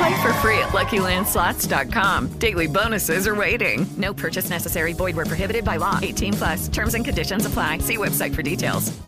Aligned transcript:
Play 0.00 0.22
for 0.22 0.32
free 0.40 0.58
at 0.58 0.70
LuckyLandSlots.com. 0.70 2.28
Daily 2.38 2.66
bonuses 2.66 3.26
are 3.28 3.34
waiting. 3.34 3.86
No 3.98 4.14
purchase 4.14 4.48
necessary. 4.48 4.94
Void 4.94 5.14
where 5.14 5.26
prohibited 5.26 5.62
by 5.62 5.76
law. 5.76 5.98
18 6.00 6.32
plus. 6.32 6.68
Terms 6.68 6.94
and 6.94 7.04
conditions 7.04 7.44
apply. 7.44 7.78
See 7.78 7.98
website 7.98 8.34
for 8.34 8.40
details. 8.42 8.98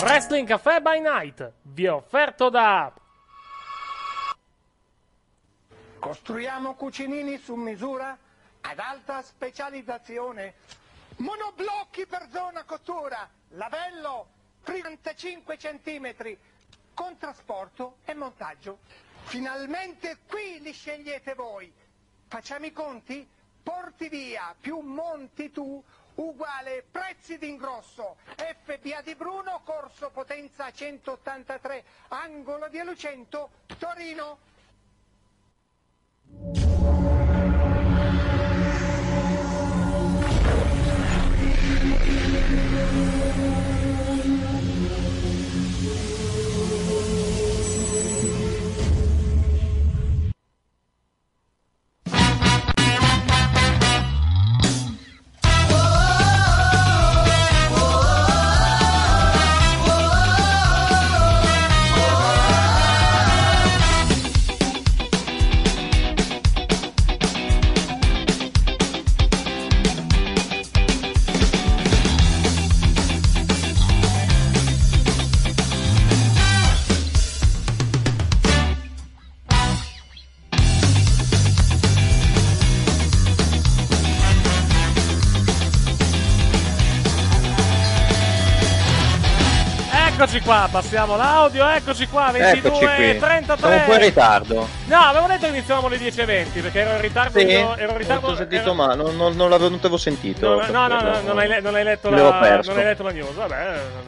Wrestling 0.00 0.46
Caffè 0.46 0.80
by 0.80 0.98
Night 1.00 1.52
vi 1.74 1.84
è 1.84 1.92
offerto 1.92 2.48
da 2.48 2.90
Costruiamo 5.98 6.74
cucinini 6.76 7.36
su 7.36 7.54
misura 7.56 8.16
ad 8.62 8.78
alta 8.78 9.20
specializzazione. 9.20 10.54
Monoblocchi 11.16 12.06
per 12.06 12.26
zona 12.32 12.64
cottura. 12.64 13.28
Lavello 13.54 14.28
35 14.62 15.56
cm. 15.56 16.36
Con 16.94 17.16
trasporto 17.16 17.96
e 18.04 18.14
montaggio. 18.14 18.78
Finalmente 19.24 20.18
qui 20.26 20.60
li 20.60 20.72
scegliete 20.72 21.34
voi. 21.34 21.72
Facciamo 22.28 22.66
i 22.66 22.72
conti? 22.72 23.26
Porti 23.62 24.08
via 24.08 24.54
più 24.58 24.78
monti 24.78 25.50
tu 25.50 25.82
uguale 26.14 26.84
prezzi 26.90 27.38
d'ingrosso. 27.38 28.16
FBA 28.36 29.02
di 29.02 29.14
Bruno, 29.14 29.60
corso 29.64 30.10
potenza 30.10 30.70
183, 30.70 31.84
angolo 32.08 32.68
di 32.68 32.82
Lucento, 32.82 33.50
Torino. 33.78 34.38
Qua, 90.50 90.68
passiamo 90.68 91.14
l'audio, 91.16 91.68
eccoci 91.68 92.08
qua, 92.08 92.32
22 92.32 92.58
Eccoci 92.70 92.84
qui. 92.96 93.18
33. 93.18 93.56
Siamo 93.56 93.74
un 93.76 93.84
po' 93.84 93.92
in 93.94 94.00
ritardo. 94.00 94.68
No, 94.86 94.96
avevo 94.98 95.26
detto 95.28 95.42
che 95.42 95.52
iniziavamo 95.52 95.86
alle 95.86 95.96
10.20 95.98 96.60
perché 96.60 96.80
ero 96.80 96.90
in 96.96 97.00
ritardo. 97.00 97.38
Sì, 97.38 97.46
ero 97.50 97.76
in 97.92 97.96
ritardo. 97.96 98.26
ho 98.26 98.34
sentito 98.34 98.62
ero- 98.62 98.74
ma 98.74 98.94
non, 98.94 99.16
non, 99.16 99.36
non 99.36 99.48
l'avevo, 99.48 99.68
non 99.68 99.76
l'avevo 99.76 99.96
sentito. 99.96 100.60
No, 100.60 100.66
no, 100.66 100.88
no, 100.88 101.00
no, 101.00 101.20
non, 101.24 101.38
hai, 101.38 101.62
non 101.62 101.74
hai 101.76 101.84
letto 101.84 102.10
la, 102.10 102.32
perso. 102.40 102.70
non 102.70 102.80
hai 102.80 102.84
letto 102.86 103.02
la 103.04 103.10
news, 103.12 103.32
vabbè, 103.32 103.54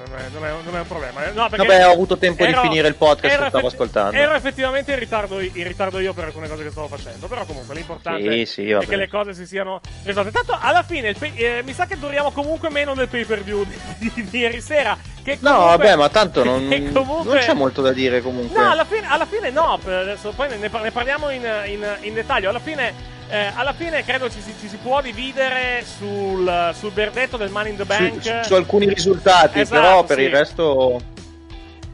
non 0.09 0.19
è, 0.19 0.23
non 0.33 0.45
è- 0.47 0.53
non 0.65 0.77
è 0.77 0.79
un 0.81 0.87
problema. 0.89 1.21
No, 1.33 1.49
perché 1.49 1.65
Vabbè, 1.65 1.87
ho 1.87 1.93
avuto 1.93 2.19
tempo 2.19 2.43
ero- 2.45 2.61
di 2.61 2.67
finire 2.69 2.89
il 2.89 2.97
podcast 2.97 3.39
che 3.39 3.49
stavo 3.49 3.67
ascoltando. 3.69 4.17
Ero 4.17 4.35
effettivamente 4.35 4.93
in 4.93 4.99
ritardo, 4.99 5.39
in 5.39 5.53
ritardo 5.55 6.01
io 6.01 6.13
per 6.13 6.25
alcune 6.25 6.49
cose 6.49 6.65
che 6.65 6.71
stavo 6.73 6.89
facendo, 6.89 7.29
però 7.29 7.45
comunque 7.45 7.73
l'importante 7.77 8.33
Sì, 8.33 8.47
sì, 8.47 8.71
è 8.71 8.85
che 8.85 8.97
le 8.97 9.09
cose 9.09 9.33
si 9.33 9.47
siano 9.47 9.81
risolte. 10.03 10.33
Tanto 10.33 10.59
alla 10.61 10.83
fine 10.83 11.13
pay- 11.15 11.37
eh, 11.37 11.63
mi 11.65 11.73
sa 11.73 11.87
che 11.87 11.97
duriamo 12.01 12.33
comunque 12.33 12.69
meno 12.69 12.95
del 12.95 13.07
pay 13.07 13.25
per 13.25 13.43
view 13.45 13.65
di, 13.65 14.11
di- 14.13 14.27
di 14.29 14.39
ieri 14.41 14.61
sera. 14.61 14.99
Che 15.23 15.39
No, 15.41 15.51
comunque- 15.55 15.77
vabbè, 15.77 15.95
ma 15.97 16.09
tanto 16.09 16.32
non, 16.45 16.69
che 16.69 16.91
comunque- 16.93 17.35
non 17.35 17.43
c'è 17.43 17.53
molto 17.55 17.83
da 17.83 17.93
dire 17.93 18.21
comunque. 18.23 18.59
No, 18.61 18.71
alla 18.71 18.85
fine, 18.85 19.07
alla 19.09 19.27
fine 19.27 19.51
no, 19.51 19.79
adesso 19.85 20.33
poi 20.35 20.57
ne, 20.59 20.69
par- 20.71 20.83
ne 20.83 20.91
parliamo 20.91 21.31
in, 21.31 21.47
in- 21.67 21.97
in 22.01 22.15
dettaglio. 22.15 22.49
Alla 22.49 22.59
fine, 22.61 22.93
eh, 23.29 23.51
alla 23.55 23.73
fine 23.73 24.05
credo 24.05 24.31
ci 24.31 24.41
si, 24.41 24.55
ci 24.59 24.69
si 24.69 24.77
può 24.77 25.01
dividere 25.01 25.85
sul, 25.85 26.71
sul 26.75 26.93
verdetto 26.93 27.37
del 27.37 27.51
Money 27.51 27.73
in 27.73 27.77
the 27.77 27.83
su, 27.83 27.89
Bank 27.89 28.23
su- 28.23 28.49
su 28.49 28.55
alcuni 28.55 28.87
risultati, 28.89 29.61
Esatto, 29.61 29.81
però 29.81 30.05
per 30.05 30.17
sì. 30.17 30.23
il 30.25 30.31
resto. 30.31 31.01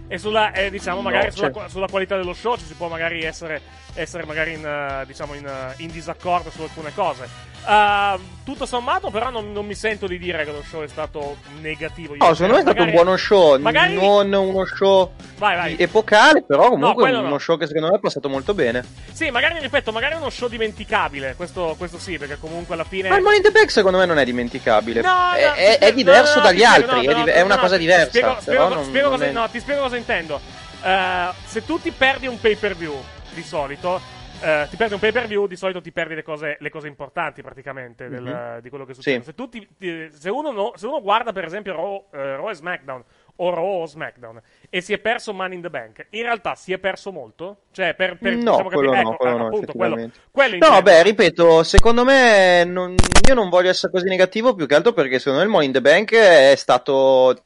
e 0.09 0.19
sulla, 0.19 0.53
eh, 0.53 0.70
diciamo, 0.70 1.00
magari 1.03 1.26
No, 1.26 1.32
sulla, 1.32 1.69
sulla 1.69 1.87
qualità 1.91 2.16
dello 2.16 2.32
show 2.32 2.56
ci 2.56 2.65
si 2.65 2.75
può 2.75 2.88
magari 2.88 3.22
essere, 3.25 3.60
essere 3.98 4.25
magari 4.25 4.53
in, 4.54 4.64
eh, 4.64 5.04
diciamo 5.06 5.34
in, 5.34 5.47
eh, 5.47 5.75
in 5.78 5.91
disaccordo 5.91 6.50
su 6.50 6.62
alcune 6.62 6.92
cose. 6.94 7.47
Uh, 7.69 8.19
tutto 8.44 8.64
sommato, 8.64 9.10
però, 9.10 9.28
non, 9.31 9.53
non 9.53 9.66
mi 9.66 9.75
sento 9.75 10.06
di 10.06 10.16
dire 10.19 10.42
che 10.44 10.53
lo 10.53 10.62
show 10.66 10.82
è 10.82 10.88
stato 10.88 11.36
negativo. 11.60 12.14
No, 12.16 12.32
secondo 12.32 12.54
me 12.54 12.60
è 12.60 12.62
stato 12.62 12.78
un 12.81 12.87
Magari- 12.87 12.92
buono 12.92 13.16
show, 13.16 13.58
magari- 13.58 13.94
non 13.94 14.32
uno 14.32 14.64
show 14.64 15.12
Vai, 15.37 15.56
vai. 15.56 15.76
epocale, 15.78 16.44
però 16.44 16.70
comunque 16.70 17.03
quello 17.03 17.19
uno 17.19 17.28
no. 17.31 17.38
show 17.38 17.58
che 17.58 17.66
secondo 17.66 17.88
me 17.91 17.97
è 17.97 18.00
passato 18.00 18.28
molto 18.31 18.54
bene. 18.54 18.82
Sì, 19.12 19.28
magari, 19.31 19.58
ripeto, 19.60 19.92
magari 19.92 20.14
è 20.14 20.16
uno 20.16 20.31
show 20.31 20.48
dimenticabile. 20.48 21.34
Questo, 21.37 21.75
questo 21.76 21.98
sì, 21.98 22.16
perché 22.16 22.38
comunque 22.41 22.75
alla 22.75 22.84
fine. 22.84 23.10
Ma 23.10 23.16
il 23.16 23.22
Money 23.22 23.38
in 23.38 23.42
the 23.44 23.50
Bank 23.50 23.70
secondo 23.70 23.98
me 23.98 24.06
non 24.06 24.19
è 24.19 24.25
dimenticabile. 24.25 25.03
No, 25.03 25.32
è, 25.34 25.47
no, 25.47 25.53
è- 25.54 25.66
è 25.66 25.72
spiego- 25.75 25.94
diverso 25.97 26.37
no, 26.37 26.41
no, 26.41 26.47
dagli 26.47 26.64
spiego, 26.64 26.75
altri, 26.75 27.06
no, 27.06 27.12
è, 27.12 27.14
no, 27.14 27.19
no, 27.25 27.31
è 27.32 27.41
una 27.42 27.54
no, 27.56 27.60
cosa 27.60 27.76
diversa. 27.76 28.08
Spiego, 28.08 28.28
però 28.28 28.41
spiego- 28.41 28.69
non- 28.75 28.84
spiego 28.84 29.08
non 29.08 29.19
cosa, 29.19 29.31
è- 29.31 29.32
no, 29.32 29.48
ti 29.50 29.60
spiego 29.60 29.81
cosa 29.82 29.97
intendo. 29.97 30.41
Eh, 30.81 31.28
se 31.44 31.64
tu 31.66 31.78
ti 31.81 31.91
perdi 31.91 32.28
un 32.28 32.41
pay 32.41 32.54
per 32.54 32.76
view 32.76 32.94
di 33.34 33.43
solito, 33.43 34.00
eh, 34.41 34.66
ti 34.71 34.77
perdi 34.77 34.94
un 34.94 35.00
pay 35.00 35.12
per 35.12 35.27
view, 35.27 35.47
di 35.47 35.56
solito 35.56 35.81
ti 35.81 35.91
perdi 35.93 36.15
le 36.15 36.22
cose, 36.22 36.56
le 36.61 36.71
cose 36.71 36.87
importanti 36.89 37.43
praticamente 37.43 38.09
del- 38.09 38.22
Mhm. 38.22 38.61
di 38.61 38.69
quello 38.69 38.84
che 38.84 38.94
succede. 38.94 39.19
Sì. 39.19 39.25
Se, 39.25 39.34
tu 39.34 39.49
ti- 39.49 39.69
ti- 39.78 40.09
se, 40.12 40.31
uno 40.31 40.50
no- 40.50 40.72
se 40.77 40.87
uno 40.87 41.00
guarda 41.03 41.33
per 41.33 41.44
esempio 41.44 41.75
Raw, 41.75 42.06
eh, 42.12 42.37
Raw 42.37 42.49
e 42.50 42.55
SmackDown 42.55 43.03
o 43.41 43.55
Raw 43.55 43.83
o 43.83 43.87
SmackDown 43.87 44.41
e 44.69 44.81
si 44.81 44.93
è 44.93 44.99
perso 44.99 45.33
Money 45.33 45.56
in 45.56 45.62
the 45.62 45.71
Bank, 45.71 46.06
in 46.11 46.22
realtà 46.22 46.55
si 46.56 46.72
è 46.72 46.78
perso 46.78 47.12
molto? 47.12 47.59
Cioè, 47.72 47.94
per, 47.94 48.17
per 48.19 48.34
No, 48.34 48.53
diciamo, 48.53 48.69
quello 48.71 48.91
capire- 48.91 49.03
no, 49.03 49.09
ecco, 49.11 49.17
quello 49.17 49.37
no, 49.37 49.47
appunto, 49.47 49.72
quello, 49.72 50.11
quello 50.31 50.69
No, 50.69 50.83
beh, 50.83 51.03
ripeto, 51.05 51.62
secondo 51.62 52.05
me 52.05 52.65
non- 52.65 52.94
io 53.29 53.35
non 53.35 53.49
voglio 53.49 53.70
essere 53.70 53.93
così 53.93 54.06
negativo 54.08 54.55
più 54.55 54.67
che 54.67 54.75
altro 54.75 54.93
perché 54.93 55.19
secondo 55.19 55.38
me 55.38 55.44
il 55.44 55.50
Money 55.50 55.67
in 55.67 55.73
the 55.73 55.81
Bank 55.81 56.14
è 56.14 56.55
stato... 56.56 57.43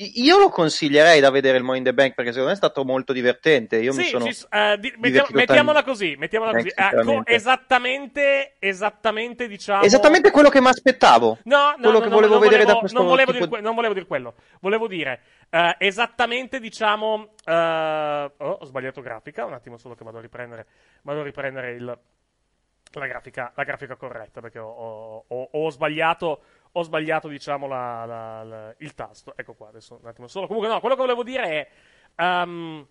Io 0.00 0.38
lo 0.38 0.48
consiglierei 0.48 1.18
da 1.18 1.30
vedere 1.30 1.56
il 1.58 1.64
Money 1.64 1.78
in 1.80 1.84
the 1.84 1.92
Bank 1.92 2.14
perché 2.14 2.30
secondo 2.30 2.48
me 2.50 2.54
è 2.54 2.56
stato 2.56 2.84
molto 2.84 3.12
divertente. 3.12 3.78
Io 3.78 3.92
mi 3.92 4.04
Sì, 4.04 4.10
sono 4.10 4.30
ci 4.30 4.46
eh, 4.48 4.76
di- 4.78 4.94
mettiamo- 4.98 5.26
mettiamola 5.32 5.82
così, 5.82 6.14
mettiamola 6.16 6.52
così. 6.52 6.68
Eh, 6.68 7.02
co- 7.04 7.22
esattamente, 7.26 8.54
esattamente 8.60 9.48
diciamo. 9.48 9.82
Esattamente 9.82 10.30
quello 10.30 10.50
che 10.50 10.60
mi 10.60 10.68
aspettavo. 10.68 11.38
No, 11.44 11.70
no, 11.70 11.74
quello 11.78 11.90
no, 11.94 11.98
che 12.00 12.08
no, 12.10 12.14
volevo 12.14 12.32
non 12.34 12.42
vedere 12.42 12.62
volevo, 12.62 12.72
da 12.74 12.78
questo 12.78 12.98
non 12.98 13.08
volevo, 13.08 13.32
tipo 13.32 13.46
dire, 13.46 13.60
non 13.60 13.74
volevo 13.74 13.94
dire 13.94 14.06
quello. 14.06 14.34
Volevo 14.60 14.86
dire 14.86 15.20
eh, 15.50 15.74
esattamente, 15.78 16.60
diciamo. 16.60 17.30
eh, 17.44 18.32
oh, 18.36 18.50
ho 18.60 18.64
sbagliato 18.64 19.00
grafica. 19.00 19.46
Un 19.46 19.54
attimo 19.54 19.78
solo 19.78 19.96
che 19.96 20.04
vado 20.04 20.18
a 20.18 20.20
riprendere, 20.20 20.66
vado 21.02 21.20
a 21.22 21.24
riprendere 21.24 21.72
il, 21.72 21.84
la, 21.84 23.06
grafica, 23.06 23.52
la 23.56 23.64
grafica 23.64 23.96
corretta 23.96 24.40
perché 24.40 24.60
ho, 24.60 24.68
ho- 24.68 25.24
ho- 25.26 25.48
ho 25.50 25.70
sbagliato. 25.70 26.40
Ho 26.72 26.82
sbagliato, 26.82 27.28
diciamo, 27.28 27.66
la- 27.66 28.04
la- 28.04 28.42
la- 28.44 28.74
il 28.78 28.94
tasto. 28.94 29.32
Ecco 29.36 29.54
qua, 29.54 29.68
adesso 29.68 29.98
un 30.02 30.08
attimo 30.08 30.26
solo. 30.28 30.46
Comunque, 30.46 30.70
no, 30.72 30.80
quello 30.80 30.94
che 30.94 31.00
volevo 31.02 31.22
dire 31.22 31.42
è. 31.44 31.68
ehm, 32.16 32.86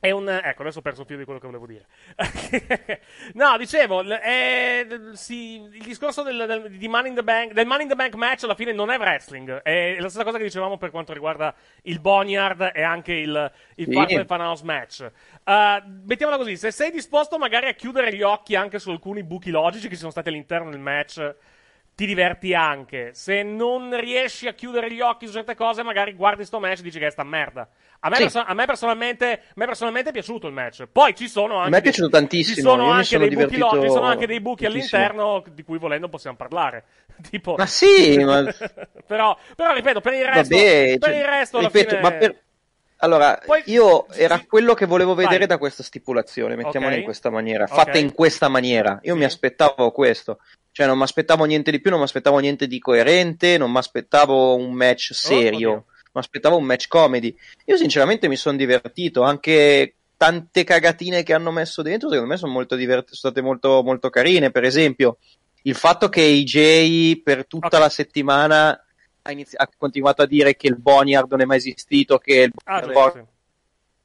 È 0.00 0.12
un, 0.12 0.28
ecco, 0.28 0.62
adesso 0.62 0.78
ho 0.78 0.82
perso 0.82 1.04
filo 1.04 1.18
di 1.18 1.24
quello 1.24 1.40
che 1.40 1.46
volevo 1.46 1.66
dire. 1.66 1.86
no, 3.34 3.56
dicevo, 3.58 4.02
è- 4.04 4.86
sì, 5.14 5.60
il 5.60 5.82
discorso 5.82 6.22
del, 6.22 6.44
del- 6.46 6.70
di 6.76 6.86
Money 6.86 7.08
in 7.10 7.16
the 7.16 7.24
Bank, 7.24 7.52
del 7.52 7.66
Money 7.66 7.82
in 7.82 7.88
the 7.88 7.96
Bank 7.96 8.14
match 8.14 8.44
alla 8.44 8.54
fine 8.54 8.72
non 8.72 8.90
è 8.90 8.96
wrestling, 8.96 9.60
è 9.62 9.96
la 9.98 10.08
stessa 10.08 10.22
cosa 10.22 10.38
che 10.38 10.44
dicevamo 10.44 10.76
per 10.76 10.90
quanto 10.90 11.12
riguarda 11.12 11.52
il 11.82 11.98
Boneyard 11.98 12.70
e 12.74 12.82
anche 12.82 13.12
il, 13.14 13.52
il 13.76 13.86
Sì. 13.86 13.92
Fatal 13.92 14.24
Funhouse 14.26 14.64
match. 14.64 15.10
Uh, 15.44 15.82
mettiamola 16.04 16.36
così, 16.38 16.56
se 16.56 16.70
sei 16.70 16.92
disposto 16.92 17.36
magari 17.36 17.66
a 17.66 17.72
chiudere 17.74 18.14
gli 18.14 18.22
occhi 18.22 18.54
anche 18.54 18.78
su 18.78 18.90
alcuni 18.90 19.24
buchi 19.24 19.50
logici 19.50 19.88
che 19.88 19.94
ci 19.94 20.00
sono 20.00 20.12
stati 20.12 20.28
all'interno 20.28 20.70
del 20.70 20.78
match, 20.80 21.34
ti 21.98 22.06
diverti 22.06 22.54
anche. 22.54 23.10
Se 23.12 23.42
non 23.42 23.98
riesci 23.98 24.46
a 24.46 24.52
chiudere 24.52 24.88
gli 24.92 25.00
occhi 25.00 25.26
su 25.26 25.32
certe 25.32 25.56
cose, 25.56 25.82
magari 25.82 26.12
guardi 26.14 26.44
sto 26.44 26.60
match 26.60 26.78
e 26.78 26.82
dici 26.82 27.00
che 27.00 27.08
è 27.08 27.10
sta 27.10 27.24
merda. 27.24 27.68
A 27.98 28.08
me, 28.08 28.14
Sì. 28.14 28.22
perso- 28.22 28.44
a 28.46 28.54
me 28.54 28.66
personalmente, 28.66 29.32
a 29.32 29.52
me 29.56 29.66
personalmente 29.66 30.10
è 30.10 30.12
piaciuto 30.12 30.46
il 30.46 30.52
match. 30.52 30.86
Poi 30.92 31.12
ci 31.16 31.26
sono 31.26 31.54
anche. 31.56 31.66
A 31.66 31.70
me 31.70 31.78
è 31.78 31.80
dei- 31.80 31.90
piaciuto 31.90 32.08
tantissimo, 32.08 32.54
Ci 32.54 32.60
sono 32.62 32.90
anche 32.92 33.04
sono 33.04 33.26
dei 33.26 33.34
buchi, 33.34 33.56
lo- 33.58 33.82
ci 33.82 33.88
sono 33.90 34.06
anche 34.06 34.26
dei 34.28 34.40
buchi 34.40 34.62
tantissimo. 34.62 35.00
all'interno 35.02 35.42
di 35.52 35.62
cui 35.64 35.78
volendo 35.78 36.08
possiamo 36.08 36.36
parlare. 36.36 36.84
tipo... 37.30 37.56
Ma 37.58 37.66
sì, 37.66 38.16
ma- 38.22 38.44
però, 39.04 39.36
però, 39.56 39.74
ripeto, 39.74 40.00
per 40.00 40.12
il 40.12 40.24
resto, 40.24 40.54
Vabbè, 40.54 40.96
per 41.00 41.08
cioè, 41.10 41.18
il 41.18 41.24
resto 41.26 41.58
ripeto, 41.58 41.88
fine... 41.88 42.00
ma 42.00 42.10
per- 42.12 42.42
Allora, 42.98 43.40
Poi- 43.44 43.62
io 43.66 44.08
era 44.10 44.40
quello 44.46 44.74
che 44.74 44.86
volevo 44.86 45.14
vedere 45.14 45.38
Vai. 45.38 45.46
da 45.48 45.58
questa 45.58 45.82
stipulazione, 45.82 46.54
mettiamola 46.54 46.92
Ok. 46.92 46.98
in 46.98 47.04
questa 47.04 47.30
maniera, 47.30 47.66
fatta 47.66 47.98
in 47.98 48.12
questa 48.12 48.46
maniera. 48.48 49.00
Io 49.02 49.16
mi 49.16 49.24
aspettavo 49.24 49.90
questo, 49.92 50.38
cioè 50.78 50.86
non 50.86 50.96
mi 50.96 51.02
aspettavo 51.02 51.44
niente 51.44 51.72
di 51.72 51.80
più, 51.80 51.90
non 51.90 51.98
mi 51.98 52.04
aspettavo 52.04 52.38
niente 52.38 52.68
di 52.68 52.78
coerente, 52.78 53.58
non 53.58 53.72
mi 53.72 53.78
aspettavo 53.78 54.54
un 54.54 54.72
match 54.74 55.12
serio, 55.12 55.70
Oh, 55.72 55.84
mi 56.12 56.20
aspettavo 56.20 56.56
un 56.56 56.62
match 56.62 56.86
comedy. 56.86 57.36
Io 57.64 57.76
sinceramente 57.76 58.28
mi 58.28 58.36
sono 58.36 58.56
divertito, 58.56 59.22
anche 59.22 59.96
tante 60.16 60.62
cagatine 60.62 61.24
che 61.24 61.34
hanno 61.34 61.50
messo 61.50 61.82
dentro, 61.82 62.08
secondo 62.08 62.30
me 62.30 62.38
sono 62.38 62.52
molto 62.52 62.76
divert- 62.76 63.06
sono 63.10 63.32
state 63.32 63.40
molto, 63.40 63.82
molto 63.82 64.08
carine. 64.08 64.52
Per 64.52 64.62
esempio, 64.62 65.18
il 65.62 65.74
fatto 65.74 66.08
che 66.08 66.22
AJ 66.22 67.22
per 67.24 67.48
tutta 67.48 67.80
la 67.80 67.88
settimana 67.88 68.80
ha, 69.22 69.32
inizi- 69.32 69.56
ha 69.56 69.68
continuato 69.76 70.22
a 70.22 70.26
dire 70.26 70.54
che 70.54 70.68
il 70.68 70.76
Boneyard 70.78 71.28
non 71.28 71.40
è 71.40 71.44
mai 71.44 71.56
esistito, 71.56 72.18
che 72.18 72.34
il 72.42 72.52
Ah, 72.66 72.78
Boneyard 72.82 73.02
giusto, 73.14 73.18
sì. 73.18 73.36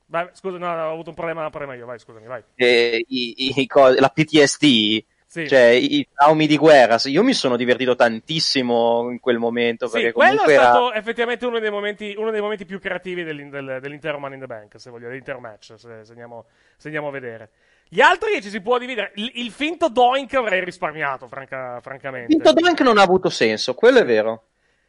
Vai, 0.07 0.29
scusa, 0.33 0.57
no, 0.57 0.67
ho 0.71 0.91
avuto 0.93 1.09
un 1.09 1.15
problema, 1.15 1.43
un 1.43 1.51
problema 1.51 1.75
io, 1.75 1.85
vai, 1.85 1.99
scusami, 1.99 2.25
vai. 2.25 2.41
eh, 2.55 3.05
i- 3.07 3.55
i- 3.55 3.67
la 3.99 4.09
PTSD, 4.09 5.05
Sì. 5.33 5.47
cioè 5.47 5.69
i, 5.69 6.07
traumi 6.13 6.45
di 6.45 6.57
guerra. 6.57 6.97
Io 7.05 7.23
mi 7.23 7.33
sono 7.33 7.55
divertito 7.55 7.95
tantissimo 7.95 9.09
in 9.09 9.19
quel 9.19 9.39
momento 9.39 9.87
Sì, 9.87 10.11
quello 10.11 10.11
è 10.11 10.11
comunque 10.13 10.53
era... 10.53 10.63
stato 10.65 10.93
effettivamente 10.93 11.47
uno 11.47 11.57
dei 11.57 11.71
momenti, 11.71 12.13
uno 12.15 12.29
dei 12.29 12.39
momenti 12.39 12.65
più 12.65 12.79
creativi 12.79 13.23
dell'in- 13.23 13.49
del- 13.49 13.79
dell'intero 13.81 14.19
Money 14.19 14.35
in 14.35 14.41
the 14.41 14.45
Bank, 14.45 14.79
se 14.79 14.91
voglio, 14.91 15.07
dell'intero 15.07 15.39
match, 15.39 15.73
se, 15.75 16.03
se 16.03 16.11
andiamo, 16.11 16.45
se 16.77 16.85
andiamo 16.89 17.07
a 17.07 17.11
vedere. 17.11 17.49
Gli 17.89 17.99
altri 17.99 18.43
ci 18.43 18.49
si 18.49 18.61
può 18.61 18.77
dividere. 18.77 19.11
Il, 19.15 19.31
il 19.33 19.49
finto 19.49 19.89
Doink 19.89 20.35
avrei 20.35 20.63
risparmiato, 20.63 21.27
franca- 21.27 21.79
francamente. 21.81 22.27
Finto 22.31 22.53
Doink 22.53 22.81
non 22.81 22.99
ha 22.99 23.01
avuto 23.01 23.29
senso, 23.29 23.73
quello 23.73 23.97
è 23.97 24.05
vero. 24.05 24.43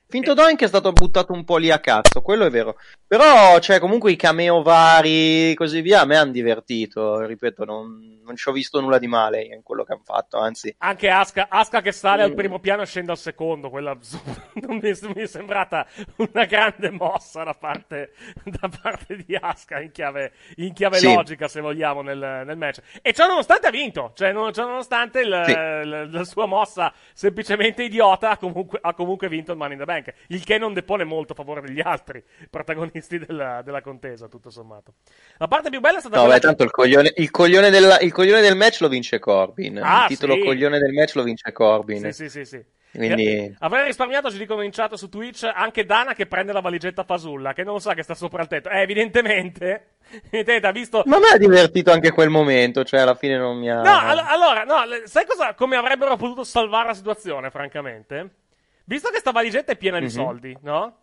Finto 0.07 0.35
Doink 0.35 0.63
è 0.63 0.69
stato 0.69 0.93
buttato 0.93 1.33
un 1.33 1.45
po' 1.45 1.57
lì 1.57 1.71
a 1.73 1.81
cazzo, 1.81 2.23
quello 2.23 2.45
è 2.45 2.51
vero. 2.51 2.77
Però, 3.07 3.59
cioè, 3.59 3.81
comunque 3.81 4.13
i 4.13 4.17
cameo 4.17 4.63
vari 4.63 5.51
e 5.51 5.55
così 5.57 5.81
via, 5.81 6.03
a 6.03 6.05
me 6.05 6.17
hanno 6.17 6.31
divertito. 6.31 7.25
Ripeto, 7.25 7.65
non, 7.65 8.21
non 8.25 8.37
ci 8.37 8.49
ho 8.49 8.53
visto 8.53 8.81
nulla 8.81 8.99
di 8.99 9.07
male 9.09 9.43
in 9.43 9.63
quello 9.63 9.83
che 9.83 9.93
hanno 9.93 10.03
fatto, 10.05 10.39
anzi. 10.39 10.73
Anche 10.79 11.09
Aska, 11.09 11.47
Aska 11.49 11.81
che 11.81 11.91
sale 11.91 12.23
al 12.23 12.31
Mm. 12.31 12.35
primo 12.37 12.59
piano 12.61 12.83
e 12.83 12.87
scende 12.87 13.11
al 13.13 13.19
secondo, 13.19 13.71
quella 13.71 13.97
non 14.67 14.77
mi, 14.77 14.93
mi 15.15 15.23
è 15.23 15.27
sembrata 15.27 15.87
una 16.17 16.45
grande 16.45 16.91
mossa 16.91 17.43
da 17.43 17.55
parte, 17.55 18.13
da 18.45 18.69
parte 18.83 19.17
di 19.25 19.37
Aska 19.41 19.81
in 19.81 19.91
chiave, 19.91 20.33
in 20.57 20.73
chiave 20.75 20.99
Sì. 20.99 21.13
logica, 21.13 21.49
se 21.49 21.61
vogliamo, 21.61 22.03
nel, 22.03 22.43
nel 22.47 22.57
match. 22.57 22.81
E 23.03 23.13
ciò 23.13 23.27
nonostante 23.27 23.67
ha 23.67 23.71
vinto, 23.71 24.13
cioè 24.15 24.33
non, 24.33 24.53
ciò 24.53 24.65
nonostante 24.65 25.21
il- 25.21 25.43
Sì. 25.45 25.53
la, 25.55 26.07
la 26.07 26.25
sua 26.25 26.47
mossa 26.47 26.93
semplicemente 27.13 27.83
idiota 27.83 28.31
ha 28.31 28.37
comunque, 28.37 28.79
ha 28.81 28.95
comunque 28.95 29.29
vinto 29.29 29.51
il 29.53 29.59
Money 29.59 29.73
in 29.73 29.79
the 29.79 29.85
Bank, 29.85 29.94
il 30.29 30.45
che 30.45 30.59
non 30.59 30.73
depone 30.73 31.05
molto 31.05 31.33
a 31.33 31.37
favore 31.37 31.61
degli 31.61 31.81
altri 31.81 32.23
protagonisti 32.51 33.19
della, 33.19 33.63
della 33.63 33.81
contesa, 33.81 34.29
tutto 34.29 34.51
sommato. 34.51 34.95
La 35.39 35.49
parte 35.49 35.71
più 35.71 35.81
bella 35.81 35.99
è 35.99 36.01
stata 36.01 36.21
No, 36.21 36.27
beh, 36.27 36.41
tanto 36.41 36.63
il 36.65 36.71
coglione, 36.71 37.13
il 37.17 37.31
coglione, 37.31 37.71
della- 37.71 38.01
il 38.01 38.13
coglione 38.13 38.41
del 38.41 38.57
match 38.57 38.81
lo 38.81 38.89
vince 38.89 39.19
Corbin. 39.19 39.79
Ah, 39.83 40.03
il 40.03 40.09
titolo 40.09 40.35
sì. 40.35 40.41
coglione 40.41 40.79
del 40.79 40.93
match 40.93 41.15
lo 41.15 41.23
vince 41.23 41.53
Corbin. 41.53 42.01
Sì, 42.01 42.13
sì, 42.13 42.29
sì, 42.29 42.45
sì. 42.45 42.65
Quindi- 42.97 43.27
Eh, 43.27 43.55
Avrei 43.59 43.85
risparmiato, 43.87 44.29
in 44.63 44.71
chat 44.71 44.95
su 44.95 45.09
Twitch, 45.09 45.51
anche 45.53 45.85
Dana 45.85 46.15
che 46.15 46.27
prende 46.27 46.53
la 46.53 46.61
valigetta 46.61 47.03
fasulla, 47.03 47.53
che 47.53 47.65
non 47.65 47.81
sa 47.81 47.93
che 47.95 48.03
sta 48.03 48.15
sopra 48.15 48.43
il 48.43 48.49
tetto. 48.49 48.69
Eh, 48.69 48.83
evidentemente, 48.83 49.97
evidentemente 50.31 50.67
ha 50.67 50.73
visto... 50.73 51.03
Ma 51.07 51.19
me 51.19 51.29
ha 51.33 51.39
divertito 51.39 51.91
anche 51.91 52.13
quel 52.13 52.31
momento, 52.31 52.85
cioè 52.85 53.01
alla 53.01 53.17
fine 53.17 53.37
non 53.37 53.59
mi 53.59 53.69
ha... 53.69 53.83
No, 53.83 53.99
allo- 53.99 54.25
allora, 54.27 54.63
no, 54.65 54.85
sai 55.07 55.27
cosa, 55.27 55.55
come 55.55 55.77
avrebbero 55.77 56.17
potuto 56.17 56.45
salvare 56.45 56.89
la 56.89 56.95
situazione, 56.95 57.51
francamente? 57.51 58.31
Visto 58.85 59.11
che 59.11 59.19
sta 59.19 59.31
valigetta 59.33 59.73
è 59.73 59.77
piena 59.77 59.99
di 59.99 60.05
Mhm. 60.05 60.11
soldi, 60.11 60.57
no? 60.63 60.99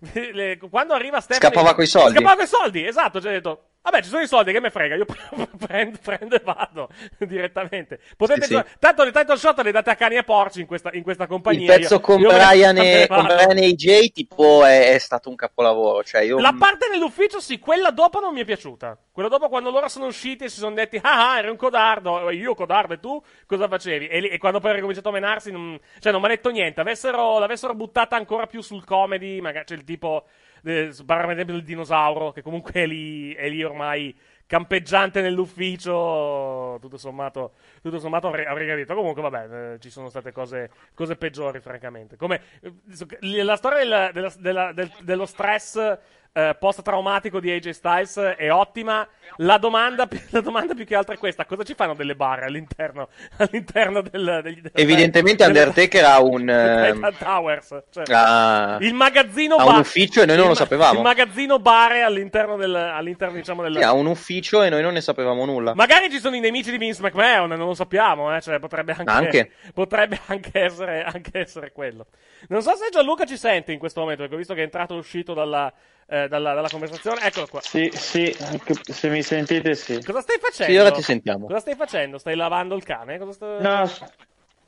Quando 0.70 0.92
arriva 0.94 1.20
Stephanie... 1.20 1.50
Scappava 1.54 1.74
coi 1.74 1.86
soldi. 1.86 2.14
Scappava 2.16 2.36
coi 2.36 2.46
soldi, 2.46 2.86
esatto, 2.86 3.20
cioè 3.20 3.30
ha 3.30 3.34
detto... 3.34 3.68
Vabbè, 3.88 4.02
ci 4.02 4.08
sono 4.08 4.22
i 4.22 4.26
soldi, 4.26 4.50
che 4.50 4.58
me 4.58 4.70
frega, 4.70 4.96
io 4.96 5.04
prendo, 5.64 5.96
prendo 6.02 6.34
e 6.34 6.40
vado 6.42 6.88
direttamente. 7.18 8.00
Potete 8.16 8.40
Sì, 8.42 8.46
sì. 8.48 8.54
gio- 8.54 8.64
Tanto 8.80 9.04
le 9.04 9.12
title 9.12 9.36
shot 9.36 9.60
le 9.60 9.70
date 9.70 9.90
a 9.90 9.94
cani 9.94 10.16
e 10.16 10.24
porci 10.24 10.58
in 10.60 10.66
questa, 10.66 10.90
in 10.92 11.04
questa 11.04 11.22
Il 11.22 11.28
compagnia. 11.28 11.72
pezzo 11.76 11.94
io- 11.94 12.00
con 12.00 12.18
io 12.18 12.28
Brian, 12.34 12.76
e, 12.78 13.06
con. 13.06 13.22
Brian 13.24 13.56
e 13.58 13.66
AJ 13.66 14.10
tipo 14.10 14.64
è, 14.64 14.92
è 14.94 14.98
stato 14.98 15.28
un 15.28 15.36
capolavoro. 15.36 16.02
Cioè 16.02 16.22
io... 16.22 16.40
La 16.40 16.52
parte 16.58 16.88
nell'ufficio 16.90 17.38
sì, 17.38 17.60
quella 17.60 17.90
dopo 17.92 18.18
non 18.18 18.34
mi 18.34 18.40
è 18.40 18.44
piaciuta. 18.44 18.98
Quella 19.12 19.28
dopo 19.28 19.48
quando 19.48 19.70
loro 19.70 19.86
sono 19.88 20.06
usciti 20.06 20.44
e 20.44 20.48
si 20.48 20.58
sono 20.58 20.74
detti 20.74 20.98
ah 21.00 21.30
ah 21.34 21.38
eri 21.38 21.48
un 21.48 21.56
codardo, 21.56 22.28
io 22.30 22.54
codardo 22.56 22.94
e 22.94 22.98
tu 23.00 23.22
cosa 23.46 23.68
facevi? 23.68 24.08
E, 24.08 24.32
e 24.32 24.38
quando 24.38 24.58
poi 24.58 24.66
hanno 24.70 24.76
ricominciato 24.78 25.08
a 25.10 25.12
menarsi, 25.12 25.52
non, 25.52 25.78
cioè 26.00 26.10
non 26.12 26.20
mi 26.20 26.26
ha 26.26 26.30
detto 26.30 26.50
niente, 26.50 26.80
Avessero- 26.80 27.38
l'avessero 27.38 27.72
buttata 27.74 28.16
ancora 28.16 28.46
più 28.46 28.60
sul 28.60 28.84
comedy, 28.84 29.40
magari 29.40 29.64
c'è 29.64 29.74
il 29.74 29.84
tipo, 29.84 30.24
eh, 30.66 31.44
del 31.44 31.62
dinosauro 31.62 32.32
che 32.32 32.42
comunque 32.42 32.72
è 32.72 32.86
lì, 32.86 33.32
è 33.34 33.48
lì 33.48 33.62
ormai 33.62 34.14
campeggiante 34.46 35.20
nell'ufficio, 35.22 36.78
tutto 36.80 36.96
sommato, 36.96 37.54
tutto 37.82 37.98
sommato 37.98 38.28
avrei, 38.28 38.46
avrei 38.46 38.68
capito. 38.68 38.94
Comunque, 38.94 39.22
vabbè, 39.22 39.74
eh, 39.74 39.78
ci 39.80 39.90
sono 39.90 40.08
state 40.08 40.32
cose, 40.32 40.70
cose 40.94 41.16
peggiori, 41.16 41.60
francamente. 41.60 42.16
Come 42.16 42.40
eh, 42.60 43.42
la 43.42 43.56
storia 43.56 43.78
del- 43.78 44.10
della- 44.12 44.32
della- 44.38 44.72
del- 44.72 44.92
dello 45.02 45.26
stress 45.26 45.98
eh, 46.36 46.54
post-traumatico 46.58 47.40
di 47.40 47.50
AJ 47.50 47.70
Styles 47.70 48.18
è 48.36 48.52
ottima. 48.52 49.08
La 49.36 49.56
domanda, 49.56 50.06
la 50.30 50.40
domanda 50.42 50.74
più 50.74 50.84
che 50.84 50.94
altro 50.94 51.14
è 51.14 51.18
questa: 51.18 51.46
cosa 51.46 51.62
ci 51.62 51.72
fanno 51.74 51.94
delle 51.94 52.14
barre 52.14 52.44
all'interno, 52.44 53.08
all'interno 53.38 54.02
del, 54.02 54.40
degli- 54.42 54.60
del- 54.60 54.70
Evidentemente 54.74 55.46
delle- 55.46 55.60
Undertaker 55.60 56.04
ha 56.04 56.20
un... 56.20 56.46
ehm, 56.48 57.14
Towers. 57.18 57.82
cioè, 57.90 58.04
ha- 58.08 58.76
il 58.80 58.92
magazzino 58.92 59.56
ha 59.56 59.64
un 59.64 59.70
bar- 59.72 59.80
ufficio 59.80 60.20
e 60.20 60.26
noi 60.26 60.36
non 60.36 60.44
il 60.44 60.50
lo 60.50 60.56
sapevamo. 60.56 60.98
Il 60.98 61.04
magazzino 61.04 61.58
bare 61.58 62.02
all'interno 62.02 62.56
del, 62.56 62.74
all'interno, 62.74 63.34
diciamo, 63.34 63.62
del, 63.62 63.76
sì, 63.76 63.82
ha 63.82 63.92
un 63.94 64.06
ufficio 64.06 64.62
e 64.62 64.68
noi 64.68 64.82
non 64.82 64.92
ne 64.92 65.00
sapevamo 65.00 65.46
nulla. 65.46 65.74
Magari 65.74 66.10
ci 66.10 66.18
sono 66.18 66.36
i 66.36 66.40
nemici 66.40 66.70
di 66.70 66.76
Vince 66.76 67.00
McMahon, 67.00 67.48
non 67.48 67.66
lo 67.66 67.74
sappiamo, 67.74 68.34
eh? 68.36 68.42
cioè, 68.42 68.58
potrebbe 68.58 68.92
anche, 68.92 69.10
Anche. 69.10 69.50
potrebbe 69.72 70.20
anche 70.26 70.50
essere, 70.60 71.02
anche 71.02 71.38
essere 71.38 71.72
quello. 71.72 72.06
Non 72.48 72.60
so 72.60 72.74
se 72.76 72.88
Gianluca 72.90 73.24
ci 73.24 73.38
sente 73.38 73.72
in 73.72 73.78
questo 73.78 74.00
momento, 74.00 74.20
perché 74.20 74.34
ho 74.34 74.38
visto 74.38 74.52
che 74.52 74.60
è 74.60 74.64
entrato 74.64 74.94
e 74.94 74.98
uscito 74.98 75.32
dalla, 75.32 75.72
eh, 76.06 76.28
dalla, 76.28 76.54
dalla 76.54 76.68
conversazione. 76.68 77.20
Eccolo 77.22 77.46
qua. 77.46 77.60
Sì, 77.60 77.90
sì, 77.92 78.36
anche 78.40 78.74
se 78.92 79.08
mi 79.08 79.22
sentite 79.22 79.74
sì. 79.74 80.00
Cosa 80.02 80.20
stai 80.20 80.38
facendo? 80.38 80.72
Sì, 80.72 80.78
ora 80.78 80.90
ti 80.90 81.02
sentiamo. 81.02 81.46
Cosa 81.46 81.60
stai 81.60 81.74
facendo? 81.74 82.18
Stai 82.18 82.36
lavando 82.36 82.74
il 82.76 82.84
cane? 82.84 83.18
Cosa 83.18 83.32
sta... 83.32 83.46
No, 83.62 83.88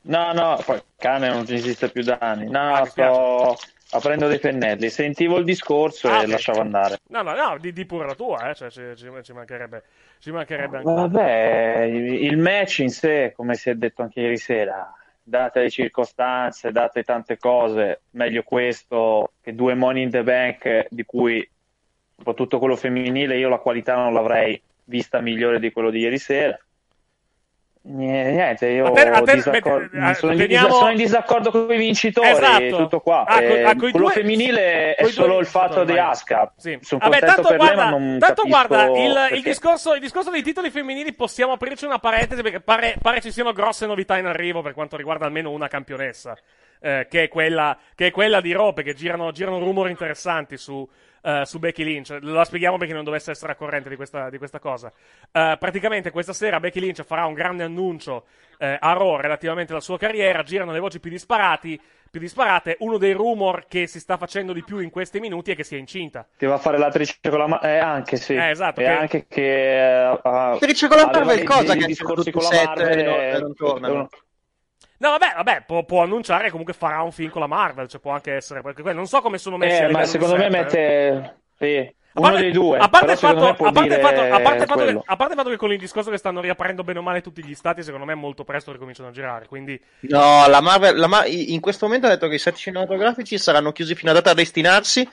no, 0.01 0.33
no, 0.33 0.57
poi 0.65 0.77
il 0.77 0.83
cane 0.97 1.29
non 1.29 1.45
esiste 1.49 1.89
più 1.89 2.03
da 2.03 2.17
anni. 2.19 2.49
No, 2.49 2.75
Ah, 2.75 2.85
sto 2.85 3.55
aprendo 3.91 4.27
dei 4.27 4.39
pennelli. 4.39 4.89
Sentivo 4.89 5.37
il 5.37 5.45
discorso 5.45 6.07
Ah, 6.07 6.19
e 6.19 6.21
ok. 6.21 6.27
lasciavo 6.27 6.61
andare. 6.61 6.97
No, 7.09 7.21
no, 7.23 7.33
no, 7.35 7.57
di, 7.57 7.73
di 7.73 7.85
pure 7.85 8.05
la 8.05 8.15
tua, 8.15 8.49
eh? 8.49 8.55
cioè, 8.55 8.69
ci, 8.69 8.81
ci- 8.95 9.09
ci 9.23 9.33
mancherebbe, 9.33 9.83
ci 10.19 10.31
mancherebbe 10.31 10.77
anche. 10.77 10.91
Vabbè, 10.93 11.83
il 11.83 12.37
match 12.37 12.79
in 12.79 12.89
sé, 12.89 13.33
come 13.35 13.55
si 13.55 13.69
è 13.69 13.75
detto 13.75 14.01
anche 14.01 14.19
ieri 14.21 14.37
sera, 14.37 14.93
date 15.29 15.61
le 15.61 15.69
circostanze, 15.69 16.71
date 16.71 17.03
tante 17.03 17.37
cose, 17.37 18.01
meglio 18.11 18.43
questo 18.43 19.33
che 19.41 19.53
due 19.53 19.75
Money 19.75 20.03
in 20.03 20.09
the 20.09 20.23
Bank 20.23 20.87
di 20.89 21.03
cui, 21.03 21.47
soprattutto 22.17 22.59
quello 22.59 22.75
femminile, 22.75 23.37
io 23.37 23.47
la 23.47 23.59
qualità 23.59 23.95
non 23.95 24.13
l'avrei 24.13 24.61
vista 24.85 25.21
migliore 25.21 25.59
di 25.59 25.71
quello 25.71 25.91
di 25.91 25.99
ieri 25.99 26.17
sera. 26.17 26.59
Nie- 27.91 28.31
Niente, 28.31 28.67
io 28.67 28.91
te- 28.91 29.09
disaccordo- 29.33 29.89
met- 29.91 30.11
eh, 30.11 30.13
sono, 30.13 30.31
in 30.33 30.37
teniamo- 30.37 30.67
dis- 30.67 30.77
sono 30.77 30.91
in 30.91 30.97
disaccordo 30.97 31.49
con 31.49 31.71
i 31.73 31.77
vincitori, 31.77 32.27
Esatto. 32.29 32.77
tutto 32.77 32.99
qua. 32.99 33.23
Ah, 33.25 33.41
Eh, 33.41 33.63
ah, 33.63 33.75
quello 33.75 33.97
due- 33.97 34.11
femminile 34.11 34.93
è 34.93 35.01
due 35.01 35.11
solo 35.11 35.39
il 35.39 35.47
fatto 35.47 35.83
di 35.83 35.93
vai. 35.93 36.01
Asuka. 36.01 36.53
Sì. 36.55 36.77
Sono 36.81 37.01
Vabbè, 37.01 37.19
tanto 37.19 37.47
per 37.47 37.57
guarda, 37.57 37.97
lei, 37.97 38.19
tanto 38.19 38.43
guarda 38.45 38.83
il, 38.85 39.27
il 39.37 39.41
discorso, 39.41 39.95
il 39.95 40.01
discorso 40.01 40.29
dei 40.29 40.43
titoli 40.43 40.69
femminili 40.69 41.13
possiamo 41.13 41.53
aprirci 41.53 41.85
una 41.85 41.97
parentesi 41.97 42.41
perché 42.43 42.59
pare, 42.59 42.95
pare 43.01 43.21
ci 43.21 43.31
siano 43.31 43.53
grosse 43.53 43.87
novità 43.87 44.17
in 44.19 44.27
arrivo 44.27 44.61
per 44.61 44.73
quanto 44.73 44.95
riguarda 44.95 45.25
almeno 45.25 45.49
una 45.49 45.67
campionessa. 45.67 46.37
eh, 46.81 47.07
che, 47.09 47.23
è 47.23 47.27
quella, 47.27 47.77
che 47.93 48.07
è 48.07 48.11
quella 48.11 48.39
di 48.39 48.53
Raw, 48.53 48.71
perché 48.71 48.93
girano, 48.93 49.33
girano 49.33 49.59
rumori 49.59 49.89
interessanti 49.89 50.55
su, 50.55 50.87
eh, 51.21 51.41
su 51.45 51.59
Becky 51.59 51.83
Lynch. 51.83 52.17
Lo 52.21 52.43
spieghiamo 52.43 52.77
perché 52.77 52.93
non 52.93 53.03
dovesse 53.03 53.31
essere 53.31 53.51
a 53.51 53.55
corrente 53.55 53.89
di 53.89 53.95
questa, 53.95 54.29
di 54.29 54.37
questa 54.37 54.59
cosa. 54.59 54.91
Eh, 55.31 55.57
praticamente 55.59 56.11
questa 56.11 56.33
sera 56.33 56.59
Becky 56.59 56.79
Lynch 56.79 57.03
farà 57.03 57.25
un 57.25 57.33
grande 57.33 57.63
annuncio 57.63 58.25
eh, 58.57 58.77
a 58.79 58.93
Raw 58.93 59.17
relativamente 59.17 59.71
alla 59.71 59.81
sua 59.81 59.97
carriera, 59.97 60.43
girano 60.43 60.71
le 60.71 60.79
voci 60.79 60.99
più 60.99 61.09
disparati 61.09 61.79
più 62.09 62.19
disparate. 62.19 62.77
Uno 62.79 62.97
dei 62.97 63.13
rumor 63.13 63.65
che 63.67 63.87
si 63.87 63.99
sta 63.99 64.17
facendo 64.17 64.53
di 64.53 64.63
più 64.63 64.79
in 64.79 64.89
questi 64.89 65.19
minuti 65.19 65.51
è 65.51 65.55
che 65.55 65.63
sia 65.63 65.77
incinta. 65.77 66.27
Che 66.35 66.47
va 66.47 66.55
a 66.55 66.57
fare 66.57 66.77
l'attrice 66.77 67.17
con 67.29 67.37
la 67.37 67.47
Marvel. 67.47 67.69
Eh, 67.69 67.77
anche 67.77 68.17
sì. 68.17 68.33
Eh, 68.33 68.49
esatto. 68.49 68.81
E 68.81 68.83
che- 68.83 68.89
anche 68.89 69.25
che. 69.27 70.17
Uh, 70.23 70.29
L'attrice 70.29 70.87
con 70.87 70.97
la 70.97 71.05
Marvel, 71.05 71.43
cosa 71.43 71.75
che 71.75 71.85
discorsi 71.85 72.31
con 72.31 72.43
la 72.43 72.63
Marvel. 72.63 73.03
non- 73.03 73.41
non 73.41 73.53
tornano. 73.55 74.09
No, 74.99 75.09
vabbè, 75.11 75.33
vabbè 75.35 75.63
può, 75.65 75.83
può 75.85 76.03
annunciare 76.03 76.49
comunque 76.49 76.73
farà 76.73 77.01
un 77.01 77.11
film 77.11 77.29
con 77.29 77.41
la 77.41 77.47
Marvel. 77.47 77.87
Cioè, 77.87 78.01
può 78.01 78.11
anche 78.11 78.33
essere. 78.33 78.61
Perché 78.61 78.81
quello- 78.81 78.97
non 78.97 79.07
so 79.07 79.21
come 79.21 79.37
sono 79.37 79.57
messi. 79.57 79.83
Eh, 79.83 79.89
ma 79.89 80.05
secondo 80.05 80.35
me 80.35 80.45
eh. 80.45 80.49
mette. 80.49 81.37
Sì, 81.57 81.77
A 82.13 82.19
uno 82.19 82.27
parte- 82.29 82.41
dei 82.41 82.51
due. 82.51 82.77
A 82.77 82.89
parte, 82.89 83.15
però 83.15 83.31
il 83.31 83.37
fatto, 83.37 83.63
a, 83.65 83.71
parte 83.71 83.95
a, 83.95 83.99
parte 83.99 84.65
che, 84.65 84.65
quello. 84.73 85.03
a 85.05 85.15
parte 85.15 85.33
il 85.33 85.37
fatto 85.39 85.49
che 85.49 85.57
con 85.57 85.71
il 85.71 85.77
discorso 85.79 86.09
che 86.09 86.17
stanno 86.17 86.41
riaprendo 86.41 86.83
bene 86.83 86.99
o 86.99 87.01
male 87.01 87.21
tutti 87.21 87.43
gli 87.43 87.53
stati, 87.53 87.83
secondo 87.83 88.05
me 88.05 88.13
molto 88.13 88.43
presto 88.43 88.71
ricominciano 88.71 89.09
a 89.09 89.11
girare. 89.11 89.47
Quindi, 89.47 89.79
No, 90.01 90.47
la 90.47 90.61
Marvel, 90.61 90.97
la 90.97 91.07
Ma- 91.07 91.25
in 91.25 91.59
questo 91.59 91.85
momento 91.85 92.07
ha 92.07 92.09
detto 92.09 92.27
che 92.27 92.35
i 92.35 92.39
set 92.39 92.55
cinematografici 92.55 93.37
saranno 93.37 93.71
chiusi 93.73 93.95
fino 93.95 94.11
a 94.11 94.13
data 94.13 94.31
a 94.31 94.33
destinarsi 94.33 95.07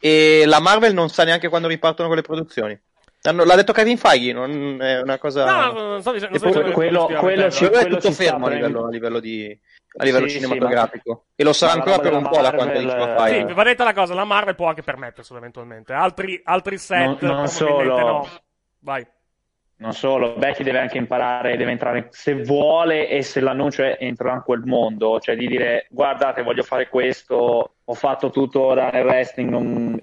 e 0.00 0.42
la 0.46 0.60
Marvel 0.60 0.94
non 0.94 1.08
sa 1.08 1.24
neanche 1.24 1.48
quando 1.48 1.68
ripartono 1.68 2.08
con 2.08 2.16
le 2.16 2.22
produzioni. 2.22 2.80
Hanno- 3.24 3.44
L'ha 3.44 3.54
detto 3.54 3.72
Kevin 3.72 3.96
Feige, 3.98 4.32
non 4.32 4.78
è 4.80 5.00
una 5.00 5.18
cosa... 5.18 5.44
no, 5.44 5.72
no, 5.72 5.86
non 5.88 6.02
che 6.02 6.72
quello- 6.72 7.50
ci- 7.50 7.64
è 7.66 7.86
tutto 7.88 8.10
fermo 8.10 8.46
a 8.46 8.50
livello, 8.50 8.86
a 8.86 8.90
livello 8.90 9.20
di- 9.20 9.58
a 9.96 10.04
livello 10.04 10.26
Sì, 10.26 10.38
sì, 10.38 10.40
cinematografico 10.40 11.26
e 11.36 11.44
lo 11.44 11.52
sarà 11.52 11.72
ancora 11.72 11.98
per 11.98 12.12
un 12.14 12.22
roba 12.22 12.28
po' 12.30 12.42
da 12.42 12.52
quanto 12.52 12.80
Marvel- 12.80 12.84
dice 12.84 13.14
fai. 13.14 13.44
Sì, 13.46 13.52
va 13.54 13.62
detta 13.62 13.84
la 13.84 13.92
cosa, 13.92 14.14
la 14.14 14.24
Marvel 14.24 14.54
può 14.54 14.66
anche 14.68 14.82
permetterselo 14.82 15.38
eventualmente. 15.38 15.92
Altri, 15.92 16.40
altri 16.44 16.78
set, 16.78 17.20
Non- 17.20 17.36
non 17.36 17.48
solo. 17.48 17.98
no. 17.98 18.28
Vai. 18.80 19.06
Non 19.76 19.92
solo, 19.92 20.34
Becky 20.36 20.62
deve 20.64 20.78
anche 20.78 20.96
imparare, 20.96 21.56
deve 21.56 21.72
entrare 21.72 22.08
se 22.10 22.34
vuole 22.42 23.08
e 23.08 23.22
se 23.22 23.40
l'annuncio 23.40 23.82
è 23.82 23.96
entrerà 24.00 24.34
in 24.34 24.42
quel 24.44 24.62
mondo, 24.64 25.18
cioè 25.20 25.34
di 25.36 25.46
dire 25.48 25.86
guardate 25.90 26.42
voglio 26.42 26.62
fare 26.62 26.88
questo, 26.88 27.74
ho 27.84 27.94
fatto 27.94 28.30
tutto 28.30 28.60
ora 28.62 28.90
nel 28.90 29.04
wrestling, 29.04 29.50
non... 29.50 30.02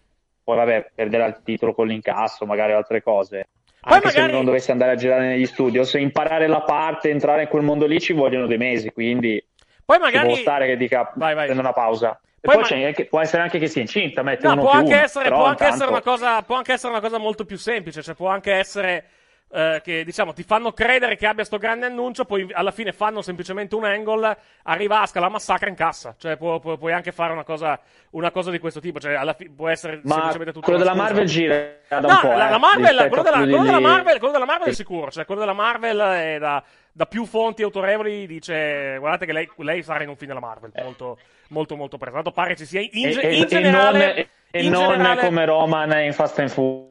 poi 0.49 0.57
vabbè 0.57 0.91
perderà 0.95 1.25
il 1.27 1.41
titolo 1.43 1.75
con 1.75 1.85
l'incasso, 1.87 2.45
magari 2.47 2.71
altre 2.71 3.03
cose. 3.03 3.49
Poi 3.81 3.93
Anche 3.93 4.07
magari- 4.07 4.25
se 4.29 4.35
non 4.35 4.45
dovesse 4.45 4.71
andare 4.71 4.91
a 4.93 4.95
girare 4.95 5.27
negli 5.27 5.45
studio, 5.45 5.83
se 5.83 5.99
imparare 5.99 6.47
la 6.47 6.61
parte, 6.61 7.09
entrare 7.11 7.43
in 7.43 7.47
quel 7.49 7.61
mondo 7.63 7.85
lì 7.85 7.99
ci 7.99 8.13
vogliono 8.13 8.47
dei 8.47 8.57
mesi, 8.57 8.91
quindi 8.91 9.43
Poi 9.85 9.99
magari. 9.99 10.25
può 10.27 10.35
stare 10.35 10.65
che 10.65 10.75
dica 10.75 11.11
Vai, 11.15 11.35
vai. 11.35 11.45
prendo 11.45 11.61
una 11.61 11.71
pausa. 11.73 12.19
Poi 12.41 12.55
poi, 12.61 12.81
ma- 12.81 13.05
può 13.09 13.19
essere 13.19 13.43
anche 13.43 13.59
che 13.59 13.67
sia 13.67 13.81
incinta, 13.81 14.23
mette 14.23 14.47
No, 14.47 14.55
può 14.57 14.71
anche, 14.71 14.93
uno, 14.93 15.03
essere, 15.03 15.29
può, 15.29 15.43
anche 15.43 15.65
una 15.87 16.01
cosa, 16.01 16.41
può 16.41 16.55
anche 16.55 16.71
essere 16.73 16.91
una 16.91 17.01
cosa 17.01 17.17
molto 17.19 17.45
più 17.45 17.57
semplice. 17.57 18.01
Cioè, 18.01 18.15
può 18.15 18.29
anche 18.29 18.51
essere 18.53 19.03
eh, 19.51 19.81
che 19.83 20.03
diciamo 20.03 20.31
ti 20.33 20.43
fanno 20.43 20.71
credere 20.73 21.15
che 21.15 21.25
abbia 21.25 21.43
sto 21.43 21.57
grande 21.57 21.85
annuncio, 21.87 22.25
poi 22.25 22.47
alla 22.51 22.71
fine 22.71 22.91
fanno 22.91 23.21
semplicemente 23.21 23.73
un 23.75 23.83
angle, 23.83 24.37
arriva 24.63 25.01
Aska, 25.01 25.19
la 25.19 25.29
massacra 25.29 25.69
in 25.69 25.75
cassa. 25.75 26.13
Cioè, 26.17 26.37
può- 26.37 26.59
può- 26.59 26.77
puoi 26.77 26.93
anche 26.93 27.11
fare 27.11 27.33
una 27.33 27.43
cosa, 27.43 27.79
una 28.11 28.29
cosa 28.31 28.51
di 28.51 28.59
questo 28.59 28.79
tipo. 28.79 28.99
Cioè, 28.99 29.13
alla 29.15 29.33
fi- 29.33 29.49
può 29.49 29.67
essere 29.69 30.01
Ma 30.03 30.13
semplicemente 30.13 30.51
tutto 30.53 30.65
quello 30.65 30.79
della 30.79 30.91
scusa. 30.91 31.03
Marvel 31.03 31.25
gira 31.25 31.55
da 31.87 31.97
un 31.97 32.03
No, 32.05 32.19
po'. 32.21 32.27
la, 32.37 32.47
eh, 32.47 32.51
la 32.51 32.57
Marvel, 32.59 33.07
quello 33.07 33.23
della, 33.23 33.37
quello 33.37 33.63
della. 33.63 33.79
Marvel, 33.79 34.17
quello 34.19 34.33
della 34.33 34.45
Marvel 34.45 34.67
è 34.69 34.73
sicuro. 34.73 35.09
Cioè, 35.11 35.25
quello 35.25 35.39
della 35.41 35.53
Marvel 35.53 35.99
è 35.99 36.37
da, 36.39 36.63
da 36.91 37.05
più 37.07 37.25
fonti 37.25 37.63
autorevoli 37.63 38.27
dice 38.27 38.97
guardate 38.99 39.25
che 39.25 39.33
lei, 39.33 39.49
lei 39.57 39.81
sarà 39.81 40.03
in 40.03 40.09
un 40.09 40.15
film 40.15 40.27
della 40.33 40.45
Marvel. 40.45 40.71
Molto, 40.83 41.17
molto, 41.49 41.75
molto 41.75 41.97
presto. 41.97 42.15
Tanto 42.15 42.31
pare 42.31 42.55
ci 42.55 42.65
sia 42.65 42.81
in, 42.81 43.09
ge- 43.11 43.21
in 43.21 43.43
e 43.43 43.45
generale. 43.47 43.97
non, 44.13 44.25
e 44.51 44.63
in 44.63 44.71
non 44.71 44.89
generale- 44.89 45.21
come 45.21 45.45
Roman 45.45 46.03
in 46.03 46.13
Fast 46.13 46.37
and 46.39 46.49
Furious. 46.49 46.88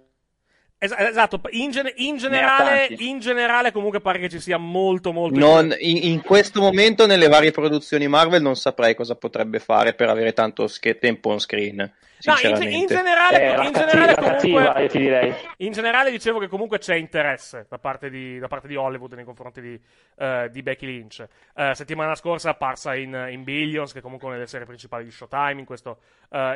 Es- 0.81 0.95
esatto, 0.97 1.41
in, 1.51 1.73
gen- 1.73 1.93
in 1.97 2.19
generale, 2.19 2.87
in 2.99 3.19
generale 3.19 3.73
comunque 3.73 4.01
pare 4.01 4.21
che 4.21 4.29
ci 4.29 4.39
sia 4.39 4.59
molto 4.59 5.13
molto 5.13 5.37
Non- 5.37 5.75
in, 5.81 5.97
in 6.05 6.23
questo 6.23 6.61
momento 6.61 7.05
nelle 7.05 7.27
varie 7.27 7.51
produzioni 7.51 8.07
Marvel 8.07 8.43
non 8.43 8.55
saprei 8.55 8.95
cosa 8.95 9.17
potrebbe 9.17 9.59
fare 9.59 9.95
per 9.95 10.09
avere 10.09 10.33
tanto 10.33 10.69
sch- 10.69 10.99
tempo 10.99 11.31
on 11.31 11.41
screen. 11.41 11.93
No, 12.21 12.35
in, 12.43 12.87
generale, 12.89 13.41
Eh, 13.55 13.67
in 13.67 13.73
generale 13.73 14.15
cattiva, 14.17 14.59
comunque, 14.73 14.83
io 14.83 14.89
ti 14.89 14.99
direi. 14.99 15.35
in 15.59 15.71
generale 15.71 16.11
dicevo 16.11 16.41
che 16.41 16.49
comunque 16.49 16.79
c'è 16.79 16.97
interesse 16.97 17.67
da 17.69 17.79
parte 17.79 18.11
di, 18.11 18.41
da 18.41 18.49
parte 18.49 18.67
di 18.67 18.75
Hollywood 18.75 19.13
nei 19.13 19.23
confronti 19.25 19.61
di, 19.61 19.81
eh, 20.19 20.49
di 20.51 20.63
Becky 20.63 20.85
Lynch. 20.87 21.25
Eh, 21.55 21.75
settimana 21.77 22.17
scorsa 22.17 22.49
è 22.49 22.51
apparsa 22.53 22.97
in, 22.97 23.29
in 23.31 23.45
Billions, 23.45 23.93
che 23.93 24.01
comunque 24.01 24.25
è 24.27 24.31
una 24.31 24.39
delle 24.39 24.49
serie 24.51 24.67
principali 24.67 25.05
di 25.05 25.13
Showtime 25.13 25.61
in 25.61 25.65
questo, 25.65 25.99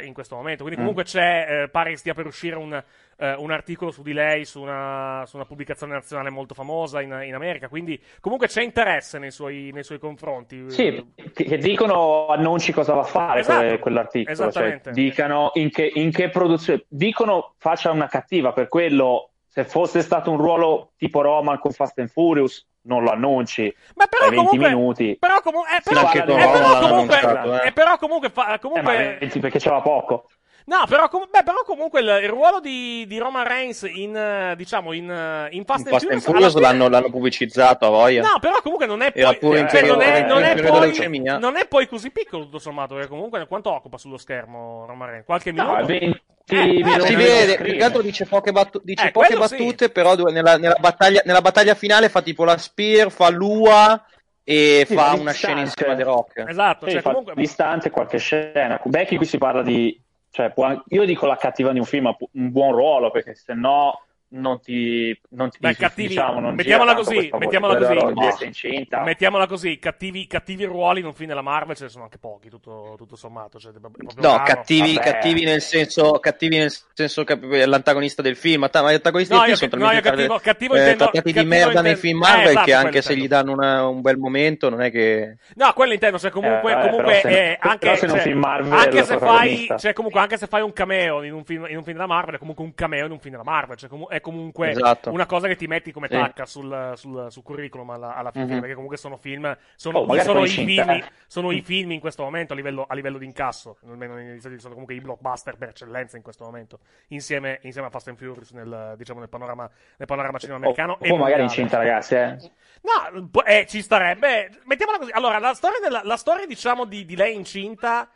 in 0.03 0.11
questo 0.13 0.35
momento. 0.35 0.65
Quindi 0.65 0.81
Mm. 0.81 0.85
comunque 0.85 1.05
c'è, 1.05 1.63
eh, 1.63 1.69
pare 1.69 1.91
che 1.91 1.97
stia 1.97 2.13
per 2.15 2.27
uscire 2.27 2.57
un, 2.57 2.83
eh, 3.23 3.35
un 3.39 3.53
articolo 3.53 3.93
su 3.93 4.03
di 4.03 4.13
lei 4.13 4.45
su 4.45 4.61
una, 4.61 5.23
su 5.27 5.37
una 5.37 5.45
pubblicazione 5.45 5.93
nazionale 5.93 6.29
molto 6.31 6.55
famosa 6.55 7.01
in, 7.01 7.23
in 7.25 7.35
America. 7.35 7.69
Quindi 7.69 8.01
comunque 8.21 8.49
c'è 8.49 8.63
interesse 8.63 9.19
nei 9.21 9.31
suoi, 9.31 9.71
nei 9.73 9.85
suoi 9.85 10.01
confronti. 10.01 10.69
Sì, 10.71 11.13
che, 11.33 11.57
dicono 11.59 12.27
annunci 12.27 12.73
cosa 12.73 12.95
va 12.95 13.01
a 13.03 13.05
fare 13.05 13.41
Esatto, 13.41 13.67
que- 13.67 13.79
quell'articolo. 13.79 14.51
Cioè, 14.51 14.81
dicano 14.91 15.53
in 15.55 15.71
che, 15.71 15.89
in 15.95 16.11
che 16.11 16.31
produzione. 16.31 16.85
Dicono 16.89 17.55
faccia 17.59 17.93
una 17.93 18.09
cattiva, 18.09 18.53
per 18.53 18.67
quello 18.67 19.31
se 19.47 19.65
fosse 19.65 20.01
stato 20.01 20.31
un 20.31 20.39
ruolo 20.39 20.93
tipo 20.97 21.21
Roman 21.21 21.59
con 21.61 21.71
Fast 21.73 21.99
and 22.01 22.09
Furious 22.09 22.67
non 22.85 23.05
lo 23.05 23.11
annunci. 23.11 23.73
Ma 23.95 24.07
però 24.07 24.27
Dai 24.29 24.31
20 24.37 24.47
comunque, 24.49 24.75
minuti. 24.75 25.17
però, 25.21 25.41
comu- 25.41 25.65
eh, 25.67 25.81
però, 25.85 26.11
eh, 26.11 26.23
però 26.25 26.89
comunque, 26.89 27.21
eh. 27.21 27.67
eh, 27.69 27.73
però 27.73 27.99
comunque, 27.99 28.31
fa- 28.31 28.55
Eh, 28.55 28.59
comunque 28.59 29.17
20 29.21 29.39
perché 29.39 29.59
c'era 29.61 29.81
poco. 29.81 30.29
No, 30.67 30.85
però, 30.89 31.09
com- 31.09 31.27
beh, 31.31 31.43
però 31.43 31.63
comunque 31.65 32.01
il, 32.01 32.21
il 32.23 32.29
ruolo 32.29 32.61
di, 32.61 33.05
di 33.07 33.19
Roman 33.19 33.47
Reigns 33.47 33.83
in, 33.83 34.17
eh, 34.17 34.55
diciamo, 34.57 34.93
in, 34.93 35.11
eh, 35.11 35.49
in 35.53 35.65
Fast, 35.65 35.87
In 35.87 35.91
Fast 35.93 36.11
and 36.11 36.21
Furious 36.21 36.53
fine- 36.53 36.63
l'hanno, 36.67 36.89
l'hanno 36.89 37.11
pubblicizzato 37.11 37.87
a 37.87 37.89
voglia. 37.91 38.23
No, 38.23 38.39
però 38.41 38.61
comunque 38.63 38.87
non 38.87 39.03
è 39.03 39.13
poi, 39.13 39.39
pure 39.39 39.69
cioè, 39.69 39.83
non, 39.83 40.01
è, 40.01 40.25
non, 40.25 40.41
poi, 40.41 40.81
leucemia. 40.81 41.39
non 41.39 41.57
è 41.57 41.67
poi 41.67 41.87
così 41.89 42.11
piccolo 42.11 42.45
tutto 42.45 42.59
sommato, 42.59 42.95
perché 42.95 43.09
comunque 43.09 43.47
quanto 43.47 43.71
occupa 43.73 43.99
sullo 43.99 44.17
schermo 44.19 44.85
Roman 44.87 45.09
Reigns? 45.09 45.25
Qualche 45.25 45.53
No, 45.53 45.65
minuto? 45.65 45.87
20 45.87 46.21
Eh, 46.49 46.81
eh, 46.81 47.01
si 47.07 47.15
vede, 47.15 47.57
più 47.57 47.77
che 47.77 47.85
altro 47.85 48.03
dice 48.03 48.27
poche, 48.27 48.53
battu- 48.53 48.83
dice 48.85 49.09
Eh, 49.09 49.11
poche 49.11 49.29
quello 49.29 49.47
sì. 49.47 49.57
battute, 49.57 49.91
però 49.91 50.15
nella, 50.17 50.57
nella 50.59 50.77
battaglia, 50.79 51.23
nella 51.25 51.41
battaglia 51.41 51.75
finale 51.75 52.09
fa 52.09 52.21
tipo 52.23 52.45
la 52.45 52.59
spear, 52.59 53.11
fa 53.11 53.29
l'ua 53.31 54.05
e 54.45 54.85
Sì, 54.87 54.95
fa 54.95 55.13
una 55.15 55.31
distante. 55.31 55.33
scena 55.33 55.61
insieme 55.61 55.93
a 55.93 55.97
The 55.97 56.03
Rock. 56.03 56.45
Esatto, 56.49 56.87
Sì, 56.87 56.93
cioè 56.93 57.03
comunque... 57.03 57.35
distante 57.35 57.91
qualche 57.91 58.19
scena. 58.19 58.81
Becky 58.85 59.17
qui 59.17 59.27
si 59.27 59.39
parla 59.39 59.63
di 59.63 59.99
cioè, 60.33 60.51
può- 60.51 60.83
io 60.89 61.05
dico 61.05 61.27
la 61.27 61.37
cattiva 61.37 61.73
di 61.73 61.79
un 61.79 61.85
film, 61.85 62.07
un 62.33 62.51
buon 62.51 62.73
ruolo, 62.73 63.11
perché 63.11 63.35
se 63.35 63.53
no 63.53 64.01
non 64.35 64.61
ti, 64.61 65.19
non 65.31 65.51
ti 65.51 65.59
Beh, 65.61 65.69
dici- 65.69 65.81
cattivi, 65.81 66.09
diciamo, 66.09 66.41
non 66.41 66.55
mettiamola 66.55 66.95
così, 66.95 67.29
mettiamola 67.39 68.13
così. 68.15 68.45
incinta. 68.45 69.03
Mettiamola 69.03 69.47
così, 69.47 69.79
cattivi, 69.79 70.27
cattivi 70.27 70.65
ruoli 70.65 71.01
in 71.01 71.07
un 71.07 71.13
film 71.13 71.29
della 71.29 71.43
Marvel 71.43 71.77
ce 71.77 71.85
ne 71.85 71.89
sono 71.91 72.05
anche 72.05 72.19
pochi, 72.19 72.49
tutto, 72.49 72.95
tutto 72.97 73.17
sommato. 73.17 73.59
Cioè, 73.59 73.73
No, 73.81 73.91
raro. 74.21 74.43
cattivi, 74.45 74.95
Vabbè. 74.95 75.11
cattivi 75.11 75.45
nel 75.45 75.61
senso, 75.61 76.13
cattivi 76.13 76.57
nel 76.59 76.73
senso 76.95 77.25
che 77.25 77.39
è 77.39 77.67
l'antagonista 77.67 78.23
del 78.23 78.37
film, 78.37 78.61
ma 78.63 78.91
gli 78.91 78.95
antagonisti 78.95 79.35
No, 79.35 79.45
del 79.45 79.57
film 79.57 79.71
sono 79.71 79.93
no, 79.93 80.01
cattivo, 80.01 80.39
cattivo 80.39 80.75
eh, 80.75 80.79
intendo, 80.79 81.05
trattati 81.05 81.33
di 81.33 81.45
merda 81.45 81.81
nei 81.83 81.93
intendo- 81.93 81.99
film 82.01 82.17
eh, 82.23 82.27
Marvel 82.29 82.47
esatto, 82.49 82.65
che 82.65 82.73
anche 82.75 83.03
se 83.03 83.17
gli 83.17 83.29
danno 83.29 83.53
una- 83.53 83.87
un 83.87 84.01
bel 84.01 84.17
momento 84.17 84.69
non 84.71 84.81
è 84.81 84.91
che... 84.91 85.37
No, 85.57 85.73
quello 85.75 85.93
intendo, 85.93 86.19
cioè 86.19 86.31
comunque, 86.31 86.71
Eh, 86.71 86.75
vabbè, 86.75 86.89
comunque 86.89 87.21
se- 87.23 87.51
eh, 87.53 87.57
anche, 87.61 87.97
se 87.97 88.07
non 88.07 88.15
cioè, 88.17 88.25
film 88.25 88.39
Marvel 88.39 88.73
anche 88.73 88.99
è 89.01 89.05
se 89.05 89.19
fai, 89.19 89.69
cioè 89.79 89.93
comunque 89.93 90.21
anche 90.21 90.37
se 90.39 90.47
fai 90.47 90.63
un 90.63 90.73
cameo 90.73 91.23
in 91.23 91.33
un 91.35 91.45
film, 91.45 91.67
in 91.69 91.77
un 91.77 91.83
film 91.85 91.97
della 91.97 92.07
Marvel, 92.09 92.37
è 92.37 92.39
comunque 92.39 92.65
un 92.65 92.75
cameo 92.75 93.05
in 93.05 93.13
un 93.13 93.19
film 93.21 93.33
della 93.37 93.45
Marvel, 93.49 93.77
cioè 93.77 93.89
comu- 93.91 94.09
è 94.09 94.21
comunque 94.23 94.71
Esatto. 94.71 95.11
una 95.11 95.27
cosa 95.27 95.47
che 95.49 95.57
ti 95.57 95.67
metti 95.67 95.93
come 95.93 96.07
Sì. 96.09 96.15
tacca 96.15 96.47
sul, 96.47 96.93
sul, 96.97 97.27
sul 97.31 97.43
curriculum 97.43 97.91
alla, 97.91 98.15
alla 98.15 98.31
fine, 98.31 98.47
Mhm. 98.47 98.59
perché 98.61 98.73
comunque 98.73 98.97
sono 98.97 99.19
film, 99.19 99.55
sono, 99.77 99.99
Oh, 99.99 100.07
magari 100.07 100.27
sono, 100.27 100.43
i 100.45 100.49
film, 100.49 101.05
sono 101.27 101.51
i 101.53 101.61
film 101.63 101.91
in 101.91 102.01
questo 102.01 102.23
momento 102.23 102.55
a 102.55 102.57
livello, 102.57 102.87
a 102.89 102.95
livello 102.95 103.19
di 103.19 103.27
incasso, 103.27 103.77
almeno 103.87 104.15
negli 104.15 104.39
Stati 104.41 104.59
sono 104.59 104.71
comunque 104.73 104.95
i 104.95 105.01
blockbuster 105.01 105.57
per 105.59 105.69
eccellenza 105.69 106.17
in 106.17 106.23
questo 106.23 106.45
momento, 106.45 106.79
insieme, 107.09 107.59
insieme 107.63 107.89
a 107.89 107.91
Fast 107.91 108.09
and 108.09 108.17
Furious 108.17 108.53
nel, 108.53 108.95
diciamo, 108.97 109.19
nel 109.21 109.29
panorama, 109.29 109.69
nel 109.99 110.07
panorama 110.09 110.39
cinema-americano. 110.39 110.93
O, 110.95 110.97
e 111.05 111.11
o 111.11 111.17
magari 111.17 111.19
mondiale. 111.19 111.43
incinta, 111.43 111.77
ragazzi. 111.77 112.15
Eh. 112.15 112.51
No, 112.83 113.43
eh, 113.45 113.67
ci 113.69 113.83
starebbe. 113.83 114.51
Mettiamola 114.65 114.99
così. 114.99 115.11
Allora, 115.13 115.39
la 115.39 115.53
storia, 115.55 115.79
della- 115.81 116.01
la 116.05 116.17
storia 116.17 116.47
diciamo, 116.47 116.85
di, 116.85 117.05
di 117.05 117.17
lei 117.17 117.35
incinta. 117.35 118.09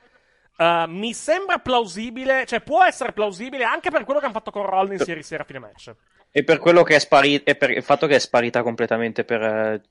Eh, 0.57 0.85
mi 0.89 1.13
sembra 1.13 1.59
plausibile, 1.59 2.47
cioè 2.47 2.61
può 2.61 2.83
essere 2.85 3.13
plausibile 3.13 3.65
anche 3.65 3.91
per 3.91 4.05
quello 4.05 4.19
che 4.21 4.27
hanno 4.27 4.35
fatto 4.35 4.51
con 4.51 4.65
Rollins 4.65 5.07
ieri 5.07 5.23
sera 5.23 5.43
a 5.43 5.47
fine 5.47 5.59
match. 5.59 5.95
E 6.31 6.45
per 6.45 6.59
quello 6.59 6.83
che 6.83 6.97
è 6.97 6.99
sparita, 6.99 7.51
e 7.51 7.55
per 7.55 7.71
il 7.71 7.83
fatto 7.83 8.07
che 8.07 8.17
è 8.17 8.19
sparita 8.19 8.63
completamente 8.63 9.25
per 9.25 9.43
eh, 9.43 9.83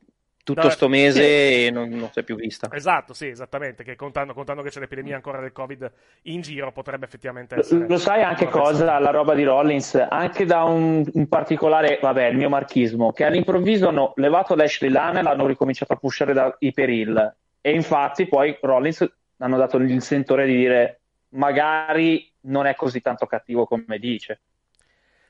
tutto 0.45 0.61
Vabbè, 0.61 0.73
sto 0.73 0.87
mese 0.87 1.21
sì. 1.21 1.65
e 1.65 1.71
non, 1.71 1.89
non 1.89 2.11
si 2.11 2.19
è 2.19 2.23
più 2.23 2.35
vista. 2.35 2.69
Esatto, 2.71 3.13
sì, 3.13 3.27
esattamente. 3.27 3.83
Che 3.83 3.95
contando, 3.95 4.33
contando 4.33 4.61
che 4.61 4.69
c'è 4.69 4.79
l'epidemia 4.79 5.15
ancora 5.15 5.39
del 5.39 5.51
Covid 5.51 5.91
in 6.23 6.41
giro, 6.41 6.71
potrebbe 6.71 7.05
effettivamente 7.05 7.55
Lo- 7.55 7.61
essere. 7.61 7.87
Lo 7.87 7.97
sai 7.97 8.21
anche 8.21 8.45
essere- 8.45 8.61
cosa, 8.61 8.99
la 8.99 9.09
roba 9.09 9.33
di 9.33 9.43
Rollins, 9.43 9.95
anche 10.07 10.45
da 10.45 10.63
un, 10.63 11.03
un 11.13 11.27
particolare, 11.27 11.97
vabbè, 11.99 12.27
il 12.27 12.37
mio 12.37 12.49
marchismo, 12.49 13.11
che 13.11 13.23
all'improvviso 13.23 13.87
hanno 13.87 14.13
levato 14.17 14.53
Lashley 14.53 14.91
Lana 14.91 15.19
e 15.19 15.23
l'hanno 15.23 15.47
ricominciato 15.47 15.93
a 15.93 15.95
pushare 15.95 16.33
da 16.33 16.55
Iperil. 16.59 17.35
E 17.59 17.71
infatti 17.71 18.27
poi 18.27 18.55
Rollins 18.61 19.03
hanno 19.37 19.57
dato 19.57 19.77
il 19.77 20.01
sentore 20.01 20.45
di 20.45 20.55
dire 20.55 21.01
magari 21.29 22.31
non 22.41 22.65
è 22.65 22.75
così 22.75 23.01
tanto 23.01 23.25
cattivo 23.25 23.65
come 23.65 23.97
dice. 23.99 24.41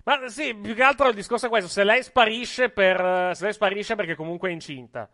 Ma 0.03 0.27
sì, 0.27 0.53
più 0.55 0.75
che 0.75 0.83
altro 0.83 1.07
il 1.09 1.15
discorso 1.15 1.47
è 1.47 1.49
questo: 1.49 1.69
se 1.69 1.83
lei 1.83 2.03
sparisce, 2.03 2.69
per, 2.69 3.31
se 3.35 3.43
lei 3.43 3.53
sparisce 3.53 3.95
perché 3.95 4.15
comunque 4.15 4.49
è 4.49 4.51
incinta 4.53 5.09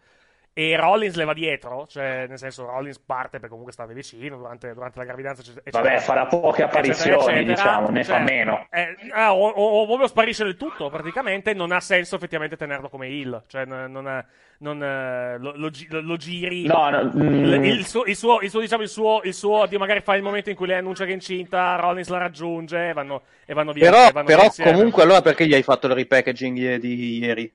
e 0.54 0.76
Rollins 0.76 1.16
le 1.16 1.24
va 1.24 1.34
dietro, 1.34 1.88
cioè 1.88 2.26
nel 2.28 2.38
senso 2.38 2.66
Rollins 2.66 3.00
parte 3.00 3.38
perché 3.38 3.48
comunque 3.48 3.72
stava 3.72 3.94
vicino 3.94 4.36
durante, 4.36 4.74
durante 4.74 5.00
la 5.00 5.06
gravidanza. 5.06 5.42
Eccetera, 5.42 5.82
Vabbè, 5.82 6.00
farà 6.00 6.26
poche 6.26 6.64
apparizioni, 6.64 7.16
eccetera, 7.16 7.38
eccetera. 7.38 7.54
diciamo, 7.56 7.90
ne 7.90 8.04
cioè, 8.04 8.18
fa 8.18 8.22
meno. 8.22 8.68
Eh, 8.70 8.98
o, 9.30 9.48
o, 9.48 9.82
o, 9.82 9.86
proprio 9.86 10.08
sparisce 10.08 10.44
del 10.44 10.58
tutto, 10.58 10.90
praticamente 10.90 11.54
non 11.54 11.72
ha 11.72 11.80
senso 11.80 12.18
effettivamente 12.18 12.58
tenerlo 12.58 12.90
come 12.90 13.08
heel, 13.08 13.44
cioè 13.48 13.64
non, 13.64 13.92
non, 13.92 14.26
non 14.58 15.38
lo, 15.40 15.54
lo, 15.56 15.72
lo, 16.02 16.18
giri. 16.18 16.66
No, 16.66 16.90
no, 16.90 17.12
mm. 17.16 17.64
il, 17.64 17.86
suo, 17.86 18.04
il, 18.04 18.18
suo, 18.18 18.42
il 18.42 18.50
suo, 18.50 18.60
diciamo, 18.60 18.84
il 18.84 18.90
suo, 18.90 19.22
il 19.24 19.34
suo, 19.34 19.68
magari 19.78 20.02
fa 20.02 20.16
il 20.16 20.24
momento 20.24 20.50
in 20.50 20.58
cui 20.58 20.68
lei 20.68 20.80
annuncia 20.80 21.06
che 21.06 21.12
è 21.12 21.14
incinta, 21.14 21.78
Rollins 21.78 22.10
la 22.10 22.18
raggiunge 22.18 22.90
e 22.90 22.94
vanno, 22.94 23.22
e 23.46 23.54
vanno 23.54 23.72
via. 23.72 23.90
Però, 23.90 24.12
vanno 24.12 24.26
però 24.26 24.50
comunque 24.64 25.04
allora 25.04 25.22
perché 25.22 25.48
gli 25.48 25.54
hai 25.54 25.64
fatto 25.64 25.88
il 25.88 25.94
repackaging 25.94 26.76
di 26.76 27.20
ieri? 27.20 27.54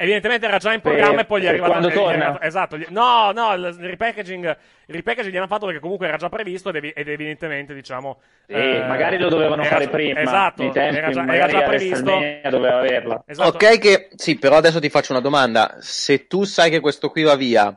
Evidentemente 0.00 0.46
era 0.46 0.58
già 0.58 0.72
in 0.72 0.80
programma 0.80 1.10
per, 1.10 1.20
e 1.20 1.24
poi 1.24 1.40
gli 1.40 1.44
è 1.44 1.48
arrivato. 1.48 1.70
Quando 1.72 1.90
torna? 1.90 2.24
Arrivato, 2.26 2.44
esatto. 2.44 2.78
No, 2.90 3.32
no, 3.32 3.52
il 3.54 3.74
repackaging, 3.80 4.56
il 4.86 4.94
repackaging 4.94 5.34
gli 5.34 5.36
hanno 5.36 5.48
fatto 5.48 5.66
perché 5.66 5.80
comunque 5.80 6.06
era 6.06 6.16
già 6.16 6.28
previsto 6.28 6.68
ed, 6.68 6.92
ed 6.94 7.08
evidentemente, 7.08 7.74
diciamo. 7.74 8.20
Eh, 8.46 8.84
magari 8.86 9.18
lo 9.18 9.28
dovevano 9.28 9.64
fare 9.64 9.86
già, 9.86 9.90
prima. 9.90 10.20
Esatto, 10.20 10.70
tempi, 10.70 10.96
era 10.96 11.10
già, 11.10 11.26
era 11.26 11.46
già 11.48 11.62
previsto. 11.62 12.20
Doveva 12.48 12.78
averla. 12.78 13.24
Esatto. 13.26 13.48
Ok, 13.48 13.78
che 13.80 14.08
sì, 14.14 14.38
però 14.38 14.56
adesso 14.56 14.78
ti 14.78 14.88
faccio 14.88 15.10
una 15.10 15.20
domanda. 15.20 15.78
Se 15.80 16.28
tu 16.28 16.44
sai 16.44 16.70
che 16.70 16.78
questo 16.78 17.10
qui 17.10 17.24
va 17.24 17.34
via, 17.34 17.76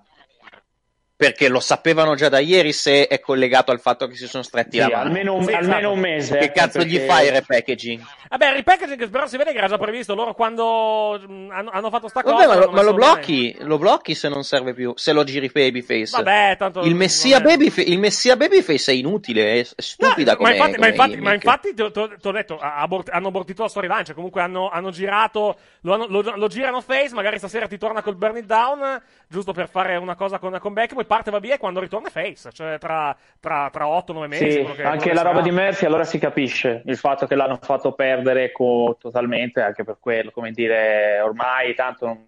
perché 1.22 1.50
lo 1.50 1.60
sapevano 1.60 2.16
già 2.16 2.30
da 2.30 2.40
ieri 2.40 2.74
se 2.74 3.06
è 3.06 3.20
collegato 3.20 3.70
al 3.70 3.80
fatto 3.80 4.08
che 4.08 4.16
si 4.16 4.26
sono 4.26 4.42
stretti 4.42 4.78
sì, 4.78 4.80
la 4.80 4.90
mano. 4.90 5.04
Almeno 5.04 5.36
un, 5.36 5.44
Sì, 5.44 5.52
almeno 5.54 5.78
esatto. 5.78 5.92
un 5.94 6.00
mese. 6.00 6.38
Che 6.40 6.44
ecco, 6.46 6.60
cazzo 6.60 6.80
gli 6.82 6.94
perché- 6.98 7.06
fai 7.06 7.26
il 7.28 7.32
repackaging? 7.34 8.02
Vabbè, 8.28 8.48
il 8.48 8.54
repackaging 8.54 9.10
però 9.12 9.28
si 9.28 9.38
vede 9.38 9.52
che 9.52 9.60
era 9.60 9.68
già 9.68 9.78
previsto. 9.78 10.16
Loro 10.16 10.34
quando 10.34 11.20
mh, 11.24 11.50
hanno, 11.52 11.70
hanno 11.70 11.90
fatto 11.92 12.08
sta 12.08 12.24
cosa. 12.24 12.34
Vabbè, 12.34 12.48
ma, 12.48 12.66
lo, 12.66 12.72
ma 12.72 12.82
lo 12.82 12.94
blocchi, 12.96 13.56
lo 13.60 13.78
blocchi 13.78 14.16
se 14.16 14.30
non 14.30 14.44
serve 14.44 14.74
più, 14.74 14.94
se 14.96 15.12
lo 15.14 15.24
giri 15.24 15.52
babyface. 15.54 16.10
Vabbè, 16.18 16.56
tanto. 16.58 16.82
il, 16.82 16.96
messia 16.96 17.38
non 17.38 17.50
è- 17.52 17.52
babyfa- 17.58 17.82
il 17.84 18.00
messia 18.00 18.36
babyface 18.36 18.92
è 18.92 18.96
inutile, 18.96 19.60
è, 19.60 19.68
stupida 19.78 20.32
ma 20.32 20.38
come 20.38 20.56
infatti, 20.56 20.80
ma 20.80 20.88
infatti, 20.88 21.18
ma 21.18 21.34
infatti 21.36 21.74
ti 21.76 21.82
ho- 21.84 22.32
detto, 22.32 22.58
abort- 22.60 23.10
hanno 23.12 23.28
abortito 23.28 23.62
la 23.62 23.70
storyline, 23.70 24.06
cioè 24.06 24.16
comunque 24.16 24.42
hanno, 24.42 24.70
hanno 24.70 24.90
girato, 24.90 25.56
lo, 25.82 25.94
hanno- 25.94 26.08
lo- 26.08 26.34
lo 26.36 26.48
girano 26.48 26.82
face, 26.82 27.14
magari 27.14 27.38
stasera 27.38 27.68
ti 27.68 27.78
torna 27.78 28.02
col 28.02 28.16
Burn 28.16 28.38
It 28.38 28.46
Down, 28.46 29.00
giusto 29.28 29.52
per 29.54 29.70
fare 29.70 29.98
una 29.98 30.16
cosa 30.16 30.40
con, 30.40 30.58
con 30.60 30.74
Beck, 30.74 30.94
poi 30.96 31.06
parte 31.12 31.30
va 31.30 31.40
via 31.40 31.56
e 31.56 31.58
quando 31.58 31.82
ritorna 31.82 32.08
è 32.08 32.10
face, 32.10 32.54
cioè 32.54 32.78
tra, 32.78 33.14
tra, 33.42 33.68
tra 33.70 33.86
8-9 33.86 34.28
mesi. 34.28 34.50
Sì, 34.66 34.82
anche 34.82 35.14
la 35.14 35.24
roba 35.24 35.42
di 35.42 35.52
Murphy 35.52 35.86
allora 35.86 36.06
si 36.06 36.18
capisce 36.20 36.84
il 36.86 36.96
fatto 36.96 37.28
che 37.28 37.36
l'hanno 37.36 37.60
fatto 37.62 37.92
perdere 37.92 38.54
co- 38.54 38.96
totalmente 38.98 39.60
anche 39.60 39.84
per 39.84 39.98
quello, 40.00 40.32
come 40.32 40.52
dire, 40.52 41.20
ormai 41.20 41.76
tanto 41.76 42.06
non- 42.06 42.26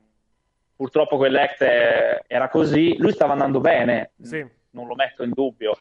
purtroppo 0.76 1.16
quell'act 1.16 1.64
è- 1.64 2.24
era 2.28 2.50
così, 2.50 2.98
lui 2.98 3.14
stava 3.14 3.32
andando 3.32 3.62
bene, 3.62 4.12
Sì. 4.22 4.46
non 4.72 4.86
lo 4.88 4.96
metto 4.96 5.24
in 5.24 5.32
dubbio. 5.34 5.78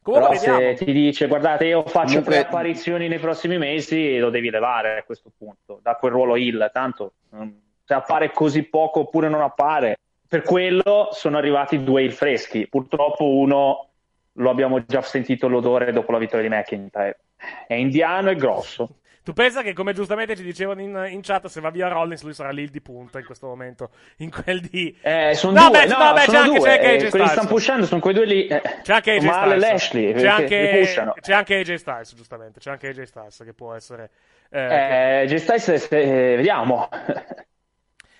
Comunque 0.00 0.28
Però 0.38 0.40
vediamo. 0.54 0.76
se 0.76 0.84
ti 0.84 0.92
dice 0.92 1.26
guardate 1.26 1.64
io 1.66 1.82
faccio 1.82 2.06
Comunque- 2.20 2.34
tre 2.34 2.42
apparizioni 2.44 3.08
nei 3.08 3.18
prossimi 3.18 3.58
mesi 3.58 4.16
lo 4.18 4.30
devi 4.30 4.48
levare 4.48 4.98
a 4.98 5.02
questo 5.02 5.32
punto 5.36 5.80
da 5.82 5.96
quel 5.96 6.12
ruolo 6.12 6.36
hill 6.36 6.70
tanto 6.72 7.14
mm, 7.34 7.48
se 7.84 7.94
appare 7.94 8.30
così 8.30 8.62
poco 8.62 9.00
oppure 9.00 9.28
non 9.28 9.40
appare 9.42 9.98
per 10.28 10.42
quello 10.42 11.08
sono 11.12 11.38
arrivati 11.38 11.82
due 11.82 12.02
hill 12.02 12.10
freschi 12.10 12.68
purtroppo 12.68 13.24
uno 13.24 13.88
lo 14.32 14.50
abbiamo 14.50 14.84
già 14.84 15.00
sentito 15.02 15.48
l'odore 15.48 15.90
dopo 15.92 16.12
la 16.12 16.18
vittoria 16.18 16.48
di 16.48 16.54
McIntyre 16.54 17.18
è 17.66 17.74
indiano 17.74 18.30
e 18.30 18.36
grosso 18.36 18.88
Tu 19.22 19.32
pensa 19.34 19.60
che, 19.62 19.74
come 19.74 19.92
giustamente 19.92 20.34
ci 20.36 20.42
dicevano 20.42 20.80
in, 20.80 21.06
in 21.10 21.20
chat, 21.20 21.48
se 21.48 21.60
va 21.60 21.68
via 21.68 21.88
Rollins, 21.88 22.22
lui 22.22 22.32
sarà 22.32 22.48
lì 22.50 22.62
il 22.62 22.70
di 22.70 22.80
punta 22.80 23.18
in 23.18 23.26
questo 23.26 23.46
momento. 23.46 23.90
In 24.18 24.30
quel 24.30 24.60
di. 24.60 24.96
eh, 25.02 25.32
sono 25.34 25.52
No, 25.60 25.68
due, 25.68 25.80
beh, 25.80 25.86
no, 25.86 25.98
no, 25.98 26.12
beh, 26.14 26.18
c'è 26.20 26.24
sono 26.24 26.38
anche- 26.38 26.60
c'è 26.60 26.70
anche 26.70 27.06
eh, 27.06 27.10
quelli 27.10 27.24
che 27.26 27.30
stanno 27.32 27.48
pushando 27.48 27.84
sono 27.84 28.00
quei 28.00 28.14
due 28.14 28.24
lì 28.24 28.46
eh, 28.46 28.62
C'è 28.82 28.94
anche 28.94 29.10
AJ 29.12 29.26
Styles. 29.28 29.60
Lashley 29.60 30.12
C'è 30.14 30.18
che- 30.20 30.26
anche, 30.28 30.46
che 30.46 31.20
c'è 31.20 31.32
anche 31.34 31.54
AJ 31.56 31.74
Styles, 31.74 32.14
giustamente. 32.14 32.58
C'è 32.60 32.70
anche 32.70 32.88
AJ 32.88 33.02
Styles 33.02 33.42
che 33.44 33.52
può 33.52 33.74
essere. 33.74 34.10
eh, 34.50 35.20
eh, 35.22 35.26
Jay 35.26 35.38
Styles, 35.38 35.88
eh, 35.92 36.34
vediamo 36.36 36.88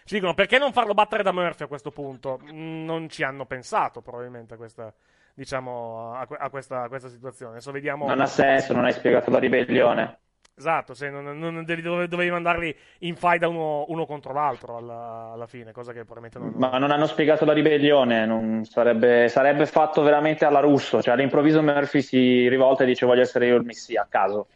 Ci 0.08 0.14
dicono 0.14 0.32
perché 0.32 0.56
non 0.56 0.72
farlo 0.72 0.94
battere 0.94 1.22
da 1.22 1.32
Murphy 1.32 1.64
a 1.64 1.66
questo 1.66 1.90
punto? 1.90 2.40
Mm, 2.50 2.86
Non 2.86 3.10
ci 3.10 3.22
hanno 3.22 3.44
pensato, 3.44 4.00
probabilmente, 4.00 4.54
a 4.54 4.56
questa. 4.56 4.90
Diciamo 5.34 6.14
a, 6.14 6.26
a 6.26 6.48
questa, 6.48 6.84
a 6.84 6.88
questa 6.88 7.10
situazione. 7.10 7.52
Adesso 7.52 7.70
vediamo. 7.72 8.06
non 8.06 8.20
ha 8.22 8.26
senso 8.26 8.72
non 8.72 8.86
hai 8.86 8.92
spiegato 8.92 9.30
la 9.30 9.38
ribellione 9.38 10.18
Esatto, 10.56 10.94
se 10.94 11.10
non, 11.10 11.38
non 11.38 11.62
devi, 11.62 11.82
dove- 11.82 12.08
dovevi 12.08 12.30
mandarli 12.30 12.74
in 13.00 13.16
fight 13.16 13.38
da 13.38 13.48
uno, 13.48 13.84
uno 13.88 14.06
contro 14.06 14.32
l'altro 14.32 14.78
alla, 14.78 15.30
alla 15.34 15.46
fine, 15.46 15.70
cosa 15.72 15.92
che 15.92 16.04
probabilmente 16.04 16.38
non. 16.38 16.54
Ma 16.56 16.78
non 16.78 16.90
hanno 16.90 17.06
spiegato 17.06 17.44
la 17.44 17.52
ribellione, 17.52 18.24
non 18.24 18.64
sarebbe, 18.64 19.28
sarebbe 19.28 19.66
fatto 19.66 20.02
veramente 20.02 20.46
alla 20.46 20.60
russo. 20.60 21.02
Cioè, 21.02 21.12
all'improvviso 21.14 21.62
Murphy 21.62 22.00
si 22.00 22.48
rivolta 22.48 22.82
e 22.82 22.86
dice 22.86 23.04
voglio 23.06 23.20
essere 23.20 23.46
io 23.46 23.56
il 23.56 23.64
messia, 23.64 24.02
a 24.02 24.06
caso. 24.06 24.48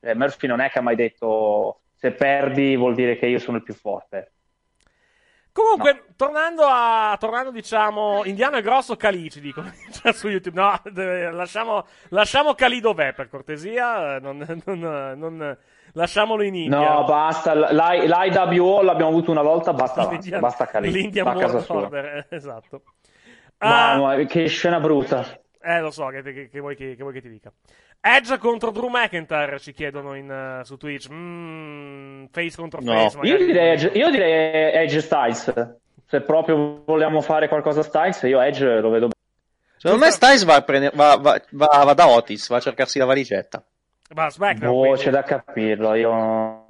Cioè, 0.00 0.14
Murphy 0.14 0.46
non 0.46 0.60
è 0.60 0.68
che 0.68 0.78
ha 0.78 0.82
mai 0.82 0.96
detto 0.96 1.80
se 1.96 2.12
perdi 2.12 2.76
vuol 2.76 2.94
dire 2.94 3.16
che 3.16 3.26
io 3.26 3.40
sono 3.40 3.56
il 3.56 3.64
più 3.64 3.74
forte. 3.74 4.32
Comunque, 5.56 6.04
tornando 6.16 6.64
a. 6.66 7.16
Tornando, 7.18 7.50
diciamo. 7.50 8.24
Indiano 8.26 8.58
e 8.58 8.62
grosso 8.62 8.94
Cali, 8.96 9.30
ci 9.30 9.40
dicono 9.40 9.72
su 10.12 10.28
YouTube. 10.28 10.60
No, 10.60 10.78
lasciamo, 11.32 11.86
lasciamo 12.10 12.52
Cali 12.54 12.80
dov'è, 12.80 13.14
per 13.14 13.30
cortesia. 13.30 14.16
eh, 14.16 14.20
Non, 14.20 14.44
non- 14.66 15.14
non- 15.16 15.58
lasciamolo 15.92 16.42
in 16.42 16.54
India. 16.56 16.78
No, 16.78 17.04
basta. 17.04 17.54
l'I- 17.54 18.06
L'IWO 18.06 18.82
l'abbiamo 18.82 19.10
avuto 19.10 19.30
una 19.30 19.40
volta, 19.40 19.72
basta, 19.72 20.02
basta, 20.04 20.12
L'Indian- 20.12 20.40
basta 20.40 20.66
Khalid, 20.66 20.92
L'Indian 20.94 21.24
va 21.24 21.32
a 21.32 21.36
casa 21.36 21.58
sua. 21.60 21.88
Eh, 21.90 22.26
esatto. 22.28 22.82
Ah, 23.58 23.96
Mamma, 23.96 24.24
che 24.26 24.46
scena 24.48 24.78
brutta. 24.78 25.24
Eh, 25.62 25.80
lo 25.80 25.90
so, 25.90 26.06
che, 26.08 26.22
che- 26.22 26.48
che 26.50 26.60
vuoi 26.60 26.76
che 26.76 26.94
vuoi 26.98 27.14
che 27.14 27.22
ti 27.22 27.30
dica. 27.30 27.50
Edge 28.06 28.38
contro 28.38 28.70
Drew 28.70 28.88
McIntyre, 28.88 29.58
ci 29.58 29.72
chiedono 29.72 30.14
in, 30.14 30.30
eh, 30.30 30.64
su 30.64 30.76
Twitch. 30.76 31.08
Mm, 31.10 32.26
face 32.30 32.56
contro 32.56 32.80
No. 32.82 32.92
face, 33.10 33.18
Io 33.22 33.36
direi, 33.36 33.70
Edge, 33.72 33.88
io 33.94 34.10
direi 34.10 34.72
Edge 34.74 35.00
Styles. 35.00 35.52
Se 36.06 36.20
proprio 36.20 36.82
vogliamo 36.84 37.20
fare 37.20 37.48
qualcosa 37.48 37.80
a 37.80 37.82
Styles, 37.82 38.22
io 38.22 38.40
Edge 38.40 38.64
lo 38.64 38.90
vedo 38.90 39.08
bene. 39.08 39.14
Secondo 39.76 40.04
me 40.04 40.10
Styles 40.12 40.44
va, 40.44 40.54
a 40.54 40.62
prendere- 40.62 40.94
va- 40.96 41.16
va- 41.16 41.42
va- 41.50 41.82
va 41.84 41.94
da 41.94 42.06
Otis, 42.08 42.48
va 42.48 42.56
a 42.58 42.60
cercarsi 42.60 42.98
la 42.98 43.04
valigetta. 43.06 43.62
Ma 44.14 44.30
SmackDown, 44.30 44.72
Boh, 44.72 44.80
quindi. 44.82 45.00
c'è 45.00 45.10
da 45.10 45.22
capirlo. 45.24 45.94
Io. 45.94 46.64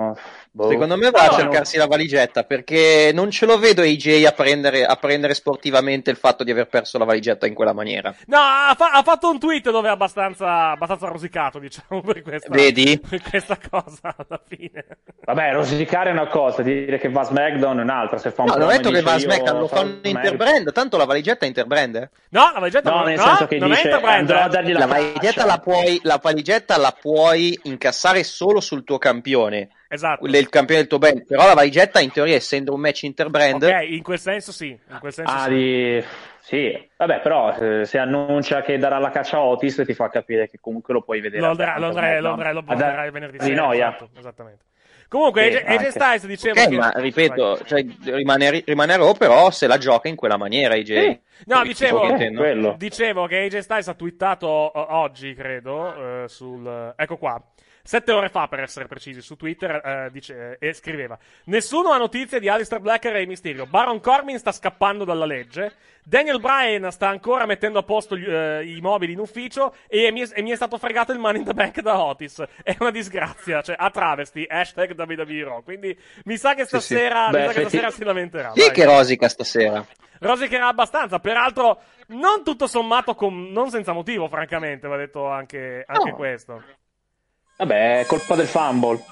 Boh. 0.51 0.69
Secondo 0.69 0.97
me 0.97 1.11
va 1.11 1.25
No, 1.25 1.29
a 1.29 1.31
cercarsi 1.31 1.77
la 1.77 1.87
valigetta 1.87 2.45
perché 2.45 3.11
non 3.13 3.31
ce 3.31 3.47
lo 3.47 3.59
vedo 3.59 3.83
AJ 3.83 4.25
a 4.27 4.33
prendere, 4.33 4.85
a 4.85 4.97
prendere 4.97 5.35
sportivamente 5.35 6.11
il 6.11 6.17
fatto 6.17 6.45
di 6.45 6.51
aver 6.51 6.69
perso 6.69 6.99
la 6.99 7.05
valigetta 7.05 7.47
in 7.47 7.55
quella 7.55 7.73
maniera. 7.73 8.15
No, 8.27 8.39
ha, 8.39 8.75
fa- 8.77 8.91
ha 8.93 9.03
fatto 9.03 9.29
un 9.31 9.39
tweet 9.39 9.71
dove 9.71 9.89
è 9.89 9.91
abbastanza, 9.91 10.71
abbastanza 10.71 11.09
rosicato, 11.09 11.59
diciamo, 11.59 12.01
per 12.07 12.23
questa, 12.23 12.49
Vedi? 12.51 12.99
per 13.01 13.21
questa 13.23 13.59
cosa 13.71 14.15
alla 14.17 14.41
fine. 14.47 14.87
Vabbè, 15.27 15.53
rosicare 15.53 16.11
è 16.11 16.13
una 16.13 16.29
cosa, 16.29 16.63
dire 16.63 16.99
che 16.99 17.11
va 17.11 17.21
a 17.23 17.25
SmackDown 17.25 17.79
è 17.79 17.83
un'altra. 17.83 18.19
Se 18.19 18.31
fa 18.31 18.43
un 18.43 18.49
No, 18.49 18.57
non 18.57 18.69
ho 18.69 18.71
detto 18.71 18.91
che 18.91 19.03
va 19.03 19.15
a 19.15 19.19
SmackDown, 19.19 19.59
lo 19.59 19.67
fanno 19.69 19.89
SmackDown. 19.89 20.15
interbrand, 20.17 20.73
tanto 20.73 20.97
la 20.97 21.05
valigetta 21.05 21.45
è 21.45 21.49
interbrand. 21.49 22.11
No, 22.31 22.51
la 22.53 22.59
valigetta 22.61 22.91
No, 22.91 22.97
non, 22.99 23.07
nel 23.07 23.17
no, 23.17 23.25
senso 23.25 23.47
che 23.47 23.59
non 23.59 23.71
dice, 23.71 23.81
è 23.81 23.85
interbrand. 23.85 24.31
eh. 24.31 24.73
La 24.73 24.79
la 24.79 24.87
valigetta 24.87 25.45
la 25.45 25.59
puoi, 25.59 26.01
la 26.05 26.21
valigetta 26.23 26.77
la 26.77 26.97
puoi 26.99 27.59
incassare 27.65 28.23
solo 28.23 28.61
sul 28.61 28.85
tuo 28.85 28.99
campione, 28.99 29.69
Esatto. 29.89 30.27
il 30.27 30.49
campione 30.49 30.81
del 30.81 30.89
tuo 30.89 30.99
brand, 30.99 31.25
però 31.25 31.47
la 31.47 31.55
valigetta 31.55 32.01
in 32.01 32.11
teoria 32.11 32.35
essendo 32.35 32.75
un 32.75 32.81
match 32.81 33.03
interbrand 33.05 33.63
Ok, 33.63 33.85
in 33.89 34.03
quel 34.03 34.19
senso 34.19 34.51
sì. 34.53 34.69
In 34.69 34.99
quel 34.99 35.13
senso 35.13 35.33
Ah, 35.33 35.45
sì. 35.45 35.51
di... 35.51 36.05
Sì, 36.41 36.89
vabbè, 36.97 37.21
però 37.23 37.85
se 37.85 37.99
annuncia 37.99 38.63
che 38.63 38.79
darà 38.79 38.99
la 38.99 39.11
caccia 39.11 39.39
a 39.39 39.41
Otis 39.43 39.83
ti 39.85 39.95
fa 39.95 40.09
capire 40.11 40.49
che 40.49 40.59
comunque 40.61 40.95
lo 40.95 41.03
puoi 41.03 41.21
vedere. 41.21 41.43
Lo 41.43 41.51
andrà, 41.51 41.77
lo 41.79 41.87
andrà, 41.89 42.21
lo 42.21 42.31
andrà, 42.31 42.53
lo 42.53 42.63
andrà 42.67 43.11
venerdì 43.11 43.39
di 43.39 43.45
sera. 43.45 43.63
noia. 43.63 43.89
Esatto, 43.89 44.11
esattamente. 44.17 44.65
Comunque, 45.09 45.51
Sì, 45.53 45.57
AJ. 45.59 45.87
Styles 45.89 46.27
diceva 46.27 46.63
Ok, 46.63 46.69
che... 46.69 46.77
ma 46.77 46.93
ripeto, 46.95 47.61
cioè, 47.65 47.85
rimane, 48.05 48.63
rimane 48.65 48.97
Raw, 48.97 49.13
però 49.15 49.51
se 49.51 49.67
la 49.69 49.79
gioca 49.79 50.09
in 50.09 50.17
quella 50.17 50.37
maniera 50.37 50.75
AJ. 50.75 50.85
Sì. 50.85 51.21
No, 51.47 51.63
dicevo, 51.63 52.07
dicevo 52.77 53.27
che 53.27 53.39
AJ 53.45 53.59
Styles 53.59 53.89
ha 53.89 53.95
twittato 53.95 54.47
oggi, 54.49 55.35
credo, 55.35 56.23
eh, 56.25 56.29
sul... 56.29 56.93
Ecco 56.97 57.17
qua. 57.19 57.41
Sette 57.87 58.13
ore 58.13 58.29
fa 58.29 58.49
per 58.49 58.61
essere 58.61 58.87
precisi, 58.87 59.23
su 59.23 59.37
Twitter 59.37 59.81
eh, 59.85 60.09
dice, 60.11 60.57
e 60.59 60.73
scriveva: 60.73 61.17
Nessuno 61.45 61.93
ha 61.93 61.99
notizie 61.99 62.41
di 62.41 62.49
Alistair 62.49 62.81
Black 62.81 63.05
e 63.05 63.13
Rey 63.13 63.27
Mysterio. 63.27 63.67
Baron 63.67 64.01
Corbin 64.01 64.39
sta 64.39 64.53
scappando 64.53 65.05
dalla 65.05 65.25
legge. 65.25 65.73
Daniel 66.03 66.41
Bryan 66.41 66.91
sta 66.93 67.09
ancora 67.09 67.47
mettendo 67.47 67.79
a 67.79 67.83
posto 67.83 68.17
gli, 68.17 68.25
eh, 68.25 68.65
i 68.65 68.81
mobili 68.81 69.13
in 69.13 69.21
ufficio. 69.21 69.75
E 69.89 70.11
mi, 70.13 70.21
è, 70.21 70.29
e 70.35 70.43
mi, 70.43 70.51
è, 70.51 70.57
stato 70.57 70.79
fregato 70.79 71.13
il 71.13 71.19
money 71.19 71.41
in 71.41 71.47
the 71.47 71.55
bank 71.55 71.81
da 71.81 72.01
Otis. 72.03 72.45
È 72.63 72.77
una 72.79 72.91
disgrazia, 72.91 73.63
cioè 73.63 73.77
a 73.79 73.91
travesti. 73.91 74.45
Hashtag 74.49 74.99
WWE 74.99 75.45
Raw. 75.45 75.63
Quindi 75.63 75.97
mi 76.25 76.37
sa 76.37 76.55
che 76.55 76.65
stasera, 76.65 77.29
sì, 77.29 77.33
sì. 77.33 77.39
mi 77.39 77.47
Beh, 77.47 77.47
sa 77.47 77.53
che 77.53 77.61
stasera 77.61 77.91
si 77.91 78.05
lamenterà. 78.05 78.53
Sì, 78.55 78.71
che 78.71 78.85
rosica 78.85 79.29
stasera. 79.29 79.87
Rosicherà 80.19 80.69
abbastanza, 80.69 81.19
peraltro 81.19 81.81
non 82.09 82.43
tutto 82.43 82.67
sommato, 82.67 83.15
con, 83.15 83.51
non 83.53 83.69
senza 83.71 83.93
motivo, 83.93 84.29
francamente, 84.29 84.89
va 84.89 84.97
detto 84.97 85.27
anche, 85.27 85.85
anche 85.87 86.11
No. 86.11 86.17
questo. 86.17 86.63
Vabbè, 87.57 88.01
è 88.01 88.07
colpa 88.07 88.35
del 88.35 88.47
fumble. 88.47 89.03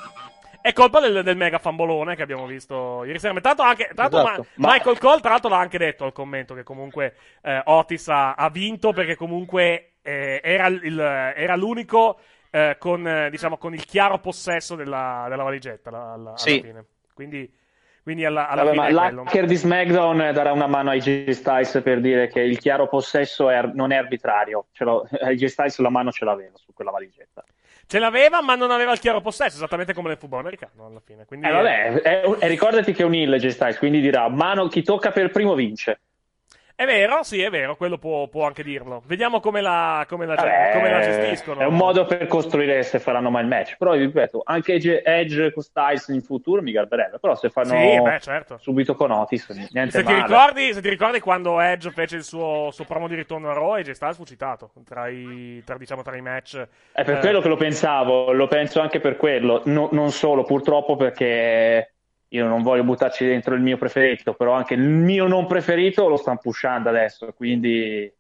È 0.61 0.72
colpa 0.72 1.00
del, 1.00 1.22
del 1.22 1.37
mega 1.37 1.59
fambolone 1.59 2.16
che 2.16 2.22
abbiamo 2.22 2.46
visto 2.46 3.04
ieri 3.04 3.18
sera. 3.18 3.38
Tanto 3.40 3.62
anche, 3.62 3.90
l'altro 3.94 4.20
Esatto. 4.20 4.46
Ma- 4.54 4.68
Ma- 4.68 4.72
Michael 4.74 4.98
Cole, 4.98 5.20
tra 5.20 5.30
l'altro, 5.30 5.50
l'ha 5.50 5.59
anche 5.59 5.78
detto 5.78 6.04
al 6.04 6.12
commento 6.12 6.54
che 6.54 6.62
comunque 6.62 7.14
eh, 7.42 7.61
Otis 7.64 8.09
ha, 8.09 8.33
ha 8.35 8.48
vinto 8.48 8.92
perché 8.92 9.14
comunque 9.14 9.92
eh, 10.02 10.40
era, 10.42 10.66
il- 10.68 10.98
era 10.98 11.54
l'unico 11.57 12.18
eh, 12.50 12.76
con, 12.78 13.07
eh, 13.07 13.28
diciamo, 13.30 13.59
con 13.59 13.74
il 13.74 13.85
chiaro 13.85 14.18
possesso 14.20 14.74
della, 14.74 15.26
della 15.28 15.42
valigetta 15.42 15.90
alla, 15.90 16.12
alla- 16.12 16.37
Sì. 16.38 16.61
fine. 16.62 16.85
Quindi, 17.12 17.52
quindi 18.02 18.24
alla, 18.24 18.48
alla 18.48 18.64
Vabbè, 18.64 18.90
l'hacker 18.90 19.44
di 19.46 19.57
SmackDown 19.57 20.33
darà 20.33 20.52
una 20.52 20.66
mano 20.66 20.90
ai 20.90 21.00
J 21.00 21.28
Styles 21.30 21.80
per 21.83 22.00
dire 22.00 22.28
che 22.28 22.40
il 22.40 22.59
chiaro 22.59 22.87
possesso 22.88 23.50
è- 23.50 23.70
non 23.72 23.92
è 23.92 23.96
arbitrario. 23.96 24.66
Ai 25.20 25.37
J 25.37 25.44
Styles 25.46 25.78
la 25.78 25.90
mano 25.90 26.11
ce 26.11 26.24
l'aveva 26.24 26.57
su 26.57 26.72
quella 26.72 26.90
valigetta. 26.90 27.44
Ce 27.94 28.00
l'aveva, 28.00 28.42
ma 28.42 28.57
non 28.57 28.72
aveva 28.72 28.90
il 28.90 28.98
chiaro 28.98 29.20
possesso, 29.20 29.54
esattamente 29.54 29.94
come 29.94 30.09
nel 30.09 30.16
football 30.16 30.40
americano 30.40 30.87
alla 30.87 31.00
fine. 31.04 31.24
Quindi, 31.26 31.46
Eh, 31.46 31.52
vabbè, 31.52 31.92
è- 32.02 32.20
è- 32.22 32.48
ricordati 32.48 32.92
che 32.92 33.04
è 33.04 33.07
un 33.07 33.14
J 33.37 33.46
Styles, 33.46 33.78
quindi 33.78 34.00
dirà 34.00 34.28
mano 34.28 34.66
chi 34.66 34.83
tocca 34.83 35.12
per 35.12 35.30
primo 35.30 35.54
vince. 35.54 36.00
È 36.76 36.84
vero, 36.87 37.22
sì, 37.22 37.40
è 37.40 37.50
vero, 37.50 37.76
quello 37.76 37.98
può, 37.98 38.26
può 38.26 38.46
anche 38.46 38.64
dirlo. 38.64 39.00
Vediamo 39.06 39.38
come 39.38 39.60
la, 39.60 40.04
come 40.08 40.26
la, 40.26 40.34
Vabbè, 40.34 40.72
come 40.72 40.90
la 40.90 41.00
gestiscono. 41.00 41.60
È 41.60 41.64
un 41.66 41.76
modo 41.76 42.04
per 42.04 42.26
costruire 42.26 42.82
se 42.82 42.98
faranno 42.98 43.30
mai 43.30 43.42
il 43.42 43.48
match. 43.48 43.76
Però, 43.76 43.92
ripeto, 43.92 44.42
anche 44.44 44.74
Edge, 44.74 45.02
Edge 45.04 45.52
con 45.52 45.62
Styles 45.62 46.08
in 46.08 46.20
futuro 46.20 46.62
mi 46.62 46.72
garberebbe. 46.72 47.20
Però 47.20 47.37
se 47.37 47.48
fanno 47.50 47.78
Sì, 47.78 48.00
beh, 48.00 48.18
certo. 48.20 48.58
subito 48.58 48.96
con 48.96 49.12
Otis, 49.12 49.48
niente 49.70 49.92
Se 49.92 50.02
ti, 50.02 50.12
male. 50.12 50.26
ricordi, 50.26 50.72
se 50.72 50.82
ti 50.82 50.88
ricordi 50.88 51.20
quando 51.20 51.60
Edge 51.60 51.92
fece 51.92 52.16
il 52.16 52.24
suo, 52.24 52.70
suo 52.72 52.84
promo 52.84 53.06
di 53.06 53.14
ritorno 53.14 53.50
a 53.50 53.52
Raw, 53.52 53.74
AJ 53.74 53.92
Styles 53.92 54.16
fu 54.16 54.24
citato 54.24 54.72
tra 54.84 55.06
i, 55.06 55.62
tra, 55.64 55.78
diciamo, 55.78 56.02
tra 56.02 56.16
i 56.16 56.22
match. 56.22 56.66
È 56.90 57.04
per 57.04 57.18
eh, 57.18 57.20
quello 57.20 57.40
che 57.40 57.48
lo 57.48 57.56
pensavo, 57.56 58.32
lo 58.32 58.48
penso 58.48 58.80
anche 58.80 58.98
per 58.98 59.16
quello. 59.16 59.62
No- 59.66 59.90
non 59.92 60.10
solo, 60.10 60.42
purtroppo, 60.42 60.96
perché 60.96 61.93
io 62.28 62.46
non 62.46 62.62
voglio 62.62 62.84
buttarci 62.84 63.24
dentro 63.26 63.54
il 63.54 63.60
mio 63.60 63.76
preferito, 63.76 64.34
però 64.34 64.52
anche 64.52 64.74
il 64.74 64.80
mio 64.80 65.26
non 65.26 65.46
preferito 65.46 66.08
lo 66.08 66.16
stanno 66.16 66.38
pushando 66.38 66.88
adesso. 66.88 67.32
Quindi 67.32 68.12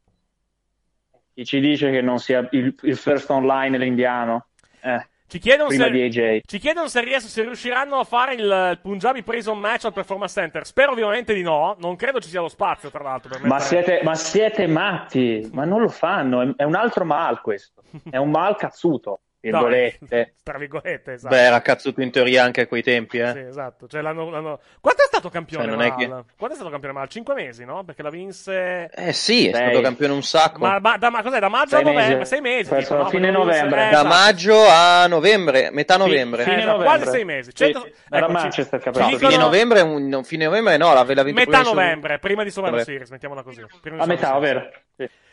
chi 1.34 1.44
ci 1.44 1.58
dice 1.58 1.90
che 1.90 2.00
non 2.00 2.18
sia 2.18 2.46
il, 2.52 2.74
il 2.82 2.96
first 2.96 3.28
online 3.30 3.76
l'indiano? 3.76 4.46
Eh, 4.80 5.04
Ci 5.26 5.40
chiedono, 5.40 5.70
se, 5.70 6.42
ci 6.46 6.58
chiedono 6.60 6.86
se, 6.86 7.00
ries- 7.00 7.26
se 7.26 7.42
riusciranno 7.42 7.96
a 7.96 8.04
fare 8.04 8.34
il, 8.34 8.40
il 8.42 8.78
Punjabi 8.80 9.24
Prison 9.24 9.58
Match 9.58 9.84
al 9.86 9.92
Performance 9.92 10.40
Center. 10.40 10.64
Spero 10.64 10.92
ovviamente 10.92 11.34
di 11.34 11.42
no. 11.42 11.74
Non 11.80 11.96
credo 11.96 12.20
ci 12.20 12.28
sia 12.28 12.40
lo 12.40 12.48
spazio, 12.48 12.88
tra 12.90 13.02
l'altro. 13.02 13.30
Per 13.30 13.44
Ma 13.44 13.58
siete, 13.58 14.00
ma 14.04 14.14
siete 14.14 14.68
matti, 14.68 15.48
ma 15.52 15.64
non 15.64 15.80
lo 15.80 15.88
fanno, 15.88 16.40
è, 16.40 16.54
è 16.58 16.62
un 16.62 16.76
altro 16.76 17.04
mal 17.04 17.40
questo, 17.40 17.82
è 18.08 18.16
un 18.18 18.30
mal 18.30 18.54
cazzuto, 18.54 19.22
virgolette. 19.50 20.34
Tra 20.44 20.58
virgolette, 20.58 21.12
esatto. 21.12 21.34
Beh, 21.34 21.40
era 21.42 21.60
cazzuto 21.62 22.00
in 22.02 22.10
teoria 22.10 22.44
anche 22.44 22.62
a 22.62 22.66
quei 22.66 22.82
tempi, 22.82 23.18
eh. 23.18 23.32
Sì, 23.32 23.38
esatto. 23.38 23.86
Cioè, 23.86 24.00
l'hanno, 24.02 24.28
l'hanno- 24.30 24.60
Quanto 24.80 25.02
è 25.02 25.06
stato 25.06 25.28
campione 25.30 25.66
Cioè, 25.66 25.76
Mal? 25.76 25.96
che- 25.96 26.06
Quanto 26.06 26.50
è 26.50 26.54
stato 26.54 26.70
campione 26.70 26.94
Mal? 26.94 27.08
5 27.08 27.34
mesi, 27.34 27.64
no? 27.64 27.84
Perché 27.84 28.02
la 28.02 28.10
vinse... 28.10 28.90
Eh 28.94 29.12
sì, 29.12 29.48
è 29.48 29.54
Sei. 29.54 29.64
stato 29.68 29.80
campione 29.80 30.12
un 30.12 30.22
sacco. 30.22 30.58
Ma, 30.58 30.78
ma- 30.80 30.96
da, 30.98 31.10
ma 31.10 31.22
cos'è? 31.22 31.38
Da 31.38 31.48
maggio 31.48 31.76
Sei 31.76 31.80
a 31.80 31.84
novembre? 31.84 32.16
mesi. 32.16 32.28
6 32.30 32.40
mesi. 32.40 32.74
Tipo, 32.76 32.94
no? 32.96 33.08
fine 33.08 33.30
novembre. 33.30 33.80
eh, 33.80 33.84
da 33.84 33.90
esatto. 33.90 34.06
maggio 34.08 34.66
a 34.68 35.06
novembre, 35.06 35.70
metà 35.72 35.96
novembre. 35.96 36.42
Fine 36.42 36.56
Eh, 36.56 36.58
esatto, 36.60 36.76
novembre. 36.78 36.96
quasi 36.98 37.16
6 37.16 37.24
mesi. 37.24 37.50
Sì, 37.50 37.56
Cento- 37.56 37.80
sì, 37.80 37.92
ecco, 38.10 38.26
ci- 38.26 38.32
Manchester 38.32 38.80
ci. 38.80 39.00
No, 39.00 39.06
dicono- 39.08 39.28
fine 39.30 39.42
novembre, 39.42 39.80
un- 39.80 40.08
no, 40.08 40.22
fine 40.22 40.44
novembre 40.44 40.76
no, 40.76 40.92
l'aveva 40.92 41.22
vinto 41.22 41.40
Metà 41.40 41.62
novembre, 41.62 42.18
prima 42.18 42.42
di 42.44 42.50
Vabbè. 42.72 42.84
Series, 42.84 43.10
mettiamola 43.10 43.42
così. 43.42 43.64
A 43.98 44.06
metà, 44.06 44.36
ovvero? 44.36 44.68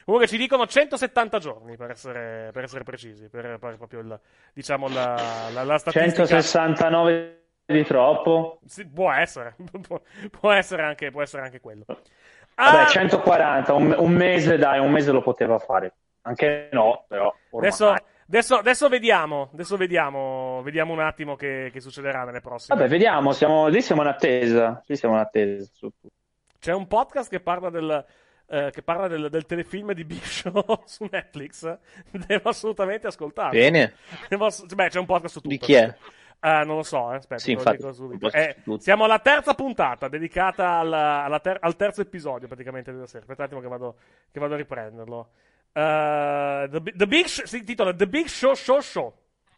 Comunque 0.06 0.28
ci 0.28 0.38
dicono 0.38 0.66
170 0.66 1.40
giorni 1.40 1.78
per 1.78 1.92
essere, 1.92 2.50
per 2.52 2.64
essere 2.64 2.84
precisi, 2.84 3.30
per, 3.30 3.58
per 3.60 3.78
proprio 3.78 4.00
il, 4.00 4.20
diciamo 4.54 4.88
la, 4.88 5.50
la, 5.54 5.64
la 5.64 5.78
statistica. 5.78 6.26
169 6.26 7.42
di 7.66 7.84
troppo. 7.84 8.60
Sì, 8.66 8.88
può 8.88 9.12
essere, 9.12 9.56
può, 9.82 10.02
può 10.30 10.52
essere 10.52 10.84
anche, 10.84 11.12
può 11.12 11.22
essere 11.22 11.44
anche 11.44 11.60
quello. 11.60 11.86
Ah, 12.56 12.72
Vabbè, 12.72 12.90
140, 12.90 13.74
un, 13.74 13.96
un 13.98 14.12
mese 14.12 14.58
dai, 14.58 14.80
un 14.80 14.92
mese 14.92 15.12
lo 15.12 15.22
poteva 15.22 15.58
fare. 15.58 15.94
Anche 16.24 16.70
no, 16.72 17.06
però. 17.08 17.34
adesso, 17.58 17.96
adesso, 18.28 18.58
adesso 18.58 18.88
vediamo, 18.90 19.50
adesso 19.54 19.78
vediamo, 19.78 20.62
vediamo 20.62 20.94
un 20.94 21.00
attimo 21.00 21.36
che, 21.36 21.70
che 21.72 21.80
succederà 21.80 22.24
nelle 22.24 22.42
prossime. 22.42 22.78
Vabbè, 22.78 22.90
vediamo, 22.90 23.32
siamo, 23.32 23.68
lì 23.68 23.82
siamo 23.82 24.02
in 24.02 24.10
attesa. 24.10 24.84
Lì 24.86 24.96
siamo 24.96 25.16
in 25.16 25.22
attesa. 25.22 25.68
C'è 26.60 26.74
un 26.74 26.86
podcast 26.86 27.30
che 27.30 27.40
parla 27.40 27.72
del, 27.72 28.06
eh, 28.52 28.70
che 28.72 28.82
parla 28.82 29.08
del, 29.08 29.30
del 29.30 29.46
telefilm 29.46 29.94
di 29.94 30.04
Big 30.04 30.22
Show 30.22 30.84
su 30.86 31.08
Netflix. 31.10 31.78
Devo 32.12 32.50
assolutamente 32.50 33.08
ascoltarlo. 33.08 33.58
Bene. 33.58 33.94
Ass- 34.30 34.66
Beh, 34.66 34.90
c'è 34.90 35.00
un 35.00 35.06
podcast 35.06 35.34
su 35.34 35.40
tutto. 35.42 35.50
Di 35.56 35.58
chi 35.60 35.74
è? 35.74 35.96
Eh, 36.44 36.64
non 36.66 36.76
lo 36.78 36.84
so, 36.84 37.12
eh, 37.14 37.18
aspetta, 37.18 37.40
Sì, 37.42 37.52
infatti, 37.52 37.78
podcast 37.78 38.36
Eh, 38.36 38.56
siamo 38.80 39.04
alla 39.04 39.20
terza 39.20 39.54
puntata, 39.54 40.08
dedicata 40.08 40.70
alla- 40.72 41.24
alla 41.24 41.40
ter- 41.40 41.60
al 41.62 41.76
terzo 41.76 42.02
episodio 42.02 42.48
praticamente 42.48 42.92
della 42.92 43.06
serie. 43.06 43.22
Aspetta 43.22 43.42
un 43.42 43.46
attimo 43.48 43.62
che 43.62 43.68
vado, 43.68 43.96
che 44.32 44.40
vado 44.40 44.56
a 44.56 44.58
riprenderlo. 44.58 45.30
Eh, 45.72 46.68
the, 46.72 46.82
The 46.96 47.08
Big 47.08 47.26
Sh- 47.26 47.44
si 47.44 47.58
intitola 47.60 47.94
The 47.94 48.08
Big 48.08 48.26
Show 48.26 48.54
Show 48.56 48.80
Show. 48.82 49.14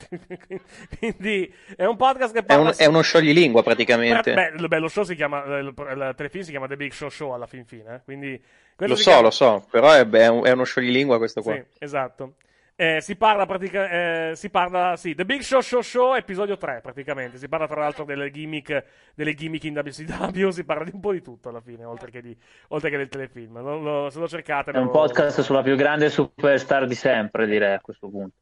Quindi 0.99 1.53
è 1.75 1.85
un 1.85 1.95
podcast 1.95 2.33
che 2.33 2.39
È, 2.39 2.43
parla... 2.43 2.69
un- 2.69 2.73
è 2.77 2.85
uno 2.85 3.01
scioglilingua 3.01 3.63
praticamente. 3.63 4.33
Beh, 4.33 4.51
lo- 4.57 4.67
beh, 4.67 4.79
lo 4.79 4.87
show 4.87 5.03
si 5.03 5.15
chiama, 5.15 5.43
eh, 5.45 5.59
il, 5.59 5.73
il 5.75 6.13
telefilm 6.15 6.43
si 6.43 6.51
chiama 6.51 6.67
The 6.67 6.75
Big 6.77 6.91
Show 6.91 7.09
Show 7.09 7.31
alla 7.33 7.47
fin 7.47 7.65
fine, 7.65 7.95
eh, 7.95 8.01
quindi... 8.03 8.41
lo 8.77 8.95
so, 8.95 9.03
chiama- 9.03 9.21
lo 9.21 9.31
so, 9.31 9.65
però 9.69 9.91
è, 9.91 10.07
è 10.07 10.27
un, 10.27 10.45
è 10.45 10.51
uno 10.51 10.63
scioglilingua 10.63 11.17
questo 11.17 11.41
qua. 11.41 11.53
sì, 11.53 11.63
esatto. 11.79 12.33
Eh, 12.75 13.01
si 13.01 13.15
parla 13.15 13.45
praticamente. 13.45 14.35
si 14.35 14.49
parla. 14.49 14.95
Sì, 14.97 15.13
The 15.13 15.25
Big 15.25 15.41
Show 15.41 15.61
Show 15.61 15.81
Show, 15.81 16.15
episodio 16.15 16.57
3, 16.57 16.79
praticamente. 16.81 17.37
Si 17.37 17.47
parla 17.47 17.67
tra 17.67 17.79
l'altro 17.81 18.03
delle 18.03 18.31
gimmick, 18.31 18.83
delle 19.13 19.35
gimmick 19.35 19.63
in 19.65 19.77
WCW. 19.77 20.49
Si 20.49 20.63
parla 20.63 20.83
di 20.83 20.89
un 20.91 20.99
po' 20.99 21.11
di 21.11 21.21
tutto 21.21 21.49
alla 21.49 21.61
fine, 21.61 21.85
oltre 21.85 22.09
che, 22.09 22.23
di, 22.23 22.35
oltre 22.69 22.89
che 22.89 22.97
del 22.97 23.09
telefilm. 23.09 23.61
Lo- 23.61 23.79
lo- 23.79 24.09
se 24.09 24.17
lo 24.17 24.27
cercate. 24.27 24.71
È 24.71 24.77
un 24.77 24.85
lo- 24.85 24.89
podcast 24.89 25.41
sulla 25.41 25.61
più 25.61 25.75
grande 25.75 26.09
superstar 26.09 26.87
di 26.87 26.95
sempre, 26.95 27.45
direi 27.45 27.75
a 27.75 27.79
questo 27.79 28.09
punto. 28.09 28.37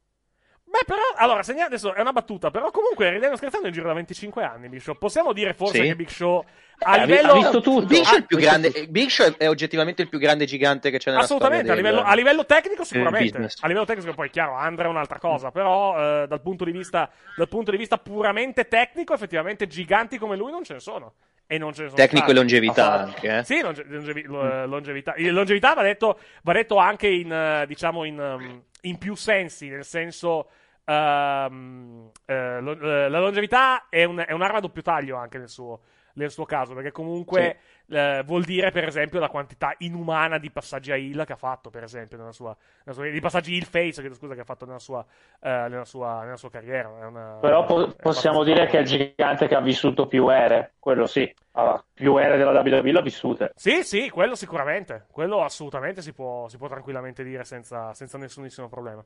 Beh, 0.72 0.86
però, 0.86 1.02
allora, 1.18 1.44
segna- 1.44 1.66
adesso 1.66 1.94
è 1.94 2.00
una 2.00 2.14
battuta, 2.14 2.50
però 2.50 2.72
comunque 2.72 3.10
ridendo 3.10 3.36
scherzando 3.36 3.68
in 3.68 3.74
giro 3.74 3.88
da 3.88 3.94
25 3.94 4.42
anni, 4.44 4.70
Big 4.70 4.80
Show. 4.80 4.98
Possiamo 4.98 5.34
dire 5.34 5.54
forse 5.54 5.82
Sì. 5.82 5.84
che 5.84 5.96
Big 5.98 6.08
Show 6.08 6.38
a 6.80 6.96
Eh, 6.96 7.00
ha 7.02 7.06
vi- 7.06 7.12
livello... 7.12 7.32
ha 7.32 7.36
visto 7.36 7.60
tutto. 7.62 7.86
Big 7.88 8.04
Show, 8.04 8.16
è 8.16 8.18
il 8.20 8.26
più 8.26 8.38
grande, 8.38 8.88
Big 8.88 9.10
Show 9.10 9.26
è- 9.28 9.36
è 9.38 9.50
oggettivamente 9.50 10.02
il 10.02 10.08
più 10.08 10.18
grande 10.18 10.46
gigante 10.46 10.90
che 10.90 10.98
c'è 10.98 11.10
nella 11.12 11.24
Assolutamente, 11.24 11.64
a 11.72 11.74
storia 11.74 11.82
del- 11.84 11.92
livello, 11.92 12.10
a 12.10 12.16
livello 12.16 12.46
tecnico 12.46 12.84
sicuramente. 12.86 13.38
A 13.60 13.68
livello 13.68 13.86
tecnico 13.86 14.14
poi 14.14 14.30
chiaro, 14.30 14.54
Andrea 14.54 14.88
è 14.88 14.90
un'altra 14.90 15.20
cosa, 15.20 15.52
però 15.52 16.24
eh, 16.24 16.28
dal, 16.28 16.42
punto 16.42 16.64
di 16.64 16.72
vista, 16.72 17.10
dal 17.36 17.50
punto 17.50 17.72
di 17.72 17.78
vista 17.78 17.98
puramente 17.98 18.70
tecnico, 18.70 19.14
effettivamente 19.14 19.68
giganti 19.68 20.18
come 20.18 20.38
lui 20.38 20.52
non 20.52 20.64
ce 20.64 20.74
ne 20.76 20.80
sono. 20.80 21.14
E 21.48 21.58
non 21.58 21.74
ce 21.74 21.82
ne 21.82 21.88
sono 21.90 22.00
Tecnico 22.00 22.28
e 22.28 22.30
stati. 22.30 22.38
longevità 22.38 22.92
Ah, 22.94 23.02
anche, 23.02 23.38
eh. 23.40 23.44
Sì, 23.44 23.60
longe- 23.60 23.84
longevi- 23.86 24.24
lo- 24.24 24.66
longevità. 24.68 25.14
Il 25.18 25.34
longevità 25.34 25.74
va 25.74 25.82
detto, 25.82 26.18
va 26.44 26.54
detto 26.54 26.78
anche 26.78 27.08
in, 27.10 27.30
eh, 27.30 27.66
diciamo, 27.68 28.06
in, 28.06 28.18
um, 28.18 28.64
in 28.84 28.98
più 28.98 29.16
sensi, 29.16 29.68
nel 29.68 29.84
senso... 29.84 30.48
ehm, 30.86 32.12
eh, 32.26 32.60
lo- 32.62 32.80
eh, 32.80 33.10
la 33.10 33.20
longevità 33.20 33.88
è, 33.90 34.04
un- 34.04 34.24
è 34.26 34.32
un'arma 34.32 34.58
a 34.58 34.62
doppio 34.62 34.82
taglio 34.82 35.18
anche 35.18 35.38
nel 35.38 35.50
suo, 35.50 35.82
nel 36.14 36.32
suo 36.32 36.46
caso, 36.46 36.74
perché 36.74 36.92
comunque 36.92 37.58
eh, 37.88 38.24
vuol 38.26 38.44
dire, 38.44 38.72
per 38.72 38.86
esempio, 38.86 39.20
la 39.20 39.28
quantità 39.30 39.74
inumana 39.80 40.38
di 40.38 40.50
passaggi 40.50 40.92
a 40.92 40.96
heal 40.98 41.26
che 41.26 41.34
ha 41.34 41.38
fatto, 41.38 41.70
per 41.70 41.84
esempio, 41.84 42.18
nella 42.18 42.32
sua, 42.32 42.56
nella 42.86 42.98
sua- 42.98 43.10
di 43.10 43.20
passaggi 43.20 43.54
heal 43.56 43.66
face, 43.66 44.00
chiedo 44.00 44.16
scusa, 44.16 44.34
che 44.34 44.42
ha 44.42 44.46
fatto 44.46 44.66
nella 44.66 44.80
sua, 44.80 45.06
eh, 45.42 45.50
nella 45.70 45.84
sua, 45.86 46.24
nella 46.24 46.38
sua 46.38 46.50
carriera. 46.50 46.88
Una- 46.90 47.38
Però 47.42 47.66
po- 47.66 47.94
possiamo 48.00 48.44
dire 48.44 48.68
che 48.68 48.78
è 48.78 48.82
il 48.82 48.88
gigante 48.88 49.48
che 49.48 49.56
ha 49.56 49.62
vissuto 49.62 50.08
più 50.08 50.30
ere, 50.30 50.74
quello 50.80 51.06
sì. 51.06 51.34
Ah, 51.54 51.84
più 51.94 52.16
ere 52.16 52.38
della 52.38 52.52
WWE 52.52 52.92
l'ha 52.94 53.02
vissute. 53.02 53.52
Sì, 53.56 53.84
sì, 53.84 54.10
quello 54.10 54.36
sicuramente. 54.36 55.08
Quello 55.12 55.44
assolutamente 55.44 56.02
si 56.02 56.14
può, 56.14 56.48
si 56.48 56.58
può 56.58 56.68
tranquillamente 56.70 57.24
dire 57.24 57.44
senza, 57.44 57.94
senza 57.94 58.18
nessunissimo 58.18 58.70
problema. 58.70 59.04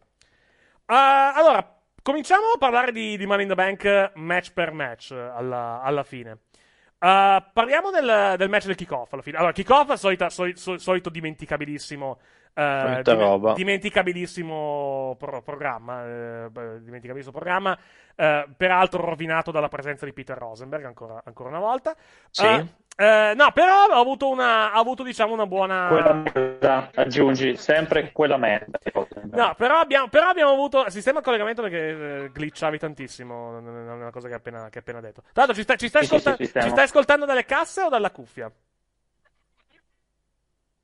Ah, 0.88 1.34
allora, 1.34 1.68
cominciamo 2.02 2.52
a 2.54 2.58
parlare 2.60 2.92
di, 2.92 3.18
di 3.18 3.26
Money 3.26 3.44
in 3.44 3.50
the 3.50 3.56
Bank 3.56 4.12
match 4.16 4.54
per 4.54 4.72
match 4.72 5.12
eh, 5.12 5.20
alla, 5.20 5.82
alla 5.82 6.04
fine. 6.04 6.40
Uh, 6.98 7.44
parliamo 7.54 7.92
del, 7.92 8.36
del, 8.38 8.50
match 8.50 8.66
del 8.68 8.76
kickoff 8.76 9.12
alla 9.14 9.22
fine. 9.22 9.38
Allora, 9.38 9.52
kickoff, 9.52 9.94
solita, 9.94 10.30
soli, 10.30 10.56
sol, 10.56 10.80
solito 10.80 11.10
dimenticabilissimo. 11.10 12.20
Uh, 12.54 13.02
dim- 13.02 13.54
dimenticabilissimo 13.54 15.16
pro- 15.20 15.42
programma. 15.42 16.04
Uh, 16.04 16.80
dimenticabilissimo 16.80 17.32
programma. 17.32 17.78
peraltro 18.16 19.04
rovinato 19.04 19.52
dalla 19.52 19.68
presenza 19.68 20.06
di 20.06 20.14
Peter 20.14 20.38
Rosenberg 20.38 20.86
ancora, 20.86 21.22
ancora 21.26 21.50
una 21.50 21.60
volta. 21.60 21.96
Sì. 22.30 22.44
Eh, 22.98 23.34
no, 23.36 23.52
però 23.52 23.88
ha 23.92 24.00
avuto, 24.00 24.30
una, 24.30 24.72
ha 24.72 24.80
avuto 24.80 25.04
diciamo 25.04 25.34
una 25.34 25.46
buona. 25.46 25.88
Quella 25.90 26.14
merda, 26.14 26.90
aggiungi 26.94 27.58
sempre 27.58 28.12
quella 28.14 28.38
merda. 28.38 28.80
No, 29.32 29.54
però 29.58 29.80
abbiamo, 29.80 30.08
però 30.08 30.30
abbiamo 30.30 30.52
avuto. 30.52 30.90
Sistema 30.90 31.20
di 31.20 31.26
collegamento 31.26 31.62
perché 31.62 31.90
eh, 32.24 32.32
glitchavi 32.32 32.78
tantissimo. 32.80 33.60
Non 33.60 33.90
è 33.90 33.92
una 33.92 34.12
cosa 34.12 34.28
che 34.28 34.34
hai 34.36 34.40
appena, 34.40 34.70
che 34.70 34.80
appena 34.80 35.02
detto. 35.02 35.22
Tra 35.34 35.46
l'altro, 35.46 35.56
ci, 35.56 35.64
sta, 35.64 35.76
ci, 35.76 35.90
stai 35.90 36.04
Sì, 36.04 36.08
sì, 36.08 36.16
ascolta- 36.16 36.44
sì, 36.46 36.52
ci 36.62 36.70
stai 36.70 36.84
ascoltando 36.86 37.26
dalle 37.26 37.44
casse 37.44 37.82
o 37.82 37.90
dalla 37.90 38.12
cuffia? 38.12 38.50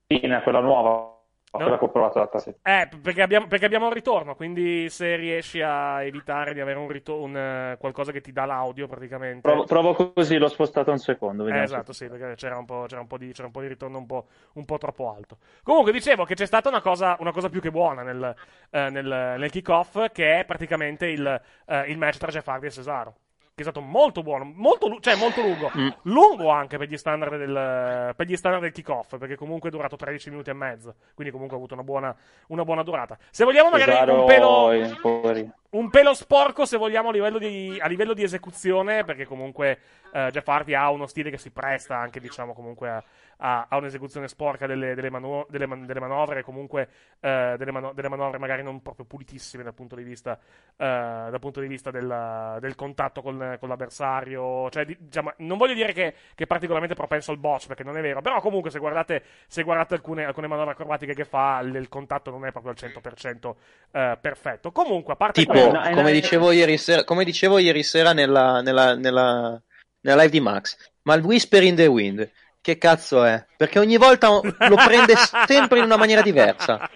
Fine, 0.07 0.41
quella 0.43 0.59
nuova, 0.59 1.20
quella 1.57 1.77
che 1.77 1.85
ho 1.85 1.89
provato 1.89 2.17
l'altra 2.19 2.39
settimana. 2.39 2.81
Eh, 2.81 2.97
perché 3.01 3.21
abbiamo, 3.21 3.47
perché 3.47 3.65
abbiamo 3.65 3.87
un 3.87 3.93
ritorno. 3.93 4.35
Quindi, 4.35 4.89
se 4.89 5.15
riesci 5.15 5.61
a 5.61 6.03
evitare 6.03 6.53
di 6.53 6.59
avere 6.59 6.79
un 6.79 6.87
ritorno, 6.87 7.75
qualcosa 7.77 8.11
che 8.11 8.21
ti 8.21 8.31
dà 8.31 8.45
l'audio 8.45 8.87
praticamente. 8.87 9.41
Provo, 9.41 9.63
provo 9.65 10.13
così, 10.13 10.37
l'ho 10.37 10.47
spostato 10.47 10.91
un 10.91 10.97
secondo. 10.97 11.47
Eh, 11.47 11.61
esatto, 11.61 11.93
sì, 11.93 12.07
perché 12.07 12.35
c'era 12.35 12.57
un 12.57 12.65
po', 12.65 12.85
c'era 12.87 13.01
un 13.01 13.07
po' 13.07 13.17
di, 13.17 13.31
c'era 13.31 13.47
un 13.47 13.53
po' 13.53 13.61
di 13.61 13.67
ritorno 13.67 13.97
un 13.97 14.05
po', 14.05 14.27
un 14.53 14.65
po' 14.65 14.77
troppo 14.77 15.13
alto. 15.13 15.37
Comunque, 15.63 15.91
dicevo 15.91 16.23
che 16.23 16.35
c'è 16.35 16.45
stata 16.45 16.69
una 16.69 16.81
cosa, 16.81 17.17
una 17.19 17.31
cosa 17.31 17.49
più 17.49 17.61
che 17.61 17.71
buona 17.71 18.01
nel, 18.03 18.35
eh, 18.69 18.89
nel, 18.89 19.35
nel 19.37 19.49
kick-off, 19.51 20.11
che 20.11 20.39
è 20.39 20.45
praticamente 20.45 21.07
il, 21.07 21.41
eh, 21.67 21.81
il 21.91 21.97
match 21.97 22.17
tra 22.17 22.31
Jeff 22.31 22.47
Hardy 22.47 22.67
e 22.67 22.71
Cesaro. 22.71 23.15
Che 23.61 23.67
è 23.67 23.71
stato 23.71 23.85
molto 23.85 24.23
buono, 24.23 24.51
molto, 24.55 24.97
cioè 24.99 25.15
molto 25.15 25.41
lungo. 25.41 25.71
Mm. 25.77 25.89
Lungo 26.03 26.49
anche 26.49 26.77
per 26.77 26.87
gli, 26.87 26.97
standard 26.97 27.37
del, 27.37 28.13
per 28.15 28.25
gli 28.25 28.35
standard 28.35 28.63
del 28.63 28.71
kick-off, 28.71 29.17
perché 29.17 29.35
comunque 29.35 29.69
è 29.69 29.71
durato 29.71 29.95
13 29.95 30.31
minuti 30.31 30.49
e 30.49 30.53
mezzo. 30.53 30.95
Quindi 31.13 31.31
comunque 31.31 31.55
ha 31.55 31.59
avuto 31.59 31.75
una 31.75 31.83
buona, 31.83 32.15
una 32.47 32.63
buona 32.63 32.81
durata. 32.81 33.17
Se 33.29 33.43
vogliamo 33.43 33.69
magari 33.69 33.91
Cesaro, 33.91 34.21
un 34.21 34.25
pelo. 34.25 35.59
Un 35.71 35.89
pelo 35.89 36.13
sporco 36.13 36.65
se 36.65 36.77
vogliamo 36.77 37.09
a 37.09 37.11
livello 37.11 37.37
di, 37.37 37.77
a 37.81 37.87
livello 37.87 38.13
di 38.13 38.23
esecuzione, 38.23 39.03
perché 39.03 39.25
comunque 39.25 39.79
eh, 40.13 40.29
Jeff 40.31 40.47
Hardy 40.47 40.73
ha 40.73 40.89
uno 40.91 41.07
stile 41.07 41.29
che 41.29 41.37
si 41.37 41.51
presta 41.51 41.97
anche, 41.97 42.19
diciamo, 42.19 42.53
comunque 42.53 42.89
a, 42.89 43.03
a- 43.37 43.65
a 43.69 43.77
un'esecuzione 43.77 44.27
sporca 44.27 44.67
delle, 44.67 44.93
delle 44.95 45.09
manu- 45.09 45.45
delle 45.49 45.65
man- 45.65 45.85
delle 45.85 46.01
manovre, 46.01 46.43
comunque 46.43 46.89
eh, 47.21 47.55
delle, 47.57 47.71
mano- 47.71 47.93
delle 47.93 48.09
manovre 48.09 48.37
magari 48.37 48.63
non 48.63 48.81
proprio 48.81 49.05
pulitissime 49.05 49.63
dal 49.63 49.73
punto 49.73 49.95
di 49.95 50.03
vista, 50.03 50.37
eh, 50.37 50.85
dal 50.85 51.39
punto 51.39 51.61
di 51.61 51.67
vista 51.67 51.89
del, 51.89 52.57
del 52.59 52.75
contatto 52.75 53.21
con, 53.21 53.55
con 53.57 53.69
l'avversario. 53.69 54.69
Cioè, 54.69 54.83
di- 54.83 54.97
diciamo, 54.99 55.31
non 55.37 55.57
voglio 55.57 55.73
dire 55.73 55.93
che, 55.93 56.13
che 56.35 56.43
è 56.43 56.47
particolarmente 56.47 56.95
propenso 56.95 57.31
al 57.31 57.37
botch, 57.37 57.67
perché 57.67 57.83
non 57.83 57.97
è 57.97 58.01
vero, 58.01 58.21
però 58.21 58.41
comunque 58.41 58.71
se 58.71 58.79
guardate, 58.79 59.23
se 59.47 59.63
guardate 59.63 59.93
alcune, 59.93 60.25
alcune 60.25 60.47
manovre 60.47 60.71
acrobatiche 60.73 61.13
che 61.13 61.23
fa, 61.23 61.61
il, 61.63 61.73
il 61.75 61.87
contatto 61.87 62.29
non 62.29 62.45
è 62.45 62.51
proprio 62.51 62.73
al 62.73 62.77
100% 62.77 63.55
eh, 63.91 64.17
perfetto. 64.19 64.71
Comunque, 64.73 65.13
a 65.13 65.15
parte 65.15 65.41
Tipo, 65.41 65.53
quello- 65.69 65.95
come 65.95 66.11
dicevo 66.11 66.51
ieri 66.51 66.77
sera, 66.77 67.03
come 67.03 67.23
dicevo 67.23 67.57
ieri 67.57 67.83
sera 67.83 68.13
nella, 68.13 68.61
nella, 68.61 68.95
nella, 68.95 69.61
nella 70.01 70.15
live 70.21 70.29
di 70.29 70.39
Max, 70.39 70.75
ma 71.03 71.13
il 71.15 71.23
Whisper 71.23 71.63
in 71.63 71.75
the 71.75 71.85
Wind, 71.87 72.29
che 72.61 72.77
cazzo 72.77 73.23
è? 73.23 73.43
Perché 73.57 73.79
ogni 73.79 73.97
volta 73.97 74.29
lo 74.29 74.75
prende 74.85 75.15
sempre 75.47 75.79
in 75.79 75.85
una 75.85 75.97
maniera 75.97 76.21
diversa. 76.21 76.89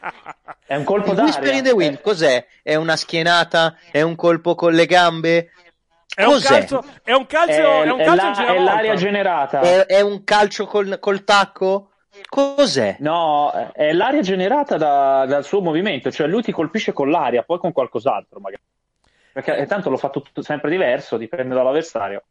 È 0.65 0.75
un 0.75 0.83
colpo 0.83 1.11
Il 1.13 1.19
Whisper 1.19 1.43
d'aria. 1.43 1.57
in 1.59 1.63
the 1.63 1.71
Wind, 1.71 2.01
cos'è? 2.01 2.45
È 2.61 2.75
una 2.75 2.95
schienata? 2.95 3.77
È 3.91 4.01
un 4.01 4.15
colpo 4.15 4.53
con 4.55 4.73
le 4.73 4.85
gambe? 4.85 5.51
È 6.13 6.23
un 6.23 6.39
calcio, 6.39 6.85
è 7.03 7.11
un 7.11 7.25
calcio, 7.25 7.83
è, 7.83 7.89
un 7.89 7.99
è 7.99 8.05
calcio 8.05 8.41
la- 8.43 8.49
in 8.53 8.55
è 8.55 8.59
l'aria 8.63 8.95
generata. 8.95 9.59
È, 9.59 9.85
è 9.87 10.01
un 10.01 10.23
calcio 10.23 10.65
col, 10.65 10.97
col 10.99 11.23
tacco? 11.23 11.89
Cos'è? 12.27 12.97
No, 12.99 13.51
è 13.73 13.91
l'aria 13.93 14.21
generata 14.21 14.77
da- 14.77 15.25
dal 15.27 15.43
suo 15.43 15.61
movimento, 15.61 16.11
cioè 16.11 16.27
lui 16.27 16.41
ti 16.41 16.51
colpisce 16.51 16.93
con 16.93 17.09
l'aria, 17.09 17.43
poi 17.43 17.57
con 17.59 17.71
qualcos'altro 17.71 18.39
magari. 18.39 18.61
Perché 19.33 19.65
tanto 19.65 19.89
lo 19.89 19.97
fa 19.97 20.09
tutto 20.09 20.41
sempre 20.41 20.69
diverso, 20.69 21.17
dipende 21.17 21.53
dall'avversario. 21.55 22.23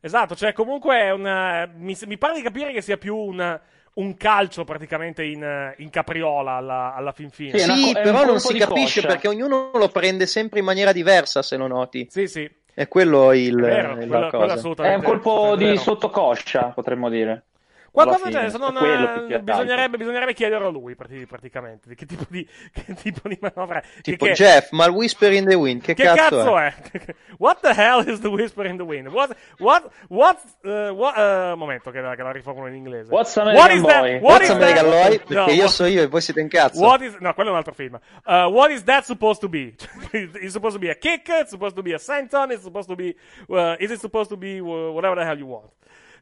Esatto, 0.00 0.34
cioè 0.34 0.52
comunque 0.52 0.98
è 0.98 1.12
una, 1.12 1.66
mi, 1.76 1.96
mi 2.06 2.18
pare 2.18 2.34
di 2.34 2.42
capire 2.42 2.72
che 2.72 2.80
sia 2.82 2.96
più 2.96 3.16
un, 3.16 3.60
un 3.94 4.16
calcio 4.16 4.64
praticamente 4.64 5.22
in, 5.22 5.74
in 5.76 5.90
capriola 5.90 6.54
alla, 6.54 6.94
alla 6.94 7.12
fin 7.12 7.30
fine. 7.30 7.56
Sì, 7.56 7.62
una 7.64 7.74
Sì, 7.74 7.92
co- 7.92 8.00
però 8.00 8.24
non 8.24 8.40
si 8.40 8.58
capisce 8.58 9.00
coscia. 9.00 9.08
perché 9.12 9.28
ognuno 9.28 9.70
lo 9.72 9.88
prende 9.88 10.26
sempre 10.26 10.58
in 10.58 10.64
maniera 10.64 10.92
diversa, 10.92 11.42
se 11.42 11.56
lo 11.56 11.68
noti. 11.68 12.08
Sì, 12.10 12.26
sì, 12.26 12.50
È 12.74 12.88
quello 12.88 13.32
il, 13.32 13.54
è 13.54 13.60
vero, 13.60 13.92
il- 13.92 14.06
quello, 14.08 14.18
la 14.18 14.30
quello 14.30 14.46
cosa. 14.62 14.88
È 14.88 14.94
un 14.94 15.02
colpo 15.02 15.54
di 15.56 15.76
sottocoscia, 15.76 16.64
potremmo 16.74 17.08
dire. 17.08 17.44
Del 17.92 18.14
fine, 18.14 18.40
è 18.40 18.42
eh, 18.44 18.94
altro. 18.96 19.38
bisognerebbe, 19.40 19.96
bisognerebbe 19.98 20.32
chiederlo 20.32 20.68
a 20.68 20.70
lui 20.70 20.94
prati- 20.94 21.26
praticamente, 21.26 21.90
di 21.90 21.94
che 21.94 22.06
tipo 22.06 22.24
di, 22.30 22.46
che 22.72 22.94
tipo 22.94 23.28
di 23.28 23.36
manovra 23.38 23.82
è. 23.82 24.00
Tipo 24.00 24.24
che, 24.24 24.32
Jeff, 24.32 24.70
ma 24.70 24.86
il 24.86 24.92
Whisper 24.92 25.30
in 25.32 25.44
the 25.44 25.54
Wind, 25.54 25.82
che, 25.82 25.92
Che 25.92 26.02
cazzo, 26.02 26.56
è? 26.58 26.72
What 27.36 27.60
the 27.60 27.74
hell 27.74 28.02
is 28.08 28.20
the 28.20 28.28
whisper 28.28 28.64
in 28.64 28.78
the 28.78 28.82
wind? 28.84 29.08
What, 29.08 29.36
what, 29.58 29.90
what, 30.08 30.38
uh, 30.64 30.88
what, 30.94 31.16
uh, 31.18 31.54
momento 31.54 31.90
che 31.90 32.00
la, 32.00 32.14
che 32.14 32.22
la 32.22 32.32
riformulo 32.32 32.68
in 32.68 32.76
inglese. 32.76 33.12
What's 33.12 33.36
What 33.36 33.48
American 33.48 33.76
is 33.76 33.82
that- 33.84 34.00
Boy? 34.00 34.12
what 34.14 34.22
What's 34.22 34.44
is 34.44 34.50
American 34.50 34.90
that- 34.90 35.08
Boy? 35.08 35.18
Perché 35.18 35.34
No, 35.34 35.50
io 35.50 35.62
what- 35.64 35.68
so 35.68 35.84
io 35.84 36.02
e 36.02 36.06
voi 36.06 36.20
siete 36.22 36.40
in 36.40 36.48
cazzo. 36.48 36.80
What 36.80 37.02
is, 37.02 37.16
no, 37.20 37.34
quello 37.34 37.50
è 37.50 37.52
un 37.52 37.58
altro 37.58 37.74
film. 37.74 38.00
Uh, 38.24 38.48
what 38.48 38.70
is 38.70 38.84
that 38.84 39.04
supposed 39.04 39.40
to 39.40 39.50
be? 39.50 39.74
it's 40.12 40.52
supposed 40.52 40.76
to 40.76 40.78
be 40.78 40.88
a 40.88 40.96
kick, 40.96 41.28
it's 41.28 41.50
supposed 41.50 41.74
to 41.76 41.82
be 41.82 41.92
a 41.92 41.98
senton, 41.98 42.50
it's 42.52 42.62
supposed 42.62 42.88
to 42.88 42.96
be, 42.96 43.14
uh, 43.50 43.76
is 43.78 43.90
it 43.90 44.00
supposed 44.00 44.30
to 44.30 44.36
be 44.38 44.60
uh, 44.60 44.90
whatever 44.92 45.14
the 45.14 45.24
hell 45.26 45.36
you 45.36 45.46
want. 45.46 45.70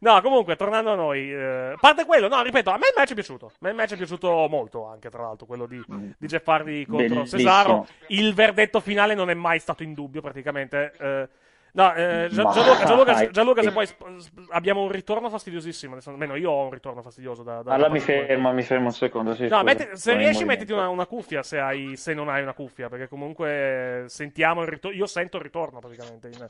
No, 0.03 0.21
comunque, 0.23 0.57
tornando 0.57 0.93
a 0.93 0.95
noi, 0.95 1.31
eh, 1.31 1.73
a 1.73 1.77
parte 1.79 2.07
quello, 2.07 2.29
no, 2.29 2.43
ripeto, 2.43 2.71
a 2.71 2.79
me 2.79 2.87
il 2.89 2.95
match 2.97 3.11
è 3.11 3.15
piaciuto. 3.15 3.47
A 3.47 3.59
me 3.61 3.71
il 3.71 3.75
match 3.75 3.93
è 3.93 3.97
piaciuto 3.97 4.47
molto, 4.49 4.87
anche 4.87 5.11
tra 5.11 5.23
l'altro, 5.23 5.47
quello 5.47 5.67
di, 5.67 5.83
di 6.17 6.27
Jeff 6.27 6.47
Hardy 6.49 6.87
contro 6.87 7.07
Bellissimo. 7.07 7.39
Cesaro. 7.39 7.87
Il 8.09 8.33
verdetto 8.33 8.81
finale 8.81 9.15
non 9.15 9.29
è 9.29 9.35
mai 9.35 9.59
stato 9.59 9.83
in 9.83 9.93
dubbio, 9.93 10.23
praticamente. 10.23 10.93
Eh, 10.99 11.29
no, 11.73 11.95
eh, 11.95 12.29
Gia- 12.31 12.51
Gianluca, 12.51 12.85
Gianluca. 12.85 13.31
Gianluca, 13.31 13.63
se 13.63 13.73
poi 13.73 13.87
sp- 13.87 14.47
abbiamo 14.51 14.83
un 14.83 14.91
ritorno 14.91 15.29
fastidiosissimo, 15.29 15.93
adesso, 15.95 16.11
almeno 16.11 16.35
io 16.37 16.51
ho 16.51 16.65
un 16.65 16.71
ritorno 16.71 17.03
fastidioso 17.03 17.43
da... 17.43 17.63
da 17.63 17.75
Allora 17.75 17.89
da 17.89 17.95
mi 17.95 18.01
fermo, 18.01 18.53
mi 18.53 18.63
fermo 18.63 18.87
un 18.87 18.93
secondo. 18.93 19.35
Sì, 19.35 19.49
No, 19.49 19.63
metti- 19.63 19.89
se 19.93 20.15
riesci, 20.15 20.45
mettiti 20.45 20.73
una, 20.73 20.89
una 20.89 21.07
cuffia 21.07 21.43
se, 21.43 21.59
hai, 21.59 21.97
se 21.97 22.15
non 22.15 22.29
hai 22.29 22.43
una 22.43 22.55
cuffia, 22.55 22.89
perché 22.89 23.09
comunque 23.09 24.05
sentiamo 24.07 24.63
il 24.63 24.69
ritorno. 24.69 24.97
Io 24.97 25.07
sento 25.07 25.37
il 25.37 25.43
ritorno 25.43 25.79
praticamente 25.81 26.29
in, 26.29 26.47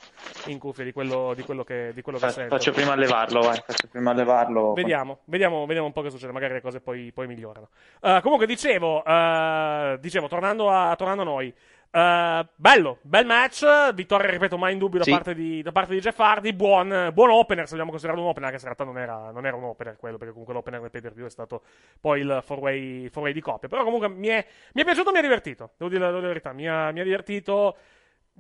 in 0.47 0.59
cuffia 0.59 0.85
di 0.85 0.93
quello, 0.93 1.33
di 1.35 1.43
quello 1.43 1.65
che, 1.65 1.93
di 1.95 2.03
quello 2.03 2.19
che 2.19 2.27
Fa- 2.27 2.33
sento. 2.33 2.57
Faccio 2.57 2.73
prima 2.73 2.93
a 2.93 2.97
levarlo, 2.97 3.41
vai. 3.41 3.63
Faccio 3.65 3.89
prima 3.89 4.11
a 4.11 4.15
levarlo. 4.15 4.73
Vediamo, 4.73 5.19
vediamo, 5.25 5.67
vediamo 5.67 5.87
un 5.87 5.93
po' 5.93 6.03
che 6.03 6.11
succede. 6.11 6.33
Magari 6.33 6.55
le 6.55 6.61
cose 6.61 6.81
poi, 6.81 7.11
poi 7.13 7.27
migliorano. 7.27 7.69
Eh, 8.01 8.21
comunque, 8.23 8.47
dicevo, 8.47 9.05
eh, 9.05 9.99
dicevo 10.01 10.29
tornando, 10.29 10.71
a, 10.71 10.95
tornando 10.97 11.23
a 11.23 11.25
noi. 11.27 11.55
Eh, 11.93 12.47
bello, 12.55 12.99
bel 13.03 13.27
match. 13.27 13.93
Vittoria, 13.95 14.31
ripeto, 14.31 14.57
mai 14.57 14.73
in 14.75 14.79
dubbio 14.79 14.99
da, 14.99 15.05
Sì. 15.05 15.11
parte, 15.11 15.35
di, 15.35 15.61
da 15.63 15.73
parte 15.73 15.95
di 15.95 16.01
Jeff 16.01 16.19
Hardy. 16.19 16.53
Buon, 16.53 17.11
buon 17.13 17.31
opener, 17.31 17.65
se 17.65 17.71
vogliamo 17.73 17.91
considerarlo 17.91 18.25
un 18.25 18.31
opener, 18.31 18.49
anche 18.51 18.61
se 18.61 18.69
in 18.69 18.75
realtà 18.75 18.93
non 18.93 19.03
era, 19.03 19.31
non 19.33 19.47
era 19.47 19.57
un 19.57 19.65
opener 19.65 19.97
quello, 19.97 20.17
perché 20.17 20.31
comunque 20.33 20.55
l'opener 20.55 20.81
del 20.81 20.91
pay 20.91 21.01
per 21.01 21.13
view 21.15 21.27
è 21.27 21.31
stato 21.31 21.63
poi 22.01 22.21
il 22.21 22.41
four-way, 22.45 23.09
four-way 23.09 23.33
di 23.33 23.41
coppia. 23.41 23.69
Però 23.69 23.83
comunque 23.85 24.09
mi 24.09 24.29
è, 24.29 24.47
mi 24.75 24.83
è 24.83 24.85
piaciuto, 24.85 25.11
mi 25.13 25.19
ha 25.19 25.23
divertito. 25.23 25.73
Devo 25.77 25.91
dire, 25.91 26.01
devo 26.05 26.19
dire 26.19 26.27
la 26.27 26.33
verità, 26.33 26.53
mi 26.53 26.69
ha, 26.69 26.91
mi 26.93 27.01
ha 27.01 27.05
divertito. 27.05 27.77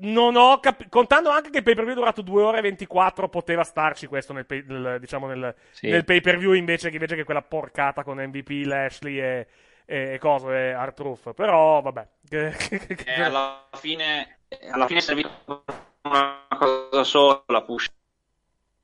Non 0.02 0.34
ho 0.36 0.60
capito, 0.60 0.88
contando 0.88 1.28
anche 1.28 1.50
che 1.50 1.58
il 1.58 1.62
pay 1.64 1.74
per 1.74 1.82
view 1.84 1.94
è 1.94 1.98
durato 1.98 2.22
2 2.22 2.42
ore 2.42 2.58
e 2.58 2.62
24, 2.62 3.28
poteva 3.28 3.64
starci 3.64 4.06
questo 4.06 4.32
nel, 4.32 4.46
pay- 4.46 4.64
nel- 4.66 4.98
diciamo 4.98 5.26
nel, 5.26 5.54
Sì. 5.72 5.90
nel 5.90 6.04
pay 6.04 6.20
per 6.22 6.38
view 6.38 6.52
invece 6.52 6.88
che, 6.88 6.94
invece 6.94 7.16
che 7.16 7.24
quella 7.24 7.42
porcata 7.42 8.02
con 8.02 8.16
MVP, 8.16 8.64
Lashley 8.64 9.18
e, 9.20 9.46
e, 9.90 10.12
e 10.14 10.18
coso, 10.18 10.53
e 10.53 10.70
Art 10.70 11.03
Però 11.35 11.81
vabbè. 11.81 12.07
E 13.05 13.20
alla 13.20 13.66
fine, 13.72 14.38
alla 14.70 14.87
fine 14.87 15.00
è 15.00 15.03
servito 15.03 15.64
una 16.03 16.46
cosa 16.57 17.03
sola, 17.03 17.62
push. 17.62 17.90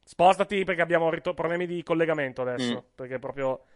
Spostati 0.02 0.64
perché 0.64 0.82
abbiamo 0.82 1.08
rito- 1.10 1.32
problemi 1.32 1.66
di 1.66 1.82
collegamento 1.84 2.42
adesso. 2.42 2.72
Mm. 2.72 2.94
Perché 2.96 3.18
proprio 3.20 3.66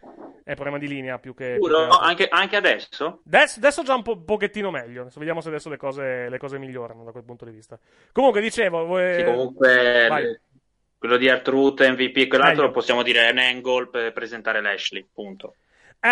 è 0.43 0.53
problema 0.55 0.77
di 0.77 0.89
linea 0.89 1.19
più 1.19 1.33
che. 1.33 1.55
più 1.57 1.67
Giuro, 1.67 1.87
che 1.87 1.97
anche, 2.01 2.27
anche 2.27 2.55
adesso? 2.57 3.21
Adesso, 3.25 3.59
adesso 3.59 3.83
già 3.83 3.95
un 3.95 4.03
po- 4.03 4.17
pochettino 4.17 4.69
meglio. 4.69 5.01
Adesso 5.01 5.19
vediamo 5.19 5.39
se 5.39 5.47
adesso 5.47 5.69
le 5.69 5.77
cose, 5.77 6.27
le 6.29 6.37
cose 6.37 6.57
migliorano 6.59 7.05
da 7.05 7.11
quel 7.11 7.23
punto 7.23 7.45
di 7.45 7.51
vista. 7.51 7.79
Comunque, 8.11 8.41
dicevo. 8.41 8.85
voi- 8.85 9.15
Sì, 9.15 9.23
comunque 9.23 10.07
vai. 10.09 10.39
quello 10.97 11.15
di 11.15 11.29
Artruth, 11.29 11.81
MVP 11.81 12.17
e 12.17 12.27
quell'altro 12.27 12.55
Meglio. 12.55 12.67
lo 12.67 12.71
possiamo 12.71 13.03
dire 13.03 13.27
è 13.27 13.31
un 13.31 13.37
angle 13.37 13.87
per 13.87 14.11
presentare 14.13 14.61
Lashley, 14.61 15.05
punto. 15.13 15.55
Eh, 16.03 16.09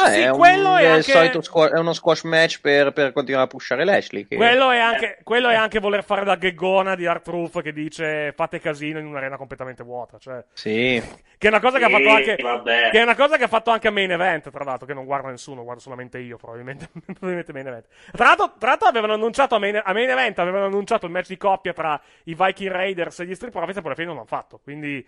Ah, 0.00 0.10
sì, 0.10 0.20
è, 0.20 0.30
un- 0.30 0.36
quello 0.38 0.76
è 0.76 0.82
è 0.82 0.86
anche... 0.86 1.02
solito 1.12 1.40
squa- 1.42 1.70
è 1.70 1.78
uno 1.78 1.92
squash 1.92 2.22
match 2.24 2.60
per, 2.60 2.92
per 2.92 3.12
continuare 3.12 3.44
a 3.46 3.48
pushare 3.48 3.84
Lashley. 3.84 4.26
Che... 4.26 4.34
Quello 4.36 4.70
è, 4.70 4.78
anche, 4.78 5.18
quello 5.22 5.48
è 5.48 5.54
anche 5.54 5.78
voler 5.78 6.02
fare 6.04 6.24
la 6.24 6.34
gheggona 6.36 6.96
di 6.96 7.06
Art 7.06 7.26
Roof 7.28 7.62
che 7.62 7.72
dice 7.72 8.32
fate 8.34 8.58
casino 8.60 8.98
in 8.98 9.06
un'arena 9.06 9.36
completamente 9.36 9.84
vuota. 9.84 10.18
Cioè, 10.18 10.44
Sì. 10.52 11.00
che 11.38 11.46
è 11.46 11.50
una 11.50 11.60
cosa 11.60 11.78
che 11.78 11.84
ha 11.84 11.88
fatto 11.88 12.08
anche. 12.08 12.36
vabbè. 12.40 12.90
Che 12.90 12.98
è 12.98 13.02
una 13.02 13.14
cosa 13.14 13.36
che 13.36 13.44
ha 13.44 13.48
fatto 13.48 13.70
anche 13.70 13.86
a 13.88 13.90
Main 13.92 14.10
Event, 14.10 14.50
tra 14.50 14.64
l'altro, 14.64 14.86
che 14.86 14.94
non 14.94 15.04
guarda 15.04 15.30
nessuno, 15.30 15.62
guardo 15.62 15.80
solamente 15.80 16.18
io, 16.18 16.36
probabilmente. 16.36 16.88
probabilmente 17.06 17.52
Main 17.52 17.66
Event. 17.68 17.86
Tra 18.12 18.24
l'altro, 18.26 18.54
tra 18.58 18.68
l'altro 18.70 18.88
avevano 18.88 19.12
annunciato 19.14 19.54
a 19.54 19.58
main, 19.60 19.80
a 19.84 19.92
main 19.92 20.10
Event, 20.10 20.38
avevano 20.40 20.64
annunciato 20.66 21.06
il 21.06 21.12
match 21.12 21.28
di 21.28 21.36
coppia 21.36 21.72
tra 21.72 22.00
i 22.24 22.34
Viking 22.36 22.70
Raiders 22.72 23.20
e 23.20 23.26
gli 23.26 23.34
Street 23.34 23.52
Profits, 23.52 23.76
e 23.78 23.80
poi 23.82 23.90
alla 23.90 23.94
fine 23.94 24.06
non 24.08 24.16
l'hanno 24.16 24.26
fatto. 24.28 24.58
Quindi. 24.62 25.06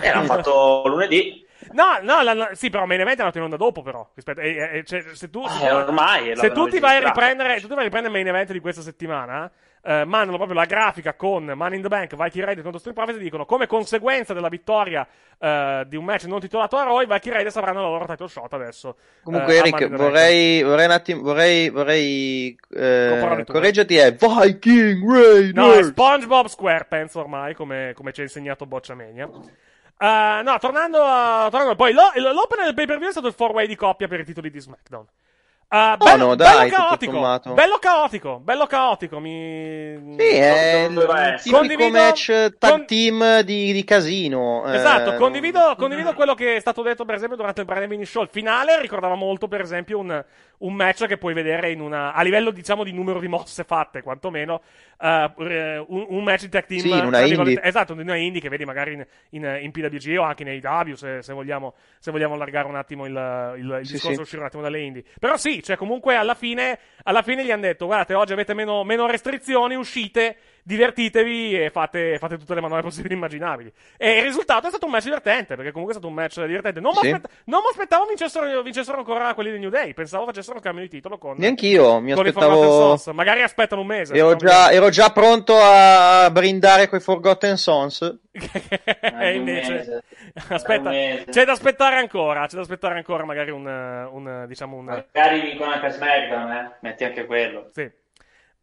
Eh, 0.00 0.10
l'hanno 0.12 0.24
fatto 0.24 0.82
lunedì. 0.86 1.44
No, 1.72 1.98
no, 2.02 2.22
la- 2.22 2.34
la- 2.34 2.50
sì, 2.52 2.70
però 2.70 2.86
Main 2.86 3.00
Event 3.00 3.16
è 3.16 3.20
andato 3.20 3.38
in 3.38 3.44
onda 3.44 3.56
dopo, 3.56 3.82
però. 3.82 4.08
Rispetto, 4.14 4.40
e- 4.40 4.70
e- 4.78 4.84
cioè, 4.84 5.02
se 5.12 5.30
tu, 5.30 5.42
Eh, 5.62 5.70
ormai 5.72 6.36
se 6.36 6.52
tu 6.52 6.68
ti 6.68 6.78
vai 6.78 6.96
a 6.96 7.00
riprendere, 7.06 7.54
se 7.60 7.62
tu 7.66 7.74
vai 7.74 7.80
a 7.80 7.82
riprendere 7.84 8.14
il 8.16 8.24
Main 8.24 8.34
Event 8.34 8.52
di 8.52 8.60
questa 8.60 8.82
settimana, 8.82 9.50
eh, 9.82 10.04
mandano 10.04 10.36
proprio 10.36 10.58
la 10.58 10.64
grafica 10.64 11.14
con 11.14 11.44
Money 11.44 11.76
in 11.76 11.82
the 11.82 11.88
Bank, 11.88 12.16
Viking 12.16 12.44
Raiders 12.44 12.62
contro 12.62 12.78
Street 12.80 12.96
Profits 12.96 13.18
e 13.18 13.22
dicono 13.22 13.44
come 13.46 13.66
conseguenza 13.68 14.34
della 14.34 14.48
vittoria 14.48 15.06
eh, 15.38 15.84
di 15.86 15.96
un 15.96 16.04
match 16.04 16.24
non 16.24 16.40
titolato 16.40 16.76
a 16.76 16.82
Raw, 16.82 17.00
i 17.00 17.06
Viking 17.06 17.34
Raiders 17.34 17.56
avranno 17.56 17.82
la 17.82 17.88
loro 17.88 18.06
title 18.06 18.26
shot 18.28 18.52
adesso. 18.52 18.96
Comunque, 19.22 19.54
eh, 19.54 19.58
Eric, 19.58 19.88
vorrei, 19.96 20.62
vorrei 20.62 20.84
un 20.86 20.90
attimo, 20.90 21.22
vorrei, 21.22 21.68
vorrei 21.68 22.58
eh, 22.74 23.44
correggerti, 23.46 23.96
è 23.96 24.12
Viking 24.12 25.08
Raiders. 25.08 25.52
No, 25.52 25.72
è 25.72 25.82
SpongeBob 25.84 26.46
SquarePants 26.46 27.14
ormai, 27.14 27.54
come, 27.54 27.92
come 27.94 28.12
ci 28.12 28.20
ha 28.20 28.24
insegnato 28.24 28.66
Bocciamania. 28.66 29.28
Eh, 29.98 30.42
no, 30.44 30.58
tornando 30.58 31.02
a. 31.02 31.48
Tornando, 31.50 31.74
poi 31.74 31.92
lo- 31.92 32.10
l'opener 32.32 32.66
del 32.66 32.74
pay 32.74 32.86
per 32.86 32.98
view 32.98 33.08
è 33.08 33.12
stato 33.12 33.28
il 33.28 33.34
4-way 33.36 33.66
di 33.66 33.76
coppia 33.76 34.08
per 34.08 34.20
i 34.20 34.24
titoli 34.24 34.50
di 34.50 34.60
SmackDown. 34.60 35.06
Eh, 35.68 35.96
bello, 35.98 36.26
no, 36.26 36.34
dai, 36.36 36.70
bello 36.70 36.76
caotico, 36.76 37.52
bello 37.52 37.78
caotico, 37.80 38.38
bello 38.38 38.66
caotico. 38.66 39.18
Mi... 39.18 40.14
Sì, 40.16 40.28
è 40.36 40.86
il 40.88 40.94
doveva 40.94 41.32
tipico 41.34 41.56
Condivido- 41.56 41.90
match 41.90 42.56
tag 42.58 42.70
con- 42.70 42.86
team 42.86 43.40
di, 43.40 43.72
di 43.72 43.82
casino. 43.84 44.64
eh. 44.66 44.76
Esatto, 44.76 45.14
condivido, 45.16 45.74
condivido 45.76 46.14
quello 46.14 46.34
che 46.34 46.54
è 46.54 46.60
stato 46.60 46.82
detto, 46.82 47.04
per 47.04 47.16
esempio, 47.16 47.36
durante 47.36 47.62
il 47.62 47.66
Brian 47.66 47.88
Mini 47.88 48.04
Show. 48.04 48.22
Il 48.22 48.28
finale 48.30 48.80
ricordava 48.80 49.16
molto, 49.16 49.48
per 49.48 49.60
esempio, 49.60 49.98
un, 49.98 50.24
un 50.58 50.72
match 50.72 51.06
che 51.06 51.18
puoi 51.18 51.34
vedere 51.34 51.72
in 51.72 51.80
una. 51.80 52.12
a 52.12 52.22
livello, 52.22 52.52
diciamo, 52.52 52.84
di 52.84 52.92
numero 52.92 53.18
di 53.18 53.26
mosse 53.26 53.64
fatte, 53.64 54.02
quantomeno. 54.02 54.60
eh, 55.00 55.32
eh, 55.36 55.84
un, 55.88 56.06
un 56.10 56.22
match 56.22 56.42
di 56.42 56.48
tag 56.48 56.64
team. 56.66 56.80
Sì, 56.80 56.90
in 56.96 57.04
una 57.06 57.20
indie. 57.22 57.60
Esatto, 57.60 57.92
in 57.94 57.98
una 58.00 58.16
indie 58.16 58.40
che 58.40 58.48
vedi 58.48 58.64
magari 58.64 58.92
in, 58.92 59.04
in, 59.30 59.58
in 59.62 59.70
PWG 59.72 60.16
o 60.16 60.22
anche 60.22 60.44
in 60.44 60.60
AEW, 60.64 60.94
se, 60.94 61.22
se 61.22 61.32
vogliamo, 61.32 61.74
se 61.98 62.12
vogliamo 62.12 62.34
allargare 62.34 62.68
un 62.68 62.76
attimo 62.76 63.04
il, 63.04 63.54
il, 63.58 63.78
il 63.80 63.86
Sì, 63.86 63.92
discorso, 63.94 64.14
sì. 64.18 64.20
uscire 64.22 64.40
un 64.42 64.46
attimo 64.46 64.62
dalle 64.62 64.78
indie. 64.80 65.02
Però 65.18 65.36
sì, 65.36 65.54
cioè, 65.62 65.76
comunque 65.76 66.16
alla 66.16 66.34
fine, 66.34 66.78
alla 67.04 67.22
fine 67.22 67.44
gli 67.44 67.50
hanno 67.50 67.62
detto: 67.62 67.86
guardate, 67.86 68.14
oggi 68.14 68.32
avete 68.32 68.54
meno, 68.54 68.84
meno 68.84 69.06
restrizioni, 69.06 69.74
uscite. 69.74 70.36
Divertitevi 70.66 71.62
e 71.62 71.70
fate, 71.70 72.18
fate 72.18 72.36
tutte 72.38 72.52
le 72.52 72.60
manovre 72.60 72.82
possibili 72.82 73.14
e 73.14 73.16
immaginabili. 73.16 73.72
E 73.96 74.16
il 74.18 74.24
risultato 74.24 74.66
è 74.66 74.68
stato 74.70 74.86
un 74.86 74.90
match 74.90 75.04
divertente, 75.04 75.54
perché 75.54 75.70
comunque 75.70 75.94
è 75.94 75.96
stato 75.96 76.12
un 76.12 76.18
match 76.20 76.44
divertente. 76.44 76.80
Non 76.80 76.90
mi 77.00 77.08
Sì. 77.08 77.12
mi 77.44 77.54
aspettavo 77.70 78.04
vincessero, 78.06 78.62
vincessero 78.62 78.98
ancora 78.98 79.32
quelli 79.34 79.52
di 79.52 79.60
New 79.60 79.70
Day. 79.70 79.94
Pensavo 79.94 80.24
facessero 80.24 80.56
un 80.56 80.62
cambio 80.62 80.82
di 80.82 80.88
titolo 80.88 81.18
con. 81.18 81.36
Neanch'io, 81.38 82.00
mi 82.00 82.12
con 82.14 82.26
aspettavo- 82.26 82.54
Forgotten 82.54 82.98
Sons. 82.98 83.06
Magari 83.14 83.42
aspettano 83.42 83.82
un 83.82 83.86
mese. 83.86 84.14
Ero 84.14 84.34
già, 84.34 84.72
ero 84.72 84.88
già 84.88 85.10
pronto 85.10 85.54
a 85.56 86.28
brindare 86.32 86.88
coi 86.88 86.98
Forgotten 86.98 87.56
Sons. 87.56 88.18
E 89.18 89.34
invece, 89.34 90.02
aspetta, 90.48 90.90
c'è 90.90 91.44
da 91.44 91.52
aspettare 91.52 91.96
ancora. 91.96 92.46
C'è 92.48 92.56
da 92.56 92.62
aspettare 92.62 92.96
ancora, 92.96 93.24
magari 93.24 93.50
un, 93.52 93.64
un 93.66 94.44
diciamo 94.48 94.76
un. 94.76 94.84
Magari 94.84 95.40
vincono 95.42 95.70
anche 95.70 95.90
SmackDown, 95.90 96.50
eh? 96.50 96.70
Metti 96.80 97.04
anche 97.04 97.24
quello. 97.24 97.70
Sì. 97.72 97.88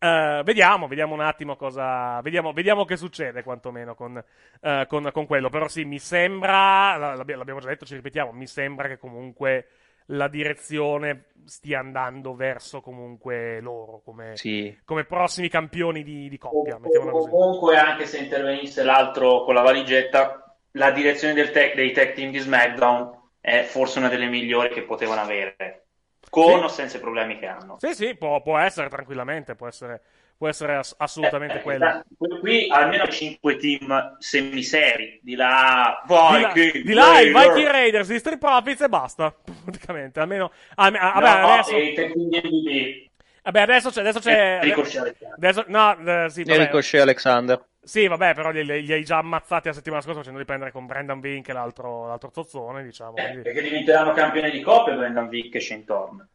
Eh, 0.03 0.41
vediamo, 0.43 0.87
vediamo 0.87 1.13
un 1.13 1.21
attimo 1.21 1.55
cosa. 1.55 2.19
Vediamo, 2.21 2.51
vediamo 2.51 2.83
che 2.83 2.97
succede, 2.97 3.41
quantomeno 3.41 3.95
con, 3.95 4.21
eh, 4.61 4.85
con, 4.87 5.09
con 5.13 5.25
quello. 5.25 5.49
Però 5.49 5.67
sì, 5.69 5.85
mi 5.85 5.99
sembra. 5.99 6.97
la- 6.97 7.15
l'abbia- 7.15 7.37
L'abbiamo 7.37 7.59
già 7.61 7.69
detto, 7.69 7.85
ci 7.85 7.95
ripetiamo. 7.95 8.31
Mi 8.33 8.47
sembra 8.47 8.87
che 8.89 8.97
comunque 8.97 9.67
la 10.07 10.27
direzione 10.27 11.27
stia 11.45 11.79
andando 11.79 12.35
verso 12.35 12.81
comunque 12.81 13.61
loro 13.61 14.01
come, 14.03 14.35
Sì. 14.35 14.77
come 14.83 15.05
prossimi 15.05 15.47
campioni 15.47 16.03
di, 16.03 16.27
di 16.27 16.37
coppia. 16.37 16.77
Mettiamola 16.77 17.11
così. 17.11 17.29
Comunque, 17.29 17.77
anche 17.77 18.05
se 18.05 18.17
intervenisse 18.17 18.83
l'altro 18.83 19.43
con 19.45 19.53
la 19.53 19.61
valigetta, 19.61 20.57
la 20.71 20.91
direzione 20.91 21.33
del 21.33 21.51
tech- 21.51 21.75
dei 21.75 21.91
tech 21.93 22.13
team 22.13 22.31
di 22.31 22.39
SmackDown 22.39 23.21
è 23.39 23.63
forse 23.63 23.99
una 23.99 24.09
delle 24.09 24.27
migliori 24.27 24.67
che 24.69 24.83
potevano 24.83 25.21
avere. 25.21 25.82
Con 26.29 26.57
Sì. 26.59 26.63
o 26.63 26.67
senza 26.67 26.97
i 26.97 26.99
problemi 26.99 27.37
che 27.37 27.45
hanno. 27.47 27.77
Sì, 27.79 27.93
sì, 27.93 28.15
può, 28.15 28.41
può 28.41 28.57
essere 28.57 28.89
tranquillamente. 28.89 29.55
Può 29.55 29.67
essere, 29.67 30.01
può 30.37 30.47
essere 30.47 30.75
ass- 30.77 30.95
assolutamente 30.97 31.59
Eh, 31.59 31.61
quello. 31.61 31.85
eh, 31.87 32.39
Qui, 32.39 32.67
almeno 32.71 33.07
5 33.07 33.55
team 33.57 34.15
semiseri. 34.19 35.19
Di 35.21 35.35
là, 35.35 36.01
Di 36.07 36.13
là, 36.13 36.51
di 36.53 36.93
là 36.93 37.19
i. 37.19 37.27
Viking 37.27 37.67
Raiders, 37.69 38.09
i 38.09 38.17
Street 38.19 38.39
Profits 38.39 38.81
e 38.81 38.89
basta. 38.89 39.33
Praticamente, 39.63 40.19
almeno. 40.19 40.51
ah, 40.75 40.85
ah, 40.85 40.89
No, 40.89 41.19
vabbè, 41.21 41.51
adesso. 41.51 41.75
e 41.75 41.83
i 41.83 41.93
team 41.93 42.13
di. 42.29 43.11
Vabbè, 43.43 43.61
adesso 43.61 43.89
c'è. 43.89 43.99
Adesso 44.01 44.19
c'è 44.19 44.59
E 44.61 44.63
Ricochet 44.63 45.01
Alexander. 45.01 45.35
adesso, 45.37 45.63
no, 45.67 45.97
eh, 46.25 46.29
sì, 46.29 46.43
vabbè. 46.43 46.59
Ricochet 46.59 47.01
Alexander. 47.01 47.65
Sì, 47.83 48.07
vabbè, 48.07 48.33
però 48.33 48.51
li, 48.51 48.63
li 48.63 48.93
hai 48.93 49.03
già 49.03 49.17
ammazzati 49.17 49.67
la 49.67 49.73
settimana 49.73 50.01
scorsa 50.01 50.19
facendoli 50.19 50.45
prendere 50.45 50.71
con 50.71 50.85
Brendan 50.85 51.19
Vink 51.19 51.49
e 51.49 51.53
l'altro, 51.53 52.07
l'altro 52.07 52.31
zozzone, 52.33 52.81
diciamo. 52.81 53.17
Eh, 53.17 53.39
perché 53.43 53.61
diventeranno 53.61 54.13
campioni 54.13 54.49
di 54.51 54.61
coppia 54.61 54.93
Brendan 54.95 55.27
Vick 55.27 55.55
e 55.55 55.59
Shane 55.59 55.83
Thorne. 55.83 56.27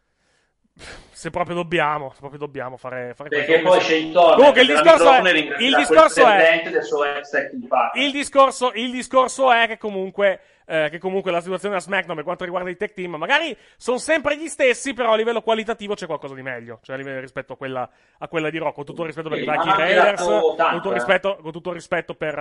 se 1.11 1.31
proprio 1.31 1.57
dobbiamo, 1.57 2.11
se 2.11 2.19
proprio 2.21 2.39
dobbiamo 2.39 2.77
fare, 2.77 3.13
fare 3.15 3.31
Perché 3.31 3.61
questo. 3.63 3.69
poi 3.69 3.81
Shane 3.81 4.13
Thorne 4.13 4.37
Comunque 4.37 4.61
il 4.61 4.67
discorso 4.69 5.11
è, 5.15 5.33
il 5.59 5.75
discorso 5.77 7.05
è, 7.05 7.51
il 7.95 8.13
discorso, 8.13 8.73
il 8.75 8.91
discorso 8.93 9.53
è 9.53 9.67
che 9.67 9.79
comunque, 9.79 10.41
eh, 10.69 10.89
che 10.91 10.99
comunque 10.99 11.31
la 11.31 11.41
situazione 11.41 11.77
a 11.77 11.81
SmackDown 11.81 12.15
per 12.15 12.25
quanto 12.25 12.45
riguarda 12.45 12.69
i 12.69 12.77
tech 12.77 12.93
team, 12.93 13.15
magari 13.15 13.57
sono 13.79 13.97
sempre 13.97 14.37
gli 14.37 14.49
stessi, 14.49 14.93
però 14.93 15.13
a 15.13 15.17
livello 15.17 15.41
qualitativo 15.41 15.95
c'è 15.95 16.05
qualcosa 16.05 16.35
di 16.35 16.43
meglio, 16.43 16.81
cioè 16.83 16.97
a 16.97 16.99
livello 16.99 17.21
rispetto 17.21 17.55
a 17.55 17.57
quella, 17.57 17.89
a 18.19 18.29
quella 18.29 18.51
di 18.51 18.59
Rock, 18.59 18.75
con 18.75 18.85
tutto 18.85 19.01
il 19.01 19.07
rispetto 19.07 19.31
per 19.31 19.39
Sì, 19.39 19.45
i 19.45 19.51
Viking 19.51 19.75
Raiders, 19.75 20.23
tirato 20.23 20.55
con 20.57 20.71
tutto 20.73 20.89
il 20.89 20.95
eh. 20.95 20.99
rispetto, 20.99 21.39
con 21.41 21.53
tutto 21.53 21.69
il 21.71 21.75
rispetto 21.75 22.15
per, 22.15 22.39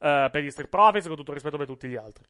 eh, 0.00 0.28
per 0.30 0.42
gli 0.42 0.50
Street 0.50 0.68
Profits, 0.68 1.06
con 1.06 1.16
tutto 1.16 1.30
il 1.30 1.36
rispetto 1.36 1.56
per 1.56 1.66
tutti 1.66 1.88
gli 1.88 1.96
altri. 1.96 2.24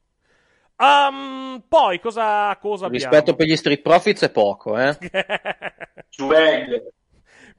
Um, 0.77 1.63
poi 1.67 1.99
cosa, 1.99 2.55
cosa 2.57 2.85
abbiamo? 2.85 3.09
Rispetto 3.09 3.35
per 3.35 3.47
gli 3.47 3.55
Street 3.55 3.81
Profits 3.81 4.21
è 4.21 4.31
poco, 4.31 4.77
eh. 4.77 4.95
Swag. 6.09 6.93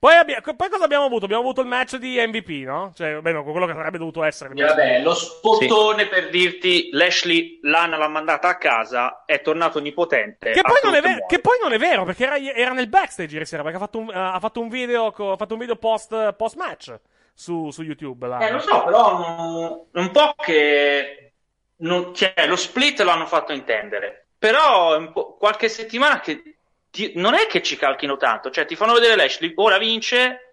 Poi, 0.01 0.15
abbia- 0.15 0.41
poi 0.41 0.71
cosa 0.71 0.85
abbiamo 0.85 1.05
avuto? 1.05 1.27
Abbiamo 1.27 1.43
avuto 1.43 1.61
il 1.61 1.67
match 1.67 1.97
di 1.97 2.17
MVP, 2.17 2.65
no? 2.65 2.91
Cioè, 2.97 3.13
vabbè, 3.17 3.33
no, 3.33 3.45
quello 3.45 3.67
che 3.67 3.75
sarebbe 3.75 3.99
dovuto 3.99 4.23
essere. 4.25 4.55
Vabbè, 4.55 5.03
lo 5.03 5.13
spottone 5.13 6.07
per 6.07 6.31
dirti 6.31 6.89
Lashley 6.93 7.59
Lana 7.65 7.99
l'ha 7.99 8.09
mandata 8.09 8.49
a 8.49 8.57
casa, 8.57 9.25
è 9.27 9.43
tornato 9.43 9.77
onnipotente. 9.77 10.53
Che 10.53 10.61
ha 10.61 10.63
poi, 10.63 10.79
non 10.83 10.95
è 10.95 11.03
tutto 11.03 11.09
ver- 11.13 11.27
che 11.27 11.39
poi 11.41 11.59
non 11.63 11.75
è 11.75 11.79
vero, 11.79 12.05
perché 12.05 12.25
era, 12.25 12.39
era 12.39 12.73
nel 12.73 12.89
backstage 12.89 13.35
ieri 13.35 13.45
sera, 13.45 13.61
perché 13.63 13.77
ha 13.77 13.81
fatto 13.81 13.99
un, 13.99 14.11
ha 14.11 14.39
fatto 14.41 14.61
un 14.63 14.71
video, 14.71 15.13
co- 15.13 15.33
ha 15.33 15.37
fatto 15.37 15.53
un 15.53 15.61
video 15.61 15.77
post, 15.77 16.33
post 16.33 16.57
match 16.57 16.95
su, 17.35 17.71
su 17.71 17.83
YouTube. 17.83 18.27
là. 18.27 18.39
Eh, 18.39 18.53
lo 18.53 18.59
so, 18.61 18.83
però 18.83 19.87
un 19.93 20.11
po' 20.13 20.35
che 20.39 21.33
non- 21.77 22.15
cioè, 22.15 22.33
lo 22.47 22.57
split 22.57 23.03
lo 23.03 23.11
hanno 23.11 23.27
fatto 23.27 23.53
intendere. 23.53 24.29
Però 24.39 24.95
è 24.95 24.97
un 24.97 25.13
po' 25.13 25.37
qualche 25.37 25.69
settimana 25.69 26.21
che 26.21 26.50
ti- 26.91 27.13
non 27.17 27.35
è 27.35 27.47
che 27.49 27.63
ci 27.63 27.77
calchino 27.77 28.17
tanto, 28.17 28.51
cioè 28.51 28.67
ti 28.67 28.77
fanno 28.77 28.93
vedere 28.95 29.17
Lashley, 29.17 29.53
ora 29.57 29.79
vince. 29.79 30.45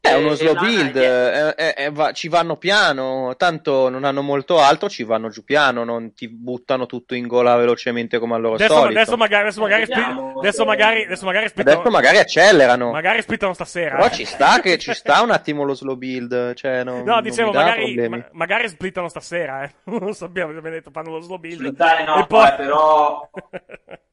È 0.00 0.12
e- 0.12 0.14
uno 0.14 0.30
e 0.30 0.36
slow 0.36 0.54
Lana 0.54 0.66
build, 0.68 0.96
è- 0.96 1.74
eh, 1.76 1.90
va- 1.90 2.12
ci 2.12 2.28
vanno 2.28 2.56
piano, 2.56 3.34
tanto 3.36 3.88
non 3.88 4.04
hanno 4.04 4.22
molto 4.22 4.60
altro, 4.60 4.88
ci 4.88 5.02
vanno 5.02 5.28
giù 5.28 5.42
piano, 5.42 5.82
non 5.82 6.14
ti 6.14 6.28
buttano 6.28 6.86
tutto 6.86 7.16
in 7.16 7.26
gola 7.26 7.56
velocemente 7.56 8.20
come 8.20 8.36
al 8.36 8.40
loro 8.40 8.54
Adesso, 8.54 8.74
solito. 8.74 9.00
adesso 9.00 9.16
magari, 9.16 9.42
adesso 9.42 9.60
magari, 9.60 9.84
Vediamo 9.86 10.38
adesso 10.38 10.64
magari, 10.64 11.02
adesso 11.04 11.24
magari 11.26 11.48
splittano, 11.48 11.80
Adesso 11.80 11.90
magari 11.92 12.18
accelerano, 12.18 12.90
magari 12.92 13.22
splittano 13.22 13.52
stasera. 13.54 13.96
però 13.96 14.06
eh. 14.06 14.12
ci 14.12 14.24
sta 14.24 14.60
che 14.60 14.78
ci 14.78 14.94
sta 14.94 15.20
un 15.20 15.30
attimo 15.32 15.64
lo 15.64 15.74
slow 15.74 15.96
build, 15.96 16.54
cioè 16.54 16.84
non, 16.84 17.02
No, 17.02 17.14
non 17.14 17.22
dicevo, 17.22 17.50
dà 17.50 17.62
magari, 17.64 18.08
ma- 18.08 18.28
magari 18.32 18.68
splittano 18.68 19.08
stasera, 19.08 19.64
eh. 19.64 19.72
Non 19.90 19.98
lo 19.98 20.12
sappiamo, 20.12 20.50
abbiamo 20.50 20.70
detto, 20.70 20.90
fanno 20.92 21.10
lo 21.10 21.20
slow 21.20 21.38
build. 21.38 21.56
Splittare 21.58 22.04
no, 22.04 22.20
E 22.22 22.26
poi- 22.26 22.46
eh, 22.48 22.52
però 22.54 23.28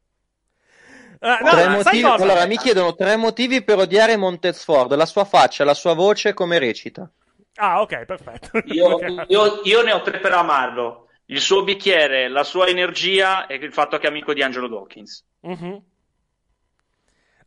no, 1.42 1.50
Tre 1.50 1.62
sai 1.64 2.02
motivi- 2.02 2.04
allora, 2.24 2.46
mi 2.46 2.58
chiedono 2.58 2.96
tre 2.96 3.16
motivi 3.16 3.64
per 3.64 3.80
odiare 3.80 4.18
Montez 4.18 4.64
Ford, 4.64 4.94
la 4.94 5.06
sua 5.06 5.26
faccia, 5.26 5.64
la 5.64 5.74
sua 5.74 5.94
voce, 5.94 6.34
come 6.34 6.60
recita. 6.60 7.10
Ah, 7.56 7.82
ok, 7.82 8.06
perfetto. 8.06 8.60
io, 8.66 8.98
io- 9.28 9.62
io 9.64 9.82
ne 9.82 9.92
ho 9.94 10.02
tre 10.02 10.20
per 10.20 10.34
amarlo. 10.34 11.08
Il 11.28 11.40
suo 11.40 11.64
bicchiere, 11.64 12.28
la 12.30 12.44
sua 12.44 12.68
energia 12.68 13.48
e 13.48 13.56
il 13.56 13.74
fatto 13.74 13.98
che 13.98 14.06
è 14.06 14.10
amico 14.10 14.34
di 14.34 14.44
Angelo 14.44 14.68
Dawkins. 14.68 15.26
Mhm. 15.42 15.82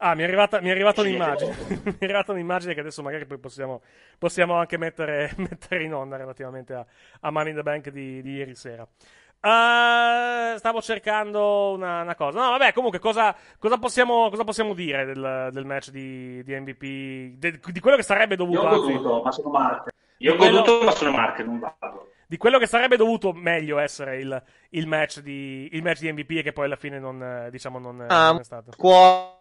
Ah, 0.01 0.15
mi 0.15 0.23
è 0.23 0.25
arrivata, 0.25 0.61
mi 0.61 0.69
è 0.69 0.71
arrivata 0.71 1.01
un'immagine. 1.01 1.57
mi 1.85 1.97
è 1.99 2.05
arrivata 2.05 2.31
un'immagine 2.33 2.73
che 2.75 2.81
adesso 2.81 3.03
magari 3.03 3.27
poi 3.27 3.39
possiamo, 3.39 3.83
possiamo 4.17 4.55
anche 4.55 4.79
mettere, 4.79 5.33
mettere 5.39 5.83
in 5.83 5.93
onda 5.95 6.17
relativamente 6.17 6.73
a, 6.75 6.87
a 7.21 7.31
Money 7.31 7.51
in 7.51 7.57
the 7.57 7.63
Bank 7.63 7.91
di, 7.91 8.23
di 8.23 8.35
ieri 8.35 8.55
sera. 8.55 8.87
Uh, 9.41 10.59
stavo 10.59 10.83
cercando 10.83 11.71
una, 11.71 12.03
una, 12.03 12.15
cosa. 12.17 12.41
No, 12.41 12.51
vabbè, 12.51 12.73
comunque, 12.73 12.99
cosa, 12.99 13.35
cosa, 13.59 13.79
possiamo, 13.79 14.29
cosa 14.31 14.43
possiamo, 14.43 14.75
dire 14.75 15.05
del, 15.05 15.51
del 15.53 15.65
match 15.65 15.91
di, 15.91 16.43
di 16.43 16.59
MVP? 16.59 17.39
De, 17.39 17.61
di 17.65 17.81
quello 17.81 17.97
che 17.97 18.03
sarebbe 18.03 18.35
dovuto. 18.35 18.63
Io 18.63 18.69
ho 18.69 18.81
goduto, 18.81 19.23
ma 19.23 19.31
sono 19.31 19.51
marche. 19.51 19.91
Io 20.19 20.33
ho 20.33 20.37
quello... 20.37 20.61
goduto, 20.61 20.85
ma 20.85 20.91
sono 20.91 21.11
marche, 21.13 21.45
non 21.45 21.61
vado. 21.61 22.11
Di 22.27 22.37
quello 22.37 22.59
che 22.59 22.67
sarebbe 22.67 22.97
dovuto 22.97 23.33
meglio 23.33 23.79
essere 23.79 24.19
il, 24.19 24.43
il, 24.71 24.87
match, 24.87 25.21
di, 25.21 25.69
il 25.73 25.83
match 25.83 26.01
di 26.01 26.13
MVP 26.13 26.31
e 26.33 26.43
che 26.43 26.53
poi 26.53 26.65
alla 26.65 26.77
fine 26.77 26.99
non, 26.99 27.49
diciamo, 27.51 27.79
non, 27.79 28.05
ah, 28.09 28.31
non 28.33 28.41
è 28.41 28.45
stato. 28.45 28.73
Qua... 28.77 29.38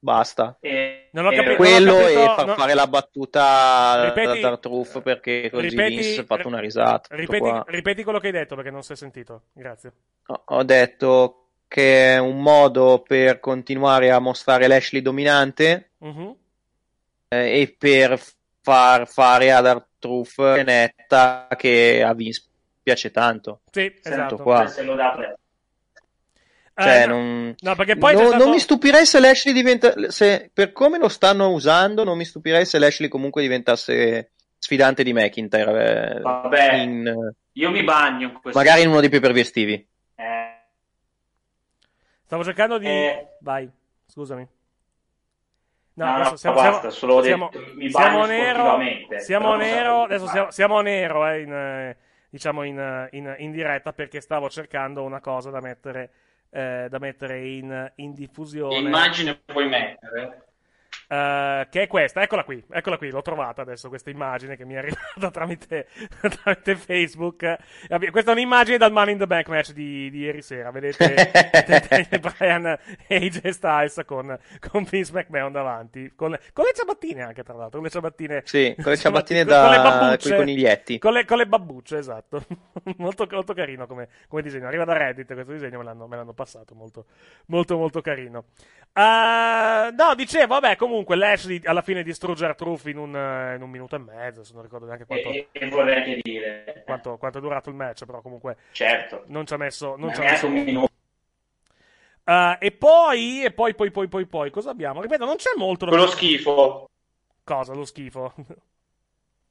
Basta. 0.00 0.56
E, 0.60 1.08
non 1.12 1.26
ho 1.26 1.30
capito, 1.30 1.56
quello 1.56 1.92
non 1.92 2.00
ho 2.00 2.04
capito, 2.04 2.20
e 2.20 2.34
far 2.36 2.46
no. 2.46 2.54
fare 2.54 2.74
la 2.74 2.86
battuta 2.86 4.04
Ripeti- 4.14 4.40
da 4.40 4.48
Tartruff 4.48 5.02
perché 5.02 5.50
così 5.50 5.68
ripeti- 5.68 5.94
Vince 5.96 6.20
ha 6.20 6.24
fatto 6.24 6.46
una 6.48 6.60
risata. 6.60 7.14
Ripeti, 7.16 7.50
ripeti 7.66 8.02
quello 8.04 8.18
che 8.20 8.26
hai 8.28 8.32
detto 8.32 8.54
perché 8.54 8.70
non 8.70 8.82
si 8.82 8.92
è 8.92 8.96
sentito. 8.96 9.42
Grazie. 9.52 9.92
Ho- 10.26 10.42
Ho 10.44 10.62
detto 10.62 11.42
che 11.66 12.14
è 12.14 12.18
un 12.18 12.40
modo 12.40 13.02
per 13.06 13.40
continuare 13.40 14.10
a 14.10 14.18
mostrare 14.20 14.68
Lashley 14.68 15.02
dominante 15.02 15.90
Mhm. 15.98 16.36
eh, 17.28 17.60
e 17.60 17.76
per 17.76 18.18
far 18.62 19.08
fare 19.08 19.50
ad 19.52 19.66
Artruff 19.66 20.38
netta 20.38 21.48
che 21.56 22.02
a 22.04 22.14
Vince 22.14 22.42
piace 22.82 23.10
tanto. 23.10 23.62
Sì, 23.70 23.92
esatto. 24.02 24.36
qua. 24.36 24.66
Se 24.68 24.82
lo 24.82 24.94
dà 24.94 25.12
per- 25.14 25.38
Cioè, 26.80 27.02
Eh, 27.02 27.06
no, 27.06 27.14
non... 27.14 27.54
no, 27.60 27.74
No- 27.76 27.84
stato- 28.28 28.36
non 28.36 28.50
mi 28.50 28.58
stupirei 28.60 29.04
se 29.04 29.18
Lashley 29.20 29.52
diventa. 29.52 30.10
Se, 30.10 30.48
per 30.52 30.70
come 30.72 30.98
lo 30.98 31.08
stanno 31.08 31.50
usando, 31.50 32.04
non 32.04 32.16
mi 32.16 32.24
stupirei 32.24 32.64
se 32.64 32.78
Lashley 32.78 33.08
comunque 33.08 33.42
diventasse 33.42 34.30
sfidante 34.58 35.02
di 35.02 35.12
McIntyre. 35.12 36.16
eh, 36.16 36.20
Vabbè. 36.20 36.72
in- 36.74 37.32
Io 37.54 37.70
mi 37.70 37.82
bagno 37.82 38.28
in 38.28 38.40
questo. 38.40 38.56
magari 38.58 38.82
in 38.82 38.88
uno 38.90 39.00
dei 39.00 39.08
più 39.08 39.20
per 39.20 39.36
estivi. 39.36 39.74
Eh, 40.14 40.56
Stavo 42.24 42.44
cercando 42.44 42.78
di. 42.78 42.86
Eh. 42.86 43.26
Vai, 43.40 43.68
scusami. 44.06 44.46
No, 45.94 46.04
no, 46.04 46.12
adesso 46.14 46.36
siamo, 46.36 46.56
basta, 46.60 46.90
siamo- 46.90 47.22
siamo- 47.22 47.50
detto, 47.52 47.72
mi 47.74 47.90
siamo 47.90 48.18
bagno 48.20 48.26
nero, 48.26 48.58
sportivamente, 48.64 49.20
siamo 49.20 49.56
nero, 49.56 50.02
adesso 50.02 50.26
siamo, 50.28 50.50
siamo 50.52 50.80
nero 50.80 51.26
eh, 51.26 51.40
in, 51.40 51.52
eh, 51.52 51.96
diciamo 52.30 52.62
in, 52.62 52.78
eh, 52.78 53.08
in- 53.16 53.34
in 53.38 53.50
diretta 53.50 53.92
perché 53.92 54.20
stavo 54.20 54.48
cercando 54.48 55.02
una 55.02 55.20
cosa 55.20 55.50
da 55.50 55.60
mettere, 55.60 56.10
eh, 56.50 56.86
da 56.88 56.98
mettere 56.98 57.46
in, 57.48 57.92
in 57.96 58.14
diffusione. 58.14 58.74
Che 58.74 58.80
immagine 58.80 59.40
puoi 59.44 59.68
mettere? 59.68 60.47
Eh, 61.10 61.66
che 61.70 61.82
è 61.82 61.86
questa, 61.86 62.20
eccola 62.22 62.44
qui, 62.44 62.62
eccola 62.70 62.98
qui, 62.98 63.10
l'ho 63.10 63.22
trovata 63.22 63.62
adesso 63.62 63.88
questa 63.88 64.10
immagine 64.10 64.56
che 64.56 64.66
mi 64.66 64.74
è 64.74 64.76
arrivata 64.84 65.30
tramite, 65.30 65.88
tramite 66.20 66.76
Facebook. 66.76 67.56
Questa 68.10 68.30
è 68.30 68.34
un'immagine 68.34 68.76
dal 68.76 68.92
Money 68.92 69.12
in 69.14 69.18
the 69.18 69.26
Bank 69.26 69.48
match 69.48 69.72
di, 69.72 70.10
di 70.10 70.18
ieri 70.18 70.42
sera, 70.42 70.70
vedete 70.70 71.30
Brian 72.20 72.66
e 73.06 73.16
AJ 73.16 73.48
Styles 73.48 74.02
con, 74.04 74.38
con 74.68 74.84
Vince 74.88 75.12
McMahon 75.12 75.50
davanti, 75.50 76.12
con 76.14 76.32
le, 76.32 76.40
con 76.52 76.64
le 76.66 76.72
ciabattine 76.74 77.22
anche 77.22 77.42
tra 77.42 77.54
l'altro, 77.54 77.78
con 77.78 77.84
le 77.84 77.90
ciabattine, 77.90 78.42
Sì, 78.44 78.74
con 78.80 78.92
le 78.92 78.98
ciabattine 78.98 79.44
con- 79.44 79.54
con 79.54 79.70
le 79.70 79.76
da 79.76 79.82
babbucce. 79.82 80.28
coi 80.28 80.38
coniglietti. 80.38 80.98
Con 80.98 81.12
le, 81.14 81.24
con 81.24 81.38
le 81.38 81.46
babbucce, 81.46 81.96
esatto. 81.96 82.44
molto, 82.98 83.26
molto 83.30 83.54
carino 83.54 83.86
come, 83.86 84.08
come 84.28 84.42
disegno. 84.42 84.66
Arriva 84.66 84.84
da 84.84 84.92
Reddit 84.92 85.32
questo 85.32 85.52
disegno, 85.52 85.78
me 85.78 85.84
l'hanno, 85.84 86.06
me 86.06 86.16
l'hanno 86.16 86.34
passato. 86.34 86.74
Molto, 86.74 87.06
molto, 87.46 87.78
molto 87.78 88.00
carino. 88.02 88.44
Eh, 88.98 89.92
no, 89.92 90.14
dicevo, 90.16 90.58
vabbè, 90.58 90.74
comunque 90.74 91.14
Lashley 91.14 91.60
alla 91.62 91.82
fine 91.82 92.02
distrugge 92.02 92.44
Artruff 92.44 92.84
in 92.86 92.98
un, 92.98 93.14
eh, 93.14 93.54
in 93.54 93.62
un 93.62 93.70
minuto 93.70 93.94
e 93.94 94.00
mezzo. 94.00 94.42
Se 94.42 94.52
non 94.54 94.62
ricordo 94.62 94.86
neanche 94.86 95.04
quanto, 95.04 95.28
E, 95.28 95.48
e 95.52 95.68
vorrei 95.68 95.96
anche 95.98 96.18
dire, 96.20 96.82
quanto, 96.84 97.16
quanto 97.16 97.38
è 97.38 97.40
durato 97.40 97.68
il 97.68 97.76
match, 97.76 98.04
però 98.04 98.20
comunque 98.20 98.56
certo, 98.72 99.22
non 99.26 99.46
ci 99.46 99.54
ha 99.54 99.56
messo. 99.56 99.94
Non 99.96 100.12
ci 100.12 100.20
ha 100.20 100.24
messo 100.24 100.46
un 100.46 100.52
minuto. 100.52 100.88
Eh, 102.24 102.56
e 102.58 102.72
poi, 102.72 103.44
e 103.44 103.52
poi, 103.52 103.76
poi, 103.76 103.92
poi, 103.92 104.08
poi, 104.08 104.26
poi, 104.26 104.50
cosa 104.50 104.70
abbiamo? 104.70 105.00
Ripeto, 105.00 105.24
non 105.24 105.36
c'è 105.36 105.52
molto 105.56 105.86
Quello 105.86 106.08
schifo. 106.08 106.90
Cosa? 107.44 107.74
Lo 107.74 107.84
schifo. 107.84 108.34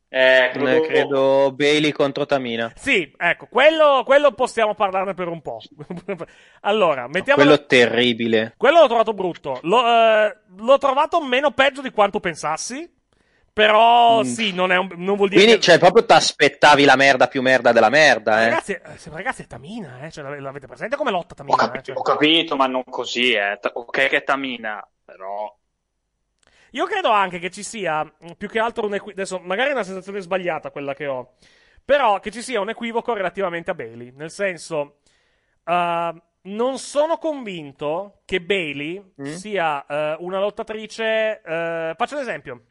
Eh, 0.09 0.51
dopo- 0.53 0.81
credo 0.81 1.51
Bailey 1.53 1.91
contro 1.91 2.25
Tamina. 2.25 2.71
sì, 2.75 3.13
ecco, 3.17 3.47
quello, 3.49 4.03
quello 4.05 4.31
possiamo 4.31 4.73
parlarne 4.73 5.13
per 5.13 5.27
un 5.27 5.41
po'. 5.41 5.59
allora, 6.61 7.07
mettiamo. 7.07 7.41
Quello 7.41 7.65
terribile. 7.65 8.53
Quello 8.57 8.79
l'ho 8.81 8.87
trovato 8.87 9.13
brutto. 9.13 9.59
L'ho, 9.63 9.85
eh, 9.85 10.37
l'ho 10.57 10.77
trovato 10.77 11.21
meno 11.23 11.51
peggio 11.51 11.81
di 11.81 11.91
quanto 11.91 12.19
pensassi. 12.19 12.89
Però 13.57 14.19
Mm. 14.19 14.21
sì, 14.21 14.53
non, 14.53 14.71
è 14.71 14.77
un- 14.77 14.93
non 14.97 15.15
vuol 15.15 15.29
dire 15.29 15.41
Quindi, 15.41 15.59
che... 15.59 15.65
cioè, 15.65 15.79
proprio 15.79 16.05
ti 16.05 16.13
aspettavi 16.13 16.85
la 16.85 16.95
merda 16.95 17.25
più 17.27 17.41
merda 17.41 17.71
della 17.71 17.89
merda, 17.89 18.41
eh. 18.43 18.49
Ragazzi, 18.49 18.73
eh, 18.73 18.81
ragazzi, 19.11 19.41
è 19.41 19.47
Tamina, 19.47 20.01
eh? 20.05 20.11
Cioè, 20.11 20.23
l'ave- 20.23 20.39
l'avete 20.39 20.67
presente 20.67 20.95
come 20.95 21.09
lotta 21.09 21.33
Ho 21.33 21.35
Tamina? 21.37 21.57
capito, 21.57 21.79
eh? 21.79 21.83
Cioè, 21.85 21.95
ho 21.97 22.01
capito, 22.03 22.55
ma 22.55 22.67
non 22.67 22.83
così, 22.87 23.31
eh. 23.33 23.57
Ok 23.73 23.91
che 24.09 24.17
è 24.17 24.23
Tamina, 24.23 24.87
però... 25.03 25.51
Io 26.71 26.85
credo 26.85 27.09
anche 27.09 27.39
che 27.39 27.49
ci 27.49 27.63
sia, 27.63 28.03
mh, 28.03 28.31
più 28.37 28.47
che 28.47 28.59
altro 28.59 28.85
un 28.85 28.93
equivoco, 28.95 29.19
adesso 29.19 29.39
magari 29.39 29.69
è 29.69 29.73
una 29.73 29.83
sensazione 29.83 30.19
sbagliata 30.19 30.71
quella 30.71 30.93
che 30.93 31.07
ho, 31.07 31.35
però 31.83 32.19
che 32.19 32.31
ci 32.31 32.41
sia 32.41 32.59
un 32.59 32.69
equivoco 32.69 33.13
relativamente 33.13 33.71
a 33.71 33.73
Bailey, 33.73 34.11
nel 34.15 34.29
senso, 34.31 34.97
uh, 35.63 36.21
non 36.41 36.77
sono 36.77 37.17
convinto 37.17 38.21
che 38.25 38.41
Bailey 38.41 39.13
Mm? 39.21 39.25
sia 39.25 39.85
uh, 39.87 40.23
una 40.23 40.39
lottatrice, 40.39 41.41
uh, 41.43 41.95
faccio 41.95 42.15
un 42.15 42.21
esempio, 42.21 42.61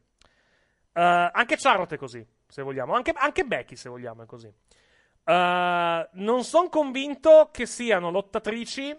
anche 0.93 1.57
Charlotte 1.57 1.97
è 1.97 1.99
così, 1.99 2.27
se 2.47 2.63
vogliamo, 2.63 2.95
anche, 2.95 3.13
anche 3.15 3.45
Becky 3.45 3.77
se 3.77 3.89
vogliamo 3.89 4.23
è 4.23 4.27
così. 4.27 4.51
Non 5.27 6.45
sono 6.45 6.69
convinto 6.71 7.51
che 7.53 7.67
siano 7.67 8.11
lottatrici 8.11 8.97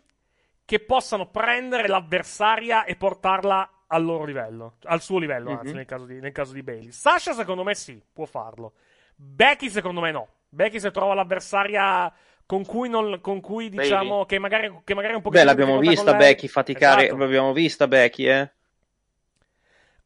che 0.63 0.79
possano 0.79 1.29
prendere 1.29 1.87
l'avversaria 1.87 2.83
e 2.83 2.97
portarla 2.97 3.67
al 3.87 4.03
loro 4.03 4.25
livello, 4.25 4.75
al 4.83 5.01
suo 5.01 5.17
livello, 5.19 5.51
anzi, 5.51 5.69
Mhm. 5.71 5.75
nel, 5.75 5.85
caso 5.85 6.05
di, 6.05 6.19
nel 6.19 6.31
caso 6.31 6.53
di 6.53 6.61
Bailey. 6.63 6.91
Sasha, 6.91 7.33
secondo 7.33 7.63
me, 7.63 7.73
sì, 7.75 8.01
può 8.13 8.25
farlo. 8.25 8.73
Becky, 9.15 9.69
secondo 9.69 10.01
me, 10.01 10.11
no. 10.11 10.27
Becky, 10.49 10.79
se 10.79 10.91
trova 10.91 11.13
l'avversaria 11.13 12.11
con 12.45 12.65
cui, 12.65 12.87
non, 12.89 13.19
con 13.21 13.41
cui 13.41 13.69
diciamo, 13.69 14.25
che 14.25 14.39
magari, 14.39 14.71
che 14.83 14.93
magari 14.93 15.13
è 15.13 15.15
un 15.17 15.21
po' 15.21 15.29
Beh, 15.29 15.43
l'abbiamo 15.43 15.79
vista 15.79 16.13
Becky 16.13 16.47
faticare, 16.47 17.05
Esatto. 17.05 17.17
l'abbiamo 17.19 17.51
vista 17.53 17.87
Becky, 17.87 18.25
eh. 18.29 18.51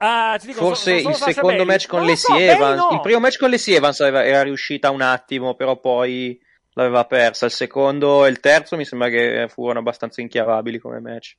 Ah, 0.04 0.36
ti 0.40 0.48
dico, 0.48 0.60
Forse 0.60 1.00
so- 1.02 1.10
il 1.10 1.14
so 1.14 1.20
Sasha 1.20 1.32
secondo 1.34 1.58
Bailey. 1.58 1.66
match 1.74 1.88
con 1.88 2.00
Lacey 2.02 2.16
so, 2.18 2.36
Evans, 2.38 2.80
no. 2.82 2.90
il 2.94 3.02
primo 3.02 3.20
match 3.20 3.38
con 3.38 3.50
Lacey 3.52 3.76
Evans 3.76 4.00
aveva- 4.02 4.26
era 4.26 4.42
riuscita 4.42 4.90
un 4.90 5.02
attimo, 5.02 5.54
però 5.54 5.78
poi 5.80 6.40
l'aveva 6.74 7.06
persa. 7.06 7.46
Il 7.46 7.52
secondo 7.52 8.26
e 8.26 8.30
il 8.30 8.40
terzo 8.40 8.76
mi 8.78 8.86
sembra 8.86 9.10
che 9.10 9.46
furono 9.50 9.78
abbastanza 9.80 10.22
inchiavabili 10.22 10.80
come 10.80 11.00
match. 11.00 11.36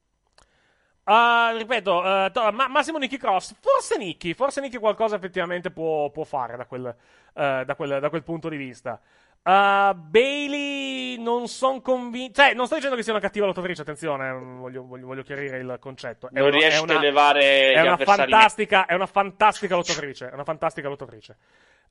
Ah, 1.04 1.52
ripeto, 1.56 2.04
eh, 2.26 2.30
to- 2.32 2.52
ma- 2.52 2.68
Massimo 2.68 2.98
Nicky 2.98 3.16
Cross, 3.16 3.56
forse 3.60 3.96
Nicky, 3.98 4.34
forse 4.34 4.60
Nicky 4.60 4.78
qualcosa 4.78 5.16
effettivamente 5.16 5.70
può, 5.72 6.10
può 6.10 6.22
fare 6.22 6.56
da 6.56 6.64
quel, 6.66 6.86
eh, 7.34 7.62
da, 7.66 7.74
quel, 7.74 7.98
da 8.00 8.08
quel 8.08 8.22
punto 8.22 8.48
di 8.48 8.56
vista. 8.56 9.00
Ah, 9.44 9.92
Bailey 9.96 11.20
non 11.20 11.48
sono 11.48 11.80
convinto, 11.80 12.40
cioè 12.40 12.54
non 12.54 12.66
sto 12.66 12.76
dicendo 12.76 12.94
che 12.94 13.02
sia 13.02 13.10
una 13.12 13.20
cattiva 13.20 13.46
lottatrice, 13.46 13.82
attenzione, 13.82 14.30
mm, 14.32 14.60
voglio, 14.60 14.84
voglio- 14.86 15.06
voglio 15.06 15.22
chiarire 15.24 15.58
il 15.58 15.76
concetto. 15.80 16.28
È 16.28 16.38
Non 16.38 16.48
una- 16.48 16.56
riesce 16.58 16.80
una- 16.80 16.94
a 16.94 16.96
elevare 16.98 17.72
è 17.72 17.80
una 17.80 17.96
fantastica, 17.96 18.86
è 18.86 18.94
una 18.94 19.06
fantastica 19.06 19.74
lottatrice, 19.74 20.30
è 20.30 20.32
una 20.34 20.44
fantastica 20.44 20.88
lottatrice. 20.88 21.36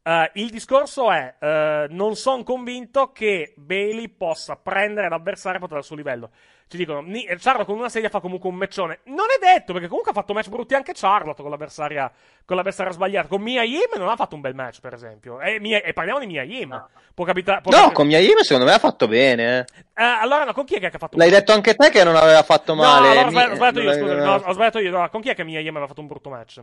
Eh, 0.03 0.32
il 0.36 0.49
discorso 0.49 1.12
è, 1.12 1.36
non 1.89 2.16
sono 2.16 2.43
convinto 2.43 3.12
che 3.12 3.53
Bailey 3.57 4.07
possa 4.07 4.55
prendere 4.55 5.09
l'avversario 5.09 5.57
e 5.57 5.59
portarlo 5.59 5.82
al 5.84 5.88
suo 5.88 5.97
livello. 5.97 6.30
Ci 6.72 6.78
dicono, 6.78 7.03
Charlotte 7.38 7.65
con 7.65 7.78
una 7.78 7.89
sedia 7.89 8.07
fa 8.07 8.22
comunque 8.22 8.47
un 8.47 8.55
matchone. 8.55 8.99
Non 9.07 9.26
è 9.30 9.43
detto, 9.43 9.74
perché 9.74 9.89
comunque 9.89 10.11
ha 10.11 10.13
fatto 10.13 10.32
match 10.32 10.47
brutti 10.47 10.74
anche 10.74 10.93
Charlotte 10.95 11.41
con 11.41 11.51
l'avversaria, 11.51 12.09
con 12.45 12.55
l'avversaria 12.55 12.93
sbagliata. 12.93 13.28
Con 13.28 13.41
Mia 13.41 13.61
Yim 13.63 13.89
non 13.97 14.07
ha 14.07 14.15
fatto 14.15 14.36
un 14.36 14.41
bel 14.41 14.55
match, 14.55 14.80
per 14.80 14.93
esempio. 14.93 15.41
E, 15.41 15.59
Mia- 15.59 15.82
e 15.84 15.91
parliamo 15.91 16.19
di 16.19 16.28
Mia 16.28 16.43
Yim. 16.43 16.69
Può 17.13 17.26
capitare... 17.26 17.59
può 17.59 17.72
No, 17.74 17.82
capi- 17.82 17.93
con 17.93 18.07
Miaim 18.07 18.38
secondo 18.38 18.65
me 18.65 18.72
ha 18.74 18.80
fatto 18.80 19.09
bene. 19.09 19.65
eh. 19.67 20.01
Eh, 20.01 20.03
allora 20.22 20.45
no, 20.45 20.53
con 20.53 20.63
chi 20.63 20.76
è 20.76 20.80
che 20.80 20.86
ha 20.86 20.91
fatto 20.91 21.17
un 21.17 21.22
L'hai 21.22 21.30
detto 21.30 21.51
anche 21.51 21.76
te 21.76 21.89
che 21.89 22.05
non 22.05 22.15
aveva 22.15 22.41
fatto 22.41 22.74
No, 22.74 22.82
male. 22.84 23.07
allora 23.09 23.22
ho 23.22 23.26
Mi- 23.26 23.32
sbagliato, 23.32 23.51
ho 23.51 23.55
sbagliato 23.55 23.80
io, 23.82 23.91
aveva- 24.11 24.24
No, 24.26 24.34
ho 24.45 24.53
sbagliato 24.53 24.80
io. 24.80 24.91
No, 24.91 25.09
con 25.09 25.19
chi 25.22 25.28
è 25.30 25.36
che 25.36 25.43
Mia 25.43 25.59
Yim 25.59 25.72
aveva 25.72 25.88
fatto 25.88 25.99
un 25.99 26.07
brutto 26.07 26.30
match? 26.30 26.61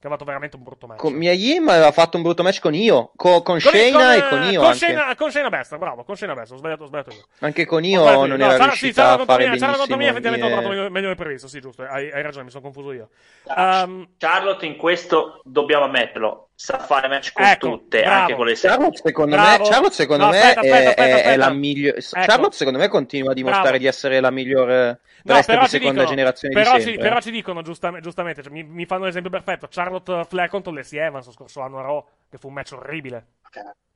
Che 0.00 0.06
ha 0.06 0.10
fatto 0.10 0.24
veramente 0.24 0.56
un 0.56 0.62
brutto 0.62 0.86
match. 0.86 0.98
Con 0.98 1.12
Miaim 1.12 1.68
aveva 1.68 1.92
fatto 1.92 2.16
un 2.16 2.22
brutto 2.22 2.42
match 2.42 2.58
con 2.60 2.72
io, 2.74 3.12
co- 3.16 3.42
con, 3.42 3.60
Con- 3.60 3.60
Shayna 3.60 3.98
con, 3.98 4.12
e 4.14 4.28
con 4.30 4.42
io 4.50 4.58
con 4.60 4.68
anche. 4.70 4.78
Shayna, 4.78 5.14
con 5.14 5.30
Shayna 5.30 5.48
Baszler, 5.50 5.78
bravo, 5.78 6.04
con 6.04 6.16
Shayna 6.16 6.32
Baszler, 6.34 6.54
ho 6.54 6.58
sbagliato, 6.58 6.82
ho 6.84 6.86
sbagliato 6.86 7.10
io. 7.10 7.24
Anche 7.40 7.66
con 7.66 7.82
Ho 7.82 7.86
io 7.86 8.00
non 8.00 8.08
era 8.08 8.24
No, 8.24 8.38
Charlotte- 8.38 8.64
riuscita 8.64 8.86
sì, 8.86 8.92
Charlotte 8.94 9.02
a 9.02 9.16
contro 9.18 9.34
fare 9.34 9.48
Mia- 9.48 9.58
Charlotte 9.58 9.78
contro 9.78 9.96
Mia 9.98 10.12
benissimo. 10.12 10.34
effettivamente 10.34 10.40
ha 10.40 10.48
di- 10.48 10.52
trovato 10.54 10.68
meglio, 10.74 10.90
meglio 10.90 11.06
del 11.08 11.16
previsto, 11.16 11.48
sì, 11.48 11.60
giusto, 11.60 11.82
hai, 11.82 12.10
hai 12.10 12.22
ragione, 12.22 12.44
mi 12.44 12.50
sono 12.50 12.62
confuso 12.62 12.92
io. 12.92 13.08
Ehm, 13.56 14.08
Charlotte 14.16 14.64
in 14.66 14.76
questo 14.76 15.40
dobbiamo 15.44 15.84
ammetterlo, 15.84 16.48
sa 16.62 16.78
fare 16.78 17.08
match 17.08 17.32
con 17.32 17.42
Ecco, 17.46 17.68
tutte, 17.70 18.02
bravo. 18.02 18.20
anche 18.20 18.34
con 18.34 18.44
le 18.46 18.54
Charlotte 18.54 19.00
secondo 19.02 19.34
Bravo. 19.36 19.62
me, 19.64 19.70
Charlotte, 19.70 19.94
secondo 19.94 20.24
No, 20.24 20.30
me 20.30 20.38
aspetta, 20.40 20.60
aspetta, 20.60 20.76
è, 20.94 21.10
aspetta, 21.10 21.30
è- 21.30 21.36
la 21.36 21.50
migliore. 21.50 21.96
Ecco. 21.96 22.20
Charlotte 22.20 22.56
secondo 22.56 22.78
me 22.78 22.88
continua 22.88 23.30
a 23.30 23.34
dimostrare 23.34 23.68
Bravo. 23.70 23.82
di 23.82 23.86
essere 23.88 24.20
la 24.20 24.30
migliore 24.30 25.00
No, 25.22 25.32
wrestler 25.32 25.44
però 25.44 25.60
di 25.60 25.64
ci, 25.64 25.70
seconda 25.78 26.00
dicono, 26.02 26.16
generazione 26.16 26.54
però, 26.54 26.72
di 26.74 26.80
ci, 26.80 26.86
sempre. 26.88 27.08
però 27.08 27.20
ci 27.20 27.30
dicono 27.30 27.62
giustamente, 27.62 28.04
giustamente 28.04 28.42
cioè, 28.42 28.52
mi, 28.52 28.62
mi 28.62 28.84
fanno 28.84 29.04
l'esempio 29.06 29.30
perfetto. 29.30 29.68
Charlotte 29.70 30.24
Flair 30.28 30.50
contro 30.50 30.70
Lacey 30.72 30.98
Evans 30.98 31.24
lo 31.26 31.32
scorso 31.32 31.60
anno 31.62 31.78
a 31.78 31.82
Raw. 31.82 32.06
Che 32.30 32.38
fu 32.38 32.48
un 32.48 32.54
match 32.54 32.72
orribile. 32.72 33.26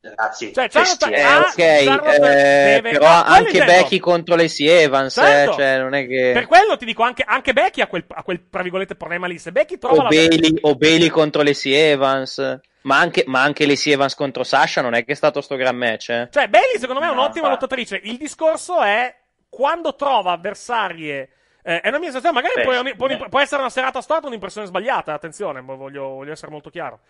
Ragazzi, 0.00 0.52
Cioè, 0.52 0.68
Charlotte- 0.68 1.14
Eh, 1.14 1.22
Ah, 1.22 1.38
ok, 1.38 1.54
Charlotte 1.54 2.16
eh, 2.16 2.64
deve- 2.82 2.90
però 2.90 3.06
no, 3.08 3.22
quello 3.22 3.36
anche 3.36 3.50
intendo. 3.56 3.72
Becky 3.72 3.98
contro 3.98 4.36
Lacey 4.36 4.66
Evans, 4.66 5.14
Certo. 5.14 5.50
eh, 5.52 5.54
cioè 5.54 5.78
non 5.78 5.94
è 5.94 6.06
che... 6.06 6.30
Per 6.34 6.46
quello 6.46 6.76
ti 6.76 6.84
dico, 6.84 7.02
anche, 7.02 7.24
anche 7.26 7.52
Becky 7.54 7.80
ha 7.80 7.86
quel, 7.86 8.04
ha 8.08 8.22
quel, 8.22 8.48
tra 8.50 8.60
virgolette, 8.60 8.96
problema 8.96 9.26
lì. 9.26 9.38
Se 9.38 9.50
Becky 9.50 9.78
trova 9.78 9.94
O 10.00 10.02
la... 10.02 10.08
Bailey, 10.10 10.58
o 10.60 10.74
Bailey 10.74 11.08
contro 11.08 11.40
Lacey 11.42 11.72
Evans, 11.72 12.60
ma 12.82 12.98
anche, 12.98 13.24
ma 13.28 13.40
anche 13.40 13.66
Lacey 13.66 13.94
Evans 13.94 14.14
contro 14.14 14.44
Sasha 14.44 14.82
non 14.82 14.92
è 14.92 15.06
che 15.06 15.12
è 15.12 15.14
stato 15.16 15.40
sto 15.40 15.56
gran 15.56 15.74
match, 15.76 16.10
eh. 16.10 16.28
Cioè, 16.30 16.48
Bailey 16.48 16.78
secondo 16.78 17.00
me 17.00 17.06
è 17.06 17.08
No, 17.14 17.20
un'ottima 17.20 17.46
infatti. 17.46 17.62
lottatrice. 17.62 18.00
Il 18.04 18.18
discorso 18.18 18.82
è 18.82 19.14
quando 19.48 19.94
trova 19.94 20.32
avversarie. 20.32 21.30
eh, 21.62 21.80
è 21.80 21.88
una 21.88 21.98
mia 21.98 22.10
sensazione, 22.10 22.34
magari 22.42 22.60
Beh, 22.62 22.94
può, 22.94 23.06
può- 23.16 23.28
può 23.30 23.40
essere 23.40 23.62
una 23.62 23.70
serata 23.70 24.02
storta 24.02 24.26
un'impressione 24.26 24.66
sbagliata. 24.66 25.14
Attenzione, 25.14 25.62
voglio, 25.62 26.08
voglio 26.08 26.32
essere 26.32 26.50
molto 26.50 26.68
chiaro. 26.68 27.00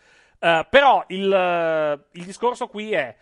Eh, 0.45 0.67
però 0.69 1.03
il, 1.09 1.33
eh, 1.33 2.19
il 2.19 2.25
discorso 2.27 2.67
qui 2.67 2.93
è: 2.93 3.17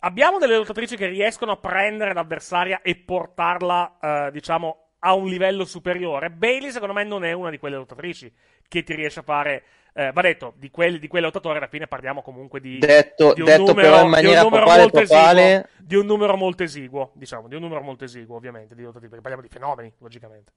abbiamo 0.00 0.38
delle 0.38 0.56
lottatrici 0.56 0.96
che 0.96 1.06
riescono 1.06 1.52
a 1.52 1.56
prendere 1.58 2.12
l'avversaria 2.12 2.82
e 2.82 2.96
portarla, 2.96 3.98
eh, 4.00 4.30
diciamo, 4.32 4.94
a 4.98 5.14
un 5.14 5.28
livello 5.28 5.64
superiore. 5.64 6.30
Bailey, 6.30 6.72
secondo 6.72 6.92
me, 6.92 7.04
non 7.04 7.24
è 7.24 7.30
una 7.30 7.50
di 7.50 7.58
quelle 7.58 7.76
lottatrici 7.76 8.32
che 8.66 8.82
ti 8.82 8.94
riesce 8.96 9.20
a 9.20 9.22
fare. 9.22 9.62
eh, 9.94 10.10
va 10.10 10.22
detto, 10.22 10.54
di, 10.56 10.70
quelli, 10.70 10.98
di 10.98 11.06
quelle 11.06 11.26
lottatori 11.26 11.56
alla 11.56 11.68
fine 11.68 11.86
parliamo 11.86 12.20
comunque 12.20 12.58
di, 12.58 12.78
Detto, 12.78 13.32
di 13.32 13.40
un 13.40 13.46
detto 13.46 13.66
numero, 13.66 13.80
però 13.80 13.94
in 13.94 14.00
di 14.00 14.04
un 14.04 14.10
maniera 14.10 14.42
numero 14.42 14.64
papale, 14.64 14.82
molto 14.82 15.00
papale, 15.02 15.42
esiguo, 15.42 15.68
di 15.78 15.94
un 15.94 16.06
numero 16.06 16.36
molto 16.36 16.62
esiguo, 16.64 17.12
diciamo, 17.14 17.46
di 17.46 17.54
un 17.54 17.60
numero 17.60 17.80
molto 17.80 18.02
esiguo, 18.02 18.34
ovviamente, 18.34 18.74
di 18.74 18.82
lottatori, 18.82 19.06
perché 19.06 19.22
parliamo 19.22 19.46
di 19.46 19.52
fenomeni, 19.52 19.92
logicamente. 19.98 20.52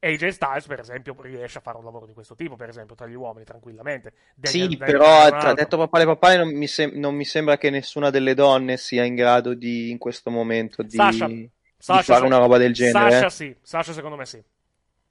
AJ 0.00 0.28
Styles, 0.28 0.66
per 0.66 0.80
esempio, 0.80 1.14
riesce 1.20 1.58
a 1.58 1.60
fare 1.60 1.78
un 1.78 1.84
lavoro 1.84 2.06
di 2.06 2.12
questo 2.12 2.34
tipo, 2.34 2.56
per 2.56 2.68
esempio, 2.68 2.94
tra 2.94 3.06
gli 3.06 3.14
uomini, 3.14 3.44
tranquillamente. 3.44 4.12
Daniel- 4.34 4.70
Sì, 4.70 4.76
Daniel 4.76 4.98
però 4.98 5.24
un 5.24 5.38
tra 5.40 5.54
detto 5.54 5.76
papale 5.76 6.04
papale 6.04 6.36
non 6.36 6.48
mi, 6.54 6.66
sem- 6.66 6.92
non 6.94 7.14
mi 7.14 7.24
sembra 7.24 7.56
che 7.56 7.70
nessuna 7.70 8.10
delle 8.10 8.34
donne 8.34 8.76
sia 8.76 9.04
in 9.04 9.14
grado 9.14 9.54
di, 9.54 9.90
in 9.90 9.98
questo 9.98 10.30
momento, 10.30 10.82
di, 10.82 10.96
Sasha, 10.96 11.26
di 11.26 11.50
Sasha 11.78 12.02
fare 12.02 12.20
se- 12.20 12.26
una 12.26 12.38
roba 12.38 12.58
del 12.58 12.72
genere. 12.72 13.10
Sasha 13.10 13.26
eh. 13.26 13.30
sì, 13.30 13.56
Sasha 13.62 13.92
secondo 13.92 14.16
me 14.16 14.26
sì. 14.26 14.42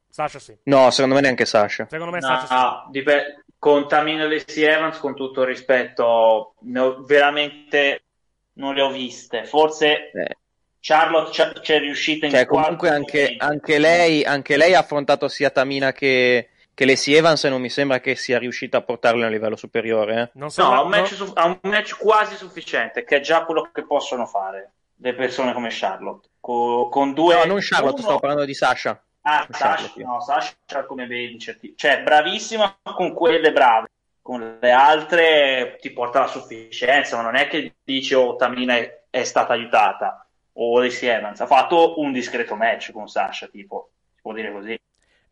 Sasha 0.09 0.37
sì. 0.39 0.55
No, 0.63 0.91
secondo 0.91 1.15
me 1.15 1.21
neanche 1.21 1.45
Sasha. 1.45 1.87
Secondo 1.89 2.11
me 2.13 2.19
No, 2.19 2.27
Sasha 2.27 2.45
sì. 2.47 2.53
no, 2.53 2.87
dipende- 2.91 3.43
con 3.57 3.87
Tamina 3.87 4.27
Lacey 4.27 4.63
Evans, 4.63 4.97
con 4.99 5.15
tutto 5.15 5.41
il 5.41 5.47
rispetto, 5.47 6.53
ne 6.63 6.79
ho- 6.79 7.01
veramente 7.03 8.03
non 8.53 8.75
le 8.75 8.81
ho 8.81 8.91
viste. 8.91 9.45
Forse 9.45 10.11
Charlotte 10.85 11.31
c'è, 11.31 11.53
c'è 11.61 11.79
riuscita 11.79 12.25
in 12.25 12.33
Cioè, 12.33 12.45
comunque 12.45 12.89
anche, 12.89 13.35
anche 13.37 13.79
lei, 13.79 14.25
anche 14.25 14.57
lei 14.57 14.75
ha 14.75 14.79
affrontato 14.79 15.29
sia 15.29 15.49
Tamina 15.49 15.93
che, 15.93 16.49
che 16.73 16.85
Lacey 16.85 17.13
Evans 17.13 17.45
e 17.45 17.49
non 17.49 17.61
mi 17.61 17.69
sembra 17.69 18.01
che 18.01 18.15
sia 18.15 18.37
riuscita 18.37 18.79
a 18.79 18.81
portarle 18.81 19.23
a 19.23 19.27
un 19.27 19.31
livello 19.31 19.55
superiore. 19.55 20.13
eh. 20.13 20.29
Non 20.33 20.49
No, 20.57 20.73
ha 20.73 20.81
un, 20.81 20.89
match 20.89 21.13
su- 21.13 21.31
ha 21.35 21.45
un 21.45 21.57
match 21.61 21.97
quasi 21.97 22.35
sufficiente, 22.35 23.05
che 23.05 23.15
è 23.15 23.19
già 23.21 23.45
quello 23.45 23.69
che 23.71 23.85
possono 23.85 24.25
fare 24.25 24.71
le 24.97 25.13
persone 25.13 25.53
come 25.53 25.69
Charlotte. 25.71 26.27
Co- 26.41 26.89
con 26.89 27.13
due... 27.13 27.33
No, 27.35 27.45
non 27.45 27.59
Charlotte, 27.61 27.93
uno- 27.93 28.03
stavo 28.03 28.19
parlando 28.19 28.43
di 28.45 28.53
Sasha. 28.53 29.01
Ah, 29.21 29.47
Sasha, 29.49 29.89
no, 30.03 30.19
Sasha 30.19 30.83
come 30.85 31.07
vedi, 31.07 31.39
certi- 31.39 31.75
cioè 31.77 32.01
bravissima 32.01 32.77
con 32.93 33.13
quelle 33.13 33.53
brave, 33.53 33.87
con 34.21 34.57
le 34.59 34.71
altre 34.71 35.77
ti 35.79 35.91
porta 35.91 36.19
la 36.19 36.27
sufficienza, 36.27 37.15
ma 37.15 37.21
non 37.21 37.35
è 37.37 37.47
che 37.47 37.75
dice 37.85 38.15
oh 38.15 38.35
Tamina 38.35 38.75
è, 38.75 39.03
è 39.09 39.23
stata 39.23 39.53
aiutata 39.53 40.22
o 40.53 40.79
Lacey 40.79 41.09
Evans, 41.09 41.41
ha 41.41 41.47
fatto 41.47 41.99
un 41.99 42.11
discreto 42.11 42.55
match 42.55 42.91
con 42.91 43.07
Sasha, 43.07 43.47
tipo, 43.47 43.91
si 44.15 44.21
può 44.21 44.33
dire 44.33 44.51
così. 44.51 44.79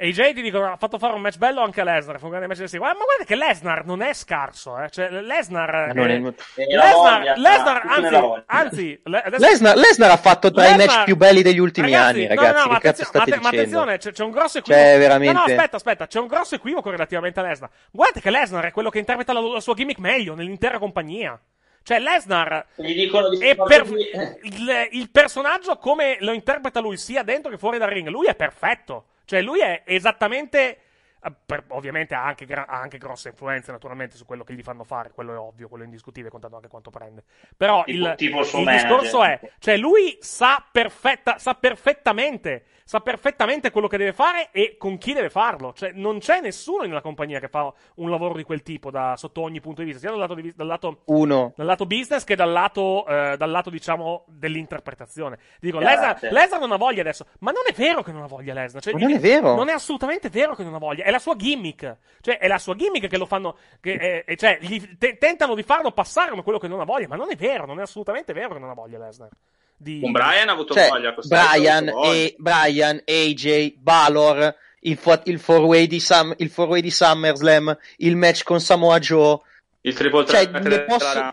AJ 0.02 0.34
ti 0.34 0.42
dicono 0.42 0.66
ha 0.72 0.78
fatto 0.78 0.98
fare 0.98 1.14
un 1.14 1.22
match 1.22 1.38
bello 1.38 1.62
anche 1.62 1.80
a 1.80 1.84
Lesnar, 1.84 2.18
fu 2.18 2.26
un 2.26 2.32
grande 2.32 2.48
match 2.48 2.76
Guarda, 2.76 2.98
ma 2.98 3.04
guarda 3.06 3.24
che 3.24 3.36
Lesnar 3.36 3.86
non 3.86 4.02
è 4.02 4.14
scarso, 4.16 4.80
eh. 4.80 4.90
Cioè, 4.90 5.12
Lesnar... 5.12 5.70
Ma 5.70 5.94
non 5.94 6.10
è- 6.10 6.20
Lesnar, 6.20 7.38
Lesnar, 7.38 7.84
anzi, 7.86 8.44
anzi, 8.48 9.02
le- 9.04 9.22
adesso- 9.22 9.46
Lesnar, 9.46 9.76
Lesnar 9.76 10.10
ha 10.10 10.18
fatto 10.18 10.50
tra 10.50 10.64
i 10.64 10.70
Lesnar- 10.70 10.88
match 10.88 11.04
più 11.06 11.16
belli 11.16 11.44
degli 11.44 11.60
ultimi 11.60 11.94
anni, 11.94 12.24
no, 12.24 12.30
ragazzi. 12.34 12.66
no, 12.68 12.72
ma 12.72 12.80
che 12.80 12.88
cazzo 12.88 13.02
attenzio- 13.04 13.06
state 13.06 13.30
ma, 13.36 13.42
ma 13.42 13.48
attenzione, 13.50 13.98
c'è, 14.00 14.12
c'è 14.12 14.24
un 14.24 14.32
grosso 14.32 14.58
equivoco. 14.58 14.84
Cioè, 14.84 14.98
veramente. 14.98 15.34
No, 15.34 15.40
no, 15.40 15.46
aspetta, 15.46 15.76
aspetta, 15.76 16.08
c'è 16.08 16.20
un 16.20 16.28
grosso 16.28 16.56
equivoco 16.56 16.90
relativamente 16.90 17.40
a 17.40 17.44
Lesnar. 17.44 17.70
Guarda 17.92 18.20
che 18.20 18.30
Lesnar 18.32 18.66
è 18.66 18.72
quello 18.72 18.90
che 18.90 18.98
interpreta 18.98 19.34
la, 19.34 19.40
la 19.40 19.60
sua 19.60 19.76
gimmick 19.76 20.00
meglio 20.00 20.34
nell'intera 20.34 20.80
compagnia. 20.80 21.40
Cioè, 21.84 22.00
Lesnar 22.00 22.68
di 22.76 23.08
è 23.40 23.56
per- 23.56 23.82
così. 23.82 24.10
il, 24.44 24.88
il 24.92 25.10
personaggio 25.10 25.78
come 25.78 26.18
lo 26.20 26.32
interpreta 26.32 26.80
lui, 26.80 26.98
sia 26.98 27.24
dentro 27.24 27.50
che 27.52 27.58
fuori 27.58 27.78
dal 27.78 27.90
ring, 27.90 28.08
lui 28.08 28.28
è 28.28 28.36
perfetto. 28.36 29.06
Cioè, 29.26 29.42
lui 29.42 29.60
è 29.62 29.84
esattamente. 29.86 30.78
Eh, 31.24 31.32
per- 31.46 31.66
ovviamente 31.70 32.16
ha 32.16 32.24
anche, 32.26 32.46
gra- 32.46 32.68
ha 32.68 32.80
anche 32.80 32.98
grosse 32.98 33.30
influenze, 33.30 33.72
naturalmente, 33.72 34.16
su 34.18 34.26
quello 34.26 34.44
che 34.44 34.54
gli 34.54 34.64
fanno 34.64 34.84
fare. 34.84 35.12
Quello 35.12 35.34
è 35.34 35.38
ovvio, 35.38 35.68
quello 35.68 35.84
è 35.84 35.86
indiscutibile, 35.88 36.30
contando 36.32 36.56
anche 36.58 36.68
quanto 36.68 36.90
prende. 36.90 37.24
Però 37.56 37.84
il, 37.88 38.14
tipo 38.18 38.40
il 38.42 38.50
il 38.60 38.66
discorso 38.66 39.24
è: 39.24 39.40
cioè, 39.60 39.78
lui 39.78 40.18
sa, 40.20 40.64
perfetta, 40.72 41.38
sa 41.38 41.54
perfettamente. 41.56 42.66
Sa 42.84 43.00
perfettamente 43.00 43.72
quello 43.72 43.88
che 43.88 43.96
deve 43.96 44.12
fare 44.12 44.50
e 44.52 44.76
con 44.78 44.98
chi 44.98 45.14
deve 45.14 45.30
farlo. 45.30 45.72
Cioè, 45.72 45.92
non 45.94 46.20
c'è 46.20 46.42
nessuno 46.42 46.82
nella 46.84 47.00
compagnia 47.00 47.40
che 47.40 47.48
fa 47.48 47.72
un 47.96 48.10
lavoro 48.10 48.36
di 48.36 48.44
quel 48.44 48.64
tipo 48.64 48.92
da, 48.92 49.16
sotto 49.16 49.40
ogni 49.42 49.62
punto 49.62 49.80
di 49.80 49.86
vista, 49.88 50.02
sia 50.02 50.10
dal 50.10 50.20
lato, 50.20 50.34
di- 50.34 50.54
dal 50.54 50.68
lato 50.68 51.04
Uno. 51.06 51.54
dal 51.56 51.66
lato 51.68 51.86
business 51.86 52.26
che 52.26 52.36
dal 52.36 52.52
lato, 52.52 53.08
eh, 53.08 53.38
dal 53.38 53.50
lato 53.50 53.70
diciamo, 53.70 54.26
dell'interpretazione. 54.28 55.38
Dico, 55.62 55.80
Lesnar. 55.80 56.18
Lesnar 56.22 56.60
non 56.60 56.74
ha 56.74 56.76
voglia 56.76 57.00
adesso, 57.00 57.26
ma 57.40 57.52
non 57.52 57.62
è 57.66 57.72
vero 57.74 58.04
che 58.04 58.12
non 58.12 58.24
ha 58.24 58.28
voglia 58.28 58.54
Lesnar. 58.54 58.82
Cioè, 58.82 58.94
non 58.94 59.12
è 59.12 59.20
vero. 59.20 59.56
Non 59.56 59.70
è 59.70 59.74
assolutamente 59.74 60.28
vero 60.30 60.54
che 60.54 60.64
non 60.64 60.74
ha 60.74 60.80
voglia, 60.80 61.06
è 61.12 61.14
la 61.14 61.20
sua 61.20 61.36
gimmick. 61.36 61.98
Cioè, 62.22 62.38
è 62.38 62.48
la 62.48 62.58
sua 62.58 62.76
gimmick 62.76 63.08
che 63.08 63.18
lo 63.18 63.26
fanno, 63.26 63.58
che, 63.80 63.94
eh, 63.94 64.24
eh, 64.26 64.38
cioè, 64.38 64.58
gli 64.62 64.98
te- 64.98 65.18
tentano 65.18 65.56
di 65.56 65.64
farlo 65.64 65.92
passare 65.92 66.30
come 66.30 66.44
quello 66.44 66.60
che 66.60 66.68
non 66.68 66.80
ha 66.80 66.86
voglia, 66.86 67.08
ma 67.08 67.16
non 67.16 67.30
è 67.32 67.36
vero, 67.36 67.66
non 67.66 67.80
è 67.80 67.82
assolutamente 67.84 68.32
vero 68.34 68.54
che 68.54 68.60
non 68.60 68.70
ha 68.70 68.74
voglia 68.74 68.98
Lesnar. 69.00 69.30
Di... 69.76 70.00
Con 70.00 70.12
Brian 70.12 70.48
ha 70.48 70.52
avuto 70.54 70.74
Cioè, 70.74 70.90
voglia. 70.90 71.16
Brian, 71.28 71.86
voglia. 71.86 72.14
e, 72.14 72.36
Brian, 72.38 73.02
AJ, 73.06 73.76
Balor, 73.78 74.56
il, 74.82 74.98
fo- 74.98 75.22
il 75.26 75.40
four-way 75.40 75.88
di, 75.88 76.00
Sam- 76.00 76.36
il 76.38 76.50
four-way 76.50 76.82
di 76.82 76.92
SummerSlam, 76.92 77.78
il 77.98 78.16
match 78.16 78.44
con 78.44 78.60
Samoa 78.62 79.00
Joe. 79.00 79.40
Il 79.82 79.96
triple 79.96 80.26
Cioè, 80.26 80.48
della 80.48 80.84
posso-. 80.84 81.32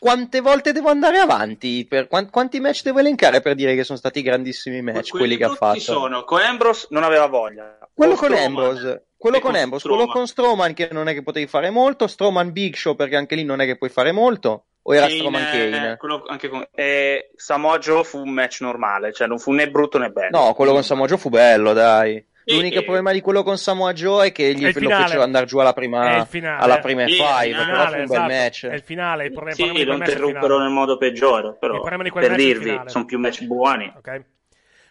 Quante 0.00 0.40
volte 0.40 0.72
devo 0.72 0.88
andare 0.88 1.18
avanti? 1.18 1.84
Per, 1.86 2.08
quan- 2.08 2.30
quanti 2.30 2.58
match 2.58 2.82
devo 2.84 3.00
elencare 3.00 3.42
per 3.42 3.54
dire 3.54 3.74
che 3.74 3.84
sono 3.84 3.98
stati 3.98 4.22
grandissimi 4.22 4.80
match 4.80 5.10
quelli 5.10 5.36
che 5.36 5.44
ha 5.44 5.50
fatto? 5.50 5.74
Ci 5.78 5.84
sono. 5.84 6.24
Con 6.24 6.40
Ambrose 6.40 6.86
non 6.88 7.02
aveva 7.02 7.26
voglia. 7.26 7.78
Quello 7.92 8.14
Con 8.14 8.28
con. 8.30 8.38
Ambrose, 8.38 9.08
quello 9.18 9.40
con 9.40 9.50
con 9.52 9.60
Ambrose, 9.60 9.80
Strowman. 9.84 10.04
quello 10.06 10.18
con 10.18 10.26
Strowman 10.26 10.72
che 10.72 10.88
non 10.90 11.08
è 11.08 11.12
che 11.12 11.22
potevi 11.22 11.46
fare 11.46 11.68
molto, 11.68 12.06
Strowman 12.06 12.50
Big 12.50 12.76
Show 12.76 12.96
perché 12.96 13.16
anche 13.16 13.34
lì 13.34 13.44
non 13.44 13.60
è 13.60 13.66
che 13.66 13.76
puoi 13.76 13.90
fare 13.90 14.10
molto, 14.12 14.68
o 14.80 14.94
era 14.94 15.04
Kane, 15.04 15.18
Strowman 15.18 15.42
eh, 15.42 15.70
Kane? 15.70 15.96
quello 15.98 16.22
anche 16.28 16.48
con- 16.48 16.66
eh, 16.74 17.30
Samoa 17.36 17.76
Joe 17.76 18.02
fu 18.02 18.20
un 18.20 18.30
match 18.30 18.62
normale, 18.62 19.12
cioè 19.12 19.26
non 19.26 19.38
fu 19.38 19.52
né 19.52 19.68
brutto 19.70 19.98
né 19.98 20.08
bello. 20.08 20.38
No, 20.38 20.54
quello 20.54 20.72
con 20.72 20.82
Samoa 20.82 21.08
Joe 21.08 21.18
fu 21.18 21.28
bello, 21.28 21.74
dai. 21.74 22.24
L'unico 22.44 22.78
eh. 22.78 22.82
problema 22.82 23.12
di 23.12 23.20
quello 23.20 23.42
con 23.42 23.58
Samoa 23.58 23.92
Joe 23.92 24.28
è 24.28 24.32
che 24.32 24.54
gli 24.54 24.62
È 24.62 24.66
lo 24.66 24.72
finale. 24.72 25.04
fecero 25.04 25.22
andare 25.22 25.46
giù 25.46 25.58
alla 25.58 25.72
prima, 25.72 26.24
finale. 26.24 26.62
alla 26.62 26.78
prima 26.78 27.06
Sì, 27.06 27.12
F5, 27.20 27.38
è 27.40 27.44
il 27.44 27.50
però 27.54 27.64
fu 27.64 27.70
finale, 27.70 27.84
un 27.84 27.90
bel 27.92 28.02
esatto. 28.04 28.32
match. 28.32 28.66
È 28.66 28.74
il 28.74 28.82
finale, 28.82 29.24
il 29.24 29.32
problema, 29.32 29.54
Sì, 29.56 29.62
problema 29.64 29.90
lo 29.92 29.96
interruppero 29.98 30.40
finale. 30.46 30.62
nel 30.64 30.72
modo 30.72 30.96
peggiore, 30.96 31.56
però 31.60 31.74
problema 31.74 32.02
di 32.02 32.10
quel 32.10 32.26
per 32.26 32.36
dirvi, 32.36 32.64
finale. 32.70 32.88
sono 32.90 33.04
più 33.04 33.18
match 33.18 33.42
buoni. 33.44 33.92
Ok. 33.96 34.24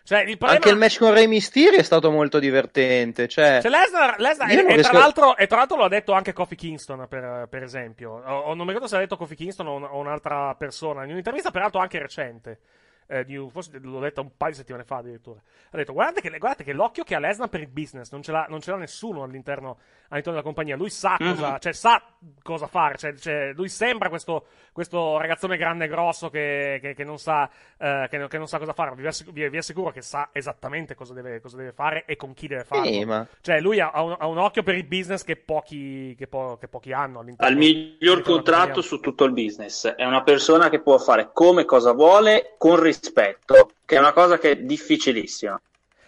Cioè, 0.01 0.19
il 0.21 0.37
problema... 0.37 0.53
Anche 0.53 0.69
il 0.69 0.75
match 0.77 0.97
con 0.97 1.13
Rey 1.13 1.27
Mysterio 1.27 1.77
è 1.77 1.83
stato 1.83 2.09
molto 2.09 2.39
divertente, 2.39 3.27
cioè... 3.27 3.59
Cioè, 3.61 3.69
Lesnar, 3.69 4.19
Lesnar- 4.19 4.49
e, 4.49 4.55
e 4.55 4.61
riesco- 4.73 4.89
tra 4.89 4.99
l'altro, 4.99 5.37
e 5.37 5.45
tra 5.45 5.57
l'altro 5.57 5.77
lo 5.77 5.83
ha 5.83 5.87
detto 5.89 6.13
anche 6.13 6.33
Kofi 6.33 6.55
Kingston, 6.55 7.05
per, 7.07 7.47
per 7.47 7.61
esempio. 7.61 8.19
O, 8.25 8.37
o 8.39 8.47
non 8.55 8.59
mi 8.65 8.67
ricordo 8.67 8.87
se 8.87 8.95
l'ha 8.95 9.01
detto 9.01 9.17
Kofi 9.17 9.35
Kingston 9.35 9.67
o, 9.67 9.75
un- 9.75 9.83
o 9.83 9.97
un'altra 9.97 10.55
persona. 10.57 11.03
In 11.03 11.11
un'intervista, 11.11 11.51
peraltro, 11.51 11.79
anche 11.79 11.99
recente. 11.99 12.59
Eh, 13.11 13.25
di 13.25 13.35
un- 13.35 13.49
forse 13.49 13.71
l'ho 13.81 13.99
detto 13.99 14.21
un 14.21 14.29
paio 14.37 14.51
di 14.51 14.57
settimane 14.57 14.83
fa 14.83 14.97
addirittura. 14.97 15.39
Ha 15.71 15.77
detto: 15.77 15.93
Guardate 15.93 16.21
che, 16.21 16.29
guardate 16.37 16.63
che 16.63 16.73
l'occhio 16.73 17.03
che 17.03 17.15
ha 17.15 17.19
Lesnar 17.19 17.49
per 17.49 17.59
il 17.61 17.67
business 17.67 18.11
non 18.11 18.21
ce 18.21 18.31
l'ha, 18.31 18.45
non 18.47 18.61
ce 18.61 18.69
l'ha 18.71 18.77
nessuno 18.77 19.23
all'interno, 19.23 19.79
all'interno 20.09 20.39
della 20.39 20.43
compagnia. 20.43 20.75
Lui 20.75 20.89
sa 20.91 21.17
Mhm. 21.19 21.29
cosa, 21.33 21.57
cioè, 21.57 21.73
sa 21.73 22.01
cosa 22.43 22.67
fare. 22.67 22.97
Cioè, 22.97 23.15
cioè, 23.17 23.51
lui 23.53 23.67
sembra 23.67 24.09
questo, 24.09 24.45
questo 24.71 25.17
ragazzone 25.17 25.57
grande 25.57 25.85
e 25.85 25.87
grosso 25.87 26.29
che, 26.29 26.77
che- 26.81 26.93
che 26.93 27.03
non 27.03 27.17
sa, 27.17 27.49
eh, 27.77 28.07
che, 28.09 28.27
che 28.27 28.37
non 28.37 28.47
sa 28.47 28.59
cosa 28.59 28.73
fare. 28.73 28.93
Vi, 28.95 29.07
assicuro, 29.07 29.33
vi, 29.35 29.49
vi 29.49 29.57
assicuro 29.57 29.89
che 29.91 30.01
sa 30.01 30.29
esattamente 30.31 30.93
cosa 30.95 31.13
deve, 31.13 31.41
cosa 31.41 31.57
deve 31.57 31.71
fare 31.71 32.05
e 32.05 32.15
con 32.15 32.33
chi 32.33 32.47
deve 32.47 32.63
farlo. 32.63 32.85
Sì, 32.85 33.05
ma... 33.05 33.25
Cioè, 33.41 33.59
lui 33.59 33.79
ha, 33.79 33.89
ha 33.91 34.03
un, 34.03 34.15
ha 34.19 34.27
un 34.27 34.37
occhio 34.37 34.61
per 34.63 34.75
il 34.75 34.85
business 34.85 35.23
che 35.23 35.35
pochi, 35.35 36.13
che 36.15 36.27
po- 36.27 36.57
che 36.59 36.67
pochi 36.67 36.93
hanno 36.93 37.19
all'interno 37.21 37.51
Al 37.51 37.57
miglior 37.57 38.13
all'interno 38.17 38.23
contratto 38.35 38.81
su 38.81 38.99
tutto 38.99 39.23
il 39.25 39.31
business. 39.31 39.87
È 39.87 40.05
una 40.05 40.21
persona 40.23 40.69
che 40.69 40.79
può 40.79 40.97
fare 40.99 41.31
come 41.33 41.65
cosa 41.65 41.91
vuole 41.93 42.53
con 42.57 42.79
rispetto, 42.79 42.98
che 43.85 43.95
è 43.95 43.99
una 43.99 44.13
cosa 44.13 44.37
che 44.37 44.51
è 44.51 44.55
difficilissima. 44.57 45.59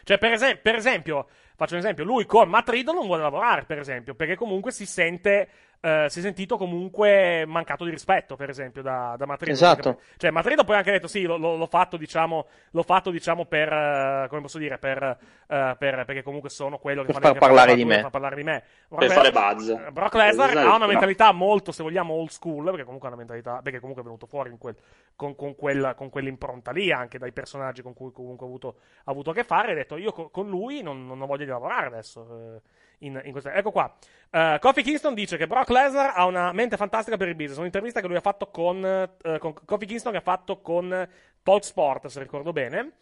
Cioè, 0.03 0.17
per, 0.17 0.31
esem- 0.33 0.59
per 0.61 0.75
esempio, 0.75 1.27
faccio 1.55 1.73
un 1.73 1.79
esempio, 1.79 2.03
lui 2.03 2.25
con 2.25 2.49
Matt 2.49 2.69
non 2.69 3.05
vuole 3.05 3.21
lavorare, 3.21 3.63
per 3.65 3.79
esempio, 3.79 4.15
perché 4.15 4.35
comunque 4.35 4.71
si 4.71 4.85
sente 4.85 5.47
eh, 5.81 6.05
si 6.09 6.19
è 6.19 6.21
sentito 6.21 6.57
comunque 6.57 7.43
mancato 7.47 7.83
di 7.85 7.91
rispetto, 7.91 8.35
per 8.35 8.49
esempio, 8.49 8.81
da, 8.81 9.15
da 9.17 9.25
Matrido. 9.25 9.51
Esatto. 9.53 9.93
Perché- 9.95 10.13
Cioè, 10.17 10.29
Matrido 10.31 10.63
poi 10.63 10.75
ha 10.75 10.77
anche 10.77 10.91
detto, 10.91 11.07
sì, 11.07 11.23
lo- 11.23 11.37
lo- 11.37 11.55
l'ho 11.55 11.65
fatto, 11.67 11.97
diciamo, 11.97 12.45
l'ho 12.71 12.83
fatto, 12.83 13.09
diciamo, 13.09 13.45
per, 13.45 13.71
eh, 13.73 14.25
come 14.29 14.41
posso 14.41 14.57
dire, 14.59 14.77
per, 14.77 15.01
eh, 15.47 15.75
per- 15.77 16.05
perché 16.05 16.21
comunque 16.23 16.49
sono 16.49 16.77
quello 16.77 17.01
che 17.01 17.11
Per 17.13 17.21
fa 17.21 17.29
far 17.29 17.37
parlare 17.39 17.75
di 17.75 17.83
me. 17.85 18.01
far 18.01 18.11
parlare 18.11 18.35
di 18.35 18.43
me. 18.43 18.61
Per 18.87 18.97
Brock- 19.07 19.13
fare 19.13 19.31
buzz. 19.31 19.71
Brock 19.91 20.13
Lesnar 20.15 20.49
Esatto, 20.51 20.67
ha 20.67 20.75
una 20.75 20.85
no. 20.85 20.91
mentalità 20.91 21.31
molto, 21.31 21.71
se 21.71 21.81
vogliamo, 21.83 22.13
old 22.13 22.29
school, 22.29 22.65
perché 22.65 22.83
comunque 22.83 23.07
ha 23.07 23.11
una 23.11 23.19
mentalità, 23.19 23.59
perché 23.63 23.79
comunque 23.79 24.01
è 24.03 24.05
venuto 24.05 24.27
fuori 24.27 24.49
in 24.51 24.57
quel- 24.57 24.75
con, 25.15 25.35
con 25.35 25.55
quella, 25.55 25.93
con 25.95 26.09
quell'impronta 26.09 26.71
lì, 26.71 26.91
anche 26.91 27.17
dai 27.17 27.31
personaggi 27.31 27.81
con 27.81 27.93
cui 27.93 28.11
comunque 28.11 28.45
ha 28.45 28.49
avuto, 28.49 28.75
ha 29.05 29.11
avuto 29.11 29.31
a 29.31 29.33
che 29.33 29.43
fare, 29.43 29.69
e 29.69 29.71
ha 29.71 29.75
detto, 29.75 29.97
io 29.97 30.11
co- 30.11 30.29
con 30.29 30.47
lui 30.47 30.81
non, 30.83 31.05
non 31.07 31.21
ho 31.21 31.25
voglia 31.25 31.45
di 31.45 31.49
lavorare 31.49 31.87
adesso. 31.87 32.55
eh, 32.55 32.61
in, 33.01 33.21
in 33.23 33.31
questa- 33.31 33.53
Ecco 33.53 33.71
qua. 33.71 33.93
Uh, 34.31 34.57
Kofi 34.59 34.81
Kingston 34.81 35.13
dice 35.13 35.37
che 35.37 35.45
Brock 35.45 35.69
Lesnar 35.69 36.13
ha 36.15 36.25
una 36.25 36.51
mente 36.53 36.77
fantastica 36.77 37.17
per 37.17 37.27
il 37.27 37.35
business. 37.35 37.57
Un'intervista 37.57 37.99
che 38.01 38.07
lui 38.07 38.15
ha 38.15 38.21
fatto 38.21 38.47
con, 38.49 39.09
con 39.39 39.53
Kofi 39.65 39.85
Kingston 39.85 40.11
che 40.13 40.19
ha 40.19 40.21
fatto 40.21 40.61
con 40.61 41.07
Talk 41.43 41.63
Sport, 41.63 42.07
se 42.07 42.19
ricordo 42.19 42.51
bene. 42.53 42.93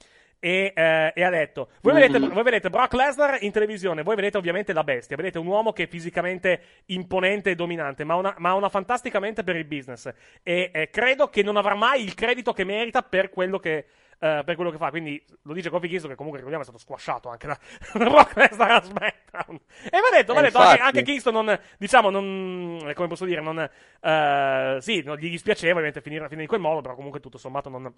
E, 0.41 0.71
eh, 0.73 1.11
e 1.13 1.23
ha 1.23 1.29
detto: 1.29 1.71
voi 1.81 1.93
vedete, 1.93 2.17
Mm. 2.17 2.31
voi 2.31 2.43
vedete 2.43 2.69
Brock 2.69 2.93
Lesnar 2.93 3.43
in 3.43 3.51
televisione, 3.51 4.03
voi 4.03 4.15
vedete 4.15 4.37
ovviamente 4.37 4.71
la 4.71 4.85
bestia, 4.85 5.17
vedete 5.17 5.37
un 5.37 5.47
uomo 5.47 5.73
che 5.73 5.83
è 5.83 5.87
fisicamente 5.87 6.61
imponente 6.85 7.49
e 7.51 7.55
dominante, 7.55 8.05
ma 8.05 8.13
ha 8.13 8.17
una, 8.17 8.35
ma 8.37 8.53
una 8.53 8.69
fantastica 8.69 9.19
mente 9.19 9.43
per 9.43 9.57
il 9.57 9.65
business. 9.65 10.09
E 10.41 10.71
eh, 10.73 10.89
credo 10.89 11.27
che 11.27 11.43
non 11.43 11.57
avrà 11.57 11.75
mai 11.75 12.03
il 12.03 12.13
credito 12.15 12.53
che 12.53 12.63
merita 12.63 13.01
per 13.03 13.29
quello 13.29 13.59
che, 13.59 13.85
eh, 14.19 14.41
per 14.45 14.55
quello 14.55 14.69
che 14.71 14.77
fa. 14.77 14.89
Quindi 14.89 15.23
lo 15.43 15.53
dice 15.53 15.69
Kofi 15.69 15.87
Kingston, 15.87 16.09
che 16.11 16.15
comunque 16.17 16.39
ricordiamo 16.41 16.63
è 16.63 16.67
stato 16.67 16.83
squasciato 16.83 17.29
anche 17.29 17.47
da, 17.47 17.57
Brock 17.93 18.35
Lesnar 18.35 18.71
a 18.71 18.81
SmackDown. 18.83 19.59
E 19.85 19.99
va 19.99 20.17
detto, 20.17 20.33
va 20.33 20.39
Eh, 20.39 20.43
detto 20.43 20.57
anche, 20.59 20.81
anche 20.81 21.01
Kingston 21.03 21.33
non, 21.33 21.59
diciamo, 21.77 22.09
non, 22.09 22.79
eh, 22.87 22.93
come 22.93 23.07
posso 23.07 23.25
dire, 23.25 23.41
non, 23.41 23.59
eh, 23.59 24.77
sì, 24.81 25.01
non 25.03 25.17
gli 25.17 25.29
dispiaceva 25.29 25.71
ovviamente 25.73 26.01
finire, 26.01 26.23
finire 26.25 26.43
in 26.43 26.47
quel 26.49 26.61
modo, 26.61 26.81
però 26.81 26.95
comunque 26.95 27.19
tutto 27.19 27.37
sommato 27.37 27.69
non, 27.69 27.93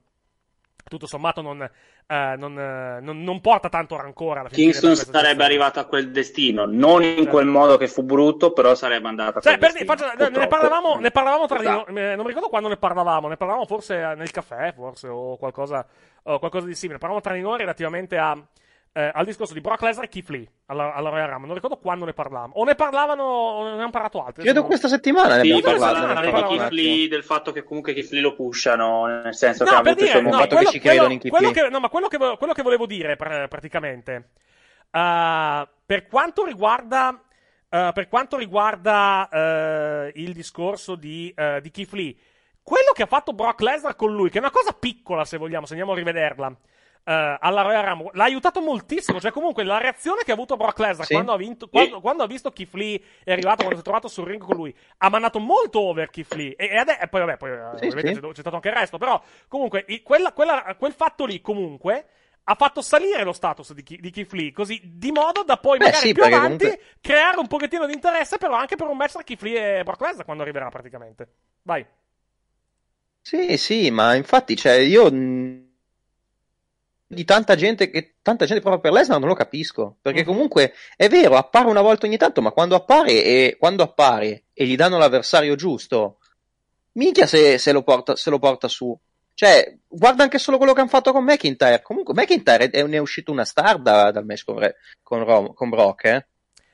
tutto 0.84 1.08
sommato 1.08 1.42
non, 1.42 1.62
eh, 1.62 2.36
non, 2.38 2.60
eh, 2.60 3.00
non- 3.02 3.24
non 3.24 3.40
porta 3.40 3.70
tanto 3.70 3.96
rancore 3.96 4.40
alla 4.42 4.50
fine. 4.50 4.62
Kingston 4.64 4.96
sarebbe 4.96 5.14
situazione. 5.20 5.44
arrivato 5.46 5.80
a 5.80 5.86
quel 5.86 6.12
destino, 6.12 6.66
non 6.66 7.02
in 7.04 7.28
quel 7.28 7.46
modo 7.46 7.78
che 7.78 7.88
fu 7.88 8.04
brutto, 8.04 8.52
però 8.52 8.76
sarebbe 8.76 9.08
andato 9.08 9.38
a 9.38 9.42
Cioè, 9.42 9.58
quel 9.58 9.72
per- 9.72 9.86
destino. 9.86 10.14
faccio- 10.18 10.40
ne, 10.40 10.48
parlavamo, 10.48 10.96
ne 11.00 11.12
parlavamo 11.12 11.46
tra 11.46 11.60
di 11.60 11.66
Esatto. 11.66 11.92
noi, 11.92 12.02
eh, 12.02 12.10
non 12.16 12.22
mi 12.22 12.28
ricordo 12.28 12.50
quando 12.50 12.68
ne 12.68 12.78
parlavamo, 12.78 13.28
ne 13.30 13.38
parlavamo 13.38 13.66
forse 13.66 13.96
nel 14.16 14.32
caffè, 14.32 14.74
forse, 14.74 15.08
o 15.08 15.38
qualcosa, 15.38 15.86
o 16.24 16.40
qualcosa 16.40 16.66
di 16.68 16.76
simile. 16.76 16.98
Parlavamo 17.00 17.24
tra 17.24 17.34
di 17.34 17.42
noi 17.42 17.58
relativamente 17.58 18.18
a, 18.18 18.38
eh, 18.94 19.10
al 19.14 19.26
discorso 19.26 19.54
di 19.54 19.62
Brock 19.62 19.82
Lesnar 19.82 20.06
e 20.06 20.10
Keith 20.10 20.30
Lee 20.30 20.48
alla, 20.68 20.94
alla 20.94 21.10
Royal 21.10 21.28
Rumble. 21.28 21.46
Non 21.48 21.56
ricordo 21.56 21.78
quando 21.78 22.06
ne 22.06 22.14
parlavamo. 22.14 22.54
O 22.56 22.64
ne 22.64 22.76
parlavano, 22.76 23.24
o 23.24 23.64
ne 23.76 23.82
hanno 23.82 23.90
parlato 23.90 24.24
altri. 24.24 24.44
Credo 24.44 24.64
questa 24.64 24.88
settimana 24.88 25.38
ne 25.38 25.44
Sì, 25.44 25.52
abbiamo 25.52 25.78
parlato. 25.78 26.06
parlare 26.06 26.32
ne 26.32 26.48
di 26.48 26.58
Keith. 26.58 26.72
Lee, 26.72 27.08
del 27.08 27.24
fatto 27.24 27.52
che 27.52 27.64
comunque 27.64 27.94
Keith 27.94 28.12
Lee 28.12 28.22
lo 28.22 28.36
pushano, 28.36 29.06
nel 29.06 29.34
senso 29.36 29.64
che 29.64 29.72
No, 29.72 29.78
ha 29.78 29.82
per 29.82 29.92
avuto 29.94 30.06
dire, 30.06 30.22
no, 30.22 30.32
fatto 30.32 30.48
quello, 30.56 30.70
che 30.70 30.72
ci 30.72 30.80
credono 30.80 30.98
quello- 31.08 31.14
in 31.14 31.20
Keith 31.20 31.34
quello 31.34 31.52
Lee. 31.52 31.64
che, 31.64 31.70
no, 31.70 31.80
ma 31.80 31.90
quello 31.90 32.08
che, 32.08 32.18
quello 32.18 32.54
che 32.54 32.62
volevo 32.62 32.86
dire 32.86 33.16
pr- 33.16 33.48
praticamente, 33.48 34.30
uh, 34.92 35.68
per 35.86 36.08
quanto 36.10 36.46
riguarda, 36.46 37.10
uh, 37.70 37.92
per 37.94 38.08
quanto 38.08 38.38
riguarda 38.38 39.30
uh, 39.32 40.12
il 40.20 40.34
discorso 40.34 40.96
di, 40.96 41.34
uh, 41.36 41.60
di 41.60 41.72
Keith 41.72 41.94
Lee, 41.94 42.16
quello 42.64 42.92
che 42.94 43.04
ha 43.04 43.08
fatto 43.08 43.34
Brock 43.34 43.62
Lesnar 43.62 43.96
con 43.96 44.14
lui, 44.14 44.30
che 44.30 44.38
è 44.38 44.42
una 44.42 44.52
cosa 44.52 44.72
piccola 44.74 45.26
se 45.26 45.38
vogliamo, 45.38 45.66
se 45.66 45.74
andiamo 45.74 45.94
a 45.94 45.96
rivederla. 45.96 46.48
uh, 46.48 46.56
alla 47.04 47.64
Royal 47.64 47.84
Rumble 47.84 48.12
l'ha 48.14 48.24
aiutato 48.26 48.62
moltissimo. 48.62 49.20
Cioè, 49.20 49.32
comunque, 49.32 49.64
la 49.64 49.80
reazione 49.80 50.22
che 50.24 50.30
ha 50.30 50.36
avuto 50.36 50.56
Brock 50.56 50.78
Lesnar 50.78 51.06
Sì. 51.08 51.14
quando, 51.14 51.32
ha 51.32 51.38
vinto, 51.38 51.68
quando, 51.68 52.00
quando 52.00 52.22
ha 52.22 52.28
visto 52.28 52.52
Keith 52.52 52.74
Lee 52.76 53.02
è 53.24 53.32
arrivato, 53.32 53.58
quando 53.64 53.74
si 53.76 53.80
è 53.82 53.84
trovato 53.84 54.08
sul 54.08 54.28
ring 54.28 54.40
con 54.42 54.56
lui, 54.56 54.74
ha 55.00 55.10
mandato 55.10 55.40
molto 55.40 55.80
over 55.80 56.12
Keith 56.12 56.32
Lee. 56.36 56.56
E, 56.56 56.68
e 56.68 56.78
ade- 56.78 57.00
e 57.00 57.08
poi, 57.08 57.22
vabbè, 57.22 57.38
poi, 57.38 57.50
eh, 57.50 57.56
Sì, 57.80 57.86
ovviamente 57.88 58.14
sì. 58.14 58.20
c'è, 58.20 58.28
c'è 58.34 58.40
stato 58.42 58.56
anche 58.56 58.68
il 58.70 58.76
resto. 58.76 58.98
Però, 59.00 59.20
comunque, 59.48 59.84
il- 59.88 60.04
quella- 60.04 60.32
quella- 60.32 60.76
quel 60.78 60.94
fatto 60.94 61.26
lì, 61.26 61.42
comunque. 61.42 62.06
Ha 62.44 62.56
fatto 62.56 62.82
salire 62.82 63.24
lo 63.24 63.34
status 63.34 63.72
di, 63.74 63.84
di 64.00 64.10
Keith 64.10 64.34
Lee, 64.34 64.52
così 64.52 64.82
di 64.84 65.12
modo 65.12 65.44
da 65.44 65.58
poi 65.58 65.78
Beh, 65.78 65.86
magari 65.86 66.12
più 66.12 66.24
avanti 66.24 66.64
comunque- 66.66 66.86
creare 67.00 67.38
un 67.40 67.48
pochettino 67.48 67.86
di 67.86 67.94
interesse, 67.94 68.38
però 68.40 68.56
anche 68.56 68.76
per 68.76 68.88
un 68.88 68.98
match 68.98 69.12
tra 69.12 69.24
Keith 69.24 69.42
Lee 69.44 69.80
e 69.80 69.84
Brock 69.84 70.02
Lesnar 70.02 70.26
quando 70.26 70.42
arriverà 70.42 70.68
praticamente. 70.70 71.28
Vai. 71.62 71.86
Sì, 73.24 73.58
sì, 73.58 73.90
ma 73.92 74.14
infatti, 74.16 74.56
cioè, 74.56 74.74
io 74.74 75.12
mh, 75.12 75.70
di 77.08 77.26
tanta 77.26 77.56
gente 77.56 77.90
che 77.90 78.16
tanta 78.22 78.46
gente 78.46 78.62
proprio 78.62 78.82
per 78.82 78.92
Lesnar 78.94 79.20
non 79.20 79.28
lo 79.28 79.36
capisco, 79.36 79.98
perché 80.02 80.24
comunque 80.24 80.74
è 80.96 81.10
vero, 81.10 81.36
appare 81.36 81.68
una 81.68 81.82
volta 81.82 82.06
ogni 82.06 82.18
tanto, 82.18 82.42
ma 82.42 82.52
quando 82.52 82.76
appare 82.76 83.12
e 83.24 83.58
quando 83.60 83.84
appare 83.84 84.46
e 84.54 84.66
gli 84.66 84.76
danno 84.76 84.98
l'avversario 84.98 85.56
giusto, 85.56 86.20
minchia 86.94 87.26
se, 87.28 87.58
se 87.58 87.72
lo 87.74 87.84
porta, 87.84 88.16
se 88.16 88.30
lo 88.30 88.40
porta 88.40 88.68
su. 88.70 88.98
Cioè, 89.34 89.78
guarda 89.88 90.24
anche 90.24 90.38
solo 90.38 90.58
quello 90.58 90.74
che 90.74 90.82
hanno 90.82 90.90
fatto 90.90 91.12
con 91.12 91.24
McIntyre. 91.24 91.82
Comunque, 91.82 92.14
McIntyre 92.14 92.70
è, 92.70 92.84
ne 92.84 92.98
è 92.98 93.00
uscito 93.00 93.32
una 93.32 93.46
star 93.46 93.80
da- 93.82 94.12
dal 94.12 94.26
match 94.26 94.44
con, 94.46 94.72
con, 95.02 95.24
Ro- 95.26 95.54
con 95.54 95.70
Brock, 95.70 96.04
eh. 96.06 96.28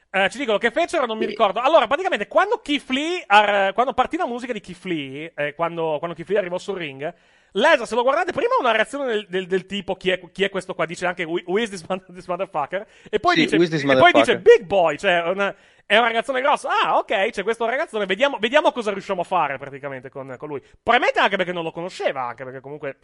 Eh, 0.10 0.30
ci 0.30 0.38
dicono 0.38 0.58
che 0.58 0.72
fecero, 0.72 1.06
non 1.06 1.18
mi 1.18 1.26
ricordo. 1.26 1.60
Allora, 1.60 1.86
praticamente, 1.86 2.28
quando 2.28 2.60
Keith 2.64 2.90
Lee, 2.90 3.24
ar- 3.28 3.74
quando 3.74 3.94
partì 3.94 4.16
la 4.18 4.26
musica 4.26 4.54
di 4.54 4.62
Keith 4.62 4.84
Lee, 4.86 5.34
eh, 5.36 5.54
quando, 5.54 5.98
quando 6.00 6.16
Keith 6.16 6.30
Lee 6.30 6.38
arrivò 6.40 6.58
sul 6.58 6.78
ring, 6.78 7.14
Lesnar, 7.52 7.88
se 7.88 7.96
lo 7.96 8.04
guardate, 8.04 8.32
prima 8.32 8.54
ha 8.56 8.60
una 8.60 8.72
reazione 8.72 9.06
del, 9.06 9.26
del- 9.30 9.48
del 9.48 9.66
tipo 9.66 9.96
chi 9.96 10.12
è, 10.12 10.20
chi 10.32 10.44
è 10.44 10.50
questo 10.50 10.76
qua, 10.76 10.86
dice 10.86 11.06
anche 11.06 11.24
who 11.24 11.58
is 11.58 11.70
this, 11.70 11.84
man- 11.88 12.04
this 12.14 12.28
motherfucker, 12.28 12.86
e 13.10 13.20
poi, 13.20 13.36
Sì, 13.36 13.42
dice, 13.42 13.58
e 13.94 13.98
poi 13.98 14.12
dice 14.22 14.38
big 14.40 14.64
boy, 14.66 14.98
cioè 14.98 15.24
una- 15.30 15.56
è 15.88 15.98
un 15.98 16.04
ragazzone 16.04 16.42
grosso. 16.42 16.68
Ah, 16.68 16.98
ok, 16.98 17.30
c'è 17.30 17.44
questo 17.44 17.66
ragazzone, 17.66 18.06
vediamo, 18.06 18.38
vediamo 18.40 18.72
cosa 18.74 18.92
riusciamo 18.92 19.22
a 19.22 19.24
fare 19.24 19.58
praticamente 19.58 20.10
con, 20.10 20.36
con 20.38 20.50
lui. 20.50 20.60
Probabilmente 20.60 21.20
anche 21.20 21.38
perché 21.38 21.54
non 21.54 21.64
lo 21.64 21.72
conosceva, 21.72 22.24
anche 22.28 22.44
perché 22.44 22.60
comunque 22.60 22.98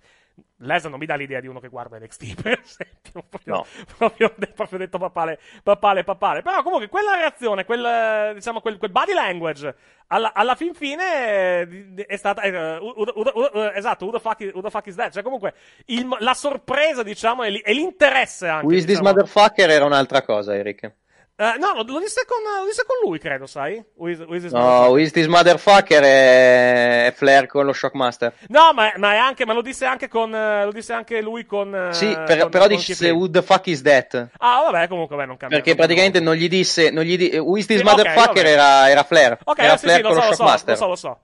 Lesnar 0.58 0.92
non 0.92 1.00
mi 1.00 1.06
dà 1.06 1.16
l'idea 1.16 1.40
di 1.40 1.48
uno 1.48 1.60
che 1.62 1.70
guarda 1.70 1.98
NXT, 1.98 2.36
per 2.44 2.60
esempio. 2.62 3.24
Proprio, 3.30 3.54
No. 3.56 3.66
proprio, 3.98 4.34
proprio 4.54 4.78
detto 4.80 4.98
papale, 4.98 5.40
papale, 5.64 6.04
papale. 6.04 6.42
Però 6.42 6.62
comunque 6.62 6.90
quella 6.90 7.16
reazione, 7.16 7.64
quel, 7.66 8.34
diciamo, 8.36 8.60
quel, 8.60 8.78
quel 8.78 8.92
body 8.92 9.14
language, 9.14 9.76
alla, 10.08 10.34
alla 10.34 10.56
fin 10.56 10.74
fine 10.74 11.96
è 12.06 12.16
stata, 12.18 12.42
eh, 12.42 12.78
who- 12.78 12.94
who- 13.16 13.52
eh, 13.54 13.78
esatto, 13.78 14.06
who 14.06 14.12
the, 14.12 14.20
fuck 14.20 14.42
is, 14.42 14.52
who 14.54 14.62
the 14.62 14.70
fuck 14.70 14.86
is 14.88 14.96
that? 14.96 15.14
Cioè 15.14 15.24
comunque 15.24 15.54
il- 15.86 16.14
la 16.20 16.34
sorpresa, 16.34 17.02
diciamo, 17.02 17.44
e, 17.44 17.50
li- 17.50 17.62
l'interesse 17.66 18.48
anche. 18.50 18.66
Who 18.66 18.74
is 18.74 18.80
this 18.84 18.98
diciamo. 18.98 19.08
motherfucker 19.10 19.70
era 19.70 19.86
un'altra 19.86 20.22
cosa, 20.24 20.54
Eric. 20.54 20.92
Eh, 21.36 21.56
no, 21.58 21.74
lo, 21.74 21.84
lo 21.84 22.00
disse 22.00 22.26
con, 22.28 22.38
lo 22.44 22.66
disse 22.68 22.84
con 22.86 22.96
lui, 23.10 23.18
credo, 23.18 23.48
sai? 23.48 23.84
Is 24.02 24.20
this 24.44 24.52
No, 24.52 24.98
is 24.98 25.12
this 25.12 25.26
motherfucker 25.26 26.04
è, 26.04 27.06
è 27.08 27.12
Flair 27.12 27.48
con 27.48 27.66
lo 27.66 27.74
Shockmaster. 27.74 28.34
No, 28.50 28.72
ma, 28.74 28.94
ma 28.98 29.14
è 29.14 29.18
anche, 29.18 29.44
ma 29.44 29.54
lo 29.54 29.64
disse 29.64 29.86
anche 29.86 30.08
con, 30.08 30.34
eh, 30.34 30.64
lo 30.66 30.72
disse 30.72 30.94
anche 30.94 31.22
lui 31.22 31.44
con. 31.48 31.74
eh, 31.74 31.92
Sì, 31.94 32.06
per- 32.26 32.42
con- 32.42 32.50
però 32.52 32.68
con 32.68 32.76
dice 32.76 33.10
who 33.10 33.30
the 33.32 33.42
fuck 33.42 33.66
is 33.66 33.82
that? 33.82 34.28
Ah, 34.38 34.70
vabbè, 34.70 34.88
comunque, 34.88 35.16
beh, 35.16 35.26
non 35.26 35.38
cambia. 35.38 35.58
Perché 35.58 35.76
praticamente 35.76 36.20
non 36.20 36.36
gli 36.36 36.48
disse, 36.48 36.92
non 36.92 37.04
gli 37.04 37.18
di- 37.18 37.36
is 37.58 37.66
this 37.66 37.80
Sì, 37.80 37.84
motherfucker 37.84 38.44
vabbè. 38.44 38.50
era, 38.50 38.90
era 38.92 39.04
Flair. 39.04 39.40
Ok, 39.44 39.58
era 39.60 39.76
sì, 39.78 39.86
Flair 39.88 39.98
sì, 39.98 40.04
lo 40.04 40.10
con 40.10 40.18
so, 40.18 40.24
lo 40.24 40.30
lo 40.30 40.36
so, 40.36 40.44
Shockmaster. 40.44 40.70
lo 40.70 40.76
so, 40.76 40.88
lo 40.88 40.96
so. 40.96 41.20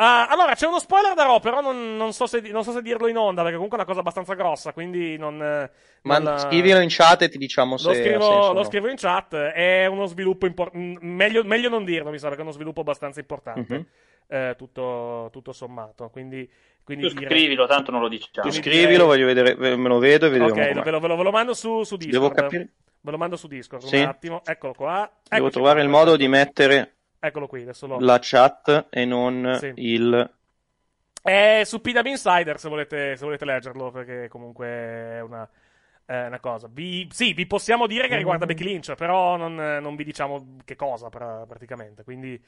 Ah, 0.00 0.28
allora, 0.28 0.54
c'è 0.54 0.66
uno 0.68 0.78
spoiler 0.78 1.14
da 1.14 1.24
Raw, 1.24 1.40
però 1.40 1.60
non, 1.60 1.96
non 1.96 2.12
so 2.12 2.26
se, 2.28 2.40
non 2.52 2.62
so 2.62 2.70
se 2.70 2.82
dirlo 2.82 3.08
in 3.08 3.16
onda, 3.16 3.40
perché 3.40 3.54
comunque 3.56 3.76
è 3.76 3.80
una 3.80 3.88
cosa 3.88 4.00
abbastanza 4.00 4.34
grossa, 4.34 4.72
quindi 4.72 5.16
non... 5.16 5.42
eh, 5.42 5.70
Ma 6.02 6.18
non, 6.18 6.34
eh, 6.34 6.38
scrivilo 6.38 6.78
in 6.78 6.88
chat 6.88 7.22
e 7.22 7.28
ti 7.28 7.36
diciamo 7.36 7.76
se 7.76 7.84
Lo 7.86 7.90
ha 7.90 7.94
scrivo, 7.96 8.20
senso 8.20 8.52
lo 8.52 8.60
no. 8.60 8.64
scrivo 8.64 8.88
in 8.88 8.96
chat, 8.96 9.34
è 9.34 9.86
uno 9.86 10.06
sviluppo 10.06 10.46
importante, 10.46 10.98
meglio, 11.04 11.42
meglio 11.42 11.68
non 11.68 11.84
dirlo, 11.84 12.10
mi 12.10 12.18
sa, 12.18 12.26
perché 12.28 12.42
è 12.42 12.44
uno 12.44 12.52
sviluppo 12.54 12.82
abbastanza 12.82 13.18
importante, 13.18 13.74
Mhm. 13.74 13.86
eh, 14.28 14.54
tutto, 14.56 15.30
tutto 15.32 15.50
sommato, 15.52 16.08
quindi... 16.10 16.48
quindi 16.84 17.08
Tu 17.08 17.14
dire- 17.14 17.30
scrivilo, 17.30 17.66
tanto 17.66 17.90
non 17.90 18.00
lo 18.00 18.06
diciamo. 18.08 18.48
Tu 18.48 18.52
scrivilo, 18.54 19.04
voglio 19.06 19.26
vedere, 19.26 19.56
ve- 19.56 19.74
me 19.74 19.88
lo 19.88 19.98
vedo 19.98 20.26
e 20.26 20.28
vediamo. 20.28 20.52
Ok, 20.52 20.80
ve 20.84 20.90
lo, 20.92 21.00
ve 21.00 21.08
lo- 21.08 21.16
ve 21.16 21.22
lo 21.24 21.30
mando 21.32 21.54
su, 21.54 21.82
su 21.82 21.96
Discord. 21.96 22.12
Devo 22.22 22.30
capire. 22.30 22.68
Ve 23.00 23.10
lo 23.10 23.16
mando 23.18 23.36
su 23.36 23.48
Discord, 23.48 23.82
Sì. 23.82 23.96
un 23.96 24.06
attimo, 24.06 24.42
eccolo 24.44 24.74
qua. 24.74 25.10
Devo 25.28 25.42
Eccoci 25.46 25.52
trovare 25.54 25.74
qua, 25.76 25.82
il 25.84 25.88
modo 25.88 26.16
di 26.16 26.28
mettere 26.28 26.97
Eccolo 27.20 27.46
qui, 27.46 27.62
adesso 27.62 27.86
lo... 27.86 27.98
la 27.98 28.18
chat 28.20 28.86
e 28.90 29.04
non 29.04 29.56
Sì. 29.58 29.72
il... 29.76 30.30
È 31.20 31.62
su 31.64 31.80
PW 31.80 32.06
Insider 32.06 32.58
se 32.58 32.68
volete, 32.68 33.16
se 33.16 33.24
volete 33.24 33.44
leggerlo, 33.44 33.90
perché 33.90 34.28
comunque 34.28 34.66
è 34.66 35.20
una, 35.20 35.46
è 36.06 36.26
una 36.26 36.40
cosa. 36.40 36.68
Vi, 36.70 37.08
sì, 37.12 37.34
vi 37.34 37.46
possiamo 37.46 37.86
dire 37.86 38.08
che 38.08 38.16
riguarda 38.16 38.46
Becky 38.46 38.64
Lynch, 38.64 38.94
però 38.94 39.36
non, 39.36 39.54
non 39.54 39.96
vi 39.96 40.04
diciamo 40.04 40.56
che 40.64 40.76
cosa 40.76 41.08
pra- 41.10 41.44
praticamente. 41.46 42.04
Quindi, 42.04 42.40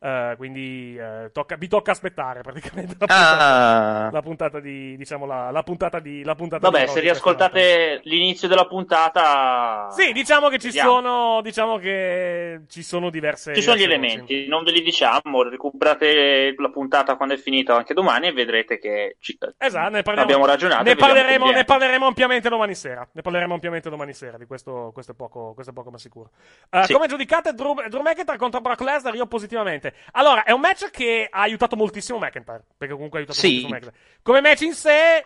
eh, 0.00 0.34
quindi 0.36 0.96
eh, 0.96 1.30
tocca- 1.32 1.56
vi 1.56 1.68
tocca 1.68 1.90
aspettare 1.92 2.40
praticamente 2.42 2.94
la 2.98 3.06
puntata, 3.06 4.06
Ah. 4.06 4.10
la 4.12 4.22
puntata 4.22 4.60
di, 4.60 4.96
diciamo, 4.96 5.26
la, 5.26 5.50
la 5.50 5.62
puntata 5.62 5.98
di... 6.00 6.22
La 6.24 6.34
puntata 6.34 6.70
Vabbè, 6.70 6.84
di 6.86 6.90
se 6.92 7.00
riascoltate 7.00 8.00
l'inizio 8.04 8.48
della 8.48 8.66
puntata... 8.66 9.88
Sì, 9.90 10.12
diciamo 10.12 10.48
che 10.48 10.58
ci 10.58 10.66
Vediamo. 10.68 10.90
sono, 10.90 11.40
diciamo 11.42 11.78
che 11.78 12.60
ci 12.68 12.82
sono 12.82 13.10
diverse. 13.10 13.54
Ci 13.54 13.62
sono 13.62 13.76
gli 13.76 13.82
elementi, 13.82 14.46
non 14.46 14.64
ve 14.64 14.72
li 14.72 14.82
diciamo, 14.82 15.42
recuperate 15.42 16.54
la 16.56 16.70
puntata 16.70 17.16
quando 17.16 17.34
è 17.34 17.38
finita 17.38 17.76
anche 17.76 17.94
domani 17.94 18.28
e 18.28 18.32
vedrete 18.32 18.78
che 18.78 19.16
ci... 19.20 19.36
Esatto, 19.56 19.90
ne 19.90 20.02
parliamo, 20.02 20.28
abbiamo 20.28 20.46
ragionato. 20.46 20.82
Ne 20.84 20.94
parleremo, 20.96 21.50
ne 21.50 21.64
parleremo 21.64 22.06
ampiamente 22.06 22.48
domani 22.48 22.74
sera. 22.74 23.06
Ne 23.12 23.22
parleremo 23.22 23.54
ampiamente 23.54 23.90
domani 23.90 24.12
sera. 24.12 24.36
Di 24.38 24.46
questo, 24.46 24.90
questo 24.92 25.12
è 25.12 25.14
poco, 25.14 25.52
questo 25.54 25.72
è 25.72 25.74
poco 25.74 25.90
ma 25.90 25.98
sicuro. 25.98 26.30
Eh, 26.70 26.84
Sì. 26.84 26.92
Come 26.92 27.06
giudicate 27.08 27.52
Drew, 27.54 27.74
Drew 27.88 28.02
McIntyre 28.02 28.36
contro 28.38 28.60
Brock 28.60 28.80
Lesnar? 28.80 29.14
Io 29.14 29.26
positivamente. 29.26 29.87
Assolutamente. 29.88 30.10
Allora, 30.12 30.44
è 30.44 30.50
un 30.52 30.60
match 30.60 30.90
che 30.90 31.28
ha 31.30 31.40
aiutato 31.40 31.76
moltissimo 31.76 32.18
McIntyre, 32.18 32.64
perché 32.76 32.94
comunque 32.94 33.18
ha 33.18 33.22
aiutato 33.22 33.38
Sì. 33.40 33.46
moltissimo 33.62 33.74
McIntyre. 33.74 33.96
Come 34.22 34.40
match 34.40 34.60
in 34.62 34.74
sé 34.74 35.22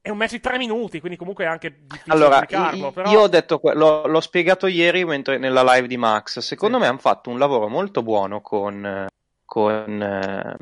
è 0.00 0.10
un 0.10 0.16
match 0.16 0.30
di 0.30 0.40
tre 0.40 0.56
minuti, 0.58 1.00
quindi 1.00 1.18
comunque 1.18 1.44
è 1.44 1.48
anche 1.48 1.80
difficile 1.86 2.14
Allora, 2.14 2.38
giudicarlo, 2.40 2.92
però... 2.92 3.10
io 3.10 3.20
ho 3.20 3.28
detto, 3.28 3.60
l'ho, 3.62 4.06
l'ho 4.06 4.20
spiegato 4.20 4.66
ieri 4.66 5.04
mentre 5.04 5.38
nella 5.38 5.62
live 5.74 5.86
di 5.86 5.96
Max. 5.96 6.38
Secondo 6.38 6.78
me 6.78 6.86
hanno 6.86 6.98
fatto 6.98 7.30
un 7.30 7.38
lavoro 7.38 7.68
molto 7.68 8.02
buono 8.02 8.40
con, 8.40 9.06
con, 9.44 10.56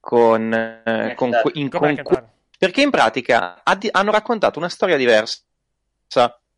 con, 0.00 0.52
eh, 0.84 1.14
con 1.14 1.30
que- 1.42 1.50
in- 1.54 1.70
Con 1.70 2.00
con 2.02 2.30
perché 2.58 2.80
in 2.82 2.90
pratica 2.90 3.60
addi- 3.64 3.88
hanno 3.90 4.12
raccontato 4.12 4.58
una 4.58 4.68
storia 4.68 4.96
diversa, 4.96 5.40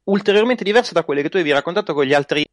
ulteriormente 0.05 0.65
diversa 0.65 0.93
da 0.93 1.03
quelle 1.03 1.23
che 1.23 1.31
tu 1.31 1.37
avevi 1.37 1.53
raccontato 1.53 1.95
con 1.95 2.05
gli 2.05 2.13
altri 2.13 2.45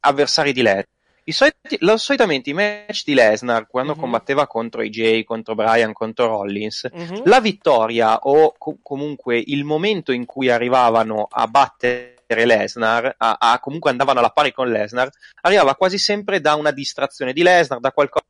avversari 0.00 0.52
di 0.52 0.62
Lesnar. 0.62 0.84
I 1.28 1.32
soliti- 1.32 1.76
lo- 1.80 1.96
solitamente 1.96 2.50
i 2.50 2.52
match 2.52 3.02
di 3.04 3.12
Lesnar, 3.12 3.66
quando 3.66 3.94
Mhm. 3.94 3.98
combatteva 4.00 4.46
contro 4.46 4.82
AJ, 4.82 5.24
contro 5.24 5.56
Bryan, 5.56 5.92
contro 5.92 6.26
Rollins, 6.28 6.88
Mhm. 6.92 7.22
la 7.24 7.40
vittoria 7.40 8.16
o 8.22 8.54
co- 8.56 8.78
comunque 8.80 9.42
il 9.44 9.64
momento 9.64 10.12
in 10.12 10.24
cui 10.24 10.48
arrivavano 10.48 11.26
a 11.28 11.48
battere 11.48 12.14
Lesnar, 12.28 13.12
a, 13.18 13.36
a- 13.40 13.58
comunque 13.58 13.90
andavano 13.90 14.20
alla 14.20 14.30
pari 14.30 14.52
con 14.52 14.70
Lesnar, 14.70 15.10
arrivava 15.40 15.74
quasi 15.74 15.98
sempre 15.98 16.40
da 16.40 16.54
una 16.54 16.70
distrazione 16.70 17.32
di 17.32 17.42
Lesnar, 17.42 17.80
da 17.80 17.90
qualcosa 17.90 18.24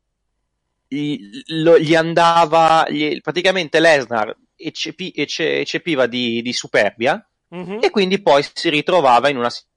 gli, 0.89 1.43
lo- 1.49 1.79
gli 1.79 1.95
andava, 1.95 2.87
gli- 2.89 3.21
praticamente 3.21 3.79
Lesnar 3.79 4.35
eccepi- 4.57 5.13
ecce- 5.15 5.59
eccepiva 5.61 6.07
di, 6.07 6.41
di 6.41 6.53
superbia 6.55 7.23
Mhm. 7.49 7.81
e 7.83 7.91
quindi 7.91 8.23
poi 8.23 8.43
si 8.55 8.71
ritrovava 8.71 9.29
in 9.29 9.37
una 9.37 9.51
situazione 9.51 9.75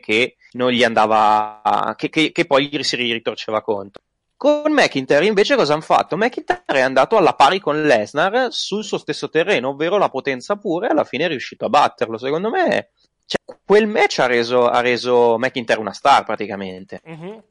che 0.00 0.36
non 0.52 0.70
gli 0.70 0.82
andava, 0.84 1.94
che, 1.96 2.08
che- 2.08 2.32
che 2.32 2.44
poi 2.46 2.68
gli 2.68 2.82
si 2.82 2.96
ritorceva 2.96 3.62
contro. 3.62 4.02
Con 4.36 4.72
McIntyre 4.72 5.24
invece 5.26 5.56
cosa 5.56 5.72
hanno 5.74 5.82
fatto? 5.82 6.16
McIntyre 6.16 6.62
è 6.66 6.80
andato 6.80 7.16
alla 7.16 7.34
pari 7.34 7.60
con 7.60 7.82
Lesnar 7.82 8.48
sul 8.52 8.84
suo 8.84 8.98
stesso 8.98 9.30
terreno, 9.30 9.70
ovvero 9.70 9.96
la 9.96 10.08
potenza 10.10 10.56
pura, 10.56 10.88
e 10.88 10.90
alla 10.90 11.04
fine 11.04 11.24
è 11.24 11.28
riuscito 11.28 11.64
a 11.64 11.68
batterlo. 11.68 12.18
Secondo 12.18 12.50
me, 12.50 12.90
cioè, 13.26 13.56
quel 13.64 13.86
match 13.86 14.18
ha 14.18 14.26
reso, 14.26 14.68
ha 14.68 14.80
reso 14.80 15.38
McIntyre 15.38 15.80
una 15.80 15.92
star 15.92 16.24
praticamente. 16.24 17.00
Mhm. 17.04 17.42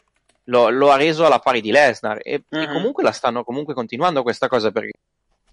Lo, 0.48 0.70
lo 0.70 0.92
ha 0.92 0.98
reso 0.98 1.26
alla 1.26 1.40
pari 1.40 1.62
di 1.62 1.72
Lesnar 1.72 2.20
e, 2.22 2.44
e 2.50 2.58
Mhm. 2.68 2.74
comunque 2.74 3.02
la 3.02 3.14
stanno 3.14 3.44
comunque 3.46 3.74
continuando 3.74 4.22
questa 4.24 4.50
cosa 4.50 4.72
perché 4.72 4.92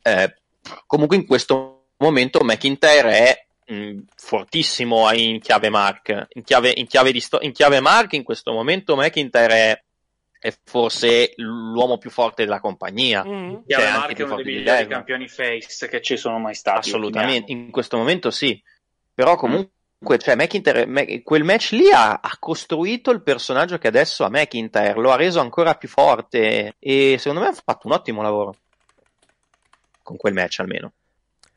eh, 0.02 0.34
comunque 0.86 1.14
in 1.16 1.26
questo 1.26 1.90
momento 1.98 2.40
McIntyre 2.42 3.12
è 3.12 3.46
mh, 3.70 3.98
fortissimo 4.16 5.10
in 5.12 5.40
chiave 5.40 5.70
Mark. 5.70 6.26
In 6.34 6.42
chiave, 6.42 6.72
in 6.76 6.86
chiave 6.86 7.12
di 7.12 7.20
sto- 7.20 7.40
in 7.40 7.52
chiave 7.52 7.80
Mark 7.80 8.12
in 8.14 8.22
questo 8.24 8.52
momento 8.52 8.96
McIntyre 8.96 9.54
è, 9.54 9.82
è 10.40 10.54
forse 10.64 11.32
l'uomo 11.36 11.98
più 11.98 12.10
forte 12.10 12.44
della 12.44 12.60
compagnia. 12.60 13.22
Chiave 13.22 13.62
Cioè, 13.66 13.90
Mark 13.90 14.00
anche 14.00 14.12
è 14.12 14.14
più 14.16 14.24
uno 14.26 14.36
dei 14.42 14.54
migliori 14.56 14.86
campioni 14.86 15.28
face 15.28 15.88
che 15.88 16.00
ci 16.02 16.16
sono 16.16 16.38
mai 16.38 16.54
stati. 16.54 16.88
assolutamente. 16.88 17.52
in 17.52 17.70
questo 17.70 17.96
momento 17.96 18.30
sì. 18.30 18.60
Però 19.14 19.36
comunque 19.36 19.70
cioè 20.18 20.34
McIntyre, 20.34 20.86
Mac- 20.86 21.22
quel 21.22 21.44
match 21.44 21.72
lì 21.72 21.90
ha, 21.92 22.20
ha 22.22 22.36
costruito 22.38 23.10
il 23.10 23.22
personaggio 23.22 23.76
che 23.76 23.88
adesso 23.88 24.24
ha 24.24 24.30
McIntyre 24.30 24.94
lo 24.98 25.10
ha 25.12 25.16
reso 25.16 25.40
ancora 25.40 25.74
più 25.74 25.88
forte 25.88 26.76
e 26.78 27.16
secondo 27.18 27.42
me 27.42 27.48
ha 27.48 27.52
fatto 27.52 27.86
un 27.86 27.92
ottimo 27.92 28.22
lavoro 28.22 28.56
con 30.02 30.16
quel 30.16 30.32
match 30.32 30.60
almeno 30.60 30.92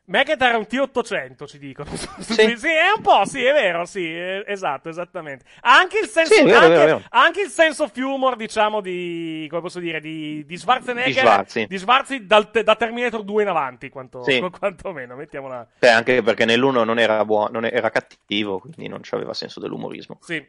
McIntyre 0.06 0.52
è 0.52 0.56
un 0.56 0.66
T800, 0.68 1.46
ci 1.46 1.58
dicono. 1.58 1.90
Sì. 2.24 2.56
sì, 2.56 2.68
è 2.68 2.90
un 2.96 3.02
po', 3.02 3.24
sì, 3.24 3.42
è 3.44 3.52
vero, 3.52 3.84
sì, 3.84 4.04
eh, 4.04 4.44
esatto, 4.46 4.88
esattamente. 4.88 5.44
Ha 5.60 5.76
anche 5.76 5.98
il 5.98 6.08
senso, 6.08 6.34
Sì, 6.34 6.40
è 6.40 6.44
vero, 6.44 6.56
anche, 6.58 6.66
è 6.66 6.70
vero, 6.70 6.82
è 6.82 6.86
vero. 6.98 7.02
anche 7.10 7.40
il 7.42 7.48
senso 7.48 7.84
of 7.84 7.96
humor, 7.96 8.36
diciamo, 8.36 8.80
di, 8.80 9.46
come 9.48 9.62
posso 9.62 9.78
dire, 9.78 10.00
di, 10.00 10.44
di 10.46 10.56
Schwarzenegger. 10.56 11.12
Di 11.12 11.18
Schwarzi. 11.18 11.66
di 11.66 11.78
Schwarzi 11.78 12.26
dal- 12.26 12.50
da 12.50 12.76
Terminator 12.76 13.22
2 13.22 13.42
in 13.42 13.48
avanti, 13.48 13.88
quanto, 13.88 14.22
Sì. 14.24 14.40
quantomeno, 14.58 15.16
mettiamola. 15.16 15.66
Cioè, 15.80 15.90
anche 15.90 16.22
perché 16.22 16.44
nell'uno 16.44 16.84
non 16.84 16.98
era 16.98 17.24
buono, 17.24 17.48
non 17.52 17.64
era 17.64 17.90
cattivo, 17.90 18.58
quindi 18.58 18.88
non 18.88 19.00
aveva 19.10 19.32
senso 19.34 19.60
dell'umorismo. 19.60 20.18
Sì. 20.22 20.44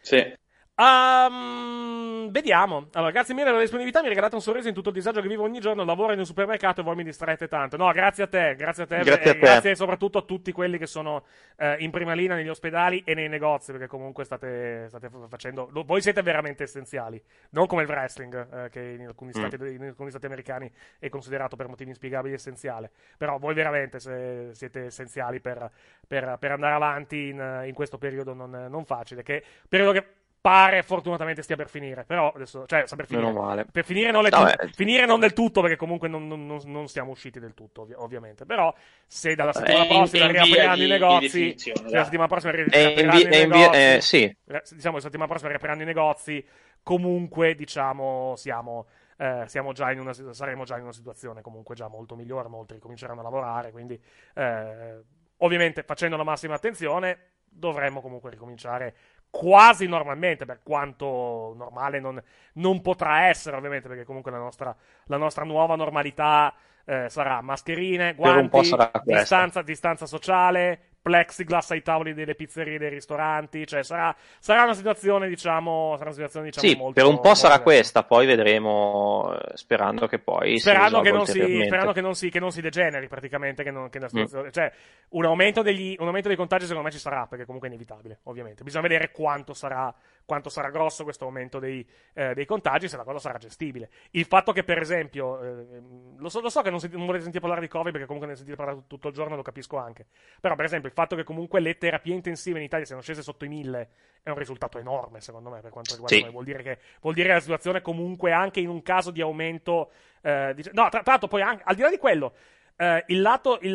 Sì. 0.00 0.32
Ehm, 0.76 2.30
vediamo. 2.30 2.88
Allora, 2.94 3.10
grazie 3.12 3.32
mille 3.32 3.46
per 3.46 3.54
la 3.54 3.60
disponibilità. 3.60 4.02
Mi 4.02 4.08
regalate 4.08 4.34
un 4.34 4.40
sorriso 4.40 4.66
in 4.68 4.74
tutto 4.74 4.88
il 4.88 4.94
disagio 4.94 5.20
che 5.20 5.28
vivo 5.28 5.44
ogni 5.44 5.60
giorno. 5.60 5.84
Lavoro 5.84 6.12
in 6.12 6.18
un 6.18 6.26
supermercato 6.26 6.80
e 6.80 6.84
voi 6.84 6.96
mi 6.96 7.04
distraete 7.04 7.46
tanto. 7.48 7.76
No, 7.76 7.90
grazie 7.92 8.24
a 8.24 8.26
te, 8.26 8.54
grazie 8.56 8.82
a 8.82 8.86
te. 8.86 8.96
Grazie 9.02 9.22
e 9.24 9.28
a 9.30 9.32
te. 9.34 9.38
grazie 9.38 9.74
soprattutto 9.76 10.18
a 10.18 10.22
tutti 10.22 10.50
quelli 10.52 10.76
che 10.78 10.86
sono 10.86 11.24
eh, 11.56 11.76
in 11.78 11.90
prima 11.90 12.12
linea 12.14 12.34
negli 12.36 12.48
ospedali 12.48 13.02
e 13.04 13.14
nei 13.14 13.28
negozi, 13.28 13.70
perché 13.72 13.86
comunque 13.86 14.24
state, 14.24 14.86
state 14.88 15.08
facendo. 15.28 15.68
lo- 15.72 15.84
Voi 15.84 16.00
siete 16.00 16.22
veramente 16.22 16.64
essenziali. 16.64 17.22
Non 17.50 17.66
come 17.66 17.82
il 17.82 17.88
wrestling, 17.88 18.64
eh, 18.64 18.68
che 18.70 18.80
in 18.98 19.06
alcuni, 19.06 19.30
Mm. 19.36 19.46
stati, 19.46 19.74
in 19.74 19.82
alcuni 19.84 20.10
stati 20.10 20.26
americani 20.26 20.70
è 20.98 21.08
considerato 21.08 21.54
per 21.56 21.68
motivi 21.68 21.90
inspiegabili 21.90 22.34
essenziale. 22.34 22.90
Però 23.16 23.38
voi 23.38 23.54
veramente 23.54 24.00
se- 24.00 24.50
siete 24.54 24.86
essenziali 24.86 25.40
per, 25.40 25.70
per- 26.06 26.36
per 26.38 26.50
andare 26.52 26.74
avanti 26.74 27.28
in, 27.28 27.62
in 27.66 27.74
questo 27.74 27.96
periodo 27.98 28.34
non, 28.34 28.66
non 28.68 28.84
facile. 28.84 29.22
Che 29.22 29.42
periodo 29.68 29.92
che 29.92 30.04
pare 30.44 30.82
fortunatamente 30.82 31.40
stia 31.40 31.56
per 31.56 31.70
finire. 31.70 32.04
Però 32.04 32.30
adesso, 32.30 32.66
cioè, 32.66 32.82
sta 32.84 32.96
per 32.96 33.06
finire. 33.06 33.26
Meno 33.28 33.40
male. 33.40 33.64
Per 33.64 33.82
finire 33.82 34.10
non, 34.10 34.26
No, 34.30 34.46
eh. 34.46 34.68
finire 34.74 35.06
non 35.06 35.18
del 35.18 35.32
tutto, 35.32 35.62
perché 35.62 35.76
comunque 35.76 36.06
non, 36.06 36.26
non- 36.26 36.44
non- 36.66 36.86
siamo 36.86 37.12
usciti 37.12 37.40
del 37.40 37.54
tutto, 37.54 37.80
ovvi- 37.80 37.94
ovviamente. 37.96 38.44
Però, 38.44 38.70
se 39.06 39.34
dalla 39.34 39.54
settimana 39.54 39.84
È 39.86 39.92
in- 39.92 39.96
prossima 40.00 40.26
riapriranno 40.26 40.82
i 40.82 40.86
negozi, 40.86 41.58
se 41.58 41.72
la 41.88 42.04
settimana 42.04 42.28
prossima 42.28 42.52
in 42.52 42.64
riapriranno 42.68 43.18
i 43.18 43.24
negozi, 43.24 43.78
eh, 43.78 43.98
sì. 44.02 44.22
eh, 44.22 44.62
diciamo, 44.72 44.96
la 44.96 45.02
settimana 45.02 45.28
prossima 45.28 45.48
riapriranno 45.48 45.80
i 45.80 45.86
negozi, 45.86 46.46
comunque, 46.82 47.54
diciamo, 47.54 48.34
siamo. 48.36 48.86
eh, 49.16 49.44
siamo 49.46 49.72
già 49.72 49.92
in 49.92 50.00
una, 50.00 50.12
saremo 50.12 50.64
già 50.64 50.76
in 50.76 50.82
una 50.82 50.92
situazione 50.92 51.40
comunque 51.40 51.74
già 51.74 51.88
molto 51.88 52.16
migliore, 52.16 52.48
molti 52.48 52.74
ricominceranno 52.74 53.20
a 53.20 53.22
lavorare, 53.22 53.70
quindi 53.70 53.98
eh, 54.34 55.00
ovviamente 55.38 55.84
facendo 55.84 56.16
la 56.16 56.24
massima 56.24 56.54
attenzione 56.54 57.18
dovremmo 57.48 58.00
comunque 58.00 58.30
ricominciare 58.30 58.94
quasi 59.36 59.88
normalmente, 59.88 60.44
per 60.44 60.60
quanto 60.62 61.54
normale 61.56 61.98
non, 61.98 62.22
non 62.54 62.80
potrà 62.80 63.26
essere, 63.26 63.56
ovviamente, 63.56 63.88
perché 63.88 64.04
comunque 64.04 64.30
la 64.30 64.38
nostra, 64.38 64.74
la 65.06 65.16
nostra 65.16 65.44
nuova 65.44 65.74
normalità 65.74 66.54
eh, 66.84 67.08
sarà 67.08 67.40
mascherine, 67.40 68.14
guanti, 68.14 68.70
distanza, 69.02 69.62
distanza 69.62 70.06
sociale, 70.06 70.93
plexiglass 71.04 71.72
ai 71.72 71.82
tavoli 71.82 72.14
delle 72.14 72.34
pizzerie 72.34 72.76
e 72.76 72.78
dei 72.78 72.88
ristoranti, 72.88 73.66
cioè 73.66 73.84
sarà, 73.84 74.16
sarà 74.38 74.62
una 74.62 74.72
situazione, 74.72 75.28
diciamo, 75.28 75.90
sarà 75.98 76.04
una 76.04 76.14
situazione, 76.14 76.46
diciamo, 76.46 76.66
Sì, 76.66 76.74
molto, 76.74 76.94
per 76.94 77.04
un 77.04 77.16
po' 77.16 77.28
molto 77.28 77.38
sarà 77.40 77.58
diversa. 77.58 77.76
questa, 77.76 78.02
poi 78.04 78.24
vedremo, 78.26 79.36
eh, 79.38 79.56
sperando 79.56 80.06
che 80.06 80.18
poi 80.18 80.58
Sperando, 80.58 81.02
che 81.02 81.10
non, 81.10 81.26
si, 81.26 81.62
sperando 81.66 81.92
che, 81.92 82.00
non 82.00 82.14
si, 82.14 82.30
che 82.30 82.40
non 82.40 82.50
si 82.52 82.62
degeneri 82.62 83.06
praticamente, 83.06 83.62
che, 83.62 83.70
non, 83.70 83.90
che 83.90 83.98
la 83.98 84.08
Mm. 84.14 84.48
cioè 84.50 84.72
un 85.10 85.24
aumento, 85.26 85.60
degli, 85.60 85.94
un 85.98 86.06
aumento 86.06 86.28
dei 86.28 86.36
contagi 86.36 86.64
secondo 86.64 86.86
me 86.86 86.92
ci 86.92 86.98
sarà, 87.00 87.26
perché 87.26 87.44
comunque 87.44 87.68
è 87.68 87.72
inevitabile, 87.72 88.20
ovviamente. 88.24 88.62
Bisogna 88.62 88.86
vedere 88.88 89.10
quanto 89.10 89.52
sarà, 89.54 89.92
quanto 90.24 90.48
sarà 90.48 90.70
grosso 90.70 91.04
questo 91.04 91.24
aumento 91.24 91.58
dei, 91.58 91.86
eh, 92.14 92.34
dei 92.34 92.46
contagi, 92.46 92.88
se 92.88 92.96
la 92.96 93.04
cosa 93.04 93.18
sarà 93.18 93.38
gestibile. 93.38 93.90
Il 94.10 94.24
fatto 94.24 94.52
che, 94.52 94.64
per 94.64 94.78
esempio, 94.78 95.40
eh, 95.42 95.82
lo, 96.16 96.28
so, 96.28 96.40
lo 96.40 96.48
so 96.48 96.62
che 96.62 96.70
non, 96.70 96.80
senti- 96.80 96.96
non 96.96 97.04
volete 97.06 97.24
sentire 97.24 97.42
parlare 97.42 97.62
di 97.66 97.68
Covid, 97.72 97.92
perché 97.92 98.06
comunque 98.06 98.30
ne 98.30 98.36
sentite 98.36 98.56
parlare 98.56 98.84
tutto 98.86 99.08
il 99.08 99.14
giorno, 99.14 99.36
lo 99.36 99.42
capisco 99.42 99.76
anche. 99.76 100.06
Però, 100.40 100.54
per 100.54 100.64
esempio, 100.64 100.88
il 100.88 100.94
fatto 100.94 101.16
che 101.16 101.24
comunque 101.24 101.60
le 101.60 101.76
terapie 101.76 102.14
intensive 102.14 102.58
in 102.58 102.64
Italia 102.64 102.86
siano 102.86 103.02
scese 103.02 103.22
sotto 103.22 103.44
i 103.44 103.48
mille 103.48 103.88
è 104.22 104.30
un 104.30 104.38
risultato 104.38 104.78
enorme, 104.78 105.20
secondo 105.20 105.50
me, 105.50 105.60
per 105.60 105.70
quanto 105.70 105.92
riguarda 105.92 106.16
Sì. 106.16 106.22
noi. 106.22 106.32
Vuol 106.32 106.44
dire 106.44 106.62
che 106.62 106.78
vuol 107.02 107.12
dire 107.14 107.28
la 107.34 107.40
situazione 107.40 107.82
comunque 107.82 108.32
anche 108.32 108.60
in 108.60 108.70
un 108.70 108.82
caso 108.82 109.10
di 109.10 109.20
aumento 109.20 109.90
eh, 110.22 110.52
dice- 110.54 110.70
no 110.72 110.88
tra, 110.88 111.02
tra 111.02 111.12
l'altro 111.12 111.28
poi 111.28 111.42
anche, 111.42 111.62
al 111.66 111.74
di 111.74 111.82
là 111.82 111.90
di 111.90 111.98
quello 111.98 112.32
eh, 112.76 113.04
il, 113.08 113.20
lato, 113.20 113.58
il, 113.62 113.70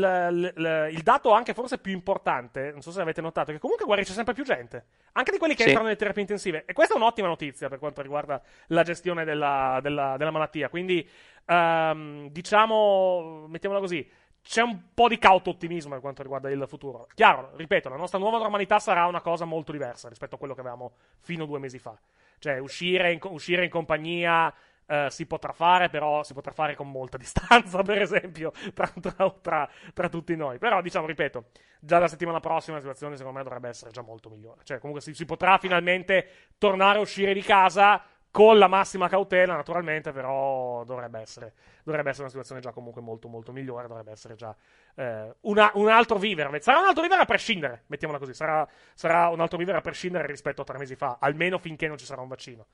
il- 0.56 0.90
il- 0.92 1.04
dato 1.04 1.32
anche 1.32 1.54
forse 1.54 1.78
più 1.78 1.94
importante 1.94 2.72
non 2.72 2.82
so 2.82 2.92
se 2.92 3.00
avete 3.02 3.22
notato 3.22 3.52
che 3.52 3.60
comunque 3.60 3.86
guarisce 3.86 4.14
sempre 4.14 4.34
più 4.34 4.44
gente 4.44 4.86
anche 5.14 5.32
di 5.32 5.38
quelli 5.38 5.54
che 5.54 5.62
Sì. 5.62 5.68
entrano 5.70 5.88
nelle 5.88 6.00
terapie 6.00 6.22
intensive 6.22 6.66
e 6.66 6.74
questa 6.74 6.96
è 6.96 6.98
un'ottima 6.98 7.28
notizia 7.28 7.70
per 7.70 7.80
quanto 7.80 8.02
riguarda 8.02 8.42
la 8.68 8.84
gestione 8.84 9.24
della, 9.24 9.80
della- 9.82 10.18
della 10.18 10.32
malattia 10.32 10.68
quindi 10.70 11.08
ehm, 11.46 12.30
diciamo 12.30 13.46
mettiamola 13.48 13.80
così 13.82 14.10
c'è 14.42 14.62
un 14.62 14.94
po' 14.94 15.08
di 15.08 15.18
cauto 15.18 15.50
ottimismo 15.52 15.92
per 15.92 16.00
quanto 16.00 16.22
riguarda 16.24 16.50
il 16.50 16.64
futuro. 16.66 17.08
Chiaro, 17.14 17.52
ripeto, 17.56 17.90
la 17.90 17.98
nostra 17.98 18.18
nuova 18.18 18.38
normalità 18.38 18.80
sarà 18.80 19.06
una 19.06 19.20
cosa 19.22 19.44
molto 19.44 19.74
diversa 19.74 20.08
rispetto 20.08 20.36
a 20.36 20.38
quello 20.38 20.54
che 20.54 20.62
avevamo 20.62 20.94
fino 21.20 21.44
a 21.44 21.46
due 21.46 21.60
mesi 21.60 21.78
fa. 21.78 21.96
Cioè, 22.40 22.58
uscire 22.58 23.12
in, 23.12 23.20
uscire 23.24 23.66
in 23.66 23.70
compagnia 23.70 24.52
eh, 24.90 25.08
si 25.10 25.26
potrà 25.28 25.54
fare, 25.54 25.90
però 25.90 26.24
si 26.24 26.34
potrà 26.34 26.52
fare 26.52 26.76
con 26.76 26.90
molta 26.90 27.18
distanza, 27.20 27.82
per 27.84 28.02
esempio, 28.02 28.52
tra, 28.74 28.92
tra- 29.00 29.30
tra- 29.42 29.70
tra 29.94 30.10
tutti 30.10 30.36
noi. 30.36 30.58
Però, 30.58 30.82
diciamo, 30.82 31.06
ripeto, 31.06 31.46
già 31.80 32.00
la 32.00 32.08
settimana 32.08 32.40
prossima 32.40 32.76
la 32.76 32.82
situazione 32.82 33.16
secondo 33.16 33.38
me 33.38 33.44
dovrebbe 33.44 33.70
essere 33.70 33.92
già 33.92 34.02
molto 34.02 34.30
migliore. 34.30 34.62
Cioè, 34.64 34.80
comunque 34.80 35.02
si, 35.02 35.14
si 35.14 35.26
potrà 35.26 35.58
finalmente 35.58 36.28
tornare 36.58 36.98
a 36.98 37.02
uscire 37.02 37.34
di 37.34 37.42
casa 37.42 38.02
con 38.32 38.60
la 38.60 38.68
massima 38.68 39.08
cautela, 39.10 39.56
naturalmente, 39.56 40.12
però 40.12 40.84
dovrebbe 40.84 41.20
essere, 41.20 41.54
dovrebbe 41.84 42.10
essere 42.10 42.24
una 42.24 42.30
situazione 42.32 42.62
già 42.62 42.72
comunque 42.72 43.02
molto 43.02 43.28
molto 43.28 43.52
migliore, 43.52 43.88
dovrebbe 43.88 44.12
essere 44.12 44.36
già 44.36 44.56
eh, 44.96 45.34
una- 45.42 45.72
un 45.76 45.90
altro 45.90 46.18
vivere. 46.18 46.62
Sarà 46.62 46.80
un 46.80 46.86
altro 46.86 47.02
vivere 47.02 47.22
a 47.22 47.26
prescindere, 47.26 47.84
mettiamola 47.88 48.20
così, 48.20 48.34
sarà, 48.34 48.68
sarà 48.94 49.30
un 49.30 49.40
altro 49.40 49.58
vivere 49.58 49.78
a 49.78 49.82
prescindere 49.82 50.28
rispetto 50.28 50.62
a 50.62 50.66
tre 50.66 50.78
mesi 50.78 50.96
fa, 50.96 51.18
almeno 51.20 51.58
finché 51.58 51.88
non 51.88 51.98
ci 51.98 52.06
sarà 52.06 52.22
un 52.22 52.28
vaccino. 52.28 52.68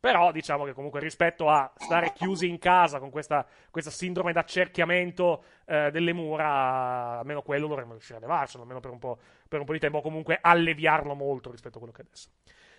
Però 0.00 0.32
diciamo 0.32 0.64
che 0.64 0.72
comunque 0.72 0.98
rispetto 0.98 1.50
a 1.50 1.70
stare 1.76 2.14
chiusi 2.14 2.48
in 2.48 2.58
casa 2.58 2.98
con 2.98 3.10
questa, 3.10 3.46
questa 3.70 3.90
sindrome 3.90 4.32
d'accerchiamento 4.32 5.44
eh, 5.66 5.90
delle 5.90 6.14
mura, 6.14 7.18
almeno 7.18 7.42
quello 7.42 7.66
dovremmo 7.66 7.92
riuscire 7.92 8.16
a 8.16 8.20
levarcelo, 8.20 8.62
almeno 8.62 8.80
per 8.80 8.90
un, 8.92 8.98
per 9.46 9.60
un 9.60 9.66
po' 9.66 9.72
di 9.74 9.78
tempo, 9.78 9.98
o 9.98 10.00
comunque 10.00 10.38
alleviarlo 10.40 11.14
molto 11.14 11.50
rispetto 11.50 11.76
a 11.76 11.80
quello 11.80 11.92
che 11.92 12.00
è 12.00 12.04
adesso. 12.06 12.30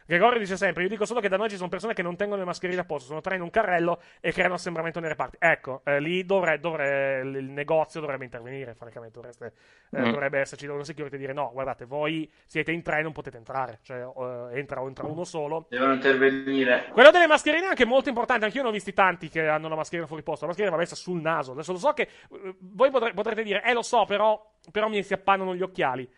Gregorio 0.06 0.39
dice 0.39 0.58
sempre: 0.58 0.84
Io 0.84 0.89
dico 0.89 1.06
solo 1.06 1.20
che 1.20 1.30
da 1.30 1.38
noi 1.38 1.49
ci 1.49 1.56
sono 1.56 1.70
persone 1.70 1.93
che 1.93 2.02
non 2.02 2.16
tengono 2.16 2.39
le 2.39 2.45
mascherine 2.45 2.82
a 2.82 2.86
posto, 2.86 3.08
sono 3.08 3.22
tre 3.22 3.36
in 3.36 3.41
un 3.41 3.49
carrello 3.49 4.02
e 4.20 4.32
creano 4.32 4.56
assembramento 4.56 4.99
nei 4.99 5.10
reparti. 5.10 5.38
Ecco, 5.39 5.82
eh, 5.86 5.99
lì 5.99 6.26
dovre, 6.26 6.60
dovre, 6.60 7.22
il 7.24 7.49
negozio 7.49 7.99
dovrebbe 7.99 8.24
intervenire, 8.24 8.74
francamente. 8.74 9.16
Dovreste, 9.16 9.54
eh, 9.91 9.99
Mm. 10.02 10.12
Dovrebbe 10.12 10.39
esserci 10.39 10.66
una 10.68 10.84
security 10.84 11.16
e 11.16 11.20
dire: 11.20 11.34
No, 11.34 11.52
guardate, 11.52 11.86
voi 11.86 12.30
siete 12.45 12.72
in 12.72 12.82
tre, 12.82 13.02
non 13.02 13.12
potete 13.12 13.38
entrare. 13.38 13.80
Cioè, 13.84 13.97
eh, 13.99 14.58
entra 14.60 14.82
o 14.82 14.88
entra 14.88 15.06
uno 15.06 15.24
solo. 15.24 15.68
Devono 15.70 15.93
intervenire. 15.93 16.86
Quello 16.91 17.12
delle 17.12 17.28
mascherine 17.28 17.66
è 17.66 17.70
anche 17.70 17.86
molto 17.86 18.10
importante. 18.10 18.45
Anch'io 18.45 18.64
ne 18.64 18.70
ho 18.70 18.72
visti 18.72 18.93
tanti 18.93 19.30
che 19.30 19.47
hanno 19.47 19.68
la 19.68 19.76
mascherina 19.76 20.08
fuori 20.08 20.24
posto. 20.24 20.45
La 20.45 20.52
mascherina 20.52 20.76
va 20.76 20.82
messa 20.82 20.95
sul 20.95 21.20
naso. 21.22 21.52
Adesso 21.52 21.72
lo 21.74 21.78
so 21.78 21.93
che 21.93 22.04
eh, 22.04 22.56
voi 22.60 22.89
potre- 22.89 23.14
potrete 23.14 23.43
dire: 23.43 23.64
Eh, 23.64 23.74
lo 23.74 23.82
so, 23.82 24.06
però, 24.06 24.54
però 24.72 24.88
mi 24.88 25.04
si 25.04 25.14
appannano 25.14 25.56
gli 25.56 25.62
occhiali. 25.62 26.10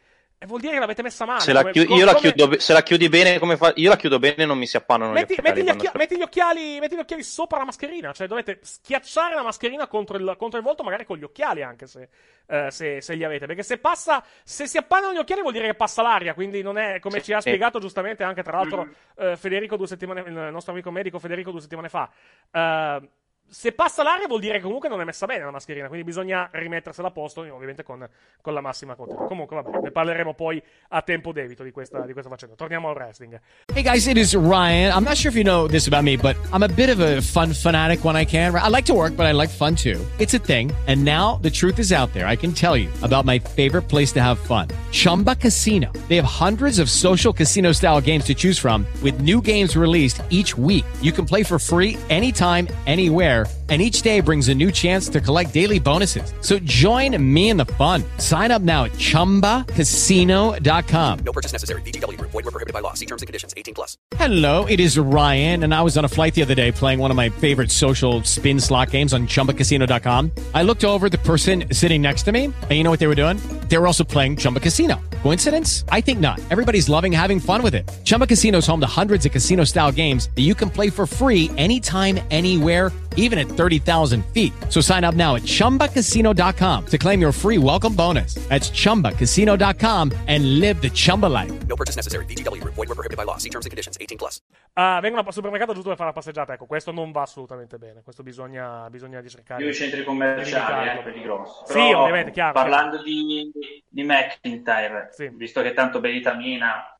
E 0.43 0.45
vuol 0.45 0.59
dire 0.59 0.73
che 0.73 0.79
l'avete 0.79 1.01
messa 1.01 1.23
male. 1.23 1.39
Se 1.39 1.53
la, 1.53 1.71
chiu- 1.71 1.85
come- 1.85 1.99
io 1.99 2.05
la 2.05 2.15
chiudo, 2.15 2.59
se 2.59 2.73
la 2.73 2.83
chiudi 2.83 3.07
bene 3.07 3.39
come 3.39 3.55
fa... 3.55 3.71
Io 3.77 3.87
la 3.87 3.95
chiudo 3.95 4.19
bene 4.19 4.43
e 4.43 4.45
non 4.45 4.57
mi 4.57 4.67
si 4.67 4.75
appannano 4.75 5.13
Metti, 5.13 5.35
gli 5.35 5.39
occhiali. 5.39 5.63
metti 5.63 5.63
gli 5.63 5.69
occhi- 5.69 5.97
metti 5.97 6.17
gli 6.17 6.21
occhiali, 6.21 6.79
metti 6.81 6.95
gli 6.97 6.99
occhiali 6.99 7.23
sopra 7.23 7.59
la 7.59 7.63
mascherina, 7.63 8.11
cioè 8.11 8.27
dovete 8.27 8.59
schiacciare 8.61 9.35
la 9.35 9.41
mascherina 9.41 9.87
contro 9.87 10.17
il, 10.17 10.35
contro 10.37 10.59
il 10.59 10.65
volto, 10.65 10.83
magari 10.83 11.05
con 11.05 11.17
gli 11.17 11.23
occhiali 11.23 11.63
anche 11.63 11.87
se, 11.87 12.09
eh, 12.47 12.67
se, 12.71 12.99
se 12.99 13.13
li 13.15 13.23
avete. 13.23 13.45
Perché 13.45 13.63
se 13.63 13.77
passa, 13.77 14.21
se 14.43 14.67
si 14.67 14.75
appannano 14.75 15.13
gli 15.13 15.19
occhiali 15.19 15.39
vuol 15.39 15.53
dire 15.53 15.67
che 15.67 15.75
passa 15.75 16.01
l'aria, 16.01 16.33
quindi 16.33 16.61
non 16.61 16.77
è 16.77 16.99
come 16.99 17.21
ci 17.21 17.31
ha 17.31 17.39
sì. 17.39 17.47
spiegato 17.47 17.79
giustamente 17.79 18.23
anche 18.23 18.43
tra 18.43 18.57
l'altro 18.57 18.85
eh, 19.15 19.37
Federico 19.37 19.77
due 19.77 19.87
settimane, 19.87 20.23
il 20.27 20.49
nostro 20.51 20.73
amico 20.73 20.91
medico 20.91 21.19
Federico 21.19 21.51
due 21.51 21.61
settimane 21.61 21.87
fa. 21.87 22.09
Eh, 22.51 23.09
se 23.49 23.71
passa 23.71 24.01
l'aria 24.01 24.27
vuol 24.27 24.39
dire 24.39 24.57
che 24.57 24.63
comunque 24.63 24.89
non 24.89 24.99
è 24.99 25.03
messa 25.03 25.25
bene 25.27 25.43
la 25.43 25.51
mascherina, 25.51 25.87
quindi 25.87 26.03
bisogna 26.03 26.49
rimettersela 26.51 27.09
a 27.09 27.11
posto, 27.11 27.41
ovviamente 27.41 27.83
con, 27.83 28.07
con 28.41 28.53
la 28.53 28.61
massima 28.61 28.95
cautela. 28.95 29.25
Comunque, 29.25 29.61
vabbè, 29.61 29.79
ne 29.83 29.91
parleremo 29.91 30.33
poi 30.33 30.61
a 30.89 31.01
tempo 31.01 31.31
debito 31.31 31.63
di 31.63 31.71
questa, 31.71 32.01
di 32.01 32.13
questa 32.13 32.29
faccenda. 32.29 32.55
Torniamo 32.55 32.89
al 32.89 32.95
wrestling. 32.95 33.39
Hey 33.73 33.83
guys, 33.83 34.07
it 34.07 34.17
is 34.17 34.35
Ryan. 34.35 34.91
I'm 34.91 35.03
not 35.03 35.15
sure 35.15 35.29
if 35.29 35.35
you 35.35 35.43
know 35.43 35.67
this 35.67 35.87
about 35.87 36.03
me, 36.03 36.17
but 36.17 36.35
I'm 36.51 36.63
a 36.63 36.67
bit 36.67 36.89
of 36.89 36.99
a 36.99 37.21
fun 37.21 37.53
fanatic 37.53 38.03
when 38.03 38.15
I 38.15 38.25
can. 38.25 38.55
I 38.55 38.69
like 38.69 38.85
to 38.85 38.93
work, 38.93 39.15
but 39.15 39.25
I 39.25 39.33
like 39.33 39.49
fun 39.49 39.75
too. 39.75 39.99
It's 40.19 40.33
a 40.33 40.39
thing. 40.39 40.71
And 40.87 41.03
now 41.03 41.39
the 41.41 41.51
truth 41.51 41.79
is 41.79 41.91
out 41.91 42.11
there. 42.13 42.27
I 42.27 42.35
can 42.35 42.53
tell 42.53 42.75
you 42.75 42.89
about 43.01 43.25
my 43.25 43.39
favorite 43.39 43.87
place 43.87 44.11
to 44.13 44.21
have 44.21 44.39
fun. 44.39 44.67
Chumba 44.91 45.35
Casino. 45.35 45.91
They 46.07 46.15
have 46.17 46.25
hundreds 46.25 46.79
of 46.79 46.89
social 46.89 47.31
casino 47.33 47.71
style 47.73 48.01
games 48.01 48.25
to 48.25 48.33
choose 48.33 48.57
from 48.59 48.85
with 49.01 49.21
new 49.21 49.41
games 49.41 49.75
released 49.77 50.21
each 50.29 50.57
week. 50.57 50.85
You 51.01 51.11
can 51.11 51.25
play 51.25 51.43
for 51.43 51.59
free 51.59 51.97
anytime, 52.09 52.67
anywhere. 52.85 53.32
there. 53.33 53.62
And 53.69 53.81
each 53.81 54.01
day 54.01 54.19
brings 54.19 54.49
a 54.49 54.55
new 54.55 54.73
chance 54.73 55.07
to 55.09 55.21
collect 55.21 55.53
daily 55.53 55.79
bonuses. 55.79 56.33
So 56.41 56.59
join 56.59 57.15
me 57.33 57.49
in 57.49 57.55
the 57.55 57.63
fun. 57.65 58.03
Sign 58.17 58.51
up 58.51 58.61
now 58.61 58.83
at 58.83 58.91
chumbacasino.com. 58.91 61.19
No 61.19 61.31
purchase 61.31 61.53
necessary. 61.53 61.81
VGW 61.83 62.17
Group. 62.17 62.31
Void 62.31 62.43
were 62.43 62.51
prohibited 62.51 62.73
by 62.73 62.81
law. 62.81 62.93
See 62.93 63.05
terms 63.05 63.21
and 63.21 63.27
conditions. 63.27 63.53
18 63.55 63.73
plus. 63.73 63.97
Hello, 64.17 64.65
it 64.65 64.81
is 64.81 64.97
Ryan, 64.97 65.63
and 65.63 65.73
I 65.73 65.81
was 65.81 65.97
on 65.97 66.03
a 66.03 66.09
flight 66.09 66.35
the 66.35 66.41
other 66.41 66.55
day 66.55 66.73
playing 66.73 66.99
one 66.99 67.09
of 67.09 67.17
my 67.17 67.29
favorite 67.29 67.71
social 67.71 68.21
spin 68.23 68.59
slot 68.59 68.91
games 68.91 69.13
on 69.13 69.27
chumbacasino.com. 69.27 70.31
I 70.53 70.63
looked 70.63 70.83
over 70.83 71.09
the 71.09 71.19
person 71.19 71.63
sitting 71.71 72.01
next 72.01 72.23
to 72.23 72.31
me, 72.31 72.45
and 72.45 72.71
you 72.71 72.83
know 72.83 72.91
what 72.91 72.99
they 72.99 73.07
were 73.07 73.15
doing? 73.15 73.37
They 73.69 73.77
were 73.77 73.87
also 73.87 74.03
playing 74.03 74.37
Chumba 74.37 74.59
Casino. 74.59 74.99
Coincidence? 75.23 75.85
I 75.89 76.01
think 76.01 76.19
not. 76.19 76.39
Everybody's 76.51 76.89
loving 76.89 77.11
having 77.11 77.39
fun 77.39 77.63
with 77.63 77.75
it. 77.75 77.89
Chumba 78.03 78.27
Casino 78.27 78.57
is 78.57 78.67
home 78.67 78.81
to 78.81 78.87
hundreds 78.87 79.25
of 79.25 79.31
casino 79.31 79.63
style 79.63 79.91
games 79.91 80.29
that 80.35 80.41
you 80.41 80.55
can 80.55 80.69
play 80.69 80.89
for 80.89 81.07
free 81.07 81.49
anytime, 81.57 82.19
anywhere 82.29 82.91
even 83.15 83.39
at 83.39 83.47
30,000 83.53 84.23
feet. 84.33 84.53
So 84.69 84.79
sign 84.79 85.03
up 85.03 85.15
now 85.15 85.35
at 85.35 85.43
ChumbaCasino.com 85.43 86.85
to 86.85 86.97
claim 86.97 87.19
your 87.19 87.31
free 87.31 87.57
welcome 87.57 87.95
bonus. 87.95 88.35
That's 88.49 88.69
ChumbaCasino.com 88.69 90.11
and 90.27 90.59
live 90.59 90.81
the 90.81 90.89
Chumba 90.89 91.27
life. 91.27 91.51
No 91.67 91.75
purchase 91.75 91.95
necessary. 91.95 92.25
Group. 92.25 92.75
Void 92.75 92.89
were 92.89 92.95
prohibited 92.95 93.17
by 93.17 93.23
law. 93.23 93.37
See 93.37 93.49
terms 93.49 93.65
and 93.65 93.71
conditions. 93.71 93.97
18 93.99 94.17
plus. 94.17 94.41
Ah, 94.73 94.99
vengono 95.01 95.23
al 95.25 95.33
supermercato 95.33 95.73
giusto 95.73 95.89
per 95.89 95.97
fare 95.97 96.09
la 96.09 96.15
passeggiata. 96.15 96.53
Ecco, 96.53 96.65
questo 96.65 96.91
non 96.91 97.11
va 97.11 97.21
assolutamente 97.21 97.77
bene. 97.77 98.01
Questo 98.01 98.23
bisogna, 98.23 98.89
bisogna 98.89 99.21
cercare. 99.27 99.61
Più 99.61 99.71
i 99.71 99.75
centri 99.75 100.03
commerciali, 100.03 100.99
eh, 100.99 101.01
quelli 101.03 101.21
grossi. 101.21 101.63
Sì, 101.67 101.73
Però, 101.73 102.01
ovviamente, 102.01 102.31
chiaro. 102.31 102.53
Parlando 102.53 103.01
di, 103.03 103.51
di 103.87 104.03
McIntyre, 104.03 105.11
visto 105.33 105.61
che 105.61 105.73
tanto 105.73 105.99
Benitamina, 105.99 106.97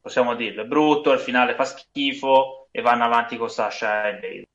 possiamo 0.00 0.34
dirlo, 0.34 0.62
è 0.62 0.66
brutto, 0.66 1.10
al 1.10 1.20
finale 1.20 1.54
fa 1.54 1.64
schifo 1.64 2.68
e 2.70 2.82
vanno 2.82 3.04
avanti 3.04 3.36
con 3.38 3.48
Sasha 3.48 4.08
e 4.08 4.18
Bailey. 4.18 4.48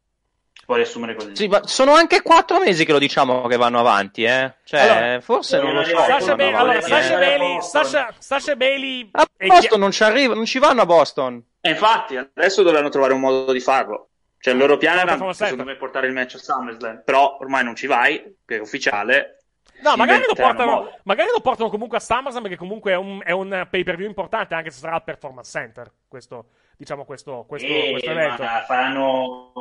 Si 0.60 0.66
può 0.66 0.76
riassumere 0.76 1.16
così. 1.16 1.36
Sì, 1.36 1.48
ma 1.48 1.66
sono 1.66 1.94
anche 1.94 2.22
quattro 2.22 2.60
mesi 2.60 2.84
che 2.84 2.92
lo 2.92 3.00
diciamo 3.00 3.48
che 3.48 3.56
vanno 3.56 3.80
avanti, 3.80 4.24
eh. 4.24 4.56
Cioè, 4.66 4.80
Allora, 4.82 5.22
forse 5.22 5.58
non 5.62 5.74
lo 5.74 5.84
so. 5.84 5.98
Sasha 5.98 6.36
vanno 6.36 6.58
allora, 6.58 6.78
avanti. 6.78 6.90
Sasha 6.90 7.18
Bailey, 7.18 7.62
Sasha, 7.62 8.14
Sasha 8.18 8.56
Bailey 8.56 9.10
A 9.14 9.26
Boston 9.38 9.80
non 9.80 9.92
ci 9.92 10.04
arriva, 10.04 10.34
non 10.34 10.46
ci 10.46 10.60
vanno 10.60 10.82
a 10.82 10.86
Boston. 10.86 11.42
E 11.62 11.70
infatti, 11.70 12.18
adesso 12.18 12.62
dovranno 12.62 12.90
trovare 12.90 13.14
un 13.14 13.22
modo 13.22 13.52
di 13.52 13.60
farlo. 13.62 14.10
Cioè, 14.38 14.54
il 14.54 14.60
loro 14.60 14.78
piano 14.78 15.00
era, 15.02 15.34
secondo 15.34 15.64
me, 15.64 15.76
portare 15.76 16.08
il 16.08 16.14
match 16.14 16.36
a 16.36 16.38
SummerSlam. 16.40 17.04
Però 17.06 17.38
ormai 17.40 17.64
non 17.64 17.76
ci 17.76 17.88
vai, 17.88 18.20
perché 18.20 18.58
è 18.58 18.60
ufficiale. 18.60 19.40
No, 19.82 19.96
magari 19.96 20.26
lo, 20.28 20.34
portano, 20.34 20.94
magari 21.04 21.30
lo 21.32 21.40
portano 21.40 21.70
comunque 21.70 21.98
a 21.98 22.02
SummerSlam 22.02 22.42
perché 22.42 22.58
comunque 22.58 22.92
è 22.92 22.96
un, 22.96 23.22
è 23.24 23.32
un 23.32 23.66
pay 23.70 23.84
per 23.84 23.96
view 23.96 24.08
importante 24.08 24.54
anche 24.54 24.72
se 24.72 24.80
sarà 24.80 24.96
al 24.96 25.04
Performance 25.04 25.50
Center. 25.52 25.90
Questo, 26.06 26.48
diciamo, 26.78 27.06
questo, 27.06 27.46
questo, 27.48 27.68
Eh, 27.68 27.92
questo 27.92 28.12
evento. 28.12 28.44
ma 28.44 28.64
faranno 28.66 29.54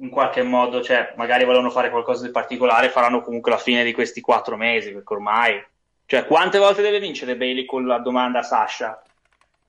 in 0.00 0.10
qualche 0.10 0.42
modo, 0.42 0.82
cioè, 0.82 1.14
magari 1.16 1.44
volevano 1.44 1.70
fare 1.70 1.90
qualcosa 1.90 2.26
di 2.26 2.32
particolare, 2.32 2.90
faranno 2.90 3.22
comunque 3.22 3.50
la 3.50 3.58
fine 3.58 3.84
di 3.84 3.92
questi 3.92 4.20
quattro 4.20 4.56
mesi, 4.56 4.92
perché 4.92 5.12
ormai... 5.14 5.64
Cioè, 6.10 6.26
quante 6.26 6.58
volte 6.58 6.82
deve 6.82 6.98
vincere 6.98 7.36
Bailey 7.36 7.64
con 7.64 7.86
la 7.86 7.98
domanda 7.98 8.40
a 8.40 8.42
Sasha? 8.42 9.00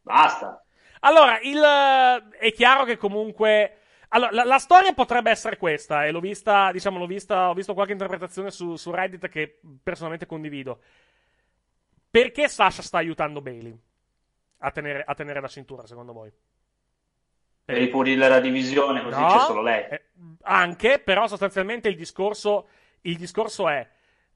Basta. 0.01 0.63
Allora, 1.01 1.39
il, 1.39 1.61
è 2.39 2.51
chiaro 2.51 2.83
che 2.83 2.97
comunque. 2.97 3.77
Allora, 4.09 4.31
la, 4.31 4.43
la 4.45 4.57
storia 4.57 4.91
potrebbe 4.93 5.29
essere 5.29 5.57
questa, 5.57 6.05
e 6.05 6.09
l'ho 6.09 6.19
vista, 6.19 6.71
diciamo, 6.71 6.97
l'ho 6.97 7.05
vista, 7.05 7.49
ho 7.49 7.53
visto 7.53 7.75
qualche 7.75 7.91
interpretazione 7.91 8.49
su, 8.49 8.75
su 8.75 8.89
Reddit 8.89 9.29
che 9.29 9.59
personalmente 9.83 10.25
condivido. 10.25 10.79
Perché 12.09 12.47
Sasha 12.47 12.81
sta 12.81 12.97
aiutando 12.97 13.39
Bailey 13.41 13.79
a 14.61 14.71
tenere, 14.71 15.03
a 15.05 15.13
tenere 15.13 15.41
la 15.41 15.47
cintura, 15.47 15.85
secondo 15.85 16.11
voi? 16.11 16.31
Per 17.73 17.81
ripulire 17.81 18.27
la 18.27 18.39
divisione, 18.39 19.01
così 19.03 19.19
No, 19.19 19.27
c'è 19.27 19.39
solo 19.39 19.61
lei. 19.61 19.85
eh, 19.89 20.01
anche, 20.43 20.99
però 20.99 21.27
sostanzialmente 21.27 21.87
il 21.89 21.95
discorso, 21.95 22.67
il 23.01 23.17
discorso 23.17 23.67
è 23.69 23.87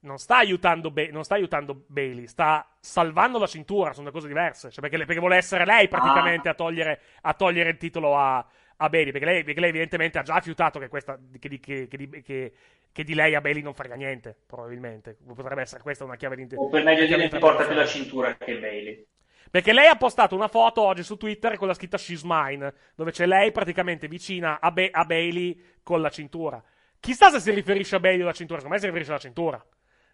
non 0.01 0.17
sta 0.19 0.38
aiutando, 0.38 0.91
Ba- 0.91 1.07
non 1.11 1.23
sta 1.23 1.33
aiutando 1.36 1.83
Bailey, 1.88 2.27
sta 2.27 2.67
salvando 2.79 3.39
la 3.39 3.47
cintura, 3.47 3.91
sono 3.91 4.03
due 4.03 4.13
cose 4.13 4.27
diverse. 4.27 4.69
Cioè, 4.69 4.81
perché, 4.88 5.03
perché 5.03 5.19
vuole 5.19 5.36
essere 5.38 5.65
lei 5.65 5.88
praticamente 5.88 6.47
a, 6.47 6.53
togliere, 6.53 6.99
a 7.21 7.33
togliere 7.33 7.71
il 7.71 7.77
titolo 7.77 8.15
a, 8.15 8.38
a 8.77 8.89
Bailey. 8.89 9.11
Perché 9.11 9.25
lei, 9.25 9.43
perché 9.43 9.59
lei 9.59 9.69
evidentemente 9.69 10.19
ha 10.19 10.23
già 10.23 10.39
fiutato 10.41 10.77
che, 10.77 10.89
questa, 10.89 11.17
che, 11.39 11.49
di, 11.49 11.59
che, 11.59 11.88
che 11.88 11.97
di- 11.97 12.21
che- 12.21 12.53
che 12.91 13.03
di 13.03 13.13
lei 13.13 13.36
a 13.36 13.41
Bailey 13.41 13.61
non 13.61 13.73
frega 13.73 13.95
niente, 13.95 14.33
probabilmente. 14.47 15.17
Potrebbe 15.25 15.61
essere 15.63 15.81
questa 15.81 16.05
una 16.05 16.15
chiave 16.15 16.38
di 16.38 16.47
O 16.55 16.69
per 16.69 16.83
meglio 16.83 17.05
dire, 17.05 17.23
di 17.23 17.29
ti 17.29 17.39
porta 17.39 17.65
più 17.65 17.75
la 17.75 17.86
cintura 17.86 18.38
che 18.38 18.57
Bailey. 18.57 19.05
Perché 19.49 19.73
lei 19.73 19.87
ha 19.87 19.95
postato 19.95 20.35
una 20.35 20.47
foto 20.47 20.81
oggi 20.81 21.03
su 21.03 21.17
Twitter 21.17 21.57
con 21.57 21.67
la 21.67 21.73
scritta 21.73 21.97
She's 21.97 22.23
Mine, 22.23 22.73
dove 22.95 23.11
c'è 23.11 23.25
lei 23.25 23.51
praticamente 23.51 24.07
vicina 24.07 24.59
a, 24.59 24.71
Ba- 24.71 24.89
a 24.91 25.05
Bailey 25.05 25.59
con 25.83 26.01
la 26.01 26.09
cintura. 26.09 26.61
Chissà 26.99 27.29
se 27.29 27.39
si 27.39 27.51
riferisce 27.51 27.95
a 27.95 27.99
Bailey 27.99 28.21
o 28.21 28.23
alla 28.23 28.33
cintura, 28.33 28.59
secondo 28.59 28.75
me 28.75 28.81
si 28.81 28.87
riferisce 28.87 29.11
alla 29.11 29.21
cintura. 29.21 29.65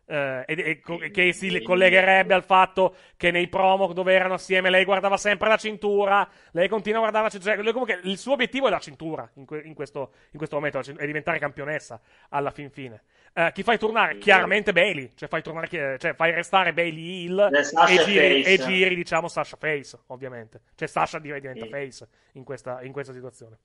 Eh, 0.06 0.44
e, 0.46 0.82
e 1.02 1.12
che 1.12 1.32
si 1.32 1.62
collegherebbe 1.62 2.34
al 2.34 2.44
fatto 2.44 2.96
che 3.16 3.32
nei 3.32 3.48
promo 3.48 3.94
dove 3.94 4.14
erano 4.14 4.34
assieme 4.34 4.70
lei 4.70 4.84
guardava 4.84 5.16
sempre 5.16 5.48
la 5.48 5.56
cintura, 5.56 6.28
lei 6.52 6.68
continua 6.68 6.98
a 6.98 7.02
guardare 7.02 7.26
la 7.26 7.30
cintura. 7.30 7.56
Cioè, 7.56 7.72
comunque 7.72 8.00
il 8.04 8.18
suo 8.18 8.34
obiettivo 8.34 8.68
è 8.68 8.70
la 8.70 8.80
cintura 8.80 9.30
in, 9.36 9.46
que- 9.46 9.62
in 9.62 9.74
questo, 9.74 10.12
in 10.32 10.38
questo 10.38 10.56
momento, 10.56 10.80
è 10.80 11.06
diventare 11.06 11.40
campionessa 11.40 12.02
alla 12.30 12.52
fin 12.52 12.70
fine. 12.72 13.04
Eh, 13.34 13.52
chi 13.54 13.64
fai 13.64 13.78
tornare? 13.78 14.18
Chiaramente 14.18 14.74
Bailey, 14.74 15.12
cioè 15.16 15.30
fai, 15.30 15.42
tornare, 15.42 15.70
cioè 15.70 16.14
fai 16.16 16.32
restare 16.32 16.74
Bailey 16.74 17.24
Hill 17.24 17.50
Eh, 17.54 17.94
e 17.94 18.04
giri, 18.04 18.44
e 18.44 18.58
giri, 18.58 18.96
diciamo, 18.96 19.30
Sasha 19.30 19.56
Face, 19.56 19.98
ovviamente. 20.08 20.62
Cioè 20.76 20.90
Sasha 20.90 21.20
diventa 21.20 21.66
Face 21.68 22.08
in 22.34 22.44
questa, 22.44 22.82
in 22.82 22.92
questa 22.92 23.14
situazione. 23.14 23.58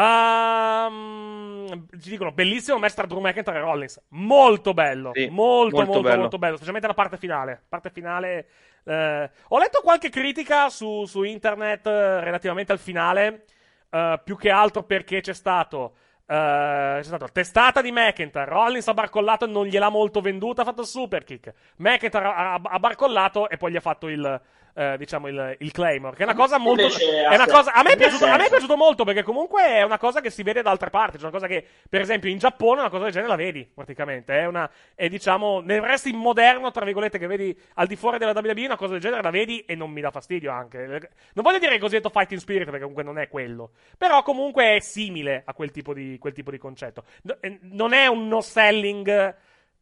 Ehm, 0.00 1.86
ci 2.00 2.10
dicono 2.10 2.32
bellissimo 2.32 2.78
tra 2.80 3.06
Drew 3.06 3.20
McIntyre 3.20 3.58
e 3.58 3.60
Rollins. 3.60 4.00
Molto 4.10 4.72
bello. 4.74 5.10
Sì, 5.14 5.28
molto, 5.28 5.76
molto, 5.76 5.76
molto 5.76 6.00
molto, 6.00 6.00
bello. 6.00 6.38
bello. 6.38 6.54
Specialmente 6.56 6.88
la 6.88 6.94
parte 6.94 7.16
finale. 7.16 7.62
Parte 7.68 7.90
finale. 7.90 8.46
eh, 8.84 9.30
ho 9.48 9.58
letto 9.58 9.80
qualche 9.82 10.08
critica 10.08 10.68
su, 10.70 11.04
su 11.04 11.22
internet 11.22 11.86
eh, 11.86 12.20
relativamente 12.20 12.72
al 12.72 12.78
finale. 12.78 13.44
eh, 13.90 14.20
più 14.24 14.36
che 14.36 14.50
altro 14.50 14.82
perché 14.84 15.20
c'è 15.20 15.34
stato. 15.34 15.94
eh, 16.26 16.94
c'è 16.98 17.02
stato 17.02 17.28
testata 17.32 17.80
di 17.82 17.92
McIntyre. 17.92 18.44
Rollins 18.46 18.88
ha 18.88 18.94
barcollato 18.94 19.44
e 19.44 19.48
non 19.48 19.66
gliel'ha 19.66 19.88
molto 19.90 20.20
venduta. 20.20 20.62
Ha 20.62 20.64
fatto 20.64 20.80
il 20.82 20.86
super 20.86 21.24
kick. 21.24 21.52
McIntyre 21.76 22.24
ha, 22.26 22.54
ha- 22.54 22.60
ha 22.62 22.78
barcollato 22.78 23.48
e 23.48 23.56
poi 23.56 23.72
gli 23.72 23.76
ha 23.76 23.80
fatto 23.80 24.08
il. 24.08 24.40
Eh, 24.80 24.96
diciamo 24.96 25.28
il, 25.28 25.56
il 25.58 25.72
Claymore, 25.72 26.16
che 26.16 26.22
è 26.22 26.24
una 26.24 26.34
cosa 26.34 26.56
molto. 26.56 26.86
È 26.86 27.34
una 27.34 27.46
cosa, 27.46 27.74
a, 27.74 27.82
me 27.82 27.92
è 27.92 27.96
piaciuto, 27.98 28.24
a 28.24 28.38
me 28.38 28.46
è 28.46 28.48
piaciuto 28.48 28.76
molto 28.78 29.04
perché 29.04 29.22
comunque 29.22 29.62
è 29.66 29.82
una 29.82 29.98
cosa 29.98 30.22
che 30.22 30.30
si 30.30 30.42
vede 30.42 30.62
da 30.62 30.70
altre 30.70 30.88
parti. 30.88 31.18
Cioè 31.18 31.28
una 31.28 31.36
cosa 31.36 31.46
che, 31.46 31.62
per 31.86 32.00
esempio, 32.00 32.30
in 32.30 32.38
Giappone 32.38 32.80
una 32.80 32.88
cosa 32.88 33.04
del 33.04 33.12
genere 33.12 33.30
la 33.30 33.36
vedi 33.36 33.70
praticamente. 33.74 34.38
È 34.38 34.46
una, 34.46 34.70
è 34.94 35.10
diciamo, 35.10 35.60
nel 35.60 35.80
wrestling 35.80 36.16
moderno, 36.16 36.70
tra 36.70 36.86
virgolette, 36.86 37.18
che 37.18 37.26
vedi 37.26 37.54
al 37.74 37.86
di 37.86 37.96
fuori 37.96 38.16
della 38.16 38.32
WWE, 38.34 38.64
una 38.64 38.76
cosa 38.76 38.92
del 38.92 39.02
genere 39.02 39.20
la 39.20 39.30
vedi 39.30 39.60
e 39.66 39.74
non 39.74 39.90
mi 39.90 40.00
dà 40.00 40.10
fastidio 40.10 40.50
anche. 40.50 40.78
Non 40.86 41.44
voglio 41.44 41.58
dire 41.58 41.74
il 41.74 41.80
cosiddetto 41.80 42.08
fighting 42.08 42.40
spirit 42.40 42.64
perché 42.64 42.80
comunque 42.80 43.04
non 43.04 43.18
è 43.18 43.28
quello. 43.28 43.72
Però 43.98 44.22
comunque 44.22 44.76
è 44.76 44.80
simile 44.80 45.42
a 45.44 45.52
quel 45.52 45.72
tipo 45.72 45.92
di, 45.92 46.16
quel 46.18 46.32
tipo 46.32 46.50
di 46.50 46.58
concetto. 46.58 47.04
Eh, 47.40 47.58
Non 47.62 47.92
è 47.92 48.06
un 48.06 48.28
no 48.28 48.40
selling 48.40 49.34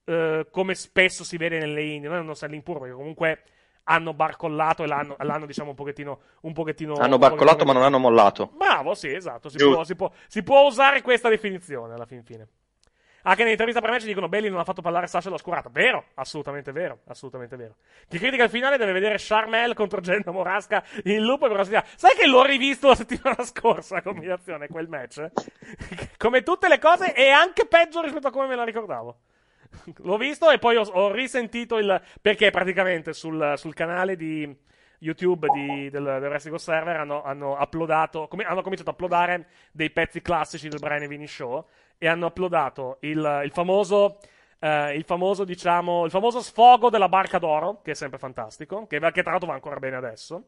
eh, 0.07 0.47
come 0.51 0.75
spesso 0.75 1.23
si 1.23 1.37
vede 1.37 1.59
nelle 1.61 1.83
indie, 1.83 2.09
non 2.09 2.19
è 2.19 2.21
un 2.21 2.27
no 2.27 2.35
selling 2.35 2.65
puro 2.65 2.81
perché 2.81 2.95
comunque 2.95 3.43
hanno 3.89 4.13
barcollato 4.13 4.83
e 4.83 4.87
l'hanno, 4.87 5.17
l'hanno 5.19 5.47
diciamo 5.47 5.71
un 5.71 5.75
pochettino, 5.75 6.21
un 6.43 6.53
pochettino 6.53 6.95
Hanno 6.95 7.15
un 7.15 7.21
barcollato 7.21 7.57
pochettino- 7.59 7.73
ma 7.73 7.73
non 7.73 7.83
hanno 7.83 7.99
mollato. 7.99 8.51
Bravo, 8.55 8.95
sì, 8.95 9.13
esatto. 9.13 9.49
Si 9.49 9.57
può, 9.57 9.83
si, 9.85 9.97
può, 9.97 10.11
si 10.27 10.43
può 10.43 10.67
usare 10.67 11.03
questa 11.03 11.29
definizione 11.29 11.95
alla 11.95 12.07
fin 12.07 12.23
fine. 12.23 12.49
Anche 13.23 13.43
nell'intervista 13.43 13.81
per 13.81 13.91
me 13.91 14.01
ci 14.01 14.07
dicono 14.07 14.29
Belli 14.29 14.49
non 14.49 14.61
ha 14.61 14.65
fatto 14.65 14.81
parlare 14.81 15.07
Sasha 15.07 15.29
l'ha 15.29 15.35
oscurata. 15.35 15.69
Vero, 15.71 16.05
assolutamente 16.15 16.71
vero, 16.71 17.01
assolutamente 17.07 17.57
vero. 17.57 17.77
Chi 18.09 18.19
critica 18.19 18.45
il 18.45 18.51
finale 18.51 18.77
deve 18.77 18.93
vedere 18.93 19.17
Charmel 19.19 19.75
contro 19.75 20.01
Jenna 20.01 20.31
Morasca 20.31 20.83
in 21.05 21.25
loop 21.25 21.41
per 21.41 21.53
la 21.53 21.65
settimana. 21.65 21.87
Sai 21.97 22.15
che 22.15 22.27
l'ho 22.27 22.45
rivisto 22.45 22.89
la 22.89 22.95
settimana 22.95 23.43
scorsa 23.45 23.97
a 23.97 24.03
combinazione 24.03 24.69
quel 24.69 24.89
match? 24.89 25.31
come 26.17 26.43
tutte 26.43 26.69
le 26.69 26.79
cose 26.79 27.15
e 27.15 27.29
anche 27.31 27.67
peggio 27.67 28.01
rispetto 28.01 28.29
a 28.29 28.31
come 28.31 28.47
me 28.47 28.55
la 28.55 28.65
ricordavo. 28.65 29.17
L'ho 29.99 30.17
visto 30.17 30.51
e 30.51 30.59
poi 30.59 30.77
ho, 30.77 30.83
ho 30.83 31.13
risentito 31.13 31.79
il. 31.79 32.01
Perché 32.21 32.51
praticamente 32.51 33.13
sul, 33.13 33.55
sul 33.57 33.75
canale 33.75 34.17
di 34.17 34.55
YouTube 35.01 35.49
di- 35.49 35.91
del, 35.91 36.03
del 36.05 36.29
Wrestling 36.29 36.57
Server 36.59 36.97
hanno, 36.97 37.23
hanno 37.23 37.57
uploadato. 37.61 38.27
come- 38.29 38.45
hanno 38.45 38.63
cominciato 38.63 38.91
a 38.91 38.93
uploadare 38.95 39.47
dei 39.73 39.91
pezzi 39.91 40.21
classici 40.23 40.69
del 40.69 40.79
Brian 40.81 41.03
e 41.03 41.09
Vini 41.09 41.27
Show. 41.27 41.67
E 41.99 42.07
hanno 42.09 42.27
uploadato 42.27 42.99
il, 43.01 43.41
il 43.45 43.51
famoso. 43.53 44.19
eh, 44.61 44.95
il 44.97 45.05
famoso, 45.05 45.45
diciamo, 45.45 46.05
il 46.05 46.11
famoso 46.11 46.41
sfogo 46.41 46.91
della 46.91 47.09
barca 47.09 47.39
d'oro, 47.39 47.81
che 47.83 47.93
è 47.93 47.95
sempre 47.95 48.19
fantastico, 48.19 48.87
che, 48.87 48.99
che 48.99 49.23
tra 49.23 49.31
l'altro 49.31 49.49
va 49.49 49.55
ancora 49.55 49.77
bene 49.79 49.97
adesso. 49.97 50.45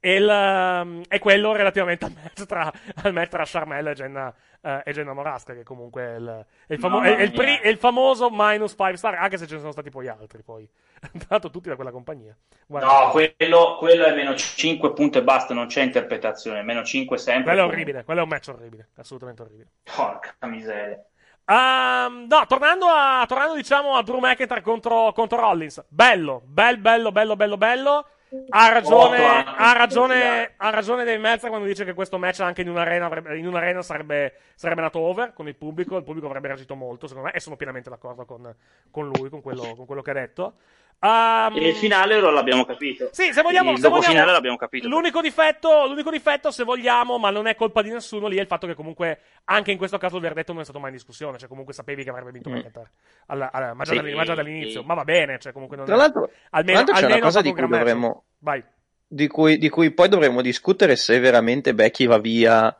E, 0.00 0.14
il, 0.14 0.28
ehm, 0.28 1.02
e 1.08 1.18
quello 1.18 1.52
relativamente 1.52 2.04
al 2.04 2.12
match 2.12 2.46
tra, 2.46 2.72
al 3.02 3.12
match 3.12 3.30
tra 3.30 3.42
Charmel 3.44 3.88
e 3.88 3.94
Jenna, 3.94 4.32
eh, 4.60 4.82
e 4.84 4.92
Jenna 4.92 5.12
Morasca, 5.12 5.54
che 5.54 5.64
comunque 5.64 6.02
è 6.02 6.14
il, 6.16 6.46
è 6.68 6.72
il, 6.74 6.78
famo- 6.78 7.02
è 7.02 7.20
il 7.20 7.32
pri- 7.32 7.58
è 7.60 7.68
il 7.68 7.78
famoso 7.78 8.28
minus 8.30 8.74
5 8.76 8.96
star, 8.96 9.14
anche 9.14 9.38
se 9.38 9.46
ce 9.46 9.54
ne 9.54 9.60
sono 9.60 9.72
stati 9.72 9.90
poi 9.90 10.08
altri, 10.08 10.42
poi. 10.42 10.68
L'altro 11.28 11.50
tutti 11.50 11.68
da 11.68 11.74
quella 11.74 11.90
compagnia. 11.90 12.36
Guarda. 12.66 12.86
No, 12.86 13.10
quello, 13.10 13.76
quello 13.78 14.04
è 14.04 14.14
meno 14.14 14.34
5 14.34 14.92
punti 14.92 15.18
e 15.18 15.22
basta, 15.22 15.52
non 15.52 15.66
c'è 15.66 15.82
interpretazione. 15.82 16.62
Meno 16.62 16.84
5 16.84 17.18
sempre. 17.18 17.54
Quello 17.54 17.68
è 17.68 17.72
orribile, 17.72 18.04
quello 18.04 18.20
è 18.20 18.22
un 18.22 18.28
match 18.28 18.48
orribile, 18.48 18.88
assolutamente 18.96 19.42
orribile. 19.42 19.70
Porca 19.82 20.34
miseria. 20.46 21.02
Ehm, 21.50 22.26
no, 22.28 22.44
tornando, 22.46 22.86
a, 22.86 23.24
tornando 23.26 23.54
diciamo 23.54 23.94
a 23.94 24.02
Drew 24.02 24.18
McIntyre 24.18 24.60
contro, 24.60 25.12
contro 25.12 25.40
Rollins. 25.40 25.82
Bello, 25.88 26.42
bel, 26.44 26.78
bello, 26.78 27.10
bello, 27.10 27.36
bello, 27.36 27.56
bello. 27.56 28.06
Ha 28.50 28.68
ragione, 28.68 29.24
ha 29.24 29.72
ragione, 29.72 30.52
ha 30.56 30.70
ragione 30.70 31.04
Dave 31.04 31.18
Meltzer 31.18 31.48
quando 31.48 31.66
dice 31.66 31.84
che 31.84 31.94
questo 31.94 32.18
match 32.18 32.40
anche 32.40 32.60
in 32.60 32.68
un'arena, 32.68 33.06
avrebbe- 33.06 33.38
in 33.38 33.46
un'arena 33.46 33.80
sarebbe, 33.80 34.34
sarebbe 34.54 34.82
nato 34.82 34.98
over 34.98 35.32
con 35.32 35.48
il 35.48 35.54
pubblico. 35.54 35.96
Il 35.96 36.04
pubblico 36.04 36.26
avrebbe 36.26 36.48
reagito 36.48 36.74
molto, 36.74 37.06
secondo 37.06 37.28
me, 37.28 37.34
e 37.34 37.40
sono 37.40 37.56
pienamente 37.56 37.88
d'accordo 37.88 38.24
con, 38.26 38.54
con 38.90 39.08
lui, 39.08 39.30
con 39.30 39.40
quello, 39.40 39.74
con 39.74 39.86
quello 39.86 40.02
che 40.02 40.10
ha 40.10 40.14
detto. 40.14 40.54
E 41.00 41.68
il 41.68 41.74
finale 41.76 42.18
lo 42.18 42.30
l'abbiamo 42.30 42.64
capito. 42.64 43.08
Sì, 43.12 43.32
se 43.32 43.42
vogliamo, 43.42 43.70
Il 43.70 43.78
se 43.78 43.88
vogliamo- 43.88 44.12
finale 44.12 44.32
l'abbiamo 44.32 44.56
capito. 44.56 44.88
L'unico 44.88 45.20
difetto, 45.20 45.86
l'unico 45.86 46.10
difetto, 46.10 46.50
se 46.50 46.64
vogliamo, 46.64 47.18
ma 47.18 47.30
non 47.30 47.46
è 47.46 47.54
colpa 47.54 47.82
di 47.82 47.90
nessuno, 47.90 48.26
lì 48.26 48.36
è 48.36 48.40
il 48.40 48.48
fatto 48.48 48.66
che 48.66 48.74
comunque 48.74 49.20
anche 49.44 49.70
in 49.70 49.78
questo 49.78 49.96
caso 49.96 50.16
il 50.16 50.22
verdetto 50.22 50.52
non 50.52 50.62
è 50.62 50.64
stato 50.64 50.80
mai 50.80 50.90
in 50.90 50.96
discussione. 50.96 51.38
Cioè, 51.38 51.48
comunque 51.48 51.72
sapevi 51.72 52.02
che 52.02 52.10
avrebbe 52.10 52.32
vinto 52.32 52.50
Mm. 52.50 52.54
McIntyre. 52.54 52.90
Alla- 53.26 53.52
alla- 53.52 53.74
ma, 53.74 53.84
già 53.84 53.92
Sì, 53.92 54.12
ma 54.12 54.24
già 54.24 54.34
dall'inizio. 54.34 54.80
sì. 54.80 54.86
Ma 54.86 54.94
va 54.94 55.04
bene, 55.04 55.38
cioè, 55.38 55.52
comunque 55.52 55.76
non 55.76 55.86
Tra 55.86 55.94
è- 55.94 55.98
l'altro, 55.98 56.26
tra 56.26 56.36
almeno, 56.50 56.76
l'altro 56.78 56.94
c'è 56.94 56.98
una 57.00 57.08
almeno 57.08 57.26
cosa 57.26 57.38
ha 57.38 57.42
di 57.42 57.52
cui 57.52 57.60
dovremmo, 57.68 58.24
Vai. 58.38 58.64
di 59.06 59.26
cui, 59.28 59.58
di 59.58 59.68
cui 59.68 59.90
poi 59.92 60.08
dovremmo 60.08 60.40
discutere 60.42 60.96
se 60.96 61.18
veramente 61.20 61.74
Becky 61.74 62.06
va 62.06 62.18
via 62.18 62.76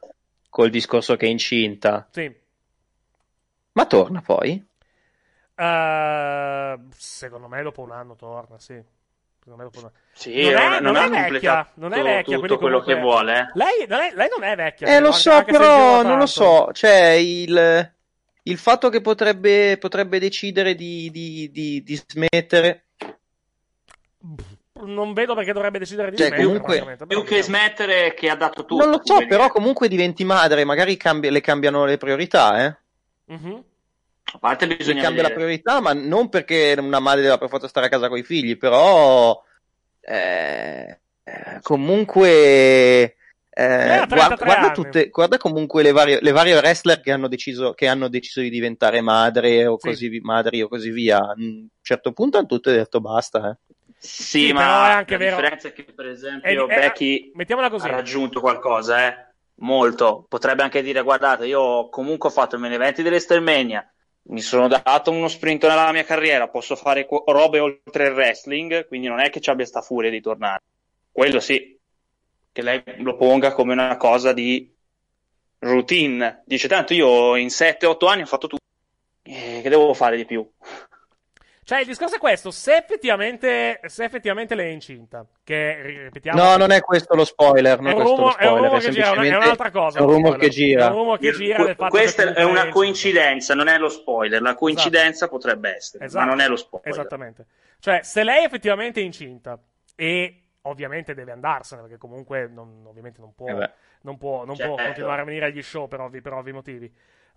col 0.49 0.71
discorso 0.71 1.15
che 1.17 1.27
è 1.27 1.29
incinta. 1.29 2.09
Sì. 2.11 2.35
Ma 3.73 3.87
torna 3.87 4.21
poi? 4.23 4.67
Eh, 5.61 6.79
secondo 6.97 7.49
me 7.49 7.63
dopo 7.63 7.81
un 7.83 7.91
anno 7.91 8.15
torna, 8.15 8.59
sì. 8.59 8.81
Secondo 9.41 9.57
me 9.65 9.65
dopo 9.65 9.79
un 9.79 9.85
anno. 9.87 9.93
Sì, 10.13 10.43
non 10.51 10.55
è, 10.61 10.69
non 10.81 10.93
non 10.93 10.97
ha 10.97 11.05
è 11.27 11.31
vecchia, 11.31 11.69
non 11.75 11.93
è 11.93 12.03
vecchia. 12.03 12.37
tutto 12.39 12.59
quello 12.59 12.81
comunque- 12.81 12.95
che 12.95 13.01
vuole. 13.01 13.51
Lei, 13.55 13.87
non 13.89 14.01
è, 14.01 14.13
lei 14.15 14.29
non 14.37 14.45
è 14.49 14.55
vecchia. 14.55 14.87
Eh, 14.87 15.01
lo 15.01 15.07
però, 15.09 15.13
so, 15.13 15.31
anche 15.33 15.53
se 15.53 15.59
però 15.59 16.03
non 16.03 16.19
lo 16.19 16.27
so. 16.27 16.69
Cioè, 16.73 17.05
il, 17.19 17.93
il 18.43 18.59
fatto 18.59 18.89
che 18.89 19.01
potrebbe, 19.01 19.79
potrebbe 19.79 20.19
decidere 20.19 20.75
di, 20.75 21.11
di- 21.11 21.51
di- 21.51 21.83
di 21.83 22.03
smettere. 22.07 22.85
Non 24.81 25.13
vedo 25.13 25.35
perché 25.35 25.53
dovrebbe 25.53 25.81
decidere 25.81 26.11
di 26.11 26.17
Cioè, 26.19 26.27
smettere, 26.29 26.47
comunque- 26.47 27.07
Più 27.07 27.25
che 27.25 27.43
smettere 27.43 28.15
che 28.15 28.31
ha 28.31 28.37
dato 28.37 28.65
tutto. 28.65 28.85
Non 28.85 28.91
lo 28.93 29.01
so, 29.03 29.15
quindi- 29.15 29.27
però 29.27 29.49
comunque 29.49 29.89
diventi 29.89 30.25
madre, 30.25 30.65
magari 30.65 30.97
cambia- 30.97 31.31
le 31.33 31.41
cambiano 31.41 31.85
le 31.85 31.97
priorità, 31.97 32.65
eh. 32.65 32.77
Mhm. 33.35 33.65
A 34.33 34.39
parte 34.39 34.67
bisogna 34.67 35.03
cambia 35.03 35.23
la 35.23 35.29
vedere. 35.29 35.35
priorità, 35.47 35.81
ma 35.81 35.93
non 35.95 36.29
perché 36.29 36.75
una 36.79 37.01
madre 37.01 37.23
deve 37.23 37.39
per 37.39 37.49
forza 37.49 37.69
stare 37.69 37.87
a 37.87 37.89
casa 37.89 38.09
con 38.09 38.19
i 38.19 38.23
figli, 38.23 38.57
però 38.57 39.43
eh, 40.01 41.01
eh, 41.25 41.59
comunque 41.63 43.17
eh, 43.51 43.65
ha 43.65 44.07
33 44.07 44.15
guarda, 44.17 44.45
guarda 44.45 44.71
tutte, 44.73 45.09
guarda 45.09 45.37
comunque 45.39 45.83
le 45.83 45.93
varie, 45.93 46.19
le 46.21 46.31
varie 46.31 46.57
wrestler 46.57 47.01
che 47.01 47.11
hanno 47.11 47.29
deciso, 47.29 47.73
che 47.75 47.87
hanno 47.89 48.09
deciso 48.09 48.41
di 48.41 48.51
diventare 48.51 49.01
madre 49.01 49.67
o 49.67 49.79
Sì. 49.79 49.89
così, 49.89 50.21
madri 50.23 50.63
o 50.63 50.69
così 50.69 50.91
via. 50.91 51.19
A 51.19 51.35
un 51.37 51.67
certo 51.83 52.13
punto 52.13 52.39
hanno 52.39 52.47
tutte 52.47 52.73
detto 52.73 53.01
basta. 53.01 53.51
Eh. 53.51 53.75
Sì, 53.99 54.47
Sì, 54.47 54.53
ma 54.53 54.91
è 54.91 54.93
anche 54.93 55.13
la 55.15 55.19
vero- 55.19 55.37
differenza 55.37 55.69
è 55.69 55.73
che, 55.73 55.85
per 55.93 56.07
esempio, 56.07 56.67
È 56.69 56.73
è- 56.75 56.81
Becky 56.81 57.33
mettiamola 57.35 57.69
così. 57.71 57.87
ha 57.87 57.91
raggiunto 57.91 58.41
qualcosa, 58.41 59.07
eh? 59.09 59.27
Molto. 59.61 60.25
Potrebbe 60.29 60.63
anche 60.63 60.83
dire, 60.83 61.03
guardate, 61.03 61.47
io 61.47 61.89
comunque 61.89 62.29
ho 62.29 62.33
fatto 62.33 62.55
i 62.55 62.61
main 62.61 62.75
eventi 62.75 63.03
dell'Estermania, 63.03 63.85
mi 64.29 64.41
sono 64.41 64.69
dato 64.69 65.11
uno 65.11 65.29
sprint 65.29 65.67
nella 65.67 65.93
mia 65.93 66.05
carriera, 66.05 66.49
posso 66.49 66.77
fare 66.77 67.07
co- 67.07 67.25
robe 67.27 67.61
oltre 67.61 68.09
il 68.09 68.13
wrestling, 68.15 68.87
quindi 68.87 69.07
non 69.09 69.21
è 69.21 69.31
che 69.31 69.41
ci 69.41 69.51
abbia 69.51 69.65
sta 69.67 69.81
furia 69.81 70.11
di 70.11 70.21
tornare. 70.21 70.63
Quello 71.11 71.41
sì, 71.41 71.79
che 72.53 72.63
lei 72.63 72.83
lo 72.99 73.17
ponga 73.17 73.53
come 73.53 73.73
una 73.73 73.97
cosa 73.97 74.33
di 74.33 74.75
routine. 75.61 76.43
Dice, 76.47 76.69
tanto 76.69 76.95
io 76.95 77.37
in 77.37 77.51
7-8 77.51 78.07
anni 78.07 78.23
ho 78.23 78.27
fatto 78.27 78.47
tutto, 78.47 78.63
Eh, 79.23 79.61
che 79.63 79.69
devo 79.69 79.95
fare 79.95 80.17
di 80.17 80.25
più? 80.25 80.49
Cioè, 81.69 81.81
il 81.81 81.87
discorso 81.87 82.15
è 82.17 82.19
questo: 82.19 82.51
se 82.51 82.77
effettivamente, 82.77 83.79
se 83.85 84.05
effettivamente 84.05 84.55
lei 84.55 84.71
è 84.71 84.73
incinta, 84.73 85.27
che 85.45 85.83
ri- 85.83 86.03
ripetiamo. 86.05 86.43
No, 86.43 86.57
non 86.57 86.71
è 86.71 86.81
questo 86.81 87.15
lo 87.15 87.27
spoiler. 87.27 87.79
Non 87.79 87.91
È 87.91 87.95
è 87.95 87.97
un 87.97 88.01
questo 88.01 88.15
lo 88.15 88.17
rumor- 88.23 88.37
è 88.39 88.47
un 88.47 88.49
spoiler. 88.49 88.65
rumor 88.71 88.81
che 88.81 88.91
gira, 88.91 89.13
è 89.13 89.37
un'altra 89.37 89.71
cosa, 89.71 89.99
È 89.99 90.01
un 90.01 90.07
rumor 90.09 90.33
spoiler. 90.33 90.49
che 90.49 90.49
gira. 90.49 90.85
È 90.87 90.89
un 90.89 90.97
rumor 90.97 91.19
che 91.19 91.33
gira 91.33 91.75
Questa 91.75 92.23
che 92.33 92.33
è 92.33 92.43
una 92.43 92.69
coincidenza, 92.71 93.55
non 93.55 93.69
è 93.69 93.77
lo 93.77 93.91
spoiler. 93.91 94.41
La 94.41 94.55
coincidenza 94.55 95.29
potrebbe 95.29 95.75
essere, 95.77 96.07
Esatto. 96.07 96.25
ma 96.25 96.31
non 96.31 96.41
è 96.41 96.49
lo 96.49 96.57
spoiler. 96.57 96.89
Esattamente. 96.91 97.47
Cioè, 97.81 98.01
se 98.03 98.25
lei 98.25 98.45
effettivamente 98.45 99.01
è 99.01 99.05
incinta 99.05 99.61
e 99.95 100.43
ovviamente 100.63 101.13
deve 101.13 101.33
andarsene, 101.33 101.83
perché 101.83 101.99
comunque 101.99 102.49
non, 102.49 102.83
ovviamente 102.87 103.21
non 103.21 103.35
può, 103.35 103.47
Eh 103.47 103.71
non 104.03 104.17
può, 104.17 104.47
non 104.47 104.55
Certo. 104.57 104.75
può 104.75 104.83
continuare 104.83 105.21
a 105.21 105.25
venire 105.25 105.45
agli 105.45 105.61
show 105.61 105.87
per 105.87 106.01
ovvi, 106.01 106.23
per 106.23 106.33
ovvi 106.33 106.53
motivi. 106.53 106.87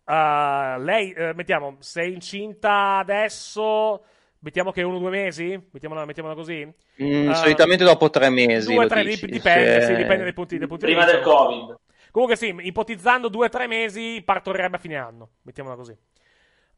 Uh, 0.06 0.80
lei, 0.80 1.12
eh, 1.12 1.34
mettiamo, 1.36 1.76
se 1.80 2.02
è 2.02 2.06
incinta 2.06 2.98
adesso, 2.98 4.04
mettiamo 4.42 4.72
che 4.72 4.84
uno 4.84 4.98
o 4.98 5.00
due 5.00 5.10
mesi? 5.10 5.60
Mettiamola, 5.72 6.06
mettiamola 6.06 6.36
così? 6.36 6.72
Mm, 7.04 7.30
Uh, 7.30 7.34
solitamente 7.34 7.84
dopo 7.84 8.10
tre 8.10 8.30
mesi. 8.30 8.74
Due, 8.74 8.84
lo 8.84 8.88
tre, 8.88 9.04
dici, 9.04 9.28
dipende, 9.28 9.82
se- 9.82 9.82
sì, 9.82 9.96
dipende 9.96 10.24
dai 10.24 10.34
punti, 10.34 10.58
dai 10.58 10.68
punti 10.68 10.86
Prima 10.86 11.06
del. 11.06 11.22
Covid. 11.22 11.80
Comunque 12.12 12.36
sì, 12.38 12.54
ipotizzando 12.60 13.30
due 13.30 13.46
o 13.48 13.50
tre 13.50 13.68
mesi, 13.68 14.22
partorirebbe 14.24 14.76
a 14.78 14.80
fine 14.80 14.98
anno. 14.98 15.30
Mettiamola 15.44 15.76
così. 15.76 15.96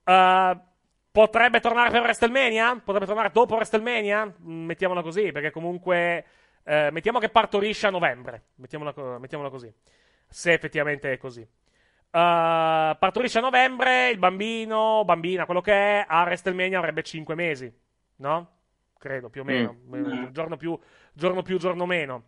Uh, 0.06 0.60
potrebbe 1.12 1.60
tornare 1.60 1.90
per 1.92 2.02
WrestleMania? 2.02 2.82
Potrebbe 2.84 3.06
tornare 3.06 3.32
dopo 3.32 3.56
WrestleMania? 3.56 4.26
Mm, 4.26 4.66
Mettiamola 4.66 5.02
così, 5.02 5.32
perché 5.32 5.52
comunque... 5.52 6.26
eh, 6.64 6.90
mettiamo 6.92 7.20
che 7.20 7.30
partorisce 7.30 7.88
a 7.88 7.90
novembre. 7.90 8.44
Mettiamola, 8.56 9.18
mettiamola 9.20 9.50
così. 9.50 9.72
Se 10.28 10.54
effettivamente 10.54 11.12
è 11.14 11.18
così. 11.18 11.48
Uh, 12.14 12.96
partorisce 13.00 13.40
a 13.40 13.42
novembre, 13.42 14.10
il 14.10 14.20
bambino, 14.20 15.04
bambina, 15.04 15.46
quello 15.46 15.62
che 15.62 15.74
è, 15.74 16.06
a 16.08 16.22
WrestleMania 16.22 16.78
avrebbe 16.78 17.02
5 17.02 17.34
mesi. 17.34 17.74
No? 18.18 18.50
Credo, 19.00 19.30
più 19.30 19.42
o 19.42 19.44
meno. 19.44 19.76
Mm. 19.88 20.28
Giorno 20.28 20.56
più, 20.56 20.78
giorno 21.12 21.42
più, 21.42 21.58
giorno 21.58 21.88
meno. 21.88 22.26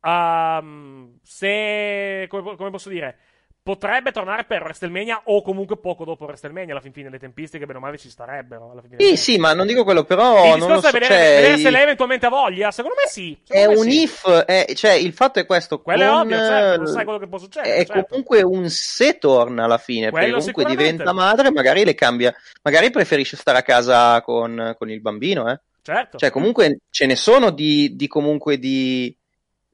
Ehm, 0.00 1.18
se 1.22 2.26
come, 2.28 2.54
come 2.54 2.70
posso 2.70 2.88
dire 2.88 3.18
potrebbe 3.66 4.12
tornare 4.12 4.44
per 4.44 4.62
WrestleMania 4.62 5.22
o 5.24 5.42
comunque 5.42 5.76
poco 5.76 6.04
dopo 6.04 6.24
WrestleMania. 6.24 6.70
Alla 6.70 6.80
fin 6.80 6.92
fine 6.92 7.10
le 7.10 7.18
tempistiche, 7.18 7.66
bene 7.66 7.78
o 7.78 7.80
male, 7.80 7.98
ci 7.98 8.08
starebbero. 8.08 8.70
Alla 8.70 8.80
fin 8.80 8.90
fine. 8.90 9.02
Sì, 9.02 9.16
sì, 9.16 9.38
ma 9.38 9.54
non 9.54 9.66
dico 9.66 9.82
quello, 9.82 10.04
però 10.04 10.54
Il 10.54 10.58
non 10.60 10.68
lo 10.68 10.74
discorso 10.76 10.80
so. 10.82 10.88
è 10.88 10.92
vedere, 10.92 11.14
cioè, 11.14 11.34
vedere 11.34 11.58
se 11.58 11.70
lei 11.70 11.82
eventualmente 11.82 12.26
ha 12.26 12.28
voglia. 12.28 12.70
Secondo 12.70 12.96
me 12.96 13.10
sì. 13.10 13.36
è 13.44 13.58
Secondo 13.58 13.80
me 13.80 13.86
un 13.86 13.90
sì. 13.90 14.02
if, 14.02 14.30
è- 14.44 14.72
cioè 14.74 14.92
il 14.92 15.12
fatto 15.12 15.40
è 15.40 15.46
questo. 15.46 15.82
Quello 15.82 16.04
è 16.04 16.06
con, 16.06 16.16
ovvio, 16.18 16.36
certo, 16.36 16.76
non 16.76 16.86
sai 16.92 17.02
quello 17.04 17.18
che 17.18 17.26
può 17.26 17.38
succedere. 17.38 17.74
È 17.74 17.84
certo. 17.84 18.06
comunque 18.08 18.42
un 18.42 18.70
se 18.70 19.18
torna 19.18 19.64
alla 19.64 19.78
fine, 19.78 20.10
perché 20.12 20.28
Quello 20.30 20.36
comunque 20.38 20.62
sicuramente. 20.62 20.92
diventa 20.92 21.12
madre, 21.12 21.50
magari 21.50 21.84
le 21.84 21.94
cambia, 21.96 22.32
magari 22.62 22.90
preferisce 22.90 23.36
stare 23.36 23.58
a 23.58 23.62
casa 23.62 24.20
con, 24.22 24.76
con 24.78 24.90
il 24.90 25.00
bambino, 25.00 25.50
eh. 25.50 25.58
Certo. 25.82 26.18
Cioè, 26.18 26.30
comunque 26.30 26.78
ce 26.90 27.06
ne 27.06 27.16
sono 27.16 27.50
di, 27.50 27.96
di 27.96 28.06
comunque 28.06 28.58
di, 28.58 29.16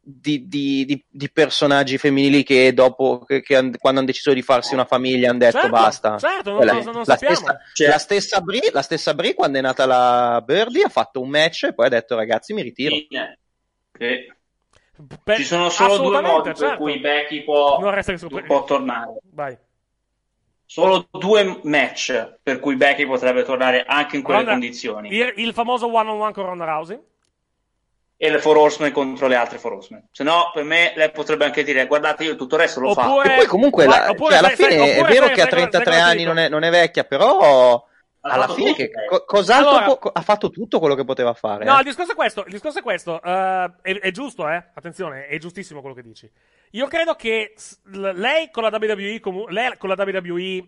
di, 0.05 0.49
di- 0.49 0.85
di- 0.85 1.05
di 1.09 1.31
personaggi 1.31 1.97
femminili 1.97 2.43
che 2.43 2.75
dopo, 2.75 3.21
che, 3.21 3.41
che 3.41 3.55
han- 3.55 3.77
quando 3.79 4.01
hanno 4.01 4.09
deciso 4.09 4.33
di 4.33 4.43
farsi 4.43 4.75
una 4.75 4.85
famiglia 4.85 5.31
hanno 5.31 5.39
detto 5.39 5.53
Certo, 5.61 5.69
basta. 5.71 6.19
certo, 6.19 6.51
non- 6.51 6.59
Quella- 6.59 6.73
non- 6.83 7.03
la, 7.05 7.17
stessa, 7.17 7.59
Cioè- 7.73 7.89
la 7.89 7.99
stessa 7.99 8.41
Brie, 8.41 8.71
la 8.73 8.83
stessa 8.83 9.15
Brie, 9.15 9.35
quando 9.35 9.59
è 9.59 9.61
nata 9.61 9.87
la 9.87 10.43
Birdie, 10.45 10.83
ha 10.85 10.89
fatto 10.89 11.21
un 11.21 11.29
match 11.29 11.65
e 11.65 11.75
poi 11.75 11.87
ha 11.87 11.91
detto 11.91 12.17
ragazzi 12.17 12.53
mi 12.53 12.63
ritiro. 12.63 12.97
Sì. 12.97 14.33
Per- 15.25 15.37
Ci 15.37 15.45
sono 15.45 15.69
solo 15.71 15.97
due 15.99 16.21
modi 16.21 16.49
per 16.49 16.57
certo. 16.57 16.77
cui 16.77 16.99
Becky 16.99 17.45
può, 17.45 17.79
che 17.81 18.43
può 18.43 18.65
tornare. 18.65 19.19
Vai. 19.33 19.57
Solo 20.65 21.07
due 21.11 21.61
match 21.65 22.39
per 22.43 22.59
cui 22.59 22.77
Becky 22.77 23.05
potrebbe 23.07 23.43
tornare 23.45 23.85
anche 23.87 24.17
in 24.17 24.23
quelle 24.23 24.39
Ronda- 24.41 24.53
condizioni. 24.53 25.13
Il, 25.13 25.33
il 25.37 25.53
famoso 25.53 25.93
one 25.93 26.09
on 26.11 26.21
one 26.21 26.33
con 26.33 26.45
Ronda 26.45 26.65
Rousey. 26.65 26.99
E 28.23 28.31
le 28.31 28.39
Four 28.39 28.57
Horsemen 28.57 28.93
contro 28.93 29.27
le 29.27 29.35
altre 29.35 29.59
Four 29.59 29.73
Horsemen. 29.73 30.07
Se 30.13 30.23
no, 30.23 30.53
per 30.55 30.63
me 30.63 30.93
lei 30.95 31.11
potrebbe 31.11 31.45
anche 31.45 31.65
dire: 31.65 31.87
Guardate, 31.89 32.23
io 32.23 32.37
tutto 32.37 32.55
il 32.55 32.61
resto 32.61 32.79
lo 32.79 32.95
faccio. 32.95 33.21
E 33.25 33.35
poi 33.35 33.47
comunque 33.47 33.85
la- 33.85 34.11
oppure 34.11 34.31
cioè, 34.31 34.39
alla 34.39 34.55
sai- 34.55 34.57
fine 34.69 34.77
è 34.77 34.99
oppure 35.01 35.13
vero 35.13 35.27
sai- 35.27 35.35
che 35.35 35.41
a 35.41 35.45
sai 35.49 35.53
cosa- 35.53 35.57
33 35.69 35.85
sai 35.85 35.93
cosa 35.93 36.05
ti 36.05 36.11
anni 36.17 36.23
non 36.25 36.39
è, 36.39 36.49
non 36.49 36.63
è 36.63 36.71
vecchia, 36.71 37.03
però 37.03 37.85
alla 38.21 38.47
fine 38.47 38.71
tutto, 38.75 38.83
che, 38.85 38.91
co- 39.09 39.25
cos'altro 39.25 39.71
Allora- 39.71 39.97
può- 39.97 40.11
ha 40.13 40.21
fatto 40.21 40.51
tutto 40.51 40.79
quello 40.79 40.95
che 40.95 41.05
poteva 41.05 41.35
fare. 41.35 41.65
No, 41.65 41.75
eh. 41.75 41.79
il 41.81 41.85
discorso 41.87 42.13
è 42.13 42.15
questo. 42.15 42.45
Il 42.47 42.53
discorso 42.53 42.79
è 42.79 42.83
questo. 42.83 43.21
eh, 43.21 43.73
è, 43.83 43.99
è 43.99 44.11
giusto, 44.13 44.49
eh? 44.49 44.67
Attenzione, 44.73 45.27
è 45.27 45.37
giustissimo 45.39 45.81
quello 45.81 45.97
che 45.97 46.03
dici. 46.03 46.31
Io 46.71 46.87
credo 46.87 47.17
che 47.17 47.55
lei 47.91 48.51
con 48.53 48.63
la 48.63 48.69
WWE, 48.71 49.19
comu- 49.19 49.49
lei 49.49 49.77
con 49.79 49.89
la 49.89 49.97
WWE, 49.99 50.65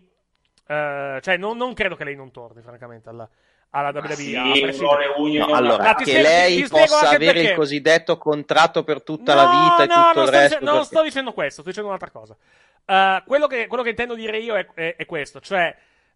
eh, 0.67 1.19
cioè, 1.21 1.37
non, 1.37 1.55
non 1.55 1.73
credo 1.73 1.95
che 1.95 2.03
lei 2.03 2.15
non 2.17 2.31
torni, 2.31 2.61
francamente, 2.61 3.07
alla, 3.07 3.29
alla 3.75 3.89
WWE. 3.93 4.15
sì, 4.15 5.37
No, 5.37 5.45
allora, 5.53 5.83
Ma 5.83 5.95
che 5.95 6.05
spiego- 6.05 6.21
lei 6.27 6.67
possa 6.67 7.09
avere 7.09 7.33
perché. 7.33 7.49
il 7.49 7.55
cosiddetto 7.55 8.17
contratto 8.17 8.83
per 8.83 9.03
tutta 9.03 9.33
No, 9.33 9.41
la 9.41 9.49
vita 9.49 9.83
e 9.83 9.95
no, 9.97 10.05
tutto 10.07 10.21
il 10.21 10.27
sto 10.27 10.37
resto. 10.37 10.47
dice- 10.57 10.59
non 10.65 10.73
perché- 10.73 10.85
sto 10.85 11.01
dicendo 11.03 11.33
questo, 11.33 11.61
sto 11.61 11.69
dicendo 11.69 11.87
un'altra 11.89 12.09
cosa. 12.11 12.35
Eh, 12.85 13.23
quello, 13.27 13.47
che, 13.47 13.67
quello 13.67 13.83
che 13.83 13.89
intendo 13.89 14.15
dire 14.15 14.37
io 14.37 14.55
è, 14.55 14.65
è- 14.73 14.95
è 14.95 15.05
questo, 15.05 15.39
cioè 15.41 15.75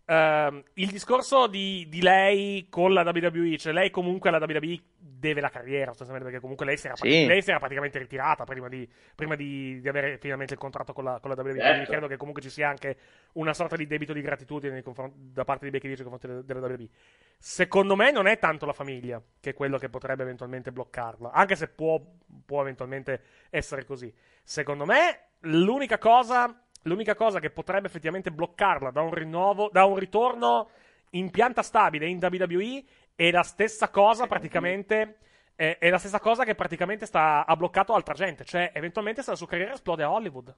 ehm, 0.10 0.64
il 0.74 0.88
discorso 0.90 1.46
di, 1.48 1.86
di 1.88 2.02
lei 2.02 2.68
con 2.70 2.94
la 2.94 3.02
WWE, 3.04 3.58
cioè 3.58 3.72
lei 3.74 3.92
comunque 3.92 4.30
alla 4.30 4.40
WWE 4.44 4.82
deve 4.98 5.42
la 5.42 5.50
carriera, 5.50 5.88
sostanzialmente, 5.92 6.26
perché 6.30 6.40
comunque 6.42 6.66
lei 6.66 6.78
si 6.78 6.88
era, 6.88 6.96
Sì. 6.96 7.26
lei 7.26 7.42
si 7.42 7.50
era 7.50 7.60
praticamente 7.60 8.00
ritirata 8.00 8.44
prima 8.46 8.68
di, 8.70 8.90
prima 9.16 9.36
di, 9.36 9.80
di 9.82 9.88
avere 9.88 10.18
finalmente 10.18 10.54
il 10.54 10.60
contratto 10.60 10.94
con 10.94 11.04
la, 11.04 11.20
con 11.20 11.30
la 11.30 11.36
WWE, 11.36 11.52
quindi 11.52 11.62
Certo. 11.62 11.92
credo 11.92 12.08
che 12.08 12.18
comunque 12.18 12.42
ci 12.42 12.50
sia 12.50 12.68
anche 12.70 12.98
una 13.34 13.54
sorta 13.54 13.76
di 13.76 13.86
debito 13.86 14.14
di 14.14 14.22
gratitudine 14.22 14.82
da 15.14 15.44
parte 15.46 15.66
di 15.66 15.72
Becky 15.72 15.88
Lynch 15.88 16.00
nei 16.02 16.10
confronti 16.10 16.46
della 16.46 16.60
WWE. 16.66 16.88
Secondo 17.38 17.96
me 17.96 18.12
non 18.12 18.28
è 18.28 18.40
tanto 18.40 18.66
la 18.66 18.74
famiglia 18.74 19.22
che 19.40 19.52
è 19.52 19.54
quello 19.54 19.78
che 19.78 19.90
potrebbe 19.90 20.24
eventualmente 20.24 20.72
bloccarla, 20.72 21.32
anche 21.32 21.56
se 21.56 21.68
può, 21.68 22.02
può 22.46 22.62
eventualmente 22.62 23.22
essere 23.50 23.86
così. 23.86 24.14
Secondo 24.44 24.86
me 24.86 25.28
l'unica 25.42 25.98
cosa, 25.98 26.64
l'unica 26.84 27.16
cosa 27.16 27.40
che 27.40 27.50
potrebbe 27.50 27.88
effettivamente 27.88 28.32
bloccarla 28.32 28.92
da 28.92 29.02
un 29.02 29.14
rinnovo, 29.14 29.70
da 29.72 29.86
un 29.86 29.98
ritorno 29.98 30.70
in 31.12 31.32
pianta 31.32 31.64
stabile 31.64 32.08
in 32.08 32.20
WWE 32.22 32.84
è 33.16 33.32
la 33.32 33.44
stessa 33.44 33.90
cosa 33.90 34.28
praticamente. 34.28 35.18
È, 35.56 35.78
è 35.78 35.90
la 35.90 35.98
stessa 35.98 36.20
cosa 36.20 36.46
che 36.46 36.56
praticamente 36.56 37.06
sta, 37.06 37.46
ha 37.46 37.56
bloccato 37.58 37.94
altra 37.94 38.14
gente, 38.14 38.46
cioè 38.46 38.72
eventualmente 38.74 39.22
se 39.22 39.32
la 39.32 39.36
sua 39.36 39.48
carriera 39.48 39.74
esplode 39.74 40.04
a 40.04 40.12
Hollywood. 40.12 40.56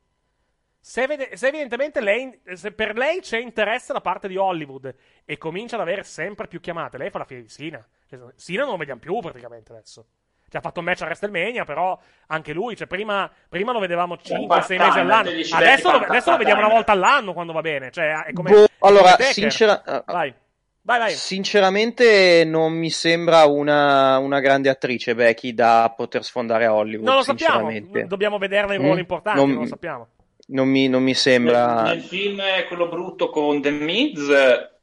Se, 0.79 1.07
vede- 1.07 1.35
se 1.37 1.47
evidentemente 1.47 2.01
lei, 2.01 2.39
se 2.53 2.71
per 2.71 2.95
lei 2.95 3.19
c'è 3.19 3.39
interesse 3.39 3.93
da 3.93 4.01
parte 4.01 4.27
di 4.27 4.37
Hollywood 4.37 4.93
e 5.25 5.37
comincia 5.37 5.75
ad 5.75 5.81
avere 5.81 6.03
sempre 6.03 6.47
più 6.47 6.59
chiamate, 6.59 6.97
lei 6.97 7.09
fa 7.09 7.19
la 7.19 7.25
fine 7.25 7.41
di 7.41 7.49
Sina. 7.49 7.87
Cioè, 8.07 8.19
Sina 8.35 8.61
non 8.61 8.71
lo 8.71 8.77
vediamo 8.77 8.99
più 8.99 9.19
praticamente 9.19 9.71
adesso. 9.71 10.05
Cioè, 10.51 10.59
ha 10.59 10.63
fatto 10.63 10.79
un 10.79 10.85
match 10.85 11.01
a 11.03 11.05
WrestleMania, 11.05 11.63
però 11.63 11.97
anche 12.27 12.51
lui, 12.51 12.75
cioè, 12.75 12.85
prima, 12.85 13.31
prima 13.47 13.71
lo 13.71 13.79
vedevamo 13.79 14.15
5-6 14.15 14.47
part-time, 14.47 14.83
mesi 14.85 14.99
all'anno. 14.99 15.29
Adesso, 15.29 15.91
lo, 15.91 15.97
adesso 15.99 16.31
lo 16.31 16.37
vediamo 16.37 16.59
una 16.59 16.73
volta 16.73 16.91
all'anno 16.91 17.31
quando 17.31 17.53
va 17.53 17.61
bene. 17.61 17.89
Cioè, 17.89 18.23
è 18.25 18.33
come, 18.33 18.51
Boh, 18.51 18.65
allora, 18.79 19.11
Taker. 19.11 19.31
sincera- 19.33 19.81
eh, 19.81 20.03
Vai, 20.07 20.33
vai, 20.81 20.99
vai. 20.99 21.11
Sinceramente 21.11 22.43
non 22.45 22.73
mi 22.73 22.89
sembra 22.89 23.45
una, 23.45 24.17
una 24.17 24.41
grande 24.41 24.67
attrice 24.67 25.15
Becky 25.15 25.53
da 25.53 25.93
poter 25.95 26.23
sfondare 26.25 26.65
a 26.65 26.73
Hollywood. 26.73 27.05
Non 27.05 27.15
lo 27.15 27.23
sappiamo. 27.23 27.69
sinceramente. 27.69 28.07
Dobbiamo 28.07 28.37
vederla 28.37 28.73
in 28.73 28.81
Mm? 28.81 28.85
ruoli 28.85 28.99
importanti, 28.99 29.39
Non- 29.39 29.51
non 29.51 29.61
lo 29.61 29.67
sappiamo. 29.67 30.07
Non 30.47 30.67
mi, 30.67 30.89
non 30.89 31.01
mi 31.01 31.13
sembra 31.13 31.83
Nel, 31.83 31.95
nel 31.95 32.01
film 32.01 32.41
quello 32.67 32.89
brutto 32.89 33.29
con 33.29 33.61
The 33.61 33.71
Miz, 33.71 34.19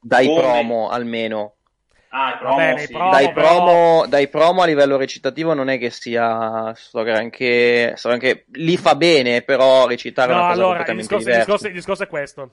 dai 0.01 0.27
come- 0.27 0.41
promo 0.41 0.89
almeno. 0.89 1.57
Ah, 2.11 2.37
promo, 2.39 2.57
bene, 2.57 2.83
i 2.83 2.87
sì. 2.87 2.93
promo, 2.93 3.11
dai, 3.11 3.33
però- 3.33 3.47
promo, 3.65 4.07
dai 4.07 4.29
promo 4.29 4.63
a 4.63 4.67
livello 4.67 4.97
recitativo 4.97 5.53
non 5.53 5.69
è 5.69 5.79
che 5.79 5.91
sia 5.91 6.73
sto 6.75 7.03
granché, 7.03 7.93
sto 7.97 8.09
granché- 8.09 8.47
lì 8.53 8.77
fa 8.79 8.95
bene, 8.95 9.43
però 9.43 9.87
recitare 9.87 10.33
è 10.33 10.35
No, 10.35 10.41
una 10.41 10.49
cosa 10.49 10.61
allora, 10.63 10.79
il 10.81 10.85
completamente 10.87 11.15
discorso, 11.15 11.29
il, 11.29 11.35
diversa. 11.35 11.45
discorso, 11.45 11.67
il 11.67 11.73
discorso 11.75 12.03
è 12.03 12.07
questo. 12.07 12.51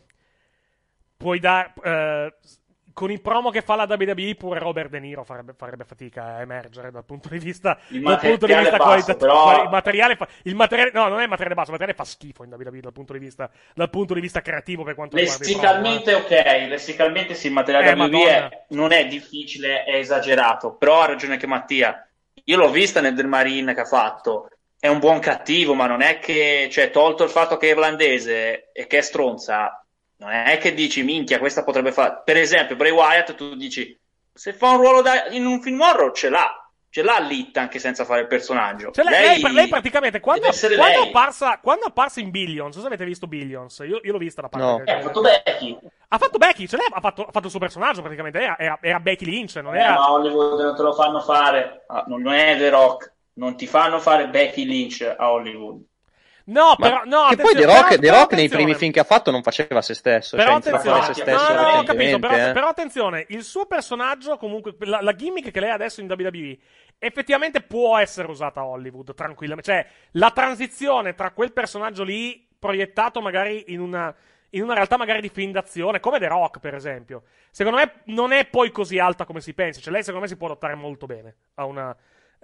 Puoi 1.18 1.40
dare... 1.40 1.74
eh, 1.84 2.34
con 2.96 3.12
i 3.12 3.20
promo 3.20 3.50
che 3.50 3.62
fa 3.62 3.76
la 3.76 3.86
WWE 3.90 4.36
pure 4.36 4.58
Robert 4.58 4.90
De 4.90 5.00
Niro 5.00 5.26
farebbe, 5.26 5.54
farebbe 5.58 5.84
fatica 5.84 6.36
a 6.38 6.40
emergere 6.42 6.92
dal 6.92 7.04
punto 7.04 7.28
di 7.28 7.40
vista, 7.40 7.78
Il 7.90 8.02
dal 8.02 8.18
punto 8.20 8.46
di 8.46 8.54
vista 8.54 8.78
qualitativo. 8.78 9.18
però- 9.18 9.64
Il 9.64 9.70
materiale, 9.70 10.16
fa- 10.16 10.28
il 10.44 10.56
materiale- 10.56 10.92
no, 10.94 11.08
non 11.10 11.20
è 11.20 11.24
il 11.24 11.28
materiale 11.30 11.56
basso, 11.56 11.72
il 11.72 11.78
materiale 11.78 11.98
fa 11.98 12.06
schifo 12.06 12.46
in 12.46 12.54
WWE 12.54 12.80
dal 12.80 12.94
punto 12.94 13.12
di 13.12 13.20
vista, 13.20 13.50
dal 13.74 13.90
punto 13.90 14.14
di 14.14 14.22
vista 14.22 14.42
creativo 14.42 14.84
per 14.84 14.96
quanto 14.96 15.18
riguarda 15.18 15.44
promo. 15.44 15.60
eh. 15.60 15.82
Lessicalmente 15.82 16.14
ok, 16.14 16.68
lessicalmente 16.70 17.34
sì, 17.34 17.48
il 17.48 17.54
materiale 17.54 17.90
Eh, 17.90 17.94
WWE 17.96 18.28
è- 18.30 18.64
non 18.70 18.94
è 18.94 19.06
difficile, 19.08 19.84
è 19.84 19.96
esagerato, 19.98 20.76
però 20.76 21.02
ha 21.02 21.08
ragione 21.08 21.36
che 21.36 21.48
Mattia. 21.48 22.08
Io 22.46 22.58
l'ho 22.58 22.70
vista 22.70 23.02
nel 23.02 23.14
Del 23.14 23.28
Marine 23.28 23.74
che 23.74 23.82
ha 23.82 23.86
fatto, 23.86 24.50
è 24.80 24.88
un 24.88 25.00
buon 25.00 25.20
cattivo, 25.20 25.74
ma 25.74 25.86
non 25.88 26.02
è 26.02 26.20
che, 26.20 26.70
cioè, 26.72 26.92
tolto 26.92 27.24
il 27.26 27.30
fatto 27.30 27.58
che 27.58 27.68
è 27.68 27.72
irlandese 27.72 28.72
e 28.72 28.88
che 28.88 29.00
è 29.00 29.02
stronza, 29.02 29.85
non 30.18 30.32
è 30.32 30.58
che 30.58 30.74
dici, 30.74 31.04
minchia, 31.04 31.40
questa 31.40 31.64
potrebbe 31.64 31.92
fare... 31.92 32.22
Per 32.24 32.38
esempio, 32.38 32.76
Bray 32.76 32.92
Wyatt, 32.92 33.36
tu 33.36 33.56
dici, 33.56 33.98
se 34.34 34.54
fa 34.54 34.70
un 34.72 34.78
ruolo 34.78 35.02
da- 35.02 35.28
in 35.30 35.46
un 35.46 35.62
film 35.62 35.80
horror, 35.82 36.12
ce 36.14 36.30
l'ha. 36.30 36.60
Ce 36.90 37.02
l'ha 37.04 37.20
Lit 37.20 37.58
anche 37.58 37.78
senza 37.78 38.06
fare 38.06 38.22
il 38.22 38.28
personaggio. 38.28 38.92
Cioè, 38.92 39.04
lei, 39.04 39.42
lei- 39.42 39.52
lei 39.54 39.68
praticamente 39.68 40.22
quando, 40.22 40.48
quando 40.48 40.68
è 40.74 40.78
lei. 40.78 41.08
apparsa, 41.10 41.60
quando 41.62 41.84
è 41.84 41.88
apparsa 41.90 42.22
in 42.22 42.30
Billions, 42.30 42.62
non 42.62 42.72
so 42.72 42.80
se 42.80 42.88
avete 42.88 43.04
visto 43.04 43.28
Billions, 43.28 43.80
io, 43.80 44.00
io 44.02 44.12
l'ho 44.14 44.18
vista 44.18 44.42
la 44.42 44.48
parte 44.48 44.66
No. 44.66 44.78
del- 44.78 44.88
Eh, 44.88 44.92
ha 44.94 45.02
fatto 45.02 45.20
Becky. 45.20 45.78
Ha 46.08 46.18
fatto 46.18 46.38
Becky, 46.38 46.68
cioè 46.68 46.80
lei 46.80 46.88
ha 46.90 47.02
fatto, 47.02 47.24
ha 47.24 47.32
fatto 47.32 47.46
il 47.46 47.52
suo 47.52 47.60
personaggio 47.60 48.00
praticamente, 48.02 48.40
era, 48.40 48.58
era- 48.58 48.78
era 48.82 49.00
Becky 49.02 49.26
Lynch, 49.26 49.56
non 49.58 49.76
Eh, 49.76 49.82
era... 49.82 49.94
ma 49.96 50.12
Hollywood 50.14 50.62
non 50.62 50.74
te 50.74 50.82
lo 50.84 50.94
fanno 50.94 51.20
fare. 51.20 51.84
Ah, 51.88 52.06
non 52.08 52.26
è 52.30 52.56
The 52.58 52.70
Rock. 52.70 53.14
Non 53.34 53.58
ti 53.58 53.68
fanno 53.68 54.00
fare 54.00 54.30
Becky 54.30 54.64
Lynch 54.64 55.02
a 55.18 55.30
Hollywood. 55.34 55.82
No, 56.48 56.76
Ma 56.78 56.88
però, 56.88 57.02
no, 57.06 57.28
che 57.30 57.38
poi 57.38 57.56
The 57.56 57.66
Rock, 57.66 57.88
però- 57.88 58.02
The 58.02 58.10
Rock 58.10 58.34
nei 58.34 58.50
primi 58.50 58.76
film 58.76 58.92
che 58.92 59.00
ha 59.00 59.04
fatto 59.04 59.32
non 59.32 59.42
faceva 59.42 59.82
se 59.82 59.96
stesso, 59.96 60.36
Però 60.36 60.60
cioè 60.62 60.74
attenzione, 60.74 61.04
se 61.04 61.14
stesso 61.14 61.54
no, 61.54 61.62
no, 61.62 61.68
ho 61.80 61.84
capito, 61.84 62.20
però, 62.20 62.36
eh. 62.36 62.52
però 62.52 62.68
attenzione, 62.68 63.26
il 63.30 63.44
suo 63.44 63.66
personaggio, 63.66 64.38
comunque, 64.38 64.76
la, 64.80 65.02
la 65.02 65.16
gimmick 65.16 65.50
che 65.50 65.60
lei 65.60 65.72
ha 65.72 65.74
adesso 65.74 66.02
in 66.02 66.08
WWE, 66.12 66.58
effettivamente 67.00 67.62
può 67.62 67.98
essere 67.98 68.30
usata 68.30 68.60
a 68.60 68.66
Hollywood, 68.66 69.16
tranquillamente. 69.16 69.72
Cioè, 69.72 69.88
la 70.12 70.30
transizione 70.30 71.16
tra 71.16 71.32
quel 71.32 71.52
personaggio 71.52 72.04
lì, 72.04 72.48
proiettato 72.60 73.22
magari 73.22 73.66
in 73.70 73.80
una, 73.80 74.14
in 74.52 74.62
una 74.62 74.76
realtà 74.76 74.98
magari 74.98 75.22
di 75.22 75.30
film 75.30 75.52
d'azione, 75.52 76.00
come 76.00 76.20
The 76.20 76.28
Rock, 76.28 76.60
per 76.60 76.76
esempio, 76.76 77.24
secondo 77.50 77.80
me 77.80 78.02
non 78.14 78.32
è 78.32 78.46
poi 78.46 78.70
così 78.70 79.00
alta 79.00 79.26
come 79.26 79.42
si 79.42 79.56
pensa. 79.56 79.82
Cioè, 79.82 79.92
lei 79.92 80.04
secondo 80.04 80.26
me 80.26 80.30
si 80.32 80.38
può 80.38 80.46
adattare 80.46 80.76
molto 80.76 81.08
bene 81.08 81.36
a 81.56 81.66
una... 81.66 81.96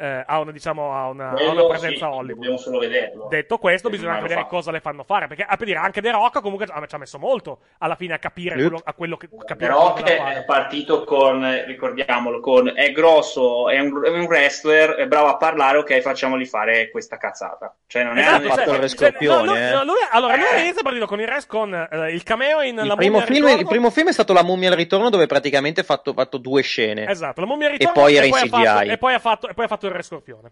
eh, 0.02 0.24
a 0.26 0.40
una, 0.40 0.52
diciamo, 0.52 0.94
a 0.96 1.08
una, 1.10 1.30
a 1.30 1.50
una 1.52 1.66
presenza 1.68 1.98
sì, 1.98 2.12
Hollywood. 2.12 2.36
Dobbiamo 2.36 2.58
solo 2.58 2.80
vederlo. 2.80 3.28
Detto 3.30 3.58
questo, 3.58 3.90
Perché 3.90 3.98
bisogna 3.98 4.18
anche 4.18 4.28
vedere 4.30 4.42
fa. 4.48 4.56
cosa 4.56 4.72
le 4.72 4.80
fanno 4.80 5.04
fare. 5.04 5.28
Perché 5.28 5.44
a 5.48 5.56
per 5.56 5.66
dire, 5.68 5.78
anche 5.78 6.02
The 6.02 6.12
Rock 6.12 6.42
comunque 6.42 6.66
ci 6.66 6.72
ha 6.76 6.86
ci 6.88 6.96
ha 6.96 6.98
messo 6.98 7.20
molto 7.20 7.60
alla 7.78 7.96
fine 7.96 8.14
a 8.16 8.18
capire 8.20 8.56
quello, 8.56 8.82
a 8.84 8.94
quello 8.94 9.18
che 9.18 9.30
The 9.30 9.46
capire 9.46 9.70
Rock 9.70 9.98
che 9.98 10.16
doveva 10.16 10.30
è 10.30 10.34
fare. 10.34 10.46
partito 10.46 11.04
con, 11.04 11.46
eh, 11.46 11.66
ricordiamolo, 11.66 12.40
con 12.40 12.72
è 12.76 12.92
grosso, 12.92 13.70
è 13.70 13.80
un, 13.80 14.02
è 14.04 14.10
un 14.10 14.26
wrestler, 14.26 14.92
è 14.96 15.06
bravo 15.08 15.28
a 15.28 15.38
parlare, 15.38 15.78
ok, 15.80 16.00
facciamogli 16.00 16.46
fare 16.46 16.90
questa 16.90 17.18
cazzata. 17.18 17.76
Cioè, 17.88 18.04
non 18.04 18.18
è 18.18 18.22
Esatto, 18.22 18.48
fatto 18.48 18.56
cioè- 18.64 18.74
il 18.76 18.82
re 18.82 18.88
cioè, 18.90 18.98
scorpione, 18.98 19.38
no, 19.46 19.52
lui- 19.54 19.58
eh. 19.62 19.72
no, 19.72 19.84
lui- 19.84 20.08
allora, 20.12 20.36
lui 20.36 20.62
inizia 20.62 20.82
partito 20.82 21.06
con 21.06 21.20
il 21.22 21.28
res 21.28 21.46
con 21.46 21.74
eh, 21.74 22.12
il 22.12 22.24
cameo 22.24 22.62
in 22.62 22.78
Il 22.80 22.88
La 22.88 22.96
primo, 22.96 23.20
film, 23.22 23.48
il 23.50 23.66
primo 23.68 23.90
film 23.92 24.08
è 24.10 24.14
stato 24.14 24.34
La 24.34 24.44
mummia 24.44 24.70
al 24.70 24.76
ritorno 24.76 25.10
dove 25.10 25.28
praticamente 25.28 25.82
ha 25.82 25.84
fatto, 25.84 26.14
fatto 26.14 26.38
due 26.38 26.62
scene. 26.62 27.08
Esatto, 27.10 27.42
la 27.42 27.48
mummia 27.48 27.68
al 27.68 27.74
ritorno 27.74 27.94
E 28.00 28.02
poi 28.02 28.16
era 28.16 28.26
in 28.26 28.34
ha 28.34 28.38
CGI. 28.38 28.50
fatto, 28.50 28.90
e, 28.90 28.98
poi 28.98 29.14
ha 29.14 29.20
fatto, 29.20 29.48
e 29.50 29.54
poi 29.54 29.66
ha 29.66 29.68
fatto 29.68 29.91
il 29.92 29.98
re 29.98 30.04
scorpione. 30.04 30.52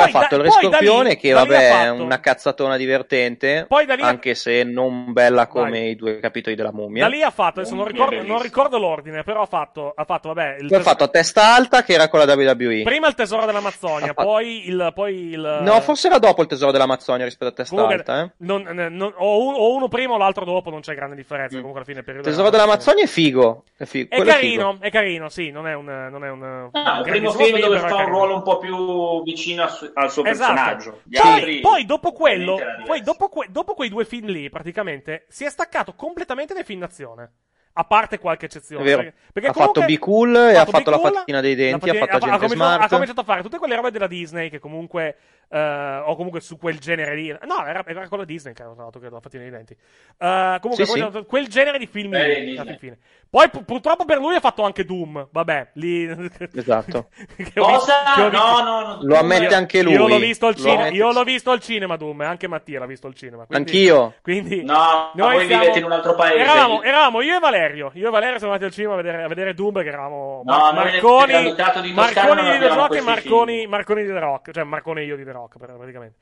Poi, 0.00 0.04
ha 0.04 0.20
fatto 0.20 0.36
da- 0.36 0.42
il 0.42 0.42
Re 0.42 0.48
da 0.48 0.58
lì- 0.60 0.86
Scorpione, 0.86 1.16
che 1.16 1.32
vabbè 1.32 1.68
è 1.68 1.70
fatto- 1.88 2.02
una 2.02 2.20
cazzatona 2.20 2.76
divertente, 2.76 3.64
Poi 3.68 3.86
da 3.86 3.94
lì 3.94 4.02
ha- 4.02 4.06
anche 4.08 4.34
se 4.34 4.62
non 4.64 5.12
bella 5.12 5.46
come 5.46 5.70
Vai. 5.70 5.90
i 5.90 5.96
due 5.96 6.20
capitoli 6.20 6.54
della 6.56 6.72
mummia. 6.72 7.02
Da 7.04 7.08
lì 7.08 7.22
ha 7.22 7.30
fatto, 7.30 7.60
adesso 7.60 7.74
non 7.74 7.86
ricordo, 7.86 8.22
non 8.22 8.40
ricordo 8.42 8.78
l'ordine, 8.78 9.22
però 9.22 9.42
ha 9.42 9.46
fatto, 9.46 9.92
ha 9.94 10.04
fatto 10.04 10.28
vabbè, 10.32 10.56
il 10.60 10.68
Poi 10.68 10.78
ha 10.78 10.80
fatto 10.82 11.04
a 11.04 11.08
testa 11.08 11.54
alta, 11.54 11.82
che 11.82 11.92
era 11.94 12.08
con 12.08 12.18
la 12.20 12.32
WWE. 12.32 12.82
prima 12.82 13.08
il 13.08 13.14
tesoro 13.14 13.46
dell'Amazzonia, 13.46 14.14
poi 14.14 14.68
il, 14.68 14.90
poi 14.94 15.14
il... 15.30 15.58
No, 15.62 15.80
forse 15.80 16.08
era 16.08 16.18
dopo 16.18 16.42
il 16.42 16.48
tesoro 16.48 16.72
dell'Amazzonia 16.72 17.24
rispetto 17.24 17.50
a 17.50 17.54
testa 17.54 17.74
Comunque, 17.74 17.96
alta, 17.98 18.22
eh. 18.24 18.30
non- 18.38 18.62
non- 18.90 19.12
o, 19.16 19.46
uno, 19.46 19.56
o 19.56 19.74
uno 19.74 19.88
prima 19.88 20.14
o 20.14 20.18
l'altro 20.18 20.44
dopo, 20.44 20.70
non 20.70 20.80
c'è 20.80 20.94
grande 20.94 21.16
differenza. 21.16 21.56
Comunque, 21.56 21.82
alla 21.86 22.02
fine, 22.02 22.18
il 22.18 22.22
tesoro 22.22 22.50
dell'Amazzonia 22.50 23.04
è 23.04 23.06
figo. 23.06 23.64
È, 23.76 23.84
figo. 23.84 24.14
È 24.14 24.22
carino, 24.24 24.76
è 24.80 24.90
carino, 24.90 25.28
sì, 25.28 25.50
non 25.50 25.66
è 25.66 25.74
un. 25.74 25.84
Non 26.10 26.24
è 26.24 26.30
un, 26.30 26.68
Ah, 26.72 26.92
un 27.00 27.04
il 27.06 27.10
primo 27.10 27.30
film 27.32 27.58
dove 27.60 27.76
è 27.76 27.80
fa 27.80 27.96
un 27.96 28.06
ruolo 28.06 28.34
un 28.34 28.42
po' 28.42 28.58
più 28.58 29.22
vicino 29.22 29.66
suo, 29.68 29.85
al 29.94 30.10
suo 30.10 30.24
Esatto. 30.24 30.52
personaggio. 30.54 31.00
Gli 31.04 31.18
Poi, 31.20 31.32
altri- 31.32 31.60
poi 31.60 31.84
dopo 31.84 32.12
quello, 32.12 32.58
poi 32.84 33.02
dopo, 33.02 33.28
que- 33.28 33.48
dopo 33.50 33.74
quei 33.74 33.88
due 33.88 34.04
film 34.04 34.26
lì, 34.28 34.48
praticamente, 34.50 35.26
si 35.28 35.44
è 35.44 35.50
staccato 35.50 35.94
completamente 35.94 36.54
dai 36.54 36.64
film 36.64 36.80
d'azione. 36.80 37.30
A 37.78 37.84
parte 37.84 38.18
qualche 38.18 38.46
eccezione. 38.46 38.84
Perché, 38.84 39.14
perché 39.34 39.48
ha 39.50 39.52
fatto 39.52 39.84
Be 39.84 39.98
Cool 39.98 40.34
e 40.34 40.56
ha 40.56 40.64
fatto 40.64 40.88
la 40.88 40.96
Cool, 40.98 41.12
fattina 41.12 41.42
dei 41.42 41.54
denti, 41.54 41.84
la 41.86 41.92
ha 41.92 41.96
fatto 41.96 42.16
Agente 42.16 42.36
cominciato, 42.38 42.54
Smart. 42.54 42.82
ha 42.82 42.88
cominciato 42.88 43.20
a 43.20 43.24
fare 43.24 43.42
tutte 43.42 43.58
quelle 43.58 43.76
robe 43.76 43.90
della 43.90 44.06
Disney 44.06 44.48
che 44.48 44.58
comunque. 44.58 45.16
Eh, 45.48 46.02
o 46.04 46.16
comunque 46.16 46.40
su 46.40 46.56
quel 46.58 46.78
genere 46.78 47.14
lì. 47.14 47.28
No, 47.28 47.64
era, 47.66 47.84
era 47.86 48.08
quello 48.08 48.24
Disney 48.24 48.52
che 48.54 48.62
aveva 48.62 48.84
fatto, 48.84 48.98
credo, 48.98 49.14
la 49.16 49.20
fattina 49.20 49.42
dei 49.42 49.50
denti. 49.52 49.76
Eh, 50.18 50.58
comunque, 50.60 50.84
Sì, 50.86 50.92
sì. 50.92 51.24
quel- 51.26 51.48
genere 51.48 51.78
di 51.78 51.86
film 51.86 52.14
Eh, 52.14 52.40
lì. 52.40 52.56
Alla 52.56 52.74
fine. 52.76 52.98
Poi, 53.28 53.48
pu- 53.50 53.64
purtroppo 53.64 54.04
per 54.04 54.18
lui 54.18 54.34
ha 54.36 54.40
fatto 54.40 54.62
anche 54.62 54.84
Doom. 54.84 55.28
Vabbè, 55.30 55.70
lì. 55.74 56.04
Esatto. 56.54 57.08
Cosa? 57.54 57.94
visto- 58.16 58.30
No, 58.30 58.60
no, 58.62 58.80
no. 58.80 58.98
Lo 59.02 59.16
ammette 59.18 59.54
anche 59.54 59.82
lui. 59.82 59.92
Io 59.92 60.06
l'ho 60.06 60.18
visto 60.18 60.46
al 60.46 60.54
ammette- 60.58 60.94
Io 60.94 61.12
l'ho 61.12 61.22
visto 61.24 61.50
al 61.50 61.60
cinema, 61.60 61.96
Doom. 61.96 62.20
Anche 62.22 62.48
Mattia 62.48 62.78
l'ha 62.80 62.86
visto 62.86 63.06
al 63.06 63.14
cinema. 63.14 63.44
quindi- 63.46 63.70
Anch'io. 63.70 64.14
Quindi. 64.22 64.64
No, 64.64 65.10
noi 65.14 65.36
voi 65.36 65.46
siamo- 65.46 65.60
vivete 65.62 65.78
in 65.78 65.84
un 65.84 65.92
altro 65.92 66.14
paese. 66.14 66.38
Eravamo, 66.38 66.82
eravamo 66.82 67.20
io 67.20 67.36
e 67.36 67.38
Valerio. 67.38 67.90
Io 67.94 68.08
e 68.08 68.10
Valerio 68.10 68.38
siamo 68.38 68.52
andati 68.52 68.70
al 68.70 68.74
cinema 68.74 68.94
a 68.94 68.96
vedere, 68.96 69.22
a 69.22 69.28
vedere 69.28 69.54
Doom 69.54 69.72
perché 69.72 69.88
eravamo 69.90 70.42
No, 70.44 70.52
Mar- 70.56 70.74
Marconi, 70.74 71.54
Marconi 71.92 72.58
di 72.58 72.66
Rock 72.66 72.94
e 72.96 73.00
Marconi, 73.00 73.66
Marconi 73.66 74.02
di 74.02 74.08
The 74.08 74.18
Rock. 74.18 74.50
Cioè, 74.52 74.64
Marconi 74.64 75.00
e 75.00 75.04
io 75.04 75.16
di 75.16 75.24
The 75.24 75.32
Rock, 75.32 75.35
per- 75.58 75.74
praticamente. 75.76 76.16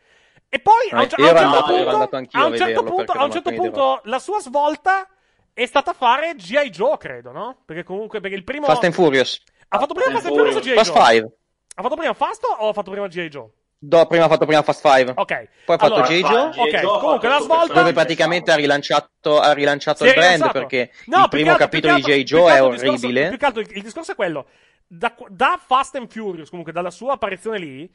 E 0.49 0.61
poi 0.61 0.89
a 0.91 0.97
un, 0.97 1.03
Eh, 1.03 1.09
cer- 1.09 1.19
io 1.19 1.27
a 1.27 1.31
un 1.31 1.37
ero 1.37 1.39
certo 1.39 1.91
andato- 1.91 2.07
punto, 2.09 2.37
a 2.39 2.45
un 2.47 2.57
certo 2.57 2.83
punto, 2.83 3.13
a 3.13 3.25
un 3.25 3.31
certo 3.31 3.51
di 3.51 3.57
punto 3.57 4.01
la 4.05 4.19
sua 4.19 4.41
svolta 4.41 5.09
è 5.53 5.67
stata 5.67 5.93
fare 5.93 6.35
G.I. 6.35 6.71
Joe, 6.71 6.97
credo, 6.99 7.31
no? 7.33 7.63
Perché 7.65 7.83
comunque, 7.85 8.21
perché 8.21 8.37
il 8.37 8.45
primo... 8.45 8.67
Fast 8.67 8.85
and 8.85 8.93
Furious. 8.93 9.41
Ha 9.69 9.79
fatto 9.79 9.95
prima 9.95 10.11
Fast 10.13 10.27
and 10.27 10.35
Furious. 10.37 10.57
O 10.57 10.61
G.I. 10.61 10.75
Fast 10.75 10.93
Joe? 10.93 11.07
5. 11.13 11.37
Ha 11.77 11.83
fatto 11.83 11.97
prima 11.97 12.13
Fast 12.15 12.45
o 12.59 12.69
ha 12.69 12.73
fatto 12.73 12.91
prima 12.91 13.07
G.I. 13.09 13.29
Joe? 13.29 13.49
Do- 13.79 14.07
prima 14.07 14.25
ha 14.25 14.29
fatto 14.29 14.47
prima 14.47 14.63
Fast 14.63 14.81
5. 14.87 15.13
Ok. 15.17 15.49
Poi 15.65 15.75
ha 15.75 15.79
fatto 15.79 15.95
Allora, 15.95 16.07
Joe. 16.09 16.21
G.I. 16.51 16.61
Ok, 16.61 16.69
Joe 16.81 16.97
ha 16.97 16.99
comunque 17.01 17.29
la 17.29 17.41
svolta... 17.41 17.73
Dove 17.75 17.93
praticamente 17.93 18.51
ha 18.53 18.55
rilanciato, 18.57 19.41
ha 19.41 19.53
rilanciato 19.53 20.05
il 20.05 20.13
brand 20.13 20.33
rilanciato. 20.35 20.59
perché 20.59 20.91
No, 21.07 21.23
il 21.23 21.29
primo 21.29 21.51
altro- 21.51 21.65
capitolo 21.67 21.95
che 21.97 22.01
di 22.03 22.11
altro- 22.21 22.37
Joe 22.39 22.53
è 22.53 22.57
altro 22.59 22.67
orribile. 22.89 23.29
più 23.29 23.39
che 23.39 23.45
altro 23.45 23.61
il, 23.61 23.69
il 23.77 23.83
discorso 23.83 24.13
è 24.13 24.15
quello. 24.15 24.47
Da, 24.87 25.15
da 25.29 25.61
Fast 25.65 25.95
and 25.97 26.09
Furious, 26.11 26.49
comunque 26.49 26.73
dalla 26.73 26.91
sua 26.91 27.13
apparizione 27.15 27.59
lì, 27.59 27.91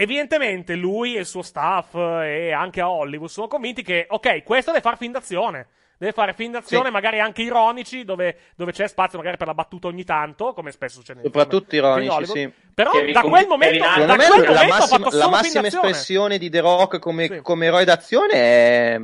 evidentemente 0.00 0.74
lui 0.76 1.16
e 1.16 1.20
il 1.20 1.26
suo 1.26 1.42
staff 1.42 1.94
eh, 1.94 2.46
e 2.46 2.52
anche 2.52 2.80
a 2.80 2.88
Hollywood 2.88 3.28
sono 3.28 3.48
convinti 3.48 3.82
che, 3.82 4.06
ok, 4.08 4.44
questo 4.44 4.70
deve 4.70 4.82
fare 4.82 4.96
film 4.96 5.12
d'azione. 5.12 5.66
Deve 5.98 6.12
fare 6.12 6.32
film 6.32 6.52
d'azione, 6.52 6.86
Sì. 6.86 6.90
magari 6.92 7.18
anche 7.18 7.42
ironici, 7.42 8.04
dove, 8.04 8.36
dove 8.54 8.70
c'è 8.70 8.86
spazio 8.86 9.18
magari 9.18 9.36
per 9.36 9.48
la 9.48 9.54
battuta 9.54 9.88
ogni 9.88 10.04
tanto, 10.04 10.52
come 10.52 10.70
spesso 10.70 10.98
succede 11.00 11.22
Soprattutto 11.24 11.74
ironici, 11.74 12.26
sì. 12.26 12.52
Però 12.72 12.92
Kevin- 12.92 13.12
da 13.12 13.22
quel 13.22 13.46
momento, 13.48 13.78
da 13.84 13.94
quel 13.94 14.06
la 14.06 14.16
momento 14.16 14.50
ha 14.52 14.54
massima, 14.66 14.86
fatto 14.86 15.02
la 15.04 15.10
solo 15.10 15.20
film 15.22 15.30
massima 15.30 15.66
espressione 15.66 16.38
di 16.38 16.48
The 16.50 16.60
Rock 16.60 17.00
come, 17.00 17.26
Sì. 17.26 17.40
come 17.40 17.66
eroe 17.66 17.84
d'azione 17.84 18.32
è 18.34 19.00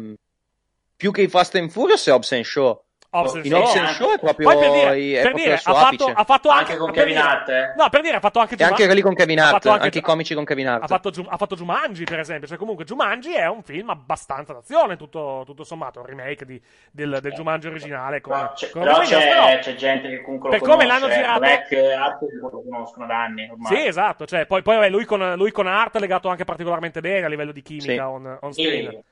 più 0.96 1.10
che 1.10 1.22
i 1.22 1.28
Fast 1.28 1.56
and 1.56 1.70
Furious 1.70 2.06
è 2.06 2.12
Hobbs 2.12 2.30
and 2.30 2.44
Shaw. 2.44 2.83
Shaw. 3.14 3.60
Hobbs 3.60 3.76
and 3.76 3.86
Shaw 3.88 4.12
è 4.12 4.18
proprio, 4.18 4.48
Poi 4.50 4.58
per 4.58 4.70
dire, 4.72 4.90
è 4.90 5.12
per 5.12 5.22
proprio 5.22 5.42
dire, 5.44 5.54
il 5.54 5.60
suo 5.60 5.72
ha, 5.72 5.74
fatto, 5.76 6.04
apice. 6.04 6.12
ha 6.20 6.24
fatto 6.24 6.48
anche, 6.48 6.62
Anche 6.64 6.76
con 6.76 6.90
per 6.92 7.04
Kevin 7.04 7.18
Hart, 7.18 7.48
eh? 7.48 7.72
No, 7.76 7.88
per 7.88 8.00
dire, 8.02 8.16
ha 8.16 8.20
fatto 8.20 8.38
anche 8.40 8.54
E 8.56 8.64
anche 8.64 8.86
quelli 8.86 9.00
con 9.00 9.14
Kevin 9.14 9.38
ha 9.40 9.42
Hart, 9.48 9.52
fatto 9.52 9.70
anche, 9.70 9.98
i 9.98 10.00
comici 10.00 10.34
con 10.34 10.44
Kevin 10.44 10.68
Hart. 10.68 10.82
Ha 10.82 10.86
fatto, 10.86 11.12
ha 11.28 11.36
fatto 11.36 11.54
Jumanji, 11.56 12.04
per 12.04 12.18
esempio. 12.18 12.48
Cioè, 12.48 12.56
comunque, 12.58 12.84
Jumanji 12.84 13.34
è 13.34 13.46
un 13.46 13.62
film 13.62 13.90
abbastanza 13.90 14.52
d'azione, 14.52 14.96
tutto, 14.96 15.42
tutto 15.46 15.64
sommato. 15.64 16.00
Un 16.00 16.06
remake 16.06 16.44
di- 16.44 16.60
del, 16.90 17.18
del 17.22 17.32
Jumanji 17.32 17.66
originale. 17.68 18.20
Con, 18.20 18.32
Però 18.34 18.52
c'è, 18.52 18.70
con 18.70 18.82
però 18.82 18.98
c'è, 19.00 19.18
però- 19.28 19.58
c'è 19.58 19.74
gente 19.74 20.08
che 20.08 20.22
comunque 20.22 20.50
per 20.50 20.60
lo 20.60 20.66
come 20.66 20.84
conosce, 20.84 21.00
l'hanno 21.00 21.12
eh. 21.12 21.16
girato- 21.16 21.40
Non 21.40 21.48
è 21.48 21.62
che 21.66 21.92
altri 21.92 22.26
lo 22.40 22.50
conoscono 22.50 23.06
da 23.06 23.22
anni 23.22 23.48
ormai. 23.50 23.76
Sì, 23.76 23.86
esatto. 23.86 24.26
Cioè, 24.26 24.46
poi, 24.46 24.62
poi 24.62 24.74
vabbè, 24.76 24.88
lui, 24.90 25.04
con, 25.04 25.34
lui 25.36 25.50
con 25.52 25.66
Art 25.66 25.96
è 25.96 26.00
legato 26.00 26.28
anche 26.28 26.44
particolarmente 26.44 27.00
bene 27.00 27.26
a 27.26 27.28
livello 27.28 27.52
di 27.52 27.62
chimica 27.62 27.92
Sì. 27.92 27.98
on, 27.98 28.38
on 28.40 28.52
Sì. 28.52 28.62
screen. 28.62 29.02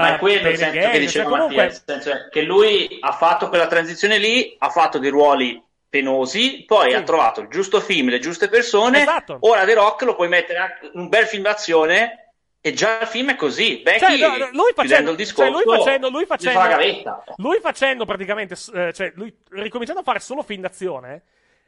Ma 0.00 0.14
è 0.14 0.18
quello 0.18 0.48
il 0.48 0.56
senso 0.56 0.88
che 0.90 0.98
diceva 0.98 1.24
cioè, 1.28 1.32
comunque- 1.38 1.64
Mattia, 1.64 1.82
senso 2.00 2.28
che 2.30 2.42
lui 2.42 2.98
ha 3.00 3.12
fatto 3.12 3.48
quella 3.48 3.66
transizione 3.66 4.18
lì, 4.18 4.54
ha 4.58 4.70
fatto 4.70 4.98
dei 4.98 5.10
ruoli 5.10 5.62
penosi, 5.88 6.64
poi 6.66 6.90
Sì. 6.90 6.96
ha 6.96 7.02
trovato 7.02 7.40
il 7.40 7.48
giusto 7.48 7.80
film, 7.80 8.08
le 8.10 8.18
giuste 8.18 8.48
persone, 8.48 9.00
Esatto. 9.00 9.38
ora 9.40 9.64
The 9.64 9.74
Rock 9.74 10.02
lo 10.02 10.14
puoi 10.14 10.28
mettere 10.28 10.58
anche 10.58 10.90
in 10.92 11.00
un 11.00 11.08
bel 11.08 11.26
film 11.26 11.42
d'azione 11.42 12.32
e 12.60 12.72
già 12.72 13.00
il 13.00 13.06
film 13.06 13.30
è 13.30 13.36
così. 13.36 13.78
Becky, 13.82 14.18
Cioè, 14.18 14.38
no, 14.38 14.48
lui 14.52 14.72
facendo, 14.74 15.10
il 15.10 15.16
discorso, 15.16 15.50
cioè, 15.52 15.64
lui 15.64 15.76
facendo, 15.76 16.08
lui 16.10 16.26
facendo, 16.26 17.22
lui 17.36 17.58
facendo 17.60 18.04
praticamente, 18.04 18.54
eh, 18.74 18.92
cioè, 18.92 19.12
lui 19.14 19.34
ricominciando 19.50 20.02
a 20.02 20.04
fare 20.04 20.20
solo 20.20 20.42
film 20.42 20.60
d'azione, 20.60 21.22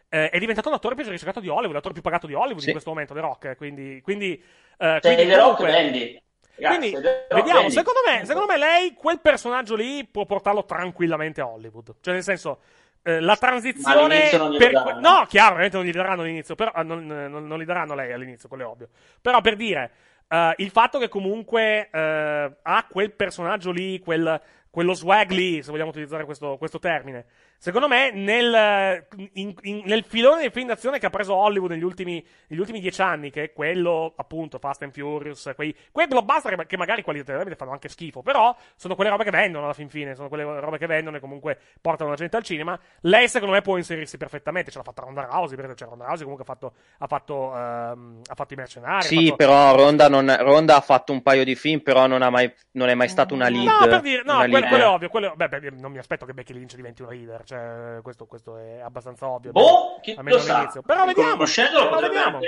eh, 0.08 0.28
è 0.28 0.38
diventato 0.38 0.68
l'attore 0.70 0.94
più 0.96 1.04
ricercato 1.08 1.40
di 1.40 1.48
Hollywood, 1.48 1.72
l'attore 1.74 1.94
più 1.94 2.02
pagato 2.02 2.26
di 2.26 2.34
Hollywood 2.34 2.58
Sì. 2.60 2.66
in 2.66 2.72
questo 2.72 2.90
momento, 2.90 3.14
The 3.14 3.20
Rock. 3.20 3.44
eh, 3.46 3.56
Quindi, 3.56 4.00
quindi, 4.02 4.32
eh, 4.34 4.98
Cioè, 5.00 5.14
quindi 5.14 5.26
The 5.26 5.36
Rock 5.36 5.56
comunque- 5.56 5.70
vendi. 5.82 6.22
Ragazzi, 6.56 6.90
quindi, 6.90 7.08
vediamo, 7.30 7.70
secondo 7.70 8.00
me, 8.06 8.24
secondo 8.24 8.46
me 8.46 8.58
lei, 8.58 8.94
quel 8.94 9.20
personaggio 9.20 9.74
lì, 9.74 10.04
può 10.04 10.26
portarlo 10.26 10.64
tranquillamente 10.64 11.40
a 11.40 11.46
Hollywood. 11.46 11.94
Cioè, 12.00 12.14
nel 12.14 12.22
senso, 12.22 12.60
eh, 13.02 13.20
la 13.20 13.36
transizione... 13.36 14.28
per-. 14.58 14.98
No, 15.00 15.24
chiaro, 15.28 15.52
ovviamente 15.52 15.76
non 15.76 15.86
gli 15.86 15.92
daranno 15.92 16.22
all'inizio, 16.22 16.54
però, 16.54 16.70
ah, 16.74 16.82
non, 16.82 17.06
non, 17.06 17.46
non 17.46 17.58
li 17.58 17.64
daranno 17.64 17.94
lei 17.94 18.12
all'inizio, 18.12 18.48
quello 18.48 18.64
è 18.64 18.66
ovvio. 18.66 18.88
Però 19.20 19.40
per 19.40 19.56
dire, 19.56 19.90
eh, 20.28 20.54
il 20.58 20.70
fatto 20.70 20.98
che 20.98 21.08
comunque 21.08 21.88
eh, 21.90 22.52
ha 22.62 22.86
quel 22.90 23.12
personaggio 23.12 23.70
lì, 23.70 23.98
quel, 23.98 24.40
quello 24.70 24.92
swag 24.92 25.30
lì, 25.30 25.62
se 25.62 25.70
vogliamo 25.70 25.90
utilizzare 25.90 26.24
questo, 26.24 26.56
questo 26.58 26.78
termine, 26.78 27.24
secondo 27.60 27.88
me 27.88 28.10
nel, 28.10 29.06
in- 29.34 29.54
in- 29.60 29.82
nel 29.84 30.02
filone 30.02 30.40
dei 30.40 30.50
film 30.50 30.68
d'azione 30.68 30.98
che 30.98 31.04
ha 31.04 31.10
preso 31.10 31.34
Hollywood 31.34 31.70
negli 31.70 31.82
ultimi, 31.84 32.24
negli 32.48 32.58
ultimi 32.58 32.80
dieci 32.80 33.02
anni, 33.02 33.30
che 33.30 33.42
è 33.42 33.52
quello 33.52 34.14
appunto 34.16 34.58
Fast 34.58 34.80
and 34.82 34.92
Furious, 34.92 35.52
quei, 35.54 35.76
quei 35.92 36.06
blockbuster 36.06 36.56
che, 36.56 36.66
che 36.66 36.76
magari 36.78 37.02
qualitativamente 37.02 37.56
fanno 37.56 37.72
anche 37.72 37.90
schifo, 37.90 38.22
però 38.22 38.56
sono 38.76 38.94
quelle 38.94 39.10
robe 39.10 39.24
che 39.24 39.30
vendono 39.30 39.64
alla 39.64 39.74
fin 39.74 39.90
fine, 39.90 40.14
sono 40.14 40.28
quelle 40.28 40.42
robe 40.42 40.78
che 40.78 40.86
vendono 40.86 41.18
e 41.18 41.20
comunque 41.20 41.58
portano 41.82 42.08
la 42.08 42.16
gente 42.16 42.36
al 42.38 42.42
cinema. 42.42 42.78
Lei 43.02 43.28
secondo 43.28 43.54
me 43.54 43.60
può 43.60 43.76
inserirsi 43.76 44.16
perfettamente, 44.16 44.70
ce 44.70 44.78
l'ha 44.78 44.84
fatta 44.84 45.02
Ronda 45.02 45.24
Rousey, 45.30 45.56
perché 45.56 45.74
cioè, 45.76 45.88
Ronda 45.88 46.06
Rousey 46.06 46.22
comunque 46.22 46.44
ha 46.48 46.54
fatto, 46.54 46.72
ha 46.96 47.06
fatto, 47.06 47.54
ehm, 47.54 48.20
ha 48.26 48.34
fatto 48.34 48.54
i 48.54 48.56
mercenari. 48.56 49.02
Sì, 49.04 49.24
fatto- 49.26 49.36
però 49.36 49.76
Ronda, 49.76 50.08
non- 50.08 50.34
Ronda 50.40 50.76
ha 50.76 50.80
fatto 50.80 51.12
un 51.12 51.20
paio 51.20 51.44
di 51.44 51.54
film, 51.54 51.80
però 51.80 52.06
non, 52.06 52.22
ha 52.22 52.30
mai, 52.30 52.50
non 52.72 52.88
è 52.88 52.94
mai 52.94 53.08
stata 53.08 53.34
una 53.34 53.48
lead. 53.50 53.64
No, 53.66 53.86
per 53.86 54.00
dire, 54.00 54.22
no, 54.24 54.38
quello, 54.38 54.66
quello 54.68 54.84
è 54.84 54.86
ovvio. 54.86 55.08
Quello, 55.10 55.34
beh, 55.36 55.48
beh, 55.48 55.70
non 55.78 55.92
mi 55.92 55.98
aspetto 55.98 56.24
che 56.24 56.32
Becky 56.32 56.54
Lynch 56.54 56.74
diventi 56.74 57.02
una 57.02 57.10
leader. 57.10 57.42
Cioè, 57.50 58.00
questo, 58.02 58.26
questo 58.26 58.56
è 58.58 58.78
abbastanza 58.80 59.26
ovvio. 59.28 59.50
Boh, 59.50 59.98
chi 60.00 60.14
almeno 60.16 60.36
lo 60.36 60.42
sa. 60.42 60.54
all'inizio. 60.56 60.82
Però 60.82 61.04
vediamo. 61.04 61.36
Però 61.44 62.00
vediamo. 62.00 62.38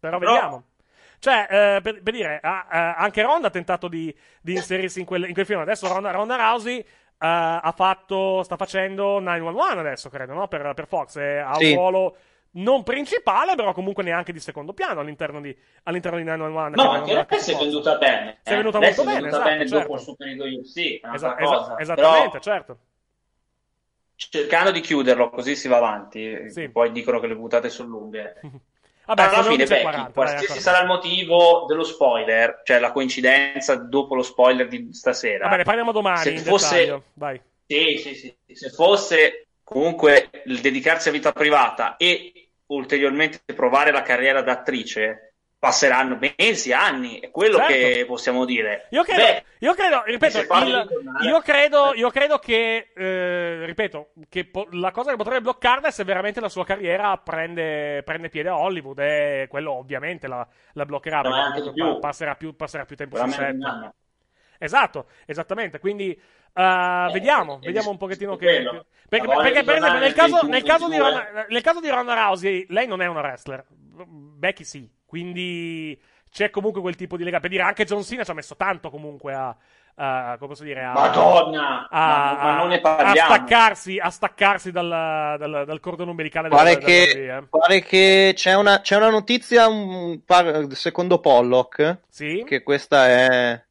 Però 0.00 0.18
Però- 0.18 0.32
vediamo. 0.32 0.64
Cioè, 1.18 1.46
eh, 1.50 1.80
per, 1.82 2.02
per 2.02 2.12
dire, 2.12 2.38
ah, 2.42 2.66
eh, 2.70 2.94
anche 2.96 3.22
Ronda 3.22 3.48
ha 3.48 3.50
tentato 3.50 3.88
di, 3.88 4.14
di 4.40 4.52
inserirsi 4.54 5.00
in 5.00 5.06
quel, 5.06 5.24
in 5.26 5.32
quel 5.34 5.46
film. 5.46 5.60
Adesso 5.60 5.88
Ronda, 5.88 6.10
Ronda 6.10 6.36
Rousey 6.36 6.78
eh, 6.78 6.84
ha 7.18 7.72
fatto, 7.74 8.42
sta 8.42 8.56
facendo 8.56 9.18
911 9.18 9.78
adesso, 9.78 10.08
credo, 10.08 10.32
no? 10.34 10.48
Per, 10.48 10.72
per 10.74 10.86
Fox. 10.86 11.16
E 11.16 11.38
ha 11.38 11.54
Sì. 11.54 11.70
un 11.72 11.76
ruolo 11.76 12.16
non 12.52 12.82
principale, 12.82 13.54
però 13.54 13.72
comunque 13.74 14.02
neanche 14.02 14.32
di 14.32 14.40
secondo 14.40 14.72
piano 14.72 15.00
all'interno 15.00 15.40
di, 15.42 15.54
all'interno 15.84 16.16
di 16.18 16.24
911. 16.24 16.74
che 16.74 16.82
No, 16.82 16.92
vengono 16.92 17.18
anche 17.20 17.34
lei 17.34 17.42
si 17.42 17.52
è 17.52 17.56
venduta 17.56 17.96
bene. 17.96 18.38
Si 18.42 18.52
è 18.52 18.56
venuta 18.56 18.78
eh. 18.78 18.80
Lei 18.80 18.88
molto 18.94 19.02
si 19.02 19.08
è 19.08 19.12
bene, 19.12 19.20
venuta 19.20 19.36
esatto, 19.36 19.50
bene 19.50 19.68
certo. 19.68 19.82
dopo 19.82 19.94
il 19.94 20.00
superito 20.00 20.44
UFC, 20.44 21.00
è 21.00 21.14
Esa- 21.14 21.38
esa- 21.38 21.74
esattamente, 21.78 22.28
Però 22.30 22.42
certo. 22.42 22.78
Cercando 24.16 24.70
di 24.70 24.80
chiuderlo 24.80 25.30
così 25.30 25.54
si 25.54 25.68
va 25.68 25.76
avanti. 25.76 26.50
Sì. 26.50 26.68
Poi 26.68 26.90
dicono 26.90 27.20
che 27.20 27.26
le 27.26 27.36
puntate 27.36 27.68
sono 27.68 27.90
lunghe. 27.90 28.40
Vabbè, 29.06 29.22
alla 29.22 29.42
fine, 29.44 29.64
11.40, 29.64 29.68
Becky, 29.68 30.12
qualsiasi 30.12 30.60
sarà 30.60 30.80
il 30.80 30.88
motivo 30.88 31.64
dello 31.68 31.84
spoiler, 31.84 32.62
cioè 32.64 32.80
la 32.80 32.90
coincidenza 32.90 33.76
dopo 33.76 34.16
lo 34.16 34.22
spoiler 34.22 34.66
di 34.66 34.88
stasera. 34.92 35.44
Vabbè, 35.44 35.58
ne 35.58 35.62
parliamo 35.62 35.92
domani 35.92 36.18
Se 36.18 36.38
fosse-. 36.38 37.02
Sì, 37.66 37.98
sì, 37.98 38.14
sì. 38.14 38.36
Se 38.52 38.70
fosse 38.70 39.46
comunque 39.62 40.30
il 40.46 40.60
dedicarsi 40.60 41.08
a 41.08 41.12
vita 41.12 41.30
privata 41.30 41.96
e 41.96 42.50
ulteriormente 42.66 43.40
provare 43.54 43.92
la 43.92 44.02
carriera 44.02 44.42
d'attrice, 44.42 45.25
passeranno 45.58 46.18
mesi, 46.20 46.72
anni, 46.72 47.18
è 47.18 47.30
quello 47.30 47.56
Certo. 47.56 47.72
che 47.72 48.04
possiamo 48.06 48.44
dire. 48.44 48.86
Io 48.90 49.02
credo, 49.02 49.22
Beh, 49.22 49.44
io 49.58 49.74
credo, 49.74 50.02
ripeto, 50.04 50.38
il- 50.40 50.88
io 51.24 51.40
credo, 51.40 51.94
io 51.94 52.10
credo 52.10 52.38
che, 52.38 52.92
eh, 52.94 53.64
ripeto, 53.64 54.10
che 54.28 54.44
po- 54.46 54.68
la 54.72 54.90
cosa 54.90 55.10
che 55.10 55.16
potrebbe 55.16 55.40
bloccarla 55.40 55.88
è 55.88 55.90
se 55.90 56.04
veramente 56.04 56.40
la 56.40 56.48
sua 56.48 56.64
carriera 56.64 57.16
prende, 57.18 58.02
prende 58.04 58.28
piede 58.28 58.48
a 58.50 58.56
Hollywood 58.58 58.98
e 58.98 59.46
quello 59.48 59.72
ovviamente 59.72 60.28
la, 60.28 60.46
la 60.72 60.84
bloccherà, 60.84 61.22
perché 61.22 61.72
più. 61.72 61.84
pa- 61.84 61.98
passerà 61.98 62.34
più, 62.36 62.54
passerà 62.54 62.84
più 62.84 62.96
tempo 62.96 63.16
sul 63.16 63.32
set. 63.32 63.56
Esatto, 64.58 65.08
esattamente, 65.26 65.78
quindi 65.80 66.12
eh, 66.12 67.08
vediamo, 67.12 67.58
vediamo 67.58 67.90
un 67.90 67.96
pochettino 67.98 68.36
che... 68.36 68.46
quello. 68.46 68.86
perché, 69.08 69.26
perché, 69.26 69.62
per 69.64 69.76
esempio, 69.76 69.98
nel 69.98 70.12
caso, 70.14 70.46
nel, 70.46 70.62
caso 70.62 70.88
di 70.88 70.96
22. 70.96 70.98
Ronda, 70.98 71.46
nel 71.48 71.60
caso 71.62 71.80
di 71.80 71.88
Ronda 71.90 72.14
Rousey, 72.14 72.66
lei 72.70 72.86
non 72.86 73.02
è 73.02 73.06
una 73.06 73.20
wrestler, 73.20 73.64
Becky 73.68 74.64
sì, 74.64 74.90
quindi 75.06 75.98
c'è 76.30 76.50
comunque 76.50 76.80
quel 76.82 76.96
tipo 76.96 77.16
di 77.16 77.24
legame. 77.24 77.40
Per 77.42 77.50
dire, 77.50 77.62
anche 77.62 77.84
John 77.84 78.02
Cena 78.02 78.24
ci 78.24 78.30
ha 78.30 78.34
messo 78.34 78.56
tanto 78.56 78.90
comunque 78.90 79.32
a... 79.34 79.56
a- 79.94 80.36
come 80.36 80.50
posso 80.50 80.64
dire? 80.64 80.84
A, 80.84 80.92
Madonna! 80.92 81.88
a, 81.90 82.06
Ma- 82.06 82.42
ma 82.42 82.56
non 82.58 82.68
ne 82.68 82.76
a 82.76 82.80
parliamo. 82.80 83.34
staccarsi, 83.34 83.98
a 83.98 84.10
staccarsi 84.10 84.70
dal, 84.70 84.88
dal, 85.38 85.64
dal 85.66 85.80
cordone 85.80 86.10
umbilicale 86.10 86.48
della, 86.50 86.60
Pare 86.62 86.74
della 86.74 86.86
che, 86.86 87.12
WWE, 87.14 87.36
eh. 87.38 87.42
pare 87.48 87.82
che 87.82 88.32
c'è 88.34 88.54
una, 88.54 88.80
c'è 88.82 88.96
una 88.96 89.08
notizia, 89.10 89.66
un 89.68 90.20
par- 90.24 90.70
secondo 90.72 91.20
Pollock, 91.20 92.00
Sì? 92.10 92.44
che 92.46 92.62
questa 92.62 93.06
è, 93.08 93.64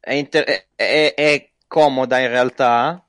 è, 0.00 0.12
inter- 0.14 0.46
è- 0.48 0.64
è- 0.74 1.14
è 1.14 1.48
comoda 1.68 2.18
in 2.18 2.28
realtà. 2.28 3.00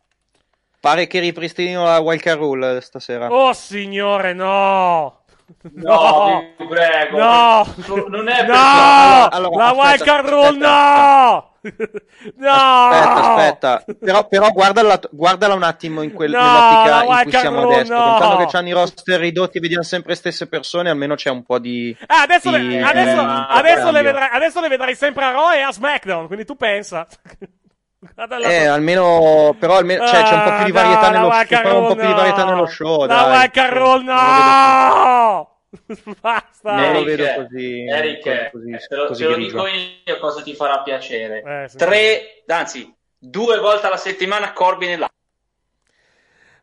Pare 0.80 1.08
che 1.08 1.20
ripristinino 1.20 1.84
la 1.84 2.00
Wildcard 2.00 2.38
Rule 2.40 2.80
stasera. 2.82 3.28
Oh 3.32 3.52
signore, 3.54 4.34
no! 4.34 5.19
No, 5.74 6.44
vi 6.58 6.68
prego. 6.68 7.18
No! 7.18 7.66
Non 8.08 8.28
è 8.30 8.46
No! 8.46 8.54
Allora, 8.54 9.30
allora, 9.32 9.56
la 9.58 9.66
aspetta, 9.70 9.82
wildcard 9.88 10.26
aspetta, 10.26 10.48
rule, 10.50 10.58
no! 10.58 11.48
no! 12.38 12.52
Aspetta, 12.52 13.74
aspetta. 13.74 13.84
Però, 14.00 14.28
però 14.28 14.50
guardala, 14.52 15.00
guardala 15.12 15.54
un 15.56 15.64
attimo 15.64 16.02
in 16.02 16.14
quel, 16.14 16.32
No, 16.32 16.38
nell'ottica 16.42 17.04
in 17.04 17.22
cui 17.24 17.32
siamo 17.32 17.62
rule, 17.64 17.76
adesso. 17.76 17.94
no. 17.94 18.04
Contando 18.12 18.38
che 18.38 18.46
c'hanno 18.46 18.68
i 18.68 18.72
roster 18.72 19.20
ridotti 19.20 19.58
e 19.58 19.62
vediamo 19.62 19.84
sempre 19.84 20.10
le 20.12 20.16
stesse 20.16 20.48
persone, 20.48 20.90
almeno 20.90 21.16
c'è 21.16 21.30
un 21.30 21.44
po' 21.44 21.60
di. 21.60 21.96
Ah, 22.08 22.22
adesso, 22.22 22.50
di- 22.52 22.68
le, 22.68 22.82
adesso, 22.82 23.20
adesso, 23.22 23.76
le 23.78 23.92
cambio. 23.92 24.02
vedrai, 24.04 24.30
adesso 24.32 24.62
le 24.62 24.68
vedrai 24.70 24.96
sempre 24.96 25.26
a 25.26 25.32
Raw 25.32 25.52
e 25.52 25.62
a 25.62 25.72
SmackDown, 25.72 26.28
quindi 26.28 26.46
tu 26.46 26.56
pensa. 26.56 27.06
Eh, 28.02 28.66
almeno, 28.66 29.56
però 29.60 29.78
almeno, 29.78 30.08
cioè, 30.08 30.24
c'è 30.24 30.34
un 30.34 30.44
po' 30.44 30.56
più 30.56 30.66
di 30.66 30.78
Ah, 30.78 30.82
varietà 30.82 31.10
no, 31.10 31.18
nello 31.18 31.46
show. 31.46 31.82
Un 31.82 31.88
po' 31.88 31.96
più 31.96 32.08
di 32.08 32.14
varietà 32.14 32.44
no. 32.46 32.50
nello 32.52 32.66
show. 32.68 33.06
La 33.06 33.50
dai. 33.54 33.70
rule, 33.70 34.04
no! 34.04 35.58
Basta! 36.22 36.76
Non 36.76 36.94
lo 36.94 37.04
vedo 37.04 37.26
così. 37.36 37.86
Eric, 37.86 38.52
così, 38.52 38.72
eh, 38.72 38.78
te 38.78 38.96
lo, 38.96 39.08
così 39.08 39.24
te 39.24 39.30
lo 39.30 39.36
dico 39.36 39.68
io 39.68 40.18
cosa 40.20 40.42
ti 40.42 40.56
farà 40.56 40.82
piacere. 40.82 41.42
Eh, 41.42 41.68
sì. 41.68 41.78
Tre, 41.78 42.44
anzi, 42.48 42.96
due 43.18 43.60
volte 43.60 43.88
alla 43.88 43.98
settimana 43.98 44.54
Corbin 44.54 44.92
e 44.92 44.98
là. 44.98 45.12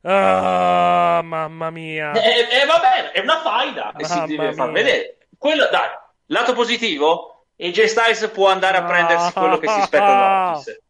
Ah, 0.08 1.20
mamma 1.22 1.68
mia. 1.70 2.12
E 2.12 2.48
eh, 2.62 2.64
vabbè, 2.64 3.10
è 3.12 3.20
una 3.20 3.40
faida 3.40 3.92
e 3.94 4.04
si 4.04 4.14
Mamma 4.14 4.26
deve 4.26 4.52
far 4.54 4.70
vedere. 4.70 5.18
Quello, 5.36 5.68
dai, 5.70 5.88
lato 6.26 6.54
positivo, 6.54 7.46
AJ 7.58 7.84
Styles 7.84 8.30
può 8.32 8.48
andare 8.48 8.78
a 8.78 8.84
prendersi 8.84 9.32
quello 9.32 9.58
che 9.58 9.68
si 9.68 9.80
aspetta 9.80 10.06
da 10.06 10.52
Otis. 10.52 10.84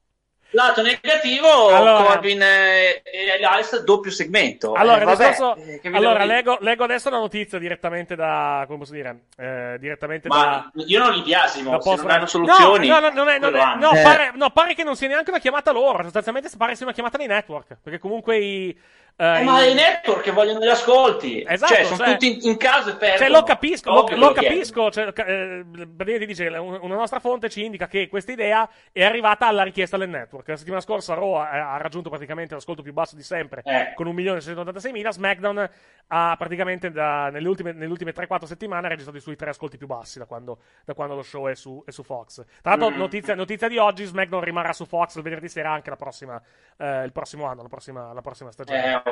Lato 0.51 0.81
negativo, 0.81 1.69
Allora- 1.69 2.05
Corbin 2.05 2.41
e, 2.41 3.03
e 3.05 3.27
Elias 3.35 3.83
doppio 3.83 4.11
segmento. 4.11 4.73
Allora, 4.75 5.01
Eh, 5.03 5.05
vabbè, 5.05 5.29
discorso- 5.29 5.57
eh, 5.57 5.81
allora 5.93 6.25
leggo, 6.25 6.57
leggo 6.61 6.85
adesso 6.85 7.11
la 7.11 7.19
notizia 7.19 7.59
direttamente 7.59 8.15
da. 8.15 8.63
Come 8.67 8.79
posso 8.79 8.93
dire? 8.93 9.25
Eh, 9.37 9.77
direttamente 9.81 10.29
Ma 10.29 10.71
da. 10.73 10.83
io 10.87 10.99
non 11.01 11.13
li 11.13 11.23
biasimo, 11.23 11.73
da 11.73 11.81
se 11.81 11.91
post- 11.91 12.03
non 12.03 12.11
hanno 12.13 12.27
soluzioni. 12.27 12.87
No, 12.89 13.01
no, 13.01 13.09
no, 13.09 13.15
non 13.15 13.29
è- 13.29 13.39
non 13.39 13.51
quello 13.51 13.57
è- 13.57 13.61
hanno. 13.69 13.91
no, 13.91 13.99
Eh. 13.99 14.03
pare, 14.03 14.33
no, 14.35 14.51
pare 14.51 14.75
che 14.75 14.85
non 14.85 14.97
sia 14.97 15.09
neanche 15.09 15.31
una 15.31 15.41
chiamata 15.41 15.73
loro. 15.73 16.03
Sostanzialmente 16.05 16.49
pare 16.57 16.75
sia 16.77 16.87
una 16.87 16.95
chiamata 16.95 17.19
dei 17.19 17.27
network. 17.27 17.77
Perché 17.83 17.99
comunque 17.99 18.39
i. 18.39 18.79
eh, 19.17 19.41
Eh, 19.41 19.43
ma 19.45 19.65
i- 19.65 19.73
network 19.75 20.23
che 20.23 20.31
vogliono 20.31 20.61
gli 20.61 20.69
ascolti, 20.69 21.43
Esatto, 21.47 21.73
cioè 21.75 21.85
sono 21.85 21.97
cioè- 21.97 22.13
tutti 22.13 22.35
in, 22.45 22.51
in 22.51 22.57
casa 22.59 22.91
e 22.91 22.97
perdono. 22.97 23.19
Cioè, 23.19 23.29
lo 23.31 23.43
capisco, 23.43 23.91
lo, 23.93 24.07
lo 24.15 24.33
capisco. 24.33 24.91
Cioè, 24.91 25.13
eh, 25.17 26.27
dice, 26.27 26.47
un- 26.49 26.79
una 26.83 26.95
nostra 26.97 27.19
fonte 27.19 27.49
ci 27.49 27.65
indica 27.65 27.87
che 27.87 28.09
questa 28.09 28.33
idea 28.33 28.69
è 28.93 29.03
arrivata 29.05 29.47
alla 29.47 29.63
richiesta 29.63 29.97
del 29.97 30.09
network. 30.11 30.49
La 30.49 30.57
settimana 30.57 30.81
scorsa 30.83 31.15
Raw 31.15 31.33
ha, 31.35 31.75
ha 31.75 31.77
raggiunto 31.79 32.09
praticamente 32.11 32.55
l'ascolto 32.55 32.83
più 32.83 32.93
basso 32.93 33.17
di 33.17 33.23
sempre, 33.23 33.63
Eh. 33.65 33.93
con 33.95 34.07
1.686.000. 34.07 35.11
SmackDown 35.11 35.71
ha 36.09 36.35
praticamente 36.39 36.91
da- 36.91 37.31
nelle, 37.31 37.49
ultime, 37.49 37.73
nelle 37.73 37.91
ultime 37.91 38.13
3-4 38.13 38.45
settimane 38.47 38.89
registrato 38.89 39.19
i 39.19 39.23
suoi 39.23 39.35
tre 39.37 39.51
ascolti 39.51 39.77
più 39.77 39.87
bassi 39.87 40.19
da 40.19 40.27
quando, 40.27 40.59
da 40.85 40.95
quando 40.95 41.15
lo 41.15 41.23
show 41.23 41.49
è 41.49 41.55
su, 41.55 41.83
è 41.87 41.91
su 41.91 42.03
Fox. 42.03 42.45
Tra 42.63 42.77
l'altro, 42.77 42.91
Mm. 42.91 42.99
notizia, 42.99 43.35
notizia 43.35 43.67
di 43.69 43.79
oggi: 43.79 44.05
SmackDown 44.05 44.43
rimarrà 44.45 44.73
su 44.73 44.85
Fox 44.85 45.17
il 45.17 45.23
venerdì 45.23 45.49
sera 45.49 45.73
anche 45.73 45.91
la 45.91 45.97
prossima, 45.97 46.41
eh, 46.77 47.03
il 47.05 47.13
prossimo 47.13 47.47
anno, 47.47 47.63
la 47.63 47.69
prossima, 47.69 48.13
la 48.13 48.21
prossima 48.21 48.53
stagione. 48.53 49.03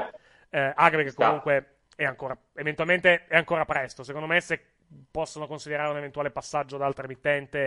Eh, 0.51 0.73
perché 0.77 1.11
Sta. 1.11 1.27
comunque 1.27 1.77
è 1.97 2.05
ancora, 2.05 2.37
eventualmente 2.55 3.27
è 3.27 3.37
ancora 3.37 3.65
presto. 3.65 4.03
Secondo 4.03 4.27
me, 4.27 4.41
se 4.41 4.61
possono 5.11 5.47
considerare 5.47 5.91
un 5.91 5.97
eventuale 5.97 6.31
passaggio 6.31 6.77
da 6.77 6.87
altra 6.87 7.05
emittente, 7.05 7.67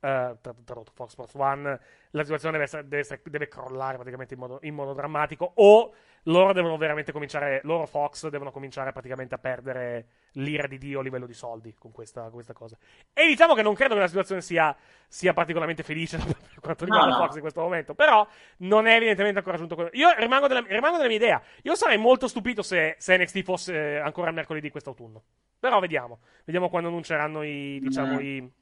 eh, 0.00 0.36
tra- 0.40 0.54
tradotto 0.64 0.92
Fox 0.94 1.10
Sports 1.10 1.34
One, 1.34 1.80
la 2.10 2.22
situazione 2.22 2.52
deve, 2.52 2.64
essere- 2.64 2.82
deve, 2.84 2.98
essere- 3.02 3.20
deve 3.24 3.48
crollare 3.48 3.96
praticamente 3.96 4.34
in 4.34 4.40
modo, 4.40 4.58
in 4.62 4.74
modo 4.74 4.94
drammatico. 4.94 5.52
O 5.56 5.94
loro 6.24 6.52
devono 6.52 6.76
veramente 6.76 7.10
cominciare, 7.12 7.60
loro 7.64 7.86
Fox 7.86 8.28
devono 8.28 8.50
cominciare 8.50 8.92
praticamente 8.92 9.34
a 9.34 9.38
perdere 9.38 10.06
l'ira 10.32 10.66
di 10.66 10.78
Dio 10.78 11.00
a 11.00 11.02
livello 11.02 11.26
di 11.26 11.34
soldi 11.34 11.74
con 11.78 11.90
questa, 11.90 12.22
con 12.22 12.32
questa 12.32 12.52
cosa. 12.52 12.76
E 13.12 13.26
diciamo 13.26 13.54
che 13.54 13.62
non 13.62 13.74
credo 13.74 13.94
che 13.94 14.00
la 14.00 14.06
situazione 14.06 14.40
sia, 14.40 14.74
sia 15.08 15.32
particolarmente 15.32 15.82
felice 15.82 16.18
per 16.22 16.60
quanto 16.60 16.84
riguarda 16.84 17.08
No, 17.10 17.18
no. 17.18 17.24
Fox 17.24 17.34
in 17.34 17.40
questo 17.40 17.60
momento. 17.60 17.94
Però 17.94 18.26
non 18.58 18.86
è 18.86 18.94
evidentemente 18.96 19.38
ancora 19.38 19.56
giunto 19.56 19.74
quello. 19.74 19.90
Io 19.94 20.14
rimango 20.16 20.46
della, 20.46 20.64
rimango 20.66 20.96
della 20.96 21.08
mia 21.08 21.16
idea. 21.16 21.42
Io 21.62 21.74
sarei 21.74 21.98
molto 21.98 22.28
stupito 22.28 22.62
se, 22.62 22.94
se 22.98 23.16
NXT 23.16 23.42
fosse 23.42 23.98
ancora 23.98 24.28
il 24.28 24.34
mercoledì 24.34 24.70
quest'autunno. 24.70 25.22
Però 25.58 25.78
vediamo. 25.80 26.20
Vediamo 26.44 26.68
quando 26.68 26.88
annunceranno 26.88 27.42
i, 27.42 27.78
diciamo, 27.80 28.14
Mm. 28.14 28.20
i. 28.20 28.52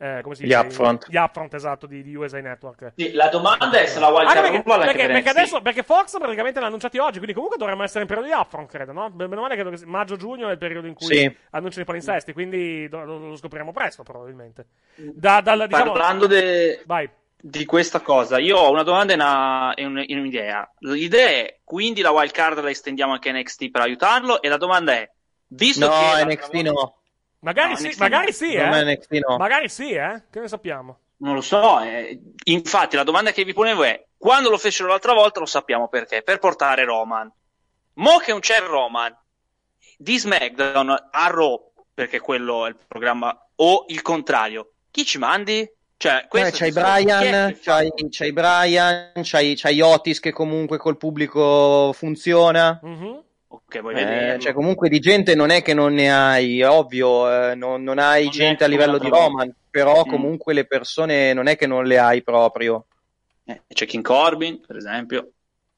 eh, 0.00 0.20
come 0.22 0.34
si 0.36 0.42
Gli 0.44 0.46
dice? 0.46 0.58
upfront. 0.58 1.06
Gli 1.10 1.16
upfront, 1.16 1.54
esatto, 1.54 1.86
di, 1.86 2.02
di 2.02 2.14
USA 2.14 2.40
Network. 2.40 2.92
Sì, 2.94 3.12
la 3.12 3.28
domanda 3.28 3.70
è 3.80 3.86
se 3.86 3.98
la 3.98 4.08
wild 4.08 4.28
Anche 4.28 4.34
card 4.34 4.42
perché, 4.52 4.62
rule 4.62 4.84
perché, 4.86 5.02
per 5.02 5.12
perché 5.12 5.28
adesso, 5.30 5.60
perché 5.60 5.82
Fox 5.82 6.18
praticamente 6.18 6.60
l'ha 6.60 6.66
annunciati 6.66 6.98
oggi, 6.98 7.16
quindi 7.16 7.32
comunque 7.34 7.58
dovremmo 7.58 7.82
essere 7.82 8.02
in 8.02 8.06
periodo 8.06 8.28
di 8.30 8.34
upfront, 8.38 8.68
credo, 8.70 8.92
no? 8.92 9.10
Meno 9.14 9.40
male 9.40 9.56
che 9.56 9.86
maggio-giugno 9.86 10.48
è 10.48 10.52
il 10.52 10.58
periodo 10.58 10.86
in 10.86 10.94
cui 10.94 11.06
Sì. 11.06 11.36
annunciano 11.50 11.82
i 11.82 11.86
palinsesti, 11.86 12.32
quindi 12.32 12.88
do- 12.88 13.04
lo, 13.04 13.18
lo 13.18 13.36
scopriremo 13.36 13.72
presto, 13.72 14.02
probabilmente. 14.04 14.66
Da, 14.94 15.40
dal, 15.40 15.66
diciamo, 15.66 15.92
Parlando 15.92 16.26
de- 16.28 16.82
Vai. 16.86 17.08
di 17.40 17.64
questa 17.64 18.00
cosa, 18.00 18.38
io 18.38 18.56
ho 18.56 18.70
una 18.70 18.84
domanda 18.84 19.12
e, 19.12 19.16
una- 19.16 19.74
e 19.74 19.84
un- 19.84 20.04
e 20.06 20.16
un'idea. 20.16 20.72
L'idea 20.80 21.26
è, 21.28 21.58
quindi 21.64 22.02
la 22.02 22.10
wild 22.12 22.30
card 22.30 22.60
la 22.60 22.70
estendiamo 22.70 23.12
anche 23.14 23.30
a 23.30 23.32
NXT 23.32 23.70
per 23.70 23.80
aiutarlo? 23.82 24.40
E 24.42 24.48
la 24.48 24.56
domanda 24.58 24.92
è, 24.92 25.10
visto 25.48 25.86
No, 25.88 25.92
che... 26.16 26.24
NXT 26.24 26.52
volta- 26.52 26.70
no. 26.70 26.97
Magari 27.40 27.70
No, 27.70 27.76
sì, 27.76 27.86
NXT 27.88 27.98
magari 28.00 28.32
sì, 28.32 28.52
eh. 28.52 28.84
NXT 28.84 29.12
no. 29.26 29.36
Magari 29.36 29.68
sì, 29.68 29.92
eh. 29.92 30.22
Che 30.30 30.40
ne 30.40 30.48
sappiamo? 30.48 30.98
Non 31.18 31.34
lo 31.34 31.40
so, 31.40 31.80
eh, 31.80 32.20
infatti 32.44 32.94
la 32.96 33.02
domanda 33.02 33.32
che 33.32 33.44
vi 33.44 33.52
ponevo 33.52 33.82
è, 33.82 34.04
quando 34.16 34.50
lo 34.50 34.58
fecero 34.58 34.88
l'altra 34.88 35.12
volta 35.14 35.40
lo 35.40 35.46
sappiamo 35.46 35.88
perché, 35.88 36.22
per 36.22 36.38
portare 36.38 36.84
Roman. 36.84 37.30
Mo 37.94 38.18
che 38.18 38.30
non 38.30 38.40
c'è 38.40 38.60
Roman, 38.60 39.16
di 39.96 40.16
SmackDown 40.18 41.08
a 41.10 41.26
Raw, 41.28 41.72
perché 41.92 42.20
quello 42.20 42.66
è 42.66 42.68
il 42.68 42.76
programma, 42.86 43.36
o 43.56 43.84
il 43.88 44.02
contrario, 44.02 44.72
chi 44.92 45.04
ci 45.04 45.18
mandi? 45.18 45.68
Cioè, 45.96 46.28
Eh, 46.30 46.50
c'hai 46.52 46.70
Brian, 46.70 47.58
c'hai, 47.60 47.90
c'hai 48.08 48.32
Brian, 48.32 49.10
c'hai, 49.14 49.56
c'hai 49.56 49.80
Otis 49.80 50.20
che 50.20 50.30
comunque 50.30 50.78
col 50.78 50.96
pubblico 50.96 51.92
funziona. 51.92 52.78
Mhm. 52.80 53.22
Ok, 53.50 53.80
vuoi 53.80 53.94
Eh, 53.94 54.04
vederlo? 54.04 54.42
cioè, 54.42 54.52
comunque 54.52 54.88
di 54.88 54.98
gente 55.00 55.34
non 55.34 55.50
è 55.50 55.62
che 55.62 55.72
non 55.72 55.94
ne 55.94 56.12
hai, 56.12 56.62
ovvio, 56.62 57.50
eh, 57.50 57.54
non, 57.54 57.82
non 57.82 57.98
hai 57.98 58.24
Non 58.24 58.32
gente 58.32 58.64
a 58.64 58.66
livello 58.66 58.98
di. 58.98 59.08
Roman, 59.08 59.52
però 59.70 60.04
Mm. 60.04 60.08
comunque 60.10 60.52
le 60.52 60.66
persone 60.66 61.32
non 61.32 61.46
è 61.46 61.56
che 61.56 61.66
non 61.66 61.84
le 61.86 61.98
hai 61.98 62.22
proprio. 62.22 62.84
Eh, 63.44 63.62
c'è 63.68 63.86
King 63.86 64.04
Corbin, 64.04 64.60
per 64.66 64.76
esempio. 64.76 65.30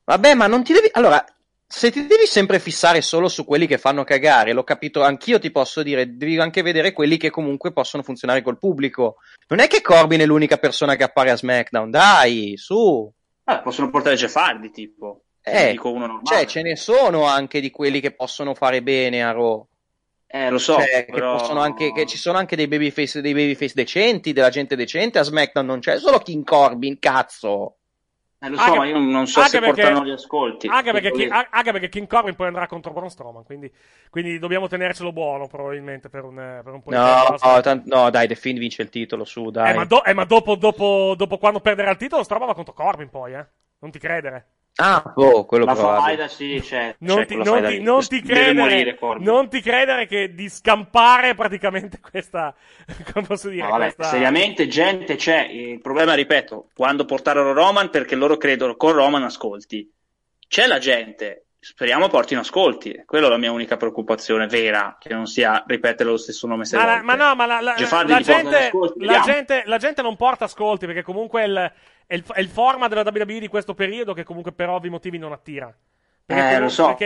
Vabbè, 0.04 0.34
ma 0.34 0.48
non 0.48 0.64
ti 0.64 0.72
devi. 0.72 0.88
Allora, 0.92 1.24
se 1.64 1.92
ti 1.92 2.04
devi 2.08 2.26
sempre 2.26 2.58
fissare 2.58 3.00
solo 3.00 3.28
su 3.28 3.44
quelli 3.44 3.68
che 3.68 3.78
fanno 3.78 4.02
cagare, 4.02 4.52
l'ho 4.52 4.64
capito, 4.64 5.02
anch'io 5.04 5.38
ti 5.38 5.52
posso 5.52 5.84
dire, 5.84 6.16
devi 6.16 6.36
anche 6.40 6.62
vedere 6.62 6.90
quelli 6.92 7.16
che 7.16 7.30
comunque 7.30 7.72
possono 7.72 8.02
funzionare 8.02 8.42
col 8.42 8.58
pubblico. 8.58 9.18
Non 9.46 9.60
è 9.60 9.68
che 9.68 9.80
Corbin 9.80 10.18
è 10.18 10.26
l'unica 10.26 10.56
persona 10.56 10.96
che 10.96 11.04
appare 11.04 11.30
a 11.30 11.36
SmackDown, 11.36 11.88
dai, 11.88 12.54
su. 12.56 13.08
Ah, 13.44 13.60
possono 13.60 13.90
portare 13.90 14.16
Jeff 14.16 14.34
Hardy, 14.34 14.70
tipo. 14.72 15.22
Eh, 15.42 15.70
Dico 15.72 15.90
uno 15.90 16.06
normale. 16.06 16.24
Cioè, 16.26 16.46
ce 16.46 16.62
ne 16.62 16.76
sono 16.76 17.24
anche 17.24 17.60
di 17.60 17.70
quelli 17.70 18.00
che 18.00 18.12
possono 18.12 18.54
fare 18.54 18.82
bene 18.82 19.22
a 19.24 19.32
Raw. 19.32 19.66
Eh, 20.26 20.48
lo 20.50 20.58
so, 20.58 20.74
Cioè, 20.74 21.06
che, 21.06 21.12
però- 21.12 21.36
possono 21.36 21.60
anche, 21.60 21.92
che 21.92 22.06
ci 22.06 22.16
sono 22.16 22.38
anche 22.38 22.54
dei 22.56 22.68
babyface, 22.68 23.20
dei 23.20 23.32
babyface 23.32 23.72
decenti, 23.74 24.32
della 24.32 24.50
gente 24.50 24.76
decente 24.76 25.18
a 25.18 25.22
SmackDown, 25.22 25.66
non 25.66 25.80
c'è 25.80 25.98
solo 25.98 26.18
King 26.18 26.44
Corbin, 26.44 26.98
cazzo. 27.00 27.76
Eh, 28.42 28.48
lo 28.48 28.56
so, 28.56 28.62
Anche- 28.62 28.78
ma 28.78 28.86
io 28.86 28.98
non 28.98 29.26
so 29.26 29.42
se 29.42 29.58
perché- 29.58 29.82
portano 29.82 30.04
gli 30.06 30.10
ascolti. 30.12 30.66
Anche 30.68 30.92
perché, 30.92 31.26
a- 31.28 31.48
anche 31.50 31.72
perché 31.72 31.88
King 31.88 32.06
Corbin 32.06 32.36
poi 32.36 32.46
andrà 32.46 32.66
contro 32.68 32.92
Braun 32.92 33.10
Strowman, 33.10 33.42
quindi, 33.44 33.70
quindi 34.08 34.38
dobbiamo 34.38 34.68
tenercelo 34.68 35.12
buono 35.12 35.46
probabilmente 35.48 36.08
per 36.08 36.24
un, 36.24 36.60
per 36.62 36.72
un 36.72 36.80
po' 36.80 36.90
di 36.90 36.96
No, 36.96 37.24
tempo. 37.26 37.48
no, 37.48 37.60
tant- 37.60 37.86
no, 37.86 38.08
dai, 38.10 38.28
The 38.28 38.34
Fiend 38.36 38.58
vince 38.58 38.82
il 38.82 38.88
titolo, 38.88 39.24
su, 39.24 39.50
dai. 39.50 39.72
Eh, 39.72 39.74
ma, 39.74 39.84
do- 39.84 40.04
eh, 40.04 40.14
ma 40.14 40.24
dopo, 40.24 40.54
dopo, 40.54 41.14
dopo 41.16 41.38
quando 41.38 41.60
perderà 41.60 41.90
il 41.90 41.96
titolo, 41.96 42.22
Strowman 42.22 42.48
va 42.48 42.54
contro 42.54 42.72
Corbin 42.72 43.10
poi, 43.10 43.34
eh. 43.34 43.46
Non 43.80 43.90
ti 43.90 43.98
credere. 43.98 44.46
Ah, 44.80 45.12
boh, 45.14 45.44
quello 45.44 45.64
La 45.66 45.74
probabile. 45.74 46.02
faida 46.16 46.28
sì, 46.28 46.60
c'è. 46.62 46.94
Non 47.00 47.18
c'è 47.18 47.26
ti, 47.26 47.36
non 47.36 47.64
ti- 47.66 47.80
non 47.80 48.00
ti 48.06 48.22
morire 48.22 48.54
credere, 48.54 48.94
Corbin. 48.96 49.24
non 49.26 49.48
ti 49.48 49.60
credere 49.60 50.06
che 50.06 50.34
di 50.34 50.48
scampare 50.48 51.34
praticamente 51.34 52.00
questa, 52.00 52.54
come 53.12 53.26
posso 53.26 53.48
dire, 53.48 53.66
vabbè, 53.66 53.94
questa... 53.94 54.04
seriamente 54.04 54.66
gente 54.68 55.16
c'è. 55.16 55.46
Il 55.50 55.80
problema, 55.80 56.14
ripeto, 56.14 56.68
quando 56.74 57.04
portarono 57.04 57.52
Roman 57.52 57.90
perché 57.90 58.14
loro 58.14 58.36
credono 58.36 58.76
con 58.76 58.92
Roman 58.92 59.22
ascolti. 59.24 59.90
C'è 60.48 60.66
la 60.66 60.78
gente. 60.78 61.44
Speriamo 61.62 62.08
portino 62.08 62.40
ascolti. 62.40 63.02
Quella 63.04 63.26
è 63.26 63.30
la 63.30 63.36
mia 63.36 63.52
unica 63.52 63.76
preoccupazione 63.76 64.46
vera, 64.46 64.96
che 64.98 65.12
non 65.12 65.26
sia 65.26 65.62
ripetere 65.66 66.08
lo 66.08 66.16
stesso 66.16 66.46
nome 66.46 66.64
Ma, 66.72 66.84
la- 66.86 67.02
ma 67.02 67.14
no, 67.14 67.34
ma 67.34 67.44
la, 67.44 67.60
la- 67.60 67.74
porta 67.74 68.20
gente, 68.22 68.70
gente, 69.22 69.62
la 69.66 69.76
gente 69.76 70.00
non 70.00 70.16
porta 70.16 70.46
ascolti 70.46 70.86
perché 70.86 71.02
comunque 71.02 71.44
il, 71.44 71.72
è 72.10 72.14
il, 72.16 72.24
è 72.32 72.40
il 72.40 72.48
format 72.48 72.88
della 72.88 73.08
WWE 73.08 73.38
di 73.38 73.46
questo 73.46 73.72
periodo 73.72 74.12
che 74.14 74.24
comunque 74.24 74.50
per 74.50 74.68
ovvi 74.68 74.88
motivi 74.88 75.16
non 75.16 75.30
attira. 75.30 75.72
Perché, 76.26 76.42
Eh, 76.42 76.44
comunque- 76.44 76.60
lo 76.64 76.68
so. 76.68 76.86
perché 76.94 77.04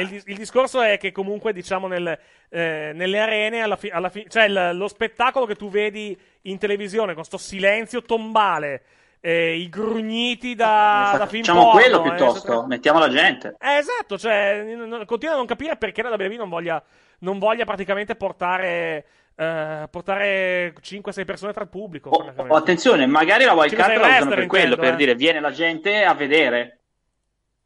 il, 0.00 0.12
il- 0.14 0.22
il 0.26 0.36
discorso 0.36 0.80
è 0.80 0.98
che 0.98 1.12
comunque 1.12 1.52
diciamo 1.52 1.86
nel, 1.86 2.18
eh, 2.48 2.90
nelle 2.92 3.20
arene 3.20 3.60
alla 3.62 3.76
fi- 3.76 3.90
alla 3.90 4.08
fi- 4.08 4.26
cioè 4.28 4.44
il- 4.46 4.70
lo 4.76 4.88
spettacolo 4.88 5.46
che 5.46 5.54
tu 5.54 5.70
vedi 5.70 6.18
in 6.42 6.58
televisione 6.58 7.14
con 7.14 7.24
sto 7.24 7.38
silenzio 7.38 8.02
tombale 8.02 8.82
eh, 9.20 9.54
i 9.56 9.68
grugniti 9.68 10.54
da, 10.56 11.14
da 11.16 11.26
film 11.26 11.44
Facciamo 11.44 11.70
porno, 11.70 11.78
quello 11.80 11.98
eh, 11.98 12.02
piuttosto, 12.08 12.38
eccetera. 12.46 12.66
mettiamo 12.66 12.98
la 12.98 13.08
gente. 13.08 13.56
Eh, 13.60 13.76
esatto, 13.76 14.18
cioè, 14.18 14.62
n- 14.64 14.88
n- 14.88 15.04
continuo 15.04 15.34
a 15.34 15.38
non 15.38 15.46
capire 15.46 15.76
perché 15.76 16.02
la 16.02 16.08
WWE 16.10 16.36
non 16.36 16.48
voglia, 16.48 16.82
non 17.20 17.38
voglia 17.38 17.64
praticamente 17.64 18.16
portare, 18.16 19.04
eh, 19.34 19.88
portare 19.90 20.74
5-6 20.80 21.24
persone 21.24 21.52
tra 21.52 21.62
il 21.62 21.68
pubblico. 21.68 22.10
O 22.10 22.32
Oh, 22.36 22.56
attenzione, 22.56 23.06
magari 23.06 23.44
la 23.44 23.54
wild 23.54 23.74
card 23.74 23.96
la 23.98 24.06
usano 24.08 24.34
per 24.34 24.46
quello, 24.46 24.74
intendo, 24.74 24.76
per 24.76 24.92
eh. 24.92 24.96
dire 24.96 25.14
viene 25.14 25.40
la 25.40 25.50
gente 25.50 26.02
a 26.04 26.14
vedere. 26.14 26.78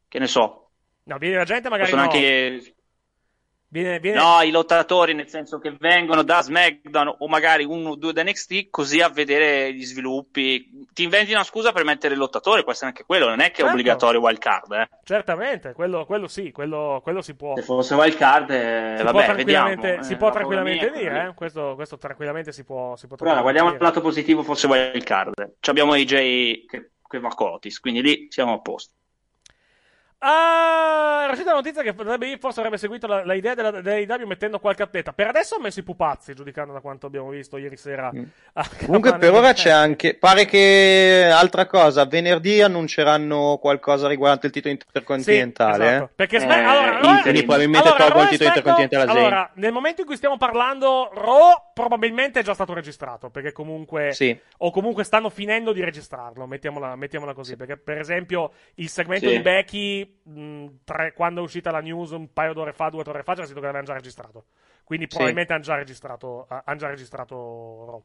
Che 0.07 0.19
ne 0.19 0.27
so. 0.27 0.69
No, 1.03 1.17
viene 1.17 1.35
la 1.35 1.43
gente 1.43 1.69
magari 1.69 1.89
Possono 1.89 2.07
no. 2.07 2.11
anche 2.11 2.74
Viene, 3.67 3.99
viene- 3.99 4.19
No, 4.21 4.41
i 4.41 4.51
lottatori, 4.51 5.13
nel 5.13 5.27
senso 5.27 5.59
che 5.59 5.75
vengono 5.77 6.23
da 6.23 6.41
SmackDown 6.41 7.15
o 7.19 7.27
magari 7.27 7.65
uno 7.65 7.89
o 7.89 7.95
due 7.95 8.13
da 8.13 8.23
NXT, 8.23 8.69
così 8.69 9.01
a 9.01 9.09
vedere 9.09 9.73
gli 9.73 9.83
sviluppi. 9.83 10.85
Ti 10.93 11.03
inventi 11.03 11.33
una 11.33 11.43
scusa 11.43 11.73
per 11.73 11.83
mettere 11.83 12.13
il 12.13 12.19
lottatore, 12.19 12.63
può 12.63 12.71
essere 12.71 12.87
anche 12.87 13.03
quello, 13.03 13.27
non 13.27 13.41
è 13.41 13.45
che 13.47 13.51
è 13.51 13.55
Certo. 13.55 13.71
obbligatorio 13.71 14.21
wild 14.21 14.37
card, 14.37 14.71
eh. 14.71 14.89
Certamente, 15.03 15.73
quello, 15.73 16.05
quello 16.05 16.27
sì, 16.27 16.51
quello, 16.51 17.01
quello 17.03 17.21
si 17.21 17.35
può. 17.35 17.55
Se 17.55 17.63
fosse 17.63 17.95
wild 17.95 18.15
card, 18.15 18.49
eh, 18.51 18.93
si 18.97 19.03
può 19.03 19.11
vabbè, 19.11 19.25
tranquillamente, 19.25 19.81
vediamo. 19.81 20.03
si 20.03 20.13
eh, 20.13 20.17
può 20.17 20.27
la 20.27 20.33
tranquillamente 20.33 20.91
dire, 20.91 21.09
così. 21.09 21.25
eh? 21.27 21.33
questo, 21.33 21.75
questo 21.75 21.97
tranquillamente 21.97 22.51
si 22.53 22.63
può, 22.63 22.95
si 22.95 23.07
può 23.07 23.17
Però 23.17 23.41
guardiamo 23.41 23.71
il 23.73 23.77
lato 23.79 23.99
positivo, 23.99 24.43
fosse 24.43 24.67
wild 24.67 25.03
card. 25.03 25.33
Ci 25.59 25.69
abbiamo 25.69 25.91
AJ 25.93 26.65
che, 26.65 26.91
che 27.07 27.19
va 27.19 27.27
a 27.27 27.33
Cotis, 27.35 27.79
quindi 27.81 28.01
lì 28.01 28.27
siamo 28.29 28.53
a 28.53 28.59
posto. 28.61 28.93
Ah, 30.19 31.21
era 31.23 31.31
uscita 31.33 31.51
la 31.51 31.57
notizia 31.57 31.81
che 31.83 31.93
WWE 31.95 32.37
forse 32.39 32.59
avrebbe 32.59 32.77
seguito 32.77 33.05
la, 33.05 33.23
la 33.25 33.33
idea 33.33 33.53
della, 33.53 33.69
dell'AEW 33.81 34.25
mettendo 34.25 34.59
qualche 34.59 34.83
atleta. 34.83 35.13
Per 35.13 35.27
adesso 35.27 35.55
ha 35.55 35.59
messo 35.59 35.79
i 35.79 35.83
pupazzi, 35.83 36.33
giudicando 36.33 36.73
da 36.73 36.79
quanto 36.79 37.05
abbiamo 37.05 37.29
visto 37.29 37.57
ieri 37.57 37.77
sera. 37.77 38.11
a 38.53 38.65
Comunque 38.85 39.17
per 39.17 39.33
ora 39.33 39.53
c'è 39.53 39.69
anche, 39.69 40.15
pare 40.15 40.45
che 40.45 41.29
altra 41.31 41.65
cosa, 41.67 42.05
venerdì 42.05 42.61
annunceranno 42.61 43.57
qualcosa 43.61 44.07
riguardante 44.07 44.47
il 44.47 44.51
titolo 44.53 44.73
intercontinentale. 44.73 45.83
Sì, 45.83 45.89
esatto. 45.89 46.03
eh. 46.05 46.09
Perché 46.15 46.39
Smack- 46.39 46.59
Eh, 46.59 46.63
allora, 46.63 46.97
Quindi 46.99 47.23
Raw- 47.31 47.39
probabilmente 47.45 47.87
allora, 47.87 48.03
tolgo 48.05 48.21
il 48.21 48.27
titolo 48.29 48.49
intercontinentale. 48.49 49.19
Allora, 49.19 49.51
nel 49.55 49.71
momento 49.71 50.01
in 50.01 50.07
cui 50.07 50.15
stiamo 50.15 50.37
parlando, 50.37 51.11
Raw 51.13 51.64
probabilmente 51.75 52.39
è 52.39 52.43
già 52.43 52.53
stato 52.53 52.73
registrato. 52.73 53.29
Perché 53.29 53.51
comunque. 53.51 54.13
Sì. 54.13 54.39
O 54.59 54.71
comunque 54.71 55.03
stanno 55.03 55.29
finendo 55.29 55.73
di 55.73 55.83
registrarlo. 55.83 56.47
Mettiamola, 56.47 56.95
mettiamola 56.95 57.33
così. 57.33 57.57
Perché, 57.57 57.75
per 57.77 57.97
esempio, 57.99 58.53
il 58.75 58.87
segmento 58.89 59.27
Sì. 59.27 59.35
di 59.35 59.41
Becky. 59.41 60.19
mh, 60.23 60.65
tre- 60.85 61.13
quando 61.13 61.41
è 61.41 61.43
uscita 61.43 61.69
la 61.71 61.81
news 61.81 62.11
un 62.11 62.31
paio 62.31 62.53
d'ore 62.53 62.71
fa, 62.73 62.89
due 62.89 63.03
ore 63.05 63.23
fa, 63.23 63.33
c'era 63.33 63.45
scritto 63.45 63.59
che 63.59 63.65
l'avevano 63.67 63.85
già 63.91 63.93
registrato. 63.93 64.45
Quindi 64.83 65.05
Sì. 65.05 65.09
probabilmente 65.15 65.53
hanno 65.53 65.61
già 65.63 65.75
registrato. 65.75 66.45
ha- 66.47 66.63
hanno 66.65 66.77
già 66.79 66.87
registrato 66.87 67.35
Raw. 67.85 68.03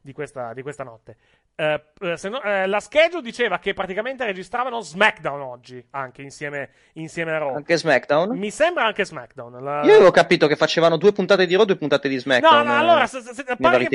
Di 0.00 0.12
questa, 0.12 0.52
di 0.54 0.62
questa 0.62 0.84
notte. 0.84 1.16
Eh, 1.60 1.82
eh, 2.02 2.16
se 2.16 2.28
no- 2.28 2.40
eh, 2.40 2.68
la 2.68 2.78
schedule 2.78 3.20
diceva 3.20 3.58
che 3.58 3.74
praticamente 3.74 4.24
registravano 4.24 4.80
SmackDown 4.80 5.40
oggi, 5.40 5.84
anche 5.90 6.22
insieme, 6.22 6.70
insieme 6.92 7.32
a 7.32 7.38
Raw. 7.38 7.56
Anche 7.56 7.76
SmackDown? 7.76 8.38
Mi 8.38 8.52
sembra 8.52 8.84
anche 8.84 9.04
SmackDown. 9.04 9.60
La- 9.60 9.82
Io 9.82 9.96
avevo 9.96 10.12
capito 10.12 10.46
che 10.46 10.54
facevano 10.54 10.96
due 10.96 11.10
puntate 11.10 11.46
di 11.46 11.56
Raw, 11.56 11.64
due 11.64 11.74
puntate 11.74 12.08
di 12.08 12.14
No, 12.14 12.20
SmackDown. 12.20 12.64
no, 12.64 12.72
eh, 12.72 12.76
allora, 12.76 13.06
se- 13.08 13.22
se- 13.22 13.42
che- 13.42 13.56
pare- 13.56 13.88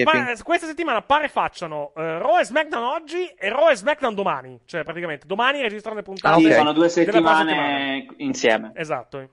questa 0.43 0.65
settimana 0.67 1.01
pare 1.03 1.29
facciano 1.29 1.93
eh, 1.95 2.17
Raw 2.19 2.37
e 2.39 2.43
SmackDown 2.43 2.83
oggi 2.83 3.27
e 3.27 3.47
Raw 3.47 3.69
e 3.69 3.75
SmackDown 3.77 4.13
domani. 4.13 4.59
Cioè, 4.65 4.83
praticamente, 4.83 5.25
domani 5.25 5.61
registrano 5.61 5.95
le 5.95 6.03
puntate. 6.03 6.41
Sì, 6.41 6.51
sono 6.51 6.73
due 6.73 6.89
settimane 6.89 8.07
insieme. 8.17 8.71
Esatto. 8.75 9.29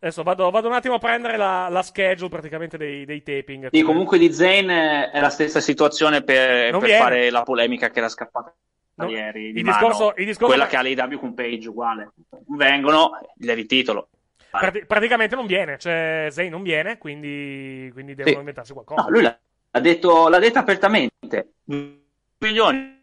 Adesso 0.00 0.22
vado, 0.22 0.48
vado 0.50 0.68
un 0.68 0.74
attimo 0.74 0.94
a 0.94 0.98
prendere 0.98 1.36
la, 1.36 1.68
la 1.68 1.82
schedule 1.82 2.28
praticamente 2.28 2.76
dei, 2.76 3.04
dei 3.04 3.22
taping. 3.22 3.68
Sì, 3.72 3.82
comunque 3.82 4.16
di 4.18 4.32
Zayn 4.32 4.70
eh, 4.70 5.10
è 5.10 5.20
la 5.20 5.28
stessa 5.30 5.60
situazione 5.60 6.22
per, 6.22 6.76
per 6.78 6.90
fare 6.90 7.30
la 7.30 7.42
polemica 7.42 7.90
che 7.90 7.98
era 7.98 8.08
scappata 8.08 8.54
No, 8.94 9.08
ieri. 9.08 9.52
di 9.52 9.58
il 9.60 9.64
mano. 9.64 9.76
discorso- 9.78 10.14
il 10.16 10.26
discorso- 10.26 10.54
Quella 10.54 10.66
che 10.68 10.76
ha 10.76 10.82
l'AEW 10.82 11.18
con 11.18 11.34
Page 11.34 11.68
uguale. 11.68 12.12
Vengono, 12.46 13.10
le 13.36 13.54
rititolo. 13.54 14.08
Prati- 14.50 14.86
praticamente 14.86 15.34
non 15.36 15.46
viene, 15.46 15.78
cioè 15.78 16.28
Zayn 16.30 16.50
non 16.50 16.62
viene, 16.62 16.96
quindi, 16.98 17.90
quindi 17.92 18.14
devono 18.14 18.34
Sì. 18.34 18.38
inventarsi 18.40 18.72
qualcosa. 18.72 19.02
No, 19.02 19.10
lui 19.10 19.22
l'ha 19.22 19.36
detto, 19.80 20.28
l'ha 20.28 20.38
detto 20.38 20.58
apertamente. 20.58 21.52
Milioni 22.38 23.02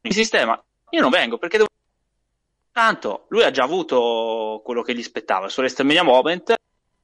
di 0.00 0.12
sistema. 0.12 0.60
Io 0.90 1.00
non 1.00 1.10
vengo 1.10 1.36
perché 1.38 1.58
devo. 1.58 1.68
Tanto 2.78 3.24
lui 3.30 3.42
ha 3.42 3.50
già 3.50 3.64
avuto 3.64 4.62
quello 4.64 4.82
che 4.82 4.94
gli 4.94 5.02
spettava, 5.02 5.46
il 5.46 5.50
suo 5.50 5.62
WrestleMania 5.62 6.04
Moment. 6.04 6.54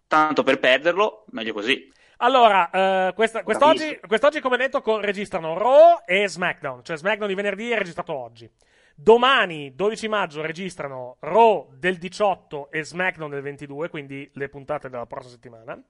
Tanto 0.06 0.44
per 0.44 0.60
perderlo, 0.60 1.24
meglio 1.30 1.52
così. 1.52 1.92
Allora, 2.18 2.70
eh, 2.70 3.12
questa- 3.12 3.42
quest'oggi, 3.42 3.98
quest'oggi, 4.06 4.38
come 4.38 4.56
detto, 4.56 4.80
co- 4.80 5.00
registrano 5.00 5.58
Raw 5.58 6.02
e 6.06 6.28
SmackDown. 6.28 6.84
Cioè, 6.84 6.96
SmackDown 6.96 7.28
di 7.28 7.34
venerdì 7.34 7.70
è 7.70 7.76
registrato 7.78 8.14
oggi. 8.14 8.48
Domani, 8.94 9.74
12 9.74 10.06
maggio, 10.06 10.42
registrano 10.42 11.16
Raw 11.18 11.72
del 11.76 11.96
18 11.96 12.70
e 12.70 12.84
SmackDown 12.84 13.30
del 13.30 13.42
22, 13.42 13.88
quindi 13.88 14.30
le 14.34 14.48
puntate 14.48 14.88
della 14.88 15.06
prossima 15.06 15.32
settimana. 15.32 15.82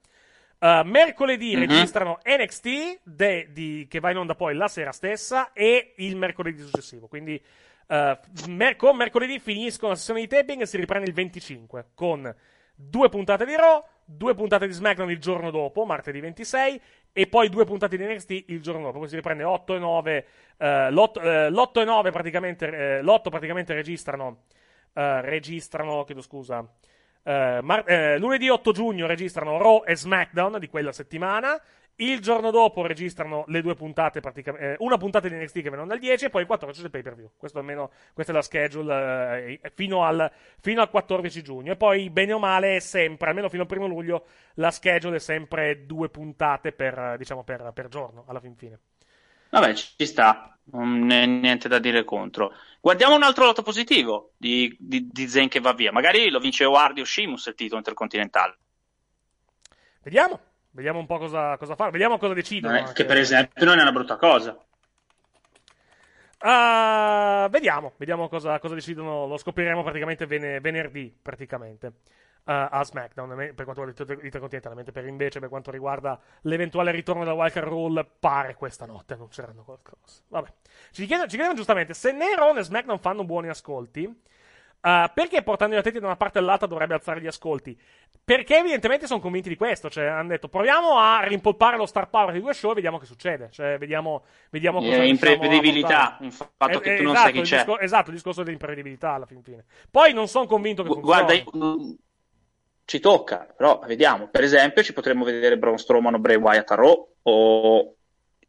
Eh, 0.57 0.81
mercoledì 0.83 1.53
Mhm. 1.53 1.59
registrano 1.59 2.17
NXT, 2.23 3.01
de- 3.03 3.49
di- 3.51 3.85
che 3.87 3.99
va 3.99 4.09
in 4.09 4.17
onda 4.17 4.33
poi 4.33 4.55
la 4.55 4.67
sera 4.67 4.91
stessa, 4.91 5.53
e 5.53 5.93
il 5.97 6.15
mercoledì 6.15 6.63
successivo. 6.63 7.05
Quindi, 7.05 7.39
eh, 7.87 8.19
mer- 8.47 8.75
con 8.75 8.95
mercoledì 8.95 9.39
finiscono 9.39 9.91
la 9.91 9.97
sessione 9.97 10.21
di 10.21 10.27
taping 10.27 10.61
e 10.61 10.65
si 10.65 10.77
riprende 10.77 11.07
il 11.07 11.13
25, 11.13 11.87
con 11.93 12.33
due 12.75 13.09
puntate 13.09 13.45
di 13.45 13.55
Raw, 13.55 13.83
due 14.03 14.35
puntate 14.35 14.67
di 14.67 14.73
SmackDown 14.73 15.09
il 15.09 15.19
giorno 15.19 15.49
dopo, 15.51 15.85
martedì 15.85 16.19
26, 16.19 16.81
e 17.13 17.27
poi 17.27 17.49
due 17.49 17.65
puntate 17.65 17.97
di 17.97 18.05
NXT 18.05 18.45
il 18.47 18.61
giorno 18.61 18.83
dopo. 18.83 18.99
Poi 18.99 19.07
si 19.07 19.15
riprende 19.15 19.43
8 19.43 19.75
e 19.75 19.79
9. 19.79 20.25
eh, 20.57 20.91
l'8, 20.91 21.21
eh, 21.21 21.49
l'8 21.49 21.81
e 21.81 21.83
9 21.85 22.11
praticamente, 22.11 22.67
eh, 22.67 23.01
l'8 23.01 23.29
praticamente 23.29 23.73
registrano, 23.73 24.43
eh, 24.93 25.21
registrano, 25.21 26.03
chiedo 26.03 26.21
scusa, 26.21 26.67
mar- 27.27 28.17
lunedì 28.19 28.49
8 28.49 28.71
giugno 28.71 29.07
registrano 29.07 29.57
Raw 29.57 29.83
e 29.83 29.95
SmackDown 29.95 30.59
di 30.59 30.67
quella 30.67 30.91
settimana. 30.91 31.59
Il 31.97 32.19
giorno 32.19 32.51
dopo 32.51 32.85
registrano 32.85 33.45
le 33.47 33.61
due 33.61 33.73
puntate, 33.73 34.19
eh, 34.57 34.75
una 34.79 34.97
puntata 34.97 35.29
di 35.29 35.35
NXT 35.35 35.53
che 35.53 35.69
vengono 35.69 35.87
dal 35.87 35.99
10 35.99 36.25
e 36.25 36.29
poi 36.29 36.41
il 36.41 36.47
14 36.47 36.81
del 36.81 36.91
pay 36.91 37.01
per 37.01 37.15
view. 37.15 37.31
Questo 37.37 37.59
almeno, 37.59 37.91
questa 38.13 38.33
è 38.33 38.35
la 38.35 38.41
schedule 38.41 39.59
eh, 39.61 39.71
fino, 39.73 40.03
al, 40.03 40.29
fino 40.59 40.81
al 40.81 40.89
14 40.89 41.41
giugno. 41.41 41.71
E 41.71 41.77
poi, 41.77 42.09
bene 42.09 42.33
o 42.33 42.39
male, 42.39 42.75
è 42.75 42.79
sempre, 42.79 43.29
almeno 43.29 43.47
fino 43.47 43.61
al 43.61 43.69
primo 43.69 43.87
luglio, 43.87 44.25
la 44.55 44.71
schedule 44.71 45.15
è 45.15 45.19
sempre 45.19 45.85
due 45.85 46.09
puntate 46.09 46.73
per, 46.73 46.97
eh, 46.97 47.17
diciamo, 47.17 47.45
per, 47.45 47.71
per 47.73 47.87
giorno, 47.87 48.25
alla 48.27 48.41
fin 48.41 48.57
fine. 48.57 48.79
Vabbè, 49.51 49.73
ci 49.73 50.05
sta, 50.05 50.57
non 50.71 51.09
è 51.11 51.25
niente 51.25 51.69
da 51.69 51.79
dire 51.79 52.03
contro. 52.03 52.51
Guardiamo 52.81 53.15
un 53.15 53.23
altro 53.23 53.45
lato 53.45 53.61
positivo 53.61 54.33
di, 54.35 54.75
di, 54.77 55.07
di 55.09 55.27
Zayn 55.29 55.47
che 55.47 55.61
va 55.61 55.71
via. 55.71 55.93
Magari 55.93 56.29
lo 56.29 56.39
vince 56.39 56.65
Wardy 56.65 56.99
o 56.99 57.05
Sheamus 57.05 57.45
il 57.45 57.55
titolo 57.55 57.77
intercontinentale. 57.77 58.57
Vediamo, 60.03 60.39
vediamo 60.75 60.99
un 60.99 61.05
po' 61.05 61.17
cosa, 61.17 61.57
cosa 61.57 61.75
fare, 61.75 61.91
vediamo 61.91 62.17
cosa 62.17 62.33
decidono. 62.33 62.77
Eh, 62.77 62.93
che 62.93 63.05
per 63.05 63.17
esempio 63.17 63.65
non 63.65 63.79
è 63.79 63.81
una 63.81 63.91
brutta 63.91 64.17
cosa. 64.17 64.55
Ah, 66.39 67.47
vediamo, 67.49 67.93
vediamo 67.97 68.27
cosa, 68.27 68.59
cosa 68.59 68.75
decidono. 68.75 69.25
Lo 69.25 69.37
scopriremo 69.37 69.81
praticamente 69.81 70.27
vene- 70.27 70.59
venerdì. 70.59 71.15
Praticamente. 71.19 71.93
a 72.47 72.83
SmackDown 72.83 73.53
per 73.55 73.63
quanto 73.63 73.83
riguarda 73.83 74.13
l'Intercontinentale, 74.21 74.75
mentre 74.75 74.93
per 74.93 75.07
invece 75.07 75.39
per 75.39 75.49
quanto 75.49 75.71
riguarda 75.71 76.19
l'eventuale 76.41 76.91
ritorno 76.91 77.23
della 77.23 77.33
Wildcard 77.35 77.67
Rule 77.67 78.07
pare 78.19 78.53
questa 78.53 78.85
notte 78.85 79.15
annunceranno 79.15 79.63
qualcosa. 79.63 80.21
Vabbè. 80.27 80.53
Ci 80.91 81.07
chiedono, 81.07 81.27
ci 81.27 81.37
chiedono 81.37 81.55
giustamente 81.55 81.95
se 81.95 82.11
né 82.11 82.35
Raw 82.35 82.53
né 82.53 82.61
SmackDown 82.61 82.99
fanno 82.99 83.23
buoni 83.23 83.47
ascolti. 83.47 84.21
Uh, 84.85 85.09
perché 85.15 85.41
portando 85.41 85.73
gli 85.73 85.79
atleti 85.79 85.97
da 85.99 86.05
una 86.05 86.15
parte 86.15 86.37
all'altra 86.37 86.67
dovrebbe 86.67 86.93
alzare 86.93 87.19
gli 87.19 87.25
ascolti? 87.25 87.75
Perché 88.23 88.57
evidentemente 88.57 89.07
sono 89.07 89.19
convinti 89.19 89.49
di 89.49 89.55
questo. 89.55 89.89
Cioè, 89.89 90.05
hanno 90.05 90.27
detto 90.27 90.47
proviamo 90.47 90.99
a 90.99 91.21
rimpolpare 91.23 91.75
lo 91.75 91.87
star 91.87 92.07
power 92.09 92.33
di 92.33 92.39
due 92.39 92.53
show 92.53 92.69
e 92.69 92.75
vediamo 92.75 92.99
che 92.99 93.07
succede. 93.07 93.49
Cioè, 93.51 93.79
vediamo, 93.79 94.25
vediamo 94.51 94.77
cosa 94.79 94.91
Eh, 94.91 94.99
riusciamo 95.01 95.31
a 95.31 95.33
imprevedibilità, 95.35 96.17
il 96.21 96.31
fatto 96.31 96.79
che 96.79 96.93
Eh, 96.93 96.97
tu 96.97 97.01
non 97.03 97.13
esatto, 97.13 97.23
sai 97.25 97.31
chi 97.33 97.39
il 97.39 97.45
c'è. 97.45 97.55
discor- 97.55 97.81
esatto, 97.81 98.09
il 98.09 98.15
discorso 98.15 98.43
dell'imprevedibilità 98.43 99.11
alla 99.13 99.25
fin 99.25 99.41
fine. 99.41 99.65
Poi 99.89 100.13
non 100.13 100.27
sono 100.27 100.45
convinto 100.45 100.83
che. 100.83 100.89
Guarda, 100.99 101.33
io- 101.33 101.43
ci 102.85 102.99
tocca, 102.99 103.47
però 103.57 103.79
vediamo. 103.87 104.27
Per 104.27 104.43
esempio, 104.43 104.83
ci 104.83 104.93
potremmo 104.93 105.23
vedere 105.23 105.57
Braun 105.57 105.79
Strowman 105.79 106.13
o 106.13 106.19
Bray 106.19 106.35
Wyatt 106.35 106.69
a 106.69 106.75
Raw 106.75 107.09
o 107.23 107.95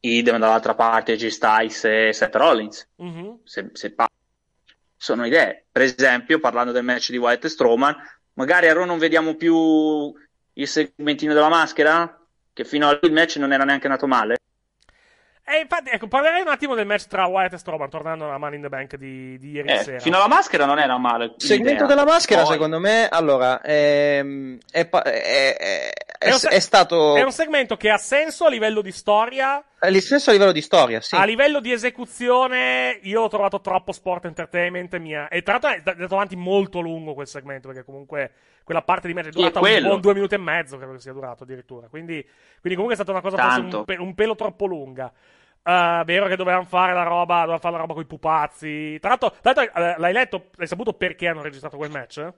idem 0.01 0.39
dall'altra 0.39 0.75
parte 0.75 1.17
G 1.17 1.29
Styles 1.29 1.85
e 1.85 2.13
Seth 2.13 2.35
Rollins. 2.37 2.87
Mhm. 2.97 3.41
Se, 3.45 3.71
se 3.73 3.95
sono 4.97 5.27
idee. 5.27 5.67
Per 5.71 5.83
esempio, 5.83 6.39
parlando 6.39 6.73
del 6.73 6.85
match 6.85 7.11
di 7.11 7.19
Wyatt 7.19 7.45
e 7.45 7.49
Strowman, 7.49 7.95
magari 8.35 8.69
a 8.69 8.73
Raw 8.73 8.85
non 8.85 8.99
vediamo 8.99 9.35
più 9.35 10.13
il 10.53 10.69
segmentino 10.69 11.35
della 11.35 11.49
maschera, 11.49 12.21
che 12.53 12.65
fino 12.65 12.89
a 12.89 12.93
lì 12.93 13.09
il 13.09 13.13
match 13.13 13.37
non 13.37 13.53
era 13.53 13.65
neanche 13.65 13.87
andato 13.87 14.07
male. 14.07 14.39
E 15.49 15.61
infatti, 15.61 15.91
ecco, 15.93 16.09
parlerei 16.09 16.41
un 16.41 16.49
attimo 16.49 16.75
del 16.75 16.87
match 16.87 17.07
tra 17.07 17.27
Wyatt 17.27 17.53
e 17.53 17.59
Strowman, 17.59 17.89
tornando 17.89 18.25
alla 18.27 18.37
Money 18.37 18.57
in 18.57 18.63
the 18.63 18.69
Bank 18.69 18.97
di, 18.97 19.39
di 19.39 19.53
ieri 19.53 19.69
Eh, 19.71 19.77
sera. 19.85 19.99
fino 20.01 20.17
alla 20.17 20.27
maschera 20.27 20.65
non 20.65 20.81
era 20.81 20.99
male. 20.99 21.27
Il 21.27 21.35
segmento 21.37 21.87
della 21.87 22.05
maschera, 22.05 22.43
Poi- 22.43 22.53
secondo 22.53 22.81
me, 22.81 23.07
allora, 23.09 23.61
ehm, 23.63 24.59
è, 24.73 24.89
è- 24.89 25.03
è- 25.03 25.57
è- 25.57 25.93
È 26.19 26.33
un 26.33 26.39
è 26.49 26.59
stato 26.59 27.15
È 27.15 27.23
un 27.23 27.31
segmento 27.31 27.77
che 27.77 27.91
ha 27.91 27.99
senso 27.99 28.47
a 28.47 28.49
livello 28.49 28.81
di 28.81 28.91
storia, 28.91 29.63
il 29.87 30.01
senso 30.03 30.31
a 30.31 30.33
livello 30.33 30.51
di 30.51 30.63
storia, 30.63 31.01
sì. 31.01 31.15
a 31.15 31.25
livello 31.25 31.61
di 31.61 31.71
esecuzione 31.71 32.99
io 33.03 33.21
l'ho 33.21 33.29
trovato 33.29 33.61
troppo 33.61 33.93
sport 33.93 34.25
entertainment 34.25 34.97
mia. 34.99 35.29
e 35.29 35.43
tra 35.43 35.59
l'altro 35.61 35.71
è 35.71 35.93
andato 35.95 36.15
avanti 36.15 36.35
molto 36.35 36.81
lungo 36.81 37.15
quel 37.15 37.27
segmento 37.29 37.69
perché 37.69 37.85
comunque 37.85 38.33
quella 38.67 38.83
parte 38.83 39.07
di 39.07 39.15
match 39.15 39.27
è 39.27 39.31
durata 39.31 39.61
un 39.61 39.81
buon 39.81 40.01
due 40.01 40.13
minuti 40.15 40.35
e 40.35 40.39
mezzo 40.39 40.77
credo 40.77 40.95
che 40.95 40.99
sia 40.99 41.13
durato 41.13 41.45
addirittura. 41.45 41.87
Quindi, 41.87 42.21
quindi 42.61 42.77
comunque 42.77 42.95
è 42.95 42.97
stata 42.97 43.13
una 43.13 43.21
cosa 43.21 43.37
forse 43.37 43.77
un, 43.77 43.85
pe- 43.85 43.97
un 43.97 44.13
pelo 44.17 44.35
troppo 44.35 44.67
lunga. 44.67 45.13
Uh, 45.63 46.03
vero 46.05 46.27
che 46.27 46.35
dovevano 46.35 46.65
fare 46.65 46.93
la 46.93 47.05
roba 47.05 47.35
dovevano 47.35 47.61
fare 47.61 47.75
la 47.75 47.81
roba 47.81 47.95
con 47.95 48.03
i 48.03 48.07
pupazzi. 48.07 48.99
Tra 48.99 49.11
l'altro, 49.11 49.31
tra 49.41 49.53
l'altro, 49.53 49.81
eh, 49.81 49.95
l'hai 49.99 50.13
letto 50.13 50.47
l'hai 50.57 50.67
saputo 50.67 50.95
perché 50.95 51.29
hanno 51.29 51.43
registrato 51.43 51.77
quel 51.77 51.91
match? 51.91 52.33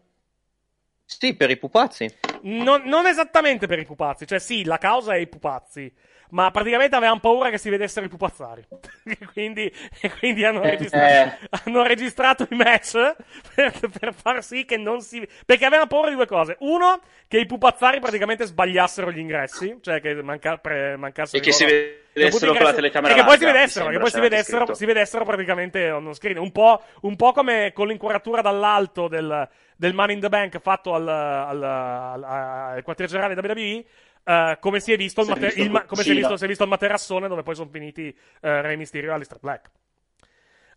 Sì, 1.06 1.34
per 1.34 1.48
i 1.48 1.56
pupazzi. 1.56 2.14
Non, 2.42 2.82
non 2.84 3.06
esattamente 3.06 3.66
per 3.66 3.78
i 3.78 3.86
pupazzi, 3.86 4.26
cioè 4.26 4.38
sì, 4.38 4.64
la 4.64 4.76
causa 4.76 5.14
è 5.14 5.16
i 5.16 5.28
pupazzi, 5.28 5.90
ma 6.30 6.50
praticamente 6.50 6.96
avevano 6.96 7.20
paura 7.20 7.50
che 7.50 7.58
si 7.58 7.70
vedessero 7.70 8.06
i 8.06 8.08
pupazzari. 8.08 8.64
e, 9.04 9.18
quindi, 9.32 9.72
e 10.00 10.10
quindi 10.18 10.44
hanno, 10.44 10.62
Eh, 10.62 10.70
registrato, 10.70 11.36
hanno 11.64 11.82
registrato 11.82 12.46
i 12.50 12.54
match 12.54 13.14
per, 13.54 13.72
per 13.98 14.14
far 14.14 14.42
sì 14.42 14.64
che 14.64 14.76
non 14.76 15.00
si... 15.00 15.26
Perché 15.46 15.64
avevano 15.64 15.88
paura 15.88 16.08
di 16.08 16.16
due 16.16 16.26
cose. 16.26 16.56
Uno, 16.60 17.00
che 17.26 17.38
i 17.38 17.46
pupazzari 17.46 18.00
praticamente 18.00 18.46
sbagliassero 18.46 19.10
gli 19.12 19.18
ingressi, 19.18 19.78
cioè 19.80 20.00
che 20.00 20.14
manca, 20.22 20.56
pre, 20.56 20.96
mancassero 20.96 21.42
E 21.42 21.44
che 21.44 21.52
si 21.52 21.64
vedessero 21.64 22.54
con 22.54 22.64
la 22.64 22.72
telecamera 22.72 23.14
e 23.14 23.16
che 23.16 23.24
poi 23.24 23.38
si 23.38 23.44
vedessero, 23.44 23.88
che 23.88 23.98
poi 23.98 24.10
si 24.10 24.20
vedessero, 24.20 24.74
si 24.74 24.86
vedessero 24.86 25.24
praticamente 25.24 25.90
on 25.90 26.14
screen. 26.14 26.38
Un 26.38 26.52
po', 26.52 26.82
un 27.02 27.16
po' 27.16 27.32
come 27.32 27.72
con 27.74 27.86
l'inquadratura 27.88 28.40
dall'alto 28.40 29.08
del, 29.08 29.48
del 29.76 29.94
Money 29.94 30.14
in 30.14 30.20
the 30.20 30.28
Bank 30.28 30.58
fatto 30.60 30.94
al, 30.94 31.06
al, 31.06 31.62
al, 31.62 32.24
al 32.24 32.82
quartier 32.82 33.08
generale 33.08 33.34
WWE. 33.34 33.84
Eh, 34.28 34.58
come 34.60 34.80
si 34.80 34.92
è 34.92 34.96
visto, 34.96 35.20
il, 35.22 35.26
Si 35.26 35.32
è 35.32 35.34
mate- 35.34 35.46
visto 35.46 35.62
il 35.62 35.70
ma- 35.70 35.84
come 35.84 36.02
si 36.02 36.10
è 36.10 36.14
visto, 36.14 36.36
si 36.36 36.44
è 36.44 36.46
visto 36.48 36.62
il 36.64 36.68
materassone 36.68 37.28
dove 37.28 37.42
poi 37.42 37.54
sono 37.54 37.70
finiti 37.72 38.08
eh, 38.40 38.60
Rey 38.62 38.76
Mysterio 38.76 39.10
e 39.10 39.14
Alistair 39.14 39.40
Black. 39.40 39.70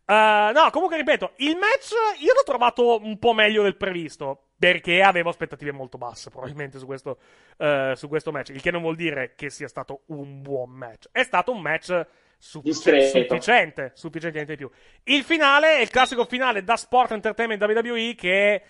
Eh, 0.05 0.51
no, 0.53 0.69
comunque 0.71 0.97
ripeto, 0.97 1.33
il 1.37 1.55
match 1.55 1.91
io 2.19 2.33
l'ho 2.33 2.43
trovato 2.43 2.99
un 3.01 3.17
po' 3.19 3.33
meglio 3.33 3.63
del 3.63 3.75
previsto. 3.77 4.45
Perché 4.61 5.01
avevo 5.01 5.29
aspettative 5.29 5.71
molto 5.71 5.97
basse, 5.97 6.29
probabilmente, 6.29 6.77
su 6.77 6.85
questo, 6.85 7.17
eh, 7.57 7.93
su 7.95 8.07
questo 8.07 8.31
match. 8.31 8.49
Il 8.49 8.61
che 8.61 8.69
non 8.69 8.81
vuol 8.83 8.95
dire 8.95 9.33
che 9.35 9.49
sia 9.49 9.67
stato 9.67 10.03
un 10.09 10.43
buon 10.43 10.69
match. 10.69 11.07
È 11.11 11.23
stato 11.23 11.51
un 11.51 11.61
match 11.61 12.05
suffici- 12.37 12.91
Discreto. 12.91 13.33
sufficiente, 13.35 13.91
sufficiente 13.95 14.45
di 14.45 14.55
più. 14.57 14.69
Il 15.05 15.23
finale 15.23 15.77
è 15.77 15.81
il 15.81 15.89
classico 15.89 16.25
finale 16.25 16.63
da 16.63 16.75
sport 16.75 17.09
entertainment 17.09 17.59
WWE 17.59 18.13
che 18.13 18.61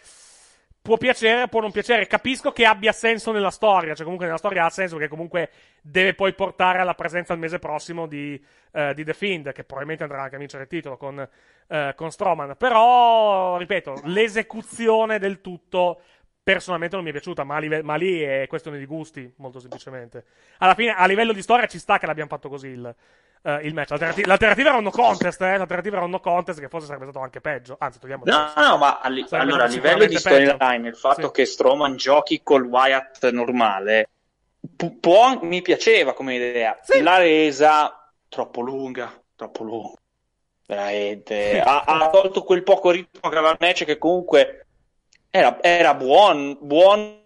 può 0.82 0.98
piacere, 0.98 1.48
può 1.48 1.62
non 1.62 1.72
piacere. 1.72 2.08
Capisco 2.08 2.52
che 2.52 2.66
abbia 2.66 2.92
senso 2.92 3.32
nella 3.32 3.52
storia, 3.52 3.94
cioè 3.94 4.04
comunque 4.04 4.26
nella 4.26 4.38
storia 4.38 4.66
ha 4.66 4.70
senso 4.70 4.96
perché 4.96 5.10
comunque 5.10 5.50
deve 5.82 6.14
poi 6.14 6.34
portare 6.34 6.80
alla 6.80 6.96
presenza 6.96 7.34
il 7.34 7.40
mese 7.40 7.60
prossimo 7.60 8.08
di, 8.08 8.42
eh, 8.72 8.94
di 8.94 9.04
The 9.04 9.14
Fiend, 9.14 9.52
che 9.52 9.64
probabilmente 9.64 10.04
andrà 10.04 10.24
anche 10.24 10.36
a 10.36 10.40
vincere 10.40 10.64
il 10.64 10.70
titolo 10.70 10.98
con, 10.98 11.28
eh, 11.68 11.94
con 11.96 12.12
Strowman. 12.12 12.56
Però, 12.58 13.58
ripeto, 13.58 14.02
l'esecuzione 14.06 15.20
del 15.20 15.42
tutto 15.42 16.02
personalmente 16.44 16.96
non 16.96 17.04
mi 17.04 17.12
è 17.12 17.14
piaciuta, 17.14 17.44
ma, 17.44 17.60
live- 17.60 17.84
ma 17.84 17.96
lì 17.96 18.20
è 18.22 18.48
questione 18.48 18.80
di 18.80 18.86
gusti, 18.86 19.32
molto 19.38 19.60
semplicemente. 19.60 20.26
Alla 20.58 20.74
fine, 20.74 20.94
a 20.96 21.06
livello 21.06 21.34
di 21.34 21.42
storia 21.42 21.68
ci 21.68 21.78
sta 21.78 22.00
che 22.00 22.08
l'abbiamo 22.08 22.30
fatto 22.30 22.50
così 22.50 22.68
il, 22.70 22.96
eh, 23.44 23.60
il 23.64 23.74
match. 23.74 23.90
L'alternativa, 23.90 24.28
l'alternativa 24.28 24.70
era 24.70 24.78
un 24.78 24.84
no 24.84 24.92
contest, 24.92 25.42
eh? 25.42 25.58
L'alternativa 25.58 25.96
era 25.98 26.06
un 26.06 26.12
no 26.12 26.20
contest 26.20 26.60
che 26.60 26.68
forse 26.70 26.86
sarebbe 26.88 27.06
stato 27.06 27.20
anche 27.20 27.42
peggio. 27.42 27.76
Anzi, 27.80 28.00
togliamo 28.00 28.24
No, 28.26 28.54
no, 28.56 28.78
ma 28.78 29.00
a 29.00 29.10
li- 29.10 29.26
allora 29.32 29.64
a 29.64 29.68
livello 29.68 30.06
di 30.06 30.18
storyline, 30.18 30.88
il 30.88 30.96
fatto 30.96 31.28
Sì. 31.28 31.32
che 31.32 31.46
Strowman 31.46 31.96
giochi 31.96 32.42
col 32.44 32.64
Wyatt 32.64 33.30
normale 33.32 34.10
pu- 34.76 35.00
può- 35.00 35.40
mi 35.42 35.62
piaceva 35.62 36.14
come 36.14 36.36
idea. 36.36 36.80
La 37.02 37.18
resa 37.18 38.12
troppo 38.28 38.62
lunga, 38.62 39.12
troppo 39.36 39.64
lunga. 39.64 39.96
Veramente. 40.68 41.60
ha, 41.60 41.82
ha 41.82 42.10
tolto 42.10 42.44
quel 42.44 42.64
poco 42.64 42.92
ritmo 42.92 43.30
che 43.30 43.36
aveva 43.38 43.52
il 43.52 43.58
match 43.60 43.84
che 43.84 43.98
comunque 43.98 44.68
era, 45.30 45.62
era 45.62 45.94
buon, 45.96 46.58
buon 46.62 47.20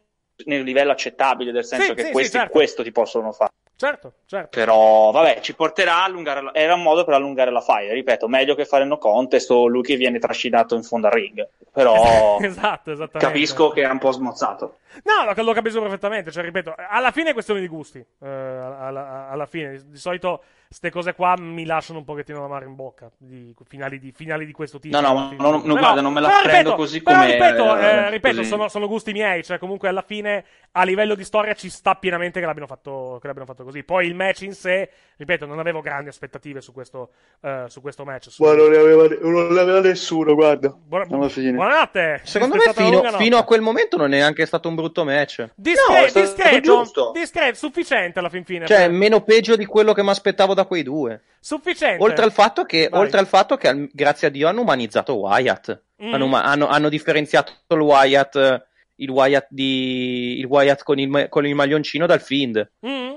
nel 0.45 0.63
livello 0.63 0.91
accettabile, 0.91 1.51
nel 1.51 1.63
senso 1.63 1.89
Sì, 1.89 1.93
che 1.93 2.01
sì, 2.01 2.07
sì, 2.07 2.11
questi 2.13 2.37
certo. 2.37 2.51
questo 2.51 2.83
ti 2.83 2.91
possono 2.91 3.31
fare. 3.31 3.51
Certo, 3.77 4.13
certo. 4.25 4.57
Però, 4.57 5.11
vabbè, 5.11 5.41
ci 5.41 5.53
porterà 5.53 5.97
a 5.97 6.03
allungare. 6.05 6.41
la- 6.41 6.53
Era 6.53 6.75
un 6.75 6.81
modo 6.81 7.03
per 7.03 7.13
allungare 7.15 7.51
la 7.51 7.61
file. 7.61 7.91
Ripeto, 7.93 8.27
meglio 8.27 8.55
che 8.55 8.65
fare 8.65 8.85
no 8.85 8.97
contest 8.97 9.49
o 9.51 9.67
lui 9.67 9.81
che 9.83 9.95
viene 9.97 10.17
trascinato 10.19 10.75
in 10.75 10.83
fondo 10.83 11.07
al 11.07 11.13
ring. 11.13 11.45
Però 11.73 12.37
esatto, 12.39 12.95
capisco 13.17 13.69
che 13.69 13.83
è 13.83 13.89
un 13.89 13.99
po' 13.99 14.11
smozzato. 14.11 14.77
No, 15.03 15.25
lo, 15.33 15.43
lo 15.43 15.53
capisco 15.53 15.81
perfettamente. 15.81 16.31
Cioè, 16.31 16.43
ripeto, 16.43 16.73
alla 16.89 17.11
fine 17.11 17.31
è 17.31 17.33
questione 17.33 17.59
di 17.59 17.67
gusti. 17.67 17.99
eh, 17.99 18.27
alla, 18.27 19.27
alla 19.29 19.45
fine, 19.45 19.71
di, 19.71 19.89
di 19.89 19.97
solito, 19.97 20.43
queste 20.77 20.89
cose 20.91 21.13
qua 21.15 21.35
mi 21.39 21.65
lasciano 21.65 21.99
un 21.99 22.03
pochettino 22.03 22.41
l'amaro 22.41 22.65
in 22.65 22.75
bocca. 22.75 23.09
Di 23.17 23.53
finali 23.65 23.97
di, 23.97 24.11
finali 24.11 24.45
di 24.45 24.51
questo 24.51 24.77
tipo. 24.77 24.99
No, 24.99 25.13
no, 25.13 25.33
no, 25.37 25.51
no, 25.51 25.61
Però- 25.61 25.75
guarda, 25.79 26.01
non 26.01 26.11
me 26.11 26.19
la 26.19 26.27
prendo 26.43 26.51
ripeto, 26.57 26.75
così 26.75 27.01
come, 27.01 27.31
ripeto, 27.31 27.77
eh, 27.77 27.85
eh, 27.85 28.09
ripeto 28.09 28.35
così. 28.35 28.49
sono, 28.49 28.67
sono 28.67 28.87
gusti 28.87 29.13
miei. 29.13 29.41
Cioè, 29.41 29.57
comunque, 29.57 29.87
alla 29.87 30.03
fine, 30.05 30.43
a 30.73 30.83
livello 30.83 31.15
di 31.15 31.23
storia, 31.23 31.53
ci 31.53 31.69
sta 31.69 31.95
pienamente 31.95 32.41
che 32.41 32.45
l'abbiano 32.45 32.67
fatto, 32.67 33.19
che 33.21 33.27
l'abbiano 33.27 33.47
fatto 33.47 33.63
così. 33.63 33.83
Poi 33.83 34.05
il 34.05 34.15
match 34.15 34.41
in 34.41 34.53
sé, 34.53 34.89
ripeto, 35.15 35.45
non 35.45 35.59
avevo 35.59 35.79
grandi 35.79 36.09
aspettative 36.09 36.59
su 36.59 36.73
questo, 36.73 37.11
eh, 37.39 37.63
su 37.67 37.79
questo 37.79 38.03
match. 38.03 38.29
Su- 38.31 38.43
Ma 38.43 38.53
non 38.53 38.69
ne 38.69 38.75
aveva, 38.77 39.07
non 39.21 39.47
ne 39.53 39.59
aveva 39.61 39.79
nessuno, 39.79 40.35
guarda. 40.35 40.75
Buona- 40.77 41.05
Alla 41.09 41.29
fine. 41.29 41.53
Buonanotte. 41.53 42.19
Secondo 42.23 42.55
me 42.55 42.73
fino, 42.73 43.01
fino 43.13 43.37
a 43.37 43.43
quel 43.43 43.61
momento 43.61 43.95
non 43.95 44.07
è 44.13 44.17
neanche 44.17 44.45
stato 44.45 44.67
un 44.67 44.75
brutto 44.75 45.05
match. 45.05 45.51
Discre- 45.55 46.11
No, 46.13 46.21
discreto, 46.21 46.59
giusto. 46.59 47.11
discreto, 47.13 47.55
sufficiente 47.55 48.19
alla 48.19 48.27
fin 48.29 48.43
fine. 48.43 48.65
Cioè, 48.65 48.87
per- 48.87 48.91
meno 48.91 49.21
peggio 49.21 49.55
di 49.55 49.65
quello 49.65 49.93
che 49.93 50.03
mi 50.03 50.09
aspettavo 50.09 50.53
da 50.53 50.63
quei 50.65 50.83
due. 50.83 51.21
Sufficiente. 51.39 52.03
Oltre 52.03 52.23
al 52.25 52.31
fatto 52.31 52.63
che, 52.63 52.87
al 52.87 53.27
fatto 53.27 53.55
che 53.57 53.89
grazie 53.91 54.27
a 54.27 54.31
Dio 54.31 54.47
hanno 54.47 54.61
umanizzato 54.61 55.13
Wyatt. 55.15 55.81
Mm. 56.03 56.13
Hanno, 56.13 56.35
hanno- 56.35 56.67
hanno 56.67 56.89
differenziato 56.89 57.53
il 57.69 57.79
Wyatt, 57.79 58.63
il 58.95 59.09
Wyatt, 59.09 59.47
di, 59.49 60.39
il 60.39 60.45
Wyatt 60.45 60.83
con, 60.83 60.99
il, 60.99 61.27
con 61.29 61.45
il 61.45 61.55
maglioncino 61.55 62.05
dal 62.05 62.21
Fiend. 62.21 62.71
Mm. 62.85 63.13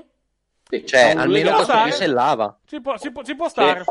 Cioè, 0.85 1.13
almeno 1.17 1.53
questo 1.55 1.77
qui 1.81 1.91
se 1.91 2.07
lava. 2.07 2.57
Ci 2.67 2.79
può, 2.81 2.97
ci 2.97 3.11
può- 3.11 3.23
ci 3.23 3.35
può 3.35 3.49
stare. 3.49 3.83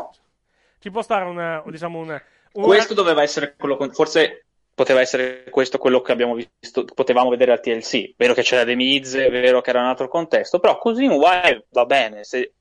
Ci 0.79 0.89
può 0.91 1.01
stare 1.01 1.25
un, 1.25 1.61
diciamo, 1.65 1.99
un, 1.99 2.21
un- 2.53 2.63
Questo 2.63 2.93
doveva 2.93 3.21
essere 3.21 3.55
quello. 3.57 3.75
con- 3.75 3.91
Forse 3.91 4.45
poteva 4.73 5.01
essere 5.01 5.43
questo 5.49 5.77
quello 5.77 6.01
che 6.01 6.13
abbiamo 6.13 6.35
visto. 6.35 6.85
Potevamo 6.85 7.29
vedere 7.29 7.51
al 7.51 7.59
TLC. 7.59 8.13
Vero 8.15 8.33
che 8.33 8.43
c'era 8.43 8.63
The 8.63 8.75
Miz, 8.75 9.13
è 9.15 9.29
vero 9.29 9.59
che 9.59 9.71
era 9.71 9.81
un 9.81 9.87
altro 9.87 10.07
contesto. 10.07 10.59
Però 10.59 10.77
così 10.77 11.03
un 11.05 11.17
Wyatt 11.17 11.65
va 11.71 11.85
bene. 11.85 12.23
Se, 12.23 12.53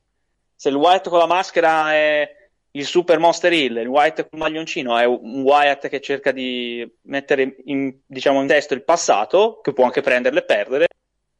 se 0.59 0.69
il 0.69 0.75
Wyatt 0.75 1.09
con 1.09 1.19
la 1.19 1.27
maschera 1.27 1.93
è 1.93 2.35
il 2.73 2.85
super 2.85 3.19
Monster 3.19 3.53
Hill, 3.53 3.77
il 3.79 3.87
Wyatt 3.87 4.17
con 4.29 4.29
il 4.33 4.39
maglioncino 4.39 4.97
è 4.99 5.05
un 5.05 5.43
Wyatt 5.43 5.89
che 5.89 6.01
cerca 6.01 6.33
di 6.33 6.89
mettere 7.03 7.57
in, 7.67 7.97
diciamo, 8.07 8.41
in 8.41 8.47
testo 8.49 8.75
il 8.75 8.83
passato, 8.85 9.61
che 9.63 9.73
può 9.73 9.85
anche 9.85 10.01
prenderle 10.01 10.41
e 10.41 10.45
perdere. 10.45 10.87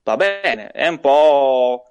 Va 0.05 0.17
bene, 0.17 0.69
è 0.71 0.87
un 0.89 1.01
po'. 1.01 1.85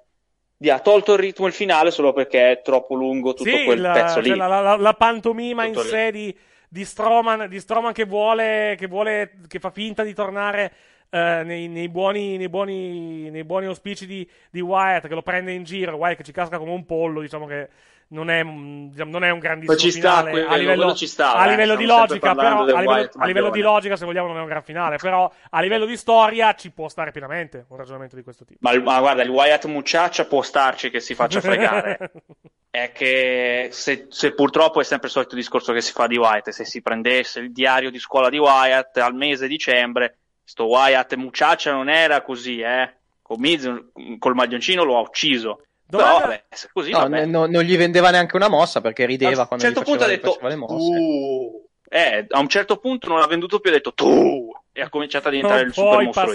di- 0.56 0.70
ha 0.70 0.80
tolto 0.80 1.12
il 1.12 1.18
ritmo 1.20 1.46
il 1.46 1.52
finale 1.52 1.90
solo 1.90 2.12
perché 2.12 2.50
è 2.52 2.62
troppo 2.62 2.94
lungo 2.94 3.34
tutto 3.34 3.48
Sì, 3.56 3.64
quel 3.64 3.80
la, 3.80 3.92
pezzo 3.92 4.20
lì. 4.20 4.28
cioè, 4.28 4.36
la, 4.36 4.46
la- 4.60 4.76
la 4.76 4.94
pantomima 4.94 5.64
Tutto 5.66 5.78
in 5.80 5.84
lì. 5.84 5.90
sé 5.90 6.10
di, 6.10 6.38
di 6.68 6.84
Stroman, 6.84 7.48
di 7.48 7.60
Stroman 7.60 7.92
che 7.92 8.04
vuole, 8.04 8.74
che 8.76 8.86
vuole, 8.88 9.38
che 9.46 9.60
fa 9.60 9.70
finta 9.70 10.02
di 10.02 10.14
tornare 10.14 10.72
eh, 11.10 11.42
nei, 11.44 11.68
nei 11.68 11.88
buoni, 11.88 12.36
nei, 12.36 12.48
buoni, 12.48 13.30
nei 13.30 13.44
buoni 13.44 13.66
auspici 13.66 14.06
di, 14.06 14.28
di 14.50 14.60
Wyatt, 14.60 15.08
che 15.08 15.14
lo 15.14 15.22
prende 15.22 15.52
in 15.52 15.64
giro, 15.64 15.96
Wyatt 15.96 16.16
che 16.16 16.24
ci 16.24 16.32
casca 16.32 16.58
come 16.58 16.72
un 16.72 16.84
pollo, 16.84 17.20
diciamo 17.20 17.46
che 17.46 17.68
non 18.08 18.30
è, 18.30 18.42
mm, 18.42 18.88
diciamo, 18.88 19.10
non 19.10 19.24
è 19.24 19.30
un 19.30 19.38
grandissimo 19.38 19.76
ci 19.76 19.90
sta, 19.90 20.18
finale 20.18 20.30
quello- 20.30 20.48
a 20.48 20.56
livello, 20.56 20.82
quello 20.82 20.96
ci 20.96 21.06
sta, 21.06 21.34
a 21.34 21.46
eh, 21.46 21.50
livello 21.50 21.76
di 21.76 21.84
stiamo 21.84 22.06
sempre 22.06 22.28
logica, 22.28 22.34
però 22.34 22.60
a 22.60 22.80
livello, 22.80 23.10
a 23.16 23.26
livello 23.26 23.50
di 23.50 23.60
logica, 23.60 23.96
se 23.96 24.04
vogliamo, 24.04 24.28
non 24.28 24.38
è 24.38 24.40
un 24.40 24.46
gran 24.46 24.62
finale, 24.62 24.96
però 24.96 25.30
a 25.50 25.60
livello 25.60 25.84
di 25.84 25.96
storia 25.96 26.54
ci 26.54 26.70
può 26.70 26.88
stare 26.88 27.10
pienamente 27.10 27.66
un 27.68 27.76
ragionamento 27.76 28.16
di 28.16 28.22
questo 28.22 28.44
tipo. 28.44 28.60
Ma, 28.62 28.78
ma 28.80 29.00
guarda, 29.00 29.22
il 29.22 29.30
Wyatt 29.30 29.66
Mucciaccia 29.66 30.26
può 30.26 30.42
starci 30.42 30.90
che 30.90 31.00
si 31.00 31.14
faccia 31.14 31.40
fregare. 31.40 32.12
è 32.70 32.92
che 32.92 33.68
se, 33.72 34.06
se 34.10 34.34
purtroppo 34.34 34.80
è 34.80 34.84
sempre 34.84 35.08
il 35.08 35.12
solito 35.14 35.34
discorso 35.34 35.72
che 35.72 35.80
si 35.80 35.92
fa 35.92 36.06
di 36.06 36.16
Wyatt, 36.16 36.50
se 36.50 36.64
si 36.64 36.82
prendesse 36.82 37.40
il 37.40 37.52
diario 37.52 37.90
di 37.90 37.98
scuola 37.98 38.28
di 38.28 38.38
Wyatt 38.38 38.98
al 38.98 39.14
mese 39.14 39.46
di 39.46 39.56
dicembre, 39.56 40.18
sto 40.48 40.64
Wyatt 40.64 41.14
Mucciaccia 41.16 41.72
non 41.72 41.90
era 41.90 42.22
così, 42.22 42.60
eh. 42.60 42.94
Con 43.20 43.38
Miz, 43.38 43.70
col 44.18 44.34
maglioncino 44.34 44.82
lo 44.82 44.96
ha 44.96 45.00
ucciso. 45.00 45.64
Domanda- 45.86 46.14
Però, 46.14 46.26
vabbè, 46.26 46.44
se 46.48 46.68
così 46.72 46.90
No, 46.90 47.06
bene. 47.08 47.26
no- 47.26 47.44
non 47.46 47.62
gli 47.62 47.76
vendeva 47.76 48.10
neanche 48.10 48.36
una 48.36 48.48
mossa 48.48 48.80
perché 48.80 49.04
rideva 49.04 49.36
A 49.36 49.40
un 49.42 49.46
quando 49.48 49.64
certo 49.66 49.80
faceva, 49.80 50.04
ha 50.04 50.08
detto, 50.08 50.38
le 50.40 50.56
mosse. 50.56 50.90
"Tu". 50.96 51.68
Eh, 51.90 52.26
a 52.28 52.38
un 52.40 52.48
certo 52.48 52.76
punto 52.78 53.08
non 53.08 53.20
ha 53.20 53.26
venduto 53.26 53.60
più, 53.60 53.70
ha 53.70 53.74
detto 53.74 53.92
tu 53.92 54.50
e 54.72 54.80
ha 54.80 54.88
cominciato 54.88 55.28
a 55.28 55.30
diventare 55.30 55.60
non 55.60 55.68
il 55.68 55.74
super 55.74 56.02
mostro 56.04 56.32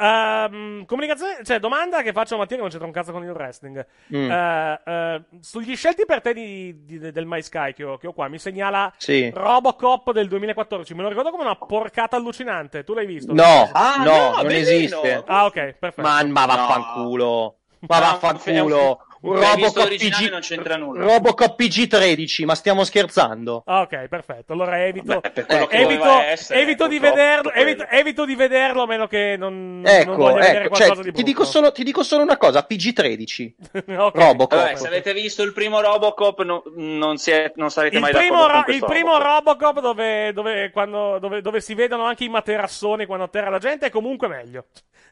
Ehm, 0.00 0.84
comunicazione, 0.84 1.38
cioè 1.44 1.58
domanda 1.58 2.02
che 2.02 2.12
faccio 2.12 2.34
a 2.34 2.38
Mattia 2.38 2.56
che 2.56 2.62
non 2.62 2.70
c'entra 2.70 2.86
un 2.86 2.92
cazzo 2.92 3.12
con 3.12 3.24
il 3.24 3.30
wrestling. 3.30 3.84
Mm. 4.14 4.30
Eh, 4.30 4.80
eh, 4.84 5.22
sugli 5.40 5.74
scelti 5.74 6.04
per 6.06 6.20
te 6.20 6.32
di, 6.32 6.84
di- 6.84 6.98
del 7.10 7.26
My 7.26 7.42
Sky 7.42 7.72
che 7.72 7.82
ho, 7.84 7.96
che 7.98 8.06
ho 8.06 8.12
qua, 8.12 8.28
mi 8.28 8.38
segnala 8.38 8.92
Sì. 8.96 9.30
Robocop 9.34 10.12
del 10.12 10.28
2014. 10.28 10.94
Me 10.94 11.02
lo 11.02 11.08
ricordo 11.08 11.30
come 11.30 11.42
una 11.42 11.56
porcata 11.56 12.16
allucinante. 12.16 12.84
Tu 12.84 12.94
l'hai 12.94 13.06
visto? 13.06 13.32
No, 13.34 13.68
Ah, 13.72 13.96
no, 14.04 14.42
non 14.42 14.50
esiste. 14.52 15.22
Ah, 15.26 15.46
ok, 15.46 15.74
perfetto. 15.78 16.02
Ma, 16.02 16.22
ma 16.24 16.46
vaffanculo. 16.46 17.56
Ma 17.80 17.98
No, 17.98 18.00
vaffanculo. 18.00 19.02
Robocop 19.20 19.88
PG 19.88 20.30
non 20.30 20.40
c'entra 20.40 20.76
nulla. 20.76 21.04
Robocop 21.04 21.60
PG13, 21.60 22.44
ma 22.44 22.54
stiamo 22.54 22.84
scherzando? 22.84 23.62
Ah, 23.66 23.80
ok, 23.80 24.06
perfetto. 24.08 24.52
Allora 24.52 24.84
evito, 24.84 25.20
Beh, 25.20 25.32
che 25.32 25.66
evito, 25.68 26.04
essere, 26.20 26.60
evito 26.60 26.86
di 26.86 26.98
vederlo, 26.98 27.52
evito, 27.52 27.86
evito 27.88 28.24
di 28.24 28.34
vederlo 28.36 28.82
a 28.82 28.86
meno 28.86 29.06
che 29.06 29.36
non, 29.36 29.80
non 29.80 29.86
Ecco, 29.92 30.14
voglia 30.16 30.34
vedere 30.36 30.58
ecco, 30.64 30.68
qualcosa 30.68 30.94
cioè, 30.94 31.04
di 31.04 31.12
ti, 31.12 31.22
dico 31.22 31.44
solo, 31.44 31.72
ti 31.72 31.82
dico 31.84 32.02
solo 32.02 32.22
una 32.22 32.36
cosa, 32.36 32.66
PG13. 32.68 33.52
Ok. 33.98 34.16
Robocop. 34.16 34.58
Vabbè, 34.58 34.76
se 34.76 34.86
avete 34.86 35.12
visto 35.12 35.42
il 35.42 35.52
primo 35.52 35.80
Robocop 35.80 36.42
no- 36.42 36.62
non, 36.76 37.16
si 37.16 37.30
è- 37.30 37.52
non 37.56 37.70
sarete 37.70 37.96
Il 37.96 38.00
mai 38.02 38.12
primo, 38.12 38.36
d'accordo 38.36 38.52
con 38.52 38.64
ro- 38.66 38.72
il 38.72 38.84
primo 38.84 39.18
Robocop. 39.18 39.26
Robocop 39.48 39.80
dove, 39.80 40.32
dove, 40.32 40.70
quando- 40.70 41.18
dove- 41.18 41.40
dove 41.40 41.60
si 41.60 41.74
vedono 41.74 42.04
anche 42.04 42.24
i 42.24 42.28
materassoni 42.28 43.06
quando 43.06 43.24
atterra 43.24 43.50
la 43.50 43.58
gente 43.58 43.86
è 43.86 43.90
comunque 43.90 44.28
meglio. 44.28 44.66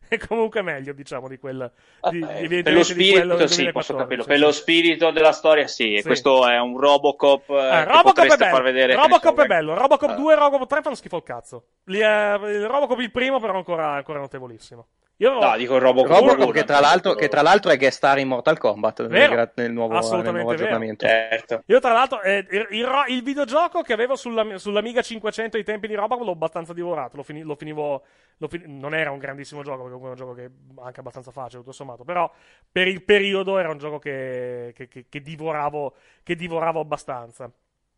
È 0.09 0.19
comunque 0.19 0.63
meglio, 0.63 0.93
diciamo, 0.93 1.29
di 1.29 1.39
quel. 1.39 1.71
Di, 2.11 2.21
Eh, 2.21 2.63
per 2.63 2.73
lo 2.73 2.83
spirito 2.85 3.47
sì, 3.49 3.65
2014, 3.65 3.73
posso 3.73 3.95
capirlo. 3.97 4.23
sì, 4.23 4.29
per 4.29 4.39
sì. 4.39 4.43
lo 4.45 4.53
spirito 4.53 5.11
della 5.11 5.33
storia 5.33 5.67
sì, 5.67 5.97
Sì. 5.99 6.03
questo 6.05 6.47
è 6.49 6.59
un 6.59 6.79
Robocop 6.79 7.49
eh, 7.51 7.55
Eh, 7.55 7.85
che 7.85 7.85
Robocop 7.85 8.25
è 8.25 8.37
bello. 8.37 8.55
far 8.55 8.63
vedere. 8.63 8.95
Robocop 8.95 9.37
so, 9.37 9.43
è 9.43 9.47
bello. 9.47 9.75
Robocop 9.75 10.11
Eh. 10.11 10.15
2 10.15 10.33
e 10.33 10.37
Robocop 10.37 10.69
3 10.69 10.83
fanno 10.83 10.95
schifo 10.95 11.17
al 11.17 11.23
cazzo. 11.23 11.65
Eh, 11.87 11.95
il 11.95 12.67
Robocop 12.67 12.99
il 13.01 13.11
primo, 13.11 13.41
però, 13.41 13.57
ancora, 13.57 13.93
ancora 13.93 14.19
notevolissimo. 14.21 14.87
Io 15.19 15.33
No, 15.33 15.57
dico 15.57 15.77
il 15.77 15.81
Robocop, 15.81 16.11
Robocop 16.21 16.53
che, 16.53 16.65
tra 16.65 16.79
l'altro, 16.81 17.15
che 17.15 17.29
tra 17.29 17.41
l'altro 17.41 17.71
è 17.71 17.79
guest 17.79 17.97
star 17.97 18.19
in 18.19 18.29
Mortal 18.29 18.59
Kombat 18.59 19.01
nel, 19.07 19.09
Vero. 19.09 19.51
nel 19.55 19.73
nuovo, 19.73 19.95
nel 19.95 20.33
nuovo 20.35 20.51
aggiornamento. 20.51 21.07
Certo. 21.07 21.63
Io, 21.67 21.81
tra 21.81 21.93
l'altro, 21.93 22.21
eh, 22.21 22.47
il, 22.51 22.67
il 22.71 22.87
il 23.09 23.23
videogioco 23.23 23.81
che 23.81 23.95
avevo 23.95 24.15
sulla, 24.15 24.59
sull'Amiga 24.59 25.01
500 25.01 25.57
ai 25.57 25.65
tempi 25.65 25.87
di 25.89 25.95
Robocop 25.95 26.25
l'ho 26.27 26.33
abbastanza 26.33 26.75
divorato. 26.75 27.17
Lo, 27.17 27.23
fini- 27.23 27.43
lo 27.43 27.55
finivo. 27.55 28.05
lo 28.37 28.49
fin- 28.49 28.79
non 28.79 28.95
era 28.95 29.11
un 29.11 29.19
grandissimo 29.19 29.63
gioco, 29.63 29.85
perché 29.85 29.99
comunque 29.99 30.09
è 30.09 30.13
un 30.13 30.27
gioco 30.27 30.35
che 30.35 30.45
è 30.45 30.85
anche 30.85 31.01
abbastanza 31.01 31.31
facile, 31.31 31.61
tutto 31.61 31.73
sommato. 31.73 32.05
Però, 32.05 32.31
per 32.71 32.87
il 32.87 33.03
periodo, 33.03 33.57
era 33.57 33.71
un 33.71 33.79
gioco 33.79 33.99
che, 33.99 34.73
che- 34.75 34.89
che- 34.89 35.07
che 35.09 35.23
divoravo, 35.23 35.95
che 36.23 36.35
divoravo 36.37 36.81
abbastanza. 36.81 37.51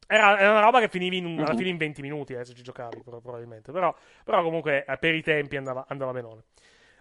Era, 0.06 0.38
era 0.38 0.50
una 0.52 0.60
roba 0.60 0.80
che 0.80 0.88
finivi 0.88 1.18
in, 1.18 1.26
un- 1.26 1.38
alla 1.40 1.54
fine 1.54 1.68
in 1.70 1.76
20 1.76 2.00
minuti, 2.00 2.32
eh, 2.32 2.44
se 2.44 2.54
ci 2.54 2.62
giocavi, 2.62 3.02
pro- 3.02 3.20
probabilmente. 3.20 3.72
Però, 3.72 3.94
però 4.24 4.42
comunque, 4.42 4.84
eh, 4.86 4.96
per 4.98 5.14
i 5.14 5.22
tempi 5.22 5.56
andava, 5.56 5.84
andava 5.88 6.12
benone. 6.12 6.44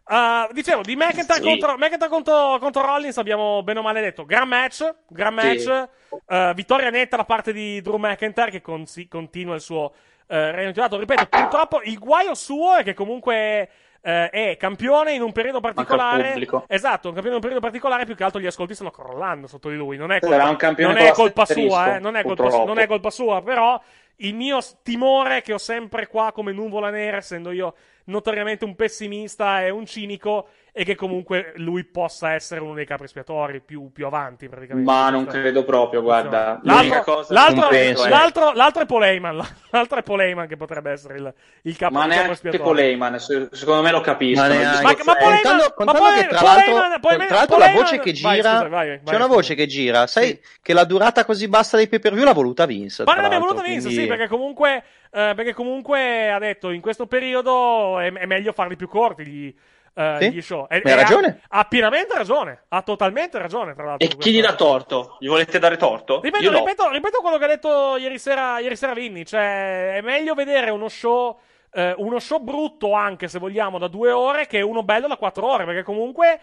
Uh, 0.09 0.53
dicevo, 0.53 0.83
di 0.83 0.95
McIntyre, 0.95 1.41
Sì. 1.41 1.43
contro, 1.43 1.75
McIntyre 1.77 2.09
contro, 2.09 2.57
contro 2.59 2.81
Rollins 2.81 3.17
abbiamo 3.17 3.61
bene 3.63 3.79
o 3.79 3.81
male 3.81 3.99
detto. 3.99 4.25
Gran 4.25 4.47
match, 4.47 4.95
gran 5.07 5.33
match. 5.33 5.63
Sì. 5.63 6.15
uh, 6.27 6.53
vittoria 6.53 6.89
netta 6.89 7.17
da 7.17 7.25
parte 7.25 7.51
di 7.51 7.81
Drew 7.81 7.97
McIntyre 7.97 8.49
che 8.49 8.61
consi- 8.61 9.07
continua 9.07 9.55
il 9.55 9.61
suo 9.61 9.83
uh, 9.83 9.93
regno 10.27 10.69
titolato. 10.69 10.97
Ripeto, 10.97 11.25
purtroppo 11.25 11.81
il 11.83 11.99
guaio 11.99 12.35
suo 12.35 12.75
è 12.75 12.83
che 12.83 12.93
comunque 12.93 13.69
eh, 14.01 14.29
è 14.29 14.57
campione 14.57 15.11
in 15.11 15.21
un 15.21 15.33
periodo 15.33 15.59
particolare. 15.59 16.35
Esatto, 16.67 17.09
un 17.09 17.13
campione 17.13 17.27
in 17.27 17.33
un 17.33 17.39
periodo 17.41 17.59
particolare. 17.59 18.05
Più 18.05 18.15
che 18.15 18.23
altro 18.23 18.39
gli 18.39 18.45
ascolti 18.45 18.73
stanno 18.73 18.91
crollando 18.91 19.47
sotto 19.47 19.69
di 19.69 19.75
lui. 19.75 19.97
Non 19.97 20.13
è 20.13 20.19
colpa, 20.21 20.45
non 20.45 20.55
con 20.55 20.97
è 20.97 21.11
colpa 21.11 21.45
sua, 21.45 21.95
eh, 21.95 21.99
non, 21.99 22.15
è 22.15 22.23
colpa, 22.23 22.63
non 22.63 22.79
è 22.79 22.87
colpa 22.87 23.09
sua, 23.09 23.41
però 23.41 23.81
il 24.17 24.33
mio 24.33 24.59
timore 24.81 25.41
che 25.41 25.53
ho 25.53 25.57
sempre 25.57 26.07
qua 26.07 26.31
come 26.31 26.53
nuvola 26.53 26.89
nera, 26.89 27.17
essendo 27.17 27.51
io 27.51 27.73
notoriamente 28.07 28.65
un 28.65 28.75
pessimista 28.75 29.63
e 29.63 29.69
un 29.69 29.85
cinico, 29.85 30.47
è 30.77 30.85
che 30.85 30.93
comunque 30.95 31.53
lui 31.55 31.83
possa 31.85 32.33
essere 32.33 32.61
uno 32.61 32.75
dei 32.75 32.85
capri 32.85 33.05
espiatori 33.05 33.61
più, 33.61 33.91
più 33.91 34.05
avanti, 34.05 34.47
praticamente. 34.47 34.89
Ma 34.89 35.09
non 35.09 35.25
credo 35.25 35.63
proprio, 35.63 36.03
guarda. 36.03 36.59
L'unica 36.61 36.95
L'altro, 36.97 37.13
cosa 37.15 37.33
l'altro, 37.33 37.59
non 37.61 37.69
penso 37.69 38.05
è- 38.05 38.09
l'altro, 38.09 38.51
l'altro 38.53 38.81
è 38.83 38.85
Paul 38.85 39.03
Heyman, 39.03 39.35
l'altro 39.71 39.97
è 39.97 40.03
Paul 40.03 40.21
Heyman 40.21 40.47
che 40.47 40.55
potrebbe 40.55 40.91
essere 40.91 41.15
il, 41.15 41.33
il 41.63 41.75
capo, 41.77 41.93
Ma 41.93 41.99
il 42.01 42.09
capo 42.09 42.13
neanche 42.21 42.31
espiatorio. 42.33 42.65
Paul 42.65 42.79
Heyman, 42.79 43.19
se- 43.19 43.47
secondo 43.53 43.81
me 43.81 43.91
lo 43.91 44.01
capisco. 44.01 44.41
Ma 44.41 44.47
neanche- 44.49 44.83
Ma- 44.83 44.95
ma 45.03 45.17
Heyman- 45.17 45.33
Contando, 45.41 45.63
ma 45.63 45.71
contando 45.73 46.01
Paul- 46.01 46.13
che 46.15 46.27
tra 46.27 46.41
l'altro, 46.41 46.73
Paul 46.99 47.25
tra 47.25 47.35
l'altro 47.35 47.57
la 47.57 47.71
voce 47.71 47.99
che 47.99 48.13
vai, 48.21 48.35
gira, 48.35 48.55
scusa, 48.57 48.67
vai, 48.67 48.87
vai, 48.89 48.99
c'è 49.03 49.15
una 49.15 49.27
voce 49.27 49.55
che 49.55 49.65
gira, 49.65 50.05
sai 50.07 50.39
che 50.61 50.73
la 50.73 50.83
durata 50.83 51.25
così 51.25 51.47
bassa 51.47 51.75
dei 51.75 51.87
pay 51.87 51.99
per 51.99 52.13
view 52.13 52.23
l'ha 52.23 52.33
voluta 52.33 52.65
Vince. 52.67 53.03
Ma 53.03 53.15
l'altro, 53.19 53.39
voluto 53.39 53.61
Vince, 53.63 53.81
quindi- 53.87 54.01
sì, 54.01 54.05
perché 54.07 54.27
comunque, 54.27 54.83
eh, 55.11 55.33
perché 55.35 55.53
comunque 55.53 56.31
ha 56.31 56.39
detto 56.39 56.69
in 56.71 56.81
questo 56.81 57.07
periodo 57.07 57.99
è, 57.99 58.11
è 58.11 58.25
meglio 58.25 58.51
farli 58.53 58.75
più 58.75 58.87
corti 58.87 59.25
gli, 59.25 59.55
eh, 59.95 60.17
Sì? 60.19 60.29
gli 60.31 60.41
show. 60.41 60.67
E- 60.69 60.81
Ma 60.83 60.91
ha 60.91 60.93
e 60.93 60.95
ragione. 60.95 61.41
Ha, 61.47 61.59
ha 61.59 61.63
pienamente 61.65 62.15
ragione, 62.15 62.63
ha 62.69 62.81
totalmente 62.81 63.37
ragione, 63.37 63.73
tra 63.73 63.83
l'altro. 63.85 64.07
E 64.07 64.15
chi 64.17 64.31
gli 64.31 64.41
dà 64.41 64.53
torto? 64.55 65.17
Gli 65.19 65.27
volete 65.27 65.57
dare 65.59 65.77
torto? 65.77 66.21
Ripeto, 66.21 66.43
Io 66.43 66.51
no. 66.51 66.57
ripeto, 66.59 66.91
ripeto 66.91 67.21
quello 67.21 67.37
che 67.37 67.43
ha 67.45 67.47
detto 67.47 67.95
ieri 67.97 68.19
sera, 68.19 68.59
ieri 68.59 68.75
sera 68.75 68.93
Vinny. 68.93 69.25
Cioè, 69.25 69.95
è 69.95 70.01
meglio 70.01 70.33
vedere 70.35 70.69
uno 70.69 70.87
show, 70.87 71.39
eh, 71.71 71.93
uno 71.97 72.19
show 72.19 72.39
brutto 72.39 72.93
anche 72.93 73.27
se 73.27 73.39
vogliamo 73.39 73.77
da 73.79 73.87
due 73.87 74.11
ore 74.11 74.45
che 74.45 74.61
uno 74.61 74.83
bello 74.83 75.07
da 75.07 75.17
quattro 75.17 75.47
ore. 75.49 75.65
Perché 75.65 75.81
comunque, 75.83 76.39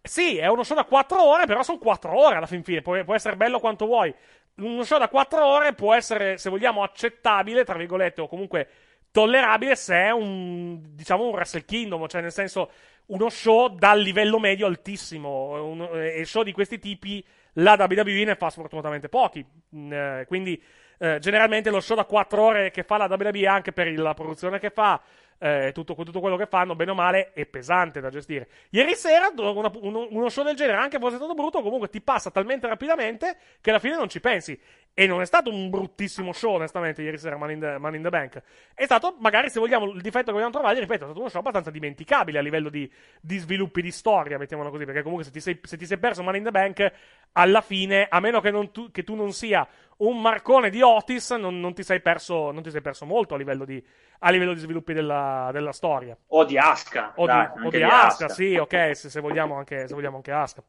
sì, 0.00 0.36
è 0.38 0.46
uno 0.46 0.62
show 0.62 0.76
da 0.76 0.84
quattro 0.84 1.24
ore, 1.24 1.46
però 1.46 1.62
sono 1.64 1.78
quattro 1.78 2.16
ore 2.16 2.36
alla 2.36 2.46
fin 2.46 2.62
fine. 2.62 2.82
Può, 2.82 3.02
può 3.02 3.14
essere 3.14 3.34
bello 3.36 3.58
quanto 3.58 3.86
vuoi. 3.86 4.14
Uno 4.56 4.84
show 4.84 4.98
da 4.98 5.08
quattro 5.08 5.44
ore 5.44 5.72
può 5.72 5.94
essere, 5.94 6.36
se 6.38 6.50
vogliamo, 6.50 6.82
accettabile, 6.82 7.64
tra 7.64 7.76
virgolette, 7.76 8.20
o 8.20 8.28
comunque 8.28 8.68
tollerabile 9.10 9.76
se 9.76 9.94
è 9.94 10.10
un, 10.10 10.94
diciamo, 10.94 11.24
un 11.24 11.32
Wrestle 11.32 11.64
Kingdom, 11.64 12.06
cioè 12.06 12.20
nel 12.20 12.32
senso 12.32 12.70
uno 13.06 13.28
show 13.28 13.68
dal 13.68 14.00
livello 14.00 14.38
medio 14.38 14.66
altissimo. 14.66 15.62
Un- 15.64 15.88
e 15.92 16.24
show 16.24 16.42
di 16.42 16.52
questi 16.52 16.78
tipi 16.78 17.24
la 17.54 17.76
WWE 17.78 18.24
ne 18.24 18.34
fa 18.36 18.50
sfortunatamente 18.50 19.08
pochi. 19.08 19.44
Mm, 19.76 19.92
eh, 19.92 20.24
quindi, 20.26 20.62
eh, 20.98 21.18
generalmente 21.18 21.70
lo 21.70 21.80
show 21.80 21.96
da 21.96 22.04
4 22.04 22.42
ore 22.42 22.70
che 22.70 22.82
fa 22.82 22.96
la 22.96 23.06
WWE, 23.06 23.46
anche 23.46 23.72
per 23.72 23.92
la 23.98 24.14
produzione 24.14 24.58
che 24.58 24.70
fa, 24.70 25.00
eh, 25.42 25.72
tutto, 25.74 25.94
tutto 25.94 26.20
quello 26.20 26.36
che 26.36 26.46
fanno, 26.46 26.76
bene 26.76 26.92
o 26.92 26.94
male, 26.94 27.32
è 27.32 27.44
pesante 27.46 28.00
da 28.00 28.10
gestire. 28.10 28.48
Ieri 28.70 28.94
sera, 28.94 29.32
una- 29.36 29.72
uno, 29.80 30.06
uno 30.08 30.28
show 30.28 30.44
del 30.44 30.54
genere, 30.54 30.78
anche 30.78 31.00
fosse 31.00 31.16
stato 31.16 31.34
brutto, 31.34 31.62
comunque 31.62 31.88
ti 31.88 32.00
passa 32.00 32.30
talmente 32.30 32.68
rapidamente 32.68 33.36
che 33.60 33.70
alla 33.70 33.80
fine 33.80 33.96
non 33.96 34.08
ci 34.08 34.20
pensi. 34.20 34.56
E 34.94 35.06
non 35.06 35.22
è 35.22 35.24
stato 35.24 35.50
un 35.50 35.70
bruttissimo 35.70 36.32
show, 36.32 36.54
onestamente, 36.54 37.02
ieri 37.02 37.18
sera, 37.18 37.36
Man 37.38 37.50
in 37.50 37.60
the, 37.60 37.78
Man 37.78 37.94
in 37.94 38.02
the 38.02 38.10
Bank. 38.10 38.42
È 38.74 38.84
stato, 38.84 39.16
magari, 39.18 39.48
se 39.48 39.58
vogliamo, 39.58 39.86
il 39.90 40.02
difetto 40.02 40.26
che 40.26 40.32
vogliamo 40.32 40.52
trovare, 40.52 40.78
ripeto, 40.78 41.00
è 41.00 41.06
stato 41.06 41.18
uno 41.18 41.28
show 41.28 41.40
abbastanza 41.40 41.70
dimenticabile 41.70 42.38
a 42.38 42.42
livello 42.42 42.68
di, 42.68 42.88
di 43.20 43.38
sviluppi 43.38 43.82
di 43.82 43.90
storia, 43.90 44.38
mettiamolo 44.38 44.70
così, 44.70 44.84
perché 44.84 45.02
comunque 45.02 45.24
se 45.24 45.32
ti 45.32 45.40
sei, 45.40 45.58
se 45.62 45.76
ti 45.76 45.86
sei 45.86 45.98
perso 45.98 46.22
Man 46.22 46.36
in 46.36 46.44
the 46.44 46.50
Bank, 46.50 46.92
alla 47.32 47.62
fine, 47.62 48.06
a 48.08 48.20
meno 48.20 48.40
che, 48.40 48.52
tu, 48.70 48.90
che 48.90 49.02
tu 49.02 49.14
non 49.14 49.32
sia 49.32 49.66
un 50.02 50.20
marcone 50.20 50.70
di 50.70 50.82
Otis, 50.82 51.30
non, 51.32 51.60
non 51.60 51.74
ti, 51.74 51.82
sei 51.82 52.00
perso, 52.00 52.50
non 52.50 52.62
ti 52.62 52.70
sei 52.70 52.80
perso 52.80 53.06
molto 53.06 53.34
a 53.34 53.36
livello 53.36 53.64
di, 53.64 53.82
a 54.20 54.30
livello 54.30 54.54
di 54.54 54.60
sviluppi 54.60 54.92
della, 54.92 55.50
della 55.52 55.72
storia. 55.72 56.16
O 56.28 56.44
di 56.44 56.58
Aska. 56.58 57.12
O 57.16 57.26
di, 57.26 57.32
dai, 57.32 57.46
o 57.46 57.52
anche 57.54 57.70
di 57.70 57.76
di 57.76 57.82
Asuka, 57.82 58.26
Asuka. 58.26 58.28
sì, 58.28 58.56
ok, 58.56 58.96
se, 58.96 59.10
se 59.10 59.20
vogliamo 59.20 59.56
anche, 59.56 59.86
se 59.86 59.94
vogliamo 59.94 60.16
anche 60.16 60.32
Asuka. 60.32 60.62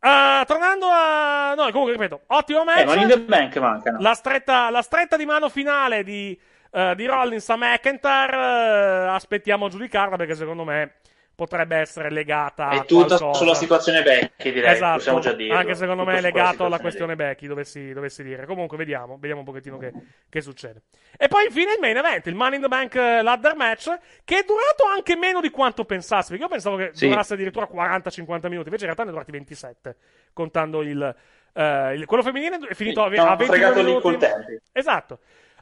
Ah, 0.00 0.44
tornando 0.46 0.86
a... 0.90 1.54
No, 1.56 1.70
comunque, 1.70 1.92
ripeto, 1.92 2.22
ottimo 2.28 2.64
match. 2.64 2.80
Eh, 2.80 2.84
ma 2.84 2.94
in 2.94 3.08
the 3.08 3.20
bank 3.20 3.56
mancano. 3.56 4.00
La 4.00 4.14
stretta, 4.14 4.70
la 4.70 4.82
stretta 4.82 5.16
di 5.16 5.24
mano 5.24 5.48
finale 5.48 6.02
di, 6.04 6.38
eh, 6.70 6.94
di 6.94 7.06
Rollins 7.06 7.48
a 7.48 7.56
McIntyre. 7.56 8.36
eh, 8.36 9.08
aspettiamo 9.08 9.66
a 9.66 9.68
giudicarla 9.68 10.16
perché 10.16 10.34
secondo 10.34 10.64
me 10.64 10.94
potrebbe 11.36 11.76
essere 11.76 12.10
legata 12.10 12.68
a 12.68 12.70
È 12.70 12.84
tutta 12.86 13.18
qualcosa. 13.18 13.32
sulla 13.34 13.54
situazione 13.54 14.02
Becky, 14.02 14.52
direi, 14.52 14.72
Esatto, 14.72 14.94
possiamo 14.94 15.18
già 15.20 15.32
dirlo. 15.34 15.54
Anche 15.54 15.74
secondo 15.74 16.02
Tutto 16.02 16.12
me 16.12 16.18
è 16.18 16.20
legato 16.22 16.64
alla 16.64 16.80
questione 16.80 17.14
Becky, 17.14 17.46
dovessi, 17.46 17.92
dovessi 17.92 18.22
dire. 18.24 18.46
Comunque, 18.46 18.76
vediamo, 18.78 19.14
vediamo 19.18 19.40
un 19.40 19.46
pochettino 19.46 19.76
che, 19.78 19.92
che 20.28 20.40
succede. 20.40 20.82
E 21.16 21.28
poi 21.28 21.44
infine 21.44 21.74
il 21.74 21.78
main 21.80 21.96
event, 21.96 22.26
il 22.26 22.34
Money 22.34 22.56
in 22.56 22.62
the 22.62 22.68
Bank 22.68 22.94
eh, 22.96 23.22
ladder 23.22 23.54
match, 23.54 23.94
che 24.24 24.38
è 24.38 24.44
durato 24.44 24.84
anche 24.92 25.14
meno 25.16 25.40
di 25.42 25.50
quanto 25.50 25.84
pensassi, 25.84 26.28
perché 26.30 26.42
io 26.44 26.48
pensavo 26.50 26.76
che 26.76 26.90
Sì. 26.94 27.06
durasse 27.08 27.34
addirittura 27.34 27.66
40-50 27.68 28.48
minuti, 28.48 28.68
invece 28.68 28.86
in 28.86 28.94
realtà 28.94 29.02
ne 29.04 29.10
è 29.10 29.12
durati 29.12 29.30
27, 29.30 29.96
contando 30.32 30.82
il... 30.82 31.14
eh, 31.52 31.94
il- 31.94 32.04
quello 32.06 32.22
femminile 32.22 32.58
è 32.68 32.74
finito 32.74 33.02
a, 33.02 33.10
Sì, 33.10 33.16
a 33.18 33.36
22 33.36 33.46
fregato 33.46 33.78
lì 33.80 33.84
minuti. 33.86 34.02
col 34.02 34.16
tempo. 34.16 34.46
Esatto. 34.72 35.18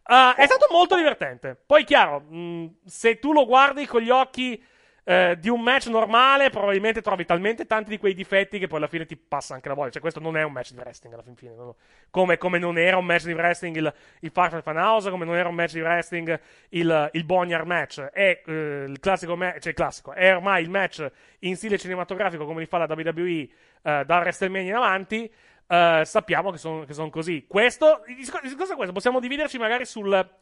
Uh, 0.06 0.34
è 0.36 0.44
stato 0.44 0.66
molto 0.70 0.96
divertente. 0.96 1.56
Poi, 1.66 1.82
chiaro, 1.84 2.20
mh, 2.20 2.76
se 2.84 3.18
tu 3.18 3.32
lo 3.32 3.46
guardi 3.46 3.86
con 3.86 4.02
gli 4.02 4.10
occhi 4.10 4.62
eh, 5.04 5.36
di 5.38 5.50
un 5.50 5.60
match 5.60 5.86
normale, 5.88 6.48
probabilmente 6.48 7.02
trovi 7.02 7.26
talmente 7.26 7.66
tanti 7.66 7.90
di 7.90 7.98
quei 7.98 8.14
difetti 8.14 8.58
che 8.58 8.66
poi 8.66 8.78
alla 8.78 8.86
fine 8.86 9.04
ti 9.04 9.16
passa 9.16 9.54
anche 9.54 9.68
la 9.68 9.74
voglia. 9.74 9.90
Cioè, 9.90 10.00
questo 10.00 10.20
non 10.20 10.36
è 10.36 10.42
un 10.42 10.52
match 10.52 10.72
di 10.72 10.78
wrestling 10.78 11.14
alla 11.14 11.22
fin 11.22 11.36
fine. 11.36 11.54
no? 11.54 11.76
Come, 12.10 12.38
come 12.38 12.58
non 12.58 12.78
era 12.78 12.96
un 12.96 13.04
match 13.04 13.24
di 13.24 13.32
wrestling 13.32 13.76
il, 13.76 13.94
il 14.20 14.30
Farfel 14.30 14.62
Fan 14.62 14.78
House, 14.78 15.10
come 15.10 15.26
non 15.26 15.36
era 15.36 15.48
un 15.48 15.54
match 15.54 15.72
di 15.72 15.82
wrestling 15.82 16.40
il, 16.70 17.10
il 17.12 17.24
Boneyard 17.24 17.66
match. 17.66 18.00
È 18.00 18.42
eh, 18.46 18.84
il 18.88 18.98
classico 18.98 19.36
match, 19.36 19.60
cioè 19.60 19.74
classico, 19.74 20.12
è 20.12 20.34
ormai 20.34 20.62
il 20.62 20.70
match 20.70 21.06
in 21.40 21.56
stile 21.56 21.78
cinematografico 21.78 22.46
come 22.46 22.60
li 22.60 22.66
fa 22.66 22.78
la 22.78 22.86
WWE 22.88 23.48
eh, 23.82 24.04
da 24.06 24.18
WrestleMania 24.18 24.70
in 24.70 24.76
avanti. 24.76 25.30
Eh, 25.66 26.02
sappiamo 26.04 26.50
che 26.50 26.58
sono 26.58 27.10
così. 27.10 27.44
Questo, 27.46 28.04
il 28.06 28.16
discorso 28.16 28.72
è 28.72 28.76
questo: 28.76 28.94
possiamo 28.94 29.20
dividerci 29.20 29.58
magari 29.58 29.84
sul, 29.84 30.34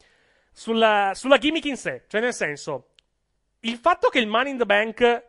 sulla, 0.53 1.11
sulla 1.13 1.37
gimmick 1.37 1.65
in 1.65 1.75
sé. 1.75 2.03
Cioè, 2.07 2.21
nel 2.21 2.33
senso, 2.33 2.92
il 3.65 3.77
fatto 3.77 4.09
che 4.09 4.19
il 4.19 4.27
Money 4.27 4.51
in 4.51 4.57
the 4.57 4.65
Bank 4.65 5.23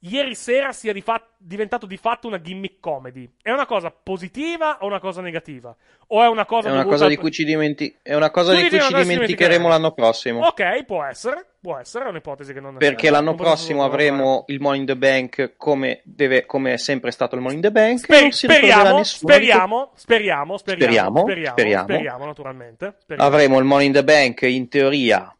ieri 0.00 0.34
sera 0.34 0.72
sia 0.72 0.94
di 0.94 1.02
fat- 1.02 1.28
diventato 1.36 1.84
di 1.84 1.98
fatto 1.98 2.26
una 2.26 2.40
gimmick 2.40 2.80
comedy 2.80 3.30
è 3.42 3.50
una 3.50 3.66
cosa 3.66 3.90
positiva 3.90 4.78
o 4.80 4.86
una 4.86 4.98
cosa 4.98 5.20
negativa? 5.20 5.74
O 6.08 6.22
è 6.22 6.28
una 6.28 6.46
cosa 6.46 6.68
È 6.68 6.72
una 6.72 6.84
cosa 6.84 7.06
di 7.06 7.16
cui 7.16 7.30
ci, 7.30 7.44
dimenti- 7.44 7.94
è 8.02 8.14
una 8.14 8.30
cosa 8.30 8.54
di 8.54 8.68
cui 8.68 8.80
ci 8.80 8.94
dimenticheremo 8.94 9.68
l'anno 9.68 9.92
prossimo. 9.92 10.46
Ok, 10.46 10.84
può 10.84 11.04
essere, 11.04 11.44
può 11.60 11.76
essere, 11.76 12.06
è 12.06 12.08
un'ipotesi 12.08 12.52
che 12.52 12.60
non 12.60 12.76
Perché 12.78 13.10
non 13.10 13.18
l'anno 13.18 13.34
posso 13.34 13.50
prossimo 13.50 13.84
avremo 13.84 14.44
il 14.48 14.60
Money 14.60 14.80
in 14.80 14.86
the 14.86 14.96
Bank 14.96 15.52
come, 15.56 16.00
deve, 16.04 16.46
come 16.46 16.72
è 16.72 16.78
sempre 16.78 17.10
stato 17.10 17.34
il 17.36 17.42
Money 17.42 17.56
in 17.56 17.62
the 17.62 17.70
Bank. 17.70 17.98
Sper- 17.98 18.22
non 18.22 18.32
speriamo, 18.32 19.02
speriamo, 19.04 19.92
speriamo, 19.94 19.94
Speriamo, 19.94 20.56
speriamo, 20.56 21.52
speriamo. 21.52 21.84
speriamo, 21.84 22.24
naturalmente. 22.24 22.94
Speriamo. 23.00 23.28
Avremo 23.28 23.58
il 23.58 23.64
Money 23.64 23.86
in 23.86 23.92
the 23.92 24.04
Bank 24.04 24.42
in 24.42 24.68
teoria 24.68 25.34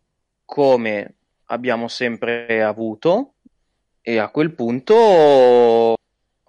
come 0.45 1.15
abbiamo 1.51 1.89
sempre 1.89 2.63
avuto 2.63 3.35
e 4.01 4.19
a 4.19 4.29
quel 4.29 4.55
punto 4.55 5.95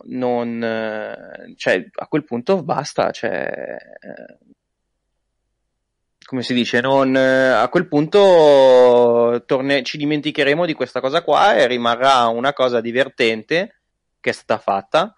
non 0.04 0.64
eh, 0.64 1.54
cioè 1.58 1.88
a 1.94 2.08
quel 2.08 2.24
punto 2.24 2.64
basta 2.64 3.12
cioè 3.12 3.52
eh, 4.00 4.38
come 6.26 6.44
si 6.44 6.54
dice 6.54 6.80
non 6.82 7.16
eh, 7.16 7.50
a 7.50 7.68
quel 7.70 7.88
punto 7.88 9.44
torne- 9.46 9.84
ci 9.84 9.98
dimenticheremo 9.98 10.66
di 10.66 10.74
questa 10.74 11.02
cosa 11.02 11.24
qua 11.24 11.56
e 11.56 11.68
rimarrà 11.68 12.28
una 12.28 12.54
cosa 12.54 12.80
divertente 12.80 13.82
che 14.20 14.30
è 14.30 14.34
stata 14.34 14.60
fatta 14.60 15.16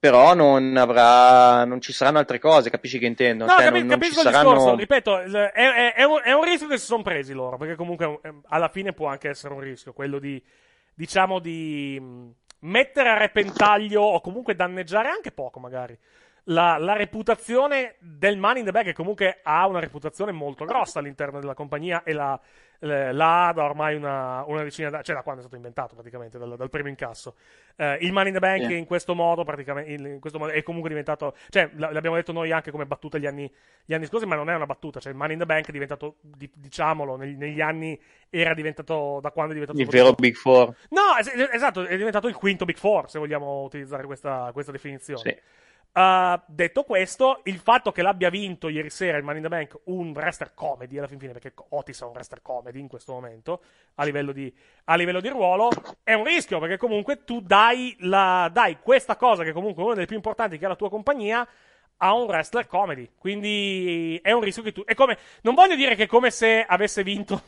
però 0.00 0.34
non 0.34 0.76
avrà 0.76 1.64
non 1.64 1.80
ci 1.80 1.92
saranno 1.92 2.18
altre 2.18 2.38
cose 2.38 2.70
capisci 2.70 2.98
che 2.98 3.06
intendo 3.06 3.44
No, 3.46 3.50
Cioè, 3.50 3.64
capi- 3.64 3.78
non, 3.78 3.86
non 3.88 3.98
capisco 3.98 4.20
ci 4.20 4.26
il 4.26 4.32
saranno 4.32 4.52
discorso. 4.54 4.76
Ripeto, 4.76 5.18
è, 5.20 5.52
è- 5.52 5.94
è 5.94 6.04
un, 6.04 6.20
è 6.22 6.32
un 6.32 6.44
rischio 6.44 6.68
che 6.68 6.78
si 6.78 6.84
sono 6.86 7.02
presi 7.02 7.32
loro. 7.32 7.56
Perché 7.56 7.74
comunque 7.74 8.20
eh, 8.22 8.34
alla 8.48 8.68
fine 8.68 8.92
può 8.92 9.08
anche 9.08 9.28
essere 9.28 9.54
un 9.54 9.60
rischio. 9.60 9.92
Quello 9.92 10.18
di, 10.18 10.42
diciamo, 10.94 11.38
di 11.40 11.98
mh, 12.00 12.30
mettere 12.60 13.08
a 13.08 13.16
repentaglio 13.18 14.02
o 14.02 14.20
comunque 14.20 14.54
danneggiare 14.54 15.08
anche 15.08 15.32
poco, 15.32 15.58
magari. 15.60 15.98
La, 16.50 16.78
la 16.78 16.94
reputazione 16.94 17.96
del 17.98 18.38
Money 18.38 18.60
in 18.60 18.64
the 18.64 18.70
Bag, 18.72 18.84
che 18.84 18.92
comunque 18.94 19.40
ha 19.42 19.66
una 19.66 19.80
reputazione 19.80 20.32
molto 20.32 20.64
grossa 20.64 20.98
all'interno 20.98 21.40
della 21.40 21.52
compagnia 21.54 22.02
e 22.04 22.14
la, 22.14 22.40
la 22.80 23.48
ha 23.48 23.52
da 23.52 23.64
ormai 23.64 23.94
una, 23.96 24.44
una 24.46 24.62
decina 24.62 24.88
d'anni, 24.88 25.04
cioè 25.04 25.14
da 25.14 25.22
quando 25.22 25.40
è 25.40 25.44
stato 25.44 25.56
inventato 25.56 25.94
praticamente, 25.94 26.38
dal, 26.38 26.56
dal 26.56 26.70
primo 26.70 26.88
incasso. 26.88 27.34
Eh, 27.76 27.98
il 28.00 28.12
Money 28.12 28.28
in 28.28 28.34
the 28.34 28.40
Bank 28.40 28.64
Sì. 28.64 28.78
in 28.78 28.86
questo 28.86 29.14
modo 29.14 29.44
praticamente 29.44 29.92
in, 29.92 30.20
questo 30.20 30.38
modo 30.38 30.52
è 30.52 30.62
comunque 30.62 30.88
diventato, 30.88 31.34
cioè 31.50 31.68
l'abbiamo 31.74 32.16
detto 32.16 32.32
noi 32.32 32.50
anche 32.50 32.70
come 32.70 32.86
battuta 32.86 33.18
gli 33.18 33.26
anni, 33.26 33.52
gli 33.84 33.92
anni 33.92 34.06
scorsi, 34.06 34.24
ma 34.24 34.34
non 34.34 34.48
è 34.48 34.54
una 34.54 34.64
battuta, 34.64 35.00
cioè 35.00 35.12
il 35.12 35.18
Money 35.18 35.34
in 35.34 35.40
the 35.40 35.46
Bank 35.46 35.68
è 35.68 35.72
diventato, 35.72 36.16
di- 36.22 36.50
diciamolo, 36.54 37.16
negli, 37.16 37.36
negli 37.36 37.60
anni 37.60 38.00
era 38.30 38.54
diventato, 38.54 39.18
da 39.20 39.30
quando 39.32 39.52
è 39.52 39.54
diventato 39.54 39.80
il 39.80 39.88
vero 39.88 40.12
Big 40.14 40.34
Four 40.34 40.74
No, 40.90 41.16
es- 41.18 41.50
esatto, 41.52 41.84
è 41.84 41.96
diventato 41.96 42.26
il 42.26 42.34
quinto 42.36 42.64
Big 42.64 42.78
Four, 42.78 43.10
se 43.10 43.18
vogliamo 43.18 43.64
utilizzare 43.64 44.06
questa, 44.06 44.48
questa 44.54 44.72
definizione. 44.72 45.20
Sì. 45.20 45.66
Uh, 45.92 46.40
detto 46.46 46.84
questo, 46.84 47.40
il 47.44 47.58
fatto 47.58 47.90
che 47.90 48.02
l'abbia 48.02 48.30
vinto 48.30 48.68
ieri 48.68 48.88
sera 48.88 49.16
il 49.16 49.24
Money 49.24 49.38
in 49.38 49.42
the 49.42 49.48
Bank 49.48 49.80
un 49.84 50.12
wrestler 50.12 50.52
comedy 50.54 50.96
alla 50.96 51.08
fin 51.08 51.18
fine, 51.18 51.32
perché 51.32 51.52
Otis 51.70 52.00
è 52.00 52.04
un 52.04 52.12
wrestler 52.12 52.40
comedy 52.40 52.78
in 52.78 52.86
questo 52.86 53.12
momento, 53.12 53.62
a 53.96 54.04
livello 54.04 54.30
di, 54.30 54.52
a 54.84 54.94
livello 54.94 55.20
di 55.20 55.28
ruolo, 55.28 55.70
è 56.04 56.12
un 56.12 56.24
rischio, 56.24 56.60
perché 56.60 56.76
comunque 56.76 57.24
tu 57.24 57.40
dai, 57.40 57.96
la, 58.00 58.48
dai 58.52 58.78
questa 58.80 59.16
cosa, 59.16 59.42
che 59.42 59.52
comunque 59.52 59.82
è 59.82 59.86
una 59.86 59.94
delle 59.94 60.06
più 60.06 60.16
importanti 60.16 60.56
che 60.56 60.66
ha 60.66 60.68
la 60.68 60.76
tua 60.76 60.90
compagnia, 60.90 61.46
a 62.00 62.14
un 62.14 62.26
wrestler 62.26 62.66
comedy. 62.66 63.10
Quindi 63.18 64.20
è 64.22 64.32
un 64.32 64.40
rischio 64.40 64.62
che 64.62 64.72
tu. 64.72 64.84
È 64.84 64.94
come. 64.94 65.18
Non 65.42 65.54
voglio 65.54 65.74
dire 65.74 65.94
che 65.94 66.04
è 66.04 66.06
come 66.06 66.30
se 66.30 66.64
avesse 66.64 67.02
vinto 67.02 67.42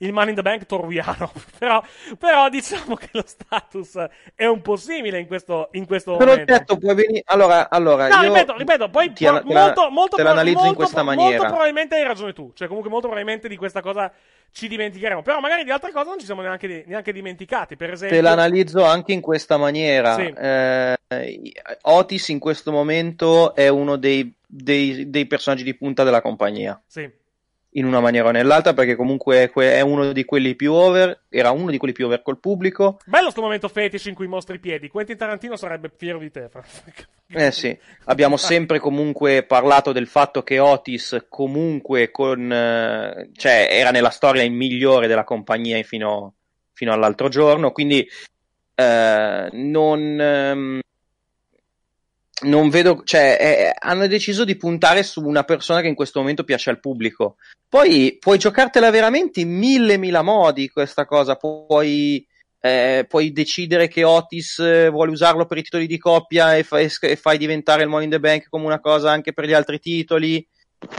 il 0.00 0.12
Money 0.12 0.30
in 0.30 0.34
the 0.36 0.42
Bank 0.42 0.66
Torviano. 0.66 1.32
però, 1.58 1.82
però 2.18 2.48
diciamo 2.48 2.94
che 2.96 3.08
lo 3.12 3.24
status 3.26 4.04
è 4.34 4.46
un 4.46 4.62
po' 4.62 4.76
simile 4.76 5.18
in 5.18 5.26
questo, 5.26 5.68
in 5.72 5.86
questo 5.86 6.16
Però 6.16 6.30
momento. 6.32 6.52
certo, 6.52 6.78
puoi 6.78 6.94
venire. 6.94 7.22
Allora, 7.26 7.68
allora 7.70 8.08
No, 8.08 8.22
ripeto, 8.22 8.56
ripeto, 8.56 8.88
poi 8.90 9.12
ti 9.12 9.24
pro- 9.24 9.42
molto, 9.44 9.90
molto 9.90 10.16
te 10.16 10.22
l'analizzo 10.22 10.56
molto 10.56 10.70
in 10.70 10.74
questa 10.76 11.02
maniera. 11.02 11.36
Molto 11.36 11.46
probabilmente 11.46 11.96
hai 11.96 12.04
ragione 12.04 12.32
tu. 12.32 12.52
Cioè, 12.54 12.66
comunque, 12.66 12.90
molto 12.90 13.06
probabilmente 13.08 13.48
di 13.48 13.56
questa 13.56 13.80
cosa 13.80 14.12
ci 14.52 14.68
dimenticheremo. 14.68 15.22
Però 15.22 15.40
magari 15.40 15.64
di 15.64 15.70
altre 15.70 15.90
cose 15.90 16.08
non 16.08 16.18
ci 16.18 16.26
siamo 16.26 16.42
neanche, 16.42 16.84
neanche 16.86 17.12
dimenticati. 17.12 17.76
Per 17.76 17.90
esempio, 17.92 18.16
Te 18.16 18.22
l'analizzo 18.22 18.84
anche 18.84 19.12
in 19.12 19.20
questa 19.20 19.56
maniera. 19.56 20.14
Sì. 20.14 20.32
Eh, 20.36 20.94
Otis 21.82 22.28
in 22.28 22.38
questo 22.38 22.70
momento 22.72 23.54
è 23.54 23.68
uno 23.68 23.96
dei, 23.96 24.32
dei- 24.46 25.10
dei 25.10 25.26
personaggi 25.26 25.64
di 25.64 25.74
punta 25.74 26.04
della 26.04 26.20
compagnia. 26.20 26.80
Sì. 26.86 27.10
In 27.76 27.86
una 27.86 28.00
maniera 28.00 28.28
o 28.28 28.30
nell'altra, 28.30 28.72
perché 28.72 28.94
comunque 28.94 29.50
è, 29.50 29.80
uno 29.80 30.12
di 30.12 30.24
quelli 30.24 30.54
più 30.54 30.72
over. 30.72 31.24
Era 31.28 31.50
uno 31.50 31.70
di 31.70 31.78
quelli 31.78 31.92
più 31.92 32.06
over 32.06 32.22
col 32.22 32.38
pubblico. 32.38 32.98
Bello 33.04 33.30
sto 33.30 33.40
momento 33.40 33.68
fetish 33.68 34.06
in 34.06 34.14
cui 34.14 34.28
mostri 34.28 34.56
i 34.56 34.60
piedi. 34.60 34.88
Quentin 34.88 35.16
Tarantino 35.16 35.56
sarebbe 35.56 35.90
fiero 35.96 36.18
di 36.18 36.30
te. 36.30 36.48
Fra. 36.48 36.64
Eh 37.36 37.50
sì, 37.50 37.76
abbiamo 38.04 38.36
sempre 38.36 38.78
comunque 38.78 39.42
parlato 39.42 39.90
del 39.90 40.06
fatto 40.06 40.44
che 40.44 40.60
Otis 40.60 41.24
comunque 41.28 42.12
con, 42.12 42.52
eh, 42.52 43.30
cioè 43.34 43.66
era 43.70 43.90
nella 43.90 44.10
storia 44.10 44.44
il 44.44 44.52
migliore 44.52 45.08
della 45.08 45.24
compagnia 45.24 45.82
fino, 45.82 46.34
fino 46.74 46.92
all'altro 46.92 47.28
giorno, 47.28 47.72
quindi 47.72 48.06
eh, 48.74 49.48
non, 49.50 50.20
ehm, 50.20 50.80
non 52.42 52.68
vedo, 52.68 53.02
cioè 53.04 53.36
eh, 53.40 53.74
hanno 53.78 54.06
deciso 54.06 54.44
di 54.44 54.56
puntare 54.56 55.02
su 55.02 55.24
una 55.24 55.44
persona 55.44 55.80
che 55.80 55.88
in 55.88 55.94
questo 55.94 56.20
momento 56.20 56.44
piace 56.44 56.70
al 56.70 56.80
pubblico. 56.80 57.36
Poi 57.68 58.16
puoi 58.18 58.38
giocartela 58.38 58.90
veramente 58.90 59.40
in 59.40 59.56
mille 59.56 59.96
mila 59.96 60.22
modi 60.22 60.68
questa 60.68 61.06
cosa, 61.06 61.36
puoi 61.36 62.26
eh, 62.60 63.04
puoi 63.06 63.30
decidere 63.30 63.88
che 63.88 64.04
Otis 64.04 64.58
eh, 64.58 64.88
vuole 64.88 65.10
usarlo 65.10 65.44
per 65.44 65.58
i 65.58 65.62
titoli 65.62 65.86
di 65.86 65.98
coppia 65.98 66.56
e, 66.56 66.62
fa- 66.62 66.78
e 66.78 66.90
e 66.98 67.16
fai 67.16 67.36
diventare 67.36 67.82
il 67.82 67.90
Money 67.90 68.04
in 68.04 68.10
the 68.10 68.20
Bank 68.20 68.48
come 68.48 68.64
una 68.64 68.80
cosa 68.80 69.10
anche 69.10 69.34
per 69.34 69.44
gli 69.44 69.52
altri 69.52 69.78
titoli. 69.78 70.46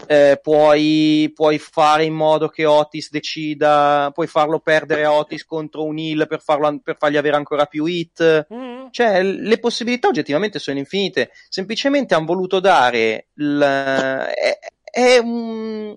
Eh, 0.07 0.40
puoi, 0.41 1.32
puoi 1.34 1.57
fare 1.60 2.03
in 2.03 2.14
modo 2.14 2.48
che 2.49 2.66
Otis 2.66 3.10
decida, 3.10 4.12
puoi 4.14 4.28
farlo 4.28 4.60
perdere 4.60 5.03
a 5.06 5.14
Otis 5.14 5.45
contro 5.45 5.84
un 5.84 5.98
Hill 5.98 6.28
per, 6.28 6.41
farlo, 6.41 6.80
per 6.84 6.98
fargli 6.98 7.18
avere 7.18 7.36
ancora 7.36 7.66
più 7.66 7.86
hit. 7.86 8.48
Mm. 8.53 8.88
Cioè, 8.91 9.24
l- 9.24 9.41
le 9.41 9.60
possibilità 9.60 10.07
oggettivamente 10.07 10.60
sono 10.60 10.78
infinite. 10.78 11.32
Semplicemente 11.49 12.14
hanno 12.14 12.26
voluto 12.26 12.60
dare 12.60 13.28
il, 13.36 13.60
è, 13.60 14.57
è 14.91 15.18
un 15.18 15.95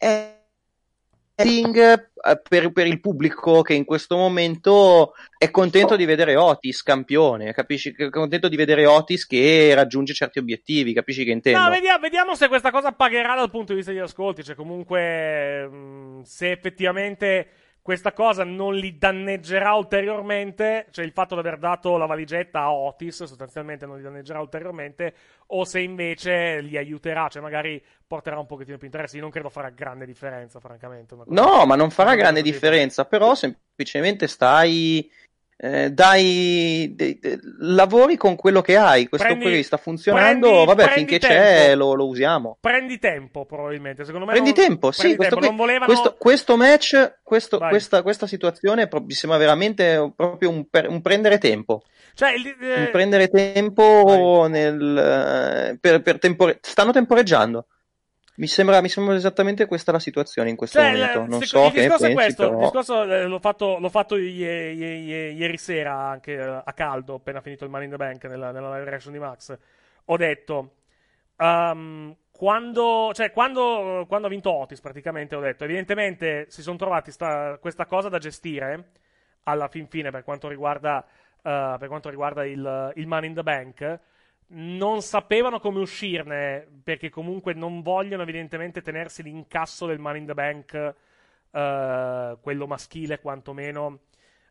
è 0.00 0.39
per, 2.48 2.72
per 2.72 2.86
il 2.86 3.00
pubblico 3.00 3.62
che 3.62 3.74
in 3.74 3.84
questo 3.84 4.16
momento 4.16 5.14
è 5.38 5.50
contento 5.50 5.96
di 5.96 6.04
vedere 6.04 6.36
Otis 6.36 6.82
campione, 6.82 7.52
capisci? 7.52 7.94
È 7.96 8.08
contento 8.10 8.48
di 8.48 8.56
vedere 8.56 8.86
Otis 8.86 9.26
che 9.26 9.72
raggiunge 9.74 10.12
certi 10.12 10.38
obiettivi, 10.38 10.92
capisci 10.92 11.24
che 11.24 11.30
intendo? 11.30 11.60
No, 11.60 11.70
vediamo, 11.70 11.98
vediamo 11.98 12.34
se 12.34 12.48
questa 12.48 12.70
cosa 12.70 12.92
pagherà 12.92 13.34
dal 13.34 13.50
punto 13.50 13.72
di 13.72 13.78
vista 13.78 13.92
degli 13.92 14.00
ascolti. 14.00 14.44
Cioè, 14.44 14.54
comunque, 14.54 15.66
mh, 15.66 16.22
se 16.22 16.50
effettivamente 16.50 17.48
questa 17.82 18.12
cosa 18.12 18.44
non 18.44 18.74
li 18.74 18.98
danneggerà 18.98 19.74
ulteriormente, 19.74 20.86
cioè 20.90 21.04
il 21.04 21.12
fatto 21.12 21.34
di 21.34 21.40
aver 21.40 21.58
dato 21.58 21.96
la 21.96 22.06
valigetta 22.06 22.60
a 22.60 22.72
Otis 22.72 23.24
sostanzialmente 23.24 23.86
non 23.86 23.96
li 23.96 24.02
danneggerà 24.02 24.40
ulteriormente, 24.40 25.14
o 25.48 25.64
se 25.64 25.80
invece 25.80 26.60
li 26.60 26.76
aiuterà, 26.76 27.28
cioè 27.28 27.42
magari 27.42 27.82
porterà 28.06 28.38
un 28.38 28.46
pochettino 28.46 28.76
più 28.76 28.86
interesse. 28.86 29.16
Io 29.16 29.22
non 29.22 29.30
credo 29.30 29.48
farà 29.48 29.70
grande 29.70 30.04
differenza, 30.04 30.60
francamente. 30.60 31.16
No, 31.26 31.64
ma 31.64 31.74
non 31.76 31.90
farà 31.90 32.14
grande 32.14 32.42
differenza, 32.42 33.04
però 33.04 33.34
semplicemente 33.34 34.26
stai 34.26 35.10
eh, 35.62 35.90
dai, 35.90 36.92
de- 36.96 37.18
de- 37.20 37.38
lavori 37.58 38.16
con 38.16 38.34
quello 38.34 38.62
che 38.62 38.76
hai. 38.78 39.08
Questo 39.08 39.26
Prendi- 39.26 39.44
qui 39.44 39.62
sta 39.62 39.76
funzionando. 39.76 40.48
prendi- 40.48 40.66
vabbè, 40.66 40.82
prendi 40.84 40.98
finché 41.00 41.18
tempo. 41.18 41.34
c'è 41.34 41.74
lo, 41.74 41.92
lo 41.94 42.06
usiamo. 42.06 42.56
Prendi 42.60 42.98
tempo, 42.98 43.44
probabilmente. 43.44 44.04
Secondo 44.06 44.24
me 44.26 44.32
Prendi 44.32 44.54
non- 44.54 44.66
tempo, 44.66 44.90
sì. 44.90 45.16
Questo, 45.16 45.34
tempo. 45.36 45.48
qui- 45.48 45.56
volevano... 45.56 45.84
questo, 45.86 46.16
questo 46.18 46.56
match, 46.56 47.18
questo- 47.22 47.58
questa, 47.58 48.02
questa 48.02 48.26
situazione 48.26 48.88
mi 48.90 49.12
sembra 49.12 49.38
veramente 49.38 50.12
proprio 50.16 50.48
un, 50.48 50.64
un 50.88 51.00
prendere 51.02 51.36
tempo. 51.38 51.82
Cioè, 52.14 52.32
il- 52.32 52.56
eh, 52.60 52.80
Un 52.84 52.88
prendere 52.90 53.28
tempo 53.28 54.46
nel, 54.48 54.96
eh, 55.72 55.78
per, 55.78 56.00
per 56.00 56.18
tempore- 56.18 56.58
stanno 56.62 56.92
temporeggiando. 56.92 57.66
Mi 58.40 58.46
sembra, 58.46 58.80
mi 58.80 58.88
sembra 58.88 59.14
esattamente 59.14 59.66
questa 59.66 59.92
la 59.92 59.98
situazione 59.98 60.48
in 60.48 60.56
questo 60.56 60.78
Cioè, 60.78 60.92
momento. 60.92 61.18
il- 61.20 61.28
Non 61.28 61.40
il 61.40 61.46
so 61.46 61.58
che 61.58 61.64
ne 61.64 61.70
discorso 61.82 62.04
è 62.04 62.06
pensi, 62.08 62.14
questo, 62.14 62.42
il 62.44 62.48
però. 62.48 62.60
discorso 62.62 63.02
eh, 63.02 63.24
l'ho 63.26 63.38
fatto, 63.38 63.78
l'ho 63.78 63.88
fatto 63.90 64.16
ie- 64.16 64.70
ie- 64.72 64.94
ie- 64.96 65.30
ieri 65.32 65.56
sera 65.58 65.94
anche 65.94 66.32
eh, 66.34 66.62
a 66.64 66.72
caldo, 66.72 67.16
appena 67.16 67.42
finito 67.42 67.64
il 67.64 67.70
Money 67.70 67.84
in 67.84 67.90
the 67.92 67.96
Bank 67.98 68.24
nella, 68.24 68.50
nella 68.50 68.70
live 68.76 68.88
reaction 68.88 69.12
di 69.12 69.18
Max. 69.18 69.56
Ho 70.06 70.16
detto, 70.16 70.76
ehm, 71.36 72.16
quando, 72.30 73.10
cioè, 73.12 73.30
quando, 73.30 74.06
quando 74.08 74.26
ha 74.26 74.30
vinto 74.30 74.50
Otis 74.50 74.80
praticamente 74.80 75.36
ho 75.36 75.40
detto, 75.40 75.64
evidentemente 75.64 76.46
si 76.48 76.62
sono 76.62 76.78
trovati 76.78 77.10
sta- 77.10 77.58
questa 77.60 77.84
cosa 77.84 78.08
da 78.08 78.16
gestire 78.16 78.92
alla 79.42 79.68
fin 79.68 79.86
fine 79.86 80.10
per 80.10 80.24
quanto 80.24 80.48
riguarda, 80.48 81.04
eh, 81.42 81.76
per 81.78 81.88
quanto 81.88 82.08
riguarda 82.08 82.46
il, 82.46 82.92
il 82.94 83.06
Money 83.06 83.28
in 83.28 83.34
the 83.34 83.42
Bank 83.42 83.98
non 84.52 85.02
sapevano 85.02 85.60
come 85.60 85.78
uscirne 85.80 86.66
perché 86.82 87.08
comunque 87.08 87.54
non 87.54 87.82
vogliono 87.82 88.22
evidentemente 88.22 88.82
tenersi 88.82 89.22
l'incasso 89.22 89.86
del 89.86 89.98
Money 89.98 90.20
in 90.20 90.26
the 90.26 90.34
Bank, 90.34 90.94
eh, 91.52 92.38
quello 92.40 92.66
maschile 92.66 93.20
quantomeno. 93.20 94.00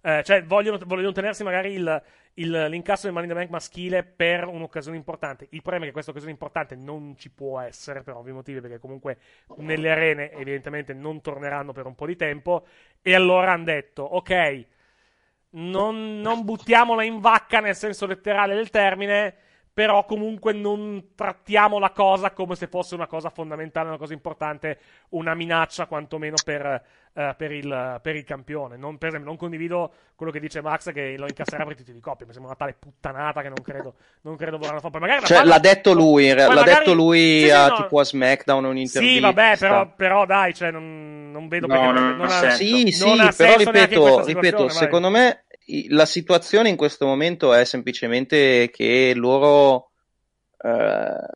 Eh, 0.02 0.22
cioè 0.24 0.44
vogliono, 0.46 0.80
vogliono 0.86 1.12
tenersi 1.12 1.44
magari 1.44 1.74
il, 1.74 2.04
il- 2.36 2.68
l'incasso 2.70 3.04
del 3.04 3.12
Money 3.14 3.28
in 3.28 3.34
the 3.36 3.40
Bank 3.42 3.52
maschile 3.52 4.04
per 4.04 4.48
un'occasione 4.48 4.96
importante. 4.96 5.48
Il 5.52 5.62
problema 5.62 5.84
è 5.84 5.88
che 5.88 5.94
questa 5.94 6.12
occasione 6.12 6.32
importante 6.34 6.76
non 6.76 7.16
ci 7.18 7.30
può 7.30 7.60
essere 7.60 8.02
per 8.02 8.16
ovvi 8.16 8.32
motivi 8.32 8.62
perché 8.62 8.80
comunque 8.80 9.18
nelle 9.58 9.92
arene 9.92 10.32
evidentemente 10.32 10.94
non 10.94 11.20
torneranno 11.22 11.74
per 11.74 11.86
un 11.86 11.96
po' 11.96 12.06
di 12.06 12.16
tempo 12.16 12.66
e 13.02 13.14
allora 13.16 13.52
hanno 13.52 13.66
detto 13.66 14.04
ok 14.04 14.66
non, 15.52 16.20
non 16.22 16.44
buttiamola 16.44 17.04
in 17.04 17.20
vacca 17.20 17.60
nel 17.60 17.76
senso 17.76 18.06
letterale 18.06 18.56
del 18.56 18.70
termine, 18.70 19.36
però 19.74 20.06
comunque 20.06 20.52
non 20.54 21.12
trattiamo 21.16 21.80
la 21.80 21.92
cosa 21.92 22.32
come 22.32 22.56
se 22.56 22.68
fosse 22.68 22.96
una 22.96 23.08
cosa 23.08 23.30
fondamentale, 23.30 23.88
una 23.88 23.98
cosa 23.98 24.14
importante, 24.14 24.80
una 25.10 25.34
minaccia 25.36 25.86
quantomeno 25.86 26.36
per, 26.44 26.84
eh, 27.14 27.34
per, 27.38 27.52
il, 27.52 28.00
per 28.02 28.16
il 28.16 28.24
campione. 28.26 28.76
Non, 28.76 28.98
per 28.98 29.08
esempio, 29.10 29.30
non 29.30 29.38
condivido 29.40 29.92
quello 30.16 30.32
che 30.34 30.42
dice 30.42 30.62
Max 30.62 30.92
che 30.92 31.16
lo 31.18 31.28
incasserà 31.28 31.64
per 31.64 31.74
i 31.74 31.76
titoli 31.78 31.96
di 31.96 32.02
coppia, 32.02 32.26
mi 32.26 32.34
sembra 32.34 32.52
una 32.52 32.60
tale 32.60 32.76
puttanata 32.78 33.42
che 33.42 33.48
non 33.48 33.62
credo, 33.64 33.94
non 34.22 34.36
credo 34.36 34.58
vorranno 34.58 34.82
fare. 34.82 35.00
Magari 35.00 35.26
Cioè, 35.26 35.38
fanno- 35.38 35.50
l'ha 35.50 35.60
detto 35.60 35.94
lui, 35.94 36.28
poi 36.28 36.36
l'ha 36.36 36.48
magari- 36.54 36.80
detto 36.80 36.94
lui 36.94 37.20
Sì, 37.40 37.46
sì, 37.46 37.52
a, 37.52 37.68
no. 37.68 37.76
tipo 37.76 38.00
a 38.00 38.04
SmackDown 38.04 38.64
in 38.66 38.70
un'intervista. 38.70 39.16
Sì, 39.16 39.20
vabbè, 39.22 39.58
però, 39.58 39.94
però 39.96 40.26
dai, 40.26 40.54
cioè, 40.54 40.72
non, 40.72 41.32
non 41.32 41.48
vedo 41.48 41.68
No, 41.68 41.74
perché 41.80 41.92
non 42.00 42.18
non, 42.18 42.28
ha 42.28 42.40
ha. 42.40 42.50
Sì, 42.50 42.92
sì, 42.92 43.06
non 43.08 43.20
ha 43.22 43.32
però 43.36 43.56
ripeto, 43.56 44.26
ripeto 44.26 44.68
secondo 44.70 45.10
me 45.10 45.46
la 45.90 46.06
situazione 46.06 46.70
in 46.70 46.76
questo 46.76 47.06
momento 47.06 47.54
è 47.54 47.66
semplicemente 47.66 48.70
che 48.72 49.14
loro, 49.16 49.92
eh, 50.62 51.28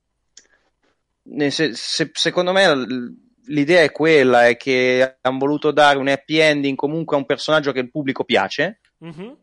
se- 1.49 1.75
se- 1.75 2.11
secondo 2.13 2.51
me 2.51 3.15
l'idea 3.45 3.81
è 3.81 3.91
quella, 3.91 4.47
è 4.47 4.57
che 4.57 5.17
hanno 5.21 5.37
voluto 5.37 5.71
dare 5.71 5.97
un 5.97 6.07
happy 6.07 6.37
ending 6.37 6.75
comunque 6.75 7.15
a 7.15 7.19
un 7.19 7.25
personaggio 7.25 7.71
che 7.71 7.79
il 7.79 7.91
pubblico 7.91 8.23
piace, 8.23 8.79
Mhm. 8.99 9.35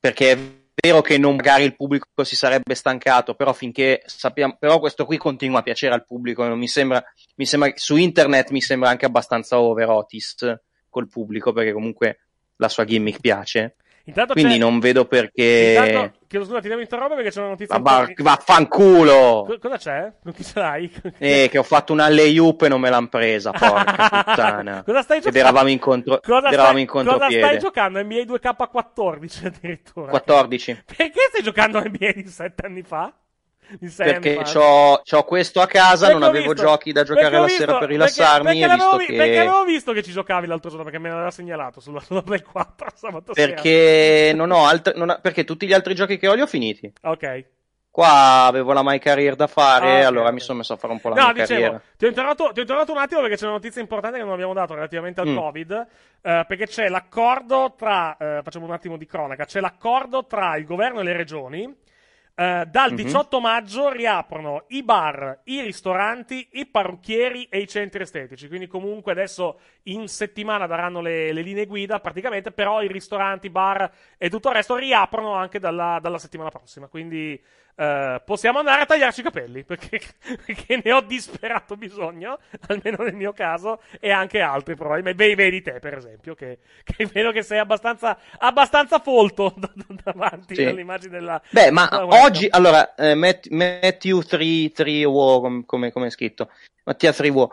perché 0.00 0.32
è 0.32 0.38
vero 0.80 1.00
che 1.00 1.18
non 1.18 1.34
magari 1.34 1.64
il 1.64 1.74
pubblico 1.74 2.06
si 2.22 2.36
sarebbe 2.36 2.74
stancato, 2.74 3.34
però 3.34 3.52
finché 3.52 4.02
sappiamo, 4.06 4.56
però 4.58 4.78
questo 4.78 5.04
qui 5.04 5.16
continua 5.16 5.58
a 5.58 5.62
piacere 5.62 5.94
al 5.94 6.06
pubblico, 6.06 6.46
non 6.46 6.58
mi 6.58 6.68
sembra, 6.68 7.02
mi 7.34 7.46
sembra, 7.46 7.72
su 7.74 7.96
internet 7.96 8.50
mi 8.50 8.60
sembra 8.60 8.90
anche 8.90 9.06
abbastanza 9.06 9.60
over 9.60 9.88
Otis 9.88 10.36
col 10.88 11.08
pubblico, 11.08 11.52
perché 11.52 11.72
comunque 11.72 12.20
la 12.56 12.68
sua 12.68 12.84
gimmick 12.84 13.20
piace. 13.20 13.76
Intanto 14.08 14.32
Quindi 14.32 14.54
c'è- 14.54 14.58
non 14.58 14.78
vedo 14.80 15.04
perché. 15.04 15.74
Intanto, 15.86 16.18
chiedo 16.26 16.44
scusa, 16.46 16.60
ti 16.60 16.68
devo 16.68 16.80
interrompere 16.80 17.16
perché 17.22 17.34
c'è 17.34 17.40
una 17.42 17.50
notizia. 17.50 17.78
Ma 17.78 17.82
va- 17.82 18.12
vaffanculo! 18.16 19.44
Co- 19.46 19.58
Cosa 19.60 19.76
c'è? 19.76 20.12
Chi 20.34 20.44
ce 20.44 20.58
l'hai? 20.58 20.92
Eh, 21.18 21.48
che 21.50 21.58
ho 21.58 21.62
fatto 21.62 21.92
una 21.92 22.08
layup 22.08 22.62
e 22.62 22.68
non 22.68 22.80
me 22.80 22.88
l'han 22.90 23.08
presa, 23.08 23.50
porca 23.50 24.22
puttana. 24.24 24.82
Cosa 24.84 25.02
stai 25.02 25.18
Ed 25.18 25.24
giocando? 25.24 25.38
eravamo 25.38 25.68
in, 25.70 25.78
contro... 25.78 26.20
Cosa 26.22 26.46
ed 26.46 26.52
eravamo 26.54 26.68
stai, 26.70 26.80
in 26.80 26.86
cosa 26.88 27.08
contropiede. 27.10 27.42
stai 27.46 27.58
giocando? 27.58 28.02
NBA 28.02 28.16
2K14 28.22 29.46
addirittura. 29.46 30.08
14. 30.10 30.82
Perché 30.96 31.20
stai 31.28 31.42
giocando 31.42 31.80
NBA 31.80 32.12
di 32.14 32.26
7 32.26 32.66
anni 32.66 32.82
fa? 32.82 33.12
Di 33.78 33.92
anni 33.98 34.10
Perché 34.20 34.36
c'ho 34.44 35.22
questo 35.24 35.60
a 35.60 35.66
casa, 35.66 36.06
Perché 36.06 36.12
non 36.14 36.22
ho 36.22 36.30
avevo 36.30 36.52
visto- 36.52 36.66
giochi 36.66 36.92
da 36.92 37.02
perché 37.02 37.14
giocare 37.16 37.36
ho 37.36 37.40
la 37.40 37.44
visto- 37.46 37.60
sera 37.60 37.72
per 37.72 37.80
perché- 37.80 37.94
rilassarmi 37.94 38.44
perché 38.44 38.58
e 38.58 38.66
l'avevo 38.66 38.96
visto 38.96 39.12
vi- 39.12 39.18
Perché 39.18 39.32
che... 39.32 39.38
avevo 39.40 39.64
visto 39.64 39.92
che 39.92 40.02
ci 40.02 40.12
giocavi 40.12 40.46
l'altro 40.46 40.68
giorno, 40.70 40.84
perché 40.84 40.98
me 40.98 41.08
l'aveva 41.10 41.30
segnalato 41.30 41.80
sulla, 41.80 42.00
sulla 42.00 42.22
Play 42.22 42.40
4 42.42 42.88
sabato 42.94 43.34
sera. 43.34 43.52
Perché 43.54 44.32
non 44.34 44.50
ho 44.50 44.64
altre... 44.66 44.94
non 44.96 45.10
ho- 45.10 45.18
Perché 45.20 45.44
tutti 45.44 45.66
gli 45.66 45.72
altri 45.74 45.94
giochi 45.94 46.16
che 46.18 46.28
ho 46.28 46.34
li 46.34 46.40
ho 46.40 46.46
finiti. 46.46 46.90
Ok. 47.02 47.44
Qua 47.90 48.44
avevo 48.44 48.72
la 48.72 48.82
My 48.84 48.98
Career 49.00 49.34
da 49.34 49.48
fare, 49.48 50.04
Ah, 50.04 50.06
allora 50.06 50.28
ok. 50.28 50.32
mi 50.34 50.40
sono 50.40 50.58
messo 50.58 50.72
a 50.72 50.76
fare 50.76 50.92
un 50.92 51.00
po' 51.00 51.08
la 51.08 51.16
No, 51.16 51.32
mia 51.32 51.42
dicevo, 51.44 51.80
ti 51.96 52.06
ho, 52.06 52.12
ti 52.52 52.58
ho 52.58 52.60
interrogato 52.60 52.92
un 52.92 52.98
attimo 52.98 53.20
perché 53.22 53.36
c'è 53.36 53.44
una 53.44 53.54
notizia 53.54 53.80
importante 53.80 54.18
che 54.18 54.24
non 54.24 54.32
abbiamo 54.34 54.52
dato 54.52 54.74
relativamente 54.74 55.20
al 55.20 55.26
Mm. 55.28 55.36
Covid. 55.36 55.86
eh, 56.22 56.44
perché 56.46 56.66
c'è 56.68 56.88
l'accordo 56.88 57.74
tra. 57.76 58.16
eh, 58.16 58.40
facciamo 58.44 58.66
un 58.66 58.72
attimo 58.72 58.96
di 58.96 59.04
cronaca. 59.06 59.44
C'è 59.46 59.58
l'accordo 59.60 60.26
tra 60.26 60.56
il 60.56 60.64
governo 60.64 61.00
e 61.00 61.02
le 61.04 61.12
regioni. 61.16 61.74
Eh, 62.40 62.66
dal 62.70 62.90
Mhm. 62.90 62.96
18 62.96 63.40
maggio 63.40 63.90
riaprono 63.90 64.64
i 64.68 64.84
bar, 64.84 65.40
i 65.44 65.60
ristoranti, 65.60 66.48
i 66.52 66.66
parrucchieri 66.66 67.48
e 67.50 67.58
i 67.58 67.66
centri 67.66 68.02
estetici. 68.02 68.46
Quindi, 68.46 68.68
comunque, 68.68 69.10
adesso 69.10 69.58
in 69.84 70.06
settimana 70.06 70.66
daranno 70.66 71.00
le, 71.00 71.32
le 71.32 71.42
linee 71.42 71.66
guida 71.66 71.98
praticamente. 71.98 72.52
Però 72.52 72.80
i 72.80 72.86
ristoranti, 72.86 73.46
i 73.48 73.50
bar 73.50 73.90
e 74.16 74.30
tutto 74.30 74.50
il 74.50 74.54
resto 74.54 74.76
riaprono 74.76 75.32
anche 75.34 75.58
dalla, 75.58 75.98
dalla 76.00 76.18
settimana 76.18 76.50
prossima. 76.50 76.86
Quindi. 76.86 77.40
Eh, 77.80 78.20
possiamo 78.24 78.58
andare 78.58 78.82
a 78.82 78.86
tagliarci 78.86 79.20
i 79.20 79.22
capelli 79.22 79.62
perché, 79.62 80.00
perché 80.44 80.80
ne 80.82 80.92
ho 80.92 81.00
disperato 81.00 81.76
bisogno, 81.76 82.38
almeno 82.66 83.04
nel 83.04 83.14
mio 83.14 83.32
caso, 83.32 83.80
e 84.00 84.10
anche 84.10 84.40
altri 84.40 84.74
probabilmente. 84.74 85.22
Vedi, 85.22 85.34
vedi 85.36 85.62
te, 85.62 85.78
per 85.78 85.94
esempio, 85.94 86.34
che, 86.34 86.58
che 86.82 87.06
vedo 87.06 87.30
che 87.30 87.42
sei 87.42 87.58
abbastanza, 87.60 88.18
abbastanza 88.38 88.98
folto 88.98 89.54
da- 89.56 89.70
da- 89.74 89.94
davanti 90.04 90.56
Sì. 90.56 90.64
all'immagine 90.64 91.18
della. 91.18 91.40
Beh, 91.50 91.70
ma 91.70 91.86
della 91.88 92.22
oggi, 92.24 92.48
allora, 92.50 92.94
eh, 92.96 93.14
Matt- 93.14 93.48
Matthew 93.50 94.22
3, 94.22 94.72
3 94.72 95.04
War, 95.04 95.40
com- 95.40 95.64
come, 95.64 95.92
come 95.92 96.06
è 96.08 96.10
scritto? 96.10 96.50
Mattia 96.84 97.12
3 97.12 97.28
War. 97.28 97.48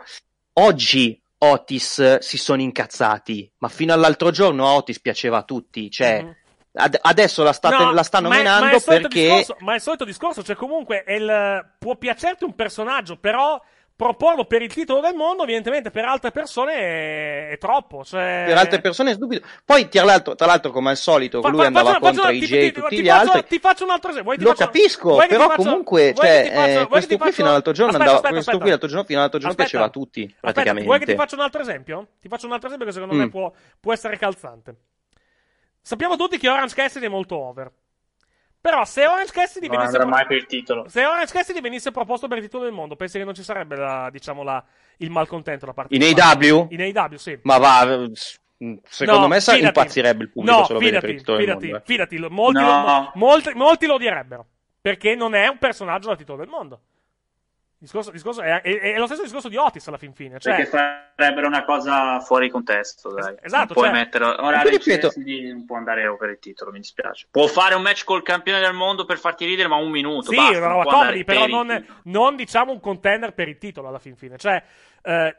Oggi 0.54 1.20
Otis 1.38 2.18
si 2.18 2.38
sono 2.38 2.62
incazzati, 2.62 3.50
ma 3.58 3.68
fino 3.68 3.92
all'altro 3.92 4.30
giorno 4.30 4.66
Otis 4.66 5.00
piaceva 5.00 5.38
a 5.38 5.42
tutti, 5.42 5.90
cioè, 5.90 6.22
Mhm. 6.22 6.36
Ad- 6.76 6.98
adesso 7.02 7.42
la, 7.42 7.52
state- 7.52 7.82
No, 7.82 7.92
la 7.92 8.02
stanno 8.02 8.28
ma 8.28 8.38
è- 8.38 8.42
ma 8.42 8.70
è 8.70 8.80
perché... 8.82 9.20
discorso- 9.22 9.56
ma 9.60 9.72
è 9.72 9.74
il 9.76 9.80
solito 9.80 10.04
discorso, 10.04 10.42
cioè 10.42 10.56
comunque 10.56 11.02
è 11.04 11.12
il- 11.14 11.66
può 11.78 11.96
piacerti 11.96 12.44
un 12.44 12.54
personaggio, 12.54 13.16
però 13.16 13.60
proporlo 13.96 14.44
per 14.44 14.60
il 14.60 14.70
titolo 14.70 15.00
del 15.00 15.14
mondo, 15.14 15.42
evidentemente 15.44 15.90
per 15.90 16.04
altre 16.04 16.30
persone 16.30 16.74
è, 16.74 17.48
è 17.52 17.56
troppo. 17.58 18.04
Cioè... 18.04 18.42
Per 18.46 18.58
altre 18.58 18.80
persone 18.82 19.12
è 19.12 19.14
stupido. 19.14 19.40
Poi, 19.64 19.88
tra 19.88 20.04
l'altro, 20.04 20.34
tra 20.34 20.44
l'altro, 20.46 20.70
come 20.70 20.90
al 20.90 20.98
solito, 20.98 21.40
Fa- 21.40 21.48
lui 21.48 21.60
fa- 21.60 21.66
andava 21.68 21.88
faccio- 21.92 22.00
contro 22.00 22.22
faccio- 22.24 22.34
i 22.34 22.40
J 22.40 22.52
e 22.52 22.58
ti- 22.60 22.72
tutti 22.72 22.96
ti 22.96 23.02
gli 23.02 23.08
faccio- 23.08 23.30
altri. 23.32 23.46
Ti 23.48 23.58
faccio 23.58 23.84
un 23.84 23.90
altro 23.90 24.10
esempio. 24.10 24.24
vuoi 24.34 24.36
ti 24.36 24.44
Lo 24.44 24.50
faccio- 24.54 24.64
capisco, 24.70 25.16
però 25.26 25.48
faccio- 25.48 25.62
comunque, 25.62 26.12
cioè, 26.14 26.50
faccio- 26.54 26.80
eh, 26.82 26.86
questo 26.88 27.08
qui 27.08 27.16
faccio- 27.16 27.32
fino 27.32 27.48
all'altro 27.48 27.72
giorno 27.72 27.92
Aspetta, 27.92 28.10
andava, 28.10 28.16
aspetta, 28.18 28.32
questo 28.34 28.50
aspetta. 28.50 28.58
qui 28.58 28.68
l'altro 28.70 28.88
giorno, 28.88 29.04
fino 29.06 29.18
all'altro 29.18 29.38
giorno 29.38 29.54
Aspetta. 29.54 29.68
piaceva 29.70 29.88
a 29.88 29.92
tutti, 29.92 30.20
Aspetta, 30.24 30.40
praticamente. 30.40 30.86
vuoi 30.86 30.98
che 30.98 31.06
ti 31.06 31.14
faccia 31.14 31.34
un 31.36 31.40
altro 31.40 31.60
esempio? 31.62 32.06
Ti 32.20 32.28
faccio 32.28 32.46
un 32.46 32.52
altro 32.52 32.66
esempio 32.66 32.86
che 32.86 32.92
secondo 32.92 33.14
me 33.14 33.24
Mm. 33.24 33.28
può, 33.30 33.52
può 33.80 33.92
essere 33.94 34.18
calzante. 34.18 34.74
Sappiamo 35.86 36.16
tutti 36.16 36.36
che 36.36 36.48
Orange 36.48 36.74
Cassidy 36.74 37.06
è 37.06 37.08
molto 37.08 37.36
over. 37.36 37.70
Però 38.60 38.84
se 38.84 39.06
Orange 39.06 39.30
Cassidy 39.30 39.68
Non 39.68 39.76
venisse 39.78 40.04
mai 40.04 40.26
per 40.26 40.36
il 40.38 40.46
titolo. 40.46 40.88
se 40.88 41.04
Orange 41.04 41.32
Cassidy 41.32 41.60
venisse 41.60 41.92
proposto 41.92 42.26
per 42.26 42.38
il 42.38 42.42
titolo 42.42 42.64
del 42.64 42.72
mondo, 42.72 42.96
pensi 42.96 43.18
che 43.18 43.24
non 43.24 43.34
ci 43.34 43.44
sarebbe 43.44 43.76
la, 43.76 44.08
diciamo, 44.10 44.42
la, 44.42 44.64
il 44.96 45.10
malcontento 45.10 45.64
da 45.64 45.72
parte 45.72 45.94
In 45.94 46.00
di 46.00 46.12
AEW? 46.20 46.66
In 46.70 46.80
AEW, 46.80 47.16
sì. 47.16 47.38
Ma 47.42 47.58
va, 47.58 47.82
secondo 48.88 49.20
No, 49.20 49.28
me 49.28 49.40
fidati. 49.40 49.62
impazzirebbe 49.62 50.24
il 50.24 50.30
pubblico 50.32 50.58
no, 50.58 50.64
se 50.64 50.72
lo 50.72 50.78
vede 50.80 50.98
per 50.98 51.10
fidati, 51.10 51.12
il 51.14 51.18
titolo 51.20 51.36
del 51.38 51.46
fidati, 51.46 51.66
mondo. 51.66 51.78
eh. 51.78 51.82
fidati, 51.86 52.16
lo- 52.18 52.30
molti, 52.30 52.60
No. 52.60 52.66
lo, 52.66 52.76
mo- 52.78 53.12
molti, 53.14 53.52
molti 53.54 53.86
lo 53.86 53.94
odierebbero. 53.94 54.46
Perché 54.80 55.14
non 55.14 55.36
è 55.36 55.46
un 55.46 55.58
personaggio 55.58 56.08
da 56.08 56.16
titolo 56.16 56.38
del 56.38 56.48
mondo. 56.48 56.80
Discorso, 57.78 58.10
discorso 58.10 58.40
è, 58.40 58.62
è- 58.62 58.78
è 58.94 58.96
lo 58.98 59.04
stesso 59.04 59.22
discorso 59.22 59.50
di 59.50 59.56
Otis 59.56 59.86
alla 59.88 59.98
fin 59.98 60.14
fine. 60.14 60.38
Cioè, 60.40 60.54
Perché 60.56 60.70
farebbero 61.14 61.46
una 61.46 61.62
cosa 61.62 62.20
fuori 62.20 62.48
contesto, 62.48 63.12
dai. 63.12 63.34
esatto, 63.42 63.64
Non 63.64 63.66
puoi 63.74 63.84
cioè- 63.88 63.92
mettere... 63.94 64.24
Ora 64.24 64.62
Cassidy 64.62 65.52
non 65.52 65.66
può 65.66 65.76
andare 65.76 66.16
per 66.18 66.30
il 66.30 66.38
titolo, 66.38 66.70
mi 66.72 66.78
dispiace. 66.78 67.26
Può 67.30 67.46
fare 67.48 67.74
un 67.74 67.82
match 67.82 68.04
col 68.04 68.22
campione 68.22 68.60
del 68.60 68.72
mondo 68.72 69.04
per 69.04 69.18
farti 69.18 69.44
ridere, 69.44 69.68
ma 69.68 69.76
un 69.76 69.90
minuto, 69.90 70.30
Sì, 70.30 70.36
basta, 70.36 70.56
una 70.56 70.66
roba 70.68 70.84
comedy, 70.84 71.24
però 71.24 71.46
non, 71.46 71.86
non, 72.04 72.34
diciamo 72.34 72.72
un 72.72 72.80
contender 72.80 73.34
per 73.34 73.48
il 73.48 73.58
titolo 73.58 73.88
alla 73.88 73.98
fin 73.98 74.16
fine. 74.16 74.38
Cioè, 74.38 74.62
eh, 75.02 75.36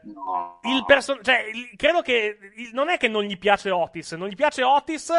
il 0.62 0.84
person- 0.86 1.18
cioè, 1.22 1.44
il- 1.52 1.72
credo 1.76 2.02
che 2.02 2.38
il- 2.54 2.70
non 2.72 2.88
è 2.88 2.98
che 2.98 3.08
non 3.08 3.24
gli 3.24 3.36
piace 3.36 3.70
Otis, 3.70 4.12
non 4.12 4.28
gli 4.28 4.36
piace 4.36 4.62
Otis 4.62 5.12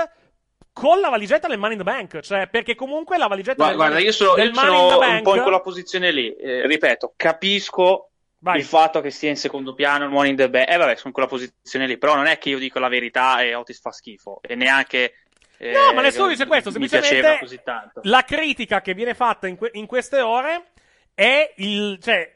con 0.79 0.99
la 1.01 1.09
valigetta 1.09 1.47
del 1.47 1.57
Money 1.57 1.73
in 1.73 1.83
the 1.83 1.89
Bank, 1.89 2.19
cioè 2.21 2.47
perché 2.47 2.73
comunque 2.73 3.17
la 3.17 3.27
valigetta 3.27 3.55
Guarda, 3.55 3.75
del, 3.75 3.85
guarda, 3.85 3.99
io 4.05 4.11
sono, 4.13 4.35
del 4.35 4.47
io 4.47 4.53
Money 4.53 4.71
in 4.71 4.77
sono 4.77 4.87
the 4.87 4.93
un 4.93 4.99
Bank 5.11 5.23
po' 5.23 5.35
in 5.35 5.41
quella 5.41 5.59
posizione 5.61 6.11
lì. 6.11 6.33
Eh, 6.35 6.65
ripeto, 6.65 7.13
capisco 7.15 8.09
il 8.53 8.63
fatto 8.63 9.01
che 9.01 9.09
stia 9.09 9.29
in 9.29 9.35
secondo 9.35 9.73
piano 9.73 10.05
il 10.05 10.11
Money 10.11 10.29
in 10.29 10.37
the 10.37 10.49
Bank. 10.49 10.69
Eh, 10.69 10.77
vabbè, 10.77 10.95
sono 10.95 11.07
in 11.07 11.11
quella 11.13 11.27
posizione 11.27 11.85
lì. 11.87 11.97
Però 11.97 12.15
non 12.15 12.27
è 12.27 12.37
che 12.37 12.49
io 12.49 12.57
dico 12.57 12.79
la 12.79 12.87
verità 12.87 13.41
e 13.41 13.53
Otis 13.55 13.81
fa 13.81 13.91
schifo. 13.91 14.39
E 14.41 14.55
neanche. 14.55 15.13
eh, 15.57 15.71
No, 15.71 15.91
ma 15.93 16.01
nessuno 16.01 16.29
dice 16.29 16.45
questo, 16.45 16.71
mi 16.71 16.87
piaceva 16.87 17.03
semplicemente 17.03 17.39
così 17.43 17.59
tanto. 17.63 17.99
la 18.03 18.23
critica 18.23 18.81
che 18.81 18.93
viene 18.93 19.13
fatta 19.13 19.47
in, 19.47 19.57
que- 19.57 19.71
in 19.73 19.85
queste 19.85 20.21
ore 20.21 20.67
è 21.13 21.53
il, 21.57 21.99
cioè, 22.01 22.33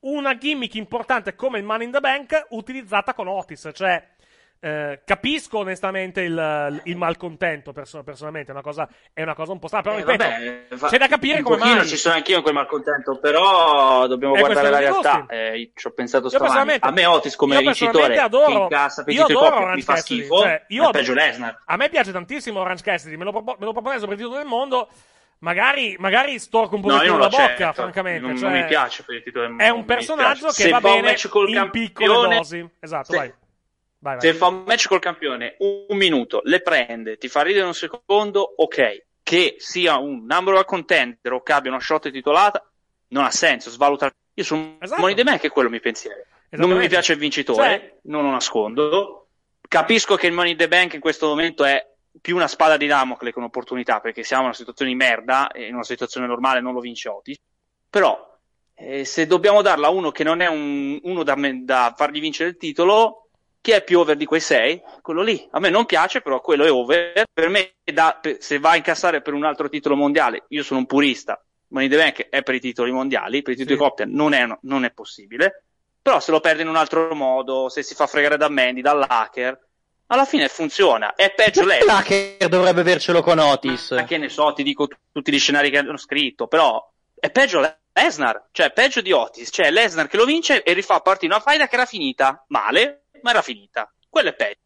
una 0.00 0.36
gimmick 0.36 0.74
importante 0.74 1.34
come 1.34 1.56
il 1.58 1.64
Money 1.64 1.86
in 1.86 1.92
the 1.92 2.00
Bank 2.00 2.46
utilizzata 2.50 3.14
con 3.14 3.26
Otis, 3.26 3.70
cioè 3.72 4.06
eh, 4.60 5.00
capisco 5.04 5.58
onestamente 5.58 6.22
il, 6.22 6.80
il 6.84 6.96
malcontento 6.96 7.72
perso- 7.72 8.02
personalmente, 8.02 8.50
è 8.50 8.52
una, 8.52 8.62
cosa, 8.62 8.88
è 9.12 9.22
una 9.22 9.34
cosa 9.34 9.52
un 9.52 9.58
po' 9.58 9.66
strana, 9.68 9.84
però 9.84 9.96
Eh, 9.96 10.00
ripeto, 10.00 10.24
vabbè, 10.24 10.76
fa- 10.76 10.88
c'è 10.88 10.98
da 10.98 11.06
capire 11.06 11.42
come 11.42 11.56
mai. 11.58 11.86
ci 11.86 11.96
sono 11.96 12.14
anch'io 12.16 12.36
in 12.38 12.42
quel 12.42 12.54
malcontento, 12.54 13.18
però 13.18 14.06
dobbiamo 14.06 14.34
È 14.34 14.40
guardare 14.40 14.70
la 14.70 14.78
realtà. 14.78 15.26
Eh, 15.28 15.70
ci 15.74 15.86
ho 15.86 15.90
pensato 15.92 16.28
stamani. 16.28 16.76
A 16.80 16.90
me 16.90 17.06
Otis 17.06 17.36
come 17.36 17.58
vincitore 17.58 18.18
adoro- 18.18 18.46
che 18.46 18.52
incassa 18.52 19.04
io 19.06 19.24
adoro 19.24 19.38
coppia 19.38 19.58
mi 19.58 19.64
Orange 19.64 19.82
fa 19.82 19.94
Cassidy, 19.94 20.20
schifo, 20.20 20.38
cioè, 20.40 20.64
io 20.68 20.90
peggio 20.90 21.14
Lesnar. 21.14 21.62
A 21.64 21.76
me 21.76 21.88
piace 21.88 22.12
tantissimo 22.12 22.60
Orange 22.60 22.82
Cassidy, 22.82 23.16
me 23.16 23.24
lo, 23.24 23.30
propo- 23.30 23.56
me 23.58 23.64
lo 23.64 23.72
il 24.12 24.18
titolo 24.18 24.36
del 24.38 24.46
mondo. 24.46 24.88
Magari, 25.40 25.94
magari 26.00 26.36
storco 26.40 26.74
un 26.74 26.80
po' 26.80 26.88
No, 26.88 27.00
la 27.16 27.28
bocca, 27.28 27.44
accetto. 27.44 27.72
francamente. 27.74 28.26
Non, 28.26 28.36
cioè, 28.36 28.50
non 28.50 28.58
mi 28.58 28.66
piace 28.66 29.04
per 29.04 29.14
il 29.14 29.22
titolo 29.22 29.42
del 29.44 29.50
mondo. 29.54 29.64
È 29.64 29.68
un 29.68 29.84
personaggio 29.84 30.46
che 30.48 30.52
Se 30.52 30.68
va 30.70 30.80
bene 30.80 31.14
in 31.46 31.70
piccole 31.70 32.36
dosi. 32.36 32.68
Esatto, 32.80 33.14
vai. 33.14 33.32
Vai, 34.00 34.16
vai. 34.16 34.20
Se 34.20 34.34
fa 34.34 34.46
un 34.46 34.62
match 34.66 34.86
col 34.88 35.00
campione, 35.00 35.56
un 35.58 35.96
minuto, 35.96 36.40
le 36.44 36.60
prende, 36.60 37.16
ti 37.16 37.28
fa 37.28 37.42
ridere 37.42 37.66
un 37.66 37.74
secondo, 37.74 38.40
ok. 38.56 39.06
Che 39.22 39.56
sia 39.58 39.98
un 39.98 40.24
number 40.24 40.54
one 40.54 40.64
contender 40.64 41.32
o 41.32 41.42
che 41.42 41.52
abbia 41.52 41.70
una 41.70 41.80
shot 41.80 42.10
titolata, 42.10 42.66
non 43.08 43.24
ha 43.24 43.30
senso, 43.30 43.70
svaluta. 43.70 44.10
Io 44.34 44.44
sono 44.44 44.76
Esatto. 44.80 45.00
Money 45.00 45.16
the 45.16 45.24
Bank 45.24 45.42
è 45.42 45.50
quello 45.50 45.68
il 45.68 45.74
mio 45.74 45.82
pensiero. 45.82 46.22
Non 46.50 46.70
mi 46.70 46.88
piace 46.88 47.12
il 47.12 47.18
vincitore, 47.18 47.62
Cioè- 47.78 47.98
non 48.04 48.22
lo 48.22 48.30
nascondo. 48.30 49.26
Capisco 49.68 50.14
che 50.16 50.28
il 50.28 50.32
Money 50.32 50.52
in 50.52 50.56
the 50.56 50.68
Bank 50.68 50.94
in 50.94 51.00
questo 51.00 51.26
momento 51.26 51.64
è 51.64 51.84
più 52.20 52.36
una 52.36 52.48
spada 52.48 52.76
di 52.78 52.86
Damocle 52.86 53.32
che 53.32 53.38
un'opportunità, 53.38 54.00
perché 54.00 54.22
siamo 54.22 54.42
in 54.44 54.48
una 54.48 54.56
situazione 54.56 54.90
di 54.90 54.96
merda 54.96 55.48
e 55.48 55.66
in 55.66 55.74
una 55.74 55.84
situazione 55.84 56.26
normale 56.26 56.60
non 56.60 56.72
lo 56.72 56.80
vince 56.80 57.08
Otis. 57.10 57.36
Però, 57.90 58.38
eh, 58.74 59.04
se 59.04 59.26
dobbiamo 59.26 59.60
darla 59.60 59.88
a 59.88 59.90
uno 59.90 60.10
che 60.10 60.24
non 60.24 60.40
è 60.40 60.46
un- 60.46 60.98
uno 61.02 61.22
da, 61.22 61.34
da 61.62 61.92
fargli 61.96 62.20
vincere 62.20 62.48
il 62.50 62.56
titolo, 62.56 63.27
chi 63.68 63.74
è 63.74 63.84
più 63.84 63.98
over 64.00 64.16
di 64.16 64.24
quei 64.24 64.40
sei? 64.40 64.80
Quello 65.02 65.20
lì. 65.20 65.46
A 65.50 65.60
me 65.60 65.68
non 65.68 65.84
piace, 65.84 66.22
però 66.22 66.40
quello 66.40 66.64
è 66.64 66.72
over. 66.72 67.24
Per 67.30 67.48
me, 67.50 67.74
da- 67.84 68.18
se 68.38 68.58
va 68.58 68.70
a 68.70 68.76
incassare 68.76 69.20
per 69.20 69.34
un 69.34 69.44
altro 69.44 69.68
titolo 69.68 69.94
mondiale, 69.94 70.44
io 70.48 70.62
sono 70.62 70.78
un 70.80 70.86
purista. 70.86 71.38
Money 71.68 71.90
the 71.90 71.96
Bank 71.98 72.28
è 72.30 72.42
per 72.42 72.54
i 72.54 72.60
titoli 72.60 72.90
mondiali, 72.92 73.42
per 73.42 73.52
i 73.52 73.56
titoli 73.56 73.76
Sì. 73.76 73.82
coppia 73.82 74.06
non 74.08 74.32
è, 74.32 74.46
non 74.62 74.84
è 74.84 74.90
possibile. 74.90 75.64
Però 76.00 76.18
se 76.18 76.30
lo 76.30 76.40
perde 76.40 76.62
in 76.62 76.68
un 76.68 76.76
altro 76.76 77.14
modo, 77.14 77.68
se 77.68 77.82
si 77.82 77.94
fa 77.94 78.06
fregare 78.06 78.38
da 78.38 78.48
Mandy, 78.48 78.80
dall'hacker, 78.80 79.66
alla 80.06 80.24
fine 80.24 80.48
funziona. 80.48 81.14
È 81.14 81.34
peggio 81.34 81.66
lei. 81.66 81.84
L'hacker 81.84 82.48
dovrebbe 82.48 82.80
avercelo 82.80 83.20
con 83.20 83.38
Otis. 83.38 83.90
Ma 83.90 84.04
che 84.04 84.16
ne 84.16 84.30
so, 84.30 84.50
ti 84.54 84.62
dico 84.62 84.86
t- 84.86 84.96
tutti 85.12 85.30
gli 85.30 85.38
scenari 85.38 85.68
che 85.68 85.76
hanno 85.76 85.98
scritto, 85.98 86.46
però 86.46 86.82
è 87.20 87.30
peggio 87.30 87.60
Lesnar, 87.92 88.46
cioè 88.52 88.70
peggio 88.72 89.02
di 89.02 89.12
Otis, 89.12 89.50
cioè 89.52 89.70
Lesnar 89.70 90.06
che 90.06 90.16
lo 90.16 90.24
vince 90.24 90.62
e 90.62 90.72
rifà 90.72 91.00
partire 91.00 91.34
una 91.34 91.42
faida 91.42 91.66
che 91.68 91.74
era 91.74 91.84
finita 91.84 92.44
male, 92.48 93.07
ma 93.22 93.30
era 93.30 93.42
finita. 93.42 93.92
Quello 94.08 94.28
è 94.30 94.34
peggio. 94.34 94.60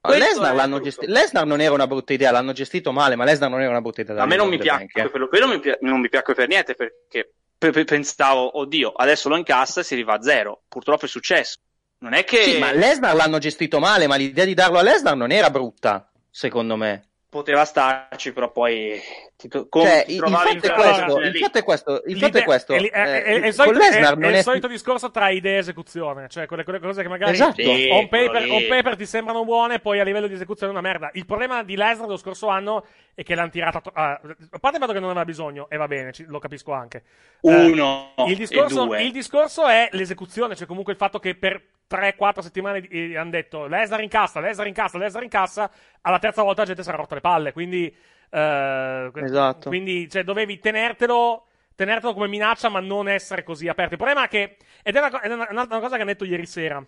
No, 0.00 0.14
Questo 0.14 0.28
Lesnar, 0.28 0.54
l'hanno 0.54 0.80
gesti- 0.80 1.06
Lesnar 1.06 1.44
non 1.44 1.60
era 1.60 1.74
una 1.74 1.86
brutta 1.86 2.12
idea, 2.12 2.30
l'hanno 2.30 2.52
gestito 2.52 2.92
male, 2.92 3.16
ma 3.16 3.24
Lesnar 3.24 3.50
non 3.50 3.60
era 3.60 3.70
una 3.70 3.80
brutta 3.80 4.00
idea. 4.02 4.22
A 4.22 4.26
me 4.26 4.36
non 4.36 4.48
mi 4.48 4.56
Bank, 4.56 4.96
eh. 4.96 5.10
quello, 5.10 5.26
quello 5.28 5.48
mi 5.48 5.58
pi- 5.58 5.76
non 5.80 6.00
mi 6.00 6.08
piace 6.08 6.34
per 6.34 6.46
niente 6.48 6.74
perché 6.74 7.32
pe- 7.58 7.70
pe- 7.72 7.84
pensavo, 7.84 8.58
oddio, 8.58 8.92
adesso 8.92 9.28
lo 9.28 9.36
incassa 9.36 9.80
e 9.80 9.84
si 9.84 9.94
arriva 9.94 10.14
a 10.14 10.22
zero. 10.22 10.62
Purtroppo 10.68 11.04
è 11.04 11.08
successo. 11.08 11.58
Non 12.00 12.12
è 12.12 12.22
che 12.24 12.42
Sì, 12.44 12.58
ma 12.58 12.70
Lesnar 12.72 13.14
l'hanno 13.16 13.38
gestito 13.38 13.80
male, 13.80 14.06
ma 14.06 14.14
l'idea 14.14 14.44
di 14.44 14.54
darlo 14.54 14.78
a 14.78 14.82
Lesnar 14.82 15.16
non 15.16 15.32
era 15.32 15.50
brutta, 15.50 16.08
secondo 16.30 16.76
me. 16.76 17.08
Poteva 17.30 17.64
starci, 17.64 18.32
però 18.32 18.50
poi 18.50 18.98
ti, 19.36 19.48
to- 19.48 19.68
com- 19.68 19.82
Cioè, 19.84 20.04
ti 20.06 20.14
il, 20.14 20.22
in 20.26 20.32
fatto 20.32 20.66
è 20.66 20.72
questo, 20.72 21.18
il 21.20 21.36
fatto 21.38 21.58
è 21.58 21.62
questo, 21.62 22.02
il 22.06 22.18
fatto 22.18 22.38
è 22.38 22.44
questo. 22.44 22.72
è, 22.72 22.78
è- 22.78 22.90
è- 22.90 23.14
eh, 23.16 23.22
è 23.24 23.34
il 23.34 23.42
con 23.42 23.52
solito, 23.52 23.78
Lesnar 23.78 24.18
è- 24.18 24.36
il 24.36 24.42
solito 24.42 24.66
discorso 24.66 25.10
tra 25.10 25.28
idea 25.28 25.56
e 25.56 25.58
esecuzione, 25.58 26.28
cioè 26.28 26.46
quelle, 26.46 26.64
quelle 26.64 26.78
cose 26.80 27.02
che 27.02 27.08
magari 27.08 27.32
Esatto. 27.32 27.60
Sì, 27.62 27.88
on, 27.92 28.08
paper, 28.08 28.50
on 28.50 28.66
paper 28.66 28.96
ti 28.96 29.04
sembrano 29.04 29.44
buone, 29.44 29.78
poi 29.78 30.00
a 30.00 30.04
livello 30.04 30.26
di 30.26 30.34
esecuzione 30.34 30.72
è 30.72 30.74
una 30.76 30.86
merda. 30.86 31.10
Il 31.12 31.26
problema 31.26 31.62
di 31.62 31.76
Lesnar 31.76 32.06
dello 32.06 32.16
scorso 32.16 32.48
anno 32.48 32.86
è 33.14 33.22
che 33.22 33.34
l'hanno 33.34 33.50
tirata. 33.50 33.80
to- 33.80 33.90
ah, 33.92 34.12
a 34.12 34.58
parte 34.58 34.76
il 34.76 34.82
fatto 34.82 34.92
che 34.92 35.00
non 35.00 35.10
aveva 35.10 35.24
bisogno, 35.26 35.68
e 35.68 35.76
va 35.76 35.86
bene, 35.86 36.12
ci- 36.12 36.24
lo 36.26 36.38
capisco 36.38 36.72
anche. 36.72 37.02
Eh, 37.42 37.54
Uno 37.66 38.14
il, 38.26 38.36
discorso, 38.36 38.84
e 38.84 38.86
due. 38.86 39.02
il 39.02 39.12
discorso 39.12 39.66
è 39.66 39.88
l'esecuzione, 39.92 40.56
cioè 40.56 40.66
comunque 40.66 40.92
il 40.92 40.98
fatto 40.98 41.18
che 41.18 41.34
per 41.34 41.62
3-4 41.88 42.40
settimane 42.42 42.86
eh, 42.90 43.16
hanno 43.16 43.30
detto 43.30 43.66
Lesnar 43.66 44.02
incassa, 44.02 44.40
Lesnar 44.40 44.66
incassa, 44.66 44.98
Lesnar 44.98 45.22
incassa, 45.22 45.70
alla 46.02 46.18
terza 46.18 46.42
volta 46.42 46.60
la 46.60 46.66
gente 46.66 46.82
si 46.82 46.88
era 46.90 46.98
rotta 46.98 47.14
le 47.18 47.20
palle, 47.20 47.52
quindi, 47.52 47.94
eh, 48.30 49.10
Esatto. 49.14 49.68
quindi 49.68 50.08
cioè, 50.08 50.22
dovevi 50.24 50.58
tenertelo, 50.58 51.46
tenertelo 51.74 52.12
come 52.14 52.28
minaccia 52.28 52.68
ma 52.68 52.80
non 52.80 53.08
essere 53.08 53.42
così 53.42 53.68
aperto. 53.68 53.92
Il 53.94 53.98
problema 53.98 54.24
è 54.24 54.28
che, 54.28 54.56
ed 54.82 54.96
è 54.96 54.98
una, 55.00 55.20
è 55.20 55.32
una- 55.32 55.48
un'altra 55.50 55.78
cosa 55.80 55.96
che 55.96 56.02
hanno 56.02 56.10
detto 56.12 56.24
ieri 56.24 56.46
sera, 56.46 56.84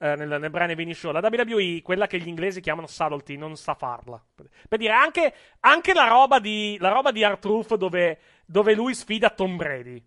eh, 0.00 0.14
nel, 0.16 0.36
nel 0.40 0.50
Brian 0.50 0.70
e 0.70 0.74
Vini 0.76 0.94
Show, 0.94 1.10
la 1.12 1.20
WWE, 1.22 1.80
quella 1.82 2.06
che 2.06 2.18
gli 2.18 2.28
inglesi 2.28 2.60
chiamano 2.60 2.86
subtlety, 2.86 3.36
non 3.36 3.56
sa 3.56 3.74
farla. 3.74 4.22
Per 4.68 4.78
dire, 4.78 4.92
anche, 4.92 5.32
anche 5.60 5.92
la 5.92 6.06
roba 6.06 6.38
di, 6.38 6.76
la 6.80 6.90
roba 6.90 7.10
di 7.10 7.24
R-Truth 7.24 7.74
dove, 7.76 8.18
dove 8.46 8.74
lui 8.74 8.94
sfida 8.94 9.30
Tom 9.30 9.56
Brady, 9.56 10.00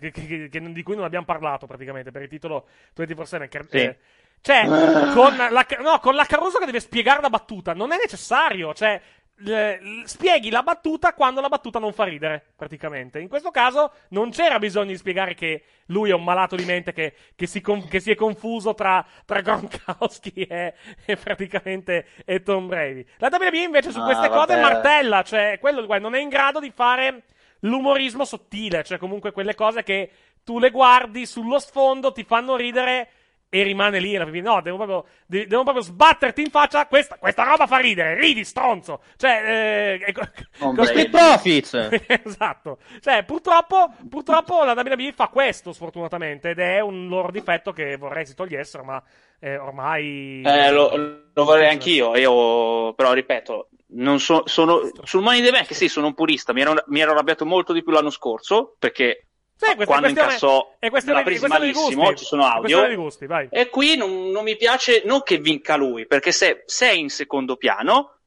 che- 0.00 0.10
che- 0.10 0.48
che- 0.48 0.72
di 0.72 0.82
cui 0.82 0.94
non 0.96 1.04
abbiamo 1.04 1.26
parlato 1.26 1.66
praticamente 1.66 2.10
per 2.10 2.22
il 2.22 2.28
titolo 2.28 2.66
24-7. 2.94 3.48
che- 3.48 3.64
Sì. 3.68 3.76
eh, 3.76 3.98
cioè, 4.44 4.66
con 5.14 5.34
la, 5.36 5.66
no, 5.80 5.98
con 6.00 6.14
la 6.14 6.26
Caruso 6.26 6.58
che 6.58 6.66
deve 6.66 6.80
spiegare 6.80 7.22
la 7.22 7.30
battuta, 7.30 7.72
non 7.72 7.92
è 7.92 7.96
necessario, 7.96 8.74
cioè, 8.74 9.00
l- 9.36 9.50
l- 9.50 10.02
spieghi 10.04 10.50
la 10.50 10.62
battuta 10.62 11.14
quando 11.14 11.40
la 11.40 11.48
battuta 11.48 11.78
non 11.78 11.94
fa 11.94 12.04
ridere, 12.04 12.52
praticamente. 12.54 13.20
In 13.20 13.28
questo 13.28 13.50
caso 13.50 13.92
non 14.10 14.30
c'era 14.32 14.58
bisogno 14.58 14.88
di 14.90 14.98
spiegare 14.98 15.32
che 15.32 15.64
lui 15.86 16.10
è 16.10 16.12
un 16.12 16.24
malato 16.24 16.56
di 16.56 16.64
mente 16.66 16.92
che, 16.92 17.14
che 17.34 17.46
si, 17.46 17.62
con- 17.62 17.88
che 17.88 18.00
si 18.00 18.10
è 18.10 18.14
confuso 18.14 18.74
tra, 18.74 19.02
tra 19.24 19.40
Gronkowski 19.40 20.42
e, 20.44 20.74
e 21.06 21.16
praticamente 21.16 22.08
e 22.26 22.42
Tom 22.42 22.66
Brady. 22.66 23.02
La 23.16 23.30
WWE 23.32 23.62
invece 23.62 23.92
su 23.92 23.98
Ah, 24.00 24.04
queste 24.04 24.28
cose 24.28 24.56
vabbè. 24.56 24.60
martella, 24.60 25.22
cioè, 25.22 25.56
quello 25.58 25.86
guarda, 25.86 26.04
non 26.06 26.18
è 26.18 26.20
in 26.20 26.28
grado 26.28 26.60
di 26.60 26.70
fare 26.70 27.22
l'umorismo 27.60 28.26
sottile, 28.26 28.84
cioè 28.84 28.98
comunque 28.98 29.32
quelle 29.32 29.54
cose 29.54 29.82
che 29.82 30.10
tu 30.44 30.58
le 30.58 30.68
guardi 30.70 31.24
sullo 31.24 31.58
sfondo, 31.58 32.12
ti 32.12 32.24
fanno 32.24 32.56
ridere 32.56 33.08
e 33.54 33.62
rimane 33.62 34.00
lì. 34.00 34.18
fine. 34.18 34.40
No, 34.40 34.60
devo 34.60 34.76
proprio, 34.78 35.04
de- 35.26 35.46
devo 35.46 35.62
proprio 35.62 35.84
sbatterti 35.84 36.42
in 36.42 36.50
faccia. 36.50 36.88
Questa, 36.88 37.18
questa 37.18 37.44
roba 37.44 37.68
fa 37.68 37.78
ridere, 37.78 38.18
ridi, 38.18 38.42
stronzo. 38.42 39.00
Cioè, 39.16 40.00
eh, 40.00 40.04
ecco- 40.08 40.28
Con 40.58 40.84
Street 40.84 41.08
Profits. 41.08 41.88
esatto. 42.24 42.78
Cioè, 43.00 43.22
purtroppo, 43.22 43.94
purtroppo 44.10 44.64
la 44.64 44.72
WWE 44.72 45.12
fa 45.12 45.28
questo, 45.28 45.72
sfortunatamente, 45.72 46.50
ed 46.50 46.58
è 46.58 46.80
un 46.80 47.06
loro 47.06 47.30
difetto 47.30 47.72
che 47.72 47.96
vorrei 47.96 48.26
si 48.26 48.34
togliessero, 48.34 48.82
ma 48.82 49.00
eh, 49.38 49.56
ormai... 49.56 50.42
Eh, 50.44 50.70
lo, 50.72 50.90
lo 51.32 51.44
vorrei 51.44 51.68
anch'io, 51.68 52.16
io 52.16 52.92
però 52.94 53.12
ripeto, 53.12 53.68
non 53.90 54.18
so- 54.18 54.42
sono, 54.46 54.80
sul 55.04 55.22
Money 55.22 55.38
in 55.38 55.44
the 55.44 55.52
Bank 55.52 55.72
sì, 55.72 55.86
sono 55.86 56.08
un 56.08 56.14
purista, 56.14 56.52
mi 56.52 56.62
ero, 56.62 56.74
mi 56.86 56.98
ero 56.98 57.12
arrabbiato 57.12 57.46
molto 57.46 57.72
di 57.72 57.84
più 57.84 57.92
l'anno 57.92 58.10
scorso, 58.10 58.74
perché 58.80 59.28
Sì, 59.56 59.66
questa 59.66 59.82
è 59.82 59.86
quando 59.86 60.08
incassò 60.08 60.76
è 60.78 60.90
questione 60.90 61.18
di- 61.20 61.24
presa 61.24 61.46
malissimo, 61.48 62.02
gusti. 62.02 62.16
ci 62.16 62.24
sono 62.24 62.42
È 62.44 62.50
audio, 62.50 62.94
gusti, 62.96 63.26
vai. 63.26 63.48
e 63.50 63.68
qui 63.70 63.96
non, 63.96 64.30
non 64.30 64.42
mi 64.44 64.56
piace, 64.56 65.02
non 65.04 65.22
che 65.22 65.38
vinca 65.38 65.76
lui, 65.76 66.06
perché 66.06 66.32
se 66.32 66.64
sei 66.66 66.98
in 67.00 67.08
secondo 67.08 67.56
piano 67.56 68.18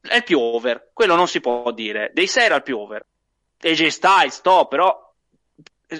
è 0.00 0.16
il 0.16 0.22
più 0.24 0.38
over, 0.38 0.90
quello 0.92 1.16
non 1.16 1.26
si 1.26 1.40
può 1.40 1.70
dire, 1.72 2.10
dei 2.14 2.26
6 2.28 2.44
era 2.44 2.54
il 2.56 2.62
più 2.62 2.78
over, 2.78 3.04
AJ 3.60 3.86
Styles, 3.88 4.40
to, 4.40 4.66
però 4.68 5.12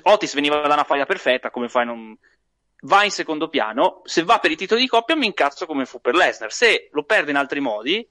Otis 0.02 0.34
veniva 0.34 0.60
da 0.60 0.74
una 0.74 0.84
faglia 0.84 1.06
perfetta, 1.06 1.50
come 1.50 1.68
fai 1.68 1.84
non... 1.84 2.16
Va 2.82 3.02
in 3.02 3.10
secondo 3.10 3.48
piano, 3.48 4.02
se 4.04 4.22
va 4.22 4.38
per 4.38 4.50
i 4.50 4.56
titoli 4.56 4.82
di 4.82 4.86
coppia 4.86 5.16
mi 5.16 5.26
incazzo 5.26 5.66
come 5.66 5.86
fu 5.86 6.00
per 6.00 6.14
Lesnar, 6.14 6.52
se 6.52 6.90
lo 6.92 7.02
perde 7.04 7.30
in 7.30 7.36
altri 7.36 7.58
modi 7.58 8.06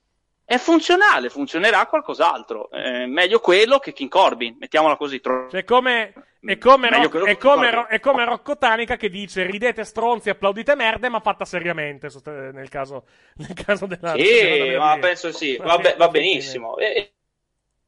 è 0.45 0.57
funzionale, 0.57 1.29
funzionerà 1.29 1.87
qualcos'altro, 1.87 2.69
Eh, 2.69 3.07
meglio 3.07 3.39
quello 3.39 3.79
che 3.79 3.93
King 3.93 4.09
Corbin, 4.09 4.55
mettiamola 4.59 4.95
così. 4.95 5.19
tro- 5.19 5.49
Cioè, 5.49 5.63
come, 5.63 6.13
è 6.39 6.57
come, 6.59 6.89
Roc- 6.89 7.17
è 7.23 7.25
che 7.25 7.37
come. 7.37 7.71
Ro- 7.71 7.87
è 7.87 7.99
come 7.99 8.25
Rocco 8.25 8.55
Tanica 8.57 8.95
che 8.95 9.09
dice 9.09 9.43
ridete 9.43 9.83
stronzi, 9.83 10.29
applaudite 10.29 10.75
merde, 10.75 11.09
ma 11.09 11.19
fatta 11.19 11.45
seriamente, 11.45 12.09
nel 12.53 12.69
caso, 12.69 13.05
nel 13.37 13.53
caso 13.53 13.87
della... 13.87 14.15
Sì, 14.15 14.75
ma 14.77 14.97
penso 14.99 15.31
sì, 15.31 15.57
va, 15.61 15.77
be- 15.79 15.95
va 15.97 16.07
benissimo. 16.09 16.77
E, 16.77 17.13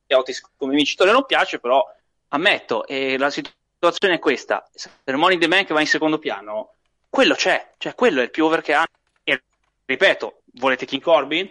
e 0.07 0.15
Otis 0.15 0.41
come 0.57 0.73
vincitore 0.73 1.11
non 1.11 1.25
piace, 1.25 1.59
però 1.59 1.83
ammetto, 2.29 2.87
e 2.87 3.17
la 3.19 3.29
situazione 3.29 4.15
è 4.15 4.19
questa, 4.19 4.67
il 5.03 5.15
Money 5.15 5.37
the 5.37 5.47
Bank 5.47 5.71
va 5.73 5.79
in 5.79 5.87
secondo 5.87 6.17
piano, 6.17 6.73
quello 7.07 7.35
c'è, 7.35 7.73
cioè 7.77 7.93
quello 7.93 8.19
è 8.21 8.23
il 8.23 8.31
più 8.31 8.45
over 8.45 8.61
che 8.61 8.73
hanno. 8.73 8.87
E 9.23 9.43
ripeto, 9.85 10.41
volete 10.55 10.85
King 10.85 11.01
Corbin? 11.03 11.49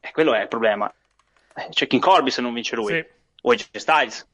E 0.00 0.10
quello 0.12 0.34
è 0.34 0.40
il 0.42 0.48
problema. 0.48 0.92
Eh, 1.54 1.68
C'è 1.70 1.86
King 1.86 2.02
Corby 2.02 2.30
se 2.30 2.40
non 2.40 2.52
vince 2.54 2.74
lui. 2.76 2.92
Sì. 2.94 3.04
O 3.42 3.52
AJ 3.52 3.68
Styles. 3.72 4.26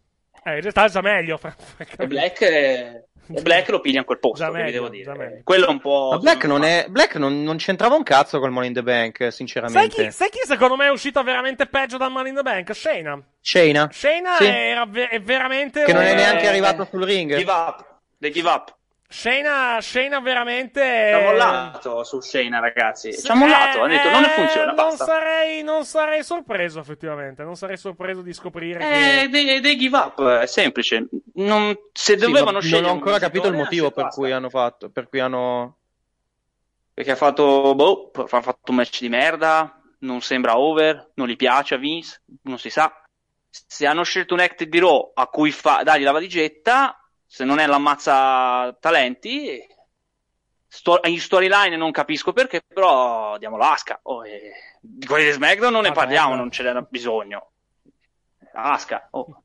Eh, 0.44 0.70
sta 0.70 0.86
già 0.88 1.01
meglio. 1.01 1.36
fra- 1.38 1.55
E 1.98 2.06
Black, 2.06 2.40
eh, 2.43 3.05
e 3.28 3.43
Black 3.43 3.68
lo 3.70 3.80
piglia 3.80 3.98
in 3.98 4.05
quel 4.05 4.20
posto, 4.20 4.48
meglio, 4.52 4.70
devo 4.70 4.88
dire. 4.88 5.40
Quello 5.43 5.66
è 5.66 5.70
un 5.70 5.80
po'... 5.80 6.10
Ma 6.12 6.18
Black, 6.18 6.44
non, 6.44 6.62
è, 6.62 6.86
Black 6.88 7.16
non, 7.16 7.43
non 7.43 7.56
c'entrava 7.56 7.97
un 7.97 8.05
cazzo 8.05 8.38
col 8.38 8.52
Money 8.52 8.68
in 8.68 8.74
the 8.74 8.82
Bank, 8.84 9.16
Sai 9.18 9.32
sinceramente. 9.32 10.05
chi, 10.05 10.10
sai 10.12 10.30
chi 10.30 10.38
secondo 10.44 10.76
me 10.76 10.86
è 10.86 10.90
uscito 10.90 11.20
veramente 11.24 11.66
peggio 11.66 11.97
dal 11.97 12.12
Money 12.12 12.28
in 12.30 12.36
the 12.36 12.43
Bank? 12.43 12.72
Shayna. 12.74 13.20
Shayna? 13.40 13.88
Shayna 13.93 14.36
Sì. 14.36 14.44
era 14.47 14.86
ve- 14.86 15.09
è 15.09 15.20
veramente. 15.20 15.82
Che 15.82 15.93
non 15.93 16.02
è 16.02 16.14
neanche 16.14 16.47
arrivato 16.47 16.84
sul 16.88 17.02
ring. 17.02 17.34
Give 17.36 17.51
up. 17.51 17.84
The 18.18 18.30
give 18.30 18.48
up. 18.48 18.72
Shayna, 19.09 19.78
Shayna 19.81 20.20
veramente. 20.20 20.81
Ci 20.81 21.15
ha 21.15 21.20
mollato 21.31 22.03
su 22.05 22.20
Shayna, 22.20 22.59
ragazzi. 22.59 23.12
Ci 23.16 23.31
ha 23.31 23.35
mollato, 23.35 23.83
ha 23.83 23.89
detto 23.89 24.11
non 24.11 24.20
ne 24.23 24.28
funziona, 24.31 24.62
Eh, 24.73 24.74
Non 24.74 24.74
basta. 24.74 25.05
sarei, 25.05 25.62
non 25.62 25.85
sarei 25.85 26.24
sorpreso, 26.24 26.81
effettivamente. 26.81 27.43
Non 27.45 27.55
sarei 27.57 27.77
sorpreso 27.77 28.23
di 28.23 28.33
scoprire 28.33 28.81
Eh, 28.81 29.20
che. 29.23 29.28
dei, 29.28 29.61
dei 29.61 29.77
give 29.77 29.97
up, 29.97 30.23
è 30.41 30.47
semplice. 30.47 31.07
Non, 31.35 31.73
se 31.93 32.15
Sì, 32.15 32.19
dovevano 32.24 32.61
scegliere 32.61 32.83
non 32.83 32.91
ho 32.91 32.95
ancora 32.95 33.19
capito 33.19 33.47
il 33.49 33.55
motivo 33.55 33.91
per 33.91 34.05
basta. 34.05 34.20
cui 34.20 34.33
hanno 34.33 34.51
fatto. 34.51 34.91
Per 34.91 35.09
cui 35.09 35.20
hanno. 35.20 35.77
Perché 36.93 37.11
ha 37.12 37.16
fatto, 37.16 37.74
boh, 37.74 38.11
ha 38.15 38.27
fatto 38.27 38.59
un 38.70 38.77
match 38.77 39.01
di 39.01 39.09
merda, 39.09 39.81
non 40.01 40.20
sembra 40.23 40.59
over, 40.59 41.11
non 41.15 41.28
gli 41.28 41.37
piace 41.37 41.74
a 41.74 41.78
Vince, 41.78 42.23
non 42.43 42.59
si 42.59 42.70
sa. 42.70 42.93
Se 43.51 43.87
hanno 43.87 44.03
scelto 44.03 44.35
un 44.35 44.41
acted 44.41 44.69
di 44.69 44.78
Raw 44.78 45.12
a 45.15 45.27
cui 45.28 45.51
fa, 45.53 45.83
dargli 45.85 46.03
la 46.05 46.12
valigetta, 46.12 46.99
se 47.27 47.44
non 47.44 47.59
è 47.59 47.66
l'ammazza 47.66 48.77
talenti, 48.81 49.61
sto- 50.66 51.01
in 51.05 51.20
storyline 51.20 51.77
non 51.77 51.90
capisco 51.90 52.32
perché, 52.32 52.62
però 52.66 53.36
diamo 53.39 53.57
l'asca. 53.57 53.98
Oh, 54.05 54.24
e- 54.24 54.53
di 54.81 55.07
quelli 55.07 55.24
di 55.24 55.32
SmackDown 55.32 55.73
non 55.73 55.82
ne 55.82 55.89
Madonna. 55.89 56.07
parliamo, 56.07 56.35
non 56.36 56.51
ce 56.51 56.62
n'era 56.62 56.81
bisogno. 56.82 57.51
Asca, 58.53 59.09
oh. 59.11 59.43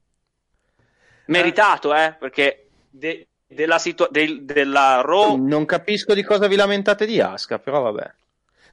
Meritato, 1.25 1.93
eh, 1.95 2.15
perché 2.19 2.69
de- 2.89 3.27
della, 3.47 3.79
situa- 3.79 4.07
del- 4.09 4.43
della 4.43 5.01
Raw 5.01 5.35
Non 5.37 5.65
capisco 5.65 6.13
di 6.13 6.23
cosa 6.23 6.47
vi 6.47 6.55
lamentate 6.55 7.05
di 7.05 7.19
Asuka, 7.19 7.59
però 7.59 7.81
vabbè. 7.81 8.13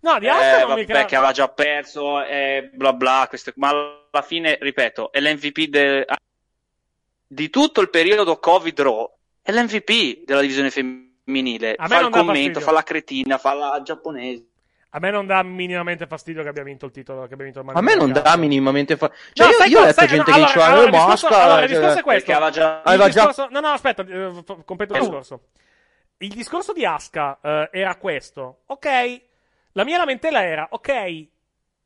No, 0.00 0.18
di 0.18 0.26
eh, 0.26 0.30
Asuka 0.30 0.58
non 0.60 0.68
vabbè, 0.68 0.80
mi 0.80 0.86
crea- 0.86 1.04
che 1.04 1.16
aveva 1.16 1.32
già 1.32 1.48
perso 1.48 2.22
e 2.24 2.70
bla 2.72 2.92
bla, 2.92 3.26
queste- 3.28 3.52
ma 3.56 3.68
alla 3.70 4.22
fine, 4.22 4.56
ripeto, 4.60 5.10
è 5.12 5.20
l'MVP 5.20 5.66
de- 5.68 6.06
di 7.30 7.50
tutto 7.50 7.80
il 7.82 7.90
periodo 7.90 8.38
Covid 8.38 8.80
Raw, 8.80 9.10
è 9.42 9.52
l'MVP 9.52 10.24
della 10.24 10.40
divisione 10.40 10.70
femminile. 10.70 11.74
Fa 11.78 11.84
il 12.00 12.08
commento, 12.08 12.24
fastidio. 12.24 12.60
fa 12.60 12.72
la 12.72 12.82
cretina, 12.82 13.38
fa 13.38 13.52
la 13.54 13.80
giapponese. 13.84 14.46
A 14.92 15.00
me 15.00 15.10
non 15.10 15.26
dà 15.26 15.42
minimamente 15.42 16.06
fastidio 16.06 16.42
che 16.42 16.48
abbia 16.48 16.62
vinto 16.62 16.86
il 16.86 16.92
titolo. 16.92 17.26
Che 17.26 17.34
abbia 17.34 17.44
vinto 17.44 17.58
il 17.60 17.66
Money 17.66 17.78
A 17.78 17.84
me 17.84 17.94
non 17.94 18.10
dà 18.10 18.34
minimamente 18.36 18.96
fa... 18.96 19.10
Cioè, 19.34 19.46
No, 19.46 19.52
io, 19.52 19.58
sai 19.58 19.68
io 19.70 19.78
ho 19.80 19.84
letto 19.84 19.92
sai- 20.00 20.08
gente 20.08 20.30
no, 20.30 20.36
che 20.36 20.42
dice, 20.42 20.52
allora, 20.54 20.64
"Ah, 20.64 20.72
allora, 20.72 20.90
ma 20.90 20.96
il 21.04 21.10
discorso- 21.12 21.26
allora, 21.38 21.60
il 21.62 21.68
cioè, 21.68 21.76
discorso 21.76 21.98
è 21.98 22.02
questo. 22.02 22.30
Aveva 22.32 22.50
già... 22.50 22.82
Aveva 22.82 23.08
già- 23.10 23.26
discorso- 23.26 23.48
No, 23.50 23.60
no, 23.60 23.68
aspetta, 23.68 24.02
eh, 24.02 24.30
f- 24.46 24.64
completo 24.64 24.92
il 24.94 24.98
Oh. 25.00 25.02
discorso. 25.02 25.40
Il 26.20 26.28
discorso 26.34 26.72
di 26.72 26.86
Asuka 26.86 27.38
eh, 27.42 27.68
era 27.70 27.96
questo. 27.96 28.60
Ok, 28.66 28.88
la 29.72 29.84
mia 29.84 29.98
lamentela 29.98 30.42
era, 30.42 30.66
ok, 30.70 31.26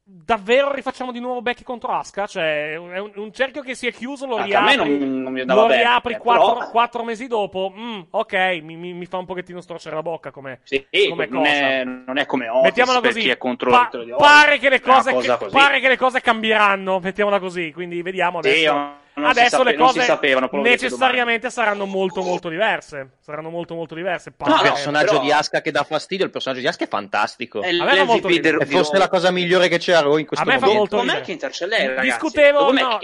davvero 0.05 0.73
rifacciamo 0.73 1.13
di 1.13 1.21
nuovo 1.21 1.43
Becky 1.43 1.63
contro 1.63 1.93
Asuka? 1.93 2.27
Cioè, 2.27 2.73
è 2.73 2.77
un, 2.77 3.13
un- 3.15 3.33
cerchio 3.33 3.63
che 3.63 3.75
si 3.75 3.87
è 3.87 3.93
chiuso, 3.93 4.27
lo 4.27 4.37
Anche 4.37 4.49
riapri, 4.49 4.77
non- 4.77 5.23
non 5.23 5.45
lo 5.47 5.67
bene, 5.67 5.83
riapri 5.83 6.15
eh, 6.15 6.19
quattro, 6.19 6.55
però- 6.55 6.71
quattro 6.71 7.05
mesi 7.05 7.27
dopo. 7.29 7.73
Mm, 7.77 8.01
ok, 8.11 8.33
mi, 8.63 8.77
mi- 8.77 8.93
mi 8.93 9.07
fa 9.07 9.19
un 9.19 9.27
pochettino 9.27 9.61
storcere 9.61 9.95
la 9.95 10.03
bocca 10.03 10.31
come, 10.31 10.61
Sì, 10.65 10.85
come 11.09 11.27
non, 11.27 11.43
cosa. 11.43 11.51
è, 11.53 11.85
non 11.85 12.19
è 12.19 12.27
come 12.27 12.49
Otis 12.49 12.63
Mettiamola 12.63 13.01
così. 13.01 13.29
è 13.29 13.37
contro 13.39 13.71
Pa- 13.71 13.91
pare, 14.19 14.59
che 14.59 14.69
le 14.69 14.81
cose, 14.81 15.15
che- 15.17 15.37
pare 15.51 15.81
che 15.81 15.89
le 15.89 15.97
cose 15.97 16.21
cambieranno, 16.21 16.99
mettiamola 16.99 17.39
così. 17.39 17.73
Quindi 17.73 18.03
vediamo 18.03 18.39
adesso. 18.39 18.57
Sì, 18.57 19.01
adesso 19.15 19.57
sape- 19.59 19.71
le 19.71 19.77
cose 19.77 20.01
sapevano, 20.03 20.49
necessariamente 20.53 21.51
saranno 21.51 21.85
molto 21.87 22.23
molto 22.23 22.49
diverse. 22.49 23.11
Saranno 23.21 23.51
molto 23.51 23.75
molto 23.75 23.95
diverse. 23.95 24.31
Il 24.31 24.35
Pare- 24.37 24.71
personaggio 24.71 25.13
però- 25.13 25.21
di 25.23 25.33
Asuka 25.33 25.61
che 25.61 25.71
dà 25.71 25.83
fastidio, 25.85 26.25
il 26.25 26.31
personaggio 26.31 26.61
di 26.61 26.67
Asuka 26.67 26.85
è 26.85 26.89
fantastico. 26.89 27.63
È 27.63 27.69
A 27.69 27.85
me 27.85 27.97
fa 27.97 28.05
molto 28.05 28.29
del- 28.29 28.61
E 28.61 28.65
di 28.65 28.73
forse 28.75 28.97
la 28.99 29.09
cosa 29.09 29.31
migliore 29.31 29.69
che 29.69 29.79
c'è 29.79 29.93
a 29.93 30.01
Raw 30.01 30.17
in 30.17 30.25
A 30.25 30.27
questo 30.29 30.47
me 30.47 30.53
fa 30.59 30.67
momento. 30.67 30.79
molto 30.79 31.01
ridere. 31.01 31.19
McIntyre 31.21 31.53
c'è 31.53 31.67
lei, 31.67 31.87
ragazzi. 31.89 32.07
Discutevo, 32.07 32.59
Dopo 32.59 32.73
no, 32.73 32.99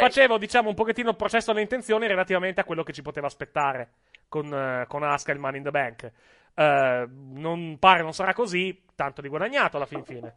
facevo 0.00 0.38
diciamo 0.38 0.68
un 0.68 0.74
pochettino 0.74 1.10
il 1.10 1.16
processo 1.16 1.50
alle 1.50 1.60
intenzioni 1.62 2.06
relativamente 2.06 2.60
a 2.60 2.64
quello 2.64 2.82
che 2.82 2.92
ci 2.92 3.02
poteva 3.02 3.26
aspettare 3.26 3.90
con, 4.28 4.52
eh, 4.52 4.84
con 4.88 5.02
Asuka 5.02 5.30
e 5.30 5.34
il 5.34 5.40
Money 5.40 5.58
in 5.58 5.64
the 5.64 5.70
Bank. 5.70 6.10
Eh, 6.54 7.06
non 7.34 7.76
pare 7.78 8.02
non 8.02 8.12
sarà 8.12 8.34
così, 8.34 8.84
tanto 8.94 9.20
di 9.22 9.28
guadagnato 9.28 9.76
alla 9.76 9.86
fin 9.86 10.04
fine. 10.04 10.34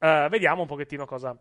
Eh, 0.00 0.28
vediamo 0.30 0.62
un 0.62 0.66
pochettino 0.68 1.04
cosa. 1.04 1.36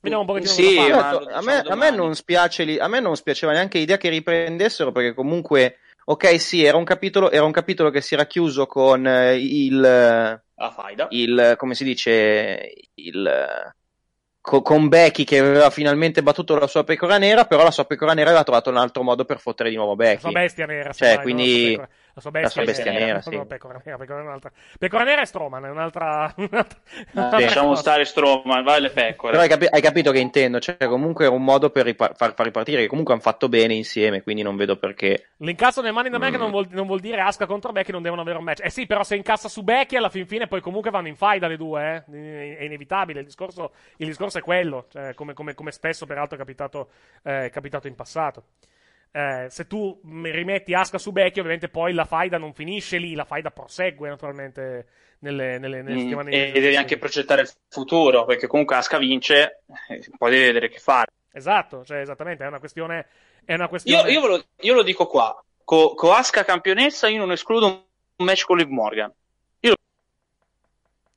Vediamo 0.00 0.20
un 0.22 0.26
pochettino 0.26 0.54
Sì, 0.54 0.62
cosa 0.74 0.90
ma 0.90 0.96
fare. 1.02 1.18
lo 1.18 1.26
Certo, 1.26 1.34
a, 1.34 1.40
diciamo 1.40 1.42
me, 1.42 1.64
a 1.66 1.74
me 1.74 1.90
domani. 1.90 1.96
non 1.96 2.14
spiace, 2.14 2.78
a 2.78 2.88
me 2.88 3.00
non 3.00 3.16
spiaceva 3.16 3.52
neanche 3.52 3.78
l'idea 3.78 3.96
che 3.96 4.08
riprendessero 4.08 4.92
perché 4.92 5.12
comunque, 5.14 5.78
ok, 6.04 6.40
sì, 6.40 6.62
era 6.64 6.76
un 6.76 6.84
capitolo, 6.84 7.30
era 7.30 7.44
un 7.44 7.52
capitolo 7.52 7.90
che 7.90 8.00
si 8.00 8.14
era 8.14 8.26
chiuso 8.26 8.66
con 8.66 9.06
eh, 9.06 9.36
il, 9.36 10.42
La 10.56 10.70
faida. 10.70 11.08
il, 11.08 11.54
come 11.56 11.74
si 11.74 11.84
dice, 11.84 12.72
il, 12.94 13.30
co- 14.40 14.62
con 14.62 14.88
Becky 14.88 15.24
che 15.24 15.38
aveva 15.38 15.70
finalmente 15.70 16.22
battuto 16.22 16.56
la 16.58 16.66
sua 16.66 16.84
pecora 16.84 17.18
nera, 17.18 17.44
però 17.46 17.64
la 17.64 17.70
sua 17.70 17.84
pecora 17.84 18.14
nera 18.14 18.28
aveva 18.30 18.44
trovato 18.44 18.70
un 18.70 18.76
altro 18.76 19.02
modo 19.02 19.24
per 19.24 19.40
fottere 19.40 19.70
di 19.70 19.76
nuovo 19.76 19.96
La 20.12 20.18
sua 20.20 20.30
Becky. 20.30 20.32
bestia 20.32 20.66
nera, 20.66 20.92
Cioè, 20.94 21.20
quindi-? 21.20 21.80
La 22.18 22.20
sua 22.20 22.30
bestia, 22.32 22.62
la 22.62 22.72
sua 22.72 22.74
bestia 22.74 22.92
nera, 23.06 23.20
sì. 23.20 23.36
No, 23.36 23.46
pecora 23.46 23.80
nera, 23.84 23.96
pecora, 23.96 24.18
è 24.20 24.22
un'altra. 24.24 24.50
pecora 24.78 25.04
nera 25.04 25.22
è 25.22 25.24
Stroman, 25.24 25.64
è 25.64 25.70
un'altra. 25.70 26.34
un'altra- 26.36 26.78
Eh, 27.38 27.40
Lasciamo 27.42 27.74
stare 27.76 28.04
Strowman, 28.04 28.64
vai 28.64 28.80
le 28.80 28.90
pecore. 28.90 29.30
Però 29.30 29.42
hai, 29.42 29.48
capi- 29.48 29.68
hai 29.70 29.80
capito 29.80 30.10
che 30.10 30.18
intendo, 30.18 30.58
cioè 30.58 30.76
comunque 30.86 31.26
era 31.26 31.34
un 31.34 31.44
modo 31.44 31.70
per 31.70 31.84
ripar- 31.84 32.16
far, 32.16 32.34
far 32.34 32.46
ripartire, 32.46 32.82
che 32.82 32.88
comunque 32.88 33.12
hanno 33.14 33.22
fatto 33.22 33.48
bene 33.48 33.74
insieme, 33.74 34.22
quindi 34.22 34.42
non 34.42 34.56
vedo 34.56 34.76
perché... 34.76 35.28
L'incasso 35.38 35.80
nel 35.80 35.92
Money 35.92 36.08
in 36.08 36.12
the 36.14 36.18
Bank 36.18 36.36
Mm. 36.36 36.40
non, 36.40 36.50
vuol, 36.50 36.66
non 36.70 36.86
vuol 36.86 37.00
dire 37.00 37.20
Asuka 37.20 37.46
contro 37.46 37.70
Becky 37.72 37.92
non 37.92 38.02
devono 38.02 38.22
avere 38.22 38.38
un 38.38 38.44
match. 38.44 38.64
Eh 38.64 38.70
sì, 38.70 38.86
però 38.86 39.04
se 39.04 39.14
incassa 39.16 39.48
su 39.48 39.62
Becky 39.62 39.96
alla 39.96 40.08
fin 40.10 40.26
fine 40.26 40.46
poi 40.48 40.60
comunque 40.60 40.90
vanno 40.90 41.08
in 41.08 41.16
faida 41.16 41.46
le 41.46 41.56
due, 41.56 42.04
eh? 42.08 42.56
È 42.58 42.64
inevitabile, 42.64 43.20
il 43.20 43.26
discorso, 43.26 43.72
il 43.98 44.06
discorso 44.06 44.38
è 44.38 44.42
quello, 44.42 44.86
cioè, 44.90 45.14
come, 45.14 45.34
come- 45.34 45.54
come 45.54 45.70
spesso 45.70 46.04
peraltro 46.06 46.34
è 46.34 46.38
capitato, 46.38 46.88
eh, 47.22 47.44
è 47.46 47.50
capitato 47.50 47.86
in 47.86 47.94
passato. 47.94 48.42
Eh, 49.10 49.46
se 49.48 49.66
tu 49.66 50.00
rimetti 50.22 50.74
Asuka 50.74 50.98
su 50.98 51.12
Becky, 51.12 51.38
ovviamente 51.40 51.68
poi 51.68 51.92
la 51.92 52.04
faida 52.04 52.38
non 52.38 52.52
finisce 52.54 52.98
lì, 52.98 53.14
la 53.14 53.24
faida 53.24 53.50
prosegue 53.50 54.08
naturalmente 54.08 54.86
nelle, 55.20 55.58
nelle, 55.58 55.82
nelle 55.82 55.98
Mm, 55.98 55.98
settimane 55.98 56.30
e 56.30 56.60
devi 56.60 56.76
anche 56.76 56.98
progettare 56.98 57.42
il 57.42 57.50
futuro, 57.68 58.24
perché 58.26 58.46
comunque 58.46 58.76
Asuka 58.76 58.98
vince, 58.98 59.62
eh, 59.88 60.04
poi 60.18 60.30
devi 60.30 60.44
vedere 60.44 60.68
che 60.68 60.78
fare. 60.78 61.10
Esatto, 61.30 61.84
cioè 61.84 62.00
esattamente, 62.00 62.44
è 62.44 62.46
una 62.46 62.58
questione... 62.58 63.06
È 63.44 63.54
una 63.54 63.68
questione... 63.68 64.10
Io, 64.10 64.20
io, 64.20 64.26
lo, 64.26 64.44
io 64.60 64.74
lo 64.74 64.82
dico 64.82 65.06
qua, 65.06 65.34
con 65.64 65.94
co 65.94 66.12
Asuka 66.12 66.44
campionessa 66.44 67.08
io 67.08 67.18
non 67.18 67.32
escludo 67.32 67.66
un 68.16 68.24
match 68.26 68.44
con 68.44 68.58
Liv 68.58 68.68
Morgan. 68.68 69.12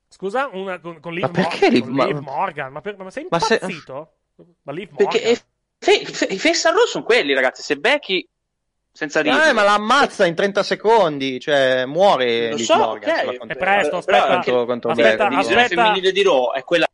Scusa, 0.07 0.47
una, 0.47 0.79
con, 0.79 0.99
con 0.99 1.13
Liv, 1.13 1.29
Ma 1.29 1.31
perché 1.31 1.57
Morgan, 1.57 1.71
Liv 1.71 1.87
con 1.87 1.95
Ma- 1.95 2.05
Liv 2.05 2.19
Morgan? 2.19 2.71
Ma, 2.71 2.81
per- 2.81 2.97
ma 2.97 3.09
sei 3.09 3.23
Ma 3.29 3.39
se- 3.39 3.59
impazzito? 3.59 4.17
Ma 4.63 4.71
Liv 4.71 4.89
Morgan? 4.91 5.31
Perché 5.31 5.41
fe- 5.81 6.05
fe- 6.05 6.25
i 6.25 6.37
face 6.37 6.67
and 6.67 6.77
roll 6.77 6.85
sono 6.85 7.03
quelli, 7.03 7.33
ragazzi. 7.33 7.63
Se 7.63 7.75
Becky 7.77 8.27
senza 8.91 9.21
ridere. 9.21 9.49
Eh, 9.49 9.53
ma 9.53 9.63
la 9.63 9.73
ammazza 9.73 10.25
in 10.25 10.35
30 10.35 10.63
secondi, 10.63 11.39
cioè 11.39 11.85
muore 11.85 12.49
Lo 12.49 12.55
Liv 12.55 12.65
so, 12.65 12.77
Morgan, 12.77 13.27
ok. 13.27 13.47
È 13.47 13.55
presto, 13.55 14.01
Però 14.01 14.17
aspetta, 14.17 14.33
contro- 14.33 14.65
contro 14.65 14.91
aspetta. 14.91 15.23
La 15.23 15.29
divisione 15.29 15.61
aspetta, 15.63 15.83
femminile 15.83 16.11
di 16.11 16.23
Raw 16.23 16.51
è 16.51 16.63
quella. 16.63 16.85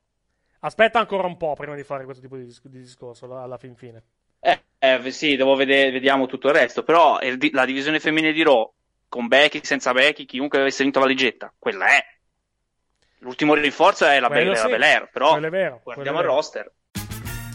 aspetta 0.59 0.99
ancora 0.99 1.27
un 1.27 1.37
po' 1.37 1.53
prima 1.55 1.75
di 1.75 1.83
fare 1.83 2.03
questo 2.05 2.21
tipo 2.21 2.37
di, 2.37 2.45
dis- 2.45 2.61
di 2.63 2.79
discorso, 2.79 3.25
alla, 3.25 3.57
fin 3.57 3.75
fine. 3.75 4.03
Eh, 4.39 4.61
eh, 4.79 5.11
sì, 5.11 5.35
devo 5.35 5.55
vedere, 5.55 5.91
vediamo 5.91 6.27
tutto 6.27 6.47
il 6.47 6.53
resto. 6.53 6.83
Però 6.83 7.19
il 7.21 7.37
la 7.51 7.65
divisione 7.65 7.99
femminile 7.99 8.33
di 8.33 8.43
Raw, 8.43 8.71
con 9.09 9.27
Becky, 9.27 9.59
senza 9.63 9.91
Becky, 9.91 10.25
chiunque 10.25 10.59
avesse 10.59 10.83
vinto 10.83 10.99
la 10.99 11.05
valigetta, 11.05 11.53
quella 11.57 11.87
è. 11.87 12.05
L'ultimo 13.19 13.55
rinforzo 13.55 14.05
è 14.05 14.19
la, 14.19 14.29
Bel- 14.29 14.49
la 14.49 14.55
sì, 14.55 14.67
però 15.11 15.31
quello 15.31 15.47
è 15.47 15.49
vero, 15.49 15.81
guardiamo 15.83 16.19
il 16.19 16.25
roster. 16.25 16.71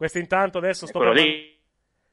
Questo 0.00 0.16
intanto 0.16 0.56
adesso 0.56 0.86
sto 0.86 0.96
Quello 0.96 1.12
parlando- 1.12 1.36
lì. 1.36 1.60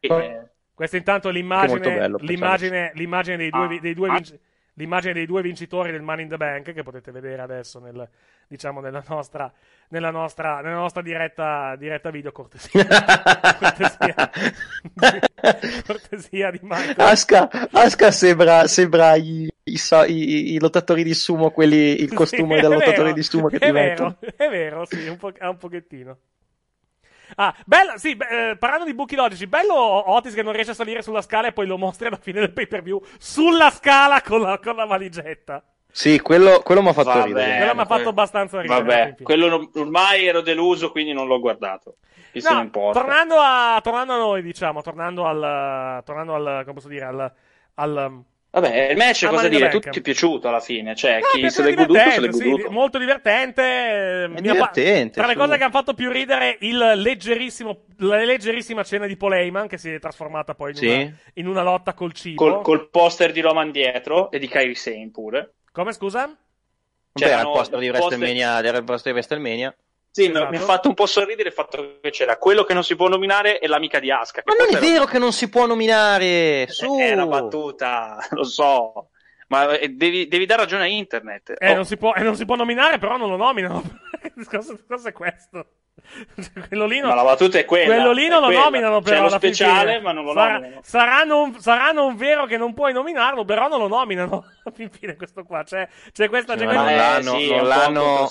eh, 0.02 0.50
Questo 0.74 0.98
intanto 0.98 1.30
è 1.30 1.32
l'immagine, 1.32 1.80
bello, 1.96 2.18
l'immagine, 2.20 2.92
l'immagine 2.96 3.38
dei 3.38 3.50
due, 3.50 3.68
vi- 3.70 3.80
dei 3.80 3.94
due 3.94 4.10
Ah. 4.10 4.14
vinci- 4.16 4.38
l'immagine 4.74 5.14
dei 5.14 5.26
due 5.26 5.42
vincitori 5.42 5.92
del 5.94 6.02
Money 6.02 6.24
in 6.26 6.30
the 6.30 6.36
Bank 6.36 6.74
che 6.74 6.84
potete 6.84 7.12
vedere 7.12 7.42
adesso 7.42 7.80
nel, 7.80 8.06
diciamo, 8.46 8.82
nella 8.82 9.02
nostra, 9.08 9.50
nella 9.88 10.10
nostra, 10.12 10.60
nella 10.60 10.76
nostra 10.76 11.02
diretta, 11.02 11.78
diretta 11.78 12.10
video 12.10 12.34
cortesia. 12.34 12.84
cortesia. 13.58 14.32
cortesia 15.88 16.52
di 16.52 16.60
Michael. 16.64 16.96
Asca, 16.98 17.48
Asca 17.72 18.12
sembra, 18.12 18.68
sembra 18.68 19.16
i, 19.16 19.48
i, 19.64 19.80
i- 20.08 20.54
i 20.56 20.60
lottatori 20.60 21.04
di 21.06 21.14
sumo, 21.14 21.52
quelli, 21.52 22.02
il 22.02 22.14
costume 22.14 22.56
Sì, 22.58 22.62
del 22.64 22.72
è 22.72 22.74
lottatore 22.76 23.14
di 23.14 23.24
sumo 23.24 23.48
che 23.48 23.56
è 23.56 23.60
ti 23.60 23.72
vero, 23.72 23.88
mettono. 23.88 24.18
è 24.36 24.50
vero, 24.50 24.86
sì, 24.86 25.08
un, 25.08 25.16
po- 25.18 25.32
un 25.40 25.58
pochettino. 25.58 26.18
Ah, 27.36 27.54
bello, 27.66 27.98
sì, 27.98 28.16
beh, 28.16 28.52
eh, 28.52 28.58
parlando 28.58 28.86
di 28.86 28.94
buchi 28.94 29.16
logici, 29.16 29.48
bello 29.48 29.76
Otis 29.76 30.34
che 30.34 30.44
non 30.44 30.54
riesce 30.54 30.72
a 30.72 30.76
salire 30.76 31.02
sulla 31.02 31.22
scala 31.22 31.48
e 31.48 31.54
poi 31.54 31.68
lo 31.68 31.78
mostri 31.78 32.08
alla 32.08 32.18
fine 32.18 32.40
del 32.40 32.54
pay 32.54 32.68
per 32.68 32.82
view 32.82 33.02
sulla 33.20 33.70
scala 33.70 34.22
con 34.22 34.42
la, 34.42 34.60
con 34.60 34.76
la 34.76 34.86
valigetta. 34.86 35.64
Sì, 35.92 36.20
quello, 36.20 36.62
quello 36.64 36.82
mi 36.82 36.90
ha 36.90 36.94
fatto 36.94 37.10
Vabbè, 37.10 37.26
ridere. 37.26 37.58
Quello 37.58 37.76
mi 37.76 37.82
ha 37.82 37.86
fatto 37.86 38.10
abbastanza 38.10 38.62
ridere. 38.62 38.80
Vabbè, 38.82 39.16
quello 39.24 39.48
non- 39.48 39.70
ormai 39.76 40.26
ero 40.28 40.42
deluso, 40.42 40.92
quindi 40.92 41.12
non 41.12 41.28
l'ho 41.28 41.40
guardato. 41.40 41.96
Chi 42.32 42.40
se 42.40 42.50
No, 42.52 42.58
ne 42.60 42.64
importa? 42.66 43.00
tornando 43.00 43.36
a, 43.40 43.80
tornando 43.82 44.14
a 44.14 44.18
noi, 44.18 44.42
diciamo, 44.44 44.82
tornando 44.82 45.26
al, 45.26 46.04
tornando 46.04 46.36
al, 46.36 46.62
come 46.62 46.74
posso 46.74 46.88
dire, 46.88 47.06
al, 47.06 47.34
al 47.76 48.24
Vabbè, 48.60 48.90
il 48.92 48.98
match, 48.98 49.24
Ah, 49.24 49.30
cosa 49.30 49.48
dire, 49.48 49.70
tutti 49.70 50.00
è 50.00 50.02
piaciuto 50.02 50.48
alla 50.48 50.60
fine. 50.60 50.96
Cioè, 50.96 51.20
No, 51.20 51.28
chi 51.34 51.42
è 51.46 51.50
se 51.50 51.64
l'è 51.64 51.74
goduto, 51.74 51.94
se 52.00 52.06
l'è 52.06 52.14
divertente, 52.16 52.38
sì, 52.38 52.50
goduto. 52.50 52.72
molto 52.72 52.98
divertente. 52.98 53.62
eh, 54.24 54.28
mi 54.30 54.36
ha 54.36 54.54
fa- 54.56 54.72
divertente, 54.72 55.14
Tra 55.20 55.28
le 55.28 55.36
cose 55.36 55.58
che 55.58 55.64
hanno 55.64 55.72
fatto 55.72 55.94
più 55.94 56.10
ridere, 56.12 56.58
il 56.62 56.78
leggerissimo, 56.96 57.84
la 57.98 58.18
leggerissima 58.24 58.84
scena 58.84 59.06
di 59.06 59.16
Paul 59.18 59.34
Heyman 59.34 59.68
che 59.68 59.78
si 59.78 59.92
è 59.92 60.00
trasformata 60.00 60.56
poi 60.56 60.72
in, 60.72 60.76
Sì. 60.76 60.88
una, 60.88 61.14
in 61.34 61.48
una 61.48 61.62
lotta 61.64 61.94
col 61.94 62.14
cibo. 62.14 62.44
Col, 62.44 62.62
col 62.64 62.90
poster 62.90 63.32
di 63.32 63.42
Roman 63.42 63.72
dietro 63.72 64.32
e 64.32 64.40
di 64.40 64.48
Kairi 64.48 64.76
Sane 64.76 65.10
pure. 65.12 65.54
Come 65.72 65.92
scusa? 65.94 66.22
Vabbè, 67.14 67.32
era 67.32 67.42
il 67.42 67.48
poster 67.48 67.80
di 67.80 67.88
poster- 67.90 68.06
WrestleMania, 68.20 68.58
era 68.66 68.78
il 68.78 68.84
poster 68.84 69.12
di 69.12 69.18
WrestleMania. 69.18 69.76
Sì, 70.24 70.30
mi- 70.30 70.36
Esatto. 70.36 70.50
mi 70.50 70.58
ha 70.58 70.62
fatto 70.62 70.88
un 70.88 70.94
po' 70.96 71.06
sorridere 71.06 71.50
il 71.50 71.54
fatto 71.54 71.98
che 72.02 72.10
c'era 72.10 72.38
quello 72.38 72.64
che 72.64 72.74
non 72.74 72.84
si 72.84 72.96
può 72.96 73.08
nominare 73.08 73.60
e 73.60 73.68
l'amica 73.68 74.00
di 74.00 74.10
Aska. 74.12 74.42
Ma 74.46 74.54
non 74.58 74.76
è 74.76 74.80
vero 74.80 75.06
che 75.06 75.20
non 75.20 75.32
si 75.32 75.48
può 75.50 75.66
nominare! 75.68 76.66
Su! 76.70 76.98
È 76.98 77.14
una 77.14 77.28
battuta, 77.28 78.18
lo 78.32 78.44
so. 78.44 79.10
Ma 79.50 79.78
eh, 79.78 79.90
devi, 79.90 80.28
devi 80.28 80.46
dare 80.46 80.62
ragione 80.62 80.84
a 80.84 80.88
internet. 80.88 81.54
Eh, 81.58 81.72
Oh, 81.72 81.76
non, 81.76 81.86
si 81.86 81.98
può, 81.98 82.14
eh, 82.16 82.22
non 82.24 82.36
si 82.36 82.46
può 82.46 82.56
nominare, 82.56 82.98
però 82.98 83.16
non 83.18 83.30
lo 83.30 83.36
nominano. 83.38 83.84
il 84.24 84.32
discorso, 84.36 84.78
è 85.08 85.12
questo. 85.14 85.66
quello 86.68 86.86
lì 86.86 87.00
non, 87.00 87.10
Ma 87.10 87.16
la 87.16 87.24
battuta 87.24 87.58
è 87.58 87.66
quella, 87.66 87.94
quello 87.96 88.12
lì 88.12 88.26
è 88.26 88.30
non 88.30 88.40
lo 88.42 88.46
quella. 88.48 88.64
nominano, 88.64 88.98
C'è 89.00 89.10
però. 89.10 89.22
lo 89.22 89.28
alla 89.28 89.40
fin 89.40 89.54
speciale, 89.54 89.92
fine. 89.92 90.02
ma 90.02 90.12
non 90.14 90.24
lo 90.26 90.34
Sarà- 90.34 90.54
nominano. 90.54 90.82
Sarà 90.84 91.24
non, 91.24 91.60
sarà 91.60 91.92
non 91.92 92.16
vero 92.16 92.46
che 92.46 92.58
non 92.58 92.74
puoi 92.74 92.92
nominarlo, 92.94 93.46
però 93.46 93.68
non 93.68 93.80
lo 93.80 93.88
nominano. 93.88 94.46
Alla 94.66 94.76
fin 94.76 94.90
fine, 94.90 95.16
questo 95.16 95.44
qua. 95.44 95.64
C'è, 95.64 95.88
c'è 96.12 96.28
questa. 96.28 96.56
c'è 96.56 96.66
Ma 96.66 96.74
questa- 96.74 96.90
non 96.90 96.96
l'hanno, 96.98 97.38
sì, 97.40 97.50
è 97.52 97.56
non 97.58 97.68
l'hanno-. 97.68 98.28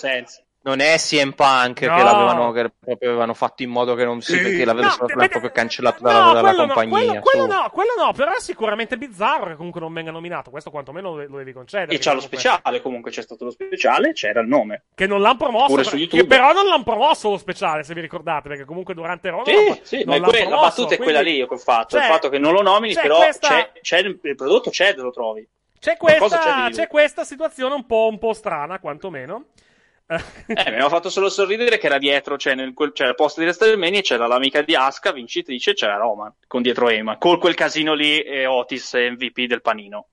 Non 0.66 0.80
è 0.80 0.96
CM 0.98 1.30
Punk 1.30 1.82
No. 1.82 1.96
che 1.96 2.02
l'avevano 2.02 2.50
che 2.50 2.72
proprio 2.84 3.10
avevano 3.10 3.34
fatto 3.34 3.62
in 3.62 3.70
modo 3.70 3.94
che 3.94 4.04
non 4.04 4.20
si 4.20 4.36
che 4.36 4.64
l'avessero 4.64 5.06
No, 5.06 5.14
vede- 5.14 5.28
proprio 5.28 5.52
cancellato 5.52 5.98
No, 6.02 6.10
dalla, 6.10 6.32
dalla 6.32 6.50
no, 6.50 6.56
compagnia. 6.74 6.90
quello, 6.90 7.20
quello 7.20 7.46
no, 7.46 7.70
quello 7.72 7.90
no, 7.96 8.12
però 8.12 8.32
è 8.34 8.40
sicuramente 8.40 8.98
bizzarro 8.98 9.46
che 9.46 9.54
comunque 9.54 9.80
non 9.80 9.92
venga 9.92 10.10
nominato. 10.10 10.50
Questo 10.50 10.70
quantomeno 10.72 11.14
lo, 11.14 11.24
lo 11.28 11.36
devi 11.38 11.52
concedere. 11.52 11.92
E 11.94 11.98
c'è 11.98 12.12
lo 12.12 12.16
comunque. 12.18 12.38
speciale, 12.40 12.82
comunque 12.82 13.10
c'è 13.12 13.22
stato 13.22 13.44
lo 13.44 13.50
speciale, 13.52 14.12
c'era 14.12 14.40
il 14.40 14.48
nome. 14.48 14.86
Che 14.92 15.06
non 15.06 15.20
l'hanno 15.20 15.36
promosso. 15.36 15.66
Pure 15.68 15.84
su 15.84 15.90
che 15.90 15.96
YouTube. 15.98 16.26
però 16.26 16.52
non 16.52 16.66
l'hanno 16.66 16.82
promosso 16.82 17.30
lo 17.30 17.36
speciale, 17.38 17.84
se 17.84 17.94
vi 17.94 18.00
ricordate, 18.00 18.48
perché 18.48 18.64
comunque 18.64 18.92
durante 18.94 19.30
Raw 19.30 19.44
Sì, 19.44 19.52
non- 19.54 19.78
sì, 19.82 19.96
non 19.98 20.04
ma 20.06 20.14
è 20.14 20.18
l'hanno 20.18 20.30
que- 20.32 20.48
la 20.48 20.56
battuta 20.56 20.94
è 20.94 20.98
quella 20.98 21.20
lì 21.20 21.36
che 21.36 21.46
ho 21.48 21.56
fatto. 21.58 21.96
il 21.96 22.02
fatto 22.02 22.28
che 22.28 22.38
non 22.38 22.52
lo 22.52 22.62
nomini, 22.62 22.92
c'è 22.94 23.02
però 23.02 23.18
questa- 23.18 23.46
c'è, 23.48 23.72
c'è 23.80 23.98
il, 24.00 24.18
il 24.20 24.34
prodotto 24.34 24.70
c'è, 24.70 24.96
te 24.96 25.00
lo 25.00 25.12
trovi. 25.12 25.46
C'è 25.78 25.96
questa, 25.96 26.38
c'è 26.38 26.70
c'è 26.72 26.86
questa 26.88 27.22
situazione 27.22 27.72
un 27.74 27.86
po', 27.86 28.08
un 28.10 28.18
po' 28.18 28.32
strana, 28.32 28.80
quantomeno. 28.80 29.44
Eh, 30.08 30.62
mi 30.70 30.74
aveva 30.74 30.88
fatto 30.88 31.10
solo 31.10 31.28
sorridere 31.28 31.78
che 31.78 31.86
era 31.86 31.98
dietro, 31.98 32.36
cioè 32.38 32.54
nel 32.54 32.72
quel, 32.72 32.92
c'era 32.92 33.10
il 33.10 33.14
posto 33.14 33.40
di 33.40 33.46
WrestleMania, 33.46 34.00
c'era 34.00 34.26
l'amica 34.26 34.62
di 34.62 34.74
Aska, 34.74 35.12
vincitrice, 35.12 35.74
c'era 35.74 35.96
Roman, 35.96 36.34
con 36.46 36.62
dietro 36.62 36.88
Ema, 36.88 37.18
con 37.18 37.38
quel 37.38 37.54
casino 37.54 37.94
lì 37.94 38.20
e 38.22 38.46
Otis 38.46 38.94
MVP 38.94 39.44
del 39.46 39.60
panino. 39.62 40.08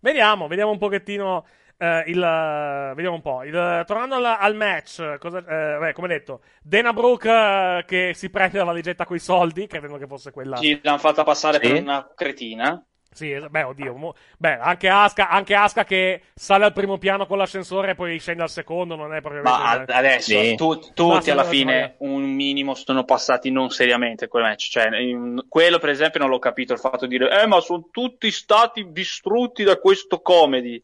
Vediamo, 0.00 0.46
vediamo 0.48 0.70
un 0.70 0.78
pochettino 0.78 1.46
eh, 1.76 2.04
il. 2.06 2.22
eh, 2.22 2.92
vediamo 2.94 3.16
un 3.16 3.22
po'. 3.22 3.42
Il- 3.44 3.84
tornando 3.86 4.14
al, 4.16 4.24
al 4.24 4.54
match, 4.56 5.18
cosa, 5.18 5.38
eh, 5.38 5.78
beh, 5.78 5.92
come 5.92 6.08
detto, 6.08 6.42
Dana 6.62 6.92
Brooke 6.92 7.28
eh, 7.28 7.84
che 7.86 8.12
si 8.14 8.30
prende 8.30 8.58
la 8.58 8.64
valigetta 8.64 9.04
coi 9.04 9.18
soldi, 9.18 9.66
credendo 9.66 9.98
che 9.98 10.06
fosse 10.06 10.30
quella. 10.30 10.66
Sì, 10.66 10.78
l'hanno 10.82 10.98
fatta 10.98 11.24
passare 11.24 11.58
Sì. 11.58 11.60
per 11.60 11.74
una 11.74 12.12
cretina. 12.14 12.84
Sì, 13.12 13.32
es- 13.32 13.48
beh, 13.48 13.62
oddio. 13.64 13.94
mo- 13.96 14.14
beh, 14.38 14.58
anche 14.58 14.88
Aska, 14.88 15.28
anche 15.28 15.54
Asuka 15.56 15.84
che 15.84 16.22
sale 16.32 16.64
al 16.64 16.72
primo 16.72 16.96
piano 16.96 17.26
con 17.26 17.38
l'ascensore 17.38 17.90
e 17.90 17.94
poi 17.96 18.20
scende 18.20 18.42
al 18.44 18.50
secondo, 18.50 18.94
non 18.94 19.12
è 19.12 19.20
proprio. 19.20 19.42
Ma 19.42 19.68
ad- 19.70 19.90
adesso 19.90 20.30
Sì. 20.40 20.54
tu- 20.54 20.78
tutti 20.94 21.28
alla 21.30 21.42
fine 21.42 21.96
un 21.98 22.22
minimo 22.22 22.74
sono 22.74 23.02
passati 23.04 23.50
non 23.50 23.70
seriamente 23.70 24.28
quel 24.28 24.44
match. 24.44 24.68
Cioè, 24.70 24.96
in- 24.98 25.44
quello, 25.48 25.80
per 25.80 25.88
esempio, 25.88 26.20
non 26.20 26.28
l'ho 26.30 26.38
capito. 26.38 26.72
Il 26.72 26.78
fatto 26.78 27.06
di 27.06 27.18
dire, 27.18 27.42
eh, 27.42 27.46
ma 27.48 27.58
sono 27.60 27.88
tutti 27.90 28.30
stati 28.30 28.92
distrutti 28.92 29.64
da 29.64 29.76
questo 29.78 30.20
comedy. 30.20 30.80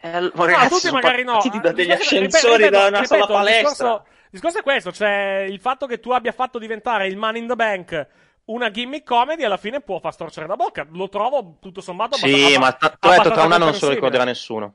Eh, 0.00 0.20
No, 0.20 0.30
ragazzi, 0.34 0.68
tutti 0.68 0.90
magari 0.92 1.22
no. 1.22 1.32
partiti 1.32 1.60
da 1.60 1.70
degli 1.72 1.86
ripeto, 1.86 2.02
ascensori 2.02 2.56
ripeto, 2.64 2.70
da 2.72 2.86
una 2.88 3.00
ripeto, 3.00 3.06
sola 3.06 3.20
il 3.24 3.26
palestra. 3.30 3.68
discorso- 3.70 4.06
Il 4.24 4.28
discorso 4.30 4.58
è 4.58 4.62
questo, 4.62 4.92
cioè 4.92 5.46
il 5.48 5.58
fatto 5.60 5.86
che 5.86 6.00
tu 6.00 6.10
abbia 6.10 6.32
fatto 6.32 6.58
diventare 6.58 7.06
il 7.06 7.16
Money 7.16 7.40
in 7.40 7.48
the 7.48 7.54
Bank 7.56 8.06
una 8.48 8.70
gimmick 8.70 9.06
comedy 9.06 9.44
alla 9.44 9.56
fine 9.56 9.80
può 9.80 9.98
far 9.98 10.12
storcere 10.12 10.46
la 10.46 10.56
bocca. 10.56 10.86
Lo 10.92 11.08
trovo 11.08 11.56
tutto 11.60 11.80
sommato 11.80 12.16
Sì, 12.16 12.26
abbastanza- 12.26 12.58
ma 12.60 12.72
ta- 12.72 12.96
tu 12.98 13.08
hai 13.08 13.16
detto 13.18 13.30
tra 13.30 13.44
un 13.44 13.52
anno 13.52 13.64
non 13.64 13.74
se 13.74 13.86
lo 13.86 13.92
ricorderà 13.92 14.24
nessuno. 14.24 14.74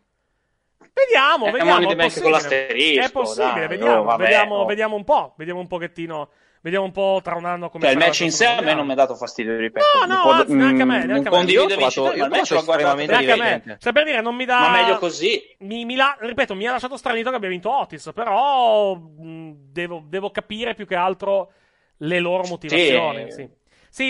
Vediamo, 0.93 1.47
Eh, 1.47 1.51
vediamo. 1.51 1.89
È 1.89 1.95
possibile. 1.95 2.31
l'asterisco, 2.31 3.01
È 3.05 3.11
possibile, 3.11 3.53
dai, 3.53 3.67
vediamo, 3.67 3.99
oh, 3.99 4.03
vabbè, 4.03 4.23
vediamo, 4.23 4.55
oh. 4.57 4.65
vediamo 4.65 4.95
un 4.95 5.03
po'. 5.03 5.33
Vediamo 5.37 5.59
un 5.59 5.67
pochettino. 5.67 6.29
Vediamo 6.61 6.85
un 6.85 6.91
po' 6.93 7.19
tra 7.21 7.35
un 7.35 7.43
anno 7.43 7.69
come 7.69 7.83
Cioè, 7.83 7.91
il 7.91 7.97
match 7.97 8.19
in 8.21 8.31
sé 8.31 8.45
a 8.45 8.61
me 8.61 8.73
non 8.73 8.85
mi 8.85 8.93
ha 8.93 8.95
dato 8.95 9.15
fastidio, 9.15 9.57
ripeto. 9.57 9.85
No, 10.07 10.13
no, 10.13 10.31
anzi, 10.31 10.53
neanche 10.53 10.81
a 10.83 10.85
me, 10.85 11.03
mm, 11.03 11.07
neanche 11.07 11.13
Non 11.13 11.23
me. 11.23 11.29
condivido 11.29 11.61
Io 11.63 11.67
trovato- 11.89 12.03
ma 12.03 12.13
il 12.13 12.29
match 12.29 12.51
l'ho 12.51 12.57
estremamente 12.59 13.11
Neanche 13.11 13.31
a 13.31 13.35
me. 13.35 13.77
Cioè, 13.79 13.91
per 13.91 14.03
dire, 14.05 14.21
non 14.21 14.35
mi 14.35 14.45
dà. 14.45 14.59
Ma 14.59 14.69
meglio 14.71 14.97
così. 14.97 15.41
Mi, 15.59 15.83
mi 15.83 15.95
la- 15.95 16.15
ripeto, 16.21 16.55
mi 16.55 16.65
ha 16.67 16.71
lasciato 16.71 16.95
stranito 16.95 17.31
che 17.31 17.35
abbia 17.35 17.49
vinto 17.49 17.69
Otis. 17.75 18.11
Però 18.15 18.95
mh, 18.95 19.51
devo, 19.71 20.03
devo 20.05 20.31
capire 20.31 20.73
più 20.73 20.85
che 20.87 20.95
altro 20.95 21.51
le 21.97 22.19
loro 22.19 22.43
motivazioni. 22.47 23.25
Sì, 23.29 23.41
Sì, 23.41 23.49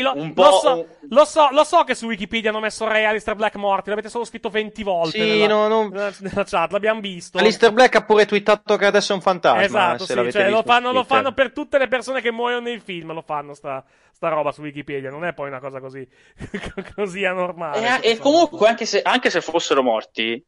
lo, 0.01 0.13
Un 0.15 0.27
lo 0.27 0.33
po' 0.33 0.51
so, 0.59 0.73
un- 0.77 0.85
lo, 1.09 1.25
so, 1.25 1.49
lo 1.51 1.63
so 1.65 1.83
che 1.83 1.93
su 1.93 2.05
Wikipedia 2.05 2.49
hanno 2.51 2.61
messo 2.61 2.87
Ray 2.87 3.03
Alistair 3.03 3.35
Black 3.35 3.55
morti. 3.55 3.89
L'avete 3.89 4.09
solo 4.09 4.23
scritto 4.23 4.49
20 4.49 4.83
volte 4.83 5.19
Sì, 5.19 5.39
nella, 5.39 5.47
no, 5.47 5.67
no. 5.67 5.89
nella- 5.91 6.43
chat. 6.45 6.71
L'abbiamo 6.71 7.01
visto. 7.01 7.37
Alistair 7.37 7.73
Black 7.73 7.95
ha 7.95 8.03
pure 8.05 8.25
twittato 8.25 8.77
che 8.77 8.85
adesso 8.85 9.11
è 9.11 9.15
un 9.15 9.21
fantasma. 9.21 9.61
Esatto, 9.63 10.05
se 10.05 10.11
sì, 10.11 10.15
l'avete 10.15 10.39
cioè, 10.39 10.49
lo, 10.49 10.63
fanno, 10.63 10.91
lo 10.91 11.03
fanno 11.03 11.33
per 11.33 11.51
tutte 11.51 11.77
le 11.77 11.87
persone 11.87 12.21
che 12.21 12.31
muoiono 12.31 12.61
nei 12.61 12.79
film. 12.79 13.11
Lo 13.13 13.21
fanno 13.21 13.53
sta, 13.53 13.83
sta 14.11 14.29
roba 14.29 14.51
su 14.51 14.61
Wikipedia. 14.61 15.09
Non 15.09 15.25
è 15.25 15.33
poi 15.33 15.47
una 15.49 15.59
cosa 15.59 15.79
così, 15.81 16.07
così 16.95 17.25
anormale. 17.25 18.01
E, 18.01 18.11
e 18.11 18.17
comunque, 18.17 18.67
anche 18.67 18.85
se, 18.85 19.01
anche 19.01 19.29
se 19.29 19.41
fossero 19.41 19.83
morti, 19.83 20.41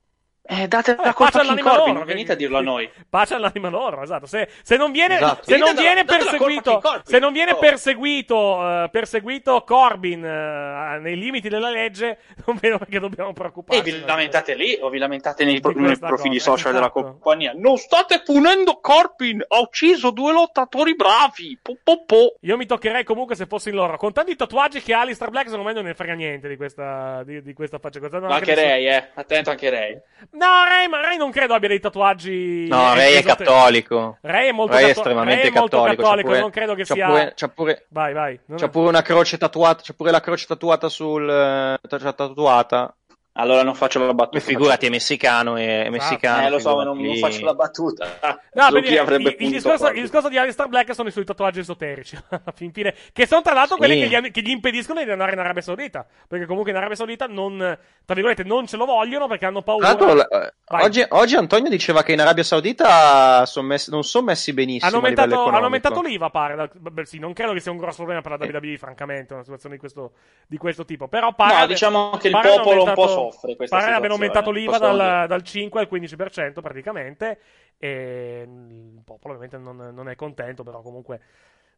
eh, 0.47 0.67
date 0.67 0.95
la 0.95 1.13
colpa 1.13 1.39
pace 1.39 1.51
a 1.51 1.57
Corbin, 1.57 1.93
non 1.93 2.05
venite 2.05 2.31
a 2.33 2.35
dirlo 2.35 2.57
a 2.57 2.61
noi. 2.61 2.89
Pace 3.09 3.33
all'anima 3.33 3.69
loro, 3.69 4.01
esatto. 4.03 4.25
Se, 4.27 4.47
se 4.61 4.77
non 4.77 4.91
viene, 4.91 5.15
Esatto. 5.15 5.43
se 5.43 5.57
non 5.57 5.73
viene 5.75 6.03
date 6.03 6.23
la 6.23 6.37
colpa 6.37 6.45
a 6.45 6.61
perseguito, 6.61 7.01
se 7.03 7.19
non 7.19 7.33
viene 7.33 7.51
Oh. 7.53 7.57
perseguito, 7.59 8.83
eh, 8.83 8.89
perseguito 8.91 9.63
Corbin 9.65 10.23
eh, 10.23 10.99
nei 11.01 11.17
limiti 11.17 11.49
della 11.49 11.69
legge, 11.69 12.19
non 12.45 12.57
vedo 12.59 12.77
perché 12.77 12.99
dobbiamo 12.99 13.29
E 13.31 13.33
preoccuparci. 13.33 13.81
vi 13.91 14.03
lamentate 14.05 14.53
lì 14.55 14.77
o 14.81 14.89
vi 14.89 14.97
lamentate 14.99 15.45
nei, 15.45 15.59
pro- 15.59 15.71
nei 15.73 15.97
profili 15.97 16.37
cosa, 16.37 16.51
social 16.51 16.73
della 16.73 16.85
esatto. 16.85 17.01
compagnia? 17.03 17.53
Non 17.55 17.77
state 17.77 18.21
punendo 18.23 18.79
Corbin, 18.81 19.43
ha 19.47 19.59
ucciso 19.59 20.11
due 20.11 20.31
lottatori 20.33 20.95
bravi. 20.95 21.57
Po, 21.61 21.77
po, 21.83 22.03
po. 22.05 22.35
Io 22.41 22.57
mi 22.57 22.65
toccherei 22.65 23.03
comunque 23.03 23.35
se 23.35 23.45
fossi 23.45 23.69
in 23.69 23.75
loro. 23.75 23.97
Con 23.97 24.13
tanti 24.13 24.35
tatuaggi 24.35 24.81
che 24.81 24.93
ha 24.93 25.01
Alistair 25.01 25.29
Black, 25.31 25.47
secondo 25.49 25.67
me 25.67 25.73
non 25.73 25.85
ne 25.85 25.93
frega 25.93 26.13
niente 26.13 26.47
di 26.47 26.55
questa, 26.57 27.23
di, 27.23 27.41
di 27.41 27.53
questa 27.53 27.79
faccia. 27.79 27.99
Questa- 27.99 28.19
Ma 28.19 28.35
anche 28.35 28.53
nessun- 28.53 28.63
Ray, 28.69 28.87
eh. 28.87 29.07
Attento 29.15 29.49
anche 29.49 29.69
Ray. 29.69 29.99
No, 30.37 30.63
Ray, 30.67 30.87
ma 30.87 31.01
Ray 31.01 31.17
non 31.17 31.31
credo 31.31 31.53
abbia 31.53 31.69
dei 31.69 31.79
tatuaggi. 31.79 32.67
No, 32.67 32.93
Ray 32.93 33.13
è 33.15 33.23
cattolico. 33.23 34.17
Ray 34.21 34.49
è 34.49 34.51
molto 34.51 34.73
Ray 34.73 34.83
è 34.83 34.87
catto- 34.87 34.99
estremamente 34.99 35.41
Ray 35.43 35.51
è 35.51 35.59
molto 35.59 35.81
cattolico. 35.83 36.27
pure- 36.27 36.39
non 36.41 36.49
credo 36.49 36.75
che 36.75 36.83
c'ha 36.83 36.93
sia- 36.93 37.07
Pure, 37.07 37.33
c'ha, 37.35 37.47
pure, 37.47 37.85
Vai, 37.89 38.13
vai. 38.13 38.39
c'ha 38.55 38.65
è- 38.65 38.69
pure 38.69 38.87
una 38.89 39.01
croce 39.01 39.37
tatuata. 39.37 39.81
C'ha 39.83 39.93
pure 39.95 40.11
la 40.11 40.19
croce 40.19 40.45
tatuata 40.45 40.89
sul. 40.89 41.29
eh, 41.29 41.77
tatuata. 41.87 42.93
Allora 43.37 43.63
non 43.63 43.75
faccio 43.75 43.99
la 44.05 44.13
battuta. 44.13 44.39
Figurati, 44.39 44.85
è 44.85 44.89
messicano. 44.89 45.57
È, 45.57 45.83
è 45.83 45.89
messicano. 45.89 46.45
Eh, 46.45 46.49
lo 46.49 46.59
so, 46.59 46.77
ma 46.77 46.83
non, 46.85 46.97
non 46.97 47.17
faccio 47.17 47.43
la 47.43 47.53
battuta. 47.53 48.39
No, 48.53 48.63
avrebbe 48.63 49.29
il, 49.31 49.35
il 49.39 49.51
discorso, 49.51 49.89
il 49.89 50.01
discorso 50.01 50.29
di 50.29 50.37
Alistair 50.37 50.69
Black 50.69 50.93
sono 50.95 51.09
i 51.09 51.11
suoi 51.11 51.25
tatuaggi 51.25 51.59
esoterici. 51.59 52.17
fin 52.55 52.71
fine, 52.71 52.95
che 53.11 53.27
sono 53.27 53.41
tra 53.41 53.53
l'altro 53.53 53.75
Sì. 53.75 53.81
quelli 53.81 53.99
che 53.99 54.07
gli, 54.07 54.31
che 54.31 54.41
gli 54.41 54.51
impediscono 54.51 55.03
di 55.03 55.11
andare 55.11 55.33
in 55.33 55.39
Arabia 55.39 55.61
Saudita. 55.61 56.05
Perché 56.27 56.45
comunque 56.45 56.71
in 56.71 56.77
Arabia 56.77 56.95
Saudita 56.95 57.27
non, 57.27 57.57
tra 57.57 58.13
virgolette, 58.13 58.43
non 58.43 58.67
ce 58.67 58.77
lo 58.77 58.85
vogliono 58.85 59.27
perché 59.27 59.45
hanno 59.45 59.63
paura. 59.63 59.93
Tra 59.95 60.13
eh, 60.13 60.53
oggi, 60.83 61.05
oggi 61.09 61.35
Antonio 61.35 61.69
diceva 61.69 62.03
che 62.03 62.13
in 62.13 62.21
Arabia 62.21 62.43
Saudita 62.43 63.45
son 63.45 63.65
messi- 63.65 63.91
non 63.91 64.03
sono 64.03 64.27
messi 64.27 64.53
benissimo. 64.53 64.87
Hanno 64.87 64.97
aumentato, 64.97 65.43
hanno 65.43 65.65
aumentato 65.65 66.01
l'IVA, 66.01 66.29
pare. 66.29 66.69
beh, 66.73 67.05
sì, 67.05 67.19
non 67.19 67.33
credo 67.33 67.51
che 67.51 67.59
sia 67.59 67.71
un 67.71 67.77
grosso 67.79 67.97
problema 67.97 68.21
per 68.21 68.31
la 68.39 68.45
WWE, 68.45 68.77
francamente, 68.77 69.33
una 69.33 69.43
situazione 69.43 69.75
di 69.75 69.79
questo, 69.81 70.13
di 70.47 70.57
questo 70.57 70.85
tipo. 70.85 71.09
Però 71.09 71.33
pare. 71.33 71.59
No, 71.59 71.65
diciamo 71.67 72.11
che 72.17 72.27
il 72.29 72.33
popolo 72.33 72.83
un 72.83 72.93
po' 72.93 73.01
aumentato- 73.03 73.24
offre 73.25 73.55
questa 73.55 73.77
pare 73.77 73.91
abbiano 73.93 74.13
aumentato 74.15 74.51
l'IVA 74.51 74.77
dal, 74.77 75.27
dal 75.27 75.41
5 75.43 75.79
al 75.79 75.87
15% 75.91 76.61
praticamente. 76.61 77.39
E 77.77 78.43
il 78.47 79.01
popolo 79.03 79.35
ovviamente 79.35 79.57
non, 79.57 79.93
non 79.93 80.09
è 80.09 80.15
contento, 80.15 80.63
però 80.63 80.81
comunque 80.81 81.19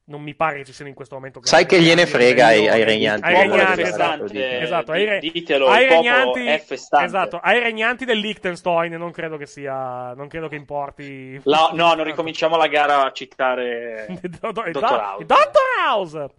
non 0.09 0.21
mi 0.21 0.35
pare 0.35 0.57
che 0.57 0.65
ci 0.65 0.73
siano 0.73 0.89
in 0.89 0.95
questo 0.95 1.15
momento. 1.15 1.39
Sai 1.43 1.65
che 1.65 1.81
gliene 1.81 2.05
frega 2.05 2.47
ai, 2.47 2.67
ai 2.67 2.83
regnanti. 2.83 3.25
Ai 3.25 3.33
del 3.33 3.41
regnanti, 3.49 3.81
popolo 3.81 3.87
esatto, 3.87 4.27
festante. 4.27 4.59
esatto, 4.61 4.91
ai, 4.91 5.05
re- 5.05 5.19
ditelo, 5.19 5.67
ai 5.67 5.87
regnanti, 5.87 6.47
esatto, 6.47 7.39
ai 7.41 7.59
regnanti 7.59 8.05
del 8.05 8.19
Liechtenstein 8.19 8.93
non 8.93 9.11
credo 9.11 9.35
che 9.37 9.45
sia, 9.45 10.13
non 10.13 10.27
credo 10.27 10.47
che 10.47 10.55
importi. 10.55 11.39
La- 11.43 11.71
no, 11.73 11.93
non 11.93 12.05
ricominciamo 12.05 12.55
la 12.55 12.67
gara 12.67 13.03
a 13.05 13.11
citare 13.11 14.07
Dottor 14.39 14.71
Dottor 14.71 14.99
House. 14.99 15.25
Dottor 15.25 15.63
House! 15.85 16.29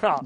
No. 0.00 0.22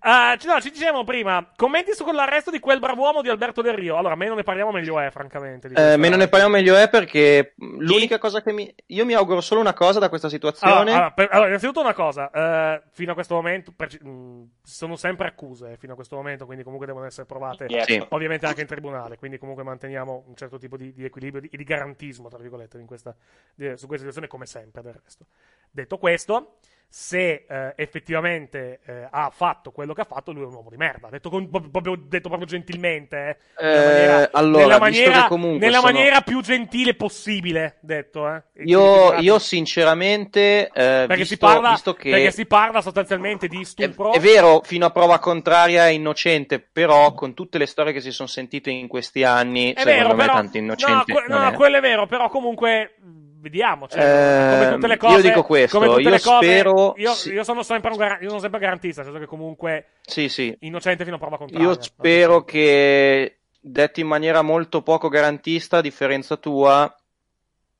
Eh, 0.00 0.38
ci- 0.38 0.46
no, 0.46 0.60
ci 0.60 0.70
dicevamo 0.70 1.04
prima, 1.04 1.46
commenti 1.56 1.92
su 1.92 2.04
quell'arresto 2.04 2.50
di 2.50 2.58
quel 2.60 2.78
brav'uomo 2.78 3.20
di 3.22 3.28
Alberto 3.28 3.62
Del 3.62 3.74
Rio. 3.74 3.96
Allora, 3.96 4.14
meno 4.14 4.34
ne 4.34 4.42
parliamo 4.42 4.70
meglio 4.70 4.98
è, 4.98 5.10
francamente. 5.10 5.68
di 5.68 5.74
Eh, 5.74 5.96
meno 5.96 6.16
ne 6.16 6.28
parliamo 6.28 6.54
meglio 6.54 6.76
è 6.76 6.88
perché 6.88 7.54
l'unica 7.56 8.18
cosa 8.18 8.42
che 8.42 8.52
mi... 8.52 8.72
Io 8.86 9.04
mi 9.04 9.14
auguro 9.14 9.40
solo 9.40 9.60
una 9.60 9.74
cosa 9.74 9.98
da 9.98 10.08
questa 10.08 10.28
situazione. 10.28 10.72
Allora, 10.72 10.92
allora, 10.94 11.10
per- 11.12 11.28
allora, 11.30 11.46
innanzitutto 11.48 11.80
una 11.80 11.94
cosa, 11.94 12.30
eh, 12.30 12.82
fino 12.90 13.10
a 13.12 13.14
questo 13.14 13.34
momento 13.34 13.72
per- 13.74 14.02
mh, 14.02 14.50
sono 14.62 14.96
sempre 14.96 15.28
accuse 15.28 15.72
eh, 15.72 15.76
fino 15.76 15.92
a 15.92 15.96
questo 15.96 16.16
momento, 16.16 16.44
quindi 16.46 16.62
comunque 16.64 16.86
devono 16.86 17.06
essere 17.06 17.26
provate. 17.26 17.66
Sì. 17.82 18.02
ovviamente 18.10 18.46
anche 18.46 18.60
in 18.62 18.66
tribunale, 18.66 19.16
quindi 19.16 19.38
comunque 19.38 19.62
manteniamo 19.64 20.24
un 20.26 20.36
certo 20.36 20.58
tipo 20.58 20.76
di, 20.76 20.92
di 20.92 21.04
equilibrio 21.04 21.40
di- 21.40 21.48
e 21.52 21.56
di 21.56 21.64
garantismo, 21.64 22.28
tra 22.28 22.38
virgolette, 22.38 22.78
in 22.78 22.86
questa, 22.86 23.14
di- 23.54 23.76
su 23.76 23.86
questa 23.86 24.06
situazione 24.06 24.26
come 24.28 24.46
sempre 24.46 24.82
del 24.82 24.94
resto. 25.02 25.26
Detto 25.70 25.98
questo, 25.98 26.56
se 26.94 27.46
eh, 27.48 27.72
effettivamente 27.76 28.80
eh, 28.84 29.08
ha 29.10 29.30
fatto 29.34 29.70
quello 29.70 29.94
che 29.94 30.02
ha 30.02 30.04
fatto, 30.04 30.30
lui 30.30 30.42
è 30.42 30.46
un 30.46 30.52
uomo 30.52 30.68
di 30.68 30.76
merda, 30.76 31.08
detto, 31.08 31.30
con- 31.30 31.48
proprio, 31.48 31.96
detto 31.96 32.28
proprio 32.28 32.46
gentilmente, 32.46 33.38
eh, 33.58 33.64
nella 33.64 33.80
Eh, 33.80 33.86
maniera, 33.86 34.28
allora, 34.32 34.62
nella 34.62 34.78
maniera- 34.78 35.28
nella 35.30 35.78
sono- 35.78 35.92
maniera 35.92 36.20
più 36.20 36.42
gentile 36.42 36.92
possibile, 36.94 37.78
detto. 37.80 38.28
Eh. 38.28 38.42
Io, 38.64 39.14
io 39.20 39.38
sinceramente, 39.38 40.66
eh, 40.66 40.70
perché, 41.06 41.16
visto, 41.16 41.34
si 41.34 41.38
parla, 41.38 41.80
che 41.96 42.10
perché 42.10 42.30
si 42.30 42.44
parla 42.44 42.82
sostanzialmente 42.82 43.48
di 43.48 43.64
stupro. 43.64 44.12
è 44.12 44.20
vero, 44.20 44.60
fino 44.62 44.84
a 44.84 44.90
prova 44.90 45.18
contraria 45.18 45.86
è 45.86 45.90
innocente, 45.92 46.60
però 46.60 47.14
con 47.14 47.32
tutte 47.32 47.56
le 47.56 47.64
storie 47.66 47.94
che 47.94 48.02
si 48.02 48.10
sono 48.12 48.28
sentite 48.28 48.70
in 48.70 48.86
questi 48.86 49.24
anni, 49.24 49.72
È 49.72 49.78
secondo 49.80 49.98
vero, 50.02 50.08
me 50.14 50.20
però. 50.24 50.32
tanto 50.34 50.58
innocente 50.58 51.12
no, 51.12 51.18
que- 51.20 51.24
no, 51.34 51.48
è. 51.48 51.52
quello 51.54 51.76
è 51.78 51.80
vero, 51.80 52.06
però 52.06 52.28
comunque. 52.28 52.96
Vediamo, 53.42 53.88
cioè, 53.88 54.00
Eh, 54.00 54.54
come 54.60 54.74
tutte 54.74 54.86
le 54.86 54.92
io 54.92 54.98
cose. 55.00 55.22
dico 55.22 55.42
questo, 55.42 55.76
come 55.78 55.90
tutte 55.90 56.02
io 56.02 56.10
le 56.10 56.20
cose, 56.20 56.46
spero- 56.46 56.94
Io, 56.96 57.12
sì. 57.12 57.32
io 57.32 57.42
sono 57.42 57.64
sempre 57.64 57.90
un 57.90 57.96
gar- 57.96 58.22
io 58.22 58.28
sono 58.28 58.40
sempre 58.40 58.60
garantista, 58.60 59.02
nel 59.02 59.10
senso 59.10 59.24
che 59.24 59.28
comunque. 59.28 59.86
Sì, 60.02 60.28
sì. 60.28 60.56
Innocente 60.60 61.02
fino 61.02 61.16
a 61.16 61.18
prova 61.18 61.38
contraria. 61.38 61.66
Io 61.66 61.82
spero 61.82 62.44
che, 62.44 63.38
detto 63.60 63.98
in 63.98 64.06
maniera 64.06 64.42
molto 64.42 64.82
poco 64.82 65.08
garantista, 65.08 65.78
a 65.78 65.80
differenza 65.80 66.36
tua, 66.36 66.94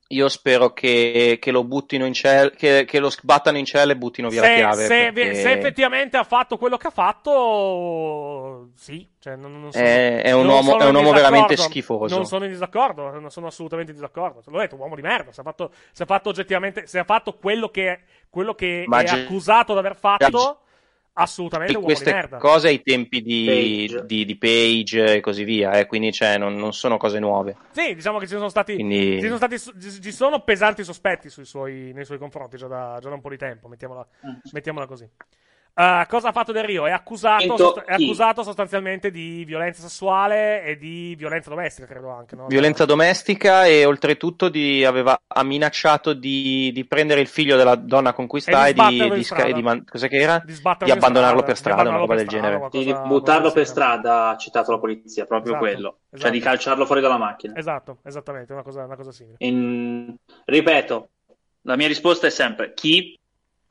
io 0.07 0.29
spero 0.29 0.73
che, 0.73 1.37
che 1.41 1.51
lo 1.51 1.63
buttino 1.63 2.05
in 2.05 2.13
cella, 2.13 2.49
che, 2.51 2.85
che 2.85 2.99
lo 2.99 3.09
sbattano 3.09 3.57
in 3.57 3.65
cella 3.65 3.93
e 3.93 3.97
buttino 3.97 4.29
via 4.29 4.41
la 4.41 4.47
Se, 4.47 4.53
chiave. 4.55 4.85
se- 4.85 5.11
perché 5.13 5.33
se 5.35 5.51
effettivamente 5.51 6.17
ha 6.17 6.23
fatto 6.23 6.57
quello 6.57 6.77
che 6.77 6.87
ha 6.87 6.91
fatto, 6.91 8.69
sì, 8.75 9.07
cioè, 9.19 9.35
non, 9.35 9.59
non 9.59 9.71
sono, 9.71 9.83
È- 9.83 10.21
è 10.21 10.31
un 10.31 10.47
uomo- 10.47 10.77
è 10.79 10.85
un 10.85 10.95
uomo 10.95 11.11
veramente 11.13 11.55
schifoso. 11.57 12.15
Non 12.15 12.25
sono 12.25 12.45
in 12.45 12.51
disaccordo, 12.51 13.09
non 13.19 13.29
sono 13.31 13.47
assolutamente 13.47 13.91
in 13.91 13.97
disaccordo. 13.97 14.41
L'ho 14.45 14.59
detto, 14.59 14.75
uomo 14.75 14.95
di 14.95 15.01
merda. 15.01 15.31
Se 15.31 15.41
ha 15.41 15.43
fatto, 15.43 15.71
se 15.91 16.03
ha 16.03 16.05
fatto 16.05 16.29
oggettivamente, 16.29 16.85
se 16.87 16.99
ha 16.99 17.03
fatto 17.03 17.33
quello 17.33 17.69
che, 17.69 18.01
quello 18.29 18.53
che 18.55 18.83
è 18.83 18.85
accusato 19.23 19.73
di 19.73 19.79
aver 19.79 19.95
fatto, 19.95 20.59
assolutamente 21.13 21.73
di 21.73 21.77
uomo 21.79 21.89
di 21.89 21.93
queste 21.95 22.13
merda. 22.13 22.37
cose 22.37 22.67
ai 22.67 22.81
tempi 22.81 23.21
di 23.21 23.87
Page. 23.87 24.05
di, 24.05 24.25
di 24.25 24.37
Page 24.37 25.15
e 25.15 25.19
così 25.19 25.43
via, 25.43 25.73
eh, 25.73 25.85
quindi 25.85 26.11
cioè, 26.11 26.37
non, 26.37 26.55
non 26.55 26.73
sono 26.73 26.97
cose 26.97 27.19
nuove. 27.19 27.55
Sì, 27.71 27.93
diciamo 27.95 28.17
che 28.19 28.27
ci 28.27 28.33
sono 28.33 28.49
stati, 28.49 28.73
Quindi- 28.75 29.19
ci 29.19 29.25
sono, 29.25 29.37
stati 29.37 29.59
ci 29.59 30.01
ci 30.01 30.11
sono 30.11 30.41
pesanti 30.43 30.83
sospetti 30.83 31.29
sui 31.29 31.45
suoi, 31.45 31.91
nei 31.93 32.05
suoi 32.05 32.17
confronti 32.17 32.57
già 32.57 32.67
da, 32.67 32.97
già 33.01 33.09
da 33.09 33.15
un 33.15 33.21
po' 33.21 33.29
di 33.29 33.37
tempo, 33.37 33.67
mettiamola, 33.67 34.05
mettiamola 34.51 34.85
così. 34.85 35.07
Uh, 35.75 36.05
cosa 36.07 36.27
ha 36.27 36.31
fatto 36.31 36.51
Del 36.51 36.65
Rio? 36.65 36.85
È 36.85 36.91
accusato, 36.91 37.57
sost- 37.57 37.81
è 37.81 37.93
accusato 37.93 38.43
sostanzialmente 38.43 39.09
di 39.09 39.43
violenza 39.43 39.81
sessuale 39.81 40.63
e 40.63 40.77
di 40.77 41.15
violenza 41.17 41.49
domestica, 41.49 41.87
credo 41.87 42.11
anche. 42.11 42.35
No? 42.35 42.45
Violenza 42.45 42.85
domestica 42.85 43.65
e 43.65 43.83
oltretutto 43.83 44.49
di, 44.49 44.85
aveva, 44.85 45.19
ha 45.25 45.43
minacciato 45.43 46.13
di, 46.13 46.71
di 46.71 46.85
prendere 46.85 47.21
il 47.21 47.27
figlio 47.27 47.57
della 47.57 47.73
donna 47.73 48.13
con 48.13 48.27
cui 48.27 48.39
sta 48.39 48.67
E 48.67 48.73
di 48.73 48.81
di, 48.87 49.09
di, 49.09 49.23
sca- 49.23 49.51
di 49.51 49.63
man- 49.63 49.83
era? 50.11 50.43
Di 50.45 50.91
abbandonarlo 50.91 51.41
strada, 51.41 51.43
per 51.43 51.53
di 51.53 51.59
strada, 51.59 51.89
una 51.89 51.97
roba 51.97 52.15
del 52.15 52.25
strada, 52.27 52.47
genere. 52.47 52.69
Di 52.69 52.91
Cosa- 52.91 53.01
buttarlo 53.07 53.51
per 53.51 53.65
strada 53.65 54.29
ha 54.29 54.37
citato 54.37 54.71
la 54.71 54.77
polizia, 54.79 55.25
proprio 55.25 55.53
Esatto, 55.53 55.65
quello. 55.65 55.89
Cioè 55.89 56.19
esatto. 56.19 56.33
di 56.33 56.39
calciarlo 56.39 56.85
fuori 56.85 57.01
dalla 57.01 57.17
macchina. 57.17 57.55
Esatto, 57.55 57.97
esattamente, 58.03 58.53
una 58.53 58.61
cosa, 58.61 58.83
una 58.83 58.95
cosa 58.95 59.11
simile. 59.11 59.37
In- 59.39 60.15
Ripeto, 60.45 61.09
la 61.61 61.75
mia 61.75 61.87
risposta 61.87 62.27
è 62.27 62.29
sempre 62.29 62.73
chi 62.75 63.17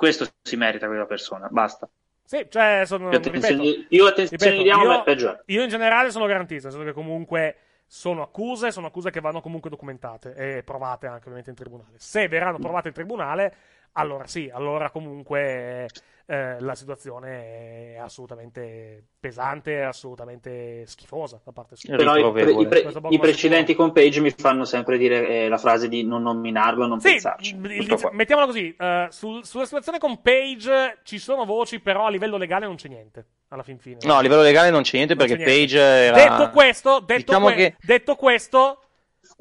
questo 0.02 0.26
si 0.42 0.56
merita 0.56 0.88
quella 0.88 1.06
persona, 1.06 1.46
basta. 1.48 1.88
Sì, 2.24 2.44
cioè, 2.48 2.82
sono, 2.86 3.08
Più 3.10 3.18
attenzione- 3.18 3.62
ripeto, 3.62 3.86
più 3.88 4.04
attenzione 4.04 4.52
ripeto, 4.52 4.80
io, 4.80 5.02
peggio 5.04 5.42
io 5.46 5.62
in 5.62 5.68
generale 5.68 6.10
sono 6.10 6.26
garantista, 6.26 6.66
nel 6.66 6.76
senso 6.76 6.88
che 6.88 6.92
comunque 6.92 7.56
sono 7.86 8.20
accuse, 8.22 8.72
sono 8.72 8.88
accuse 8.88 9.12
che 9.12 9.20
vanno 9.20 9.40
comunque 9.40 9.70
documentate 9.70 10.34
e 10.34 10.64
provate 10.64 11.06
anche 11.06 11.22
ovviamente 11.26 11.50
in 11.50 11.56
tribunale. 11.56 11.92
Se 11.98 12.26
verranno 12.26 12.58
provate 12.58 12.88
in 12.88 12.94
tribunale, 12.94 13.54
allora 13.92 14.26
sì, 14.26 14.50
allora 14.52 14.90
comunque 14.90 15.88
eh, 16.26 16.60
la 16.60 16.74
situazione 16.74 17.94
è 17.94 17.98
assolutamente 17.98 19.04
pesante, 19.18 19.78
è 19.78 19.82
assolutamente 19.82 20.84
schifosa 20.86 21.40
da 21.44 21.52
parte 21.52 21.76
sua. 21.76 21.96
Però 21.96 22.16
i, 22.16 22.32
pre- 22.32 22.52
i 22.52 22.66
pre- 22.66 22.92
i 23.10 23.18
precedenti 23.18 23.74
con 23.74 23.92
Page 23.92 24.20
mi 24.20 24.30
fanno 24.30 24.64
sempre 24.64 24.98
dire 24.98 25.26
eh, 25.28 25.48
la 25.48 25.58
frase 25.58 25.88
di 25.88 26.04
non 26.04 26.22
nominarlo, 26.22 26.86
non 26.86 27.00
Sì, 27.00 27.10
pensarci. 27.10 27.56
qua. 28.00 28.10
mettiamola 28.12 28.46
così, 28.46 28.74
eh, 28.78 29.06
sul- 29.10 29.44
sulla 29.44 29.64
situazione 29.64 29.98
con 29.98 30.20
Page 30.22 30.98
ci 31.04 31.18
sono 31.18 31.44
voci, 31.44 31.80
però 31.80 32.06
a 32.06 32.10
livello 32.10 32.36
legale 32.36 32.66
non 32.66 32.76
c'è 32.76 32.88
niente, 32.88 33.26
alla 33.48 33.62
fin 33.62 33.78
fine. 33.78 33.98
No, 34.02 34.14
a 34.16 34.20
livello 34.22 34.42
legale 34.42 34.70
non 34.70 34.82
c'è 34.82 34.96
niente 34.96 35.14
Non 35.14 35.26
perché 35.26 35.42
c'è 35.42 35.48
niente. 35.50 35.74
Page 35.74 35.78
era... 35.78 36.16
Detto 36.16 36.50
questo, 36.50 37.00
detto, 37.00 37.24
Diciamo 37.32 37.46
que- 37.48 37.54
che- 37.54 37.76
detto 37.80 38.14
questo, 38.16 38.80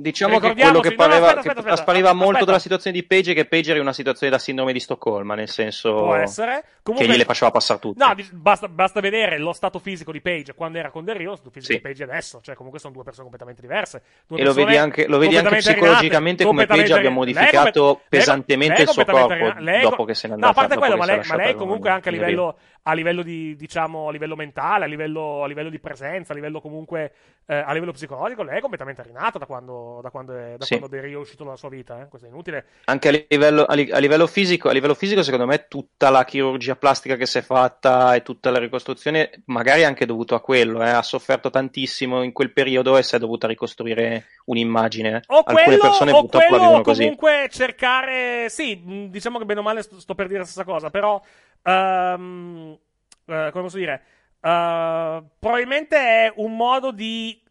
Diciamo 0.02 0.40
che 0.40 0.54
quello 0.54 0.80
che, 0.80 0.90
no, 0.90 0.96
no, 0.96 1.08
pareva, 1.08 1.28
aspetta, 1.28 1.42
che 1.42 1.70
aspetta, 1.70 1.92
aspetta, 1.92 2.14
molto 2.14 2.44
dalla 2.46 2.60
situazione 2.60 2.98
di 2.98 3.06
Page 3.06 3.32
è 3.32 3.36
che 3.36 3.46
Page 3.46 3.72
era 3.72 3.82
una 3.82 3.94
situazione 3.94 4.32
da 4.32 4.40
sindrome 4.40 4.74
di 4.74 4.80
Stoccolma, 4.80 5.36
nel 5.36 5.48
senso. 5.48 5.94
Comunque, 5.94 7.06
che 7.06 7.06
gliele 7.06 7.26
faceva 7.26 7.52
passare 7.52 7.80
tutte. 7.80 8.04
No, 8.04 8.16
basta, 8.32 8.68
basta 8.68 9.00
vedere 9.00 9.38
lo 9.38 9.54
stato 9.54 9.78
fisico 9.78 10.12
di 10.12 10.20
Page 10.22 10.54
quando 10.56 10.80
era 10.80 10.90
con 10.90 11.04
Del 11.06 11.16
Rio, 11.16 11.30
lo 11.30 11.36
stato 11.36 11.52
fisico 11.52 11.74
Sì. 11.74 11.78
di 11.80 11.84
Page 11.84 12.04
adesso, 12.04 12.40
cioè 12.42 12.56
comunque 12.56 12.80
sono 12.80 12.94
due 12.94 13.04
persone 13.04 13.24
completamente 13.30 13.62
diverse. 13.62 14.02
Due 14.28 14.40
E 14.40 14.44
lo 14.44 14.54
vedi 14.54 14.76
anche, 14.78 15.08
lo 15.08 15.20
vedi 15.20 15.38
anche 15.38 15.58
psicologicamente 15.58 16.44
come 16.46 16.66
Page 16.66 16.94
abbia 16.94 17.12
modificato 17.12 17.80
è 17.80 17.84
lei 17.84 17.94
è- 17.94 18.00
pesantemente 18.10 18.74
lei 18.74 18.86
è 18.86 18.88
il 18.88 18.90
suo 18.90 19.06
corpo 19.06 19.54
lei 19.60 19.80
è- 19.80 19.82
dopo 19.82 20.06
che 20.06 20.14
se 20.16 20.28
n'è 20.28 20.36
No, 20.36 20.46
a 20.46 20.48
andata. 20.48 20.68
parte 20.68 20.78
quello, 20.80 20.98
ma 20.98 21.04
è 21.04 21.08
lei, 21.18 21.28
ma 21.28 21.36
lei 21.36 21.56
comunque 21.56 21.90
anche 21.92 22.10
a 22.10 22.12
livello, 22.12 22.58
a 22.84 22.94
livello 22.94 23.22
di, 23.22 23.56
diciamo, 23.56 24.08
a 24.08 24.12
livello 24.12 24.36
mentale, 24.36 24.86
a 24.86 24.88
livello, 24.88 25.44
a 25.44 25.48
livello 25.48 25.70
di 25.70 25.80
presenza, 25.80 26.32
a 26.34 26.36
livello 26.36 26.60
comunque, 26.62 27.14
eh, 27.46 27.56
a 27.56 27.72
livello 27.74 27.92
psicologico, 27.92 28.42
lei 28.44 28.58
è 28.58 28.62
completamente 28.62 29.04
rinata 29.04 29.38
da 29.38 29.46
quando, 29.46 30.00
da 30.02 30.10
quando, 30.10 30.36
è, 30.36 30.56
da 30.58 30.66
Sì. 30.66 30.78
quando 30.80 30.98
è 30.98 31.14
uscito 31.16 31.44
dalla 31.44 31.58
sua 31.58 31.70
vita, 31.70 32.02
eh. 32.02 32.08
Questo 32.08 32.28
è 32.28 32.32
inutile. 32.32 32.66
Anche 32.86 33.08
a 33.10 33.26
livello, 33.28 33.66
a 33.66 33.74
li- 33.76 33.92
a 33.92 34.00
livello 34.00 34.26
fisico, 34.26 34.70
a 34.70 34.72
livello 34.72 34.96
fisico, 34.96 35.22
secondo 35.22 35.46
me, 35.46 35.68
tutta 35.68 36.10
la 36.10 36.24
chirurgia 36.26 36.76
plastica 36.76 37.16
che 37.16 37.26
si 37.28 37.38
è 37.38 37.42
fatta 37.42 38.16
e 38.16 38.24
tutta 38.24 38.50
la 38.50 38.58
ricostruzione, 38.60 39.44
magari 39.46 39.84
anche 39.84 40.06
dovuto 40.08 40.34
a 40.34 40.42
quello, 40.42 40.82
eh, 40.84 40.90
ha 40.90 41.04
sofferto 41.04 41.50
tantissimo 41.52 42.24
in 42.24 42.32
quel 42.32 42.52
periodo 42.52 42.98
e 42.98 43.04
si 43.04 43.16
è 43.16 43.20
dovuta 43.20 43.46
ricostruire 43.48 44.26
un'immagine. 44.46 45.22
O 45.28 45.38
Alcune 45.38 45.64
quello, 45.64 45.82
persone 45.82 46.12
o 46.12 46.20
purtroppo 46.22 46.38
la 46.46 46.48
quello, 46.50 46.64
vivono 46.64 46.80
o 46.80 46.84
così. 46.84 47.02
comunque 47.02 47.48
cercare, 47.52 48.50
sì, 48.50 49.08
diciamo 49.10 49.38
che 49.38 49.46
bene 49.46 49.60
o 49.60 49.64
male 49.64 49.84
sto, 49.84 50.00
sto 50.00 50.16
per 50.16 50.26
dire 50.28 50.40
la 50.40 50.46
stessa 50.46 50.64
cosa, 50.64 50.90
però, 50.90 51.22
ehm, 51.64 52.78
eh, 53.26 53.50
come 53.52 53.64
posso 53.64 53.78
dire, 53.78 54.04
eh, 54.42 55.24
probabilmente 55.40 55.98
è 55.98 56.34
un 56.38 56.56
modo 56.56 56.92
di, 56.92 57.42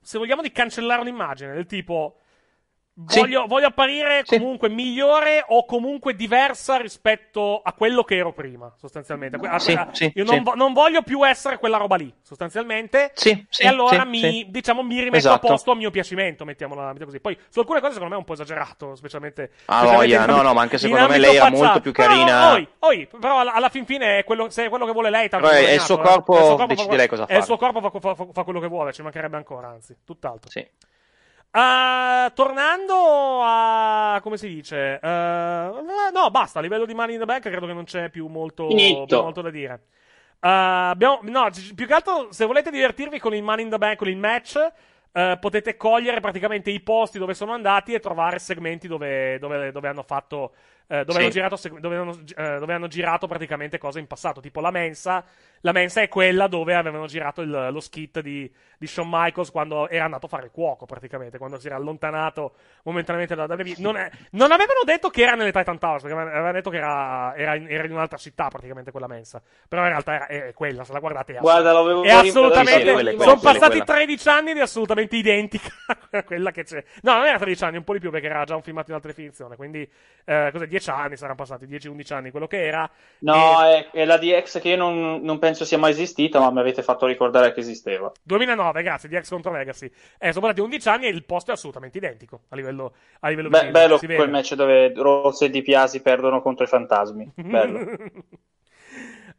se 0.00 0.18
vogliamo, 0.18 0.42
di 0.42 0.52
cancellare 0.52 1.00
un'immagine, 1.00 1.54
del 1.54 1.66
tipo, 1.66 2.18
Sì. 3.06 3.20
voglio, 3.20 3.46
voglio 3.46 3.68
apparire 3.68 4.22
comunque 4.26 4.68
migliore 4.68 5.42
o 5.48 5.64
comunque 5.64 6.14
diversa 6.14 6.76
rispetto 6.76 7.62
a 7.62 7.72
quello 7.72 8.04
che 8.04 8.16
ero 8.16 8.34
prima, 8.34 8.70
sostanzialmente. 8.76 9.38
A- 9.46 9.58
Sì, 9.58 9.72
a- 9.72 9.88
sì, 9.92 10.12
io 10.14 10.24
non, 10.24 10.42
vo- 10.42 10.54
non 10.54 10.74
voglio 10.74 11.00
più 11.00 11.26
essere 11.26 11.56
quella 11.58 11.78
roba 11.78 11.96
lì, 11.96 12.12
sostanzialmente. 12.20 13.10
Sì, 13.14 13.46
sì, 13.48 13.62
e 13.62 13.66
allora 13.66 14.02
sì, 14.02 14.08
mi, 14.08 14.18
sì. 14.20 14.46
diciamo, 14.50 14.82
mi 14.82 14.96
rimetto 14.98 15.16
Esatto. 15.16 15.46
a 15.46 15.50
posto 15.50 15.70
a 15.70 15.74
mio 15.74 15.90
piacimento, 15.90 16.44
mettiamola, 16.44 16.92
così. 17.02 17.18
Poi 17.18 17.36
su 17.48 17.60
alcune 17.60 17.80
cose 17.80 17.94
secondo 17.94 18.10
me 18.10 18.16
è 18.16 18.22
un 18.22 18.26
po' 18.26 18.34
esagerato, 18.34 18.94
specialmente... 18.94 19.52
Ah, 19.66 19.84
voglia, 19.84 20.26
no, 20.26 20.42
no, 20.42 20.52
ma 20.52 20.60
anche 20.60 20.76
secondo 20.76 21.08
me 21.08 21.16
lei 21.18 21.36
era 21.36 21.44
facciale. 21.46 21.62
molto 21.64 21.80
più 21.80 21.92
Però, 21.92 22.08
carina. 22.08 22.52
oi, 22.52 22.68
oi, 22.80 23.08
però 23.18 23.38
alla, 23.40 23.54
alla 23.54 23.68
fin 23.70 23.86
fine 23.86 24.18
è 24.18 24.24
quello, 24.24 24.50
se 24.50 24.66
è 24.66 24.68
quello 24.68 24.84
che 24.84 24.92
vuole 24.92 25.08
lei, 25.08 25.30
tanto 25.30 25.48
Però 25.48 25.58
è- 25.58 25.70
il 25.72 25.80
suo 25.80 25.98
corpo, 25.98 26.34
eh. 26.34 26.40
È 26.40 26.40
il 26.42 26.46
suo 26.56 26.66
decide 26.66 26.88
fa- 26.90 26.96
lei 26.96 27.08
cosa 27.08 27.24
è 27.26 27.36
Il 27.38 27.44
suo 27.44 27.56
corpo 27.56 27.80
fa, 27.80 27.90
fa- 28.00 28.14
fa- 28.14 28.26
fa 28.32 28.42
quello 28.42 28.60
che 28.60 28.66
vuole, 28.68 28.92
ci 28.92 29.00
mancherebbe 29.00 29.36
ancora, 29.38 29.68
anzi, 29.68 29.96
tutt'altro. 30.04 30.50
Sì. 30.50 30.68
Ah, 31.54 32.32
tornando 32.34 32.94
a 33.42 34.18
come 34.22 34.38
si 34.38 34.48
dice, 34.48 34.98
eh, 34.98 35.70
no, 36.12 36.30
basta. 36.30 36.58
A 36.60 36.62
livello 36.62 36.86
di 36.86 36.94
Money 36.94 37.14
in 37.14 37.20
the 37.20 37.26
Bank, 37.26 37.42
credo 37.42 37.66
che 37.66 37.74
non 37.74 37.84
c'è 37.84 38.08
più 38.08 38.26
molto, 38.28 39.04
più 39.04 39.18
molto 39.18 39.42
da 39.42 39.50
dire. 39.50 39.82
abbiamo, 40.40 41.20
no, 41.24 41.48
più 41.74 41.86
che 41.86 41.92
altro, 41.92 42.32
se 42.32 42.46
volete 42.46 42.70
divertirvi 42.70 43.18
con 43.18 43.34
il 43.34 43.42
Money 43.42 43.64
in 43.64 43.70
the 43.70 43.78
Bank, 43.78 43.98
con 43.98 44.08
il 44.08 44.16
match, 44.16 44.56
eh, 45.12 45.36
potete 45.38 45.76
cogliere 45.76 46.20
praticamente 46.20 46.70
i 46.70 46.80
posti 46.80 47.18
dove 47.18 47.34
sono 47.34 47.52
andati 47.52 47.92
e 47.92 48.00
trovare 48.00 48.38
segmenti 48.38 48.88
dove, 48.88 49.38
dove- 49.38 49.72
dove 49.72 49.88
hanno 49.88 50.02
fatto. 50.02 50.52
Eh, 50.86 51.04
dove, 51.04 51.12
Sì. 51.12 51.18
hanno 51.18 51.28
girato, 51.30 51.58
dove, 51.80 51.96
hanno, 51.96 52.18
eh, 52.36 52.58
dove 52.58 52.72
hanno 52.74 52.86
girato 52.88 53.26
praticamente 53.26 53.78
cose 53.78 53.98
in 53.98 54.06
passato, 54.06 54.40
tipo 54.40 54.60
la 54.60 54.70
mensa. 54.70 55.24
La 55.64 55.70
mensa 55.72 56.00
è 56.00 56.08
quella 56.08 56.48
dove 56.48 56.74
avevano 56.74 57.06
girato 57.06 57.40
il- 57.40 57.68
lo 57.70 57.80
skit 57.80 58.20
di, 58.20 58.52
di 58.76 58.86
Shawn 58.88 59.08
Michaels 59.08 59.50
quando 59.52 59.88
era 59.88 60.04
andato 60.04 60.26
a 60.26 60.28
fare 60.28 60.46
il 60.46 60.50
cuoco, 60.50 60.86
praticamente, 60.86 61.38
quando 61.38 61.56
si 61.60 61.68
era 61.68 61.76
allontanato 61.76 62.54
momentaneamente 62.82 63.36
dalla 63.36 63.54
WWE. 63.54 63.74
Non, 63.78 63.96
è- 63.96 64.10
non 64.32 64.50
avevano 64.50 64.80
detto 64.84 65.08
che 65.08 65.22
era 65.22 65.36
nelle 65.36 65.52
Titan 65.52 65.78
Towers, 65.78 66.02
perché 66.02 66.18
avevano 66.18 66.52
detto 66.52 66.68
che 66.70 66.78
era, 66.78 67.32
era 67.36 67.54
in, 67.54 67.68
era 67.70 67.84
in 67.84 67.92
un'altra 67.92 68.18
città, 68.18 68.48
praticamente, 68.48 68.90
quella 68.90 69.06
mensa. 69.06 69.40
Però 69.68 69.82
in 69.82 69.88
realtà 69.88 70.14
era- 70.14 70.26
è, 70.26 70.42
è 70.48 70.52
quella, 70.52 70.82
se 70.82 70.92
la 70.92 70.98
guardate. 70.98 71.34
È, 71.36 71.38
Guarda, 71.38 71.72
l'avevo 71.72 72.02
è 72.02 72.10
assolutamente. 72.10 72.92
quella, 72.92 73.10
sono 73.12 73.16
quella, 73.22 73.34
passati 73.40 73.68
quella. 73.78 73.84
13 73.84 74.28
anni 74.28 74.50
ed 74.50 74.56
è 74.56 74.60
assolutamente 74.62 75.14
identica 75.16 75.68
a 76.10 76.24
quella 76.24 76.50
che 76.50 76.64
c'è. 76.64 76.82
No, 77.02 77.14
non 77.14 77.26
era 77.26 77.38
13 77.38 77.62
anni, 77.64 77.76
un 77.76 77.84
po' 77.84 77.92
di 77.92 78.00
più 78.00 78.10
perché 78.10 78.26
era 78.26 78.42
già 78.42 78.56
un 78.56 78.62
filmato 78.62 78.90
in 78.90 78.96
alta 78.96 79.06
definizione. 79.06 79.54
Quindi, 79.54 79.88
eh, 80.24 80.48
cos'è? 80.52 80.66
10 80.82 80.90
anni 80.90 81.16
saranno 81.16 81.36
passati, 81.36 81.66
10-11 81.66 82.12
anni 82.12 82.30
quello 82.30 82.46
che 82.46 82.64
era. 82.64 82.90
No, 83.20 83.62
è, 83.62 83.90
è 83.92 84.04
la 84.04 84.18
DX 84.18 84.60
che 84.60 84.70
io 84.70 84.76
non, 84.76 85.20
non 85.22 85.38
penso 85.38 85.64
sia 85.64 85.78
mai 85.78 85.92
esistita, 85.92 86.40
ma 86.40 86.50
mi 86.50 86.58
avete 86.58 86.82
fatto 86.82 87.06
ricordare 87.06 87.52
che 87.52 87.60
esisteva. 87.60 88.10
2009, 88.22 88.82
grazie, 88.82 89.08
di 89.08 89.16
Ex 89.16 89.28
contro 89.28 89.52
Legacy. 89.52 89.90
Eh, 90.18 90.32
sono 90.32 90.40
passati 90.40 90.60
11 90.60 90.88
anni 90.88 91.06
e 91.06 91.10
il 91.10 91.24
posto 91.24 91.50
è 91.50 91.54
assolutamente 91.54 91.98
identico 91.98 92.42
a 92.48 92.56
livello, 92.56 92.94
a 93.20 93.28
livello 93.28 93.48
Beh, 93.48 93.70
visivo, 93.70 93.78
bello 93.78 93.98
quel 93.98 94.30
match 94.30 94.54
dove 94.54 94.92
Rossi 94.94 95.44
e 95.44 95.50
Di 95.50 95.62
Piasi 95.62 96.02
perdono 96.02 96.42
contro 96.42 96.64
i 96.64 96.68
fantasmi. 96.68 97.32
Bello. 97.36 97.86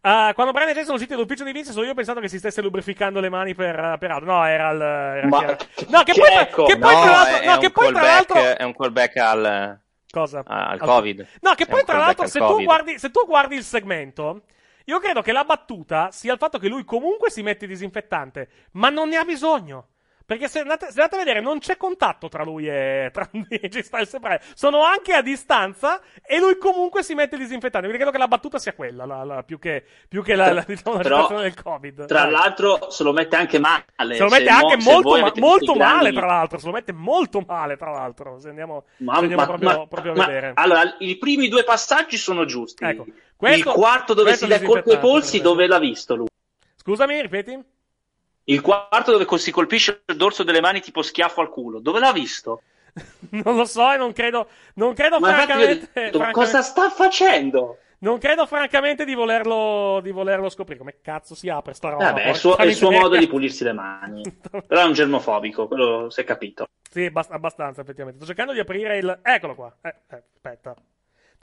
Ah, 0.05 0.33
quando 0.33 0.51
Brian 0.51 0.67
e 0.67 0.71
Jason 0.71 0.83
sono 0.85 0.95
usciti 0.97 1.13
dall'ufficio 1.13 1.45
di 1.45 1.53
Vince, 1.53 1.71
solo 1.71 1.85
io 1.85 1.91
ho 1.91 1.95
pensato 1.95 2.19
che 2.19 2.27
si 2.27 2.37
stesse 2.37 2.61
lubrificando 2.61 3.21
le 3.21 3.29
mani 3.29 3.55
per, 3.55 3.95
per 3.99 4.11
altro. 4.11 4.25
No, 4.33 4.43
era 4.45 4.69
il. 4.71 4.81
Era 4.81 5.27
Ma- 5.27 5.57
No, 5.87 6.03
che 6.03 6.13
poi, 6.13 6.29
tra, 6.29 6.41
ecco, 6.41 6.65
che 6.65 6.77
poi 6.77 6.95
no, 6.95 7.01
tra 7.01 7.11
l'altro. 7.11 7.37
è, 7.37 7.45
no, 7.45 7.53
è 7.53 7.57
che 7.57 7.67
un 7.67 7.71
poi 7.71 7.89
tra 7.89 8.01
callback, 8.01 8.33
l'altro. 8.33 8.55
è 8.57 8.63
un 8.63 8.75
callback 8.75 9.17
al, 9.17 9.82
Cosa? 10.13 10.43
al 10.45 10.73
Al- 10.73 10.79
Covid. 10.79 11.27
No, 11.41 11.55
che 11.55 11.65
poi 11.65 11.83
tra 11.83 11.97
l'altro, 11.97 12.25
al 12.25 12.29
se 12.29 12.37
tu, 12.37 12.61
guardi, 12.61 12.99
se 12.99 13.09
tu 13.09 13.25
guardi 13.25 13.55
il 13.55 13.63
segmento, 13.63 14.43
io 14.85 14.99
credo 14.99 15.23
che 15.23 15.31
la 15.31 15.43
battuta 15.43 16.11
sia 16.11 16.33
il 16.33 16.37
fatto 16.37 16.59
che 16.59 16.67
lui 16.67 16.85
comunque 16.85 17.31
si 17.31 17.41
mette 17.41 17.65
disinfettante, 17.65 18.47
ma 18.73 18.89
non 18.89 19.09
ne 19.09 19.15
ha 19.17 19.23
bisogno. 19.23 19.87
Perché 20.33 20.47
se 20.49 20.59
andate, 20.59 20.85
se 20.91 20.99
andate 21.01 21.15
a 21.15 21.17
vedere, 21.19 21.41
non 21.41 21.59
c'è 21.59 21.77
contatto 21.77 22.27
tra 22.27 22.43
lui 22.43 22.67
e 22.67 23.09
tra 23.13 23.29
AJ 23.31 23.79
Styles 23.79 24.13
e 24.13 24.19
Brian. 24.19 24.39
Sono 24.55 24.83
anche 24.83 25.13
a 25.13 25.21
distanza 25.21 26.01
e 26.25 26.39
lui 26.39 26.57
comunque 26.57 27.03
si 27.03 27.13
mette 27.13 27.37
disinfettante. 27.37 27.87
Quindi 27.87 27.97
credo 27.97 28.11
che 28.11 28.17
la 28.17 28.27
battuta 28.27 28.57
sia 28.57 28.73
quella, 28.73 29.05
la- 29.05 29.23
la- 29.23 29.43
più 29.43 29.59
che, 29.59 29.83
più 30.07 30.23
che 30.23 30.35
la, 30.35 30.51
la, 30.51 30.63
diciamo, 30.67 30.95
la 30.97 31.01
Però, 31.03 31.15
situazione 31.21 31.43
del 31.43 31.61
Covid. 31.61 32.05
Tra 32.07 32.21
Dai. 32.23 32.31
l'altro 32.31 32.89
se 32.89 33.03
lo 33.03 33.11
mette 33.13 33.35
anche 33.35 33.59
male. 33.59 33.85
Se 34.15 34.23
lo 34.23 34.29
mette 34.29 34.51
mo- 34.51 34.57
anche 34.67 34.81
se 34.81 34.91
molto, 34.91 35.19
ma- 35.19 35.31
molto 35.35 35.73
male, 35.75 35.99
grandi- 35.99 36.15
tra 36.17 36.25
l'altro. 36.25 36.57
Se 36.59 36.65
lo 36.65 36.71
mette 36.71 36.91
molto 36.93 37.43
male, 37.47 37.77
tra 37.77 37.91
l'altro. 37.91 38.39
Se 38.39 38.49
andiamo, 38.49 38.85
Ma- 38.97 39.13
se 39.15 39.19
andiamo 39.19 39.41
ma- 39.41 39.47
proprio, 39.47 39.69
ma- 39.69 39.87
proprio 39.87 40.11
a 40.13 40.15
vedere. 40.25 40.51
allora, 40.55 40.95
i 40.99 41.17
primi 41.17 41.47
due 41.47 41.63
passaggi 41.63 42.17
sono 42.17 42.45
giusti. 42.45 42.83
Ecco, 42.83 43.05
questo- 43.37 43.69
il 43.69 43.75
quarto 43.75 44.13
dove 44.13 44.33
si 44.35 44.47
dà 44.47 44.59
colpo 44.61 44.89
ai 44.91 44.99
polsi, 44.99 45.41
dove 45.41 45.67
l'ha 45.67 45.79
visto 45.79 46.15
lui? 46.15 46.27
Scusami, 46.75 47.21
ripeti? 47.21 47.57
Il 48.45 48.61
quarto 48.61 49.11
dove 49.11 49.37
si 49.37 49.51
colpisce 49.51 50.03
il 50.05 50.15
dorso 50.17 50.43
delle 50.43 50.61
mani 50.61 50.81
tipo 50.81 51.01
schiaffo 51.01 51.41
al 51.41 51.49
culo, 51.49 51.79
dove 51.79 51.99
l'ha 51.99 52.11
visto? 52.11 52.61
Non 53.31 53.55
lo 53.55 53.65
so 53.65 53.91
e 53.91 53.97
non 53.97 54.11
credo, 54.13 54.47
non 54.75 54.93
credo 54.93 55.19
francamente, 55.19 55.89
detto, 55.93 56.19
francamente- 56.19 56.31
cosa 56.33 56.61
sta 56.61 56.89
facendo? 56.89 57.77
Non 57.99 58.19
credo 58.19 58.45
francamente 58.45 59.05
di 59.05 59.13
volerlo, 59.13 60.01
di 60.03 60.11
volerlo 60.11 60.49
scoprire. 60.49 60.77
Come 60.77 60.97
cazzo 61.01 61.35
si 61.35 61.47
apre 61.47 61.73
sta 61.73 61.89
roba? 61.89 62.03
Vabbè, 62.11 62.23
è 62.23 62.33
suo, 62.33 62.57
è 62.57 62.65
il 62.65 62.75
suo 62.75 62.91
modo 62.91 63.15
di 63.15 63.27
pulirsi 63.27 63.63
le 63.63 63.71
mani. 63.71 64.23
Però 64.67 64.81
è 64.81 64.83
un 64.83 64.91
germofobico, 64.91 65.67
quello 65.67 66.09
si 66.09 66.19
è 66.19 66.25
capito. 66.25 66.67
Sì, 66.91 67.09
bast- 67.09 67.31
abbastanza, 67.31 67.79
effettivamente. 67.79 68.19
Sto 68.19 68.27
cercando 68.27 68.51
di 68.51 68.59
aprire 68.59 68.97
il... 68.97 69.19
Eccolo 69.23 69.55
qua. 69.55 69.73
Eh, 69.81 69.95
eh, 70.09 70.23
aspetta. 70.35 70.75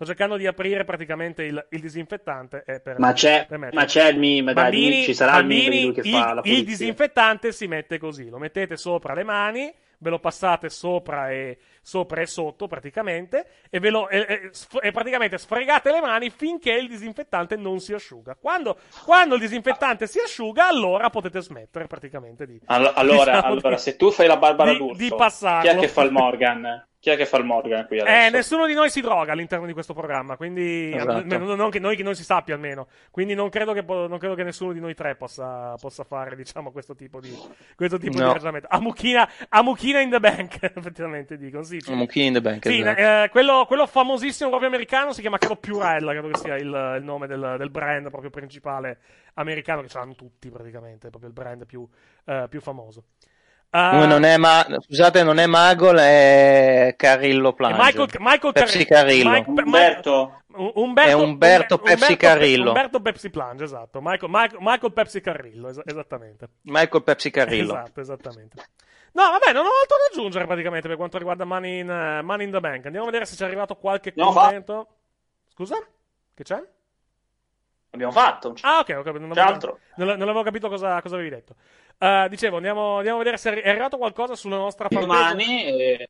Sto 0.00 0.08
cercando 0.08 0.36
di 0.38 0.46
aprire 0.46 0.84
praticamente 0.86 1.42
il, 1.42 1.66
il 1.72 1.80
disinfettante. 1.80 2.62
eh, 2.66 2.80
per, 2.80 2.98
Ma 2.98 3.12
c'è, 3.12 3.46
ma 3.72 3.84
c'è 3.84 4.08
il 4.08 4.18
meme, 4.18 4.54
dai, 4.54 4.54
Bambini, 4.54 5.02
ci 5.02 5.12
sarà 5.12 5.36
il 5.36 5.46
meme 5.46 5.60
bambini, 5.64 5.76
di 5.76 5.84
lui 5.84 5.92
che 5.92 6.00
il, 6.00 6.06
fa 6.08 6.32
la 6.32 6.32
il 6.36 6.40
pulizia. 6.40 6.64
disinfettante 6.64 7.52
si 7.52 7.66
mette 7.66 7.98
così, 7.98 8.30
lo 8.30 8.38
mettete 8.38 8.78
sopra 8.78 9.12
le 9.12 9.24
mani, 9.24 9.70
ve 9.98 10.08
lo 10.08 10.18
passate 10.18 10.70
sopra 10.70 11.30
e, 11.30 11.58
sopra 11.82 12.22
e 12.22 12.26
sotto 12.26 12.66
praticamente 12.66 13.46
e, 13.68 13.78
ve 13.78 13.90
lo, 13.90 14.08
e, 14.08 14.20
e 14.20 14.50
e 14.80 14.90
praticamente 14.90 15.36
sfregate 15.36 15.92
le 15.92 16.00
mani 16.00 16.30
finché 16.30 16.72
il 16.72 16.88
disinfettante 16.88 17.56
non 17.56 17.78
si 17.80 17.92
asciuga. 17.92 18.36
Quando, 18.40 18.78
quando 19.04 19.34
il 19.34 19.40
disinfettante 19.42 20.06
si 20.06 20.18
asciuga, 20.18 20.66
allora 20.66 21.10
potete 21.10 21.42
smettere 21.42 21.86
praticamente 21.86 22.46
di... 22.46 22.58
Allo- 22.64 22.94
Allora, 22.94 23.32
diciamo, 23.36 23.52
allora, 23.52 23.74
di- 23.74 23.76
se 23.82 23.96
tu 23.96 24.10
fai 24.10 24.26
la 24.26 24.38
Barbara 24.38 24.72
di- 24.72 24.78
D'Urso, 24.78 24.96
di 24.96 25.08
passarlo. 25.14 25.70
chi 25.70 25.76
è 25.76 25.78
che 25.78 25.88
fa 25.88 26.02
il 26.04 26.12
Morgan? 26.12 26.88
Chi 27.00 27.08
è 27.08 27.16
che 27.16 27.24
fa 27.24 27.38
il 27.38 27.44
Morgan 27.44 27.86
qui 27.86 27.98
adesso? 27.98 28.26
Eh, 28.26 28.28
nessuno 28.28 28.66
di 28.66 28.74
noi 28.74 28.90
si 28.90 29.00
droga 29.00 29.32
all'interno 29.32 29.64
di 29.64 29.72
questo 29.72 29.94
programma, 29.94 30.36
quindi 30.36 30.92
Esatto. 30.94 31.12
almeno- 31.12 31.54
non 31.54 31.70
che 31.70 31.78
noi 31.78 31.96
che 31.96 32.02
non 32.02 32.14
si 32.14 32.22
sappia 32.22 32.52
almeno. 32.54 32.88
Quindi 33.10 33.32
non 33.32 33.48
credo 33.48 33.72
che, 33.72 33.82
non 33.82 34.18
credo 34.18 34.34
che 34.34 34.42
nessuno 34.42 34.72
di 34.74 34.80
noi 34.80 34.92
tre 34.94 35.16
possa, 35.16 35.74
possa 35.80 36.04
fare, 36.04 36.36
diciamo, 36.36 36.70
questo 36.70 36.94
tipo 36.94 37.18
di, 37.18 37.34
questo 37.74 37.96
tipo 37.96 38.18
di 38.18 38.22
No. 38.22 38.32
ragionamento. 38.34 38.68
A 38.70 38.78
mucchina, 38.80 39.26
a 39.48 39.62
mucchina 39.62 40.00
in 40.00 40.10
the 40.10 40.20
bank, 40.20 40.58
effettivamente 40.76 41.38
dicono. 41.38 41.62
Sì, 41.62 41.80
sì. 41.80 41.90
Monkey 41.94 42.26
in 42.26 42.34
the 42.34 42.40
Bank. 42.42 42.66
Sì, 42.66 42.80
esatto. 42.80 43.00
eh, 43.00 43.28
quello, 43.30 43.64
quello 43.66 43.86
famosissimo 43.86 44.50
proprio 44.50 44.68
americano 44.68 45.14
si 45.14 45.22
chiama 45.22 45.38
credo 45.38 45.56
Purell, 45.56 46.06
credo 46.06 46.28
che 46.28 46.36
sia 46.38 46.56
il, 46.56 46.96
il 46.98 47.02
nome 47.02 47.26
del, 47.26 47.54
del 47.56 47.70
brand 47.70 48.10
proprio 48.10 48.28
principale 48.28 48.98
americano, 49.34 49.80
che 49.80 49.88
ce 49.88 49.96
l'hanno 49.96 50.14
tutti 50.14 50.50
praticamente, 50.50 51.06
è 51.06 51.10
proprio 51.10 51.30
il 51.30 51.34
brand 51.34 51.64
più, 51.64 51.88
eh, 52.26 52.44
più 52.50 52.60
famoso. 52.60 53.04
Come 53.70 54.06
non 54.06 54.24
è 54.24 54.36
ma- 54.36 54.66
Scusate, 54.80 55.22
non 55.22 55.38
è 55.38 55.46
Magol, 55.46 55.96
è 55.98 56.94
Carillo 56.96 57.50
e 57.50 57.54
Plange. 57.54 57.78
Michael, 57.80 58.08
Michael 58.18 58.52
Pepsi 58.52 58.84
Car- 58.84 59.04
Carillo. 59.06 59.30
Mike- 59.30 59.50
Umberto. 59.50 60.42
Umberto, 60.52 61.08
È 61.08 61.12
Umberto 61.12 61.74
Umbe- 61.76 61.88
Pepsi 61.90 62.02
Umberto- 62.12 62.16
Carrillo. 62.26 62.66
Umberto 62.68 63.00
Pepsi 63.00 63.30
Plunge, 63.30 63.62
esatto. 63.64 64.00
Michael, 64.02 64.30
Michael- 64.32 64.58
Michael 64.60 64.92
Pepsi 64.92 65.20
Carrillo, 65.20 65.68
es- 65.68 65.80
esattamente. 65.84 66.48
Michael 66.62 67.02
Pepsi 67.04 67.30
Carillo. 67.70 67.72
Esatto, 67.74 68.00
esattamente. 68.00 68.56
No, 69.12 69.22
vabbè, 69.30 69.52
non 69.52 69.64
ho 69.66 69.70
altro 69.80 69.96
da 69.98 70.06
aggiungere 70.12 70.46
praticamente 70.46 70.88
per 70.88 70.96
quanto 70.96 71.18
riguarda 71.18 71.44
Money 71.44 71.80
in, 71.80 71.90
eh, 71.90 72.22
Money 72.22 72.46
in 72.46 72.52
the 72.52 72.60
Bank. 72.60 72.84
Andiamo 72.86 73.06
a 73.06 73.10
vedere 73.10 73.26
se 73.26 73.36
ci 73.36 73.42
è 73.42 73.46
arrivato 73.46 73.76
qualche 73.76 74.08
Andiamo 74.08 74.32
commento. 74.32 74.86
Scusa? 75.52 75.76
Che 76.34 76.42
c'è? 76.42 76.60
Abbiamo 77.92 78.12
fatto. 78.12 78.54
Ah, 78.62 78.78
ok, 78.80 78.88
ho 78.98 79.02
capito. 79.02 79.18
Non 79.18 79.30
C'è 79.32 79.40
avevo, 79.40 79.78
non, 79.96 80.06
non 80.08 80.22
avevo 80.22 80.42
capito 80.42 80.68
cosa, 80.68 81.00
cosa 81.02 81.14
avevi 81.16 81.30
detto. 81.30 81.54
Eh, 82.02 82.26
dicevo, 82.30 82.56
andiamo, 82.56 82.96
andiamo 82.96 83.16
a 83.16 83.18
vedere 83.18 83.36
se 83.36 83.60
è 83.60 83.68
arrivato 83.68 83.98
qualcosa 83.98 84.34
sulla 84.34 84.56
nostra 84.56 84.88
fanpage. 84.88 85.06
Domani 85.06 85.64
eh, 85.64 86.08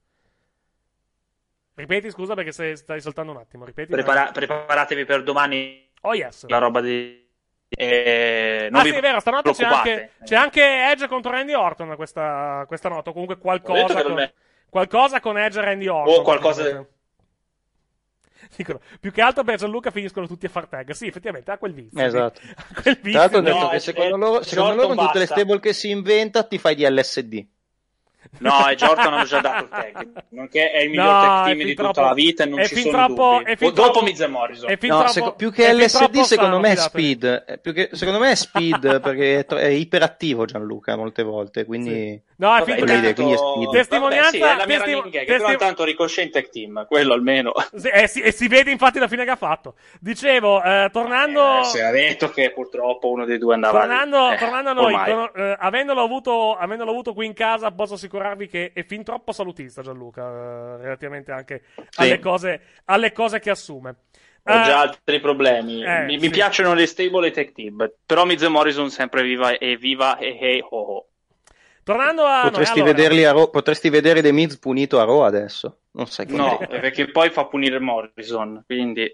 Ripeti, 1.74 2.10
scusa, 2.10 2.34
perché 2.34 2.52
se- 2.52 2.76
stai 2.76 3.00
saltando 3.00 3.32
un 3.32 3.38
attimo. 3.38 3.64
Ripeti. 3.64 3.90
prepara- 3.90 4.30
preparatevi 4.30 5.04
per 5.04 5.22
domani 5.24 5.88
Oh, 6.02 6.14
yes. 6.14 6.46
la 6.46 6.58
roba 6.58 6.80
di... 6.80 7.28
eh, 7.68 8.68
non 8.70 8.80
ah, 8.80 8.84
sì, 8.84 8.90
è 8.90 9.00
vero, 9.00 9.20
stanotte 9.20 9.52
c'è 9.52 9.64
anche, 9.64 10.10
c'è 10.22 10.36
anche 10.36 10.62
Edge 10.90 11.08
contro 11.08 11.30
Randy 11.32 11.54
Orton 11.54 11.94
questa, 11.96 12.64
questa 12.68 12.88
notte. 12.88 13.10
o 13.10 13.12
Comunque 13.12 13.38
qualcosa 13.38 14.02
con, 14.02 14.32
qualcosa 14.68 15.20
con 15.20 15.38
Edge 15.38 15.58
e 15.58 15.64
Randy 15.64 15.86
Orton. 15.88 16.18
O 16.18 16.22
qualcosa- 16.22 16.86
Dicono, 18.56 18.80
più 18.98 19.12
che 19.12 19.20
altro 19.22 19.44
per 19.44 19.56
Gianluca 19.58 19.90
finiscono 19.90 20.26
tutti 20.26 20.46
a 20.46 20.48
far 20.48 20.66
tag. 20.66 20.90
Sì, 20.90 21.06
effettivamente 21.06 21.50
ha 21.50 21.58
quel 21.58 21.72
vizio. 21.72 22.02
Esatto. 22.04 22.40
sì. 22.42 22.48
Ha 22.56 22.82
quel 22.82 22.98
vizio. 23.00 23.10
Tra 23.10 23.20
l'altro 23.20 23.40
di- 23.40 23.44
detto 23.46 23.58
No, 23.58 23.68
che 23.68 23.76
è- 23.76 23.78
secondo 23.78 24.14
è- 24.14 24.18
loro, 24.18 24.42
secondo 24.42 24.74
loro 24.74 24.92
in 24.92 24.98
tutte 24.98 25.18
le 25.18 25.26
stable 25.26 25.60
che 25.60 25.72
si 25.72 25.90
inventa 25.90 26.42
ti 26.44 26.58
fai 26.58 26.74
di 26.74 26.84
LSD. 26.88 27.46
No, 28.38 28.68
e 28.68 28.74
Jordan 28.76 29.12
hanno 29.14 29.24
già 29.24 29.40
dato 29.40 29.64
il 29.64 29.68
tag. 29.70 30.08
Nonché 30.30 30.70
è 30.70 30.82
il 30.82 30.90
miglior 30.90 31.04
No, 31.06 31.20
tag 31.20 31.44
team 31.46 31.58
di 31.64 31.74
troppo- 31.74 31.92
tutta 31.92 32.06
la 32.06 32.14
vita 32.14 32.44
e 32.44 32.46
non 32.46 32.60
è 32.60 32.66
ci 32.66 32.74
fin 32.76 32.90
sono 32.90 33.06
troppo- 33.06 33.36
dubbi. 33.38 33.50
è 33.50 33.56
fin 33.56 33.68
O 33.68 33.70
dopo 33.72 33.90
troppo- 33.90 34.06
Miz 34.06 34.20
e 34.20 34.26
Morrison. 34.28 34.70
è 34.70 34.76
fin 34.78 34.88
No, 34.90 34.96
troppo- 34.98 35.12
seco- 35.12 35.34
più 35.34 35.50
che 35.52 35.72
LSD 35.72 35.96
troppo 35.98 36.22
secondo 36.24 36.58
me 36.60 36.72
è 36.72 36.76
speed. 36.76 37.44
Eh, 37.48 37.58
più 37.58 37.72
che- 37.72 37.88
secondo 37.92 38.20
me 38.20 38.30
è 38.30 38.34
speed 38.34 39.00
perché 39.00 39.38
è, 39.40 39.44
tro- 39.44 39.58
è 39.58 39.66
iperattivo 39.66 40.44
Gianluca 40.44 40.96
molte 40.96 41.22
volte, 41.22 41.64
quindi... 41.64 42.20
No, 42.36 42.56
è 42.56 42.62
fin 42.62 42.76
troppo- 42.76 43.36
speed. 43.36 43.70
Testimonianza- 43.70 44.30
Vabbè, 44.30 44.30
sì, 44.30 44.54
è 44.54 44.56
la 44.56 44.66
mia 44.66 44.80
testi- 44.80 45.10
gag, 45.10 45.12
testi- 45.26 45.26
però 45.36 45.50
intanto 45.50 45.84
Ricochet 45.84 46.24
in 46.24 46.30
tag 46.30 46.48
team, 46.48 46.86
quello 46.86 47.12
almeno. 47.12 47.52
Sì, 47.74 47.88
eh, 47.88 48.06
sì, 48.06 48.20
e 48.22 48.32
si 48.32 48.48
vede 48.48 48.70
infatti 48.70 48.98
la 48.98 49.08
fine 49.08 49.24
che 49.24 49.30
ha 49.30 49.36
fatto. 49.36 49.74
Dicevo, 50.00 50.62
eh, 50.62 50.88
tornando. 50.92 51.58
Eh, 51.60 51.64
si 51.64 51.78
era 51.78 51.90
detto 51.90 52.30
che 52.30 52.50
purtroppo 52.52 53.10
uno 53.10 53.24
dei 53.26 53.36
due 53.38 53.54
andava 53.54 53.80
Tornando, 53.80 54.28
lì. 54.28 54.34
Eh, 54.34 54.38
tornando 54.38 54.70
a 54.70 54.72
noi, 54.72 54.94
eh, 55.34 55.56
avendolo, 55.58 56.00
avuto, 56.02 56.56
avendolo 56.56 56.90
avuto 56.92 57.12
qui 57.12 57.26
in 57.26 57.34
casa, 57.34 57.70
posso 57.72 57.96
assicurarvi 58.10 58.48
che 58.48 58.72
è 58.74 58.84
fin 58.84 59.04
troppo 59.04 59.30
salutista 59.32 59.82
Gianluca, 59.82 60.22
eh, 60.26 60.76
relativamente 60.82 61.30
anche 61.30 61.62
alle, 61.94 62.18
cose, 62.18 62.60
alle 62.86 63.12
cose 63.12 63.38
che 63.38 63.50
assume. 63.50 63.90
Ho 64.42 64.52
Eh, 64.52 64.62
già 64.64 64.80
altri 64.80 65.20
problemi. 65.20 65.84
eh, 65.84 66.04
mi, 66.04 66.14
sì. 66.18 66.26
mi 66.26 66.30
piacciono 66.30 66.74
le 66.74 66.86
stable 66.86 67.28
e 67.28 67.30
tag 67.30 67.52
team, 67.52 67.90
però 68.04 68.24
Miz 68.24 68.42
e 68.42 68.48
Morrison 68.48 68.90
sempre 68.90 69.22
viva 69.22 69.56
e 69.56 69.76
viva 69.76 70.18
e 70.18 70.36
hey 70.40 70.60
ho 70.60 70.80
ho. 70.80 71.06
Tornando 71.82 72.24
a. 72.24 72.42
Potresti, 72.42 72.80
noi, 72.80 72.88
allora, 72.88 73.02
vederli 73.02 73.24
a 73.24 73.32
Raw- 73.32 73.50
potresti 73.50 73.88
vedere 73.88 74.22
The 74.22 74.32
Miz 74.32 74.58
punito 74.58 74.98
a 74.98 75.04
Raw 75.04 75.20
adesso. 75.20 75.78
Non 75.92 76.06
sai 76.06 76.26
che 76.26 76.32
No, 76.34 76.58
perché 76.58 77.10
poi 77.10 77.30
fa 77.30 77.46
punire 77.46 77.78
Morrison, 77.78 78.62
quindi... 78.66 79.10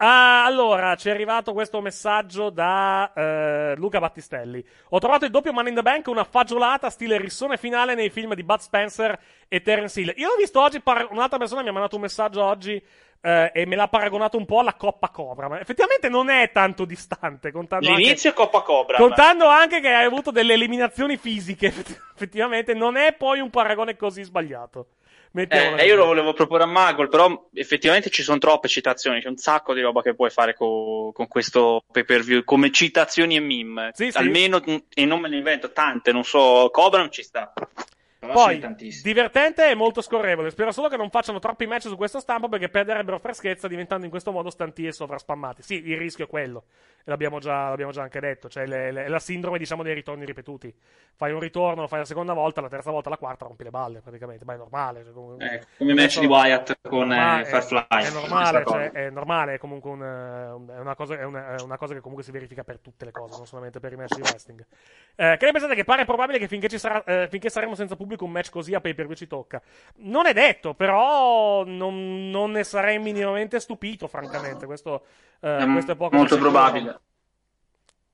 Ah, 0.00 0.44
allora, 0.44 0.94
ci 0.94 1.08
è 1.08 1.10
arrivato 1.10 1.52
questo 1.52 1.80
messaggio 1.80 2.50
da 2.50 3.12
eh, 3.12 3.74
Luca 3.76 3.98
Battistelli. 3.98 4.64
Ho 4.90 4.98
trovato 5.00 5.24
il 5.24 5.32
doppio 5.32 5.52
Money 5.52 5.70
in 5.70 5.74
the 5.74 5.82
Bank 5.82 6.06
una 6.06 6.22
fagiolata 6.22 6.88
stile 6.88 7.18
rissone 7.18 7.56
finale 7.56 7.96
nei 7.96 8.08
film 8.08 8.34
di 8.34 8.44
Bud 8.44 8.60
Spencer 8.60 9.18
e 9.48 9.60
Terence 9.60 10.00
Hill. 10.00 10.12
Io 10.16 10.30
ho 10.30 10.36
visto 10.36 10.60
oggi, 10.60 10.80
par- 10.80 11.08
un'altra 11.10 11.38
persona 11.38 11.62
mi 11.62 11.68
ha 11.70 11.72
mandato 11.72 11.96
un 11.96 12.02
messaggio 12.02 12.44
oggi 12.44 12.80
eh, 13.20 13.50
e 13.52 13.66
me 13.66 13.74
l'ha 13.74 13.88
paragonato 13.88 14.36
un 14.36 14.46
po' 14.46 14.60
alla 14.60 14.74
Coppa 14.74 15.08
Cobra. 15.08 15.48
Ma 15.48 15.58
effettivamente 15.58 16.08
non 16.08 16.30
è 16.30 16.52
tanto 16.52 16.84
distante. 16.84 17.50
Contando 17.50 17.88
L'inizio 17.88 18.30
è 18.30 18.32
anche, 18.32 18.40
Coppa 18.40 18.62
Cobra. 18.62 18.98
Contando 18.98 19.48
anche 19.48 19.80
che 19.80 19.88
hai 19.88 20.04
avuto 20.04 20.30
delle 20.30 20.52
eliminazioni 20.52 21.16
fisiche, 21.16 21.74
effettivamente 22.14 22.72
non 22.72 22.96
è 22.96 23.14
poi 23.14 23.40
un 23.40 23.50
paragone 23.50 23.96
così 23.96 24.22
sbagliato. 24.22 24.90
Eh, 25.46 25.86
io 25.86 25.96
lo 25.96 26.06
volevo 26.06 26.32
proporre 26.32 26.64
a 26.64 26.66
Magol, 26.66 27.08
però 27.08 27.48
effettivamente 27.52 28.10
ci 28.10 28.22
sono 28.22 28.38
troppe 28.38 28.68
citazioni, 28.68 29.20
c'è 29.20 29.28
un 29.28 29.36
sacco 29.36 29.74
di 29.74 29.80
roba 29.80 30.02
che 30.02 30.14
puoi 30.14 30.30
fare 30.30 30.54
co- 30.54 31.12
con 31.12 31.28
questo 31.28 31.84
pay 31.90 32.04
per 32.04 32.22
view, 32.22 32.42
come 32.44 32.70
citazioni 32.70 33.36
e 33.36 33.40
meme. 33.40 33.90
Sì, 33.94 34.10
sì. 34.10 34.16
Almeno, 34.18 34.62
e 34.94 35.04
non 35.04 35.20
me 35.20 35.28
ne 35.28 35.36
invento 35.36 35.72
tante, 35.72 36.12
non 36.12 36.24
so, 36.24 36.68
Cobra 36.72 37.00
non 37.00 37.12
ci 37.12 37.22
sta. 37.22 37.52
Però 38.18 38.32
Poi, 38.32 38.60
divertente 39.02 39.70
e 39.70 39.74
molto 39.76 40.00
scorrevole. 40.00 40.50
Spero 40.50 40.72
solo 40.72 40.88
che 40.88 40.96
non 40.96 41.08
facciano 41.08 41.38
troppi 41.38 41.66
match 41.66 41.82
su 41.86 41.96
questo 41.96 42.18
stampo 42.18 42.48
perché 42.48 42.68
perderebbero 42.68 43.18
freschezza 43.20 43.68
diventando 43.68 44.04
in 44.04 44.10
questo 44.10 44.32
modo 44.32 44.50
stanti 44.50 44.86
e 44.86 44.92
sovraspammati. 44.92 45.62
Sì, 45.62 45.86
il 45.88 45.96
rischio 45.96 46.24
è 46.24 46.28
quello. 46.28 46.64
E 47.04 47.10
l'abbiamo 47.10 47.38
già, 47.38 47.68
l'abbiamo 47.68 47.92
già 47.92 48.02
anche 48.02 48.18
detto. 48.18 48.48
Cioè, 48.48 48.66
le- 48.66 48.90
le- 48.90 49.04
è 49.04 49.08
la 49.08 49.20
sindrome, 49.20 49.56
diciamo, 49.56 49.84
dei 49.84 49.94
ritorni 49.94 50.24
ripetuti. 50.24 50.74
Fai 51.14 51.30
un 51.32 51.38
ritorno, 51.38 51.82
lo 51.82 51.86
fai 51.86 52.00
la 52.00 52.04
seconda 52.04 52.32
volta, 52.32 52.60
la 52.60 52.68
terza 52.68 52.90
volta, 52.90 53.08
la 53.08 53.16
quarta, 53.18 53.44
rompi 53.44 53.62
le 53.62 53.70
balle 53.70 54.00
praticamente. 54.00 54.44
Ma 54.44 54.54
è 54.54 54.56
normale. 54.56 55.04
cioè, 55.04 55.12
comunque- 55.12 55.50
Eh, 55.52 55.66
come 55.78 55.94
match 55.94 56.18
di 56.18 56.26
Wyatt 56.26 56.76
con 56.82 57.12
eh, 57.12 57.44
Firefly. 57.44 57.86
È, 57.88 57.96
è 58.06 58.10
normale, 58.10 58.64
cioè, 58.66 58.90
è 58.90 59.10
normale, 59.10 59.54
è 59.54 59.58
comunque 59.58 59.90
un, 59.90 60.00
un- 60.00 60.72
è 60.74 60.80
una, 60.80 60.96
cosa, 60.96 61.16
è, 61.16 61.22
una, 61.24 61.54
è 61.56 61.60
una 61.62 61.76
cosa 61.76 61.94
che 61.94 62.00
comunque 62.00 62.24
si 62.24 62.32
verifica 62.32 62.64
per 62.64 62.80
tutte 62.80 63.04
le 63.04 63.12
cose, 63.12 63.36
non 63.36 63.46
solamente 63.46 63.78
per 63.78 63.92
i 63.92 63.96
match 63.96 64.16
di 64.16 64.22
wrestling. 64.22 64.66
Eh, 65.14 65.36
che 65.38 65.46
ne 65.46 65.52
pensate 65.52 65.76
che 65.76 65.84
pare 65.84 66.04
probabile 66.04 66.38
che 66.38 66.48
finché, 66.48 66.68
ci 66.68 66.78
sarà, 66.78 67.02
eh, 67.04 67.28
finché 67.30 67.48
saremo 67.48 67.74
senza 67.76 67.94
pubblico 67.94 68.06
un 68.18 68.30
match 68.30 68.50
così 68.50 68.74
a 68.74 68.80
pay 68.80 68.94
per 68.94 69.06
view 69.06 69.16
ci 69.16 69.26
tocca? 69.26 69.60
Non 69.96 70.26
è 70.26 70.32
detto, 70.32 70.74
però 70.74 71.64
non, 71.64 72.30
non 72.30 72.52
ne 72.52 72.64
sarei 72.64 72.98
minimamente 72.98 73.60
stupito, 73.60 74.08
francamente. 74.08 74.66
Questo, 74.66 75.04
eh, 75.40 75.56
È 75.56 75.66
questo 75.70 75.92
è 75.92 75.96
poco 75.96 76.16
molto 76.16 76.36
sicuro. 76.36 76.50
probabile. 76.50 77.00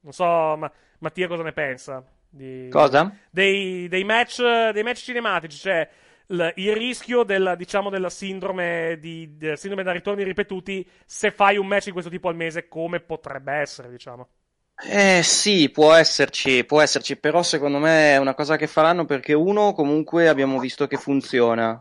Non 0.01 0.12
so, 0.12 0.57
ma, 0.57 0.71
Mattia 0.99 1.29
cosa 1.29 1.43
ne 1.43 1.53
pensa? 1.53 2.05
Di, 2.29 2.69
Cosa? 2.69 3.15
Dei, 3.31 3.89
dei 3.89 4.05
match, 4.05 4.41
dei 4.71 4.83
match 4.83 4.99
cinematici, 5.03 5.57
cioè 5.59 5.89
il, 6.29 6.53
il 6.57 6.75
rischio 6.77 7.23
del, 7.23 7.55
diciamo, 7.57 7.91
della 7.91 8.11
sindrome, 8.11 8.99
di, 9.01 9.37
del 9.37 9.57
sindrome 9.59 9.85
da 9.85 9.93
ritorni 9.93 10.25
ripetuti 10.25 10.89
se 11.07 11.31
fai 11.31 11.57
un 11.57 11.66
match 11.66 11.87
di 11.87 11.93
questo 11.93 12.11
tipo 12.11 12.29
al 12.29 12.37
mese, 12.37 12.69
come 12.69 13.01
potrebbe 13.01 13.53
essere, 13.53 13.89
diciamo. 13.91 14.29
Eh 14.77 15.23
sì, 15.23 15.71
può 15.71 15.93
esserci, 15.95 16.65
può 16.65 16.81
esserci, 16.81 17.17
però 17.17 17.43
secondo 17.43 17.79
me 17.79 18.13
è 18.15 18.17
una 18.19 18.35
cosa 18.35 18.57
che 18.57 18.67
faranno 18.67 19.05
perché 19.05 19.33
uno 19.33 19.73
comunque 19.73 20.29
abbiamo 20.29 20.59
visto 20.59 20.87
che 20.87 20.97
funziona 20.97 21.81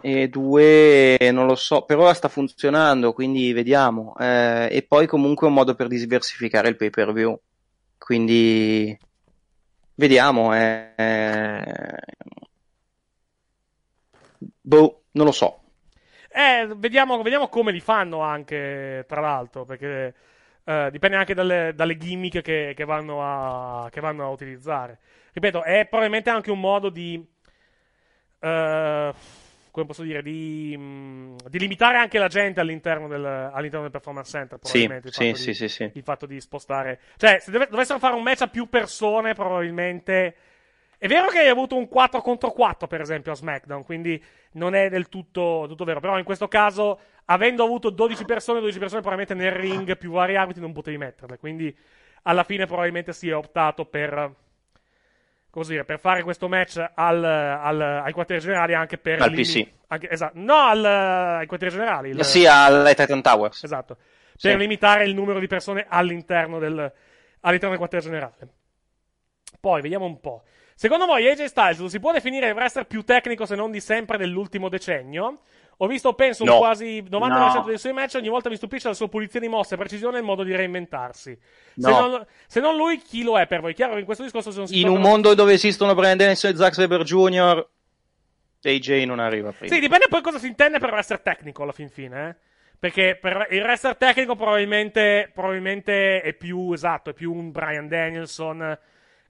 e 0.00 0.28
due 0.28 1.16
non 1.32 1.46
lo 1.46 1.54
so, 1.56 1.82
per 1.84 1.98
ora 1.98 2.14
sta 2.14 2.28
funzionando, 2.28 3.12
quindi 3.12 3.52
vediamo. 3.52 4.14
Eh, 4.18 4.68
e 4.70 4.82
poi 4.86 5.06
comunque 5.06 5.46
è 5.46 5.50
un 5.50 5.56
modo 5.56 5.74
per 5.74 5.88
diversificare 5.88 6.68
il 6.68 6.76
pay 6.76 6.90
per 6.90 7.12
view, 7.12 7.38
quindi 7.98 8.96
vediamo. 9.94 10.54
eh, 10.54 10.92
eh. 10.96 12.00
Boh, 14.62 15.04
non 15.12 15.26
lo 15.26 15.32
so. 15.32 15.60
Eh, 16.34 16.66
vediamo, 16.76 17.20
vediamo 17.22 17.48
come 17.48 17.72
li 17.72 17.80
fanno 17.80 18.20
anche, 18.20 19.04
tra 19.06 19.20
l'altro, 19.20 19.64
perché 19.64 20.14
eh, 20.64 20.88
dipende 20.90 21.16
anche 21.16 21.34
dalle, 21.34 21.72
dalle 21.74 21.96
gimmick 21.96 22.40
che, 22.42 22.72
che 22.76 22.84
vanno 22.84 23.20
a, 23.22 23.88
che 23.90 24.00
vanno 24.00 24.24
a 24.24 24.28
utilizzare. 24.30 24.98
Ripeto, 25.32 25.62
è 25.62 25.86
probabilmente 25.86 26.30
anche 26.30 26.50
un 26.50 26.60
modo 26.60 26.88
di... 26.90 27.24
eh, 28.40 29.12
come 29.70 29.86
posso 29.86 30.02
dire? 30.02 30.22
Di, 30.22 30.76
mh, 30.76 31.36
di 31.48 31.58
limitare 31.58 31.96
anche 31.96 32.18
la 32.18 32.28
gente 32.28 32.60
all'interno 32.60 33.08
del, 33.08 33.24
all'interno 33.24 33.82
del 33.82 33.90
performance 33.90 34.30
center. 34.30 34.58
Sì, 34.60 34.86
Probabilmente 34.88 35.08
il 35.08 35.14
sì, 35.14 35.34
fatto 35.34 35.36
sì, 35.36 35.44
di- 35.44 35.54
sì, 35.54 35.68
sì. 35.68 35.90
il 35.94 36.02
fatto 36.02 36.26
di 36.26 36.40
spostare. 36.40 37.00
Cioè, 37.16 37.38
se 37.40 37.50
deve- 37.50 37.68
dovessero 37.70 37.98
fare 37.98 38.14
un 38.14 38.22
match 38.22 38.42
a 38.42 38.48
più 38.48 38.68
persone, 38.68 39.34
probabilmente. 39.34 40.34
È 41.02 41.08
vero 41.08 41.26
che 41.26 41.40
hai 41.40 41.48
avuto 41.48 41.74
un 41.74 41.88
4 41.88 42.20
contro 42.20 42.52
4, 42.52 42.86
per 42.86 43.00
esempio, 43.00 43.32
a 43.32 43.34
SmackDown, 43.34 43.82
quindi 43.82 44.22
non 44.52 44.76
è 44.76 44.88
del 44.88 45.08
tutto, 45.08 45.64
tutto 45.66 45.82
vero. 45.82 45.98
Però 45.98 46.16
in 46.16 46.22
questo 46.22 46.46
caso, 46.46 47.00
avendo 47.24 47.64
avuto 47.64 47.90
12 47.90 48.24
persone, 48.24 48.60
12 48.60 48.78
persone 48.78 49.00
probabilmente 49.00 49.34
nel 49.42 49.50
ring, 49.52 49.96
più 49.96 50.12
vari 50.12 50.36
arbitri, 50.36 50.60
non 50.62 50.72
potevi 50.72 50.98
metterle. 50.98 51.38
Quindi 51.38 51.76
alla 52.22 52.44
fine 52.44 52.66
probabilmente 52.66 53.12
si 53.12 53.28
è 53.28 53.34
optato 53.34 53.84
per. 53.84 54.32
Così 55.50 55.72
dire, 55.72 55.84
per 55.84 55.98
fare 55.98 56.22
questo 56.22 56.48
match 56.48 56.78
al, 56.94 57.24
al- 57.24 57.80
ai 57.80 58.12
quartieri 58.12 58.40
generali 58.40 58.74
anche 58.74 58.96
per. 58.96 59.20
Al 59.22 59.32
PC. 59.32 59.66
anche- 59.88 60.08
esatto. 60.08 60.34
No, 60.38 60.54
al- 60.54 60.84
ai 60.84 61.46
quartieri 61.46 61.74
generali. 61.74 62.10
il- 62.10 62.24
Sì, 62.24 62.46
alle 62.46 62.94
Titan 62.94 63.20
Towers. 63.22 63.64
Esatto. 63.64 63.96
Sì. 64.36 64.46
Per 64.50 64.56
limitare 64.56 65.04
il 65.04 65.14
numero 65.14 65.40
di 65.40 65.48
persone 65.48 65.84
all'interno 65.88 66.60
del, 66.60 66.78
all'interno 67.40 67.70
del 67.70 67.78
quartiere 67.78 68.04
generale. 68.04 68.34
Poi, 69.58 69.82
vediamo 69.82 70.04
un 70.04 70.20
po'. 70.20 70.44
Secondo 70.74 71.06
voi 71.06 71.28
AJ 71.28 71.44
Styles 71.44 71.78
lo 71.78 71.88
si 71.88 72.00
può 72.00 72.12
definire 72.12 72.48
il 72.48 72.54
wrestler 72.54 72.86
più 72.86 73.02
tecnico 73.02 73.46
se 73.46 73.54
non 73.54 73.70
di 73.70 73.80
sempre 73.80 74.18
dell'ultimo 74.18 74.68
decennio? 74.68 75.40
Ho 75.78 75.86
visto, 75.86 76.12
penso, 76.14 76.42
un 76.44 76.50
No. 76.50 76.58
quasi 76.58 77.02
90% 77.08 77.62
No. 77.64 77.68
dei 77.68 77.78
suoi 77.78 77.92
match, 77.92 78.14
ogni 78.14 78.28
volta 78.28 78.48
mi 78.48 78.56
stupisce 78.56 78.88
la 78.88 78.94
sua 78.94 79.08
pulizia 79.08 79.40
di 79.40 79.48
mosse, 79.48 79.76
precisione 79.76 80.16
e 80.16 80.20
il 80.20 80.24
modo 80.26 80.44
di 80.44 80.54
reinventarsi. 80.54 81.36
Se, 81.76 81.90
No. 81.90 82.00
non, 82.08 82.26
se 82.46 82.60
non 82.60 82.76
lui, 82.76 82.98
chi 82.98 83.22
lo 83.22 83.38
è 83.38 83.46
per 83.46 83.60
voi? 83.60 83.74
Chiaro 83.74 83.94
che 83.94 84.00
in 84.00 84.04
questo 84.04 84.22
discorso 84.22 84.50
se 84.52 84.66
si 84.66 84.80
In 84.80 84.88
un 84.88 85.00
mondo 85.00 85.34
dove 85.34 85.54
esistono 85.54 85.94
Brian 85.94 86.16
Dennison 86.16 86.52
e 86.52 86.56
Zack 86.56 86.74
Saber 86.74 87.02
Jr., 87.02 87.66
AJ 88.64 89.04
non 89.06 89.18
arriva 89.18 89.50
prima. 89.50 89.74
Sì, 89.74 89.80
dipende 89.80 90.06
poi 90.08 90.20
cosa 90.20 90.38
si 90.38 90.46
intende 90.46 90.78
per 90.78 90.90
wrestler 90.92 91.20
tecnico 91.20 91.62
alla 91.64 91.72
fin 91.72 91.88
fine, 91.88 92.28
eh. 92.28 92.50
Perché 92.78 93.16
per 93.20 93.46
il 93.50 93.62
wrestler 93.62 93.96
tecnico 93.96 94.34
probabilmente, 94.36 95.30
probabilmente 95.34 96.20
è 96.20 96.32
più 96.34 96.72
esatto, 96.72 97.10
è 97.10 97.12
più 97.12 97.32
un 97.32 97.50
Brian 97.52 97.86
Danielson, 97.88 98.78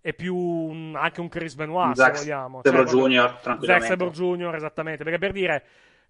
è 0.03 0.13
più 0.13 0.37
un- 0.37 0.95
anche 0.97 1.21
un 1.21 1.29
Chris 1.31 1.55
Benoit, 1.55 1.95
Zack 1.97 2.17
se 2.19 2.25
vogliamo. 2.25 2.61
Sabre 2.63 2.85
Jr., 2.85 3.21
Zack 3.29 3.41
tranquillamente. 3.41 3.87
Sabre 3.89 4.11
Jr., 4.11 4.55
esattamente. 4.57 5.05
Perché 5.05 5.19
per 5.19 5.33
dire, 5.33 5.65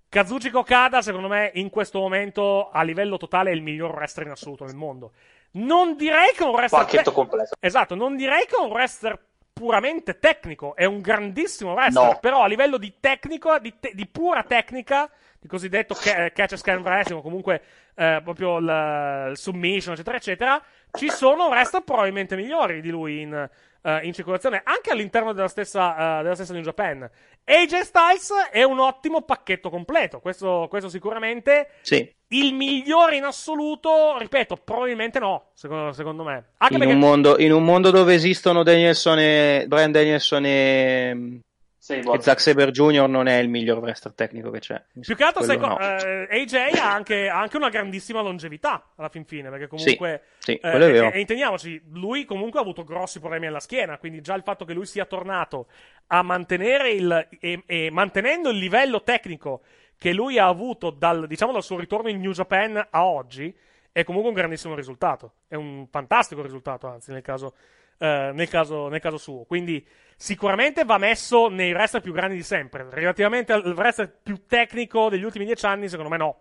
Kazuchi 0.08 0.50
Okada, 0.52 1.00
secondo 1.02 1.28
me, 1.28 1.50
in 1.54 1.70
questo 1.70 1.98
momento, 2.00 2.70
a 2.70 2.82
livello 2.82 3.16
totale, 3.18 3.50
è 3.50 3.54
il 3.54 3.62
miglior 3.62 3.92
wrestler 3.94 4.26
in 4.26 4.32
assoluto 4.32 4.64
nel 4.64 4.74
mondo. 4.74 5.12
Non 5.52 5.96
direi 5.96 6.32
che 6.34 6.42
è 6.42 6.46
un 6.46 6.54
wrestler... 6.54 6.84
Pacchetto 6.84 7.12
completo. 7.12 7.54
Esatto, 7.60 7.94
non 7.94 8.16
direi 8.16 8.46
che 8.46 8.56
è 8.56 8.60
un 8.64 8.70
wrestler 8.70 9.18
puramente 9.52 10.18
tecnico, 10.18 10.74
è 10.74 10.86
un 10.86 11.00
grandissimo 11.00 11.72
wrestler, 11.74 12.06
No. 12.12 12.18
però 12.18 12.42
a 12.42 12.46
livello 12.46 12.78
di 12.78 12.94
tecnico, 12.98 13.58
di, 13.58 13.74
te- 13.78 13.92
di 13.94 14.06
pura 14.06 14.42
tecnica, 14.44 15.08
di 15.38 15.46
cosiddetto 15.46 15.94
ca- 15.94 16.30
catch 16.30 16.52
and 16.52 16.60
scan 16.60 16.80
wrestling, 16.82 17.20
o 17.20 17.22
comunque 17.22 17.62
eh, 17.94 18.20
proprio 18.24 18.56
il, 18.56 19.28
il 19.30 19.36
submission, 19.36 19.92
eccetera, 19.92 20.16
eccetera, 20.16 20.62
ci 20.92 21.10
sono 21.10 21.48
wrestler 21.48 21.82
probabilmente 21.84 22.34
migliori 22.34 22.80
di 22.80 22.88
lui 22.90 23.20
in, 23.20 23.48
eh, 23.82 24.00
in 24.04 24.12
circolazione, 24.12 24.62
anche 24.64 24.90
all'interno 24.90 25.32
della 25.32 25.48
stessa, 25.48 26.20
eh, 26.20 26.22
della 26.22 26.34
stessa 26.34 26.52
New 26.52 26.62
Japan. 26.62 27.08
AJ 27.44 27.80
Styles 27.80 28.30
è 28.50 28.62
un 28.62 28.78
ottimo 28.78 29.22
pacchetto 29.22 29.68
completo, 29.68 30.20
questo, 30.20 30.66
questo 30.70 30.88
sicuramente. 30.88 31.68
Sì. 31.82 32.10
Il 32.28 32.54
migliore 32.54 33.16
in 33.16 33.24
assoluto, 33.24 34.16
ripeto, 34.18 34.56
probabilmente 34.56 35.18
no, 35.18 35.50
secondo, 35.52 35.92
secondo 35.92 36.24
me. 36.24 36.44
Anche 36.58 36.74
In 36.74 36.80
perché 36.80 36.94
un, 36.94 37.00
mondo, 37.00 37.38
in 37.38 37.52
un 37.52 37.62
mondo 37.62 37.90
dove 37.90 38.14
esistono 38.14 38.62
Danielson 38.62 39.18
e, 39.18 39.64
Brian 39.66 39.92
Danielson 39.92 40.46
e, 40.46 41.40
e 41.88 42.20
Zack 42.20 42.40
Saber 42.40 42.70
Jr. 42.70 43.08
non 43.08 43.26
è 43.26 43.38
il 43.38 43.48
miglior 43.48 43.78
wrestler 43.78 44.14
tecnico 44.14 44.50
che 44.50 44.60
c'è. 44.60 44.80
Più 45.00 45.16
che 45.16 45.24
altro, 45.24 45.42
seco- 45.42 45.66
no. 45.66 45.80
eh, 45.80 46.28
AJ 46.30 46.78
ha 46.78 46.92
anche, 46.92 47.28
ha 47.28 47.40
anche 47.40 47.56
una 47.56 47.70
grandissima 47.70 48.20
longevità 48.20 48.92
alla 48.94 49.08
fin 49.08 49.24
fine, 49.24 49.50
perché 49.50 49.66
comunque. 49.66 50.22
Sì, 50.38 50.52
sì, 50.52 50.54
eh, 50.54 50.60
quello 50.60 50.84
è 50.84 50.92
vero. 50.92 51.10
e, 51.10 51.16
e 51.16 51.20
intendiamoci, 51.20 51.82
lui 51.90 52.24
comunque 52.24 52.60
ha 52.60 52.62
avuto 52.62 52.84
grossi 52.84 53.18
problemi 53.18 53.48
alla 53.48 53.58
schiena, 53.58 53.98
quindi 53.98 54.20
già 54.20 54.34
il 54.34 54.42
fatto 54.44 54.64
che 54.64 54.74
lui 54.74 54.86
sia 54.86 55.06
tornato 55.06 55.66
a 56.06 56.22
mantenere 56.22 56.90
il. 56.92 57.28
e, 57.40 57.62
e 57.66 57.90
mantenendo 57.90 58.50
il 58.50 58.58
livello 58.58 59.02
tecnico 59.02 59.62
che 59.98 60.12
lui 60.12 60.38
ha 60.38 60.46
avuto 60.46 60.90
dal, 60.90 61.26
diciamo, 61.26 61.52
dal 61.52 61.62
suo 61.62 61.78
ritorno 61.78 62.08
in 62.08 62.20
New 62.20 62.32
Japan 62.32 62.88
a 62.90 63.04
oggi, 63.04 63.54
è 63.90 64.04
comunque 64.04 64.30
un 64.30 64.36
grandissimo 64.36 64.74
risultato. 64.74 65.34
È 65.48 65.54
un 65.54 65.86
fantastico 65.90 66.42
risultato, 66.42 66.86
anzi, 66.86 67.12
nel 67.12 67.22
caso, 67.22 67.54
eh, 68.02 68.30
nel 68.34 68.48
caso, 68.48 68.88
nel 68.88 69.00
caso 69.00 69.16
suo. 69.16 69.44
Quindi 69.44 69.86
sicuramente 70.16 70.84
va 70.84 70.98
messo 70.98 71.48
nei 71.48 71.72
wrestler 71.72 72.02
più 72.02 72.12
grandi 72.12 72.34
di 72.36 72.42
sempre. 72.42 72.86
Relativamente 72.90 73.52
al 73.52 73.72
wrestler 73.76 74.12
più 74.22 74.42
tecnico 74.46 75.08
degli 75.08 75.22
ultimi 75.22 75.44
dieci 75.44 75.64
anni, 75.66 75.88
secondo 75.88 76.10
me 76.10 76.16
no. 76.16 76.40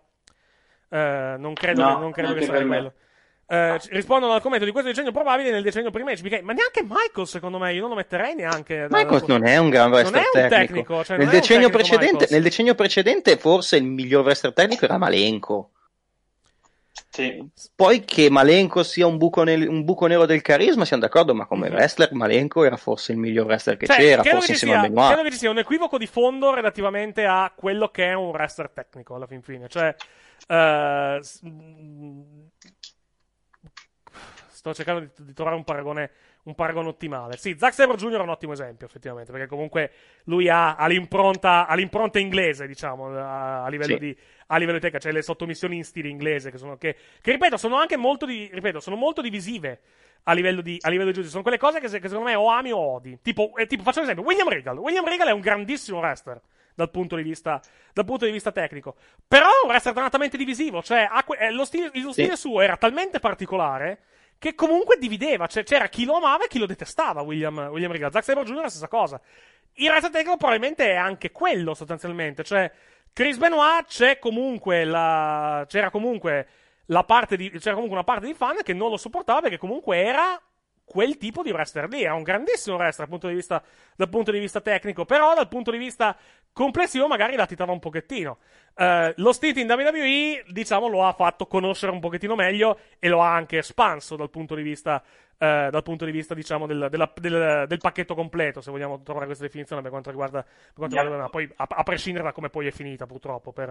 Eh, 0.88 1.36
non 1.38 1.54
credo, 1.54 1.82
No, 1.82 1.94
che, 1.94 2.00
non 2.00 2.12
credo 2.12 2.34
che 2.34 2.46
me. 2.64 2.66
quello. 2.66 2.92
Eh, 3.46 3.78
rispondono 3.90 4.32
al 4.32 4.40
commento 4.40 4.64
di 4.64 4.70
questo 4.70 4.88
decennio 4.88 5.12
probabile 5.12 5.50
nel 5.50 5.62
decennio 5.62 5.90
prima 5.90 6.10
HBK, 6.12 6.40
ma 6.40 6.52
neanche 6.54 6.82
Michael 6.88 7.26
secondo 7.26 7.58
me, 7.58 7.72
io 7.74 7.80
non 7.80 7.90
lo 7.90 7.96
metterei 7.96 8.34
neanche. 8.34 8.86
da- 8.88 8.96
Michaels 8.96 9.24
non 9.24 9.44
è 9.44 9.56
un 9.58 9.68
gran 9.68 9.90
Non 9.90 9.98
wrestler 9.98 10.22
è 10.22 10.26
un 10.26 10.32
tecnico. 10.32 10.56
tecnico, 10.58 11.04
cioè 11.04 11.16
nel, 11.18 11.26
non 11.26 11.34
è 11.34 11.36
un 11.36 11.40
decennio 11.42 11.68
tecnico 11.70 12.26
nel 12.30 12.42
decennio 12.42 12.74
precedente 12.74 13.36
forse 13.36 13.76
il 13.76 13.84
miglior 13.84 14.24
wrestler 14.24 14.54
tecnico 14.54 14.84
era 14.86 14.96
Malenko. 14.96 15.71
Poi 17.74 18.04
che 18.04 18.30
Malenko 18.30 18.82
sia 18.82 19.06
un 19.06 19.16
buco, 19.16 19.42
nel- 19.42 19.68
un 19.68 19.84
buco 19.84 20.06
nero 20.06 20.26
del 20.26 20.42
carisma, 20.42 20.84
siamo 20.84 21.02
d'accordo, 21.02 21.34
ma 21.34 21.46
come 21.46 21.68
wrestler 21.68 22.12
Malenko 22.12 22.64
era 22.64 22.76
forse 22.76 23.12
il 23.12 23.18
miglior 23.18 23.46
wrestler 23.46 23.76
che 23.76 23.86
Cioè, 23.86 23.96
c'era, 23.96 24.22
forse 24.22 24.52
insieme 24.52 24.74
a 24.76 24.80
sia- 24.80 24.88
Benoit. 24.88 25.12
credo 25.12 25.22
che 25.22 25.30
ci 25.32 25.38
sia 25.38 25.50
un 25.50 25.58
equivoco 25.58 25.98
di 25.98 26.06
fondo 26.06 26.54
relativamente 26.54 27.24
a 27.24 27.52
quello 27.54 27.88
che 27.88 28.06
è 28.06 28.12
un 28.14 28.28
wrestler 28.28 28.70
tecnico 28.70 29.14
alla 29.14 29.26
fin 29.26 29.42
fine. 29.42 29.68
Cioè, 29.68 29.94
mm, 31.46 32.20
sto 34.48 34.74
cercando 34.74 35.00
di, 35.00 35.08
di 35.24 35.32
trovare 35.32 35.56
un 35.56 35.64
paragone, 35.64 36.10
un 36.44 36.54
paragone 36.54 36.88
ottimale. 36.88 37.36
Sì, 37.36 37.56
Zack 37.58 37.74
Sabre 37.74 37.96
Jr. 37.96 38.18
è 38.20 38.22
un 38.22 38.28
ottimo 38.28 38.52
esempio, 38.52 38.86
effettivamente, 38.86 39.32
perché 39.32 39.46
comunque 39.48 39.90
lui 40.24 40.48
ha, 40.48 40.76
ha 40.76 40.86
l'impronta, 40.86 41.66
ha 41.66 41.74
l'impronta 41.74 42.18
inglese, 42.18 42.66
diciamo, 42.66 43.08
a, 43.16 43.64
a 43.64 43.68
livello 43.68 43.94
Sì. 43.94 43.98
di 43.98 44.16
a 44.52 44.56
livello 44.58 44.76
di 44.76 44.82
tecnica, 44.82 44.98
cioè 44.98 45.12
le 45.12 45.22
sottomissioni 45.22 45.76
in 45.76 45.84
stile 45.84 46.08
inglese 46.08 46.50
che 46.50 46.58
sono 46.58 46.76
che, 46.76 46.94
che, 47.20 47.32
ripeto, 47.32 47.56
sono 47.56 47.76
anche 47.76 47.96
molto 47.96 48.26
di, 48.26 48.50
ripeto, 48.52 48.80
sono 48.80 48.96
molto 48.96 49.22
divisive 49.22 49.80
a 50.24 50.34
livello 50.34 50.60
di 50.60 50.76
a 50.82 50.90
livello 50.90 51.08
di 51.08 51.14
giudizio. 51.14 51.30
Sono 51.30 51.42
quelle 51.42 51.58
cose 51.58 51.80
che, 51.80 51.88
se- 51.88 51.98
che 51.98 52.08
secondo 52.08 52.28
me 52.28 52.34
o 52.34 52.48
ami 52.48 52.70
o 52.70 52.78
odi. 52.78 53.18
Tipo, 53.22 53.52
eh, 53.56 53.66
tipo 53.66 53.82
faccio 53.82 53.98
un 53.98 54.04
esempio, 54.04 54.24
William 54.24 54.48
Regal. 54.48 54.76
William 54.78 55.06
Regal 55.06 55.28
è 55.28 55.32
un 55.32 55.40
grandissimo 55.40 55.98
wrestler 55.98 56.40
dal 56.74 56.90
punto 56.90 57.16
di 57.16 57.22
vista 57.22 57.60
dal 57.92 58.04
punto 58.04 58.26
di 58.26 58.30
vista 58.30 58.52
tecnico. 58.52 58.94
Però 59.26 59.46
è 59.46 59.64
un 59.64 59.70
wrestler 59.70 59.94
dannatamente 59.94 60.36
divisivo, 60.36 60.82
cioè 60.82 61.08
que- 61.24 61.38
eh, 61.38 61.50
lo 61.50 61.64
stile, 61.64 61.90
lo 61.94 62.12
stile 62.12 62.36
suo 62.36 62.60
era 62.60 62.76
talmente 62.76 63.20
particolare 63.20 64.00
che 64.38 64.54
comunque 64.54 64.98
divideva, 64.98 65.46
cioè, 65.46 65.62
c'era 65.62 65.88
chi 65.88 66.04
lo 66.04 66.16
amava 66.16 66.44
e 66.44 66.48
chi 66.48 66.58
lo 66.58 66.66
detestava, 66.66 67.22
William, 67.22 67.68
William 67.70 67.92
Regal. 67.92 68.10
Zack 68.10 68.24
Sabre 68.24 68.42
Jr. 68.44 68.58
è 68.58 68.62
la 68.62 68.68
stessa 68.68 68.88
cosa. 68.88 69.20
Il 69.74 69.88
wrestler 69.88 70.12
tecnico 70.12 70.36
probabilmente 70.36 70.90
è 70.90 70.96
anche 70.96 71.30
quello, 71.30 71.74
sostanzialmente. 71.74 72.42
Cioè, 72.42 72.70
Chris 73.12 73.36
Benoit 73.36 73.84
c'è 73.86 74.18
comunque 74.18 74.84
la... 74.84 75.64
c'era 75.68 75.90
comunque 75.90 76.46
la 76.86 77.04
parte 77.04 77.36
di... 77.36 77.50
c'era 77.50 77.74
comunque 77.74 77.96
una 77.96 78.04
parte 78.04 78.26
di 78.26 78.34
fan 78.34 78.56
che 78.62 78.72
non 78.72 78.90
lo 78.90 78.96
sopportava 78.96 79.42
perché 79.42 79.58
comunque 79.58 79.98
era 79.98 80.40
quel 80.84 81.16
tipo 81.16 81.42
di 81.42 81.50
wrestler 81.50 81.88
lì. 81.88 82.02
Era 82.02 82.14
un 82.14 82.22
grandissimo 82.22 82.76
wrestler 82.76 83.08
dal 83.08 83.18
punto 83.18 83.28
di 83.28 83.34
vista, 83.34 83.62
dal 83.96 84.08
punto 84.08 84.30
di 84.30 84.38
vista 84.38 84.60
tecnico, 84.60 85.04
però 85.04 85.34
dal 85.34 85.48
punto 85.48 85.70
di 85.70 85.78
vista 85.78 86.16
complessivo 86.52 87.06
magari 87.08 87.36
latitava 87.36 87.72
un 87.72 87.78
pochettino. 87.78 88.38
Eh, 88.74 89.14
lo 89.16 89.32
stint 89.32 89.56
in 89.58 89.70
WWE, 89.70 90.44
diciamo, 90.48 90.88
lo 90.88 91.04
ha 91.04 91.12
fatto 91.12 91.46
conoscere 91.46 91.92
un 91.92 92.00
pochettino 92.00 92.34
meglio 92.34 92.78
e 92.98 93.08
lo 93.08 93.22
ha 93.22 93.32
anche 93.34 93.58
espanso 93.58 94.16
dal 94.16 94.30
punto 94.30 94.54
di 94.54 94.62
vista, 94.62 95.02
eh, 95.38 95.68
dal 95.70 95.82
punto 95.82 96.04
di 96.04 96.10
vista 96.10 96.34
diciamo, 96.34 96.66
del, 96.66 96.88
della- 96.90 97.12
del- 97.14 97.64
del 97.66 97.78
pacchetto 97.78 98.14
completo, 98.14 98.60
se 98.60 98.70
vogliamo 98.70 99.02
trovare 99.02 99.26
questa 99.26 99.44
definizione 99.44 99.82
per 99.82 99.90
quanto 99.90 100.10
riguarda, 100.10 100.42
per 100.42 100.72
quanto 100.74 100.94
Yeah. 100.94 101.04
riguarda 101.04 101.28
poi 101.28 101.50
a, 101.56 101.66
a 101.68 101.82
prescindere 101.82 102.24
da 102.24 102.32
come 102.32 102.48
poi 102.50 102.66
è 102.66 102.70
finita, 102.70 103.06
purtroppo, 103.06 103.52
per, 103.52 103.70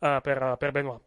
eh, 0.00 0.18
per, 0.22 0.56
per 0.58 0.70
Benoit. 0.70 1.00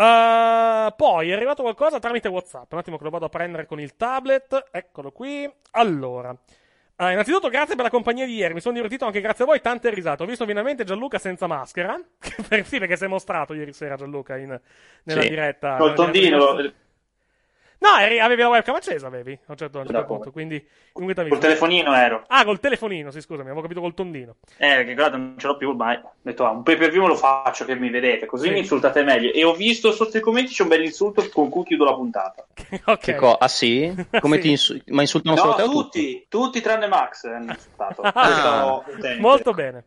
Uh, 0.00 0.94
poi 0.94 1.30
è 1.30 1.32
arrivato 1.32 1.62
qualcosa 1.62 1.98
tramite 1.98 2.28
WhatsApp. 2.28 2.72
Un 2.72 2.78
attimo 2.78 2.98
che 2.98 3.02
lo 3.04 3.10
vado 3.10 3.24
a 3.24 3.28
prendere 3.28 3.66
con 3.66 3.80
il 3.80 3.96
tablet. 3.96 4.68
Eccolo 4.70 5.10
qui. 5.10 5.50
Allora. 5.72 6.30
Uh, 6.30 7.10
innanzitutto, 7.10 7.48
grazie 7.48 7.74
per 7.74 7.84
la 7.84 7.90
compagnia 7.90 8.24
di 8.24 8.34
ieri. 8.34 8.54
Mi 8.54 8.60
sono 8.60 8.74
divertito 8.74 9.06
anche 9.06 9.20
grazie 9.20 9.42
a 9.42 9.46
voi. 9.48 9.60
Tante 9.60 9.90
risate. 9.90 10.22
Ho 10.22 10.26
visto 10.26 10.44
finalmente 10.46 10.84
Gianluca 10.84 11.18
senza 11.18 11.48
maschera. 11.48 11.98
Per- 12.48 12.64
sì, 12.64 12.78
perché 12.78 12.96
si 12.96 13.04
è 13.04 13.08
mostrato 13.08 13.54
ieri 13.54 13.72
sera 13.72 13.96
Gianluca 13.96 14.36
in- 14.36 14.60
nella 15.02 15.22
Sì. 15.22 15.28
diretta. 15.28 15.76
Col 15.76 15.90
nella 15.96 16.10
diretta 16.10 16.38
tondino, 16.38 16.62
di- 16.62 16.74
No, 17.80 17.96
eri- 17.96 18.18
avevi 18.18 18.42
la 18.42 18.48
webcam 18.48 18.74
accesa, 18.74 19.06
avevi 19.06 19.32
a 19.32 19.38
un 19.52 19.56
certo, 19.56 19.78
a 19.78 19.82
un 19.82 19.86
certo 19.86 20.04
punto. 20.04 20.32
Quindi, 20.32 20.66
Col 20.92 21.14
telefonino 21.38 21.94
ero. 21.94 22.24
Ah, 22.26 22.44
col 22.44 22.58
telefonino, 22.58 23.12
sì, 23.12 23.20
scusami, 23.20 23.46
avevo 23.46 23.60
capito 23.62 23.80
col 23.80 23.94
tondino. 23.94 24.34
Eh, 24.56 24.84
che 24.84 24.94
guarda, 24.94 25.16
non 25.16 25.36
ce 25.38 25.46
l'ho 25.46 25.56
più 25.56 25.68
ormai. 25.68 25.94
Ho 25.96 26.10
detto, 26.20 26.44
ah, 26.44 26.50
un 26.50 26.64
pay 26.64 26.76
per 26.76 26.90
view 26.90 27.02
me 27.02 27.08
lo 27.08 27.14
faccio 27.14 27.64
che 27.64 27.76
mi 27.76 27.88
vedete, 27.88 28.26
così 28.26 28.48
Sì. 28.48 28.52
mi 28.52 28.58
insultate 28.58 29.04
meglio. 29.04 29.32
E 29.32 29.44
ho 29.44 29.54
visto 29.54 29.92
sotto 29.92 30.16
i 30.16 30.20
commenti 30.20 30.52
c'è 30.54 30.62
un 30.62 30.68
bel 30.70 30.84
insulto 30.84 31.28
con 31.32 31.48
cui 31.48 31.62
chiudo 31.62 31.84
la 31.84 31.94
puntata. 31.94 32.46
Che 32.98 33.14
co- 33.14 33.34
ah 33.36 33.48
sì? 33.48 33.94
Come 34.20 34.36
Sì. 34.36 34.42
ti 34.42 34.50
insu- 34.50 34.82
ma 34.88 35.02
insultano 35.02 35.36
solo 35.36 35.50
No, 35.50 35.56
te 35.56 35.62
o 35.62 35.66
tutti? 35.66 35.82
tutti, 35.82 36.26
tutti 36.28 36.60
tranne 36.60 36.88
Max 36.88 37.24
hanno 37.24 37.52
insultato. 37.52 38.02
Ah. 38.12 38.82
Molto 39.20 39.52
bene. 39.52 39.84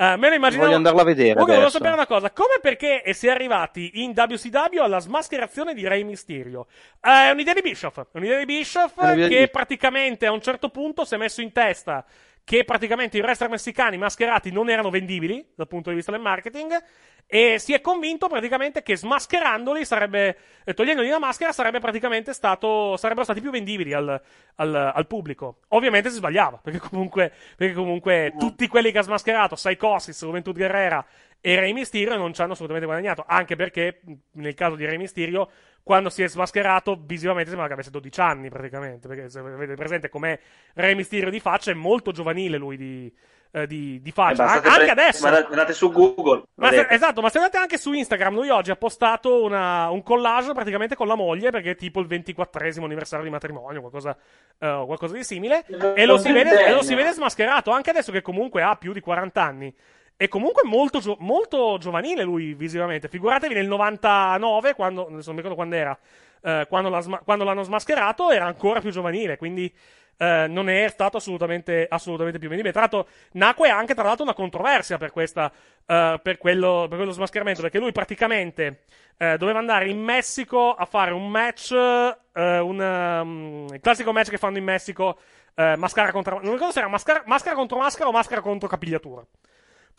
Eh, 0.00 0.16
me 0.16 0.30
lo 0.30 0.34
immaginavo. 0.34 0.64
Voglio 0.64 0.76
andarla 0.78 1.02
a 1.02 1.04
vedere 1.04 1.32
Comunque, 1.32 1.52
volevo 1.56 1.70
sapere 1.70 1.92
una 1.92 2.06
cosa: 2.06 2.30
come 2.30 2.54
e 2.56 2.60
perché 2.60 3.02
si 3.12 3.26
è 3.26 3.30
arrivati 3.30 4.02
in 4.02 4.14
WCW 4.16 4.80
alla 4.80 4.98
smascherazione 4.98 5.74
di 5.74 5.86
Rey 5.86 6.04
Mysterio? 6.04 6.68
Eh, 7.02 7.28
È 7.28 7.30
un'idea 7.30 7.52
di 7.52 7.60
Bischoff. 7.60 7.98
È 7.98 8.06
un'idea 8.12 8.38
di 8.38 8.46
Bischoff 8.46 8.94
che 9.28 9.48
praticamente 9.52 10.24
a 10.24 10.32
un 10.32 10.40
certo 10.40 10.70
punto 10.70 11.04
si 11.04 11.14
è 11.14 11.18
messo 11.18 11.42
in 11.42 11.52
testa 11.52 12.02
che 12.50 12.64
praticamente 12.64 13.16
i 13.16 13.20
wrestler 13.20 13.48
messicani 13.48 13.96
mascherati 13.96 14.50
non 14.50 14.68
erano 14.68 14.90
vendibili 14.90 15.52
dal 15.54 15.68
punto 15.68 15.90
di 15.90 15.94
vista 15.94 16.10
del 16.10 16.20
marketing. 16.20 16.76
E 17.24 17.60
si 17.60 17.72
è 17.72 17.80
convinto 17.80 18.26
praticamente 18.26 18.82
che 18.82 18.96
smascherandoli 18.96 19.84
sarebbe, 19.84 20.36
eh, 20.64 20.74
togliendogli 20.74 21.10
la 21.10 21.20
maschera, 21.20 21.52
sarebbe 21.52 21.78
praticamente 21.78 22.32
stato, 22.32 22.96
sarebbero 22.96 23.22
stati 23.22 23.40
più 23.40 23.52
vendibili 23.52 23.92
al, 23.92 24.20
al, 24.56 24.74
al 24.74 25.06
pubblico. 25.06 25.60
Ovviamente 25.68 26.10
si 26.10 26.16
sbagliava, 26.16 26.58
perché 26.60 26.80
comunque, 26.80 27.32
perché 27.56 27.72
comunque 27.72 28.34
tutti 28.36 28.66
quelli 28.66 28.90
che 28.90 28.98
ha 28.98 29.02
smascherato, 29.02 29.54
Psychosis, 29.54 30.24
Juventud 30.24 30.56
Guerrera 30.56 31.06
e 31.40 31.54
Rey 31.54 31.72
Mysterio 31.72 32.16
non 32.16 32.34
ci 32.34 32.42
hanno 32.42 32.54
assolutamente 32.54 32.88
guadagnato. 32.88 33.24
Anche 33.28 33.54
perché, 33.54 34.00
nel 34.32 34.54
caso 34.54 34.74
di 34.74 34.84
Rey 34.86 34.96
Mysterio, 34.96 35.50
quando 35.82 36.08
si 36.10 36.22
è 36.22 36.28
smascherato, 36.28 36.98
visivamente 37.00 37.48
sembra 37.50 37.66
che 37.68 37.74
avesse 37.74 37.90
12 37.90 38.20
anni 38.20 38.48
praticamente. 38.48 39.08
Perché 39.08 39.28
se 39.28 39.38
avete 39.40 39.74
presente 39.74 40.08
com'è 40.08 40.38
Rey 40.74 40.94
Mysterio 40.94 41.30
di 41.30 41.40
faccia, 41.40 41.70
è 41.70 41.74
molto 41.74 42.12
giovanile 42.12 42.56
lui 42.58 42.76
di, 42.76 43.12
eh, 43.52 43.66
di, 43.66 44.00
di 44.00 44.08
Eh, 44.10 44.12
faccia. 44.12 44.44
An- 44.44 44.60
anche 44.64 44.68
pre- 44.70 44.90
adesso. 44.90 45.26
Andate, 45.26 45.46
andate 45.48 45.72
su 45.72 45.90
Google. 45.90 46.44
Ma 46.54 46.70
se- 46.70 46.86
esatto, 46.90 47.20
ma 47.20 47.28
se 47.30 47.38
andate 47.38 47.56
anche 47.56 47.78
su 47.78 47.92
Instagram, 47.92 48.34
lui 48.34 48.48
oggi 48.50 48.70
ha 48.70 48.76
postato 48.76 49.42
una- 49.42 49.90
un 49.90 50.02
collage 50.02 50.52
praticamente 50.52 50.94
con 50.94 51.08
la 51.08 51.16
moglie, 51.16 51.50
perché 51.50 51.70
è 51.72 51.76
tipo 51.76 51.98
il 52.00 52.06
24esimo 52.06 52.84
anniversario 52.84 53.24
di 53.24 53.30
matrimonio, 53.30 53.80
qualcosa, 53.80 54.16
eh, 54.58 54.82
qualcosa 54.86 55.14
di 55.14 55.24
simile, 55.24 55.64
e 55.94 56.06
lo, 56.06 56.18
si 56.18 56.30
vede, 56.30 56.66
e 56.66 56.72
lo 56.72 56.82
si 56.82 56.94
vede 56.94 57.12
smascherato, 57.12 57.70
anche 57.72 57.90
adesso 57.90 58.12
che 58.12 58.22
comunque 58.22 58.62
ha 58.62 58.76
più 58.76 58.92
di 58.92 59.00
40 59.00 59.42
anni. 59.42 59.74
E 60.22 60.28
comunque 60.28 60.68
molto, 60.68 60.98
gio- 60.98 61.16
molto 61.20 61.78
giovanile 61.78 62.24
lui 62.24 62.52
visivamente. 62.52 63.08
Figuratevi 63.08 63.54
nel 63.54 63.66
99, 63.66 64.74
quando, 64.74 65.08
non 65.08 65.18
mi 65.18 65.36
ricordo 65.36 65.54
quando 65.54 65.74
era, 65.76 65.98
eh, 66.42 66.66
quando, 66.68 66.90
l'ha 66.90 67.00
sma- 67.00 67.22
quando 67.24 67.42
l'hanno 67.42 67.62
smascherato, 67.62 68.30
era 68.30 68.44
ancora 68.44 68.80
più 68.80 68.90
giovanile, 68.90 69.38
quindi 69.38 69.74
eh, 70.18 70.44
non 70.46 70.68
è 70.68 70.86
stato 70.88 71.16
assolutamente, 71.16 71.86
assolutamente 71.88 72.38
più 72.38 72.48
vendibile. 72.48 72.74
Tra 72.74 72.82
l'altro, 72.82 73.08
nacque 73.32 73.70
anche 73.70 73.94
tra 73.94 74.02
l'altro 74.02 74.24
una 74.24 74.34
controversia 74.34 74.98
per, 74.98 75.10
questa, 75.10 75.50
eh, 75.86 76.20
per, 76.22 76.36
quello, 76.36 76.84
per 76.86 76.98
quello 76.98 77.12
smascheramento, 77.12 77.62
perché 77.62 77.78
lui 77.78 77.90
praticamente 77.90 78.82
eh, 79.16 79.38
doveva 79.38 79.60
andare 79.60 79.88
in 79.88 80.02
Messico 80.02 80.74
a 80.74 80.84
fare 80.84 81.12
un 81.12 81.30
match, 81.30 81.72
eh, 81.72 82.58
un, 82.58 82.78
um, 82.78 83.80
classico 83.80 84.12
match 84.12 84.28
che 84.28 84.36
fanno 84.36 84.58
in 84.58 84.64
Messico, 84.64 85.18
eh, 85.54 85.76
maschera 85.78 86.12
contro, 86.12 86.40
non 86.42 86.52
ricordo 86.52 86.72
se 86.72 86.80
era 86.80 86.88
maschera, 86.88 87.22
maschera 87.24 87.54
contro 87.54 87.78
maschera 87.78 88.08
o 88.08 88.12
maschera 88.12 88.42
contro 88.42 88.68
capigliatura. 88.68 89.24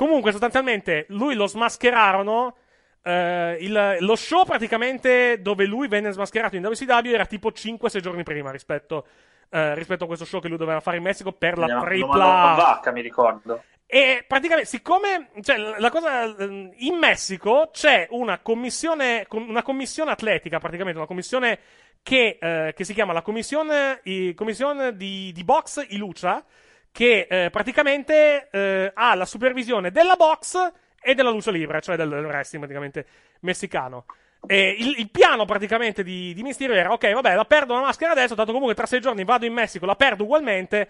Comunque, 0.02 0.32
sostanzialmente, 0.32 1.06
lui 1.10 1.36
lo 1.36 1.46
smascherarono. 1.46 2.56
eh, 3.04 3.58
il- 3.62 3.98
lo 4.00 4.16
show 4.16 4.46
praticamente 4.46 5.42
dove 5.42 5.66
lui 5.66 5.88
venne 5.88 6.12
smascherato 6.12 6.56
in 6.56 6.64
WCW 6.64 7.14
era 7.14 7.26
tipo 7.26 7.52
5-6 7.52 8.00
giorni 8.00 8.22
prima 8.22 8.52
rispetto, 8.52 9.06
eh, 9.50 9.74
rispetto 9.74 10.04
a 10.04 10.08
questo 10.08 10.24
show 10.26 10.40
che 10.40 10.48
lui 10.48 10.58
doveva 10.58 10.80
fare 10.82 10.98
in 10.98 11.04
Messico 11.04 11.32
per 11.32 11.58
la 11.58 11.66
a 11.78 11.80
tripla. 11.82 12.54
vacca, 12.56 12.92
mi 12.92 13.02
ricordo. 13.02 13.64
E 13.88 14.24
praticamente, 14.28 14.70
siccome 14.70 15.30
cioè, 15.42 15.58
la 15.80 15.90
cosa 15.90 16.24
ehm, 16.38 16.72
in 16.78 16.96
Messico 16.98 17.70
c'è 17.72 18.06
una 18.12 18.38
commissione, 18.40 19.26
com- 19.28 19.50
una 19.50 19.64
commissione 19.64 20.12
atletica, 20.12 20.60
praticamente 20.60 20.98
una 21.00 21.08
commissione 21.08 21.58
che, 22.04 22.38
eh, 22.40 22.74
che 22.76 22.84
si 22.84 22.94
chiama 22.94 23.14
la 23.14 23.22
commissione, 23.24 24.00
commissione 24.36 24.96
di, 24.96 25.32
di 25.34 25.44
box 25.44 25.86
i 25.90 25.98
lucha, 25.98 26.44
che 26.92 27.28
eh, 27.30 27.50
praticamente 27.50 28.50
eh, 28.52 28.92
ha 28.94 29.16
la 29.16 29.26
supervisione 29.26 29.92
della 29.92 30.16
box 30.16 30.72
e 31.02 31.16
della 31.16 31.30
lucha 31.32 31.52
libre, 31.52 31.82
cioè 31.82 31.96
del 31.96 32.10
del 32.10 32.26
wrestling 32.26 32.64
praticamente 32.64 33.06
messicano. 33.42 34.06
E 34.48 34.76
il, 34.78 34.96
il 34.98 35.10
piano 35.12 35.46
praticamente 35.46 36.04
di, 36.04 36.34
di 36.34 36.42
Mysterio 36.44 36.76
era: 36.76 36.92
ok, 36.92 37.12
vabbè, 37.14 37.36
la 37.36 37.46
perdo 37.46 37.74
la 37.76 37.82
maschera 37.82 38.12
adesso, 38.12 38.36
tanto 38.36 38.52
comunque 38.52 38.76
tra 38.76 38.86
sei 38.86 39.00
giorni 39.00 39.24
vado 39.24 39.46
in 39.46 39.54
Messico, 39.54 39.86
la 39.86 39.96
perdo 39.96 40.24
ugualmente, 40.24 40.90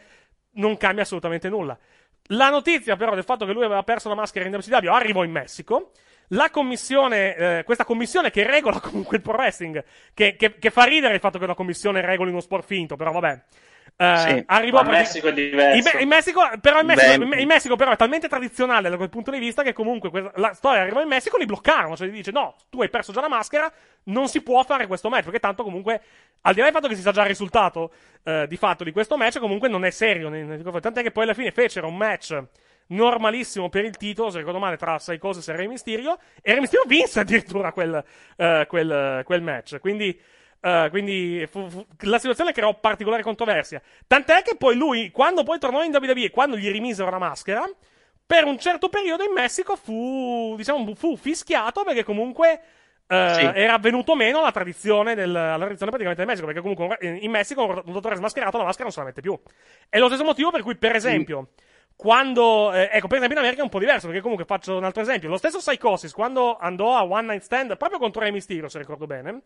non 0.53 0.77
cambia 0.77 1.03
assolutamente 1.03 1.49
nulla. 1.49 1.77
La 2.27 2.49
notizia, 2.49 2.95
però, 2.95 3.13
del 3.13 3.23
fatto 3.25 3.45
che 3.45 3.51
lui 3.51 3.65
aveva 3.65 3.83
perso 3.83 4.07
la 4.09 4.15
maschera 4.15 4.45
in 4.45 4.53
WCW 4.55 4.89
arrivò 4.89 5.23
in 5.23 5.31
Messico. 5.31 5.91
La 6.33 6.49
commissione, 6.49 7.35
eh, 7.35 7.63
questa 7.65 7.83
commissione 7.83 8.31
che 8.31 8.47
regola 8.47 8.79
comunque 8.83 9.17
il 9.17 9.23
pro 9.23 9.33
wrestling, 9.33 9.83
che, 10.13 10.37
che- 10.37 10.57
che 10.57 10.69
fa 10.69 10.83
ridere 10.85 11.13
il 11.13 11.19
fatto 11.19 11.37
che 11.37 11.43
una 11.43 11.55
commissione 11.55 11.99
regoli 11.99 12.29
uno 12.31 12.39
sport 12.39 12.65
finto, 12.65 12.95
però 12.95 13.11
vabbè. 13.11 13.41
Eh, 13.97 14.17
Sì, 14.17 14.43
arrivò 14.47 14.81
in 14.81 14.87
Messico 14.87 15.27
è 15.27 15.33
diverso. 15.33 15.95
In, 15.97 16.01
in 16.01 16.07
Messico, 16.07 16.41
però 16.59 16.79
in 16.79 16.85
Messico, 16.87 17.11
in- 17.23 17.39
in 17.39 17.47
Messico 17.47 17.75
però 17.75 17.91
è 17.91 17.95
talmente 17.95 18.27
tradizionale 18.27 18.89
da 18.89 18.97
quel 18.97 19.09
punto 19.09 19.29
di 19.29 19.37
vista 19.37 19.61
che 19.61 19.73
comunque 19.73 20.09
questa- 20.09 20.31
la 20.35 20.53
storia 20.53 20.81
arrivò 20.81 21.01
in 21.01 21.07
Messico 21.07 21.37
li 21.37 21.45
bloccarono, 21.45 21.95
cioè 21.95 22.07
gli 22.07 22.11
dice 22.13 22.31
no, 22.31 22.55
tu 22.69 22.81
hai 22.81 22.89
perso 22.89 23.11
già 23.11 23.21
la 23.21 23.29
maschera, 23.29 23.71
non 24.05 24.27
si 24.27 24.41
può 24.41 24.63
fare 24.63 24.87
questo 24.87 25.09
match, 25.09 25.25
perché 25.25 25.39
tanto 25.39 25.63
comunque, 25.63 26.01
al 26.41 26.53
di 26.53 26.59
là 26.59 26.65
del 26.65 26.73
fatto 26.73 26.87
che 26.87 26.95
si 26.95 27.01
sa 27.01 27.11
già 27.11 27.21
il 27.21 27.27
risultato 27.27 27.91
eh, 28.23 28.47
di 28.47 28.57
fatto 28.57 28.83
di 28.83 28.91
questo 28.91 29.17
match, 29.17 29.37
comunque 29.39 29.67
non 29.69 29.85
è 29.85 29.91
serio, 29.91 30.31
tant'è 30.79 31.03
che 31.03 31.11
poi 31.11 31.23
alla 31.25 31.35
fine 31.35 31.51
fecero 31.51 31.87
un 31.87 31.97
match 31.97 32.43
normalissimo 32.87 33.69
per 33.69 33.85
il 33.85 33.95
titolo, 33.97 34.29
se 34.31 34.39
ricordo 34.39 34.59
male, 34.59 34.77
tra 34.77 34.97
Psychosis 34.97 35.47
e 35.47 35.55
Rey 35.55 35.67
Mysterio, 35.67 36.17
e 36.41 36.51
Rey 36.51 36.59
Mysterio 36.59 36.85
vinse 36.87 37.19
addirittura 37.21 37.71
quel, 37.71 38.03
eh, 38.35 38.65
quel, 38.67 39.21
quel 39.23 39.41
match. 39.41 39.79
Quindi, 39.79 40.19
eh, 40.61 40.87
quindi 40.89 41.45
fu- 41.49 41.67
fu- 41.69 41.85
la 42.01 42.17
situazione 42.19 42.51
creò 42.53 42.73
particolare 42.79 43.23
controversia. 43.23 43.81
Tant'è 44.07 44.41
che 44.43 44.55
poi 44.55 44.75
lui, 44.75 45.11
quando 45.11 45.43
poi 45.43 45.59
tornò 45.59 45.83
in 45.83 45.93
WWE, 45.93 46.29
quando 46.29 46.55
gli 46.57 46.69
rimisero 46.71 47.09
la 47.09 47.17
maschera, 47.17 47.63
per 48.25 48.45
un 48.45 48.57
certo 48.59 48.87
periodo 48.87 49.23
in 49.23 49.33
Messico 49.33 49.75
fu, 49.75 50.53
diciamo, 50.55 50.95
fu 50.95 51.17
fischiato 51.17 51.83
perché 51.83 52.03
comunque 52.05 52.61
eh, 53.07 53.33
Sì. 53.33 53.41
era 53.41 53.77
venuto 53.77 54.15
meno 54.15 54.41
la 54.41 54.51
tradizione 54.53 55.15
del, 55.15 55.31
la 55.31 55.57
tradizione 55.57 55.91
praticamente 55.91 56.15
del 56.23 56.27
Messico, 56.27 56.45
perché 56.45 56.61
comunque 56.61 56.97
in 57.19 57.29
Messico 57.29 57.65
un 57.85 57.91
dottore 57.91 58.15
smascherato 58.15 58.57
la 58.57 58.63
maschera 58.63 58.83
non 58.85 58.93
se 58.93 58.99
la 58.99 59.05
mette 59.07 59.19
più. 59.21 59.37
È 59.89 59.99
lo 59.99 60.07
stesso 60.07 60.23
motivo 60.23 60.49
per 60.49 60.61
cui, 60.61 60.77
per 60.77 60.95
esempio, 60.95 61.49
quando, 61.95 62.71
eh, 62.71 62.89
ecco, 62.93 63.07
per 63.07 63.17
esempio 63.17 63.37
in 63.37 63.43
America 63.43 63.59
è 63.59 63.63
un 63.63 63.69
po' 63.69 63.79
diverso, 63.79 64.07
perché 64.07 64.21
comunque 64.21 64.45
faccio 64.45 64.77
un 64.77 64.83
altro 64.85 65.01
esempio. 65.01 65.27
Lo 65.27 65.37
stesso 65.37 65.57
Psychosis, 65.57 66.13
quando 66.13 66.55
andò 66.57 66.95
a 66.95 67.03
One 67.03 67.27
Night 67.27 67.41
Stand, 67.43 67.75
proprio 67.77 67.99
contro 67.99 68.21
Rey 68.21 68.31
Mysterio, 68.31 68.69
se 68.69 68.77
ricordo 68.79 69.05
bene, 69.07 69.41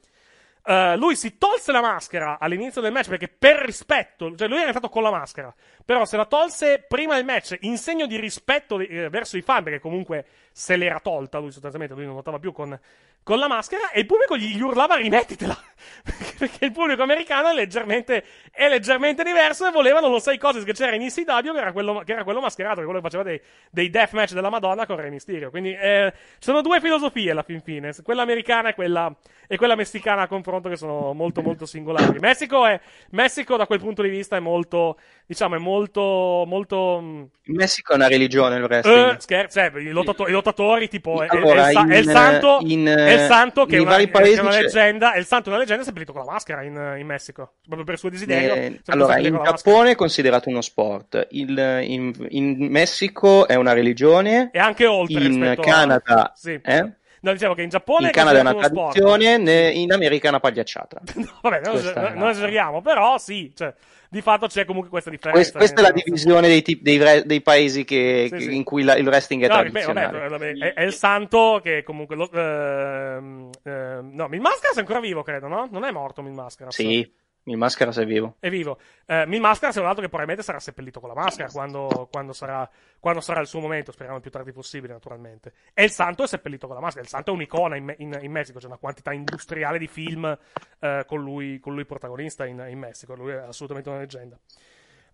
eh, 0.65 0.97
lui 0.97 1.15
si 1.15 1.37
tolse 1.37 1.71
la 1.71 1.81
maschera 1.81 2.37
all'inizio 2.39 2.81
del 2.81 2.91
match 2.91 3.09
perché 3.09 3.27
per 3.27 3.57
rispetto, 3.57 4.35
cioè 4.35 4.47
lui 4.47 4.57
era 4.57 4.67
entrato 4.67 4.89
con 4.89 5.03
la 5.03 5.11
maschera, 5.11 5.53
però 5.83 6.05
se 6.05 6.17
la 6.17 6.25
tolse 6.25 6.83
prima 6.87 7.15
del 7.15 7.25
match 7.25 7.57
in 7.61 7.77
segno 7.77 8.07
di 8.07 8.19
rispetto 8.19 8.79
eh, 8.79 9.09
verso 9.09 9.37
i 9.37 9.41
fan, 9.41 9.63
perché 9.63 9.79
comunque 9.79 10.25
se 10.57 10.77
l'era 10.77 11.01
tolta 11.01 11.37
lui 11.37 11.51
sostanzialmente, 11.51 11.95
lui 11.95 12.05
non 12.05 12.15
notava 12.15 12.39
più 12.39 12.53
con, 12.53 12.79
con 13.23 13.39
la 13.39 13.49
maschera 13.49 13.91
e 13.91 13.99
il 13.99 14.05
pubblico 14.05 14.37
gli, 14.37 14.57
urlava 14.61 14.95
rimettitela 14.95 15.53
perché 16.39 16.63
il 16.63 16.71
pubblico 16.71 17.03
americano 17.03 17.49
è 17.49 17.53
leggermente, 17.53 18.23
è 18.51 18.69
leggermente 18.69 19.21
diverso 19.25 19.67
e 19.67 19.71
volevano 19.71 20.07
lo 20.07 20.17
sai 20.17 20.37
cose 20.37 20.63
che 20.63 20.71
c'era 20.71 20.95
in 20.95 21.01
ECW 21.01 21.51
che 21.51 21.59
era 21.59 21.73
quello, 21.73 22.03
che 22.05 22.13
era 22.13 22.23
quello 22.23 22.39
mascherato, 22.39 22.77
che 22.77 22.85
quello 22.85 23.01
che 23.01 23.05
faceva 23.05 23.23
dei, 23.23 23.41
dei 23.69 23.89
deathmatch 23.89 24.31
della 24.31 24.49
Madonna 24.49 24.85
con 24.85 24.95
Rey 24.95 25.09
Mysterio. 25.09 25.49
Quindi 25.49 25.73
eh, 25.73 26.13
sono 26.39 26.61
due 26.61 26.79
filosofie 26.79 27.31
alla 27.31 27.43
fin 27.43 27.59
fine, 27.59 27.93
quella 28.01 28.21
americana 28.21 28.69
e 28.69 28.75
quella, 28.75 29.13
e 29.47 29.57
quella 29.57 29.75
messicana 29.75 30.21
a 30.21 30.27
confronto 30.27 30.69
che 30.69 30.77
sono 30.77 31.11
molto 31.11 31.41
molto 31.41 31.65
singolari. 31.65 32.19
Messico, 32.19 32.65
è, 32.65 32.79
Messico 33.09 33.57
da 33.57 33.67
quel 33.67 33.79
punto 33.79 34.03
di 34.03 34.09
vista 34.09 34.37
è 34.37 34.39
molto, 34.39 34.97
diciamo, 35.27 35.55
è 35.55 35.57
molto, 35.59 36.43
molto... 36.45 36.99
mh, 37.01 37.29
In 37.45 37.55
Messico 37.55 37.93
è 37.93 37.95
una 37.95 38.07
religione 38.07 38.57
il 38.57 38.63
wrestling. 38.63 39.15
eh, 39.15 39.19
scherzo, 39.19 39.59
eh, 39.59 39.71
i, 39.81 39.89
lottato- 39.89 40.27
i 40.27 40.31
lottatori, 40.31 40.87
tipo, 40.87 41.21
è, 41.21 41.27
è- 41.27 41.35
Allora, 41.35 41.65
è 41.65 41.69
il, 41.69 41.73
sa- 41.73 41.87
è 41.87 41.97
il 41.97 42.03
in, 42.05 42.09
santo, 42.11 42.57
in, 42.61 42.85
è 42.85 43.11
il 43.11 43.19
santo 43.21 43.65
che 43.65 43.75
è 43.75 43.79
in 43.79 43.85
una, 43.87 43.97
è 43.97 44.39
una 44.39 44.49
leggenda, 44.51 45.13
è 45.13 45.17
il 45.17 45.25
santo 45.25 45.43
di 45.45 45.49
una 45.49 45.59
leggenda 45.59 45.83
seppellito 45.83 46.11
con 46.13 46.25
la 46.25 46.31
maschera 46.31 46.61
in, 46.63 46.95
in 46.99 47.05
Messico, 47.05 47.53
proprio 47.65 47.83
per 47.85 47.97
suo 47.97 48.09
desiderio. 48.09 48.53
Eh, 48.53 48.81
allora, 48.87 49.17
in 49.17 49.33
maschera. 49.33 49.55
Giappone 49.55 49.91
è 49.91 49.95
considerato 49.95 50.49
uno 50.49 50.61
sport, 50.61 51.27
il- 51.31 51.79
in, 51.83 52.13
in 52.29 52.57
Messico 52.69 53.47
è 53.47 53.55
una 53.55 53.73
religione, 53.73 54.49
E 54.53 54.59
anche 54.59 54.85
oltre 54.85 55.21
in 55.21 55.27
rispetto 55.27 55.61
a- 55.61 55.63
Canada, 55.63 56.31
Sì. 56.35 56.59
eh? 56.63 56.91
No, 57.21 57.31
dicevo 57.31 57.55
che 57.55 57.63
in 57.63 57.69
Giappone 57.69 58.05
in 58.07 58.11
Canada 58.11 58.37
è 58.37 58.41
una 58.41 58.51
sport. 58.51 58.71
tradizione, 58.93 59.37
ne- 59.37 59.71
in 59.71 59.91
America 59.91 60.27
è 60.27 60.29
una 60.29 60.39
pagliacciata. 60.39 61.01
Vabbè, 61.41 61.61
non, 61.63 61.75
è- 61.77 62.13
non 62.13 62.29
esageriamo, 62.29 62.83
però 62.83 63.17
sì, 63.17 63.51
cioè, 63.55 63.73
di 64.15 64.21
fatto 64.21 64.47
c'è 64.47 64.63
comunque 64.63 64.89
questa 64.89 65.09
differenza. 65.09 65.57
Questa, 65.57 65.79
è 65.79 65.81
la 65.83 65.91
divisione 65.91 66.47
dei, 66.47 66.61
tip- 66.61 66.81
dei, 66.81 66.97
re- 66.97 67.25
dei 67.25 67.41
paesi 67.41 67.83
che- 67.83 68.27
Sì, 68.29 68.35
che- 68.37 68.41
sì. 68.43 68.55
in 68.55 68.63
cui 68.63 68.83
la- 68.83 68.95
il 68.95 69.05
wrestling 69.05 69.43
è 69.43 69.47
No, 69.47 69.53
tradizionale. 69.55 70.17
vabbè, 70.17 70.29
vabbè, 70.29 70.51
è, 70.53 70.73
è 70.73 70.83
il 70.83 70.93
santo 70.93 71.59
che 71.61 71.83
comunque. 71.83 72.15
Lo, 72.15 72.31
ehm, 72.31 73.49
ehm, 73.63 74.09
no, 74.13 74.27
Mil 74.29 74.39
Mascaras 74.41 74.77
è 74.77 74.79
ancora 74.79 74.99
vivo, 75.01 75.21
credo, 75.21 75.47
no? 75.47 75.67
Non 75.69 75.83
è 75.83 75.91
morto 75.91 76.21
Mil 76.21 76.31
Mascaras. 76.33 76.73
Sì, 76.73 77.11
il 77.47 77.57
maschera 77.57 77.91
sei 77.91 78.05
vivo. 78.05 78.35
È 78.39 78.49
vivo. 78.49 78.79
Eh, 79.05 79.25
Mil 79.27 79.39
Mascaras 79.39 79.75
è 79.77 79.79
un 79.79 79.85
altro 79.85 80.01
che 80.01 80.07
probabilmente 80.07 80.43
sarà 80.43 80.59
seppellito 80.59 80.99
con 80.99 81.09
la 81.09 81.15
maschera 81.15 81.49
quando, 81.49 82.07
quando 82.11 82.33
sarà, 82.33 82.67
quando 82.99 83.21
sarà 83.21 83.39
il 83.39 83.47
suo 83.47 83.59
momento. 83.59 83.91
Speriamo 83.91 84.17
il 84.17 84.23
più 84.23 84.31
tardi 84.31 84.51
possibile, 84.51 84.93
naturalmente. 84.93 85.53
E 85.73 85.83
il 85.83 85.91
santo 85.91 86.23
è 86.23 86.27
seppellito 86.27 86.65
con 86.65 86.75
la 86.75 86.81
maschera. 86.81 87.03
Il 87.03 87.09
santo 87.09 87.31
è 87.31 87.33
un'icona 87.33 87.75
in, 87.75 87.93
in- 87.99 88.17
in 88.19 88.31
Messico. 88.31 88.57
C'è 88.57 88.65
una 88.65 88.77
quantità 88.77 89.13
industriale 89.13 89.77
di 89.77 89.87
film 89.87 90.37
eh, 90.79 91.03
con, 91.05 91.21
lui, 91.21 91.59
con 91.59 91.75
lui 91.75 91.85
protagonista 91.85 92.45
in, 92.45 92.65
in 92.67 92.79
Messico. 92.79 93.13
Lui 93.13 93.31
è 93.31 93.37
assolutamente 93.37 93.89
una 93.89 93.99
leggenda. 93.99 94.39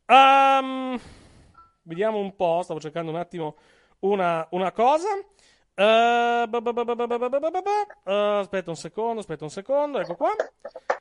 Ehm, 0.05 0.99
vediamo 1.83 2.17
un 2.17 2.33
po'. 2.35 2.61
Stavo 2.63 2.79
cercando 2.79 3.11
un 3.11 3.17
attimo 3.17 3.57
una, 3.99 4.47
una 4.51 4.71
cosa. 4.71 5.09
Aspetta 8.03 8.69
un 8.69 8.75
secondo, 8.75 9.19
aspetta 9.21 9.43
un 9.43 9.49
secondo, 9.49 9.99
ecco 9.99 10.15
qua. 10.15 10.35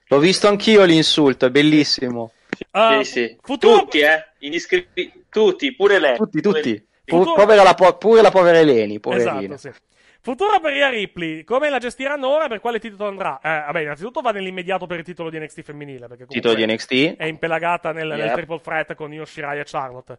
L'ho 0.08 0.18
visto 0.18 0.48
anch'io 0.48 0.84
l'insulto, 0.84 1.46
è 1.46 1.50
bellissimo. 1.50 2.32
Uh, 2.72 3.02
sì, 3.02 3.10
sì. 3.10 3.36
Futuro... 3.40 3.80
Tutti, 3.80 4.00
eh? 4.00 4.26
Iscri... 4.38 4.88
Tutti, 5.28 5.74
pure 5.74 5.98
lei. 5.98 6.16
Tutti, 6.16 6.40
tutti. 6.40 6.86
Futuro... 7.04 7.34
Povera 7.34 7.62
la 7.62 7.74
po- 7.74 7.96
pure 7.96 8.22
la 8.22 8.30
povera 8.30 8.58
Eleni, 8.58 9.00
poverina. 9.00 9.54
Esatto, 9.54 9.56
sì. 9.56 9.70
Futura 10.22 10.60
per 10.60 10.74
Ia 10.74 10.90
Ripley, 10.90 11.44
come 11.44 11.70
la 11.70 11.78
gestiranno 11.78 12.28
ora 12.28 12.46
per 12.46 12.60
quale 12.60 12.78
titolo 12.78 13.08
andrà? 13.08 13.40
Eh, 13.42 13.48
vabbè, 13.48 13.80
innanzitutto 13.80 14.20
va 14.20 14.32
nell'immediato 14.32 14.86
per 14.86 14.98
il 14.98 15.04
titolo 15.04 15.30
di 15.30 15.38
NXT 15.38 15.62
femminile, 15.62 16.08
perché 16.08 16.26
titolo 16.26 16.54
di 16.54 16.66
NXT. 16.66 17.16
è 17.16 17.24
impelagata 17.24 17.92
nel, 17.92 18.08
yep. 18.08 18.18
nel 18.18 18.32
triple 18.32 18.60
threat 18.60 18.94
con 18.94 19.12
Io, 19.14 19.24
Shirai 19.24 19.60
e 19.60 19.64
Charlotte. 19.64 20.18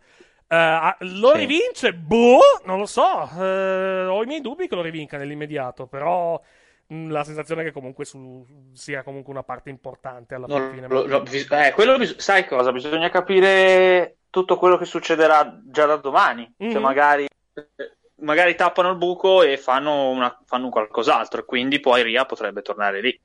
Ah, 0.53 0.97
lo 0.99 1.31
Sì. 1.31 1.37
rivince? 1.37 1.93
Boh, 1.93 2.59
non 2.65 2.79
lo 2.79 2.85
so. 2.85 3.29
Eh, 3.39 4.05
ho 4.05 4.21
i 4.21 4.25
miei 4.25 4.41
dubbi 4.41 4.67
che 4.67 4.75
lo 4.75 4.81
rivinca 4.81 5.17
nell'immediato, 5.17 5.87
però 5.87 6.39
mh, 6.87 7.09
la 7.09 7.23
sensazione 7.23 7.61
è 7.61 7.63
che 7.65 7.71
comunque 7.71 8.03
su- 8.03 8.45
sia 8.73 9.01
comunque 9.03 9.31
una 9.31 9.43
parte 9.43 9.69
importante 9.69 10.35
alla 10.35 10.47
No, 10.47 10.69
fine. 10.71 10.87
lo- 10.89 11.05
lo- 11.07 11.23
eh, 11.25 11.71
quello 11.71 11.97
sai 12.17 12.45
cosa? 12.45 12.73
Bisogna 12.73 13.09
capire 13.09 14.17
tutto 14.29 14.57
quello 14.57 14.77
che 14.77 14.83
succederà 14.83 15.57
già 15.63 15.85
da 15.85 15.95
domani. 15.95 16.53
Cioè, 16.57 16.67
Mhm. 16.73 16.81
magari, 16.81 17.27
magari 18.15 18.55
tappano 18.55 18.89
il 18.89 18.97
buco 18.97 19.41
e 19.41 19.55
fanno, 19.57 20.09
una- 20.09 20.37
fanno 20.45 20.67
qualcos'altro, 20.67 21.39
e 21.41 21.45
quindi 21.45 21.79
poi 21.79 22.03
Ria 22.03 22.25
potrebbe 22.25 22.61
tornare 22.61 22.99
lì. 22.99 23.17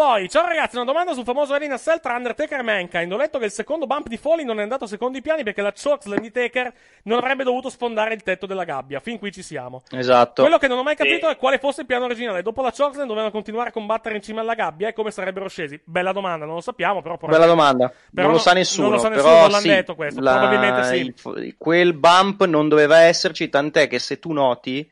Poi, 0.00 0.30
ciao 0.30 0.46
ragazzi, 0.46 0.76
una 0.76 0.86
domanda 0.86 1.12
sul 1.12 1.24
famoso 1.24 1.52
Arena 1.52 1.76
Cell 1.76 2.00
tra 2.00 2.16
Undertaker 2.16 2.60
e 2.60 2.62
Mankind. 2.62 3.12
Ho 3.12 3.18
letto 3.18 3.38
che 3.38 3.44
il 3.44 3.50
secondo 3.50 3.86
bump 3.86 4.08
di 4.08 4.16
Foley 4.16 4.46
non 4.46 4.58
è 4.58 4.62
andato 4.62 4.86
secondo 4.86 5.18
i 5.18 5.20
piani 5.20 5.42
perché 5.42 5.60
la 5.60 5.74
chokeslam 5.74 6.20
di 6.20 6.30
Taker 6.32 6.72
non 7.02 7.18
avrebbe 7.18 7.44
dovuto 7.44 7.68
sfondare 7.68 8.14
il 8.14 8.22
tetto 8.22 8.46
della 8.46 8.64
gabbia. 8.64 8.98
Fin 9.00 9.18
qui 9.18 9.30
ci 9.30 9.42
siamo. 9.42 9.82
Esatto. 9.90 10.40
Quello 10.40 10.56
che 10.56 10.68
non 10.68 10.78
ho 10.78 10.82
mai 10.82 10.96
capito 10.96 11.28
è 11.28 11.36
quale 11.36 11.58
fosse 11.58 11.82
il 11.82 11.86
piano 11.86 12.06
originale. 12.06 12.40
Dopo 12.40 12.62
la 12.62 12.72
chokeslam 12.74 13.06
dovevano 13.06 13.30
continuare 13.30 13.68
a 13.68 13.72
combattere 13.72 14.14
in 14.16 14.22
cima 14.22 14.40
alla 14.40 14.54
gabbia 14.54 14.88
e 14.88 14.94
come 14.94 15.10
sarebbero 15.10 15.48
scesi? 15.48 15.78
Bella 15.84 16.12
domanda, 16.12 16.46
non 16.46 16.54
lo 16.54 16.62
sappiamo, 16.62 17.02
però... 17.02 17.18
Bella 17.20 17.44
domanda. 17.44 17.92
Però 18.10 18.26
non 18.26 18.36
lo 18.36 18.40
sa 18.40 18.54
nessuno. 18.54 18.86
non 18.86 18.96
lo 18.96 19.02
sa 19.02 19.10
però 19.10 19.20
nessuno, 19.20 19.40
non 19.42 19.50
l'hanno 19.50 19.62
sì, 19.62 19.68
detto 19.68 19.94
questo, 19.96 20.20
probabilmente 20.22 20.84
sì. 20.84 20.96
il- 20.96 21.56
quel 21.58 21.92
bump 21.92 22.46
non 22.46 22.68
doveva 22.70 23.00
esserci, 23.00 23.50
tant'è 23.50 23.86
che 23.86 23.98
se 23.98 24.18
tu 24.18 24.32
noti, 24.32 24.90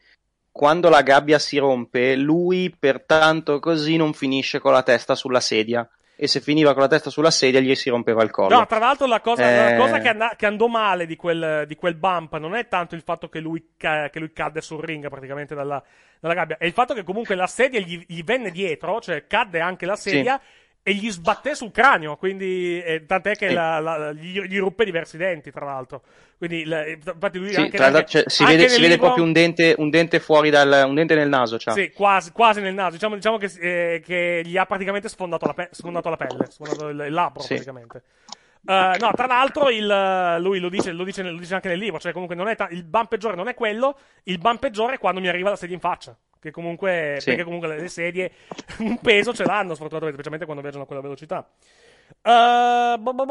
quando 0.59 0.89
la 0.89 1.03
gabbia 1.03 1.39
si 1.39 1.57
rompe, 1.57 2.17
lui 2.17 2.75
pertanto 2.77 3.61
così 3.61 3.95
non 3.97 4.13
finisce 4.13 4.59
con 4.59 4.73
la 4.73 4.83
testa 4.83 5.15
sulla 5.15 5.39
sedia. 5.39 5.89
E 6.17 6.27
se 6.27 6.41
finiva 6.41 6.73
con 6.73 6.83
la 6.83 6.89
testa 6.89 7.11
sulla 7.11 7.31
sedia, 7.31 7.61
gli 7.61 7.73
si 7.77 7.91
rompeva 7.91 8.25
il 8.25 8.31
collo. 8.33 8.59
No, 8.59 8.67
tra 8.67 8.79
l'altro 8.81 9.07
la 9.07 9.21
cosa, 9.21 9.43
la 9.43 9.75
Eh. 9.75 9.77
cosa 9.77 10.01
che, 10.01 10.09
and- 10.09 10.35
che 10.35 10.47
andò 10.47 10.67
male 10.67 11.07
di 11.07 11.15
quel, 11.15 11.63
di 11.69 11.77
quel 11.77 11.95
bump 11.95 12.37
non 12.39 12.57
è 12.57 12.67
tanto 12.67 12.97
il 12.97 13.03
fatto 13.03 13.29
che 13.29 13.39
lui, 13.39 13.75
ca- 13.77 14.11
che 14.11 14.19
lui 14.19 14.33
cadde 14.33 14.61
sul 14.61 14.83
ring 14.83 15.09
praticamente 15.09 15.55
dalla, 15.55 15.81
dalla 16.19 16.35
gabbia, 16.35 16.57
è 16.59 16.65
il 16.65 16.73
fatto 16.73 16.93
che 16.93 17.05
comunque 17.05 17.37
la 17.37 17.47
sedia 17.47 17.79
gli, 17.79 18.05
gli 18.09 18.25
venne 18.25 18.51
dietro, 18.51 19.01
cioè 19.01 19.29
cadde 19.29 19.61
anche 19.61 19.87
la 19.87 19.95
sedia 19.95 20.41
e 20.89 20.95
gli 20.95 21.11
sbatté 21.11 21.55
sul 21.55 21.71
cranio, 21.71 22.17
quindi 22.17 22.81
eh, 22.83 23.05
tant'è 23.07 23.35
che 23.37 23.51
la- 23.51 23.79
la- 23.79 24.13
gli, 24.13 24.41
gli 24.43 24.59
ruppe 24.59 24.85
diversi 24.85 25.17
denti, 25.17 25.51
tra 25.51 25.65
l'altro. 25.65 26.03
Quindi, 26.39 26.65
la- 26.65 26.87
infatti 26.87 27.39
lui 27.39 27.53
Sì, 27.53 27.61
anche, 27.61 27.77
anche- 27.77 28.05
cioè, 28.07 28.25
si 28.27 28.43
anche 28.45 28.57
vede, 28.57 28.69
si 28.69 28.81
vede 28.81 28.93
libro- 28.93 29.07
proprio 29.07 29.25
un 29.25 29.33
dente, 29.33 29.75
un 29.79 29.91
dente 29.91 30.19
fuori 30.21 30.51
dal, 30.51 30.85
un 30.87 30.95
dente 30.95 31.15
nel 31.15 31.29
naso, 31.29 31.59
cioè. 31.59 31.75
Sì, 31.75 31.91
quasi, 31.93 32.33
quasi 32.33 32.61
nel 32.61 32.75
naso. 32.75 32.93
Diciamo, 32.93 33.15
diciamo 33.17 33.37
che, 33.39 33.51
eh, 33.61 34.03
che 34.05 34.43
gli 34.45 34.57
ha 34.57 34.65
praticamente 34.67 35.09
sfondato 35.09 35.47
la, 35.47 35.55
pe- 35.55 35.69
sfondato 35.73 36.09
la 36.11 36.17
pelle, 36.17 36.47
sfondato 36.51 36.89
il, 36.89 37.05
il 37.07 37.13
labbro 37.13 37.43
Sì. 37.43 37.55
praticamente. 37.55 38.03
Eh, 38.67 38.97
no, 39.01 39.13
tra 39.15 39.27
l'altro, 39.27 39.71
il, 39.71 40.37
lui 40.41 40.59
lo 40.59 40.69
dice, 40.69 40.93
lo, 40.93 41.05
dice, 41.05 41.23
lo 41.23 41.39
dice 41.39 41.55
anche 41.55 41.69
nel 41.69 41.79
libro. 41.79 41.99
Cioè, 42.01 42.13
comunque, 42.13 42.35
non 42.37 42.49
è 42.49 42.57
ta- 42.57 42.69
il 42.71 42.85
bump 42.85 43.09
peggiore 43.09 43.35
non 43.37 43.49
è 43.49 43.55
quello. 43.55 43.99
Il 44.25 44.39
bump 44.39 44.59
peggiore 44.61 44.95
è 44.95 44.99
quando 44.99 45.21
mi 45.21 45.29
arriva 45.29 45.51
la 45.51 45.57
sedia 45.57 45.75
in 45.75 45.81
faccia. 45.81 46.17
Che 46.41 46.51
comunque, 46.51 47.17
Sì. 47.19 47.27
perché 47.31 47.45
comunque 47.45 47.69
le, 47.69 47.89
sedie 47.89 48.31
un 48.79 48.99
peso 48.99 49.35
ce 49.35 49.45
l'hanno, 49.45 49.75
sfortunatamente, 49.75 50.13
specialmente 50.23 50.45
quando 50.45 50.63
viaggiano 50.63 50.85
a 50.85 50.87
quella 50.87 51.03
velocità. 51.03 51.49
Eh, 52.23 52.97
bo- 52.99 53.13
bo. 53.13 53.27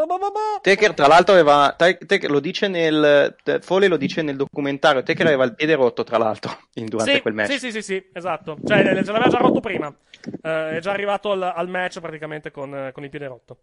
Taker, 0.61 0.93
tra 0.93 1.07
l'altro, 1.07 1.33
aveva. 1.33 1.73
Taker 1.77 2.29
lo 2.29 2.39
dice 2.39 2.67
nel. 2.67 3.35
eh, 3.43 3.59
Foley 3.61 3.87
lo 3.89 3.97
dice 3.97 4.21
nel 4.21 4.35
documentario. 4.35 5.03
Taker 5.03 5.25
aveva 5.25 5.45
il 5.45 5.55
piede 5.55 5.75
rotto, 5.75 6.03
tra 6.03 6.17
l'altro, 6.17 6.57
in- 6.75 6.85
durante 6.85 7.13
sì, 7.15 7.21
quel 7.21 7.33
match. 7.33 7.51
Sì, 7.51 7.59
sì, 7.59 7.71
sì, 7.71 7.81
sì, 7.81 8.09
esatto. 8.13 8.57
Cioè, 8.65 8.79
eh, 8.79 9.03
ce 9.03 9.11
l'aveva 9.11 9.29
già 9.29 9.37
rotto 9.37 9.59
prima. 9.59 9.93
Eh, 10.41 10.77
è 10.77 10.79
già 10.79 10.91
arrivato 10.91 11.31
al, 11.31 11.41
al 11.41 11.69
match 11.69 11.99
praticamente 11.99 12.51
con, 12.51 12.73
eh, 12.75 12.91
con 12.91 13.03
il 13.03 13.09
piede 13.09 13.27
rotto. 13.27 13.59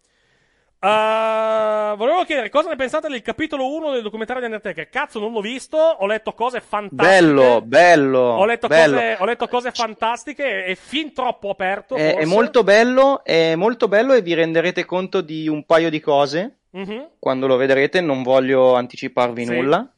Eh, 0.86 1.96
volevo 1.96 2.24
chiedere 2.24 2.50
cosa 2.50 2.68
ne 2.68 2.76
pensate 2.76 3.08
del 3.08 3.22
capitolo 3.22 3.72
1 3.74 3.92
del 3.92 4.02
documentario 4.02 4.42
di 4.42 4.48
Undertaker. 4.48 4.90
Cazzo, 4.90 5.18
non 5.18 5.32
l'ho 5.32 5.40
visto. 5.40 5.78
Ho 5.78 6.06
letto 6.06 6.32
cose 6.34 6.60
fantastiche. 6.60 7.20
Bello, 7.20 7.62
bello. 7.62 8.18
Ho 8.18 8.44
letto, 8.44 8.66
bello. 8.66 8.96
Cose, 8.96 9.16
ho 9.18 9.24
letto 9.24 9.48
cose 9.48 9.70
fantastiche 9.70 10.64
e 10.66 10.74
fin 10.74 11.14
troppo 11.14 11.48
aperto. 11.50 11.94
È, 11.94 12.16
è 12.16 12.24
molto 12.26 12.62
bello, 12.62 13.24
è 13.24 13.54
molto 13.54 13.88
bello 13.88 14.12
e 14.12 14.20
vi 14.20 14.34
renderete 14.34 14.84
conto 14.84 15.20
di 15.22 15.48
un 15.48 15.64
paio 15.64 15.88
di 15.88 16.00
cose 16.00 16.58
Mhm. 16.72 17.10
quando 17.18 17.46
lo 17.46 17.56
vedrete. 17.56 18.00
Non 18.00 18.22
voglio 18.22 18.74
anticiparvi 18.74 19.46
Sì. 19.46 19.54
nulla. 19.54 19.88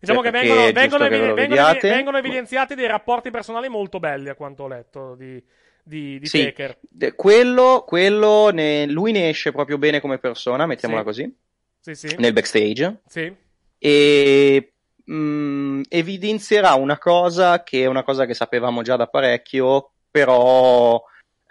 Diciamo 0.00 0.20
che 0.20 0.30
perché 0.32 0.48
vengono, 0.48 0.72
vengono 0.72 1.08
che 1.08 1.32
vengono 1.34 1.78
vengono 1.80 2.18
evidenziati 2.18 2.74
dei 2.74 2.86
rapporti 2.86 3.30
personali 3.30 3.68
molto 3.70 3.98
belli, 4.00 4.28
a 4.28 4.34
quanto 4.34 4.64
ho 4.64 4.68
letto, 4.68 5.14
di, 5.14 5.42
di, 5.84 6.18
di 6.18 6.26
Sì, 6.26 6.42
Taker. 6.44 6.78
quello, 7.14 7.84
quello 7.86 8.50
ne- 8.50 8.86
lui 8.86 9.12
ne 9.12 9.28
esce 9.28 9.52
proprio 9.52 9.78
bene 9.78 10.00
come 10.00 10.18
persona, 10.18 10.66
mettiamola 10.66 11.00
Sì. 11.00 11.06
così, 11.06 11.36
Sì, 11.80 11.94
sì. 12.08 12.16
nel 12.18 12.32
backstage. 12.32 13.00
Sì. 13.06 13.32
e 13.78 14.72
mh, 15.04 15.82
evidenzierà 15.90 16.72
una 16.74 16.96
cosa 16.98 17.62
che 17.62 17.82
è 17.82 17.86
una 17.86 18.02
cosa 18.02 18.24
che 18.24 18.32
sapevamo 18.34 18.80
già 18.82 18.96
da 18.96 19.06
parecchio, 19.06 19.90
però 20.10 21.02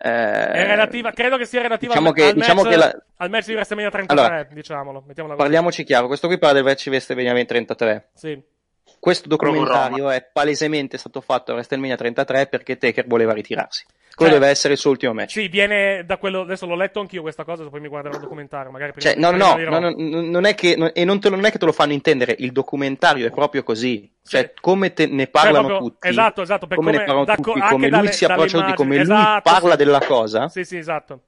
eh, 0.05 0.09
È 0.09 0.65
relativa, 0.65 1.11
credo 1.11 1.37
che 1.37 1.45
sia 1.45 1.61
relativa 1.61 1.93
diciamo 1.93 2.09
al, 2.09 2.15
che- 2.15 2.23
al 2.25 2.33
diciamo 2.33 2.61
match, 2.63 2.71
che 2.73 2.77
la- 2.79 3.03
al 3.17 3.29
match 3.29 3.45
di 3.45 3.53
WrestleMania 3.53 3.91
33, 3.91 4.19
Allora, 4.25 4.43
diciamolo. 4.43 5.05
Parliamoci 5.35 5.83
chiaro, 5.83 6.07
questo 6.07 6.27
qui 6.27 6.37
parla 6.39 6.55
del 6.55 6.63
match 6.63 6.83
di 6.85 6.89
WrestleMania 6.89 7.45
33. 7.45 8.09
Sì. 8.15 8.41
Questo 8.99 9.27
documentario 9.27 10.09
è 10.09 10.25
palesemente 10.31 10.97
stato 10.97 11.19
fatto 11.21 11.51
a 11.51 11.55
WrestleMania 11.55 11.95
33 11.97 12.47
perché 12.47 12.77
Taker 12.77 13.05
voleva 13.07 13.33
ritirarsi. 13.33 13.85
Quello 14.15 14.31
Cioè- 14.33 14.39
deve 14.41 14.51
essere 14.51 14.73
il 14.75 14.79
suo 14.79 14.91
ultimo 14.91 15.11
match. 15.13 15.31
Sì, 15.31 15.47
viene 15.47 16.05
da 16.05 16.17
quello. 16.17 16.41
Adesso 16.41 16.67
l'ho 16.67 16.75
letto 16.75 16.99
anch'io 16.99 17.21
questa 17.23 17.43
cosa, 17.43 17.67
poi 17.67 17.79
mi 17.81 17.87
guarderò 17.87 18.13
il 18.15 18.21
documentario. 18.21 18.69
Magari 18.71 18.93
Cioè, 18.97 19.15
no, 19.15 19.31
no, 19.31 19.55
no, 19.57 19.79
no, 19.79 19.91
non 19.97 20.45
è 20.45 20.53
che, 20.53 20.75
non- 20.77 20.91
e 20.93 21.03
non, 21.03 21.19
te, 21.19 21.29
non 21.31 21.43
è 21.45 21.49
che 21.51 21.57
te 21.57 21.65
lo 21.65 21.71
fanno 21.71 21.93
intendere, 21.93 22.35
il 22.37 22.51
documentario 22.51 23.25
è 23.25 23.31
proprio 23.31 23.63
così. 23.63 24.07
Cioè, 24.23 24.53
come 24.61 24.93
te 24.93 25.07
ne 25.07 25.25
parlano 25.27 25.67
proprio- 25.67 25.89
tutti, 25.89 26.07
esatto, 26.07 26.41
esatto, 26.43 26.67
per 26.67 26.77
come, 26.77 26.91
ne 26.91 26.97
come- 26.97 27.07
parlano 27.07 27.25
tutti, 27.41 27.59
come 27.59 27.87
lui 27.87 27.89
dalle- 27.89 28.11
si 28.11 28.25
approccia 28.25 28.57
dalle 28.57 28.63
tutti, 28.69 28.75
come 28.77 28.95
immagini. 28.97 29.15
lui 29.15 29.23
Esatto, 29.25 29.49
parla 29.51 29.71
sì. 29.71 29.77
della 29.77 29.99
cosa. 30.05 30.47
Sì, 30.49 30.63
sì, 30.63 30.77
esatto. 30.77 31.21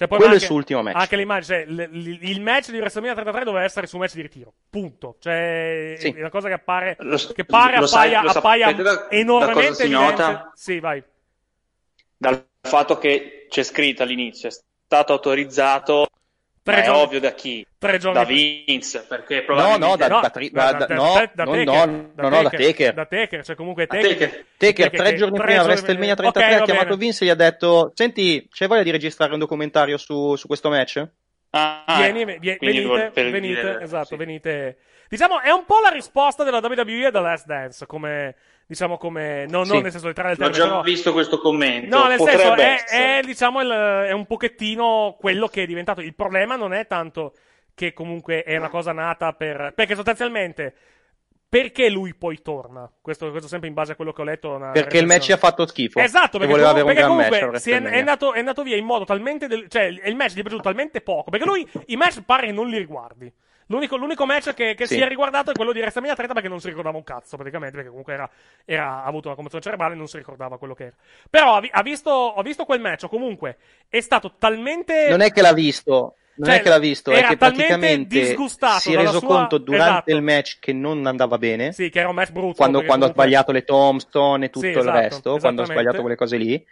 Cioè, 0.00 0.08
poi 0.08 0.16
Quello 0.16 0.32
è 0.32 0.36
anche- 0.36 0.44
il 0.46 0.50
suo 0.50 0.56
ultimo 0.58 0.82
match. 0.82 0.96
Anche 0.96 1.16
l'immagine, 1.16 1.56
cioè, 1.58 1.66
l- 1.70 1.90
l- 1.92 2.18
il 2.22 2.40
match 2.40 2.70
di 2.70 2.78
WrestleMania 2.78 3.14
33 3.14 3.44
doveva 3.44 3.64
essere 3.64 3.86
su 3.86 3.98
match 3.98 4.14
di 4.14 4.22
ritiro. 4.22 4.50
Punto. 4.70 5.16
Cioè, 5.20 5.96
Sì. 5.98 6.08
è 6.08 6.20
una 6.20 6.30
cosa 6.30 6.48
che 6.48 6.54
appare, 6.54 6.96
Lo- 7.00 7.18
che 7.34 7.44
pare 7.44 7.78
lo 7.78 7.86
sai- 7.86 8.14
appaia, 8.14 8.22
lo 8.22 8.30
appaia 8.30 8.64
sapete 8.68 8.82
da- 8.82 8.94
da 8.94 9.10
enormemente 9.10 9.88
nota? 9.88 10.50
Sì, 10.54 10.80
vai. 10.80 11.02
Dal 12.16 12.46
fatto 12.62 12.96
che 12.96 13.46
c'è 13.50 13.62
scritto 13.62 14.02
all'inizio, 14.02 14.48
è 14.48 14.52
stato 14.52 15.12
autorizzato, 15.12 16.06
Tre 16.62 16.76
ma 16.76 16.82
è 16.84 16.90
ovvio 16.90 17.20
da 17.20 17.32
chi? 17.32 17.66
tre 17.78 17.96
giorni 17.98 18.18
Da. 18.18 18.24
Vince, 18.24 19.04
perché 19.08 19.36
No, 19.36 19.44
probabilmente... 19.44 19.86
no, 19.86 19.96
da, 19.96 20.08
No, 20.08 20.20
da, 20.20 20.30
tri- 20.30 20.50
da- 20.50 20.72
da- 20.72 20.84
da- 20.86 20.94
no, 20.94 21.12
da- 21.14 21.30
da 21.34 21.44
no, 21.44 21.50
Taker, 21.52 21.64
no, 21.66 22.10
da 22.14 22.22
no, 22.22 22.28
no, 22.28 22.42
da 22.42 22.50
Taker, 22.50 22.66
Taker. 22.66 22.94
da 22.94 23.06
Taker, 23.06 23.44
cioè 23.44 23.56
comunque 23.56 23.86
Da 23.86 23.96
Taker. 23.96 24.16
Taker. 24.18 24.44
Taker, 24.58 24.90
che- 24.90 24.96
tre 24.98 25.14
giorni 25.14 25.36
tre 25.38 25.46
prima, 25.46 25.62
WrestleMania 25.62 26.12
ok, 26.12 26.18
33, 26.18 26.54
ha 26.54 26.58
va 26.58 26.64
chiamato 26.64 26.86
bene. 26.88 27.00
Vince 27.00 27.24
e 27.24 27.26
gli 27.26 27.30
ha 27.30 27.34
detto: 27.34 27.92
Senti, 27.94 28.46
c'hai 28.52 28.68
voglia 28.68 28.82
di 28.82 28.90
registrare 28.90 29.32
un 29.32 29.38
documentario 29.38 29.96
su, 29.96 30.36
su 30.36 30.46
questo 30.46 30.68
match? 30.68 31.08
Ah, 31.52 31.84
Vieni, 31.96 32.20
ecco. 32.22 32.38
vie- 32.40 32.58
venite, 32.60 33.10
venite, 33.14 33.40
dire- 33.60 33.80
esatto, 33.82 34.04
sì. 34.08 34.16
venite. 34.16 34.76
Diciamo, 35.08 35.40
è 35.40 35.50
un 35.50 35.64
po' 35.64 35.80
la 35.82 35.88
risposta 35.88 36.44
della 36.44 36.58
WWE 36.62 37.06
a 37.06 37.10
The 37.10 37.20
Last 37.20 37.46
Dance, 37.46 37.86
come, 37.86 38.36
diciamo, 38.70 38.98
come, 38.98 39.46
no, 39.48 39.64
Sì. 39.64 39.72
non 39.72 39.82
nel 39.82 39.90
senso 39.90 40.06
il 40.06 40.14
L'ho 40.16 40.22
termine, 40.22 40.50
già 40.52 40.62
però- 40.62 40.80
visto 40.82 41.12
questo 41.12 41.40
commento. 41.40 41.98
No, 41.98 42.06
nel 42.06 42.18
Potrebbe 42.18 42.38
senso, 42.40 42.54
è, 42.94 43.18
è, 43.18 43.22
diciamo, 43.24 43.60
il- 43.62 44.04
è 44.08 44.12
un 44.12 44.26
pochettino 44.26 45.16
quello 45.18 45.48
che 45.48 45.64
è 45.64 45.66
diventato. 45.66 46.00
Il 46.00 46.14
problema 46.14 46.54
non 46.54 46.72
è 46.72 46.86
tanto 46.86 47.32
che 47.74 47.92
comunque 47.92 48.44
è 48.44 48.56
una 48.56 48.68
cosa 48.68 48.92
nata 48.92 49.32
per. 49.32 49.72
Perché 49.74 49.96
sostanzialmente. 49.96 50.72
Perché 51.48 51.90
lui 51.90 52.14
poi 52.14 52.40
torna? 52.42 52.88
Questo, 53.02 53.28
questo 53.32 53.48
sempre 53.48 53.66
in 53.66 53.74
base 53.74 53.90
a 53.90 53.94
quello 53.96 54.12
che 54.12 54.20
ho 54.20 54.24
letto. 54.24 54.50
una 54.54 54.70
Perché 54.70 54.98
il 54.98 55.06
match 55.06 55.30
ha 55.30 55.36
fatto 55.36 55.66
schifo. 55.66 55.98
Esatto, 55.98 56.38
perché, 56.38 56.52
voleva 56.52 56.68
comunque, 56.70 56.70
avere 56.70 56.80
un 56.80 56.86
perché 56.86 57.00
gran 57.00 57.08
comunque 57.10 57.74
match. 57.80 57.90
è, 57.90 57.94
è, 57.96 57.98
andato, 57.98 58.32
è 58.34 58.38
andato 58.38 58.62
via 58.62 58.76
in 58.76 58.84
modo 58.84 59.04
talmente. 59.04 59.48
del- 59.48 59.66
cioè, 59.68 59.82
il 59.82 60.00
il 60.04 60.14
match 60.14 60.34
gli 60.34 60.38
è 60.38 60.42
piaciuto 60.42 60.62
talmente 60.62 61.00
poco. 61.00 61.28
Perché 61.30 61.44
lui 61.46 61.68
i 61.86 61.96
match 61.96 62.22
pare 62.24 62.46
che 62.46 62.52
non 62.52 62.68
li 62.68 62.78
riguardi. 62.78 63.32
L'unico, 63.70 63.96
l'unico 63.96 64.26
match 64.26 64.52
che, 64.52 64.74
che 64.74 64.86
Sì. 64.86 64.94
si 64.96 65.00
è 65.00 65.06
riguardato 65.08 65.50
è 65.52 65.54
quello 65.54 65.72
di 65.72 65.78
WrestleMania 65.78 66.14
30 66.16 66.34
perché 66.34 66.48
non 66.48 66.60
si 66.60 66.68
ricordava 66.68 66.96
un 66.96 67.04
cazzo, 67.04 67.36
praticamente, 67.36 67.74
perché 67.74 67.88
comunque 67.88 68.12
era, 68.12 68.28
era- 68.64 69.02
ha 69.02 69.04
avuto 69.04 69.26
una 69.28 69.36
commozione 69.36 69.62
cerebrale 69.62 69.94
e 69.94 69.96
non 69.96 70.08
si 70.08 70.16
ricordava 70.16 70.58
quello 70.58 70.74
che 70.74 70.84
era. 70.86 70.94
Però 71.30 71.54
ha, 71.56 71.62
ha 71.70 71.82
visto, 71.82 72.10
ho 72.10 72.42
visto 72.42 72.64
quel 72.64 72.80
match, 72.80 73.06
comunque 73.08 73.56
è 73.88 74.00
stato 74.00 74.34
talmente... 74.38 75.08
Non 75.08 75.20
è 75.20 75.30
che 75.30 75.40
l'ha 75.40 75.52
visto. 75.52 76.16
Non 76.32 76.48
Cioè, 76.48 76.58
è 76.60 76.62
che 76.62 76.68
l'ha 76.70 76.78
visto, 76.78 77.10
è 77.10 77.22
che 77.24 77.36
praticamente 77.36 78.18
disgustato 78.20 78.78
si 78.80 78.94
è 78.94 78.96
reso 78.96 79.18
sua- 79.18 79.28
conto 79.28 79.58
durante 79.58 79.90
Esatto. 79.92 80.10
il 80.12 80.22
match 80.22 80.56
che 80.58 80.72
non 80.72 81.04
andava 81.06 81.36
bene. 81.36 81.72
Sì, 81.72 81.90
che 81.90 81.98
era 81.98 82.08
un 82.08 82.14
match 82.14 82.30
brutto. 82.32 82.54
quando, 82.54 82.78
quando 82.82 83.04
ha 83.06 83.08
comunque- 83.12 83.22
sbagliato 83.24 83.52
le 83.52 83.64
tombstone 83.64 84.46
e 84.46 84.48
tutto 84.50 84.64
Sì, 84.66 84.72
il 84.72 84.78
esatto, 84.78 84.98
resto, 84.98 85.36
quando 85.38 85.62
ha 85.62 85.64
sbagliato 85.66 86.00
quelle 86.00 86.16
cose 86.16 86.36
lì. 86.38 86.64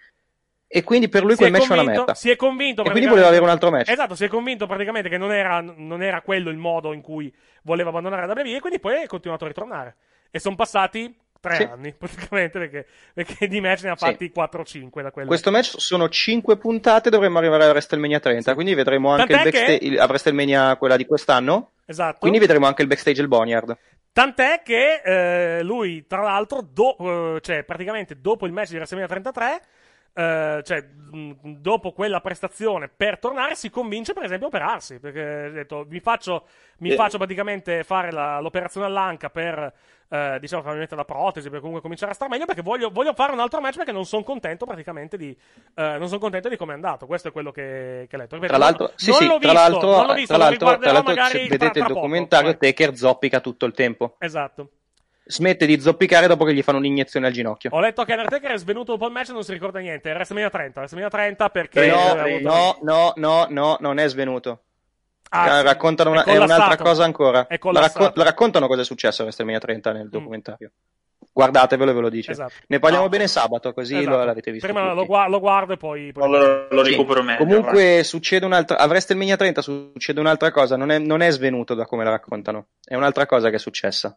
E 0.70 0.84
quindi 0.84 1.08
per 1.08 1.22
lui 1.22 1.32
Si 1.32 1.38
quel 1.38 1.50
match 1.50 1.62
è 1.62 1.66
una 1.66 1.76
convinto- 1.76 1.98
merda. 2.00 2.14
Si 2.14 2.30
è 2.30 2.36
convinto 2.36 2.84
E 2.84 2.90
quindi 2.90 3.08
voleva 3.08 3.28
avere 3.28 3.42
un 3.42 3.48
altro 3.48 3.70
match. 3.70 3.88
Esatto, 3.90 4.14
si 4.14 4.24
è 4.24 4.28
convinto 4.28 4.66
praticamente 4.66 5.08
che 5.08 5.16
non 5.16 5.32
era, 5.32 5.60
non 5.60 6.02
era 6.02 6.20
quello 6.20 6.50
il 6.50 6.58
modo 6.58 6.92
in 6.92 7.00
cui 7.00 7.34
voleva 7.62 7.88
abbandonare 7.88 8.26
la 8.26 8.32
WWE 8.34 8.56
e 8.56 8.60
quindi 8.60 8.78
poi 8.78 9.02
è 9.02 9.06
continuato 9.06 9.44
a 9.44 9.48
ritornare. 9.48 9.97
E 10.30 10.38
sono 10.38 10.56
passati 10.56 11.16
tre 11.40 11.55
Sì. 11.55 11.62
anni 11.62 11.94
praticamente 11.97 12.58
perché, 12.58 12.86
perché 13.14 13.48
di 13.48 13.60
match 13.62 13.84
ne 13.84 13.90
ha 13.90 13.97
Sì. 13.97 14.05
fatti 14.05 14.30
4-5 14.34 15.00
da 15.02 15.10
quello. 15.10 15.28
Questo 15.28 15.50
match 15.50 15.74
sono 15.80 16.08
5 16.10 16.58
puntate, 16.58 17.08
dovremmo 17.08 17.38
arrivare 17.38 17.64
a 17.64 17.68
WrestleMania 17.70 18.20
30, 18.20 18.52
quindi 18.52 18.74
vedremo 18.74 19.10
anche 19.10 19.22
il 19.22 19.28
Tant'è 19.38 19.50
che- 19.50 19.58
backstage 19.58 19.84
il- 19.86 19.98
a 19.98 20.05
WrestleMania 20.05 20.76
quella 20.76 20.97
di 20.97 21.06
quest'anno. 21.06 21.70
Esatto. 21.86 22.18
Quindi 22.18 22.38
vedremo 22.40 22.66
anche 22.66 22.82
il 22.82 22.88
backstage 22.88 23.16
del 23.16 23.28
Boneyard. 23.28 23.74
Tant'è 24.12 24.60
che 24.62 25.00
eh, 25.02 25.62
lui, 25.62 26.06
tra 26.06 26.20
l'altro, 26.22 26.60
do- 26.60 27.36
eh, 27.36 27.40
cioè 27.40 27.62
praticamente 27.62 28.20
dopo 28.20 28.44
il 28.47 28.52
match 28.52 28.70
di 28.70 28.74
WrestleMania 28.76 29.08
33, 29.08 29.60
eh, 30.18 30.62
cioè 30.64 30.82
mh, 31.12 31.32
dopo 31.60 31.92
quella 31.92 32.20
prestazione 32.20 32.88
per 32.88 33.18
tornare, 33.18 33.55
si 33.55 33.70
convince 33.70 34.12
per 34.12 34.24
esempio 34.24 34.47
a 34.47 34.48
operarsi. 34.48 34.98
Perché 34.98 35.20
ha 35.22 35.50
detto: 35.50 35.86
Mi 35.88 36.00
faccio, 36.00 36.47
mi 36.78 36.90
Eh. 36.90 36.94
faccio 36.97 37.16
praticamente 37.18 37.84
fare 37.84 38.10
la- 38.10 38.40
l'operazione 38.40 38.86
all'anca 38.86 39.30
per. 39.30 39.72
eh, 40.10 40.38
diciamo 40.40 40.62
farmi 40.62 40.78
mettere 40.78 40.97
la 40.97 41.05
protesi 41.05 41.50
per 41.50 41.58
comunque 41.58 41.82
cominciare 41.82 42.12
a 42.12 42.14
star 42.14 42.30
meglio 42.30 42.47
perché 42.47 42.62
voglio, 42.62 42.88
voglio 42.88 43.12
fare 43.12 43.30
un 43.30 43.40
altro 43.40 43.60
match 43.60 43.76
perché 43.76 43.92
non 43.92 44.06
sono 44.06 44.22
contento 44.22 44.64
praticamente 44.64 45.18
di 45.18 45.36
eh, 45.74 45.98
non 45.98 46.06
sono 46.06 46.18
contento 46.18 46.48
di 46.48 46.56
come 46.56 46.72
è 46.72 46.76
andato 46.76 47.05
questo 47.05 47.28
è 47.28 47.30
quello 47.30 47.52
che, 47.52 48.06
che 48.08 48.16
ho 48.16 48.18
letto 48.18 48.36
Ripeto, 48.36 48.55
Tra 48.55 48.56
l'altro, 48.64 48.84
non, 48.86 48.92
sì, 48.97 49.10
non 49.10 49.18
sì, 49.18 49.26
l'ho 49.26 49.38
tra 49.38 49.50
visto, 49.50 49.68
l'altro, 49.68 49.90
non 49.97 50.06
l'ho 50.06 50.14
visto, 50.14 50.34
tra 50.34 50.42
l'altro, 50.44 50.78
tra 50.78 50.92
l'altro, 50.92 51.14
vedete 51.14 51.58
tra 51.58 51.66
il 51.66 51.72
poco. 51.74 51.92
documentario, 51.92 52.56
Vai. 52.58 52.58
Taker 52.72 52.97
zoppica 52.97 53.40
tutto 53.40 53.66
il 53.66 53.72
tempo. 53.74 54.14
esatto 54.18 54.70
Smette 55.31 55.66
di 55.66 55.78
zoppicare 55.78 56.26
dopo 56.26 56.44
che 56.44 56.55
gli 56.55 56.62
fanno 56.62 56.78
un'iniezione 56.78 57.26
al 57.26 57.32
ginocchio. 57.34 57.68
Ho 57.74 57.81
letto 57.81 58.02
che 58.05 58.12
Undertaker 58.15 58.52
è 58.52 58.57
svenuto 58.57 58.92
dopo 58.92 59.07
il 59.07 59.12
match 59.12 59.28
e 59.28 59.32
non 59.32 59.44
si 59.44 59.52
ricorda 59.52 59.78
niente. 59.78 60.10
WrestleMania 60.10 60.48
30. 60.50 60.78
WrestleMania 60.81 61.10
30 61.10 61.48
perché. 61.50 61.86
no, 61.86 62.15
no, 62.40 62.78
no, 62.81 63.12
no, 63.16 63.47
no, 63.50 63.76
non 63.78 63.98
è 63.98 64.08
svenuto. 64.08 64.62
Ah, 65.31 65.47
Ra- 65.47 65.58
sì. 65.58 65.62
raccontano 65.65 66.10
una- 66.12 66.24
È 66.24 66.32
è, 66.32 66.39
un'altra 66.39 66.76
cosa 66.82 67.05
ancora. 67.05 67.47
È 67.47 67.58
La, 67.60 67.81
racco- 67.81 68.10
la 68.15 68.24
raccontano 68.24 68.66
cosa 68.66 68.81
è 68.81 68.84
successo 68.84 69.20
a 69.20 69.24
WrestleMania 69.24 69.60
30 69.60 69.92
nel 69.92 70.08
documentario. 70.08 70.70
Guardatevelo 71.31 71.90
e 71.90 71.94
ve 71.94 72.00
lo 72.00 72.08
dice. 72.08 72.31
Esatto. 72.31 72.52
Ne 72.68 72.78
parliamo 72.78 73.08
bene 73.10 73.28
sabato, 73.28 73.74
così 73.74 73.97
Esatto. 73.98 74.16
lo 74.16 74.24
l'avete 74.24 74.50
visto. 74.50 74.66
Prima 74.66 74.92
lo, 74.94 75.05
gua- 75.05 75.28
lo 75.28 75.39
guardo 75.40 75.74
e 75.74 75.76
poi. 75.76 76.10
poi... 76.12 76.23
Allora 76.24 76.66
lo 76.70 76.82
Sì. 76.84 76.90
recupero 76.92 77.23
meglio. 77.23 77.44
Comunque 77.44 78.00
succede 78.02 78.47
un'altra. 78.47 78.78
A 78.78 78.86
WrestleMania 78.86 79.36
30 79.36 79.60
succede 79.60 80.18
un'altra 80.20 80.50
cosa. 80.50 80.76
Non 80.76 80.90
è, 80.90 80.98
non 80.98 81.20
è 81.20 81.31
svenuto 81.31 81.74
da 81.74 81.84
come 81.84 82.02
la 82.02 82.10
raccontano. 82.10 82.68
È 82.82 82.94
un'altra 82.94 83.26
cosa 83.26 83.50
che 83.50 83.57
è 83.57 83.58
successa. 83.58 84.16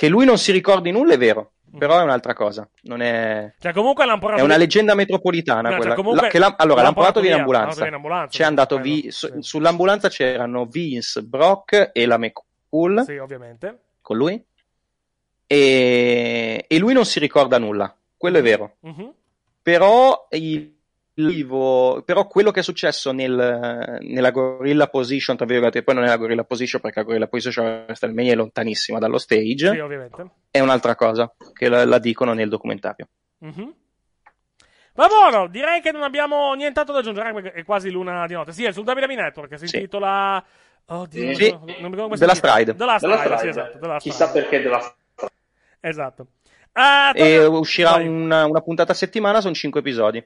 Che 0.00 0.08
lui 0.08 0.24
non 0.24 0.38
si 0.38 0.50
ricordi 0.50 0.90
nulla 0.92 1.12
è 1.12 1.18
vero. 1.18 1.52
Però 1.76 2.00
è 2.00 2.02
un'altra 2.02 2.32
cosa. 2.32 2.66
Non 2.84 3.02
è. 3.02 3.52
Cioè, 3.60 3.74
comunque 3.74 4.06
È 4.06 4.40
una 4.40 4.56
leggenda 4.56 4.94
metropolitana 4.94 5.60
No, 5.60 5.68
cioè, 5.68 5.76
quella. 5.76 5.94
comunque 5.94 6.30
La- 6.32 6.38
l'ha- 6.38 6.54
allora, 6.56 6.80
l'hanno 6.80 6.94
portato 6.94 7.20
via 7.20 7.34
in 7.34 7.40
ambulanza. 7.40 7.86
in 7.86 8.26
C'è 8.30 8.44
andato 8.44 8.78
quello, 8.78 8.94
vi- 8.94 9.10
su- 9.10 9.40
Sull'ambulanza 9.42 10.08
c'erano 10.08 10.64
Vince, 10.64 11.20
Brock 11.22 11.90
e 11.92 12.06
la 12.06 12.16
McCool 12.16 13.04
Sì, 13.04 13.18
ovviamente. 13.18 13.78
con 14.00 14.16
lui. 14.16 14.42
E... 15.46 16.64
e 16.66 16.78
lui 16.78 16.94
non 16.94 17.04
si 17.04 17.18
ricorda 17.18 17.58
nulla. 17.58 17.94
Quello 18.16 18.38
è 18.38 18.42
vero. 18.42 18.76
Mhm. 18.80 19.12
Però, 19.62 20.28
il 20.30 20.76
vivo- 21.26 22.02
però 22.04 22.26
quello 22.26 22.50
che 22.50 22.60
è 22.60 22.62
successo 22.62 23.12
nel- 23.12 23.98
nella 24.00 24.30
gorilla 24.30 24.88
position, 24.88 25.36
tra 25.36 25.46
virgolette, 25.46 25.82
poi 25.82 25.94
non 25.94 26.04
è 26.04 26.08
la 26.08 26.16
gorilla 26.16 26.44
position 26.44 26.80
perché 26.80 27.00
la 27.00 27.04
gorilla 27.06 27.26
position 27.28 27.84
WrestleMania 27.86 28.32
è 28.32 28.36
lontanissima 28.36 28.98
dallo 28.98 29.18
stage, 29.18 29.70
Sì, 29.70 29.78
ovviamente. 29.78 30.30
è 30.50 30.60
un'altra 30.60 30.94
cosa 30.94 31.32
che 31.52 31.68
la, 31.68 31.84
la 31.84 31.98
dicono 31.98 32.32
nel 32.32 32.48
documentario. 32.48 33.08
Mhm. 33.38 33.74
Va 34.94 35.06
buono, 35.06 35.46
direi 35.48 35.80
che 35.80 35.92
non 35.92 36.02
abbiamo 36.02 36.52
nient'altro 36.54 36.92
da 36.92 37.00
aggiungere. 37.00 37.52
È 37.52 37.64
quasi 37.64 37.90
l'una 37.90 38.26
di 38.26 38.34
notte. 38.34 38.52
Sì, 38.52 38.64
è 38.64 38.72
sul 38.72 38.84
WWE 38.86 39.14
Network 39.14 39.48
che 39.50 39.58
si 39.58 39.66
Sì. 39.66 39.76
intitola. 39.76 40.44
Oddio, 40.86 41.34
Sì. 41.34 41.50
non 41.50 41.62
mi 41.64 41.74
ricordo 41.74 42.02
come 42.02 42.14
si 42.16 42.20
Della 42.20 42.32
chiama. 42.32 42.48
Stride. 42.50 42.74
Della 42.74 42.98
Stride, 42.98 43.16
sì, 43.16 43.22
Stride. 43.34 43.48
esatto. 43.48 43.78
Della 43.78 43.96
Chissà 43.98 44.26
Stride. 44.26 44.46
perché 44.48 44.62
della 44.62 44.94
Esatto. 45.80 46.26
Ah, 46.72 47.12
E 47.14 47.44
uscirà 47.46 47.94
una, 47.94 48.44
una 48.44 48.60
puntata 48.60 48.92
a 48.92 48.94
settimana, 48.94 49.40
sono 49.40 49.54
5 49.54 49.80
episodi. 49.80 50.22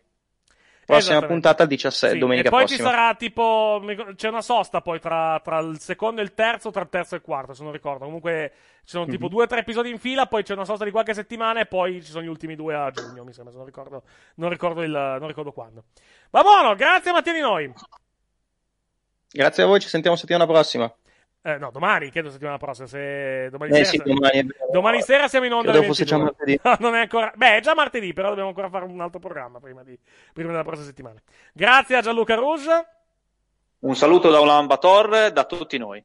Prossima 0.86 1.22
puntata 1.22 1.62
il 1.62 1.68
17, 1.70 2.14
Sì, 2.14 2.18
domenica 2.18 2.48
e 2.48 2.50
poi 2.50 2.64
prossima. 2.66 2.88
ci 2.88 2.94
sarà 2.94 3.14
tipo. 3.14 3.82
C'è 4.16 4.28
una 4.28 4.42
sosta 4.42 4.80
poi 4.80 5.00
tra, 5.00 5.40
tra 5.42 5.58
il 5.60 5.78
secondo 5.80 6.20
e 6.20 6.24
il 6.24 6.34
terzo, 6.34 6.70
tra 6.70 6.82
il 6.82 6.88
terzo 6.90 7.14
e 7.14 7.18
il 7.18 7.24
quarto, 7.24 7.54
se 7.54 7.62
non 7.62 7.72
ricordo. 7.72 8.04
Comunque 8.04 8.52
ci 8.84 8.90
sono 8.90 9.06
tipo 9.06 9.24
Mhm. 9.24 9.30
due 9.30 9.44
o 9.44 9.46
tre 9.46 9.60
episodi 9.60 9.90
in 9.90 9.98
fila, 9.98 10.26
poi 10.26 10.42
c'è 10.42 10.52
una 10.52 10.64
sosta 10.64 10.84
di 10.84 10.90
qualche 10.90 11.14
settimana 11.14 11.60
e 11.60 11.66
poi 11.66 12.02
ci 12.02 12.10
sono 12.10 12.22
gli 12.24 12.28
ultimi 12.28 12.54
due 12.54 12.74
a 12.74 12.90
giugno, 12.90 13.24
mi 13.24 13.32
sembra. 13.32 13.50
se 13.52 13.56
Non 13.58 13.66
ricordo, 13.66 14.02
non 14.36 14.50
ricordo, 14.50 14.82
il, 14.82 14.90
non 14.90 15.26
ricordo 15.26 15.52
quando. 15.52 15.84
Va 16.30 16.42
buono, 16.42 16.74
grazie 16.74 17.12
Mattia 17.12 17.32
di 17.32 17.40
noi. 17.40 17.72
Grazie 19.30 19.62
a 19.62 19.66
voi, 19.66 19.80
ci 19.80 19.88
sentiamo 19.88 20.16
settimana 20.16 20.46
prossima. 20.46 20.92
Eh, 21.46 21.58
no, 21.58 21.70
domani, 21.70 22.10
credo 22.10 22.30
settimana 22.30 22.56
prossima. 22.56 22.86
Se 22.86 23.50
domani, 23.50 23.72
Eh 23.72 23.84
sera, 23.84 24.02
sì, 24.02 24.12
domani 24.14 24.48
domani 24.72 25.02
sera 25.02 25.28
siamo 25.28 25.44
in 25.44 25.52
onda. 25.52 25.72
Credo 25.72 25.86
fosse 25.86 26.04
già 26.04 26.16
22. 26.16 26.56
martedì. 26.56 26.60
No, 26.64 26.76
non 26.88 26.98
è 26.98 27.02
ancora. 27.02 27.32
Beh, 27.36 27.56
è 27.58 27.60
già 27.60 27.74
martedì, 27.74 28.14
però 28.14 28.28
dobbiamo 28.28 28.48
ancora 28.48 28.70
fare 28.70 28.86
un 28.86 28.98
altro 29.02 29.20
programma 29.20 29.60
prima, 29.60 29.82
di... 29.82 29.98
prima 30.32 30.52
della 30.52 30.62
prossima 30.62 30.86
settimana. 30.86 31.20
Grazie 31.52 31.96
a 31.96 32.00
Gianluca 32.00 32.34
Rouge. 32.34 32.86
Un 33.80 33.94
saluto 33.94 34.30
da 34.30 34.40
Ulaanbaatar 34.40 35.32
da 35.32 35.44
tutti 35.44 35.76
noi. 35.76 36.02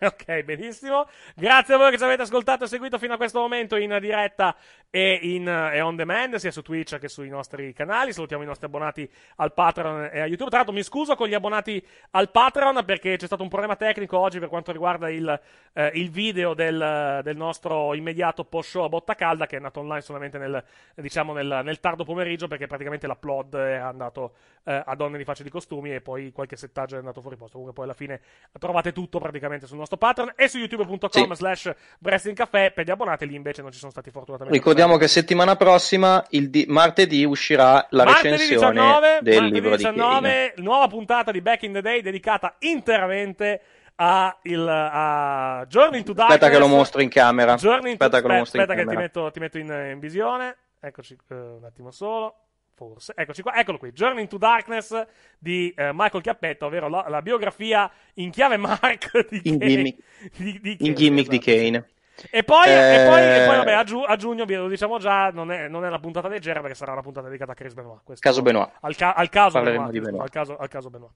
Ok, 0.10 0.42
benissimo. 0.44 1.06
Grazie 1.36 1.74
a 1.74 1.76
voi 1.76 1.90
che 1.90 1.98
ci 1.98 2.04
avete 2.04 2.22
ascoltato 2.22 2.64
e 2.64 2.68
seguito 2.68 2.98
fino 2.98 3.12
a 3.12 3.16
questo 3.18 3.38
momento 3.38 3.76
in 3.76 3.98
diretta 4.00 4.56
e, 4.88 5.18
in, 5.22 5.46
e 5.46 5.80
on 5.82 5.94
demand, 5.94 6.36
sia 6.36 6.50
su 6.50 6.62
Twitch 6.62 6.98
che 6.98 7.08
sui 7.08 7.28
nostri 7.28 7.74
canali. 7.74 8.12
Salutiamo 8.12 8.42
i 8.42 8.46
nostri 8.46 8.64
abbonati 8.64 9.08
al 9.36 9.52
Patreon 9.52 10.08
e 10.10 10.20
a 10.20 10.26
YouTube. 10.26 10.48
Tra 10.48 10.58
l'altro, 10.58 10.74
mi 10.74 10.82
scuso 10.82 11.14
con 11.16 11.28
gli 11.28 11.34
abbonati 11.34 11.86
al 12.12 12.30
Patreon 12.30 12.82
perché 12.86 13.16
c'è 13.16 13.26
stato 13.26 13.42
un 13.42 13.50
problema 13.50 13.76
tecnico 13.76 14.18
oggi 14.18 14.38
per 14.38 14.48
quanto 14.48 14.72
riguarda 14.72 15.10
il, 15.10 15.40
eh, 15.74 15.90
il 15.94 16.10
video 16.10 16.54
del, 16.54 17.20
del 17.22 17.36
nostro 17.36 17.92
immediato 17.92 18.44
post 18.44 18.70
show 18.70 18.84
a 18.84 18.88
botta 18.88 19.14
calda, 19.14 19.46
che 19.46 19.54
è 19.54 19.58
andato 19.58 19.80
online 19.80 20.00
solamente 20.00 20.38
nel, 20.38 20.64
diciamo 20.94 21.34
nel, 21.34 21.60
nel 21.62 21.78
tardo 21.78 22.04
pomeriggio 22.04 22.48
perché 22.48 22.66
praticamente 22.66 23.06
l'upload 23.06 23.54
è 23.54 23.76
andato 23.76 24.34
eh, 24.64 24.82
a 24.84 24.94
donne 24.96 25.18
di 25.18 25.24
faccia 25.24 25.42
di 25.42 25.50
costumi 25.50 25.94
e 25.94 26.00
poi 26.00 26.32
qualche 26.32 26.56
settaggio 26.56 26.96
è 26.96 26.98
andato 26.98 27.20
fuori 27.20 27.36
posto. 27.36 27.58
Comunque, 27.58 27.74
poi 27.74 27.84
alla 27.84 27.94
fine 27.94 28.20
trovate 28.58 28.92
tutto 28.92 29.18
praticamente 29.18 29.66
sul 29.66 29.76
nostro 29.76 29.89
Patreon 29.96 30.32
e 30.36 30.48
su 30.48 30.58
youtube.com 30.58 31.32
slash 31.32 31.72
Wrestling 32.00 32.36
Café 32.36 32.72
per 32.74 32.84
gli 32.84 32.90
abbonati. 32.90 33.26
Lì 33.26 33.34
invece 33.34 33.62
non 33.62 33.72
ci 33.72 33.78
sono 33.78 33.90
stati 33.90 34.10
fortunatamente. 34.10 34.58
Ricordiamo 34.58 34.96
che 34.96 35.08
settimana 35.08 35.56
prossima, 35.56 36.24
il 36.30 36.50
di- 36.50 36.66
martedì, 36.68 37.24
uscirà 37.24 37.86
la 37.90 38.04
Martedì 38.04 38.36
recensione 38.36 38.72
19, 38.72 39.18
del 39.22 39.44
libro 39.46 39.70
di 39.70 39.76
19, 39.76 40.28
Kane. 40.28 40.52
nuova 40.56 40.86
puntata 40.88 41.30
di 41.30 41.40
Back 41.40 41.62
in 41.62 41.72
the 41.72 41.80
Day 41.80 42.00
dedicata 42.02 42.56
interamente 42.60 43.60
a, 43.96 44.36
il, 44.42 44.66
a 44.66 45.64
Journey 45.68 45.98
into 45.98 46.12
Darkness. 46.12 46.40
Aspetta 46.40 46.52
che 46.52 46.58
lo 46.58 46.68
mostro 46.68 47.02
in 47.02 47.08
camera. 47.08 47.54
Journey 47.56 47.92
Aspetta 47.92 48.20
che 48.20 48.28
mostro 48.28 48.58
in 48.58 48.64
aspetta 48.64 48.82
che 48.82 48.88
ti 48.88 48.96
metto, 48.96 49.30
ti 49.30 49.40
metto 49.40 49.58
in, 49.58 49.90
in 49.92 49.98
visione. 49.98 50.56
Eccoci 50.80 51.16
eh, 51.28 51.34
un 51.34 51.64
attimo 51.64 51.90
solo. 51.90 52.36
Forse. 52.80 53.12
Eccoci 53.14 53.42
qua. 53.42 53.54
Eccolo 53.56 53.76
qui. 53.76 53.92
Journey 53.92 54.22
into 54.22 54.38
Darkness 54.38 55.04
di 55.38 55.70
eh, 55.76 55.90
Michael 55.92 56.22
Chiappetta, 56.22 56.64
ovvero 56.64 56.88
la, 56.88 57.04
la 57.10 57.20
biografia 57.20 57.90
in 58.14 58.30
chiave 58.30 58.56
Mark 58.56 59.10
di 59.28 59.40
In 59.44 59.58
Kane- 59.58 59.66
gimmick, 59.74 59.98
di- 60.38 60.60
di 60.62 60.70
in 60.70 60.76
Kane, 60.78 60.92
gimmick 60.94 61.28
di 61.28 61.36
esatto, 61.36 61.50
sì. 61.58 61.64
Kane. 61.70 61.88
E 62.30 62.42
poi, 62.42 62.66
e 62.68 63.04
poi, 63.06 63.22
e 63.22 63.44
poi, 63.46 63.54
Eh, 63.54 63.56
vabbè, 63.58 63.72
a, 63.72 63.82
giu- 63.84 64.04
a 64.06 64.16
giugno, 64.16 64.44
vi 64.46 64.54
lo 64.54 64.68
diciamo 64.68 64.98
già, 64.98 65.30
non 65.30 65.50
è, 65.50 65.68
non 65.68 65.84
è 65.84 65.88
una 65.88 65.98
puntata 66.00 66.28
leggera 66.28 66.60
perché 66.60 66.74
sarà 66.74 66.92
una 66.92 67.00
puntata 67.02 67.26
dedicata 67.28 67.52
a 67.52 67.54
Chris 67.54 67.72
Benoit. 67.74 68.00
Questo- 68.04 68.26
Caso 68.26 68.40
Benoit. 68.42 68.70
Al, 68.80 68.96
ca- 68.96 69.12
al 69.14 69.28
caso 69.28 69.52
Parleremo 69.52 69.84
Benoit, 69.86 69.92
di 69.92 70.00
Benoit. 70.04 70.22
al 70.22 70.30
caso, 70.30 70.56
al 70.56 70.68
caso 70.68 70.88
Benoit. 70.90 71.12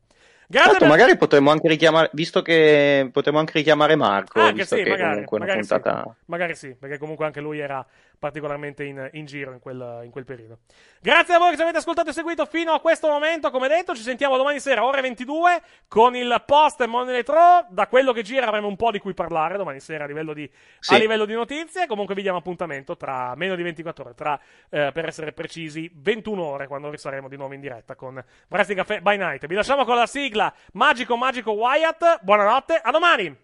Grazie 0.46 0.70
l'altro, 0.72 0.88
per- 0.88 0.96
magari 0.98 1.16
potremmo 1.18 1.50
anche 1.50 1.68
richiamare, 1.68 2.10
visto 2.12 2.40
che 2.42 3.08
potremmo 3.12 3.38
anche 3.38 3.52
richiamare 3.54 3.96
Marco, 3.96 4.40
Anche 4.40 4.52
visto 4.54 4.76
sì, 4.76 4.82
che 4.82 4.90
magari, 4.90 5.24
comunque 5.24 5.36
è 5.38 5.42
una 5.42 5.46
magari, 5.52 5.66
puntata. 5.66 6.02
sì, 6.04 6.22
magari 6.26 6.54
sì, 6.54 6.74
perché 6.78 6.98
comunque 6.98 7.24
anche 7.26 7.40
lui 7.40 7.58
era 7.58 7.86
particolarmente 8.18 8.84
in, 8.84 9.08
in 9.12 9.24
giro 9.26 9.52
in 9.52 9.58
quel, 9.60 10.00
in 10.04 10.10
quel 10.10 10.24
periodo. 10.24 10.58
Grazie 11.00 11.34
a 11.34 11.38
voi 11.38 11.50
che 11.50 11.56
ci 11.56 11.62
avete 11.62 11.78
ascoltato 11.78 12.10
e 12.10 12.12
seguito 12.12 12.46
fino 12.46 12.72
a 12.72 12.80
questo 12.80 13.08
momento. 13.08 13.50
Come 13.50 13.68
detto, 13.68 13.94
ci 13.94 14.02
sentiamo 14.02 14.36
domani 14.36 14.60
sera, 14.60 14.84
ore 14.84 15.00
22, 15.00 15.62
con 15.88 16.16
il 16.16 16.42
post 16.46 16.80
e 16.80 16.86
Money 16.86 17.14
Retro. 17.14 17.66
Da 17.70 17.86
quello 17.86 18.12
che 18.12 18.22
gira 18.22 18.46
avremo 18.46 18.68
un 18.68 18.76
po' 18.76 18.90
di 18.90 18.98
cui 18.98 19.14
parlare 19.14 19.56
domani 19.56 19.80
sera 19.80 20.04
a 20.04 20.06
livello 20.06 20.32
di, 20.32 20.50
Sì. 20.80 20.94
a 20.94 20.98
livello 20.98 21.24
di 21.24 21.34
notizie. 21.34 21.86
Comunque 21.86 22.14
vi 22.14 22.22
diamo 22.22 22.38
appuntamento 22.38 22.96
tra 22.96 23.34
meno 23.36 23.54
di 23.54 23.62
24 23.62 24.04
ore, 24.04 24.14
tra, 24.14 24.40
eh, 24.70 24.90
per 24.92 25.06
essere 25.06 25.32
precisi, 25.32 25.90
21 25.94 26.42
ore, 26.42 26.66
quando 26.66 26.90
risaremo 26.90 27.28
di 27.28 27.36
nuovo 27.36 27.54
in 27.54 27.60
diretta 27.60 27.94
con 27.94 28.22
Wrestling 28.48 28.80
Cafe 28.80 29.00
by 29.00 29.16
Night. 29.16 29.46
Vi 29.46 29.54
lasciamo 29.54 29.84
con 29.84 29.96
la 29.96 30.06
sigla 30.06 30.52
Magico 30.72 31.16
Magico 31.16 31.50
Wyatt. 31.52 32.20
Buonanotte, 32.22 32.80
a 32.82 32.90
domani! 32.90 33.36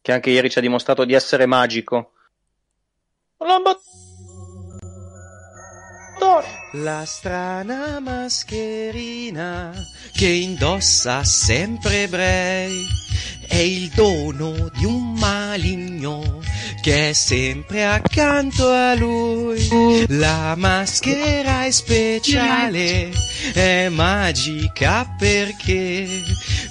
Che 0.00 0.12
anche 0.12 0.30
ieri 0.30 0.50
ci 0.50 0.58
ha 0.58 0.60
dimostrato 0.60 1.04
di 1.04 1.14
essere 1.14 1.46
magico. 1.46 2.13
Lambat 3.44 3.76
La 6.72 7.04
strana 7.04 8.00
mascherina 8.00 9.72
che 10.12 10.26
indossa 10.26 11.22
sempre 11.22 12.08
Bray 12.08 12.84
è 13.46 13.56
il 13.56 13.88
dono 13.94 14.70
di 14.74 14.84
un 14.84 15.12
maligno 15.12 16.40
che 16.82 17.10
è 17.10 17.12
sempre 17.12 17.84
accanto 17.86 18.68
a 18.68 18.94
lui. 18.94 20.06
La 20.08 20.54
maschera 20.56 21.64
è 21.64 21.70
speciale, 21.70 23.10
è 23.52 23.88
magica 23.88 25.14
perché 25.16 26.06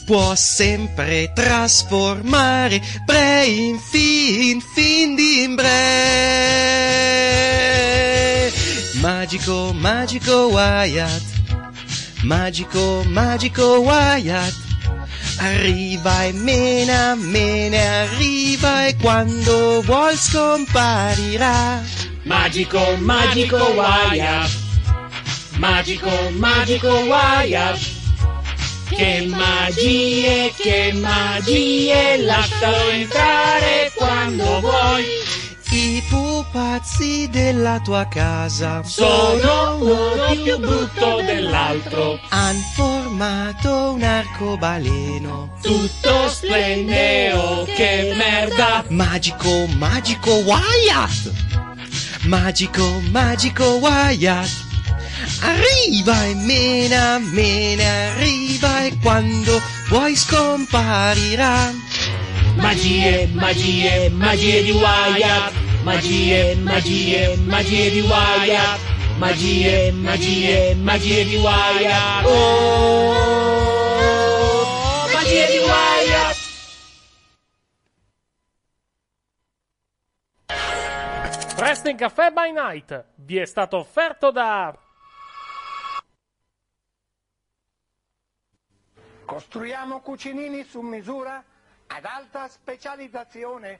può 0.05 0.35
sempre 0.35 1.31
trasformare 1.33 2.81
Bray 3.05 3.69
in 3.69 3.79
fin, 3.79 4.59
fin 4.61 5.15
di 5.15 5.53
Bray. 5.55 7.03
Magico, 9.03 9.73
magico 9.73 10.47
Wyatt. 10.47 11.23
Magico, 12.23 13.03
magico 13.09 13.81
Wyatt. 13.81 14.55
Arriva 15.39 16.23
e 16.23 16.31
mena, 16.31 17.13
mene 17.13 17.85
arriva 17.85 18.85
e 18.87 18.95
quando 18.95 19.81
vuol 19.81 20.15
scomparirà. 20.15 21.81
Magico, 22.23 22.95
magico 22.99 23.57
Wyatt. 23.57 24.51
Magico, 25.57 26.29
magico 26.37 26.87
Wyatt. 26.87 27.81
Che 28.87 29.25
magie, 29.27 30.53
che 30.55 30.93
magie, 30.93 32.23
lascialo 32.23 32.89
entrare 32.89 33.91
quando 33.95 34.61
vuoi. 34.61 35.03
I 35.75 36.02
pupazzi 36.43 37.29
della 37.29 37.79
tua 37.79 38.07
casa 38.07 38.83
Sono 38.83 39.77
uno 39.77 40.41
più 40.43 40.57
brutto 40.57 41.21
dell'altro. 41.21 42.19
Han 42.29 42.59
formato 42.75 43.93
un 43.93 44.03
arcobaleno 44.03 45.57
Tutto 45.61 46.27
splendeo, 46.29 47.63
che 47.63 48.13
merda. 48.15 48.83
Magico, 48.89 49.67
magico 49.77 50.31
Wyatt 50.31 51.31
Magico, 52.23 53.01
magico 53.11 53.63
Wyatt 53.75 54.71
Arriva 55.41 56.25
e 56.25 56.35
mena, 56.35 57.19
mena 57.19 58.11
arriva 58.11 58.83
e 58.85 58.97
quando 59.01 59.61
vuoi 59.87 60.15
scomparirà 60.15 61.71
Magie, 62.55 63.27
magie, 63.33 64.09
magie 64.09 64.61
di 64.61 64.71
Wyatt. 64.71 65.72
Magie, 65.83 66.55
magie, 66.55 67.35
magie 67.45 67.91
di 67.91 68.01
Wyatt. 68.01 68.79
Magie, 69.19 69.91
magie, 69.91 70.75
magie 70.75 71.25
di 71.25 71.35
Wyatt. 71.35 72.25
Oh, 72.25 73.13
magie 75.11 75.45
di 75.51 75.59
Wyatt. 75.59 76.37
Wrestling 81.57 81.97
Caffè 81.97 82.31
by 82.31 82.51
Night 82.51 83.05
vi 83.15 83.37
è 83.37 83.45
stato 83.45 83.77
offerto 83.77 84.31
da 84.31 84.73
Costruiamo 89.25 89.99
cucinini 89.99 90.63
su 90.63 90.79
misura 90.79 91.43
ad 91.87 92.05
alta 92.05 92.47
specializzazione. 92.47 93.79